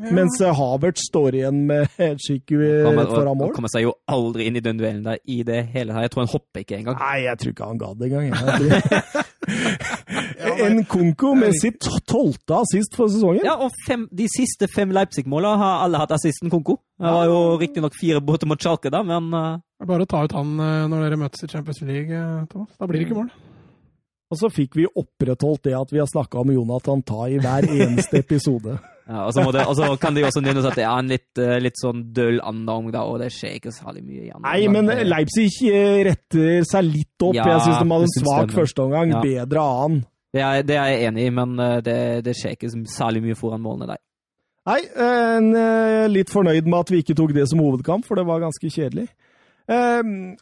Ja. 0.00 0.14
Mens 0.16 0.38
eh, 0.40 0.54
Havert 0.56 0.98
står 1.02 1.36
igjen 1.36 1.64
med 1.68 1.90
Chiku 2.24 2.56
foran 2.56 3.36
mål. 3.36 3.50
Han 3.50 3.56
kommer 3.58 3.72
seg 3.72 3.84
jo 3.84 3.94
aldri 4.08 4.48
inn 4.48 4.56
i 4.56 4.64
den 4.64 4.80
duellen 4.80 5.04
der 5.04 5.20
i 5.28 5.42
det 5.46 5.64
hele 5.74 5.92
tatt. 5.92 6.06
Jeg 6.06 6.14
tror 6.14 6.24
han 6.24 6.32
hopper 6.32 6.64
ikke 6.64 6.78
engang. 6.80 7.00
Nei, 7.02 7.18
jeg 7.26 7.42
tror 7.42 7.54
ikke 7.54 7.68
han 7.68 7.82
gadd 7.84 8.06
engang. 8.08 8.32
en 10.66 10.84
Konko 10.88 11.34
med 11.38 11.56
sitt 11.58 11.84
tolvte 12.08 12.60
assist 12.60 12.96
for 12.96 13.10
sesongen. 13.12 13.44
Ja, 13.46 13.56
og 13.60 13.74
fem, 13.86 14.06
de 14.12 14.26
siste 14.30 14.68
fem 14.70 14.92
Leipzig-måla 14.94 15.54
har 15.60 15.84
alle 15.86 16.00
hatt 16.02 16.14
assisten 16.16 16.52
Konko. 16.52 16.78
Det 17.00 17.12
var 17.16 17.30
jo 17.30 17.40
riktignok 17.60 17.96
fire 17.96 18.22
båter 18.24 18.50
mot 18.50 18.60
Schalke, 18.60 18.92
da, 18.92 19.02
men 19.06 19.30
uh... 19.34 19.58
Bare 19.88 20.04
å 20.04 20.08
ta 20.08 20.26
ut 20.26 20.34
han 20.36 20.58
uh, 20.60 20.88
når 20.92 21.06
dere 21.06 21.20
møtes 21.22 21.46
i 21.46 21.48
Champions 21.48 21.80
League, 21.88 22.12
uh, 22.12 22.44
Thomas. 22.50 22.74
Da 22.76 22.88
blir 22.88 23.00
det 23.00 23.08
ikke 23.08 23.22
mål. 23.22 23.30
Og 24.30 24.38
så 24.38 24.50
fikk 24.52 24.76
vi 24.78 24.86
opprettholdt 24.86 25.64
det 25.66 25.74
at 25.74 25.90
vi 25.90 25.98
har 25.98 26.06
snakka 26.10 26.42
om 26.44 26.52
Jonathan 26.54 27.02
Tai 27.02 27.26
i 27.32 27.40
hver 27.42 27.66
eneste 27.66 28.20
episode. 28.24 28.76
Ja, 29.08 29.24
og, 29.24 29.32
så 29.34 29.44
det, 29.50 29.62
og, 29.66 29.74
så 29.78 29.88
kan 30.00 30.14
de 30.14 30.22
også 30.26 30.42
nevnes 30.44 30.66
at 30.68 30.76
det 30.78 30.84
er 30.84 30.92
en 30.92 31.10
litt, 31.10 31.40
eh, 31.40 31.56
litt 31.62 31.78
sånn 31.80 32.04
døll 32.14 32.38
da, 32.38 33.02
og 33.02 33.16
det 33.22 33.30
skjer 33.34 33.56
ikke 33.58 33.72
særlig 33.74 34.04
mye 34.04 34.26
i 34.26 34.30
andre 34.30 34.44
Nei, 34.44 34.68
men 34.70 35.08
Leipzig 35.08 35.48
eh, 35.70 36.02
retter 36.06 36.66
seg 36.68 36.86
litt 36.86 37.26
opp. 37.26 37.34
Ja, 37.38 37.48
jeg 37.56 37.64
syns 37.64 37.80
de 37.80 37.88
hadde 37.90 38.06
en 38.06 38.14
svak 38.14 38.54
førsteomgang. 38.54 39.16
Ja. 39.16 39.22
Bedre 39.24 39.64
annen. 39.64 40.04
Det 40.30 40.44
er, 40.46 40.62
det 40.62 40.76
er, 40.76 40.92
jeg 40.92 41.08
enig 41.08 41.26
i, 41.26 41.32
men 41.40 41.56
eh, 41.58 41.80
det, 41.86 41.98
det 42.28 42.36
skjer 42.38 42.54
ikke 42.54 42.70
særlig 42.92 43.24
mye 43.24 43.38
foran 43.38 43.64
målene 43.64 43.90
der. 43.94 44.02
Nei, 44.70 44.80
en, 45.02 45.48
litt 46.12 46.30
fornøyd 46.30 46.68
med 46.68 46.82
at 46.84 46.92
vi 46.92 47.00
ikke 47.02 47.16
tok 47.18 47.32
det 47.34 47.48
som 47.50 47.62
hovedkamp, 47.64 48.04
for 48.06 48.20
det 48.20 48.26
var 48.28 48.42
ganske 48.44 48.70
kjedelig. 48.70 49.08
Eh, 49.70 50.00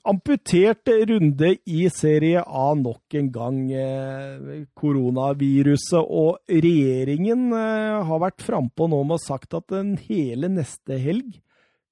amputert 0.09 0.89
runde 1.11 1.51
i 1.69 1.83
Serie 1.93 2.41
A 2.41 2.71
nok 2.75 3.17
en 3.19 3.27
gang. 3.33 3.59
Eh, 3.73 4.63
koronaviruset 4.79 6.01
og 6.01 6.39
regjeringen 6.49 7.51
eh, 7.53 7.99
har 8.09 8.23
vært 8.25 8.47
frampå 8.47 8.89
nå 8.89 9.03
med 9.05 9.19
å 9.19 9.27
sagt 9.27 9.59
at 9.59 9.69
den 9.75 9.99
hele 10.07 10.49
neste 10.49 10.97
helg 11.03 11.43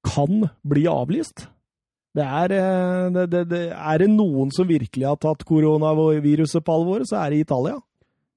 kan 0.07 0.49
bli 0.65 0.87
avlyst. 0.89 1.49
Det 2.17 2.25
er, 2.25 2.57
eh, 2.57 3.11
det, 3.13 3.27
det, 3.35 3.45
det, 3.51 3.63
er 3.77 4.01
det 4.01 4.09
noen 4.15 4.49
som 4.57 4.69
virkelig 4.69 5.05
har 5.05 5.21
tatt 5.21 5.45
koronaviruset 5.45 6.65
på 6.65 6.81
alvor, 6.81 7.05
så 7.05 7.21
er 7.21 7.35
det 7.35 7.45
Italia. 7.45 7.77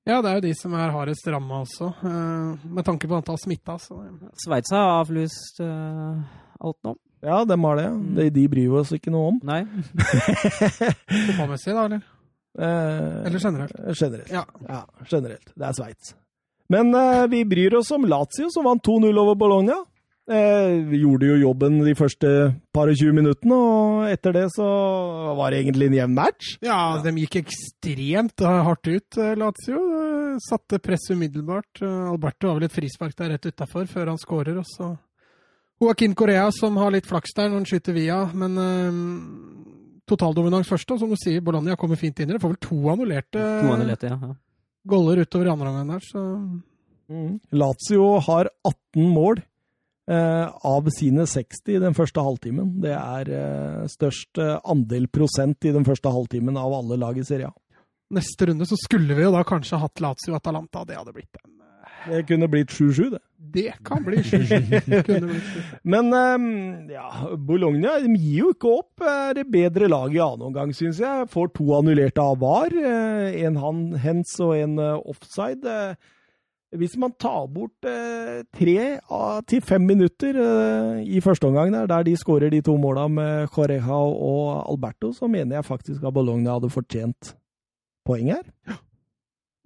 Ja, 0.09 0.19
det 0.19 0.27
er 0.27 0.39
jo 0.39 0.47
de 0.49 0.55
som 0.57 0.73
er 0.75 0.91
hardest 0.91 1.27
ramma 1.31 1.61
også, 1.63 1.93
eh, 2.03 2.67
med 2.67 2.87
tanke 2.87 3.07
på 3.07 3.15
antall 3.15 3.39
smitta. 3.39 3.77
Sveits 4.43 4.73
har 4.75 4.97
avlyst 4.99 5.61
uh, 5.63 6.19
alt 6.59 6.83
nå. 6.83 6.99
Ja, 7.25 7.43
dem 7.45 7.63
har 7.67 7.75
det. 7.75 7.89
Mm. 7.89 8.15
De, 8.15 8.29
de 8.29 8.45
bryr 8.51 8.79
oss 8.79 8.93
ikke 8.95 9.11
noe 9.11 9.33
om. 9.33 9.41
Nei. 9.43 9.63
Fotballmessig, 11.27 11.73
da, 11.75 11.85
eller? 11.85 12.01
Eh, 12.59 13.27
eller 13.27 13.39
generelt? 13.39 13.75
Generelt. 13.93 14.31
Ja. 14.31 14.45
ja. 14.67 14.81
generelt. 15.09 15.53
Det 15.55 15.67
er 15.67 15.77
Sveits. 15.77 16.15
Men 16.69 16.93
eh, 16.95 17.27
vi 17.31 17.45
bryr 17.45 17.79
oss 17.79 17.91
om 17.91 18.05
Lazio, 18.07 18.49
som 18.53 18.67
vant 18.69 18.85
2-0 18.85 19.09
over 19.19 19.35
Bologna. 19.35 19.79
Eh, 20.29 20.85
vi 20.85 21.01
gjorde 21.01 21.25
jo 21.25 21.39
jobben 21.41 21.79
de 21.81 21.95
første 21.97 22.29
par 22.75 22.91
og 22.91 22.99
20 22.99 23.15
minuttene, 23.17 23.55
og 23.57 24.11
etter 24.11 24.35
det 24.35 24.45
så 24.53 24.67
var 25.39 25.49
det 25.49 25.63
egentlig 25.63 25.89
en 25.89 25.97
jevn 25.97 26.17
match. 26.19 26.51
Ja, 26.61 26.99
de 27.01 27.15
gikk 27.23 27.39
ekstremt 27.41 28.45
hardt 28.45 28.91
ut, 28.91 29.17
eh, 29.17 29.35
Lazio. 29.39 29.81
Satte 30.45 30.77
press 30.79 31.09
umiddelbart. 31.09 31.81
Alberto 31.81 32.51
har 32.51 32.59
vel 32.59 32.69
et 32.69 32.77
frispark 32.77 33.17
der 33.17 33.33
rett 33.33 33.49
utafor 33.49 33.89
før 33.89 34.13
han 34.13 34.21
skårer, 34.21 34.61
og 34.61 34.69
så 34.69 34.93
Joaquin 35.79 36.15
Correa 36.15 36.49
som 36.51 36.77
har 36.77 36.91
litt 36.91 37.07
flaks 37.07 37.35
der 37.37 37.47
når 37.47 37.61
han 37.61 37.67
skyter 37.69 37.95
via, 37.95 38.19
men 38.35 38.57
uh, 38.59 38.97
totaldominans 40.09 40.67
først. 40.67 40.91
Og 40.91 40.99
som 41.01 41.11
du 41.11 41.19
sier, 41.19 41.43
Bologna 41.45 41.77
kommer 41.79 41.99
fint 41.99 42.19
inn 42.19 42.31
i 42.31 42.35
det. 42.35 42.41
Får 42.43 42.55
vel 42.55 42.63
to 42.65 42.79
annullerte, 42.91 43.39
to 43.39 43.71
annullerte 43.71 44.11
ja, 44.11 44.17
ja. 44.19 44.33
goller 44.91 45.23
utover 45.23 45.47
i 45.47 45.53
andre 45.53 45.71
omgang 45.71 45.93
der, 45.95 46.03
så 46.03 46.25
mm. 47.13 47.31
Lazio 47.55 48.09
har 48.27 48.51
18 48.67 49.07
mål 49.15 49.39
uh, 50.11 50.51
av 50.67 50.91
sine 50.95 51.23
60 51.29 51.77
i 51.77 51.79
den 51.85 51.95
første 51.95 52.27
halvtimen. 52.27 52.75
Det 52.83 52.93
er 52.97 53.31
uh, 53.31 53.87
størst 53.91 54.43
andel 54.59 55.07
prosent 55.07 55.63
i 55.63 55.73
den 55.75 55.87
første 55.87 56.11
halvtimen 56.11 56.59
av 56.59 56.75
alle 56.81 56.99
lag 56.99 57.17
i 57.19 57.27
Serie 57.27 57.53
A. 57.53 57.55
Neste 58.19 58.49
runde 58.49 58.65
så 58.65 58.75
skulle 58.79 59.13
vi 59.13 59.21
jo 59.21 59.31
da 59.31 59.45
kanskje 59.45 59.77
hatt 59.79 60.01
Lazio-Atalanta. 60.01 60.81
Det 60.89 60.97
hadde 60.97 61.13
blitt 61.13 61.39
en 61.39 61.58
det 62.07 62.25
kunne 62.29 62.47
blitt 62.51 62.71
7-7, 62.71 63.09
det. 63.15 63.21
Det 63.53 63.73
kan 63.85 64.03
bli 64.05 64.17
7-7. 64.17 65.39
Men 65.93 66.13
um, 66.13 66.45
ja, 66.91 67.07
Bologna 67.35 67.97
gir 68.03 68.43
jo 68.43 68.51
ikke 68.53 68.75
opp. 68.81 69.03
Er 69.05 69.33
det 69.39 69.47
bedre 69.51 69.89
laget 69.89 70.19
i 70.19 70.23
annen 70.23 70.49
omgang, 70.51 70.73
syns 70.75 71.01
jeg. 71.01 71.27
Får 71.33 71.51
to 71.57 71.65
annullerte 71.79 72.21
av 72.21 72.37
VAR. 72.43 72.75
Eh, 72.75 73.41
en 73.47 73.59
hands 74.03 74.35
og 74.45 74.55
en 74.57 74.77
eh, 74.83 75.09
offside. 75.09 75.65
Eh, 75.65 76.15
hvis 76.77 76.93
man 77.01 77.15
tar 77.17 77.47
bort 77.49 77.81
tre 77.81 78.81
til 79.49 79.61
fem 79.65 79.87
minutter 79.89 80.37
i 81.01 81.17
første 81.25 81.49
omgang, 81.49 81.71
der, 81.73 81.87
der 81.89 82.05
de 82.05 82.13
skårer 82.13 82.53
de 82.53 82.59
to 82.61 82.75
måla 82.77 83.07
med 83.09 83.49
Correja 83.49 83.97
og 83.97 84.69
Alberto, 84.69 85.09
så 85.09 85.25
mener 85.25 85.57
jeg 85.57 85.65
faktisk 85.65 86.05
at 86.05 86.13
Bologna 86.13 86.59
hadde 86.59 86.69
fortjent 86.69 87.33
poeng 88.05 88.29
her. 88.29 88.45
Ja. 88.69 88.77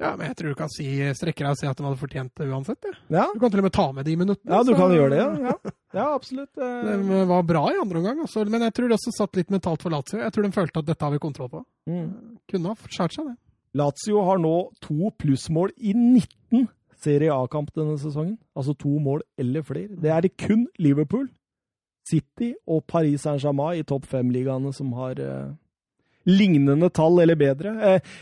Ja, 0.01 0.15
men 0.17 0.25
jeg 0.25 0.37
tror 0.39 0.53
du 0.53 0.57
kan 0.57 0.71
si, 0.73 0.87
strekke 1.13 1.43
deg 1.45 1.51
og 1.53 1.59
si 1.59 1.67
at 1.69 1.77
de 1.77 1.85
hadde 1.85 1.99
fortjent 2.01 2.31
det 2.39 2.47
uansett. 2.49 2.87
Ja. 2.89 2.95
ja. 3.13 3.25
Du 3.29 3.39
kan 3.43 3.53
til 3.53 3.61
og 3.61 3.67
med 3.67 3.75
ta 3.75 3.85
med 3.93 4.07
de 4.09 4.15
minuttene. 4.17 4.49
Ja, 4.49 4.61
du 4.65 4.73
så... 4.73 4.77
kan 4.79 4.93
gjøre 4.95 5.11
det, 5.13 5.19
ja. 5.21 5.51
ja. 5.51 5.73
ja 5.99 6.07
absolutt. 6.15 6.51
De 6.57 6.95
eh, 6.97 7.25
var 7.29 7.45
bra 7.47 7.63
i 7.69 7.79
andre 7.79 8.01
omgang, 8.01 8.23
også, 8.25 8.45
men 8.49 8.65
jeg 8.67 8.75
tror 8.77 8.89
det 8.89 8.97
også 8.97 9.13
satt 9.19 9.39
litt 9.39 9.53
mentalt 9.53 9.85
for 9.85 9.93
Lazio. 9.93 10.19
Jeg 10.23 10.33
tror 10.33 10.47
de 10.47 10.55
følte 10.55 10.83
at 10.83 10.89
dette 10.89 11.07
har 11.07 11.13
vi 11.13 11.21
kontroll 11.23 11.51
på. 11.53 11.65
Mm. 11.89 12.07
Kunne 12.49 12.73
ha 12.73 12.89
skåret 12.89 13.17
seg, 13.19 13.29
det. 13.29 13.37
Lazio 13.77 14.21
har 14.25 14.41
nå 14.41 14.55
to 14.81 15.13
plussmål 15.21 15.73
i 15.77 15.93
19 15.97 16.67
Serie 17.03 17.35
A-kamp 17.35 17.71
denne 17.75 17.97
sesongen. 17.99 18.37
Altså 18.55 18.75
to 18.79 18.91
mål 19.01 19.23
eller 19.37 19.63
flere. 19.65 19.95
Det 19.99 20.11
er 20.11 20.21
det 20.23 20.37
kun 20.39 20.67
Liverpool, 20.79 21.27
City 22.07 22.53
og 22.67 22.83
Paris 22.87 23.25
Saint-Germain 23.25 23.79
i 23.79 23.87
topp 23.87 24.07
fem-ligaene 24.11 24.73
som 24.75 24.91
har 24.97 25.19
uh, 25.19 25.51
lignende 26.25 26.89
tall, 26.89 27.19
eller 27.19 27.35
bedre. 27.35 27.73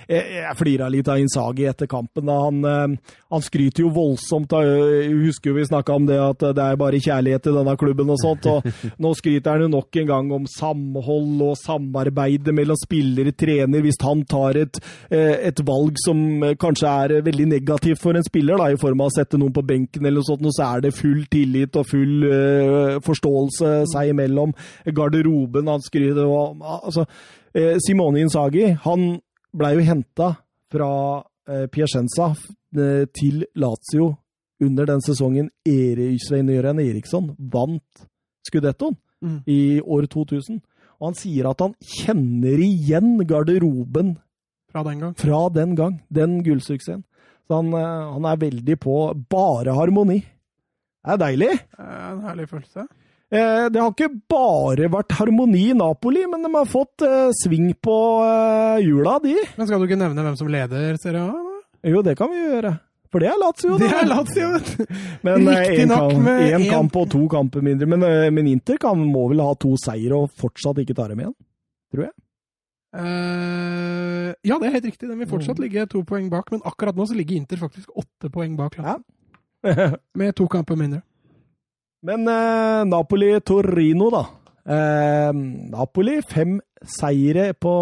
Eh, 0.08 0.38
jeg 0.42 0.58
flira 0.58 0.90
litt 0.90 1.10
av 1.12 1.20
Insagi 1.22 1.68
etter 1.70 1.90
kampen. 1.90 2.26
da 2.26 2.40
Han, 2.46 2.64
eh, 2.66 3.14
han 3.30 3.42
skryter 3.42 3.86
jo 3.86 3.90
voldsomt. 3.94 4.52
Jeg 4.52 5.14
husker 5.26 5.52
jo 5.52 5.58
vi 5.58 5.66
snakka 5.70 5.96
om 5.96 6.06
det 6.06 6.18
at 6.20 6.40
det 6.40 6.64
er 6.64 6.76
bare 6.76 7.02
kjærlighet 7.02 7.44
til 7.44 7.54
denne 7.54 7.78
klubben 7.78 8.10
og 8.10 8.18
sånt. 8.22 8.46
og 8.46 8.66
Nå 9.02 9.14
skryter 9.14 9.52
han 9.52 9.62
jo 9.62 9.68
nok 9.68 9.96
en 9.96 10.08
gang 10.08 10.32
om 10.32 10.48
samhold 10.48 11.42
og 11.42 11.58
samarbeidet 11.58 12.54
mellom 12.54 12.80
spillere, 12.82 13.32
trener. 13.32 13.82
Hvis 13.82 14.02
han 14.02 14.26
tar 14.26 14.58
et, 14.58 14.80
eh, 15.12 15.48
et 15.52 15.60
valg 15.66 15.98
som 16.02 16.42
kanskje 16.58 16.88
er 16.88 17.22
veldig 17.22 17.48
negativt 17.48 18.02
for 18.02 18.18
en 18.18 18.26
spiller, 18.26 18.58
da, 18.58 18.72
i 18.72 18.82
form 18.82 19.02
av 19.02 19.12
å 19.12 19.16
sette 19.16 19.38
noen 19.38 19.54
på 19.54 19.66
benken 19.66 20.06
eller 20.06 20.22
noe 20.22 20.28
sånt, 20.28 20.42
så 20.52 20.76
er 20.76 20.82
det 20.82 20.96
full 20.98 21.26
tillit 21.32 21.76
og 21.78 21.86
full 21.88 22.26
forståelse 23.06 23.70
seg 23.92 24.12
imellom. 24.12 24.54
Garderoben 24.86 25.70
han 25.70 25.84
skryter 25.86 26.26
og, 26.26 26.58
altså, 26.62 27.06
Eh, 27.06 27.41
Simone 27.84 28.22
Insagi 28.24 28.70
han 28.86 29.20
blei 29.52 29.76
jo 29.76 29.86
henta 29.86 30.30
fra 30.72 30.92
eh, 31.50 31.68
Piacenza 31.72 32.32
eh, 32.32 33.06
til 33.12 33.46
Lazio 33.60 34.14
under 34.62 34.88
den 34.88 35.02
sesongen 35.04 35.50
Svein 35.66 36.50
Jørgen 36.50 36.80
Eriksson 36.80 37.32
vant 37.38 38.06
Scudettoen 38.48 38.96
mm. 39.22 39.40
i 39.50 39.82
år 39.82 40.08
2000. 40.08 40.62
Og 41.02 41.08
han 41.10 41.18
sier 41.18 41.50
at 41.50 41.62
han 41.64 41.74
kjenner 41.82 42.62
igjen 42.62 43.16
garderoben 43.28 44.16
fra 44.72 44.84
den 44.86 45.02
gang, 45.02 45.16
fra 45.18 45.48
den, 45.52 45.76
gang, 45.76 45.98
den 46.14 46.44
gullsuksessen. 46.46 47.04
Så 47.50 47.58
han, 47.58 47.74
han, 47.74 48.26
er 48.30 48.40
veldig 48.40 48.78
på 48.80 48.98
bare 49.30 49.74
harmoni. 49.76 50.22
Det 50.22 51.16
er 51.16 51.20
deilig. 51.20 51.50
Det 51.58 51.88
er 51.90 52.12
En 52.14 52.22
herlig 52.24 52.48
følelse. 52.48 52.86
Eh, 53.32 53.66
det 53.72 53.80
har 53.80 53.92
ikke 53.94 54.10
bare 54.30 54.90
vært 54.92 55.14
harmoni 55.16 55.70
i 55.72 55.76
Napoli, 55.78 56.26
men 56.28 56.44
de 56.44 56.50
har 56.52 56.66
fått 56.68 57.04
eh, 57.08 57.30
sving 57.44 57.70
på 57.80 57.96
eh, 58.28 58.82
hjula, 58.84 59.18
de. 59.24 59.38
Men 59.56 59.68
skal 59.70 59.80
du 59.80 59.88
ikke 59.88 60.00
nevne 60.02 60.26
hvem 60.26 60.36
som 60.40 60.50
leder 60.52 60.98
Serie 61.00 61.22
A? 61.24 61.32
da? 61.32 61.60
Jo, 61.94 62.02
det 62.04 62.18
kan 62.20 62.28
vi 62.34 62.42
gjøre. 62.44 62.74
For 63.12 63.20
det 63.24 63.28
er 63.32 63.40
Lazio, 63.42 63.78
Det 63.80 63.88
er 63.92 64.06
Lazio. 64.08 64.50
Men 65.28 65.48
én 65.52 65.90
kamp, 65.92 66.28
en 66.32 66.66
kamp 66.70 66.94
og 67.02 67.10
to 67.12 67.24
kamper 67.32 67.64
mindre. 67.66 67.88
Men, 67.92 68.06
men 68.36 68.48
Inter 68.48 68.78
kan, 68.80 69.00
må 69.04 69.26
vel 69.32 69.42
ha 69.44 69.50
to 69.60 69.74
seire 69.84 70.16
og 70.16 70.30
fortsatt 70.40 70.80
ikke 70.84 70.96
ta 70.96 71.08
dem 71.12 71.20
igjen? 71.26 71.34
Tror 71.92 72.06
jeg. 72.08 72.14
Uh, 72.96 74.32
ja, 74.48 74.58
det 74.60 74.68
er 74.70 74.76
helt 74.78 74.88
riktig. 74.92 75.10
Den 75.10 75.20
vil 75.20 75.28
fortsatt 75.32 75.58
Mm. 75.60 75.64
ligge 75.66 75.86
to 75.92 76.04
poeng 76.08 76.30
bak, 76.32 76.52
men 76.52 76.62
akkurat 76.68 76.96
nå 76.96 77.06
så 77.08 77.16
ligger 77.16 77.36
Inter 77.42 77.58
faktisk 77.60 77.90
åtte 77.96 78.30
poeng 78.32 78.56
bak. 78.60 78.76
Ja. 78.80 78.96
Med 80.16 80.36
to 80.36 80.48
kamper 80.48 80.76
mindre. 80.80 81.02
Men 82.02 82.28
eh, 82.28 82.86
Napoli-Torino, 82.90 84.10
da. 84.14 84.26
Eh, 84.66 85.34
Napoli 85.74 86.22
fem 86.30 86.60
seire 86.82 87.52
på 87.54 87.74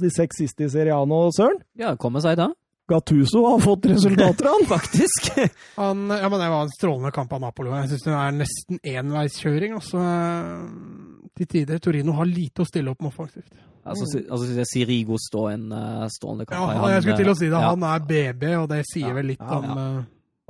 de 0.00 0.10
seks 0.12 0.42
siste 0.42 0.66
i 0.66 0.70
Seriano, 0.72 1.26
Søren. 1.32 1.62
Ja, 1.80 1.94
kommer 2.00 2.24
seg 2.24 2.36
da. 2.40 2.50
Gattuso 2.88 3.46
har 3.48 3.62
fått 3.64 3.86
resultater, 3.88 4.44
han. 4.50 4.66
Faktisk. 4.74 5.30
Han, 5.80 6.02
ja, 6.12 6.28
men 6.28 6.40
Det 6.40 6.48
var 6.52 6.66
en 6.66 6.72
strålende 6.74 7.12
kamp 7.16 7.32
av 7.32 7.40
Napoli. 7.40 7.70
Jeg 7.72 7.94
syns 7.94 8.04
det 8.04 8.16
er 8.20 8.34
nesten 8.36 8.80
enveiskjøring. 8.84 9.78
Altså, 9.78 10.02
eh, 10.04 11.30
til 11.40 11.48
tider. 11.54 11.80
Torino 11.80 12.12
har 12.18 12.28
lite 12.28 12.60
å 12.60 12.68
stille 12.68 12.92
opp 12.92 13.00
med 13.00 13.14
offensivt. 13.14 13.54
altså, 13.88 14.04
altså 14.20 14.44
synes 14.44 14.60
jeg 14.60 14.68
Sirigo 14.70 15.16
står 15.20 15.48
en 15.54 15.64
uh, 15.72 16.04
strålende 16.12 16.44
kamp. 16.46 16.60
Ja, 16.60 16.76
Han, 16.82 16.92
jeg 16.92 17.06
skulle 17.06 17.16
til 17.22 17.32
å 17.32 17.38
si 17.40 17.48
det. 17.48 17.56
ja. 17.56 17.72
Han 17.72 17.88
er 17.88 18.04
BB, 18.12 18.44
og 18.60 18.68
det 18.70 18.82
sier 18.92 19.08
Ja, 19.08 19.16
vel 19.16 19.32
litt 19.32 19.40
ja, 19.40 19.56
om 19.56 19.64
ja. 19.64 19.88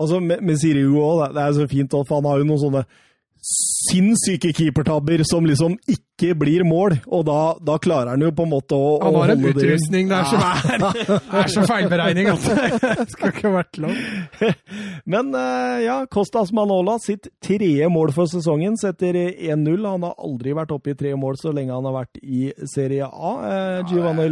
Altså, 0.00 0.20
med, 0.20 0.42
med 0.42 0.58
Sirigu 0.58 0.98
òg, 0.98 1.28
det 1.34 1.42
er 1.42 1.52
så 1.56 1.66
fint, 1.70 1.90
for 1.94 2.18
han 2.18 2.28
har 2.28 2.40
jo 2.40 2.48
noen 2.48 2.62
sånne 2.62 2.84
sinnssyke 3.44 4.52
keepertabber 4.56 5.22
som 5.28 5.46
liksom 5.46 5.76
ikke 5.86 6.03
blir 6.18 6.62
mål, 6.62 6.94
og 7.10 7.24
da, 7.26 7.38
da 7.58 7.74
klarer 7.82 8.12
han 8.14 8.22
jo 8.22 8.30
på 8.34 8.44
en 8.46 8.52
måte 8.52 8.76
å, 8.78 8.94
å 8.96 9.02
Han 9.02 9.16
har 9.18 9.32
en 9.34 9.40
holde 9.42 9.58
det 9.58 9.66
utrustning 9.66 10.10
der 10.12 10.28
som 10.30 10.44
er, 10.46 10.84
er 11.40 11.50
så 11.50 11.64
feilberegning 11.66 12.30
at 12.30 12.46
det 12.46 13.06
skal 13.16 13.32
ikke 13.32 13.50
vært 13.54 13.80
lov. 13.82 13.98
Men 15.12 15.34
eh, 15.34 15.82
ja, 15.88 15.98
Kostas 16.06 16.54
Manola 16.54 16.96
sitt 17.02 17.28
tredje 17.42 17.90
mål 17.90 18.14
for 18.14 18.30
sesongen 18.30 18.78
setter 18.80 19.18
1-0. 19.18 19.74
Han 19.88 20.06
har 20.06 20.14
aldri 20.14 20.54
vært 20.56 20.76
oppe 20.76 20.94
i 20.94 20.98
tre 20.98 21.16
mål 21.18 21.38
så 21.40 21.52
lenge 21.54 21.74
han 21.74 21.90
har 21.90 21.98
vært 21.98 22.22
i 22.22 22.46
Serie 22.70 23.10
A. 23.10 23.34
Eh, 23.50 23.92
Giovanni 23.92 24.30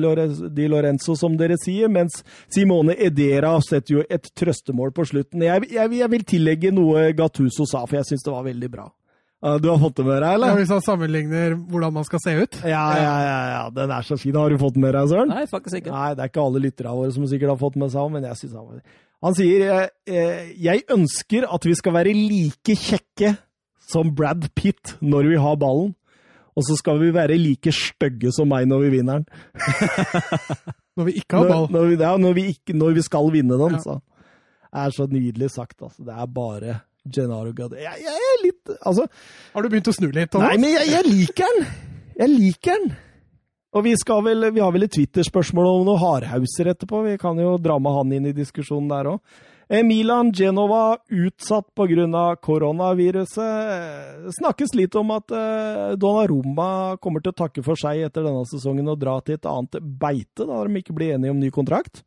Di 0.55 0.71
Lorenzo, 0.71 1.19
som 1.19 1.37
dere 1.41 1.59
sier, 1.61 1.91
mens 1.93 2.23
Simone 2.53 2.95
Edera 2.95 3.57
setter 3.65 3.99
jo 3.99 4.07
et 4.09 4.31
trøstemål 4.39 4.95
på 4.95 5.11
slutten. 5.11 5.43
Jeg, 5.49 5.69
jeg, 5.75 5.95
jeg 5.99 6.15
vil 6.15 6.27
tillegge 6.37 6.75
noe 6.75 7.11
Gattuso 7.19 7.67
sa, 7.67 7.83
for 7.89 8.01
jeg 8.01 8.13
syns 8.13 8.29
det 8.29 8.37
var 8.39 8.47
veldig 8.47 8.73
bra. 8.73 8.91
Du 9.43 9.67
har 9.69 9.79
fått 9.83 9.97
det 9.99 10.05
med 10.07 10.21
deg, 10.23 10.35
eller? 10.37 10.53
Ja, 10.53 10.57
hvis 10.61 10.71
han 10.71 10.83
sammenligner 10.87 11.55
hvordan 11.59 11.93
man 11.97 12.05
skal 12.07 12.21
se 12.23 12.35
ut. 12.45 12.59
Ja, 12.63 12.83
ja, 12.95 13.15
ja, 13.27 13.39
ja, 13.53 13.63
den 13.75 13.91
er 13.91 14.05
så 14.07 14.15
fin. 14.21 14.37
Har 14.39 14.53
du 14.55 14.59
fått 14.61 14.77
den 14.77 14.85
med 14.85 14.95
deg, 14.95 15.09
Søren? 15.11 15.33
Nei, 15.35 15.47
faktisk 15.51 15.81
ikke. 15.81 15.91
Nei, 15.91 16.11
det 16.15 16.23
er 16.23 16.31
ikke 16.31 16.45
alle 16.45 16.63
lytterne 16.63 16.93
våre 17.01 17.15
som 17.17 17.25
sikkert 17.27 17.51
har 17.57 17.59
fått 17.59 17.79
med 17.83 17.91
seg 17.91 18.13
men 18.15 18.29
jeg 18.29 18.39
synes 18.39 18.55
han 18.61 18.69
var 18.69 18.85
Han 19.27 19.35
sier 19.39 19.65
eh, 19.67 19.89
eh, 20.07 20.53
Jeg 20.63 20.85
ønsker 20.95 21.49
at 21.51 21.67
vi 21.67 21.75
skal 21.79 21.97
være 21.99 22.13
like 22.15 22.77
kjekke 22.79 23.33
som 23.93 24.15
Brad 24.15 24.47
Pitt 24.55 24.95
når 25.03 25.33
vi 25.33 25.41
har 25.43 25.59
ballen. 25.59 25.91
Og 26.55 26.63
så 26.69 26.77
skal 26.79 26.99
vi 27.01 27.11
være 27.17 27.35
like 27.41 27.73
stygge 27.75 28.31
som 28.37 28.47
meg 28.53 28.67
når 28.71 28.87
vi 28.87 28.89
vinner 28.99 29.23
den. 29.23 29.27
Når 31.01 31.07
vi 31.09 31.13
ikke 31.23 31.39
har 31.39 31.47
Når, 31.49 31.53
ball. 31.55 31.67
når, 31.73 31.87
vi, 31.89 31.95
ja, 32.05 32.11
når, 32.21 32.35
vi 32.37 32.43
ikke, 32.53 32.75
når 32.77 32.91
vi 32.99 33.03
skal 33.07 33.31
vinne 33.33 33.57
den, 33.57 33.79
Ja. 33.79 33.81
så. 33.81 33.95
Det 34.69 34.83
er 34.83 34.91
så 34.93 35.07
nydelig 35.09 35.49
sagt, 35.55 35.79
altså. 35.81 36.05
Det 36.05 36.13
er 36.13 36.27
bare 36.29 36.75
Gennaro 37.09 37.53
Gade. 37.57 37.81
Jeg, 37.83 38.03
jeg 38.05 38.27
er 38.33 38.43
litt 38.45 38.75
Altså, 38.81 39.07
Har 39.55 39.63
du 39.65 39.73
begynt 39.73 39.91
å 39.91 39.95
snu 39.97 40.11
litt? 40.11 40.31
Thomas? 40.33 40.53
Nei, 40.53 40.61
men 40.63 40.77
jeg, 40.77 40.91
jeg 40.93 41.09
liker 41.09 41.57
den! 41.57 41.73
Jeg 42.19 42.31
liker 42.35 42.85
den! 42.85 42.93
Og 43.73 43.87
vi, 43.87 43.95
skal 43.97 44.21
vel, 44.27 44.51
vi 44.53 44.61
har 44.61 44.73
vel 44.75 44.85
et 44.85 44.93
Twitter-spørsmål 44.93 45.71
om 45.71 45.87
noen 45.89 46.03
hardhauser 46.03 46.69
etterpå. 46.75 47.07
Vi 47.07 47.17
kan 47.21 47.39
jo 47.41 47.55
dra 47.57 47.79
med 47.81 47.97
han 47.97 48.13
inn 48.19 48.29
i 48.29 48.35
diskusjonen 48.37 48.91
der 48.93 49.09
òg. 49.15 49.41
Milan 49.81 50.33
Genova 50.37 50.99
utsatt 51.09 51.71
pga. 51.75 52.37
koronaviruset. 52.37 53.39
Eh, 53.41 54.31
Snakkes 54.37 54.75
litt 54.77 54.95
om 55.01 55.15
at 55.17 55.33
eh, 55.33 55.97
Donnarumma 55.97 56.99
kommer 57.01 57.25
til 57.25 57.33
å 57.33 57.39
takke 57.41 57.65
for 57.65 57.81
seg 57.81 58.05
etter 58.05 58.27
denne 58.27 58.45
sesongen 58.45 58.93
og 58.93 59.01
dra 59.01 59.17
til 59.25 59.39
et 59.39 59.49
annet 59.49 59.81
beite, 59.81 60.45
da 60.45 60.61
de 60.67 60.83
ikke 60.83 60.93
blir 60.93 61.15
enige 61.15 61.33
om 61.33 61.41
ny 61.41 61.49
kontrakt. 61.55 62.03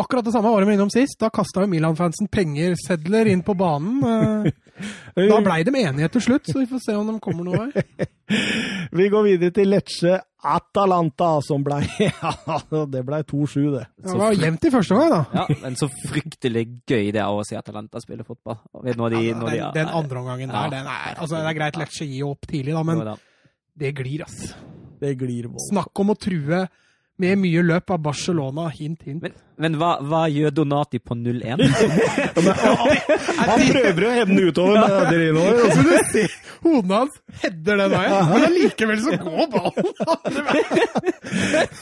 Akkurat 0.00 0.24
det 0.24 0.32
samme 0.32 0.48
var 0.54 0.64
de 0.64 0.72
innom 0.74 0.90
sist. 0.92 1.18
Da 1.20 1.28
kasta 1.34 1.64
jo 1.64 1.68
Milan-fansen 1.70 2.28
pengesedler 2.32 3.28
inn 3.28 3.42
på 3.44 3.54
banen. 3.58 4.00
eh. 4.06 5.26
Da 5.28 5.40
blei 5.44 5.60
de 5.66 5.74
enige 5.76 6.08
til 6.14 6.22
slutt, 6.24 6.46
så 6.48 6.62
vi 6.62 6.66
får 6.70 6.80
se 6.86 6.94
om 6.96 7.06
de 7.10 7.18
kommer 7.20 7.44
noe 7.44 7.66
vei. 7.68 8.06
Vi 8.96 9.08
går 9.10 9.24
videre 9.26 9.50
til 9.52 9.66
Lecce 9.68 10.12
Atalanta, 10.46 11.32
som 11.42 11.64
blei 11.66 11.80
Ja, 11.98 12.30
det 12.88 13.02
blei 13.06 13.18
2-7, 13.26 13.56
det. 13.74 13.82
Det 14.06 14.14
var 14.18 14.32
jevnt 14.38 14.64
i 14.66 14.70
første 14.72 14.96
gang, 14.96 15.10
da. 15.12 15.18
Ja, 15.34 15.56
men 15.64 15.76
så 15.78 15.88
fryktelig 16.08 16.62
gøy 16.88 17.10
det 17.14 17.20
er 17.22 17.28
å 17.34 17.42
se 17.46 17.58
Atalanta 17.58 18.00
spille 18.02 18.24
fotball. 18.26 18.60
Vet 18.86 18.96
når 19.00 19.16
de, 19.16 19.22
Ja, 19.28 19.36
når 19.40 19.50
de, 19.50 19.58
den, 19.60 19.74
den 19.80 19.92
andre 20.00 20.22
omgangen 20.22 20.48
Ja. 20.54 20.62
der, 20.62 20.76
den 20.78 20.90
er, 20.94 21.18
altså, 21.18 21.36
det 21.42 21.50
er 21.50 21.58
greit 21.58 21.80
Lecce 21.82 22.06
gir 22.08 22.30
opp 22.30 22.46
tidlig, 22.50 22.74
da, 22.78 22.84
men 22.86 23.02
det 23.80 23.92
glir, 23.98 24.24
ass. 24.26 24.54
Det 25.02 25.12
glir 25.20 25.50
vold. 25.50 25.66
Snakk 25.72 26.02
om 26.04 26.14
å 26.14 26.18
true 26.18 26.64
med 27.20 27.36
mye 27.42 27.62
løp 27.66 27.90
av 27.92 28.00
Barcelona, 28.06 28.68
hint, 28.72 29.02
hint. 29.10 29.20
Men, 29.26 29.34
men 29.60 29.74
hva, 29.80 29.90
hva 30.02 30.22
gjør 30.32 30.50
Donati 30.56 30.98
på 31.04 31.14
0-1? 31.18 31.60
Han 33.40 33.64
prøver 33.70 34.06
å 34.06 34.12
hevne 34.16 34.46
utover 34.48 34.74
med 34.80 34.94
Adrino. 35.00 35.42
Så 35.74 35.80
du 35.84 35.92
ser 36.12 36.34
hodene 36.64 36.94
hans 37.02 37.14
header 37.42 37.80
den 37.84 37.92
veien, 37.94 38.30
men 38.30 38.46
allikevel 38.48 39.00
så 39.04 39.12
går 39.20 39.46
ballen 39.52 39.86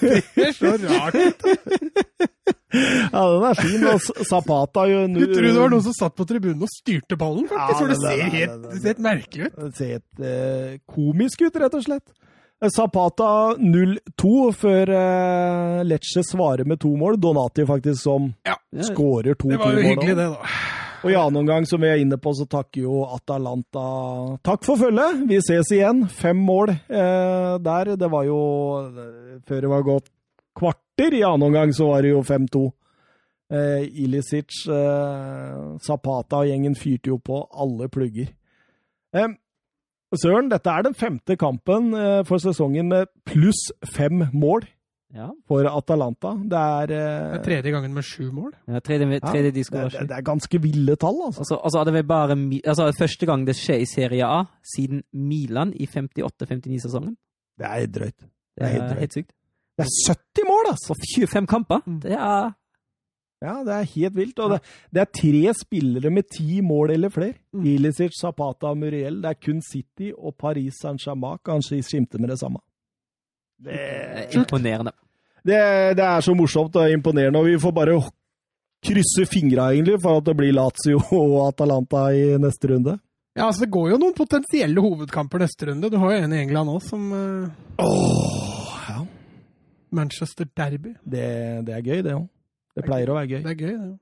Det 0.02 0.44
er 0.48 0.52
så 0.56 0.74
rart 0.82 1.16
ut. 1.18 1.40
Ja, 2.68 3.22
den 3.32 3.44
er 3.48 3.56
fin. 3.58 3.84
Og 3.88 3.98
Zapata 4.28 4.84
jo 4.90 4.98
Du 5.14 5.22
tror 5.32 5.46
det 5.46 5.54
var 5.56 5.70
noen 5.72 5.84
som 5.88 5.94
satt 5.96 6.14
på 6.18 6.26
tribunen 6.28 6.62
og 6.66 6.70
styrte 6.72 7.16
ballen, 7.20 7.46
faktisk? 7.48 7.72
Ja, 7.72 7.78
For 7.78 7.86
det 7.88 7.96
det- 7.96 8.02
det- 8.02 8.08
ser 8.08 8.16
det- 8.18 8.32
helt, 8.38 8.62
det- 8.62 8.70
det 8.70 8.80
ser 8.82 8.88
helt 8.92 9.04
merkelig 9.08 9.44
ut. 9.46 9.54
Det 9.56 9.74
ser 9.76 9.88
helt 9.96 10.12
uh, 10.20 10.78
komisk 10.94 11.38
ut, 11.46 11.56
rett 11.64 11.74
og 11.74 11.84
slett. 11.86 12.06
Zapata 12.74 13.54
0-2 13.54 14.30
før 14.58 14.90
eh, 14.90 15.82
Lecce 15.86 16.24
svarer 16.26 16.66
med 16.66 16.80
to 16.82 16.90
mål. 16.98 17.14
Donati 17.22 17.62
faktisk 17.68 18.02
som 18.02 18.32
Ja, 18.48 18.56
skårer 18.82 19.38
to 19.38 19.46
mål. 19.52 19.54
det 19.54 19.62
var 19.62 19.76
jo 19.78 19.84
hyggelig, 19.92 20.16
det, 20.18 20.26
da. 20.34 20.52
Og 21.04 21.12
i 21.12 21.14
annen 21.14 21.38
omgang, 21.44 21.62
som 21.70 21.78
vi 21.78 21.86
er 21.92 22.00
inne 22.02 22.16
på, 22.18 22.32
så 22.34 22.42
takker 22.50 22.82
jo 22.82 23.04
Atalanta 23.14 23.84
Takk 24.42 24.64
for 24.66 24.80
følget! 24.80 25.20
Vi 25.30 25.38
ses 25.46 25.70
igjen. 25.76 26.08
Fem 26.10 26.36
mål 26.42 26.72
eh, 26.74 27.52
der. 27.62 27.92
Det 28.00 28.08
var 28.10 28.26
jo 28.26 28.40
eh, 28.88 29.38
Før 29.46 29.60
det 29.62 29.70
var 29.70 29.86
gått 29.86 30.10
kvarter 30.58 31.14
i 31.14 31.22
annen 31.22 31.46
omgang, 31.52 31.70
så 31.70 31.92
var 31.92 32.02
det 32.02 32.10
jo 32.10 32.24
5-2. 32.26 32.64
Eh, 33.54 33.84
Ilicic, 34.02 34.50
eh, 34.66 35.76
Zapata 35.86 36.42
og 36.42 36.50
gjengen 36.50 36.74
fyrte 36.76 37.12
jo 37.14 37.20
på 37.22 37.44
alle 37.54 37.86
plugger. 37.88 38.34
Eh, 39.14 39.30
Søren, 40.16 40.48
dette 40.48 40.72
er 40.72 40.82
den 40.86 40.94
femte 40.96 41.36
kampen 41.36 41.90
eh, 41.94 42.22
for 42.24 42.40
sesongen 42.40 42.88
med 42.88 43.10
pluss 43.28 43.68
fem 43.92 44.22
mål 44.32 44.64
Ja. 45.14 45.30
for 45.48 45.64
Atalanta. 45.68 46.34
Det 46.48 46.58
er, 46.58 46.86
Det 46.86 46.96
eh, 46.98 47.34
er 47.38 47.42
tredje 47.44 47.70
gangen 47.72 47.92
med 47.94 48.02
sju 48.04 48.30
mål. 48.32 48.52
ja 48.68 48.78
tredje, 48.80 49.08
ja, 49.08 49.18
tredje 49.24 49.50
de 49.52 49.62
det, 49.64 49.92
det, 49.92 50.08
det 50.08 50.16
er 50.16 50.22
ganske 50.22 50.60
ville 50.62 50.96
tall, 50.96 51.16
altså. 51.26 51.40
Altså, 51.40 51.60
altså, 51.64 51.78
er 51.80 51.84
det 51.84 52.06
bare 52.08 52.36
altså, 52.66 52.92
første 52.98 53.26
gang 53.26 53.46
det 53.46 53.56
skjer 53.56 53.80
i 53.80 53.86
Serie 53.88 54.24
A 54.24 54.44
siden 54.76 55.02
Milan 55.12 55.72
i 55.76 55.86
58-59-sesongen. 55.86 57.16
Det 57.58 57.66
er 57.66 57.86
drøyt. 57.86 58.18
Det 58.56 58.64
er 58.64 58.66
helt 58.68 58.82
er 58.82 58.88
drøyt. 58.88 59.00
helt 59.00 59.12
sykt. 59.12 59.32
Det 59.78 59.84
er 59.86 60.12
70 60.12 60.48
mål, 60.48 60.64
altså! 60.72 60.94
På 60.94 61.08
25 61.16 61.46
kamper. 61.46 61.80
Det 62.02 62.12
er 62.12 62.52
Ja, 63.38 63.60
det 63.62 63.74
er 63.74 63.90
helt 63.94 64.16
vilt. 64.18 64.40
Og 64.42 64.56
det, 64.56 64.58
det 64.94 65.02
er 65.04 65.10
tre 65.14 65.54
spillere 65.54 66.10
med 66.10 66.26
ti 66.34 66.60
mål 66.64 66.96
eller 66.96 67.12
flere. 67.14 67.38
Mm. 67.54 67.66
Ilicic, 67.74 68.16
Zapata 68.18 68.72
og 68.72 68.78
Muriel. 68.80 69.20
Det 69.22 69.30
er 69.30 69.38
kun 69.38 69.60
City 69.62 70.10
og 70.12 70.34
Paris 70.38 70.80
Saint-Germain 70.82 71.38
kanskje 71.46 71.82
skimter 71.86 72.22
med 72.22 72.34
det 72.34 72.40
samme. 72.40 72.62
Det, 73.58 73.74
er 73.74 74.38
imponerende. 74.38 74.92
det, 75.42 75.58
det 75.98 76.04
er 76.04 76.22
så 76.22 76.34
morsomt 76.34 76.76
og 76.78 76.92
imponerende, 76.92 77.40
og 77.40 77.48
vi 77.48 77.58
får 77.58 77.72
bare 77.74 77.96
krysse 78.86 79.24
fingra 79.26 79.72
egentlig 79.72 79.96
for 80.02 80.20
at 80.20 80.28
det 80.28 80.36
blir 80.38 80.54
Lazio 80.54 81.00
og 81.18 81.40
Atalanta 81.48 82.08
i 82.14 82.36
neste 82.38 82.70
runde. 82.74 82.98
Ja, 83.38 83.46
altså 83.46 83.64
Det 83.64 83.70
går 83.74 83.92
jo 83.92 84.00
noen 84.02 84.16
potensielle 84.18 84.82
hovedkamper 84.82 85.42
neste 85.44 85.68
runde. 85.70 85.90
Du 85.90 85.98
har 86.02 86.14
jo 86.14 86.22
en 86.24 86.34
i 86.34 86.40
England 86.42 86.72
òg, 86.72 86.82
som 86.82 87.04
uh... 87.14 87.50
Åh, 87.78 88.80
ja. 88.88 89.04
Manchester 89.94 90.48
Derby. 90.58 90.96
Det, 91.06 91.28
det 91.66 91.76
er 91.76 91.86
gøy, 91.86 92.02
det 92.02 92.16
òg. 92.16 92.26
Det 92.78 92.84
pleier 92.86 93.10
å 93.10 93.16
være 93.18 93.32
gøy. 93.34 93.40
Det 93.44 93.54
er 93.56 93.64
gøy, 93.64 93.74
det. 93.82 93.96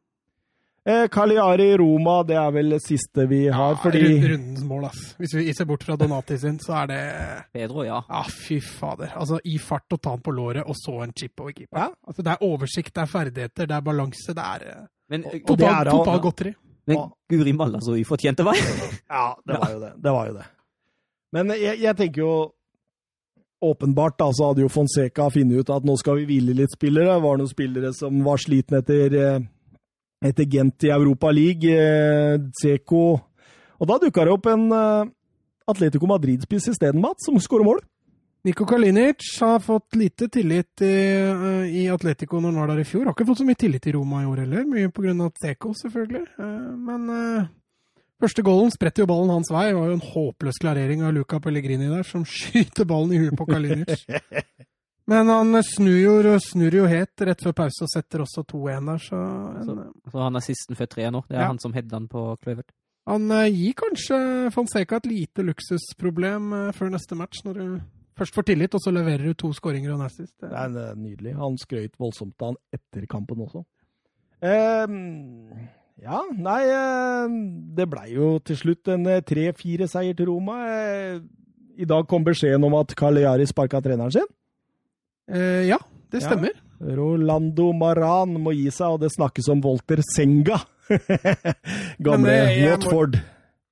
Eh, 0.86 1.08
Cagliari-Roma, 1.10 2.20
det 2.28 2.36
er 2.38 2.50
vel 2.54 2.68
det 2.76 2.78
siste 2.84 3.24
vi 3.26 3.40
har, 3.50 3.74
fordi 3.82 4.02
Rundens 4.22 4.62
mål, 4.68 4.84
ass. 4.86 5.00
Hvis 5.18 5.32
vi 5.34 5.46
ser 5.56 5.66
bort 5.66 5.82
fra 5.82 5.96
Donati 5.98 6.36
sin, 6.38 6.60
så 6.62 6.76
er 6.84 6.86
det 6.92 6.98
Pedro, 7.56 7.82
ja. 7.82 7.96
Ja, 8.06 8.20
fy 8.30 8.60
fader. 8.62 9.10
Altså, 9.18 9.40
I 9.50 9.56
fart 9.58 9.96
å 9.96 9.98
ta 9.98 10.12
den 10.14 10.22
på 10.22 10.34
låret, 10.36 10.62
og 10.62 10.78
så 10.78 11.00
en 11.02 11.10
chip 11.18 11.42
over 11.42 11.50
keeper. 11.56 11.80
Ja. 11.80 11.88
Altså, 12.06 12.22
det 12.22 12.36
er 12.36 12.44
oversikt, 12.46 12.92
det 12.94 13.02
er 13.02 13.10
ferdigheter, 13.10 13.66
det 13.66 13.74
er 13.80 13.82
balanse, 13.88 14.36
det 14.38 14.44
er 14.52 14.68
eh, 14.70 14.84
Men, 15.10 15.24
Og 15.26 15.32
det 15.32 15.42
fotball, 15.48 15.74
er- 15.74 15.90
fotballgodteri. 15.90 16.54
men 16.86 17.02
Guri 17.34 17.52
malla 17.58 17.80
så 17.82 17.98
ufortjente 17.98 18.46
vei. 18.46 18.54
Ja, 19.10 19.34
det 19.46 19.58
var 19.58 19.72
jo 19.74 19.80
det. 19.82 19.92
Det 20.06 20.12
var 20.20 20.26
jo 20.30 20.34
det. 20.38 20.46
Men 21.34 21.50
jeg, 21.58 21.80
jeg 21.82 21.96
tenker 21.98 22.22
jo 22.22 22.32
Åpenbart 23.64 24.18
da, 24.18 24.28
så 24.32 24.50
hadde 24.50 24.66
jo 24.66 24.68
Fonseca 24.72 25.30
funnet 25.32 25.62
ut 25.62 25.70
at 25.72 25.84
nå 25.88 25.94
skal 25.96 26.20
vi 26.20 26.26
hvile 26.28 26.56
litt 26.58 26.74
spillere. 26.76 27.14
Det 27.14 27.24
var 27.24 27.38
noen 27.40 27.48
spillere 27.48 27.92
som 27.96 28.18
var 28.26 28.40
slitne 28.42 28.82
etter, 28.82 29.16
eh, 29.16 29.46
etter 30.28 30.48
Gent 30.52 30.84
i 30.84 30.92
Europa 30.92 31.32
League, 31.32 31.78
Zeko 32.60 33.06
Og 33.76 33.88
da 33.88 33.98
dukka 34.00 34.24
det 34.24 34.32
opp 34.32 34.46
en 34.48 34.70
eh, 34.72 35.08
Atletico 35.68 36.08
Madrid-spiss 36.08 36.68
isteden, 36.72 37.00
Mats, 37.00 37.26
som 37.26 37.36
skårer 37.40 37.64
mål. 37.64 37.80
Niko 38.46 38.64
Kalinic 38.68 39.24
har 39.40 39.58
fått 39.60 39.96
lite 39.98 40.28
tillit 40.28 40.80
i, 40.80 40.94
i 41.82 41.88
Atletico 41.90 42.38
når 42.38 42.52
han 42.52 42.60
var 42.60 42.70
der 42.70 42.84
i 42.84 42.86
fjor. 42.86 43.08
Har 43.08 43.16
ikke 43.16 43.26
fått 43.26 43.40
så 43.40 43.46
mye 43.48 43.58
tillit 43.58 43.88
i 43.88 43.92
Roma 43.96 44.22
i 44.22 44.28
år 44.30 44.44
heller, 44.44 44.68
mye 44.70 44.92
pga. 44.94 45.30
Teco, 45.34 45.72
selvfølgelig. 45.74 46.24
Men 46.38 47.10
første 48.22 48.42
goalen 48.46 48.70
spretter 48.74 49.02
jo 49.04 49.06
ballen 49.10 49.30
hans 49.34 49.50
vei. 49.52 49.66
Det 49.70 49.76
var 49.78 49.90
jo 49.90 49.96
en 49.98 50.06
håpløs 50.12 50.60
klarering 50.62 51.02
av 51.06 51.12
Luca 51.16 51.40
Pellegrini 51.40 51.88
der, 51.90 52.02
som 52.06 52.24
skyter 52.36 52.84
ballen 52.88 53.12
i 53.12 53.18
huet 53.24 53.36
på 53.38 53.46
Kalinic. 53.50 54.06
Men 55.10 55.28
han 55.30 55.52
snur 55.62 56.24
jo, 56.26 56.32
snur 56.42 56.74
jo 56.74 56.86
het 56.90 57.22
rett 57.22 57.42
før 57.44 57.52
pause 57.54 57.84
og 57.86 57.90
setter 57.92 58.24
også 58.24 58.42
2-1 58.50 58.88
der, 58.90 58.98
så, 59.04 59.20
en, 59.60 59.68
Så, 59.68 59.76
så 60.10 60.24
han 60.24 60.34
er 60.40 60.42
sisten 60.42 60.74
før 60.80 60.88
tre 60.90 61.10
nå. 61.14 61.20
Det 61.28 61.36
er 61.36 61.44
Ja. 61.44 61.50
han 61.52 61.60
som 61.62 61.72
header 61.76 61.92
den 62.00 62.08
på 62.10 62.24
Kløvert. 62.42 62.72
Han 63.06 63.30
eh, 63.30 63.46
gir 63.54 63.76
kanskje 63.78 64.18
Fonseca 64.50 64.96
et 64.98 65.06
lite 65.06 65.44
luksusproblem 65.46 66.48
eh, 66.58 66.72
før 66.74 66.90
neste 66.90 67.14
match, 67.14 67.44
når 67.46 67.54
du 67.60 67.78
først 68.18 68.34
får 68.34 68.48
tillit, 68.48 68.74
og 68.74 68.82
så 68.82 68.90
leverer 68.90 69.28
du 69.30 69.34
to 69.38 69.52
skåringer 69.54 69.92
og 69.94 70.00
nazist. 70.02 70.34
Det- 70.42 70.50
Det 70.50 70.58
er 70.58 70.74
eh, 70.88 70.96
nydelig. 70.98 71.36
Han 71.38 71.54
skrøt 71.62 71.94
voldsomt 72.02 72.42
av 72.42 72.56
han 72.56 72.58
etter 72.74 73.06
kampen 73.06 73.44
også. 73.46 73.62
Ehm, 74.42 75.68
ja, 76.02 76.20
nei 76.36 76.62
eh, 76.68 77.34
Det 77.78 77.86
blei 77.88 78.10
jo 78.14 78.34
til 78.44 78.58
slutt 78.60 78.88
en 78.92 79.06
eh, 79.10 79.22
3-4-seier 79.24 80.16
til 80.18 80.28
Roma. 80.30 80.58
Eh, 80.68 81.18
I 81.80 81.88
dag 81.88 82.06
kom 82.08 82.24
beskjeden 82.26 82.64
om 82.68 82.74
at 82.78 82.92
Cagliari 82.96 83.46
sparka 83.48 83.80
treneren 83.84 84.12
sin. 84.12 84.28
Eh, 85.30 85.66
ja, 85.70 85.78
det 86.12 86.22
Ja. 86.22 86.28
stemmer. 86.30 86.52
Rolando 86.80 87.70
Maran 87.72 88.34
må 88.44 88.52
gi 88.52 88.68
seg, 88.70 88.92
og 88.96 89.00
det 89.00 89.08
snakkes 89.14 89.48
om 89.48 89.62
Walter 89.64 90.02
Senga. 90.14 90.58
Gamle 92.06 92.34
eh, 92.50 92.66
Watford. 92.70 93.16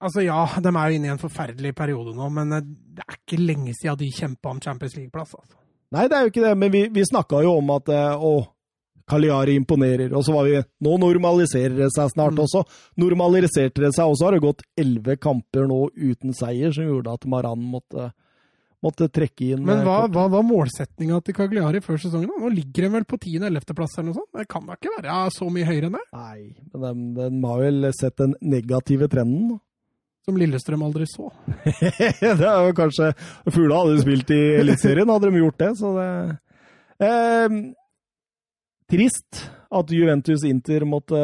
Altså 0.04 0.24
ja, 0.24 0.40
de 0.60 0.68
er 0.68 0.88
jo 0.90 0.96
inne 0.98 1.08
i 1.08 1.12
en 1.14 1.20
forferdelig 1.20 1.74
periode 1.76 2.14
nå, 2.16 2.28
men 2.32 2.52
eh, 2.56 2.64
det 2.96 3.04
er 3.06 3.18
ikke 3.20 3.40
lenge 3.40 3.74
siden 3.76 4.00
de 4.00 4.08
kjempa 4.12 4.50
om 4.52 4.60
Champions 4.64 4.96
League-plass. 4.98 5.34
Altså. 5.38 5.56
Nei, 5.94 6.08
det 6.10 6.16
er 6.16 6.24
jo 6.26 6.32
ikke 6.32 6.44
det, 6.48 6.54
men 6.58 6.72
vi, 6.74 6.82
vi 6.92 7.04
snakka 7.06 7.42
jo 7.44 7.54
om 7.60 7.70
at 7.76 7.92
eh, 7.92 8.16
å, 8.16 8.32
Cagliari 9.10 9.54
imponerer. 9.60 10.12
Og 10.16 10.24
så 10.24 10.32
var 10.32 10.46
vi 10.48 10.60
Nå 10.84 10.96
normaliserer 11.02 11.76
det 11.76 11.90
seg 11.92 12.08
snart 12.14 12.32
Mm. 12.34 12.44
også. 12.46 12.64
Normaliserte 12.96 13.82
det 13.84 13.92
seg, 13.94 14.06
og 14.08 14.16
så 14.16 14.24
har 14.28 14.32
det 14.38 14.44
gått 14.46 14.62
elleve 14.80 15.16
kamper 15.20 15.66
nå 15.68 15.90
uten 15.94 16.32
seier, 16.32 16.72
som 16.72 16.84
gjorde 16.88 17.12
at 17.12 17.26
Maran 17.28 17.60
måtte, 17.60 18.12
måtte 18.84 19.08
trekke 19.12 19.52
inn 19.54 19.64
Men 19.64 19.78
eh, 19.82 19.84
hva, 19.84 20.08
hva 20.12 20.24
var 20.32 20.42
målsettinga 20.44 21.20
til 21.24 21.36
Cagliari 21.36 21.80
før 21.84 22.00
sesongen? 22.00 22.28
da? 22.32 22.40
Nå 22.44 22.50
ligger 22.54 22.86
de 22.88 22.90
vel 22.96 23.04
på 23.04 23.18
10.-11.-plass 23.20 23.98
eller 23.98 24.08
noe 24.10 24.18
sånt? 24.22 24.32
Det 24.40 24.48
kan 24.48 24.64
da 24.68 24.78
ikke 24.78 24.96
være 24.98 25.18
så 25.36 25.50
mye 25.52 25.68
høyere 25.68 25.90
enn 25.92 25.98
det? 25.98 26.04
Nei, 26.16 26.40
men 26.72 26.82
den, 26.88 27.04
den 27.20 27.44
har 27.48 27.62
vel 27.64 27.90
sett 27.96 28.16
den 28.20 28.34
negative 28.40 29.08
trenden. 29.12 29.60
Som 30.24 30.38
Lillestrøm 30.40 30.80
aldri 30.86 31.04
så. 31.04 31.28
det 32.24 32.32
er 32.48 32.66
jo 32.70 32.72
kanskje 32.76 33.10
Fugla 33.52 33.82
hadde 33.82 33.98
jo 33.98 34.04
spilt 34.06 34.30
i 34.32 34.42
Eliteserien, 34.62 35.10
hadde 35.12 35.28
de 35.28 35.42
gjort 35.42 35.58
det, 35.60 35.72
så 35.76 35.90
det 35.98 36.06
eh, 37.04 37.58
Trist 38.94 39.44
at 39.74 39.90
Juventus 39.90 40.44
Inter 40.46 40.86
måtte 40.86 41.20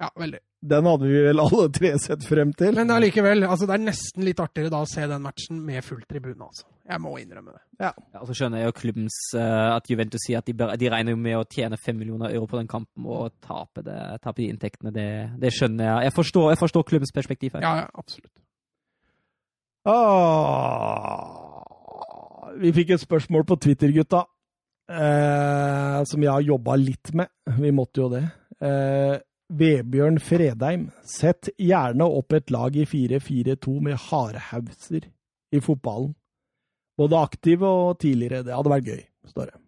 Ja, 0.00 0.08
veldig. 0.16 0.40
Den 0.64 0.86
hadde 0.88 1.04
vi 1.04 1.18
vel 1.26 1.40
alle 1.42 1.66
tre 1.76 1.90
sett 2.00 2.22
frem 2.24 2.52
til. 2.56 2.72
Men 2.78 2.88
allikevel, 2.94 3.44
altså, 3.44 3.66
det 3.68 3.74
er 3.76 3.82
nesten 3.84 4.24
litt 4.24 4.38
artigere 4.40 4.72
da 4.72 4.78
å 4.80 4.88
se 4.88 5.04
den 5.10 5.20
matchen 5.20 5.58
med 5.60 5.84
full 5.84 6.00
tribune, 6.08 6.40
altså. 6.40 6.64
Jeg 6.88 7.00
må 7.04 7.12
innrømme 7.20 7.52
det. 7.52 7.60
Ja, 7.84 7.90
og 8.20 8.24
så 8.28 8.36
skjønner 8.38 8.62
jeg 8.62 8.70
jo 8.70 8.76
klubbens 8.78 9.18
uh, 9.36 9.74
at 9.74 9.90
Juventus 9.92 10.24
sier 10.24 10.40
at 10.40 10.48
de, 10.48 10.54
bør, 10.56 10.72
de 10.80 10.88
regner 10.92 11.18
med 11.20 11.36
å 11.36 11.44
tjene 11.52 11.76
fem 11.80 11.98
millioner 12.00 12.32
euro 12.32 12.48
på 12.48 12.56
den 12.56 12.70
kampen 12.70 13.04
og 13.04 13.36
tape, 13.44 13.84
det, 13.84 13.98
tape 14.24 14.40
de 14.40 14.48
inntektene. 14.54 14.92
Det, 14.94 15.08
det 15.42 15.52
skjønner 15.52 15.84
jeg. 15.90 16.08
Jeg 16.08 16.16
forstår, 16.16 16.50
jeg 16.54 16.62
forstår 16.62 16.88
klubbens 16.88 17.12
perspektiv 17.12 17.50
her. 17.58 17.62
Ja, 17.66 17.74
ja, 17.82 17.86
absolutt. 18.00 18.32
Ah, 19.84 21.44
vi 22.56 22.72
fikk 22.72 22.96
et 22.96 23.04
spørsmål 23.04 23.44
på 23.52 23.60
Twitter, 23.66 23.92
gutta, 23.92 24.24
eh, 24.90 26.00
som 26.08 26.24
jeg 26.24 26.32
har 26.32 26.44
jobba 26.44 26.76
litt 26.80 27.12
med. 27.16 27.30
Vi 27.58 27.72
måtte 27.74 28.04
jo 28.04 28.10
det. 28.12 28.24
Eh, 28.64 29.16
Vebjørn 29.54 30.18
Fredheim, 30.24 30.88
sett 31.04 31.50
gjerne 31.60 32.06
opp 32.08 32.32
et 32.34 32.50
lag 32.54 32.76
i 32.76 32.86
4-4-2 32.88 33.74
med 33.84 34.00
hardhauser 34.08 35.10
i 35.54 35.60
fotballen. 35.62 36.14
Både 36.98 37.20
aktive 37.20 37.68
og 37.68 37.98
tidligere. 38.02 38.44
Det 38.46 38.54
hadde 38.54 38.72
vært 38.72 38.88
gøy, 38.88 39.04
står 39.30 39.50
det. 39.50 39.60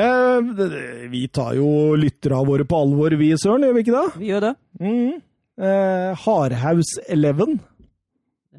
Eh, 0.00 1.08
vi 1.10 1.24
tar 1.34 1.56
jo 1.58 1.96
lytterne 1.98 2.44
våre 2.46 2.66
på 2.68 2.78
alvor, 2.84 3.16
vi, 3.18 3.32
Søren, 3.38 3.66
gjør 3.66 3.74
vi 3.74 3.82
ikke 3.84 3.96
det? 3.96 4.06
Vi 4.20 4.30
gjør 4.30 4.44
det. 4.46 4.52
Mm. 4.80 5.18
Eh, 5.60 6.22
Hardhaus 6.24 6.92
11. 7.08 7.58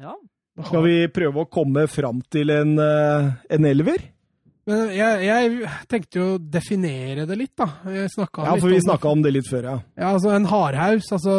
Ja. 0.02 0.16
Skal 0.66 0.84
vi 0.84 0.96
prøve 1.08 1.44
å 1.44 1.48
komme 1.48 1.86
fram 1.88 2.20
til 2.30 2.52
en, 2.52 2.74
eh, 2.78 3.30
en 3.48 3.64
elver? 3.64 4.04
Men 4.70 4.92
jeg, 4.94 5.22
jeg 5.26 5.70
tenkte 5.90 6.20
jo 6.20 6.26
å 6.36 6.40
definere 6.54 7.24
det 7.26 7.36
litt, 7.40 7.54
da. 7.58 7.66
Ja, 7.86 8.04
litt 8.06 8.62
for 8.62 8.68
vi 8.70 8.78
snakka 8.84 9.10
om 9.10 9.22
det 9.24 9.32
litt 9.34 9.48
før, 9.50 9.64
ja. 9.66 9.76
Ja, 9.98 10.12
altså, 10.14 10.30
en 10.36 10.46
hardhaus, 10.46 11.08
altså 11.16 11.36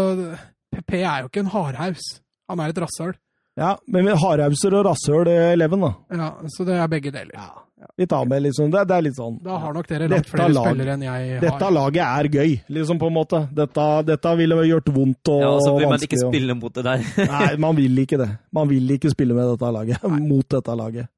PP 0.76 0.98
er 1.04 1.24
jo 1.24 1.30
ikke 1.32 1.44
en 1.46 1.54
hardhaus. 1.54 2.10
Han 2.52 2.60
er 2.60 2.74
et 2.74 2.82
rasshøl. 2.84 3.14
ja 3.56 3.76
men 3.88 4.08
hardhauser 4.18 4.74
og 4.76 4.88
rasshøl 4.90 5.30
er 5.32 5.54
eleven, 5.54 5.86
da. 5.86 5.94
Ja, 6.12 6.32
så 6.52 6.66
det 6.68 6.76
er 6.82 6.90
begge 6.92 7.14
deler. 7.16 7.32
Ja. 7.38 7.52
Vi 8.00 8.06
tar 8.08 8.24
med 8.26 8.46
sånn, 8.56 8.70
det, 8.72 8.86
det 8.88 8.96
er 8.96 9.04
litt 9.04 9.18
sånn 9.18 9.34
Da 9.44 9.58
har 9.60 9.74
nok 9.76 9.88
dere 9.90 10.06
Dette 10.08 10.16
langt 10.16 10.30
flere 10.32 10.54
lag- 10.56 10.68
spillere 10.70 10.94
enn 10.94 11.02
jeg 11.04 11.26
har. 11.34 11.42
Dette 11.44 11.72
laget 11.76 12.04
er 12.06 12.30
gøy, 12.32 12.54
liksom, 12.78 13.00
på 13.02 13.10
en 13.12 13.16
måte. 13.18 13.42
Dette, 13.52 13.88
dette 14.08 14.36
ville 14.40 14.56
gjort 14.70 14.92
vondt 14.96 15.32
og 15.34 15.42
vanskelig. 15.42 15.44
ja, 15.44 15.50
og 15.52 15.66
så 15.66 15.74
vil 15.80 15.90
man 15.92 16.06
ikke 16.08 16.22
spille 16.22 16.56
mot 16.60 16.78
det 16.80 16.86
der. 16.88 17.04
Nei, 17.34 17.50
man 17.60 17.76
vil 17.80 18.00
ikke 18.06 18.20
det. 18.24 18.30
Man 18.56 18.72
vil 18.72 18.96
ikke 18.96 19.12
spille 19.12 19.36
med 19.36 19.52
dette 19.52 19.72
laget. 19.76 20.08
Mot 20.32 20.48
dette 20.56 20.78
laget. 20.80 21.12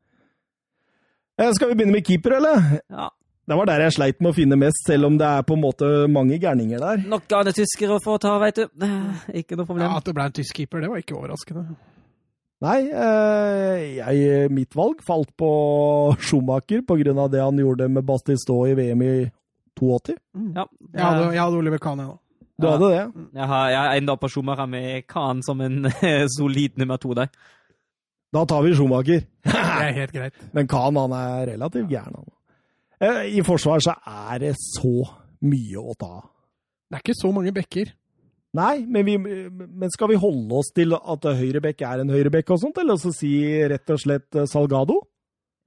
Eh, 1.38 1.52
Skal 1.56 1.70
vi 1.70 1.76
begynne 1.76 1.96
med 1.98 2.06
keeper, 2.08 2.38
eller? 2.40 2.82
ja. 2.90 3.10
Det 3.46 3.54
var 3.60 3.68
der 3.70 3.82
jeg 3.84 3.94
sleit 3.94 4.22
med 4.26 4.32
å 4.32 4.34
finne 4.34 4.56
mest, 4.58 4.80
selv 4.88 5.06
om 5.06 5.18
det 5.22 5.26
er 5.30 5.44
på 5.46 5.54
en 5.54 5.62
måte 5.62 5.86
mange 6.10 6.40
gærninger 6.42 6.80
der. 6.82 7.04
Nok 7.06 7.30
av 7.38 7.44
det 7.46 7.52
tyskere 7.54 8.00
å 8.00 8.02
få 8.02 8.16
ta, 8.18 8.32
veit 8.42 8.58
du. 8.58 8.64
Ikke 9.38 9.54
noe 9.60 9.68
problem. 9.68 9.84
Ja, 9.86 10.00
At 10.00 10.08
det 10.08 10.16
ble 10.18 10.26
en 10.26 10.34
tysk 10.34 10.58
keeper, 10.58 10.82
det 10.82 10.90
var 10.90 11.04
ikke 11.04 11.14
overraskende. 11.20 11.76
Nei, 12.66 12.80
eh, 12.90 13.84
jeg, 14.00 14.50
mitt 14.50 14.74
valg 14.74 15.04
falt 15.06 15.30
på 15.38 15.50
Schumacher 16.26 16.82
av 16.88 17.30
det 17.30 17.44
han 17.44 17.62
gjorde 17.62 17.90
med 17.92 18.08
Bastistå 18.08 18.64
i 18.72 18.74
VM 18.80 19.04
i 19.06 19.14
82. 19.78 20.16
Ja, 20.56 20.66
Jeg 20.96 21.04
hadde, 21.06 21.34
jeg 21.36 21.44
hadde 21.44 21.58
Oliver 21.62 21.78
Kahn, 21.84 22.00
jeg 22.02 22.10
òg. 22.16 22.20
Du 22.58 22.68
hadde 22.72 22.90
det? 22.96 23.02
Jeg 23.36 23.48
har, 23.52 23.70
jeg 23.76 24.02
enda 24.02 24.16
på 24.18 24.30
Schumacher 24.32 24.66
med 24.72 25.06
Kahn 25.12 25.44
som 25.44 25.62
en 25.62 25.86
solid 26.40 26.80
nummer 26.82 26.98
to 26.98 27.14
der. 27.14 27.30
Da 28.36 28.44
tar 28.50 28.64
vi 28.66 28.74
Schumacher. 28.76 29.24
Det 29.46 29.90
er 29.90 30.00
helt 30.02 30.16
greit. 30.16 30.40
Men 30.56 30.68
Khan 30.72 30.98
han 31.00 31.14
er 31.16 31.52
relativt 31.54 31.92
gæren. 31.92 32.16
Han. 32.20 32.32
Eh, 33.00 33.22
I 33.40 33.44
forsvar 33.46 33.84
så 33.84 33.96
er 34.06 34.42
det 34.44 34.56
så 34.60 34.96
mye 35.46 35.80
å 35.82 35.96
ta 36.00 36.10
av. 36.20 36.26
Det 36.90 37.00
er 37.00 37.04
ikke 37.06 37.18
så 37.18 37.32
mange 37.34 37.54
bekker. 37.56 37.92
Nei, 38.56 38.86
men, 38.88 39.04
vi, 39.04 39.16
men 39.20 39.92
skal 39.92 40.14
vi 40.14 40.20
holde 40.20 40.62
oss 40.62 40.70
til 40.76 40.96
at 40.96 41.26
høyrebekk 41.40 41.82
er 41.84 42.04
en 42.04 42.14
høyrebekk 42.14 42.54
og 42.56 42.62
sånt, 42.62 42.78
eller 42.80 43.00
så 43.02 43.12
si 43.16 43.34
rett 43.68 43.92
og 43.92 44.00
slett 44.00 44.38
eh, 44.40 44.48
Salgado? 44.48 45.02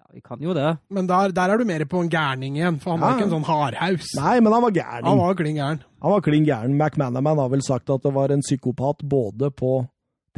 Ja, 0.00 0.08
vi 0.14 0.22
kan 0.24 0.40
jo 0.40 0.54
det. 0.56 0.70
Men 0.94 1.08
der, 1.10 1.34
der 1.36 1.52
er 1.52 1.60
du 1.60 1.68
mer 1.68 1.84
på 1.90 2.00
en 2.04 2.08
gærning 2.12 2.56
igjen, 2.56 2.78
for 2.80 2.94
han 2.94 3.04
var 3.04 3.16
ikke 3.18 3.28
en 3.28 3.34
sånn 3.36 3.48
hardhaus. 3.48 4.12
Nei, 4.16 4.38
men 4.40 4.56
han 4.56 4.64
var 4.64 4.76
gærning. 4.78 5.08
Han 5.10 5.20
var 5.20 5.36
klin 5.40 5.60
gæren. 5.60 5.82
Han 6.04 6.14
var 6.16 6.24
klin 6.24 6.48
gæren. 6.48 6.76
McManaman 6.80 7.42
har 7.44 7.52
vel 7.52 7.64
sagt 7.66 7.92
at 7.92 8.06
det 8.06 8.14
var 8.16 8.32
en 8.32 8.44
psykopat 8.46 9.04
både 9.04 9.52
på 9.52 9.74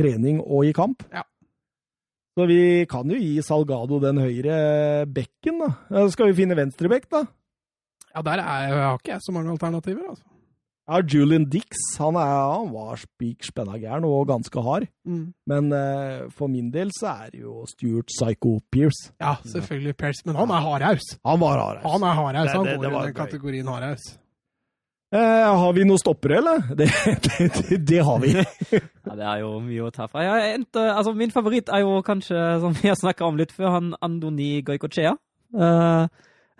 trening 0.01 0.41
og 0.43 0.67
i 0.67 0.75
kamp. 0.75 1.07
Ja. 1.15 1.23
Så 2.41 2.47
vi 2.49 2.87
kan 2.89 3.11
jo 3.13 3.19
gi 3.21 3.43
Salgado 3.45 3.99
den 4.01 4.17
høyre 4.17 4.55
bekken, 5.13 5.59
da. 5.61 5.67
Ja, 5.93 6.07
Skal 6.09 6.31
vi 6.31 6.39
finne 6.39 6.57
venstrebekk, 6.57 7.05
da? 7.13 7.27
Ja, 8.15 8.23
der 8.25 8.41
er, 8.41 8.77
har 8.81 8.95
ikke 8.97 9.13
jeg 9.13 9.21
så 9.27 9.35
mange 9.35 9.53
alternativer, 9.53 10.07
altså. 10.09 10.25
Ja, 10.89 11.03
Julian 11.05 11.45
Dix 11.53 11.83
han, 12.01 12.17
er, 12.17 12.31
han 12.55 12.73
var 12.73 12.97
spik 12.99 13.45
spenna 13.45 13.77
gæren 13.79 14.07
og 14.09 14.25
ganske 14.31 14.63
hard. 14.65 14.89
Mm. 15.05 15.27
Men 15.53 15.69
eh, 15.77 16.25
for 16.35 16.49
min 16.51 16.73
del 16.73 16.89
så 16.97 17.13
er 17.27 17.35
det 17.37 17.45
jo 17.45 17.61
Stuart 17.69 18.09
Psycho 18.11 18.57
Pierce. 18.73 19.13
Ja, 19.21 19.37
selvfølgelig 19.45 19.95
Pierce, 20.01 20.25
men 20.25 20.41
han 20.41 20.51
er 20.51 20.65
hardhaus. 20.65 21.13
Han 21.29 21.45
var 21.45 21.61
hard. 21.61 21.77
altså. 21.77 21.93
Han 21.93 22.09
er 22.09 22.19
hardhaus, 22.23 22.51
han 22.57 22.65
går 22.65 22.83
det 22.89 22.91
i 22.91 23.05
den 23.05 23.15
kategorien 23.21 23.71
hardhaus. 23.71 24.09
Eh, 25.11 25.47
har 25.59 25.73
vi 25.75 25.83
noen 25.89 25.99
stoppere, 25.99 26.39
eller? 26.39 26.61
Det, 26.79 26.87
det, 27.25 27.49
det, 27.57 27.79
det 27.89 28.03
har 28.07 28.21
vi. 28.23 28.35
Ja, 29.11 29.17
det 29.19 29.27
er 29.27 29.41
jo 29.43 29.57
mye 29.65 29.89
å 29.89 29.91
ta 29.91 30.07
fra. 30.07 30.23
Endte, 30.53 30.85
altså, 30.93 31.17
min 31.19 31.33
favoritt 31.35 31.73
er 31.73 31.83
jo 31.83 31.97
kanskje, 32.07 32.39
som 32.63 32.77
vi 32.79 32.93
har 32.93 32.99
snakka 32.99 33.27
om 33.27 33.41
litt 33.41 33.51
før, 33.57 33.73
han 33.75 33.89
Andoni 34.07 34.61
Goicochea. 34.63 35.17
Uh, 35.51 36.07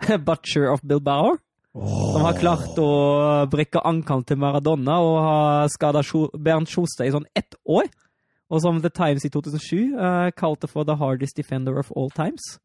Butcher 0.27 0.67
of 0.73 0.83
Bilbao. 0.83 1.37
Som 1.71 2.25
har 2.25 2.35
klart 2.35 2.75
å 2.83 2.91
brekke 3.47 3.79
ankelen 3.87 4.25
til 4.27 4.41
Maradona 4.41 4.97
og 4.99 5.13
har 5.23 5.69
skada 5.71 6.01
Bernt 6.35 6.67
Sjostad 6.67 7.07
i 7.07 7.13
sånn 7.15 7.29
ett 7.31 7.55
år. 7.63 7.87
og 8.51 8.59
som 8.59 8.81
The 8.83 8.91
Times 8.91 9.23
i 9.23 9.31
2007 9.31 9.95
uh, 9.95 10.27
kalte 10.35 10.67
for 10.67 10.83
the 10.83 10.97
hardest 10.99 11.37
defender 11.37 11.79
of 11.79 11.91
all 11.95 12.09
times. 12.11 12.59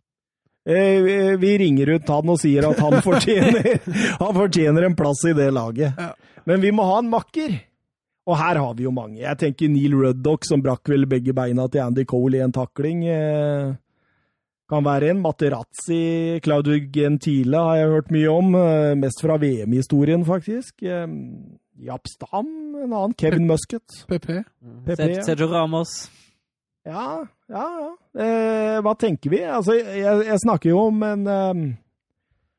Eh, 0.67 1.37
Vi 1.39 1.53
ringer 1.63 1.95
ut 1.95 2.09
han 2.11 2.29
og 2.35 2.41
sier 2.43 2.67
at 2.71 2.81
han 2.83 2.99
fortjener, 3.09 3.79
han 4.19 4.35
fortjener 4.35 4.87
en 4.89 4.97
plass 4.99 5.23
i 5.31 5.35
det 5.39 5.53
laget. 5.55 5.95
Ja. 5.99 6.13
Men 6.47 6.61
vi 6.63 6.71
må 6.75 6.85
ha 6.89 6.99
en 7.03 7.11
makker. 7.11 7.55
Og 8.27 8.35
her 8.41 8.59
har 8.59 8.73
vi 8.75 8.83
jo 8.83 8.91
mange. 8.91 9.21
Jeg 9.23 9.39
tenker 9.39 9.69
Neil 9.71 9.93
Ruddock, 9.95 10.43
som 10.49 10.63
brakk 10.63 10.89
vel 10.91 11.07
begge 11.07 11.31
beina 11.35 11.69
til 11.71 11.85
Andy 11.85 12.03
Cole 12.11 12.41
i 12.41 12.43
en 12.43 12.53
takling. 12.55 13.05
eh, 13.07 13.75
Kan 14.69 14.83
være 14.83 15.13
en. 15.13 15.21
Materazzi, 15.23 16.41
Claudio 16.43 16.75
Gentile 16.91 17.61
har 17.63 17.77
jeg 17.79 17.93
hørt 17.93 18.11
mye 18.11 18.33
om. 18.35 18.55
eh, 18.59 18.95
Mest 18.99 19.23
fra 19.23 19.37
VM-historien, 19.39 20.25
faktisk. 20.27 20.83
Eh, 20.83 21.07
Japp 21.87 22.09
Stam, 22.11 22.49
en 22.83 22.93
annen. 22.93 23.15
Kevin 23.15 23.47
Musket. 23.47 23.87
PP. 24.09 24.43
Sergio 25.23 25.47
Ramos. 25.53 26.09
Ja, 26.87 27.07
ja, 27.51 27.65
ja. 27.83 27.89
Eh, 28.23 28.77
hva 28.85 28.95
tenker 28.99 29.33
vi? 29.33 29.41
Altså, 29.43 29.75
jeg, 29.75 30.23
jeg 30.29 30.43
snakker 30.45 30.71
jo 30.71 30.85
om 30.93 31.03
en 31.07 31.27
eh, 31.27 31.65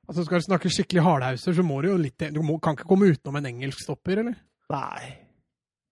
Altså, 0.07 0.23
skal 0.23 0.39
du 0.39 0.45
snakke 0.45 0.71
skikkelig 0.71 1.03
hardhauser, 1.03 1.55
så 1.55 1.63
må 1.67 1.79
du 1.83 1.89
jo 1.89 1.97
litt 1.99 2.27
Du 2.35 2.41
må, 2.43 2.57
kan 2.63 2.75
ikke 2.77 2.87
komme 2.87 3.11
utenom 3.11 3.39
en 3.39 3.49
engelsk 3.49 3.83
stopper, 3.83 4.23
eller? 4.23 4.37
Nei 4.71 5.15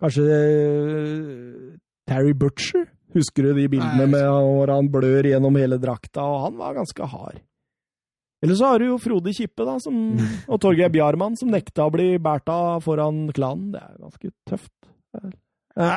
Kanskje 0.03 0.27
eh, 0.27 1.73
Terry 2.07 2.35
Butcher? 2.37 2.85
Husker 3.15 3.47
du 3.47 3.59
de 3.61 3.67
bildene 3.71 4.03
Nei, 4.03 4.11
med 4.11 4.25
hvor 4.27 4.71
han 4.73 4.89
blør 4.91 5.29
gjennom 5.29 5.55
hele 5.55 5.79
drakta, 5.79 6.25
og 6.27 6.41
han 6.49 6.57
var 6.59 6.75
ganske 6.75 7.07
hard. 7.07 7.37
Eller 8.43 8.57
så 8.59 8.73
har 8.73 8.81
du 8.81 8.89
jo 8.89 8.97
Frode 8.99 9.31
Kippe 9.33 9.63
da, 9.63 9.77
som, 9.79 9.95
og 10.51 10.59
Torgeir 10.61 10.91
Bjarmann, 10.91 11.37
som 11.39 11.53
nekta 11.53 11.87
å 11.87 11.93
bli 11.93 12.09
båret 12.19 12.51
av 12.51 12.83
foran 12.83 13.23
klanen. 13.35 13.71
Det 13.71 13.79
er 13.79 13.95
ganske 14.03 14.33
tøft. 14.51 14.73
Eh, 15.15 15.95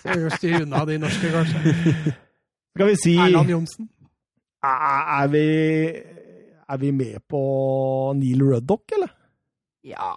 Skal 0.00 0.24
vi 0.24 0.32
styre 0.38 0.62
unna 0.64 0.84
de 0.88 0.98
norske, 1.02 1.30
kanskje? 1.34 2.14
Skal 2.76 2.90
vi 2.90 2.96
si 3.02 3.14
Erland 3.20 3.52
Johnsen. 3.52 3.88
er, 4.64 5.22
er, 5.22 5.30
vi, 5.32 5.46
er 6.68 6.82
vi 6.82 6.92
med 6.96 7.22
på 7.28 7.40
Neil 8.18 8.42
Ruddock, 8.42 8.96
eller? 8.96 9.12
Ja 9.86 10.10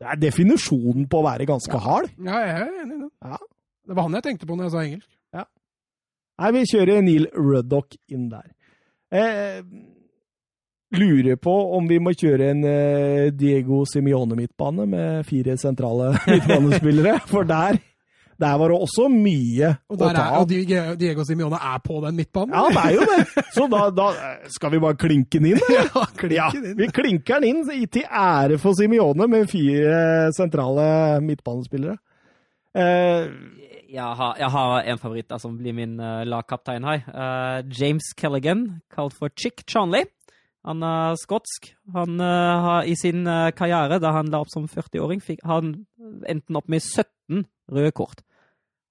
Det 0.00 0.08
er 0.10 0.18
definisjonen 0.18 1.06
på 1.06 1.20
å 1.20 1.26
være 1.28 1.46
ganske 1.46 1.78
hard. 1.78 2.10
Ja, 2.18 2.40
jeg 2.42 2.54
er 2.58 2.70
enig 2.82 2.96
i 2.96 3.02
det. 3.04 3.10
Ja. 3.22 3.42
Det 3.86 3.96
var 3.98 4.08
han 4.08 4.16
jeg 4.18 4.24
tenkte 4.26 4.48
på 4.48 4.56
når 4.56 4.66
jeg 4.66 4.74
sa 4.74 4.86
engelsk. 4.86 5.10
Nei, 6.42 6.50
vi 6.56 6.62
kjører 6.66 7.02
Neil 7.04 7.26
Ruddock 7.36 7.94
inn 8.10 8.24
der. 8.32 8.48
Eh, 9.12 9.60
lurer 10.96 11.36
på 11.38 11.52
om 11.76 11.86
vi 11.86 12.00
må 12.02 12.14
kjøre 12.16 12.48
en 12.50 12.64
eh, 12.66 13.28
Diego 13.36 13.82
Simione-midtbane 13.88 14.86
med 14.88 15.28
fire 15.28 15.54
sentrale 15.60 16.14
midtbanespillere, 16.30 17.18
for 17.28 17.46
der, 17.48 17.78
der 18.40 18.56
var 18.58 18.72
det 18.72 18.78
også 18.80 19.08
mye 19.12 19.68
Og, 19.90 19.96
å 20.00 20.08
ta 20.14 20.22
av. 20.32 20.40
og 20.42 20.48
Diego 20.98 21.24
Simione 21.28 21.58
er 21.60 21.78
på 21.84 21.98
den 22.06 22.16
midtbanen. 22.16 22.54
Ja, 22.56 22.68
det 22.72 22.84
er 22.84 22.94
jo 22.96 23.08
det! 23.10 23.44
Så 23.56 23.66
da, 23.70 23.82
da 23.94 24.06
skal 24.50 24.72
vi 24.72 24.80
bare 24.82 24.96
klinke 24.98 25.38
den 25.40 25.50
inn, 25.52 25.60
eller? 25.68 25.90
Ja, 25.96 26.06
klinken 26.16 26.36
Ja, 26.38 26.46
inn. 26.56 26.76
vi 26.78 26.88
klinker 26.94 27.42
den 27.44 27.62
inn 27.66 27.88
til 27.92 28.06
ære 28.08 28.58
for 28.62 28.74
Simione 28.78 29.28
med 29.30 29.50
fire 29.52 30.30
sentrale 30.36 31.20
midtbanespillere. 31.26 31.98
Eh, 32.74 33.28
Jeg 33.92 34.14
har, 34.16 34.36
jeg 34.40 34.48
har 34.48 34.86
en 34.88 34.98
favoritt 34.98 35.28
da, 35.28 35.36
som 35.36 35.58
blir 35.58 35.74
min 35.76 35.98
uh, 36.00 36.22
lagkaptein 36.24 36.86
her. 36.88 37.02
Uh, 37.12 37.58
James 37.76 38.06
Kelligan, 38.16 38.80
kalt 38.94 39.12
for 39.12 39.28
Chick 39.36 39.66
Charnley. 39.68 40.06
Han 40.64 40.80
er 40.86 41.18
skotsk. 41.20 41.74
Han 41.92 42.16
uh, 42.16 42.62
har 42.64 42.88
i 42.88 42.94
sin 42.96 43.26
karriere, 43.58 43.98
da 44.00 44.14
han 44.16 44.30
la 44.32 44.40
opp 44.40 44.48
som 44.54 44.64
40-åring, 44.70 45.20
fikk 45.20 45.44
han 45.44 45.74
enten 46.24 46.56
opp 46.56 46.70
med 46.72 46.80
17 46.80 47.44
røde 47.72 47.92
kort. 47.96 48.22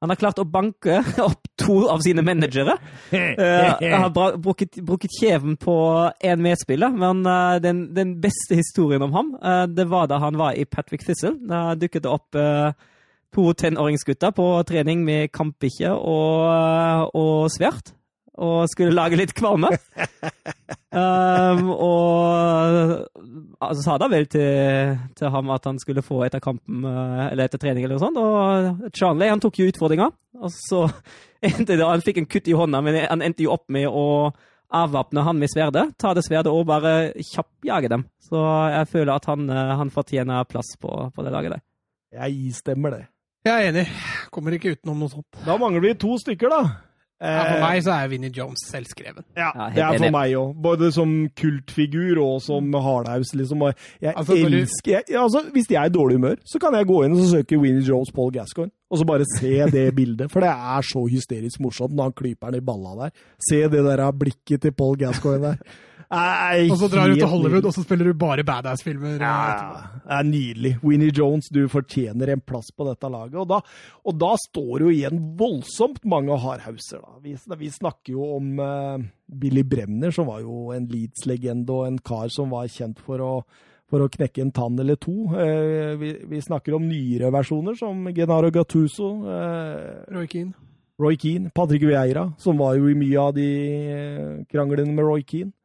Han 0.02 0.10
har 0.10 0.18
klart 0.18 0.40
å 0.42 0.48
banke 0.50 0.98
opp 1.30 1.46
to 1.62 1.84
av 1.94 2.02
sine 2.02 2.24
managere. 2.26 2.74
Uh, 3.14 3.78
har 3.78 4.10
brukket, 4.42 4.80
brukket 4.82 5.14
kjeven 5.20 5.60
på 5.62 5.76
én 6.26 6.42
medspiller, 6.42 6.90
men 6.90 7.22
uh, 7.28 7.60
den, 7.62 7.84
den 7.94 8.16
beste 8.24 8.58
historien 8.58 9.06
om 9.06 9.14
ham, 9.14 9.36
uh, 9.38 9.68
det 9.70 9.86
var 9.92 10.10
da 10.10 10.18
han 10.24 10.40
var 10.42 10.58
i 10.58 10.66
Patrick 10.66 11.06
Thistle. 11.06 11.36
Da 11.46 11.76
dukket 11.78 12.08
det 12.08 12.16
opp 12.16 12.42
to 13.32 13.44
tenåringsgutter 13.56 14.34
på 14.36 14.46
trening 14.68 15.06
med 15.08 15.30
kampbikkje 15.32 15.94
og, 15.94 17.14
og 17.16 17.46
sverd. 17.54 17.94
Og 18.40 18.70
skulle 18.72 18.96
lage 18.96 19.18
litt 19.20 19.34
kvalme. 19.36 19.68
um, 20.96 21.66
og 21.90 23.02
altså, 23.60 23.82
sa 23.84 23.98
da 24.00 24.08
vel 24.12 24.28
til, 24.32 24.94
til 25.20 25.34
ham 25.34 25.52
at 25.52 25.68
han 25.68 25.80
skulle 25.82 26.04
få 26.06 26.22
etter 26.28 26.44
kampen 26.44 26.86
eh, 26.88 27.26
eller 27.32 27.50
etter 27.50 27.62
trening 27.62 27.86
eller 27.86 28.00
noe 28.00 28.06
sånt. 28.06 28.22
Og 28.22 28.96
Charlie 28.96 29.32
han 29.32 29.44
tok 29.44 29.60
jo 29.60 29.68
utfordringa. 29.72 30.08
Og 30.40 30.54
så 30.56 30.86
endte 31.52 31.76
det 31.76 31.84
Han 31.84 32.06
fikk 32.06 32.22
en 32.22 32.30
kutt 32.32 32.48
i 32.48 32.56
hånda, 32.56 32.82
men 32.86 33.02
han 33.04 33.26
endte 33.26 33.46
jo 33.46 33.56
opp 33.58 33.68
med 33.74 33.90
å 33.90 34.32
avvæpne 34.72 35.26
han 35.28 35.40
med 35.40 35.52
sverdet. 35.52 35.90
Ta 36.00 36.14
det 36.16 36.24
sverdet 36.24 36.54
og 36.54 36.70
bare 36.70 37.12
kjappjage 37.34 37.92
dem. 37.92 38.06
Så 38.24 38.40
jeg 38.72 38.88
føler 38.94 39.16
at 39.18 39.28
han, 39.28 39.50
eh, 39.52 39.74
han 39.82 39.92
fortjener 39.92 40.48
plass 40.48 40.78
på, 40.80 40.94
på 41.12 41.26
det 41.28 41.34
laget 41.36 41.58
der. 41.58 41.66
jeg 42.22 42.48
istemmer 42.52 42.96
det. 42.96 43.04
Jeg 43.42 43.58
er 43.58 43.72
enig. 43.72 43.84
Kommer 44.30 44.54
ikke 44.54 44.76
utenom 44.76 45.00
noe 45.02 45.10
sånt. 45.10 45.40
Da 45.48 45.56
mangler 45.58 45.82
vi 45.82 45.96
to 45.98 46.14
stykker, 46.22 46.52
da. 46.54 46.91
Ja, 47.22 47.44
for 47.46 47.56
Eh, 47.58 47.62
meg 47.62 47.84
så 47.86 47.92
er 47.94 48.08
Vinnie 48.10 48.32
Jones 48.34 48.64
selvskreven. 48.72 49.24
Ja, 49.38 49.52
Ja, 49.56 49.68
det 49.76 49.84
er 49.84 49.98
for 50.00 50.12
meg 50.16 50.32
òg. 50.34 50.56
Både 50.62 50.92
som 50.92 51.12
kultfigur 51.38 52.18
og 52.24 52.42
som 52.42 52.74
hardhaus, 52.74 53.34
liksom. 53.38 53.62
Og 53.62 53.74
Jeg 54.02 54.14
Altså, 54.18 54.34
elsker 54.34 54.92
jeg, 54.92 55.04
altså, 55.16 55.44
Hvis 55.54 55.70
jeg 55.70 55.78
er 55.84 55.86
i 55.86 55.94
dårlig 55.94 56.16
humør, 56.18 56.36
så 56.46 56.60
kan 56.60 56.74
jeg 56.74 56.88
gå 56.88 57.04
inn 57.06 57.12
og 57.14 57.30
søke 57.30 57.60
Winnie 57.62 57.86
Jones 57.86 58.12
Paul 58.12 58.32
Gascoigne, 58.32 58.72
og 58.90 58.98
så 58.98 59.06
bare 59.06 59.26
se 59.38 59.54
det 59.72 59.96
bildet. 60.00 60.32
For 60.32 60.40
det 60.40 60.50
er 60.50 60.82
så 60.82 61.06
hysterisk 61.08 61.60
morsomt 61.62 61.94
når 61.94 62.04
han 62.10 62.14
klyper 62.18 62.52
den 62.52 62.64
i 62.64 62.66
balla 62.66 62.96
der. 63.06 63.10
Se 63.50 63.62
det 63.70 63.86
der 63.86 64.12
blikket 64.12 64.62
til 64.62 64.72
Paul 64.72 64.98
Gascoigne 64.98 65.44
der. 65.48 65.56
Er 66.12 66.66
Og 66.68 66.76
så 66.76 66.90
drar 66.92 67.08
du 67.08 67.16
til 67.16 67.30
Hollywood, 67.30 67.70
og 67.70 67.72
så 67.72 67.86
spiller 67.86 68.10
du 68.10 68.18
bare 68.20 68.44
badass-filmer. 68.44 69.22
Ja, 69.24 69.36
ja, 69.48 69.84
det 69.96 70.18
er 70.18 70.26
nydelig. 70.28 70.72
Winnie 70.84 71.14
Jones, 71.16 71.48
du 71.48 71.62
fortjener 71.72 72.34
en 72.34 72.42
plass 72.44 72.68
på 72.76 72.84
dette 72.90 73.08
laget. 73.08 73.38
Og 73.40 73.48
da, 73.48 73.62
og 74.04 74.18
da 74.20 74.34
står 74.44 74.84
jo 74.84 74.92
igjen 74.92 75.22
voldsomt 75.40 76.04
mange 76.12 76.36
hardhauser. 76.36 77.00
Da. 77.00 77.16
Vi, 77.24 77.38
vi 77.62 77.72
snakker 77.72 78.18
jo 78.18 78.28
om 78.36 78.60
uh, 78.60 79.00
Billy 79.26 79.64
Bremner, 79.64 80.12
som 80.12 80.28
var 80.28 80.42
jo 80.44 80.74
en 80.76 80.90
Leeds-legende 80.92 81.72
og 81.78 81.88
en 81.88 82.02
kar 82.04 82.28
som 82.34 82.52
var 82.52 82.68
kjent 82.72 83.00
for 83.00 83.24
å, 83.24 83.32
for 83.88 84.04
å 84.04 84.10
knekke 84.12 84.44
en 84.44 84.52
tann 84.52 84.84
eller 84.84 85.00
to. 85.00 85.16
Uh, 85.32 85.96
vi, 86.02 86.18
vi 86.28 86.44
snakker 86.44 86.76
om 86.76 86.92
nyere 86.92 87.32
versjoner, 87.32 87.80
som 87.80 88.04
Genaro 88.12 88.52
Gattuso. 88.52 89.14
Uh, 89.24 90.04
Roy 90.12 90.28
Keane. 90.28 90.52
Roy 91.02 91.16
Keane, 91.16 91.56
Patrick 91.56 91.88
Vieira, 91.88 92.28
som 92.38 92.60
var 92.60 92.76
jo 92.76 92.92
i 92.92 93.00
mye 93.00 93.18
av 93.18 93.32
de 93.34 93.48
kranglene 94.52 94.92
med 94.92 95.08
Roy 95.08 95.24
Keane. 95.24 95.56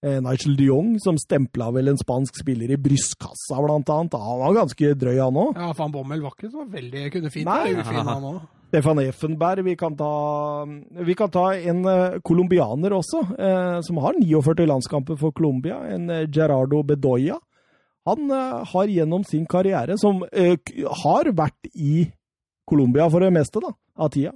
Eh, 0.00 0.16
Nigel 0.24 0.54
de 0.56 0.64
Jong, 0.64 0.94
som 1.04 1.18
stempla 1.20 1.66
vel 1.74 1.90
en 1.92 1.98
spansk 2.00 2.38
spiller 2.40 2.70
i 2.72 2.78
brystkassa, 2.80 3.58
blant 3.60 3.90
annet. 3.92 4.14
Han 4.16 4.38
var 4.40 4.54
ganske 4.56 4.94
drøy, 4.96 5.18
han 5.20 5.36
òg. 5.36 5.58
Ja, 5.60 5.74
Van 5.76 5.92
Bommel 5.92 6.22
var 6.24 6.32
ikke 6.32 6.48
så 6.48 6.64
veldig 6.72 7.02
Kunne 7.12 7.32
fint 7.34 7.48
Nei. 7.50 7.74
ufin, 7.76 8.00
han 8.08 8.24
òg. 8.30 8.38
Stefan 8.70 9.02
Effenberg. 9.02 9.64
Vi 9.66 9.74
kan 9.76 9.96
ta, 9.98 10.08
vi 11.04 11.16
kan 11.18 11.32
ta 11.34 11.50
en 11.52 11.84
eh, 11.84 12.16
colombianer 12.24 12.94
også, 12.96 13.20
eh, 13.36 13.76
som 13.84 14.00
har 14.00 14.16
49 14.16 14.68
landskamper 14.70 15.20
for 15.20 15.36
Colombia. 15.36 15.82
En 15.92 16.08
Gerardo 16.32 16.80
Bedoya. 16.86 17.36
Han 18.08 18.32
har 18.32 18.88
gjennom 18.88 19.26
sin 19.28 19.44
karriere, 19.44 19.98
som 20.00 20.22
har 21.02 21.28
vært 21.36 21.68
i 21.76 22.06
Colombia 22.66 23.04
for 23.12 23.20
det 23.20 23.28
meste 23.36 23.60
da, 23.60 23.74
av 24.00 24.08
tida, 24.14 24.32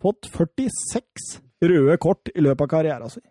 fått 0.00 0.30
46 0.30 1.32
røde 1.66 1.98
kort 2.00 2.30
i 2.30 2.46
løpet 2.46 2.62
av 2.62 2.70
karrieren 2.70 3.10
sin. 3.10 3.26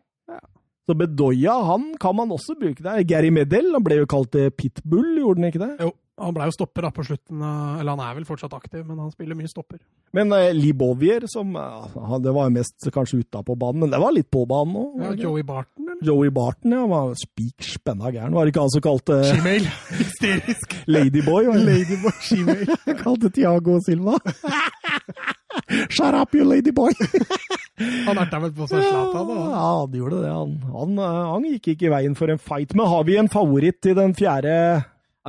Så 0.92 0.98
Bedoya 1.00 1.54
han 1.70 1.94
kan 2.00 2.16
man 2.18 2.32
også 2.36 2.58
bruke 2.60 2.84
der. 2.84 3.06
Gary 3.08 3.30
Medel 3.32 3.70
han 3.72 3.84
ble 3.86 4.02
jo 4.02 4.08
kalt 4.12 4.36
eh, 4.36 4.50
Pitbull, 4.52 5.14
gjorde 5.22 5.40
han 5.40 5.48
ikke 5.48 5.62
det? 5.62 5.70
Jo, 5.86 5.94
han 6.20 6.36
ble 6.36 6.48
jo 6.50 6.56
stopper 6.58 6.84
da 6.84 6.90
på 6.92 7.06
slutten. 7.08 7.40
Eller 7.80 7.94
han 7.94 8.04
er 8.04 8.18
vel 8.18 8.28
fortsatt 8.28 8.52
aktiv, 8.58 8.84
men 8.84 9.00
han 9.00 9.14
spiller 9.14 9.40
mye 9.40 9.48
stopper. 9.48 9.80
Men 10.12 10.36
eh, 10.36 10.50
Libovier, 10.52 11.24
som 11.32 11.56
eh, 11.56 12.18
Det 12.26 12.36
var 12.36 12.52
mest 12.52 12.90
kanskje 12.92 13.22
utapå 13.24 13.56
banen, 13.56 13.86
men 13.86 13.94
det 13.94 14.02
var 14.04 14.12
litt 14.18 14.28
på 14.36 14.44
banen 14.50 14.76
òg. 14.82 15.00
Ja, 15.06 15.16
Joey 15.30 15.48
Barton, 15.48 15.88
eller? 15.88 16.04
Joey 16.12 16.34
Barton 16.36 16.76
ja, 16.76 16.84
var 16.92 17.16
spik 17.24 17.72
spenna 17.72 18.12
gæren. 18.12 18.36
Var 18.36 18.44
det 18.44 18.52
ikke 18.52 18.66
han 18.68 18.76
som 18.76 18.88
kalte 18.90 19.22
Gmail. 19.32 19.70
Hysterisk. 20.02 20.76
Ladyboy? 20.92 21.54
Ladyboy 21.56 22.18
Gmail. 22.28 22.76
kalte 23.06 23.32
Tiago 23.32 23.80
Silva. 23.88 24.20
Shut 25.90 26.14
up, 26.14 26.36
you 26.36 26.46
ladyboy! 26.48 26.92
Han 28.08 28.20
erta 28.22 28.40
vel 28.44 28.52
på 28.54 28.68
seg 28.70 28.84
Zlatan, 28.84 29.30
da. 29.30 29.36
Ja, 29.50 29.70
han 29.82 29.96
gjorde 29.98 30.20
det. 30.22 30.32
Han, 30.36 30.52
han, 30.70 30.98
eh, 31.02 31.20
han 31.32 31.46
gikk 31.50 31.72
ikke 31.74 31.88
i 31.88 31.94
veien 31.94 32.18
for 32.18 32.30
en 32.30 32.42
fight. 32.42 32.76
Men 32.78 32.90
har 32.92 33.06
vi 33.08 33.16
en 33.18 33.30
favoritt 33.32 33.88
i 33.90 33.96
den 33.98 34.14
fjerde 34.18 34.54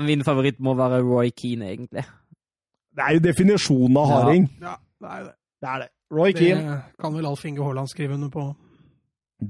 Min 0.04 0.24
favoritt 0.24 0.58
må 0.64 0.74
være 0.76 1.02
Roy 1.04 1.30
Keane, 1.36 1.70
egentlig. 1.74 2.04
Det 2.92 3.04
er 3.06 3.16
jo 3.16 3.22
definisjonen 3.24 3.96
av 4.00 4.10
harding. 4.10 4.46
Ja, 4.60 4.74
det 5.00 5.14
er 5.14 5.22
det. 5.28 5.34
Det 5.62 5.70
er 5.72 5.82
det. 5.84 5.88
Roy 6.12 6.34
Keane. 6.36 6.76
Det 6.76 7.04
kan 7.04 7.16
vel 7.16 7.28
Alf 7.30 7.44
Inge 7.48 7.64
Haaland 7.64 7.92
skrive 7.92 8.16
under 8.18 8.32
på. 8.32 8.46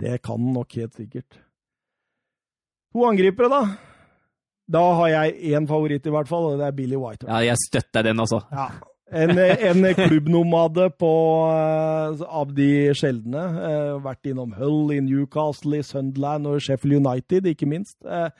Det 0.02 0.16
kan 0.22 0.38
han 0.38 0.54
nok 0.54 0.78
helt 0.78 0.94
sikkert. 0.98 1.40
To 2.92 3.06
angripere, 3.08 3.50
da. 3.50 3.62
Da 4.72 4.82
har 5.00 5.10
jeg 5.10 5.52
én 5.56 5.66
favoritt, 5.68 6.06
i 6.06 6.14
hvert 6.14 6.30
fall, 6.30 6.52
og 6.52 6.60
det 6.60 6.68
er 6.68 6.76
Billy 6.76 6.98
White. 6.98 7.26
Ja, 7.26 7.42
jeg 7.50 7.58
støtter 7.66 8.06
den 8.06 8.22
altså. 8.22 8.42
Ja. 8.52 8.68
En, 9.12 9.32
en 9.38 9.84
klubbnomade 9.94 10.86
på, 10.96 11.12
eh, 11.52 12.22
av 12.26 12.54
de 12.56 12.68
sjeldne. 12.96 13.42
Eh, 13.68 13.90
vært 14.04 14.30
innom 14.30 14.54
Hull, 14.56 14.94
i 14.94 15.00
Newcastle, 15.04 15.82
i 15.82 15.86
Sunderland 15.86 16.48
og 16.48 16.62
Sheffield 16.64 17.02
United, 17.02 17.50
ikke 17.50 17.68
minst. 17.68 17.98
Eh, 18.06 18.30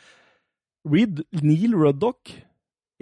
Reed 0.88 1.22
Neil 1.42 1.76
Ruddock, 1.76 2.32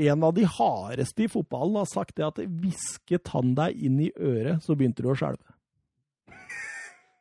en 0.00 0.26
av 0.26 0.34
de 0.34 0.48
hardeste 0.48 1.24
i 1.24 1.30
fotballen, 1.30 1.78
har 1.78 1.88
sagt 1.88 2.16
det 2.18 2.26
at 2.26 2.42
hvisket 2.42 3.30
han 3.34 3.54
deg 3.58 3.78
inn 3.78 4.02
i 4.02 4.10
øret, 4.18 4.64
så 4.64 4.74
begynte 4.74 5.04
du 5.04 5.12
å 5.12 5.16
skjelve. 5.18 5.44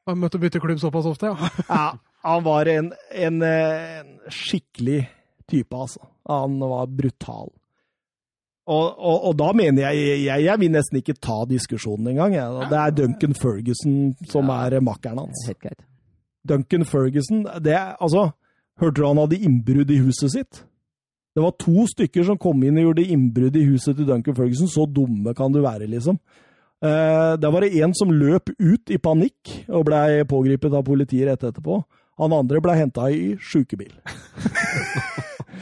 Han 0.10 0.18
møtte 0.18 0.40
å 0.40 0.42
bytte 0.42 0.62
klubb 0.64 0.82
såpass 0.82 1.08
ofte, 1.10 1.30
ja. 1.30 1.50
Ja, 1.70 1.88
han 2.26 2.44
var 2.44 2.68
en, 2.72 2.92
en, 3.14 3.42
en 3.46 4.14
skikkelig 4.34 5.04
type, 5.50 5.76
altså. 5.76 6.10
Han 6.30 6.58
var 6.64 6.90
brutal. 6.90 7.54
Og, 8.70 8.88
og, 9.02 9.24
og, 9.30 9.34
da 9.40 9.50
mener 9.58 9.90
jeg, 9.90 10.26
jeg 10.28 10.46
Jeg 10.46 10.62
vil 10.62 10.74
nesten 10.76 11.00
ikke 11.00 11.18
ta 11.18 11.42
diskusjonen 11.50 12.12
engang. 12.12 12.36
Det 12.70 12.78
er 12.78 12.92
Duncan 12.94 13.34
Ferguson 13.34 14.12
som 14.30 14.52
er 14.54 14.78
makkeren 14.86 15.24
hans. 15.24 15.46
Helt 15.50 15.62
greit. 15.64 15.82
Duncan 16.46 16.86
Ferguson 16.86 17.44
det 17.62 17.76
altså, 17.76 18.30
Hørte 18.80 19.02
du 19.02 19.08
han 19.08 19.20
hadde 19.20 19.42
innbrudd 19.44 19.90
i 19.92 20.00
huset 20.00 20.32
sitt? 20.32 20.62
Det 21.36 21.44
var 21.44 21.58
to 21.60 21.84
stykker 21.88 22.24
som 22.26 22.38
kom 22.42 22.62
inn 22.64 22.78
og 22.80 22.90
gjorde 22.90 23.10
innbrudd 23.12 23.58
i 23.60 23.66
huset 23.68 23.98
til 23.98 24.08
Duncan 24.08 24.38
Ferguson. 24.38 24.70
Så 24.72 24.86
dumme 24.88 25.34
kan 25.36 25.52
du 25.52 25.60
være, 25.62 25.90
liksom. 25.92 26.16
Eh, 26.80 27.34
der 27.42 27.52
var 27.52 27.66
det 27.66 27.76
en 27.84 27.94
som 27.94 28.14
løp 28.16 28.54
ut 28.56 28.92
i 28.92 28.98
panikk 29.04 29.52
og 29.68 29.86
blei 29.90 30.24
pågrepet 30.24 30.74
av 30.74 30.86
politiet 30.88 31.28
rett 31.28 31.44
etterpå. 31.52 31.82
Han 32.24 32.36
andre 32.36 32.62
ble 32.64 32.76
henta 32.80 33.10
i 33.12 33.36
sjukebil. 33.36 33.92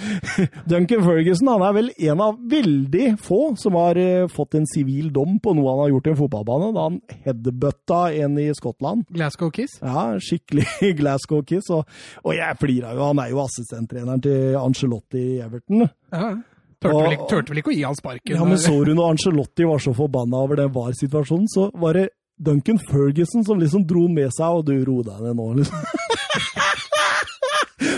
Duncan 0.71 1.03
Ferguson 1.05 1.51
han 1.51 1.65
er 1.67 1.77
vel 1.77 1.91
en 2.09 2.23
av 2.23 2.41
veldig 2.51 3.07
få 3.23 3.41
som 3.59 3.77
har 3.79 3.99
uh, 3.99 4.27
fått 4.31 4.57
en 4.59 4.67
sivil 4.69 5.11
dom 5.13 5.37
på 5.43 5.53
noe 5.57 5.71
han 5.73 5.83
har 5.85 5.93
gjort 5.95 6.09
i 6.09 6.13
en 6.13 6.19
fotballbane, 6.21 6.73
da 6.75 6.89
han 6.89 6.99
headbutta 7.27 8.01
en 8.25 8.37
i 8.41 8.49
Skottland. 8.57 9.07
Glasgow 9.13 9.53
Kiss? 9.53 9.79
Ja, 9.81 10.09
skikkelig 10.23 10.67
Glasgow 10.99 11.41
Kiss. 11.47 11.71
Og, 11.73 11.87
og 12.23 12.37
jeg 12.37 12.59
flira 12.61 12.93
jo, 12.97 13.07
han 13.09 13.23
er 13.23 13.33
jo 13.33 13.41
assistenttreneren 13.45 14.23
til 14.23 14.59
Angelotti 14.59 15.23
i 15.37 15.41
Everton. 15.45 15.87
Ja, 16.13 16.35
Tørte 16.77 16.99
vel, 17.01 17.15
ikke, 17.15 17.25
tørte 17.31 17.49
vel 17.49 17.59
ikke 17.63 17.71
å 17.71 17.73
gi 17.73 17.85
han 17.87 17.97
sparken? 17.97 18.35
Ja, 18.37 18.45
men 18.45 18.59
så 18.61 18.75
du 18.85 18.91
når 18.93 19.15
Angelotti 19.15 19.65
var 19.65 19.81
så 19.81 19.95
forbanna 19.97 20.43
over 20.45 20.59
den 20.59 20.69
VAR-situasjonen, 20.75 21.47
så 21.49 21.71
var 21.73 21.97
det 21.97 22.09
Duncan 22.37 22.77
Ferguson 22.77 23.45
som 23.47 23.57
liksom 23.57 23.87
dro 23.89 24.03
med 24.13 24.29
seg, 24.35 24.59
og 24.59 24.67
du 24.67 24.75
ro 24.85 24.99
deg 25.05 25.23
ned 25.25 25.39
nå, 25.39 25.47
liksom. 25.57 25.81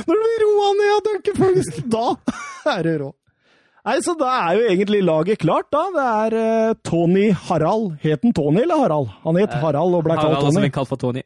Når 0.10 0.18
du 0.18 0.26
blir 0.26 0.40
roa 0.48 0.70
ned 0.74 0.92
av 0.96 1.02
Duncan 1.06 1.36
Ferguson, 1.38 1.90
da 1.94 2.06
er 2.76 2.86
det 2.88 2.94
rå. 3.04 3.10
Nei, 3.86 3.96
så 4.04 4.14
da 4.18 4.30
er 4.50 4.58
jo 4.58 4.64
egentlig 4.70 5.00
laget 5.06 5.40
klart, 5.42 5.70
da. 5.72 5.84
Det 5.94 6.06
er 6.06 6.36
uh, 6.36 6.78
Tony 6.86 7.30
Harald. 7.48 7.94
Het 8.02 8.26
han 8.26 8.34
Tony 8.36 8.64
eller 8.66 8.82
Harald? 8.82 9.14
Han 9.24 9.38
het 9.40 9.54
Harald 9.62 9.96
og 9.98 10.04
ble 10.06 10.18
kalt 10.18 10.28
Harald, 10.28 10.50
som 10.50 10.58
Tony. 10.58 10.68
er 10.68 10.74
kalt 10.76 10.92
for 10.92 11.02
Tony. 11.02 11.24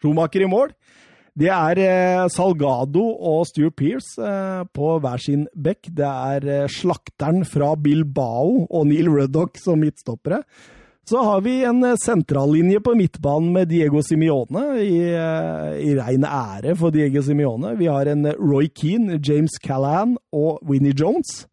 Schumacher 0.00 0.46
i 0.46 0.48
mål. 0.50 0.72
Det 1.40 1.50
er 1.52 1.80
uh, 1.82 2.24
Salgado 2.32 3.04
og 3.04 3.44
Stuart 3.50 3.76
Pearce 3.78 4.16
uh, 4.22 4.62
på 4.74 4.94
hver 5.02 5.22
sin 5.22 5.44
bekk. 5.54 5.90
Det 6.00 6.08
er 6.08 6.48
eh, 6.48 6.72
slakteren 6.72 7.44
fra 7.48 7.74
Bilbao 7.78 8.64
og 8.64 8.88
Neil 8.88 9.10
Ruddock 9.10 9.60
som 9.60 9.82
midtstoppere. 9.82 10.42
Så 11.10 11.22
har 11.22 11.40
vi 11.40 11.64
en 11.64 11.84
eh, 11.84 11.96
sentrallinje 12.04 12.80
på 12.80 12.92
midtbanen 12.94 13.52
med 13.52 13.68
Diego 13.68 13.98
Simione, 14.02 14.60
i, 14.78 14.98
eh, 15.10 15.72
i 15.82 15.94
rein 15.98 16.22
ære 16.22 16.76
for 16.78 16.94
Diego 16.94 17.18
Simione. 17.26 17.72
Vi 17.80 17.88
har 17.90 18.06
en 18.06 18.28
eh, 18.30 18.36
Roy 18.38 18.68
Keane, 18.70 19.18
James 19.18 19.56
Callahan 19.58 20.12
og 20.30 20.60
Winnie 20.70 20.94
Jones. 20.94 21.48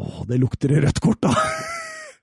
Åh, 0.00 0.24
det 0.26 0.40
lukter 0.42 0.74
rødt 0.82 0.98
kort, 0.98 1.22
da! 1.22 1.30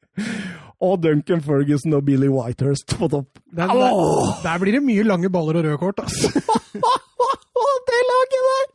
og 0.84 1.00
Duncan 1.06 1.40
Ferguson 1.46 1.96
og 1.96 2.04
Billy 2.10 2.28
Whitehurst 2.28 2.92
på 3.00 3.08
topp. 3.08 3.40
Der, 3.48 3.72
der, 3.72 4.04
der 4.44 4.60
blir 4.60 4.76
det 4.76 4.84
mye 4.84 5.08
lange 5.08 5.32
baller 5.32 5.62
og 5.62 5.70
røde 5.70 5.80
kort, 5.80 6.04
altså. 6.04 6.28
det 7.88 8.02
laget 8.10 8.50
der! 8.50 8.68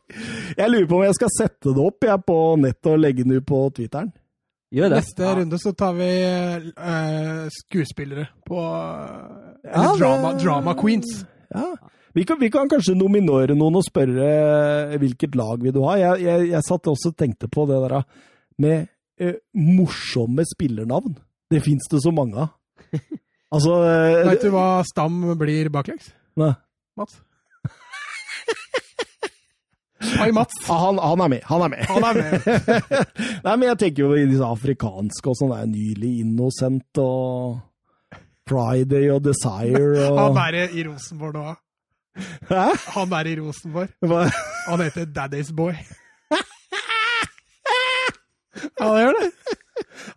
Jeg 0.57 0.73
lurer 0.73 0.89
på 0.89 1.03
om 1.03 1.05
jeg 1.05 1.21
skal 1.21 1.35
sette 1.37 1.77
det 1.77 1.85
opp 1.85 2.09
jeg, 2.09 2.25
på 2.33 2.39
nettet 2.65 2.91
og 2.95 3.05
legge 3.05 3.29
det 3.29 3.43
ut 3.43 3.47
på 3.53 3.61
Twitteren. 3.77 4.09
Gjør 4.69 4.91
det. 4.93 4.99
Neste 5.01 5.29
runde 5.39 5.57
så 5.57 5.71
tar 5.73 5.95
vi 5.97 6.09
uh, 6.77 7.47
skuespillere 7.53 8.27
på 8.45 8.59
uh, 8.59 9.55
Ja, 9.65 9.87
drama, 9.97 10.33
det- 10.35 10.43
drama, 10.43 10.75
queens. 10.77 11.23
Ja. 11.49 11.71
Vi 12.13 12.23
kan, 12.25 12.39
vi 12.41 12.49
kan 12.53 12.69
kanskje 12.69 12.95
nominere 12.97 13.55
noen 13.57 13.75
og 13.79 13.83
spørre 13.85 14.27
eh, 14.27 14.95
hvilket 15.01 15.35
lag 15.37 15.61
vil 15.61 15.73
du 15.73 15.83
ha. 15.85 15.93
Jeg, 15.97 16.23
jeg, 16.25 16.47
jeg 16.51 16.65
satt 16.65 16.89
også 16.89 17.11
og 17.13 17.17
tenkte 17.21 17.49
på 17.53 17.65
det 17.69 17.77
der 17.85 18.01
med 18.61 18.87
uh, 19.21 19.35
morsomme 19.53 20.45
spillernavn. 20.53 21.17
Det 21.49 21.61
fins 21.65 21.85
det 21.91 22.03
så 22.05 22.13
mange 22.13 22.45
av. 22.45 22.53
Altså 23.49 23.79
Vet 23.81 24.43
du 24.45 24.51
hva 24.53 24.83
Stam 24.85 25.23
blir 25.39 25.71
baklengs? 25.73 26.11
Nei. 26.37 26.51
Mats? 26.99 27.15
Hei, 29.99 30.31
Mats. 30.31 30.55
Han, 30.67 30.99
han 31.03 31.21
er 31.25 31.31
med. 31.35 31.41
Han 31.49 31.63
er 31.65 31.71
med. 31.73 31.85
Han 31.89 32.05
er 32.07 32.19
med. 32.19 32.45
Nei, 33.45 33.55
men 33.55 33.65
jeg 33.67 33.79
tenker 33.81 34.05
jo 34.05 34.11
i 34.15 34.27
disse 34.29 34.47
afrikanske 34.47 35.31
og 35.31 35.39
sånn. 35.39 35.51
Det 35.51 35.59
er 35.59 35.71
nylig 35.73 36.11
Innocent 36.23 37.01
og 37.03 37.59
Friday 38.49 39.09
og 39.13 39.23
Desire 39.27 40.07
og 40.09 40.21
Han 40.23 40.39
er 40.47 40.61
i 40.71 40.85
Rosenborg 40.87 41.35
nå. 41.35 41.55
Hæ? 42.49 42.63
Han 42.95 43.13
er 43.19 43.29
i 43.29 43.35
Rosenborg. 43.39 43.91
Hva? 44.03 44.23
Han 44.67 44.85
heter 44.87 45.09
Daddy's 45.15 45.51
Boy. 45.55 45.75
Ja, 48.79 48.87
det 48.91 49.01
gjør 49.05 49.13
det. 49.15 49.27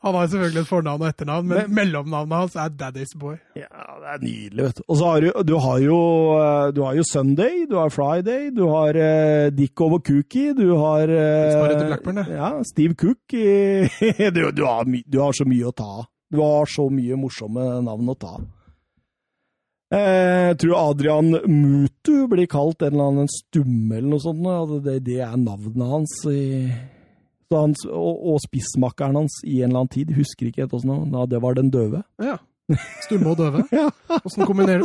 Han 0.02 0.14
har 0.16 0.26
selvfølgelig 0.32 0.62
et 0.62 0.68
fornavn 0.70 1.02
og 1.04 1.08
etternavn, 1.10 1.46
men 1.50 1.72
mellomnavnet 1.76 2.36
hans 2.38 2.56
er 2.58 2.70
Daddy's 2.80 3.12
Boy. 3.18 3.36
Ja, 3.58 3.68
det 4.02 4.08
er 4.14 4.22
nydelig, 4.24 4.64
vet 4.68 4.80
du. 4.80 4.84
Og 4.88 4.98
så 5.00 5.10
har 5.12 5.20
du, 5.26 5.28
du 5.50 5.54
har 5.64 5.78
jo 5.84 5.98
eh, 6.38 6.70
Du 6.76 6.80
har 6.86 6.96
jo 6.98 7.04
Sunday, 7.08 7.64
du 7.70 7.76
har 7.80 7.90
Friday, 7.94 8.50
du 8.54 8.64
har 8.70 8.96
uh, 8.98 9.50
Dick 9.54 9.80
over 9.84 10.00
Cookie, 10.06 10.54
du 10.58 10.66
har 10.78 11.06
det. 11.08 12.32
Ja, 12.36 12.50
Steve 12.68 12.94
Cook. 12.98 13.20
i- 13.32 14.30
du, 14.36 14.42
du, 14.50 14.64
har 14.66 14.84
du 14.88 15.18
har 15.22 15.32
så 15.36 15.46
mye 15.48 15.68
å 15.70 15.76
ta 15.76 15.88
av. 16.00 16.08
Du 16.32 16.40
har 16.40 16.66
så 16.70 16.88
mye 16.88 17.16
morsomme 17.20 17.60
navn 17.84 18.08
å 18.08 18.14
ta 18.16 18.36
av. 18.38 18.50
Jeg 19.92 20.56
tror 20.62 20.78
Adrian 20.78 21.34
Mutu 21.52 22.22
blir 22.32 22.46
kalt 22.48 22.80
en 22.80 22.94
eller 22.94 23.10
annen 23.10 23.28
stumme 23.28 23.98
eller 23.98 24.14
noe 24.14 24.22
sånt. 24.24 24.40
Ja, 24.48 24.62
Det, 24.86 24.94
det 25.04 25.18
er 25.20 25.34
navnet 25.36 25.90
hans. 25.90 26.14
I, 26.32 26.72
hans 27.58 27.84
og, 27.88 28.22
og 28.32 28.40
spissmakkeren 28.44 29.18
hans 29.20 29.40
i 29.44 29.60
en 29.60 29.70
eller 29.70 29.84
annen 29.84 29.92
tid. 29.92 30.14
Husker 30.16 30.48
ikke 30.48 30.64
helt 30.64 30.74
åssen 30.78 30.92
ja. 31.12 31.26
Det 31.28 31.42
var 31.42 31.58
den 31.58 31.70
døve. 31.72 32.02
Ja. 32.22 32.38
Stumme 33.04 33.32
og 33.32 33.36
døve. 33.36 33.64
Åssen 34.24 34.46
kombinerer 34.46 34.84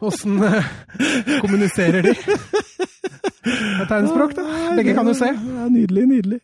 Åssen 0.00 0.42
eh, 0.46 0.68
kommuniserer 1.42 2.06
de? 2.06 2.14
Det 2.14 3.82
er 3.82 3.88
tegnspråk, 3.90 4.34
da. 4.36 4.44
Begge 4.78 4.94
kan 4.96 5.08
jo 5.08 5.14
se. 5.16 5.32
Ja, 5.34 5.68
nydelig, 5.72 6.06
nydelig. 6.08 6.40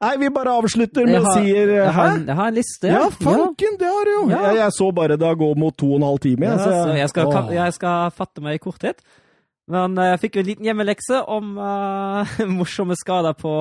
Nei, 0.00 0.14
vi 0.16 0.30
bare 0.32 0.52
avslutter 0.56 1.04
med 1.04 1.20
å 1.20 1.32
si 1.36 1.50
jeg 1.52 1.80
har, 1.92 2.14
jeg 2.24 2.36
har 2.36 2.46
en 2.48 2.56
liste. 2.56 2.88
Ja, 2.88 3.02
fanken, 3.12 3.74
det 3.80 3.88
har 3.88 4.08
du 4.08 4.12
jo! 4.14 4.20
Ja. 4.32 4.38
Jeg, 4.48 4.60
jeg 4.62 4.74
så 4.78 4.86
bare 4.96 5.18
det 5.20 5.32
går 5.42 5.58
mot 5.60 5.76
to 5.76 5.90
og 5.92 5.98
en 5.98 6.06
halv 6.08 6.22
time. 6.24 6.48
Ja, 6.48 6.54
så 6.56 6.70
så 6.72 6.94
jeg, 6.96 7.10
skal, 7.12 7.50
jeg 7.52 7.76
skal 7.76 8.14
fatte 8.16 8.44
meg 8.44 8.56
i 8.56 8.62
korthet. 8.64 9.04
Men 9.70 9.98
eh, 10.00 10.14
jeg 10.14 10.22
fikk 10.24 10.38
jo 10.38 10.44
en 10.44 10.48
liten 10.48 10.70
hjemmelekse 10.70 11.20
om 11.36 11.52
uh, 11.60 12.32
morsomme 12.58 12.96
skader 12.98 13.36
på 13.38 13.52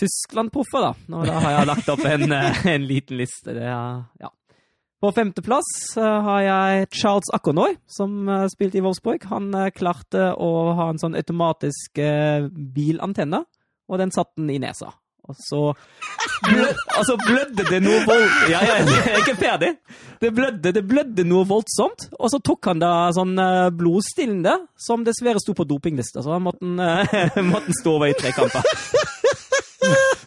Tyskland-proffer, 0.00 0.88
da. 0.88 1.18
Og 1.18 1.28
da 1.28 1.36
har 1.44 1.58
jeg 1.58 1.68
lagt 1.70 1.92
opp 1.94 2.06
en, 2.08 2.32
en 2.74 2.88
liten 2.88 3.20
liste. 3.20 3.54
Er, 3.54 4.02
ja. 4.20 4.32
På 5.04 5.12
femteplass 5.12 5.96
eh, 6.00 6.20
har 6.26 6.40
jeg 6.40 6.86
Charles 6.96 7.28
Akonoy, 7.36 7.74
som 7.84 8.24
eh, 8.24 8.46
spilte 8.48 8.78
i 8.80 8.84
Wolfsburg. 8.84 9.26
Han 9.28 9.50
eh, 9.52 9.72
klarte 9.76 10.30
å 10.32 10.50
ha 10.78 10.86
en 10.88 11.00
sånn 11.02 11.18
automatisk 11.18 12.00
bilantenne, 12.74 13.42
og 13.84 14.00
den 14.00 14.14
satte 14.14 14.40
den 14.40 14.54
i 14.54 14.62
nesa. 14.62 14.94
Og 15.28 15.36
så 15.40 15.60
blød, 16.44 16.80
altså 16.96 17.18
blødde 17.20 17.64
det 17.68 17.82
noe 17.84 18.00
vold... 18.08 18.24
Ja, 18.48 18.62
ja, 18.64 18.80
jeg 18.80 19.12
er 19.12 19.20
ikke 19.20 19.36
ferdig. 19.40 19.70
Det 20.20 20.32
blødde, 20.36 20.72
det 20.76 20.82
blødde 20.88 21.24
noe 21.28 21.44
voldsomt, 21.48 22.08
og 22.16 22.32
så 22.32 22.40
tok 22.44 22.72
han 22.72 22.80
da 22.80 22.92
sånn 23.16 23.36
blodstillende, 23.76 24.56
som 24.88 25.04
dessverre 25.04 25.40
sto 25.40 25.52
på 25.56 25.68
dopinglista, 25.68 26.24
så 26.24 26.38
han 26.38 26.48
han, 26.48 26.80
eh, 26.80 27.40
måtte 27.52 27.68
han 27.68 27.80
stå 27.80 27.96
over 27.98 28.12
i 28.12 28.16
tre 28.16 28.32
kamper. 28.36 28.72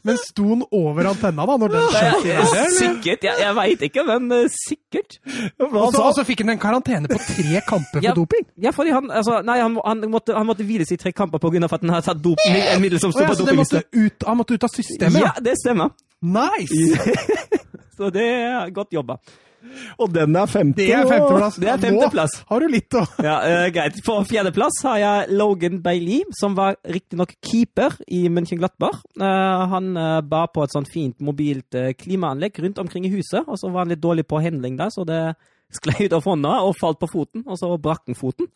Men 0.08 0.20
sto 0.22 0.46
den 0.54 0.64
over 0.72 1.10
antenna 1.12 1.46
da, 1.50 1.58
når 1.62 1.74
den 1.74 1.88
skjøt 1.94 2.26
i 2.28 2.32
Ja, 2.32 2.66
sikkert, 2.78 3.26
jeg, 3.28 3.42
jeg 3.44 3.56
veit 3.58 3.86
ikke, 3.90 4.06
men 4.08 4.32
uh, 4.32 4.46
sikkert. 4.54 5.18
Og 5.68 5.96
så, 5.96 6.26
fikk 6.28 6.46
han 6.46 6.54
en 6.56 6.62
karantene 6.62 7.12
på 7.12 7.20
tre 7.22 7.62
kamper 7.68 8.04
Ja. 8.06 8.14
for 8.14 8.24
doping? 8.24 8.48
Ja, 8.64 8.74
fordi 8.76 8.96
han, 8.96 9.12
altså, 9.12 9.42
nei, 9.48 9.58
han, 9.62 9.78
han, 9.84 10.06
måtte, 10.12 10.36
han 10.38 10.48
måtte 10.48 10.66
hviles 10.68 10.92
i 10.96 11.00
tre 11.02 11.12
kamper 11.16 11.44
av 11.44 11.58
at 11.58 11.82
han 11.82 11.96
hadde 11.98 12.06
tatt 12.08 12.24
dop, 12.24 12.42
en 12.48 12.82
middel 12.82 13.02
som 13.04 13.12
sto 13.12 13.26
ja, 13.26 13.32
på 13.34 13.42
dopinglista. 13.42 13.84
han 14.28 14.40
måtte 14.40 14.56
ut 14.56 14.64
av 14.64 14.72
systemet? 14.74 15.22
Ja, 15.22 15.34
det 15.44 15.58
stemmer. 15.60 15.92
Nice! 16.22 17.18
Så 17.98 18.12
det 18.14 18.26
er 18.30 18.70
godt 18.74 18.94
jobba. 18.94 19.18
Og 19.98 20.12
den 20.14 20.36
er 20.38 20.50
femte. 20.50 20.80
Det 20.80 20.94
er 20.94 21.08
femteplass. 21.10 21.58
Det 21.62 21.70
er 21.72 21.94
Nå. 21.94 22.26
Har 22.50 22.64
du 22.64 22.68
litt 22.72 22.98
å 22.98 23.04
Ja, 23.28 23.38
uh, 23.42 23.66
greit. 23.74 23.98
På 24.06 24.18
fjerdeplass 24.28 24.80
har 24.86 25.00
jeg 25.02 25.38
Logan 25.38 25.82
Bailey, 25.86 26.22
som 26.38 26.56
var 26.58 26.78
riktignok 26.88 27.34
keeper 27.46 27.98
i 28.08 28.26
München 28.34 28.62
Glattbar. 28.62 29.00
Uh, 29.20 29.66
han 29.74 29.92
uh, 29.98 30.20
bar 30.26 30.52
på 30.54 30.66
et 30.66 30.76
sånt 30.76 30.92
fint 30.94 31.18
mobilt 31.24 31.76
eh, 31.78 31.94
klimaanlegg 31.98 32.60
rundt 32.64 32.80
omkring 32.82 33.08
i 33.08 33.14
huset, 33.14 33.44
og 33.46 33.60
så 33.60 33.72
var 33.74 33.86
han 33.86 33.94
litt 33.94 34.04
dårlig 34.04 34.28
på 34.30 34.42
handling 34.44 34.78
der, 34.80 34.94
så 34.94 35.06
det 35.08 35.22
sklei 35.74 36.08
ut 36.08 36.16
av 36.16 36.26
hånda 36.28 36.54
og 36.68 36.78
falt 36.80 37.00
på 37.02 37.10
foten, 37.12 37.44
og 37.48 37.60
så 37.60 37.74
brakk 37.82 38.06
han 38.08 38.18
foten. 38.18 38.50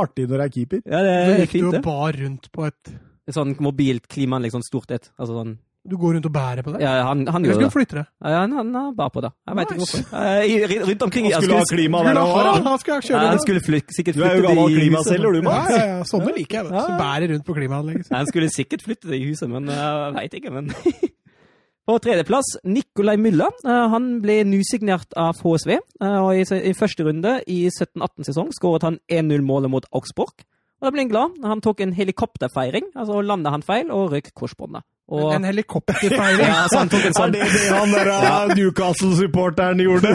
Artig 0.00 0.26
når 0.26 0.42
det 0.42 0.46
er 0.46 0.54
keeper. 0.56 0.82
Ja, 0.84 1.02
det 1.06 1.14
Så 1.14 1.34
er 1.34 1.42
gikk 1.44 1.56
du 1.56 1.68
og 1.70 1.82
bar 1.86 2.16
rundt 2.18 2.50
på 2.54 2.66
et 2.66 2.96
Et 3.28 3.36
sånn 3.36 3.52
mobilt 3.62 4.08
klimaanlegg, 4.10 4.50
sånn 4.50 4.64
stort 4.66 4.90
et. 4.90 5.04
Altså 5.20 5.36
sånn 5.36 5.52
Du 5.88 5.96
går 5.96 6.12
rundt 6.14 6.26
og 6.28 6.32
bærer 6.34 6.60
på 6.62 6.74
det? 6.74 6.80
Ja, 6.84 6.90
han, 7.08 7.22
han 7.26 7.42
gjør 7.44 7.58
det. 7.62 7.68
flytte 7.72 7.96
det? 7.96 8.02
Ja, 8.20 8.40
han, 8.42 8.52
han 8.52 8.74
eh, 8.76 8.88
bar 8.98 9.08
på 9.14 9.22
det. 9.24 9.30
Jeg 9.48 9.56
veit 9.56 9.70
ikke 9.72 9.80
hvorfor. 9.80 10.02
Eh, 10.20 10.74
rundt 10.90 11.02
omkring 11.06 11.24
Han 11.24 11.32
jeg 11.32 11.42
skulle 11.46 11.60
ha 11.62 11.68
klima 11.70 12.02
der 12.04 12.10
Skulle 12.10 12.20
òg. 12.20 12.34
ha- 12.44 12.62
Han 12.68 12.78
skulle, 12.82 12.96
Ja, 13.00 13.06
kjøre 13.08 13.20
han 13.24 13.32
det. 13.32 13.40
skulle 13.46 13.60
fly, 13.64 13.80
sikkert 13.96 14.14
Du 14.14 14.20
er 14.20 14.26
jo 14.26 14.30
flytte 14.30 14.42
det 14.42 14.48
gammel 14.50 14.60
i 14.60 14.74
huset. 14.74 14.82
klimaselger, 14.82 15.32
du, 15.32 15.38
Ja, 15.40 15.46
Mats. 15.48 15.70
ja, 15.72 15.86
ja. 15.86 16.02
Sånne 16.12 16.34
liker 16.36 16.54
jeg. 16.58 16.64
vet 16.64 16.70
du. 16.70 16.76
Ja. 16.76 16.84
Som 16.90 16.98
bærer 17.00 17.32
rundt 17.32 17.46
på 17.48 17.54
klimaanlegget. 17.56 18.10
Han 18.12 18.26
skulle 18.28 18.50
sikkert 18.52 18.82
flytte 18.84 19.08
det 19.08 19.20
i 19.22 19.24
huset, 19.30 19.48
men 19.48 19.66
jeg 19.72 20.14
veit 20.20 20.34
ikke. 20.40 20.52
men... 20.52 20.68
På 21.88 21.96
tredjeplass, 21.98 22.52
Nikolai 22.68 23.16
Müller. 23.16 23.50
Eh, 23.64 23.88
Han 23.90 24.20
ble 24.22 24.44
nysignert 24.44 25.10
av 25.16 25.40
HSV. 25.40 25.78
eh, 26.02 26.18
og 26.20 26.36
I, 26.36 26.44
i 26.70 26.74
første 26.76 27.02
runde 27.08 27.38
i 27.48 27.64
17-18-sesong 27.72 28.52
skåret 28.54 28.82
han 28.86 29.00
1-0-målet 29.10 29.70
mot 29.72 29.86
Augsburg. 29.96 30.44
Og 30.80 30.86
Da 30.86 30.90
ble 30.92 31.02
han 31.06 31.10
glad. 31.10 31.40
Han 31.42 31.60
tok 31.64 31.80
en 31.80 31.92
helikopterfeiring, 31.96 32.92
altså 32.94 33.22
landa 33.24 33.50
han 33.50 33.62
feil 33.64 33.90
og 33.90 34.12
røyk 34.12 34.30
korsbåndet. 34.36 34.84
Og, 35.10 35.34
En 35.34 35.44
helikopterfeiring. 35.44 36.46
ja, 36.46 36.66
så 36.70 36.78
han 36.78 36.88
tok 36.92 37.02
en 37.08 37.10
Er 37.10 37.18
sånn 37.18 37.32
det 37.34 37.46
det 37.50 37.64
han 37.74 37.94
der 37.96 38.10
uh, 38.14 38.54
Newcastle-supporteren 38.54 39.82
gjorde? 39.82 40.14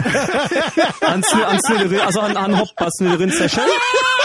Han, 1.02 1.22
snur, 1.22 1.44
han, 1.44 1.60
snur, 1.66 1.98
altså 2.00 2.20
han, 2.24 2.36
han 2.36 2.56
hoppa 2.56 2.88
og 2.88 3.20
rundt 3.20 3.36
seg 3.36 3.52
sjøl. 3.58 3.74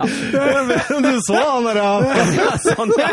du 1.06 1.20
så 1.26 1.36
han 1.36 1.66
der 1.68 1.80
Ja, 1.80 2.50
sånn, 2.64 2.92
ja. 2.98 3.10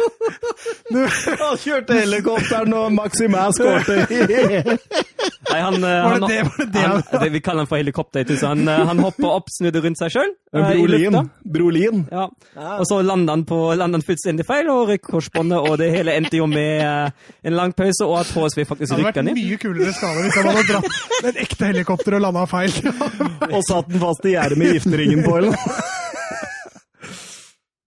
Han 1.41 1.59
kjørte 1.61 1.97
helikopteren 1.97 2.73
og 2.77 2.91
Maximæ 2.95 3.47
skårte. 3.57 3.97
Nei, 5.47 5.59
han, 5.61 5.75
eh, 5.75 5.81
Var 5.81 6.13
han, 6.13 6.21
det 6.21 6.27
det? 6.27 6.41
Var 6.43 6.57
det 6.57 6.67
det? 6.73 6.85
han, 6.85 7.03
det 7.23 7.29
Vi 7.33 7.41
kaller 7.43 7.63
han 7.63 7.69
for 7.69 7.79
helikopter. 7.81 8.33
Han, 8.43 8.67
eh, 8.67 8.83
han 8.91 9.03
hoppa 9.03 9.33
opp, 9.39 9.51
snudde 9.53 9.81
rundt 9.83 9.99
seg 9.99 10.13
sjøl 10.15 10.33
Brolin. 10.51 11.17
Brolin. 11.43 12.05
Ja. 12.11 12.27
Og 12.77 12.85
så 12.87 13.01
landa 13.01 13.35
han, 13.35 13.43
på, 13.45 13.59
landet 13.75 13.99
han 13.99 14.05
fullstendig 14.07 14.47
feil 14.47 14.69
og 14.71 14.93
røk 14.93 15.03
korsbåndet, 15.09 15.59
og 15.59 15.77
det 15.81 15.91
hele 15.93 16.15
endte 16.17 16.39
jo 16.39 16.47
med 16.49 16.83
eh, 16.85 17.27
en 17.47 17.57
lang 17.57 17.75
pause 17.77 18.07
og 18.07 18.21
at 18.21 18.31
HSV 18.31 18.63
faktisk 18.63 18.93
Det 18.93 18.97
hadde 18.97 19.11
vært 19.11 19.37
mye 19.37 19.59
kulere 19.61 19.93
skade 19.95 20.23
hvis 20.23 20.39
han 20.39 20.49
hadde 20.51 20.65
dratt 20.71 20.99
med 21.23 21.29
et 21.33 21.43
ekte 21.45 21.71
helikopter 21.73 22.17
og 22.17 22.25
landa 22.27 22.47
feil. 22.49 22.73
Og 23.51 23.61
satt 23.67 23.91
den 23.91 24.03
fast 24.03 24.27
i 24.27 24.35
gjerdet 24.37 24.59
med 24.59 24.77
gifteringen 24.77 25.23
på, 25.27 25.37
eller? 25.41 25.95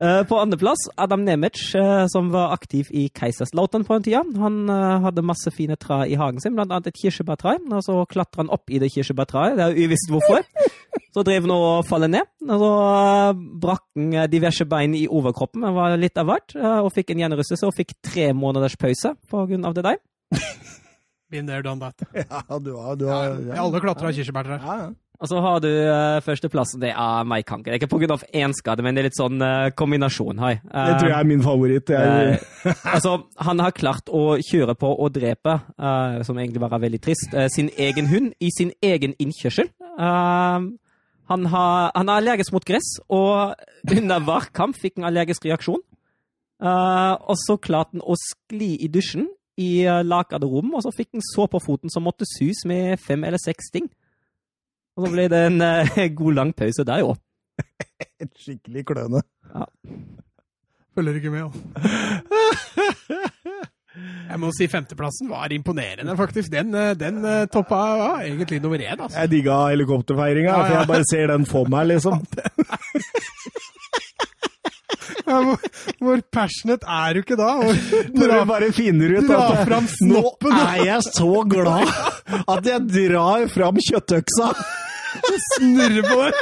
Eh, 0.00 0.22
På 0.24 0.38
andreplass 0.40 0.88
Adam 0.96 1.24
Nemec, 1.24 1.74
eh, 1.74 2.06
som 2.08 2.30
var 2.32 2.54
aktiv 2.54 2.88
i 2.90 3.08
Kaiserslautern 3.12 3.84
på 3.84 3.94
en 3.98 4.02
tida. 4.02 4.22
Han 4.40 4.62
eh, 4.72 5.00
hadde 5.04 5.24
masse 5.28 5.52
fine 5.52 5.76
trær 5.76 6.08
i 6.08 6.16
hagen 6.16 6.40
sin, 6.40 6.54
blant 6.56 6.72
annet 6.72 6.88
et 6.88 7.00
kirsebærtre. 7.02 7.58
Og 7.68 7.84
så 7.84 7.98
klatra 8.08 8.40
han 8.40 8.52
opp 8.54 8.72
i 8.72 8.80
det 8.80 8.88
kirsebærtreet, 8.94 9.58
det 9.58 9.66
er 9.66 9.76
uvisst 9.76 10.08
hvorfor. 10.12 10.46
Så 11.14 11.24
drev 11.26 11.42
han 11.42 11.50
og 11.50 11.84
falt 11.88 12.06
ned. 12.06 12.26
Og 12.46 12.60
så 12.62 12.70
brakk 13.62 13.82
han 13.98 14.30
diverse 14.30 14.62
bein 14.70 14.92
i 14.94 15.08
overkroppen, 15.10 15.64
det 15.66 15.72
var 15.74 15.96
litt 15.98 16.18
av 16.22 16.28
hvert, 16.28 16.54
og 16.54 16.90
fikk 16.94 17.10
en 17.10 17.24
gjenrystelse 17.24 17.66
og 17.66 17.74
fikk 17.74 17.96
tre 18.06 18.28
måneders 18.30 18.76
pause 18.78 19.16
på 19.30 19.42
grunn 19.50 19.66
av 19.66 19.74
det 19.74 19.84
der. 19.88 19.98
Been 21.30 21.50
there, 21.50 21.62
done 21.66 21.82
that. 21.82 21.98
Ja, 22.30 22.58
du 22.62 22.76
har, 22.76 22.94
du 22.94 23.08
har 23.10 23.34
ja. 23.42 23.58
Alle 23.62 23.82
klatra 23.82 24.12
kirsebærtrær. 24.14 24.62
Ja, 24.62 24.76
ja. 24.84 24.88
Og 25.20 25.28
så 25.28 25.40
har 25.44 25.58
du 25.60 25.68
uh, 25.68 26.18
førsteplassen. 26.24 26.80
Det 26.80 26.94
er 26.96 27.26
meg, 27.28 27.44
Kanker. 27.48 27.74
Det 27.74 27.76
er 27.76 27.82
ikke 27.82 27.98
pga. 28.00 28.16
én 28.32 28.54
skade, 28.56 28.82
men 28.82 28.96
det 28.96 29.02
er 29.02 29.08
litt 29.10 29.18
sånn 29.18 29.42
uh, 29.44 29.68
kombinasjon. 29.76 30.40
Hei. 30.40 30.54
Det 30.64 30.94
tror 30.96 31.10
jeg 31.10 31.16
er 31.18 31.28
min 31.28 31.44
favoritt. 31.44 31.92
Jeg, 31.92 32.38
Eh, 32.60 32.84
altså, 32.94 33.12
han 33.36 33.60
har 33.60 33.76
klart 33.76 34.08
å 34.08 34.38
kjøre 34.40 34.74
på 34.80 34.88
og 34.90 35.12
drepe, 35.12 35.58
som 36.26 36.38
egentlig 36.38 36.60
bare 36.62 36.78
er 36.78 36.84
veldig 36.86 37.00
trist, 37.04 37.34
sin 37.52 37.70
egen 37.80 38.08
hund 38.10 38.32
i 38.40 38.50
sin 38.52 38.72
egen 38.84 39.14
innkjørsel. 39.20 39.70
Han, 41.30 41.46
har, 41.52 41.90
han 41.94 42.08
er 42.10 42.20
allergisk 42.20 42.52
mot 42.56 42.66
gress, 42.66 42.90
og 43.08 43.54
under 43.96 44.24
hver 44.24 44.48
kamp 44.56 44.76
fikk 44.80 44.98
han 44.98 45.08
allergisk 45.10 45.44
reaksjon. 45.48 45.80
Og 46.60 47.36
så 47.44 47.56
klarte 47.60 47.96
han 47.96 48.04
å 48.04 48.16
skli 48.20 48.74
i 48.84 48.90
dusjen 48.92 49.28
i 49.60 49.86
uh, 49.88 50.00
rom, 50.44 50.74
og 50.74 50.84
så 50.84 50.92
fikk 50.96 51.12
han 51.16 51.24
så 51.32 51.46
på 51.50 51.60
foten 51.60 51.92
som 51.92 52.04
måtte 52.06 52.28
sus 52.28 52.64
med 52.68 53.00
fem 53.00 53.24
eller 53.24 53.40
seks 53.40 53.72
sting. 53.72 53.88
Og 54.96 55.06
så 55.06 55.12
ble 55.12 55.26
det 55.32 55.40
en 55.48 55.60
eh, 55.64 56.06
god 56.16 56.38
lang 56.38 56.54
pause 56.56 56.84
der, 56.86 57.04
jo. 57.04 57.14
skikkelig 58.42 58.84
kløne. 58.88 59.22
Følger 60.94 61.20
ikke 61.20 61.30
med, 61.30 61.42
altså. 61.48 61.60
Jeg 64.30 64.38
må 64.38 64.52
si 64.54 64.68
femteplassen 64.70 65.30
var 65.30 65.50
imponerende, 65.52 66.14
faktisk. 66.16 66.52
Den, 66.52 66.74
eh, 66.74 66.94
den 66.98 67.24
eh, 67.26 67.46
toppa 67.50 67.80
ja, 67.98 68.10
egentlig 68.28 68.60
nummer 68.62 68.78
én, 68.78 68.94
altså. 69.02 69.18
Jeg 69.18 69.30
digga 69.30 69.56
helikopterfeiringa, 69.72 70.50
Ja, 70.50 70.60
for 70.62 70.78
jeg 70.78 70.86
bare 70.92 71.08
ser 71.10 71.26
den 71.32 71.46
for 71.46 71.70
meg, 71.70 71.86
liksom. 71.90 72.22
Ja, 75.26 75.38
hvor, 75.46 75.58
hvor 76.00 76.22
passionate 76.32 76.86
er 76.86 77.14
du 77.14 77.22
ikke 77.22 77.38
da? 77.38 77.50
Hvor, 77.60 77.74
Når 78.18 78.32
du 78.32 78.44
bare 78.50 78.70
finner 78.76 79.16
ut 79.18 79.32
at 79.36 79.62
fram 79.68 79.88
nå 80.10 80.22
er 80.50 80.84
jeg 80.86 81.02
så 81.08 81.44
glad 81.50 81.90
at 82.40 82.70
jeg 82.72 82.86
drar 82.94 83.46
fram 83.52 83.80
kjøttøksa. 83.88 84.52
snurrer 85.54 86.06
på 86.06 86.18
det. 86.22 86.34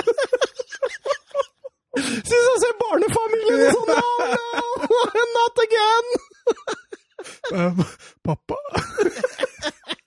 Syns 1.98 2.30
jeg 2.30 2.58
ser 2.62 2.74
barnefamilien 2.78 3.62
i 3.64 3.70
sånn 3.74 3.88
no, 3.90 4.02
Not 5.36 5.62
again! 5.64 6.06
Uh, 7.48 7.80
pappa? 8.24 8.58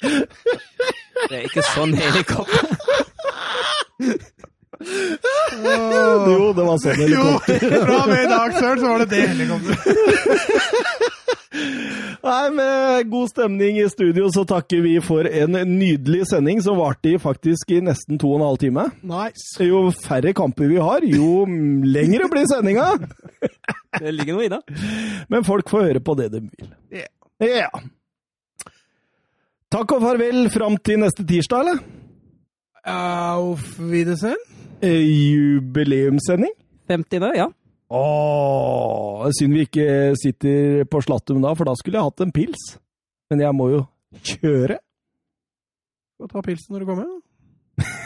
Det 0.02 1.36
er 1.40 1.44
ikke 1.50 1.66
sånn 1.74 1.94
helikopter. 1.98 2.66
Jo, 6.32 6.52
det 6.56 6.66
var 6.66 6.78
sånn 6.82 7.02
Jo, 7.12 7.26
fra 7.44 7.98
og 8.02 8.10
med 8.10 8.24
i 8.24 8.30
dag, 8.32 8.56
Søren, 8.58 8.80
så 8.82 8.88
var 8.88 9.04
det 9.04 9.10
det 9.14 9.24
helikopteret. 9.32 9.88
Nei, 12.22 12.50
Med 12.54 13.10
god 13.12 13.32
stemning 13.32 13.80
i 13.82 13.88
studio 13.92 14.30
så 14.34 14.44
takker 14.48 14.84
vi 14.86 14.94
for 15.04 15.28
en 15.28 15.58
nydelig 15.68 16.28
sending 16.30 16.62
som 16.64 16.78
varte 16.80 17.16
i 17.16 17.22
faktisk 17.22 17.74
i 17.76 17.82
nesten 17.84 18.20
to 18.22 18.30
og 18.32 18.40
en 18.40 18.46
halv 18.46 18.62
time. 18.62 18.86
Nice. 19.12 19.58
Jo 19.66 19.88
færre 20.06 20.34
kamper 20.38 20.70
vi 20.72 20.78
har, 20.82 21.06
jo 21.06 21.46
lengre 21.48 22.30
blir 22.32 22.46
sendinga. 22.50 22.92
Det 23.98 24.14
ligger 24.14 24.38
noe 24.38 24.46
i 24.48 24.52
det. 24.54 24.62
Men 25.34 25.48
folk 25.48 25.72
får 25.74 25.90
høre 25.90 26.04
på 26.06 26.16
det 26.20 26.30
de 26.36 26.46
vil. 26.46 26.70
Ja. 27.02 27.10
yeah. 27.42 27.90
Takk 29.72 29.94
og 29.96 30.04
farvel 30.04 30.50
fram 30.52 30.76
til 30.84 31.00
neste 31.00 31.24
tirsdag, 31.28 31.64
eller? 31.64 31.84
Auf 32.92 33.80
Wiedersehen. 33.80 34.40
Eh, 34.82 35.02
Jubileumssending? 35.32 36.54
50. 36.92 37.32
ja. 37.38 37.48
Åh, 37.92 39.26
synd 39.36 39.54
vi 39.58 39.66
ikke 39.66 39.86
sitter 40.20 40.86
på 40.88 41.02
Slattum 41.04 41.42
da, 41.44 41.52
for 41.60 41.68
da 41.68 41.74
skulle 41.76 42.00
jeg 42.00 42.08
hatt 42.08 42.24
en 42.24 42.32
pils. 42.36 42.62
Men 43.32 43.44
jeg 43.44 43.56
må 43.58 43.68
jo 43.74 43.82
kjøre. 44.28 44.78
Skal 46.16 46.32
ta 46.32 46.44
pilsen 46.46 46.76
når 46.76 46.84
du 46.86 46.88
kommer. 46.92 47.12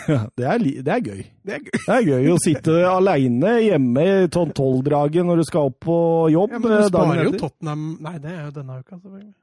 Ja, 0.09 0.19
det, 0.37 0.45
er, 0.45 0.59
li- 0.61 0.81
det 0.85 0.91
er 0.93 1.01
gøy. 1.05 1.21
Det 1.45 1.53
er 1.57 1.61
gøy. 1.65 1.77
Det 1.85 1.93
er 1.95 2.03
gøy 2.09 2.27
å 2.33 2.39
sitte 2.41 2.75
aleine 2.97 3.55
hjemme 3.65 4.03
i 4.09 4.27
tolvdraget 4.33 5.25
når 5.25 5.41
du 5.41 5.45
skal 5.47 5.69
opp 5.71 5.79
på 5.85 5.97
jobb. 6.33 6.53
Ja, 6.53 6.61
men 6.61 6.69
du 6.71 6.77
eh, 6.79 6.89
sparer 6.89 7.23
jo. 7.29 7.33
Tottenham 7.45 7.85
Nei, 8.05 8.15
det 8.23 8.33
er 8.33 8.43
jo 8.47 8.53
denne 8.59 8.79
uka, 8.81 8.97
selvfølgelig. 8.99 9.33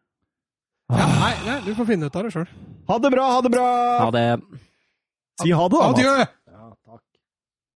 Ja, 0.93 1.07
nei, 1.23 1.33
nei, 1.47 1.57
du 1.65 1.71
får 1.79 1.87
finne 1.89 2.11
ut 2.11 2.17
av 2.19 2.27
det 2.27 2.35
sjøl. 2.35 2.49
Ha 2.91 2.97
det 3.01 3.11
bra, 3.15 3.27
ha 3.33 3.43
det 3.47 3.51
bra! 3.55 3.67
Ha 4.03 4.09
det. 4.13 4.27
Si 5.41 5.55
ha 5.57 5.67
det, 5.73 5.79
da. 5.79 5.91
Adjø! 5.95 6.15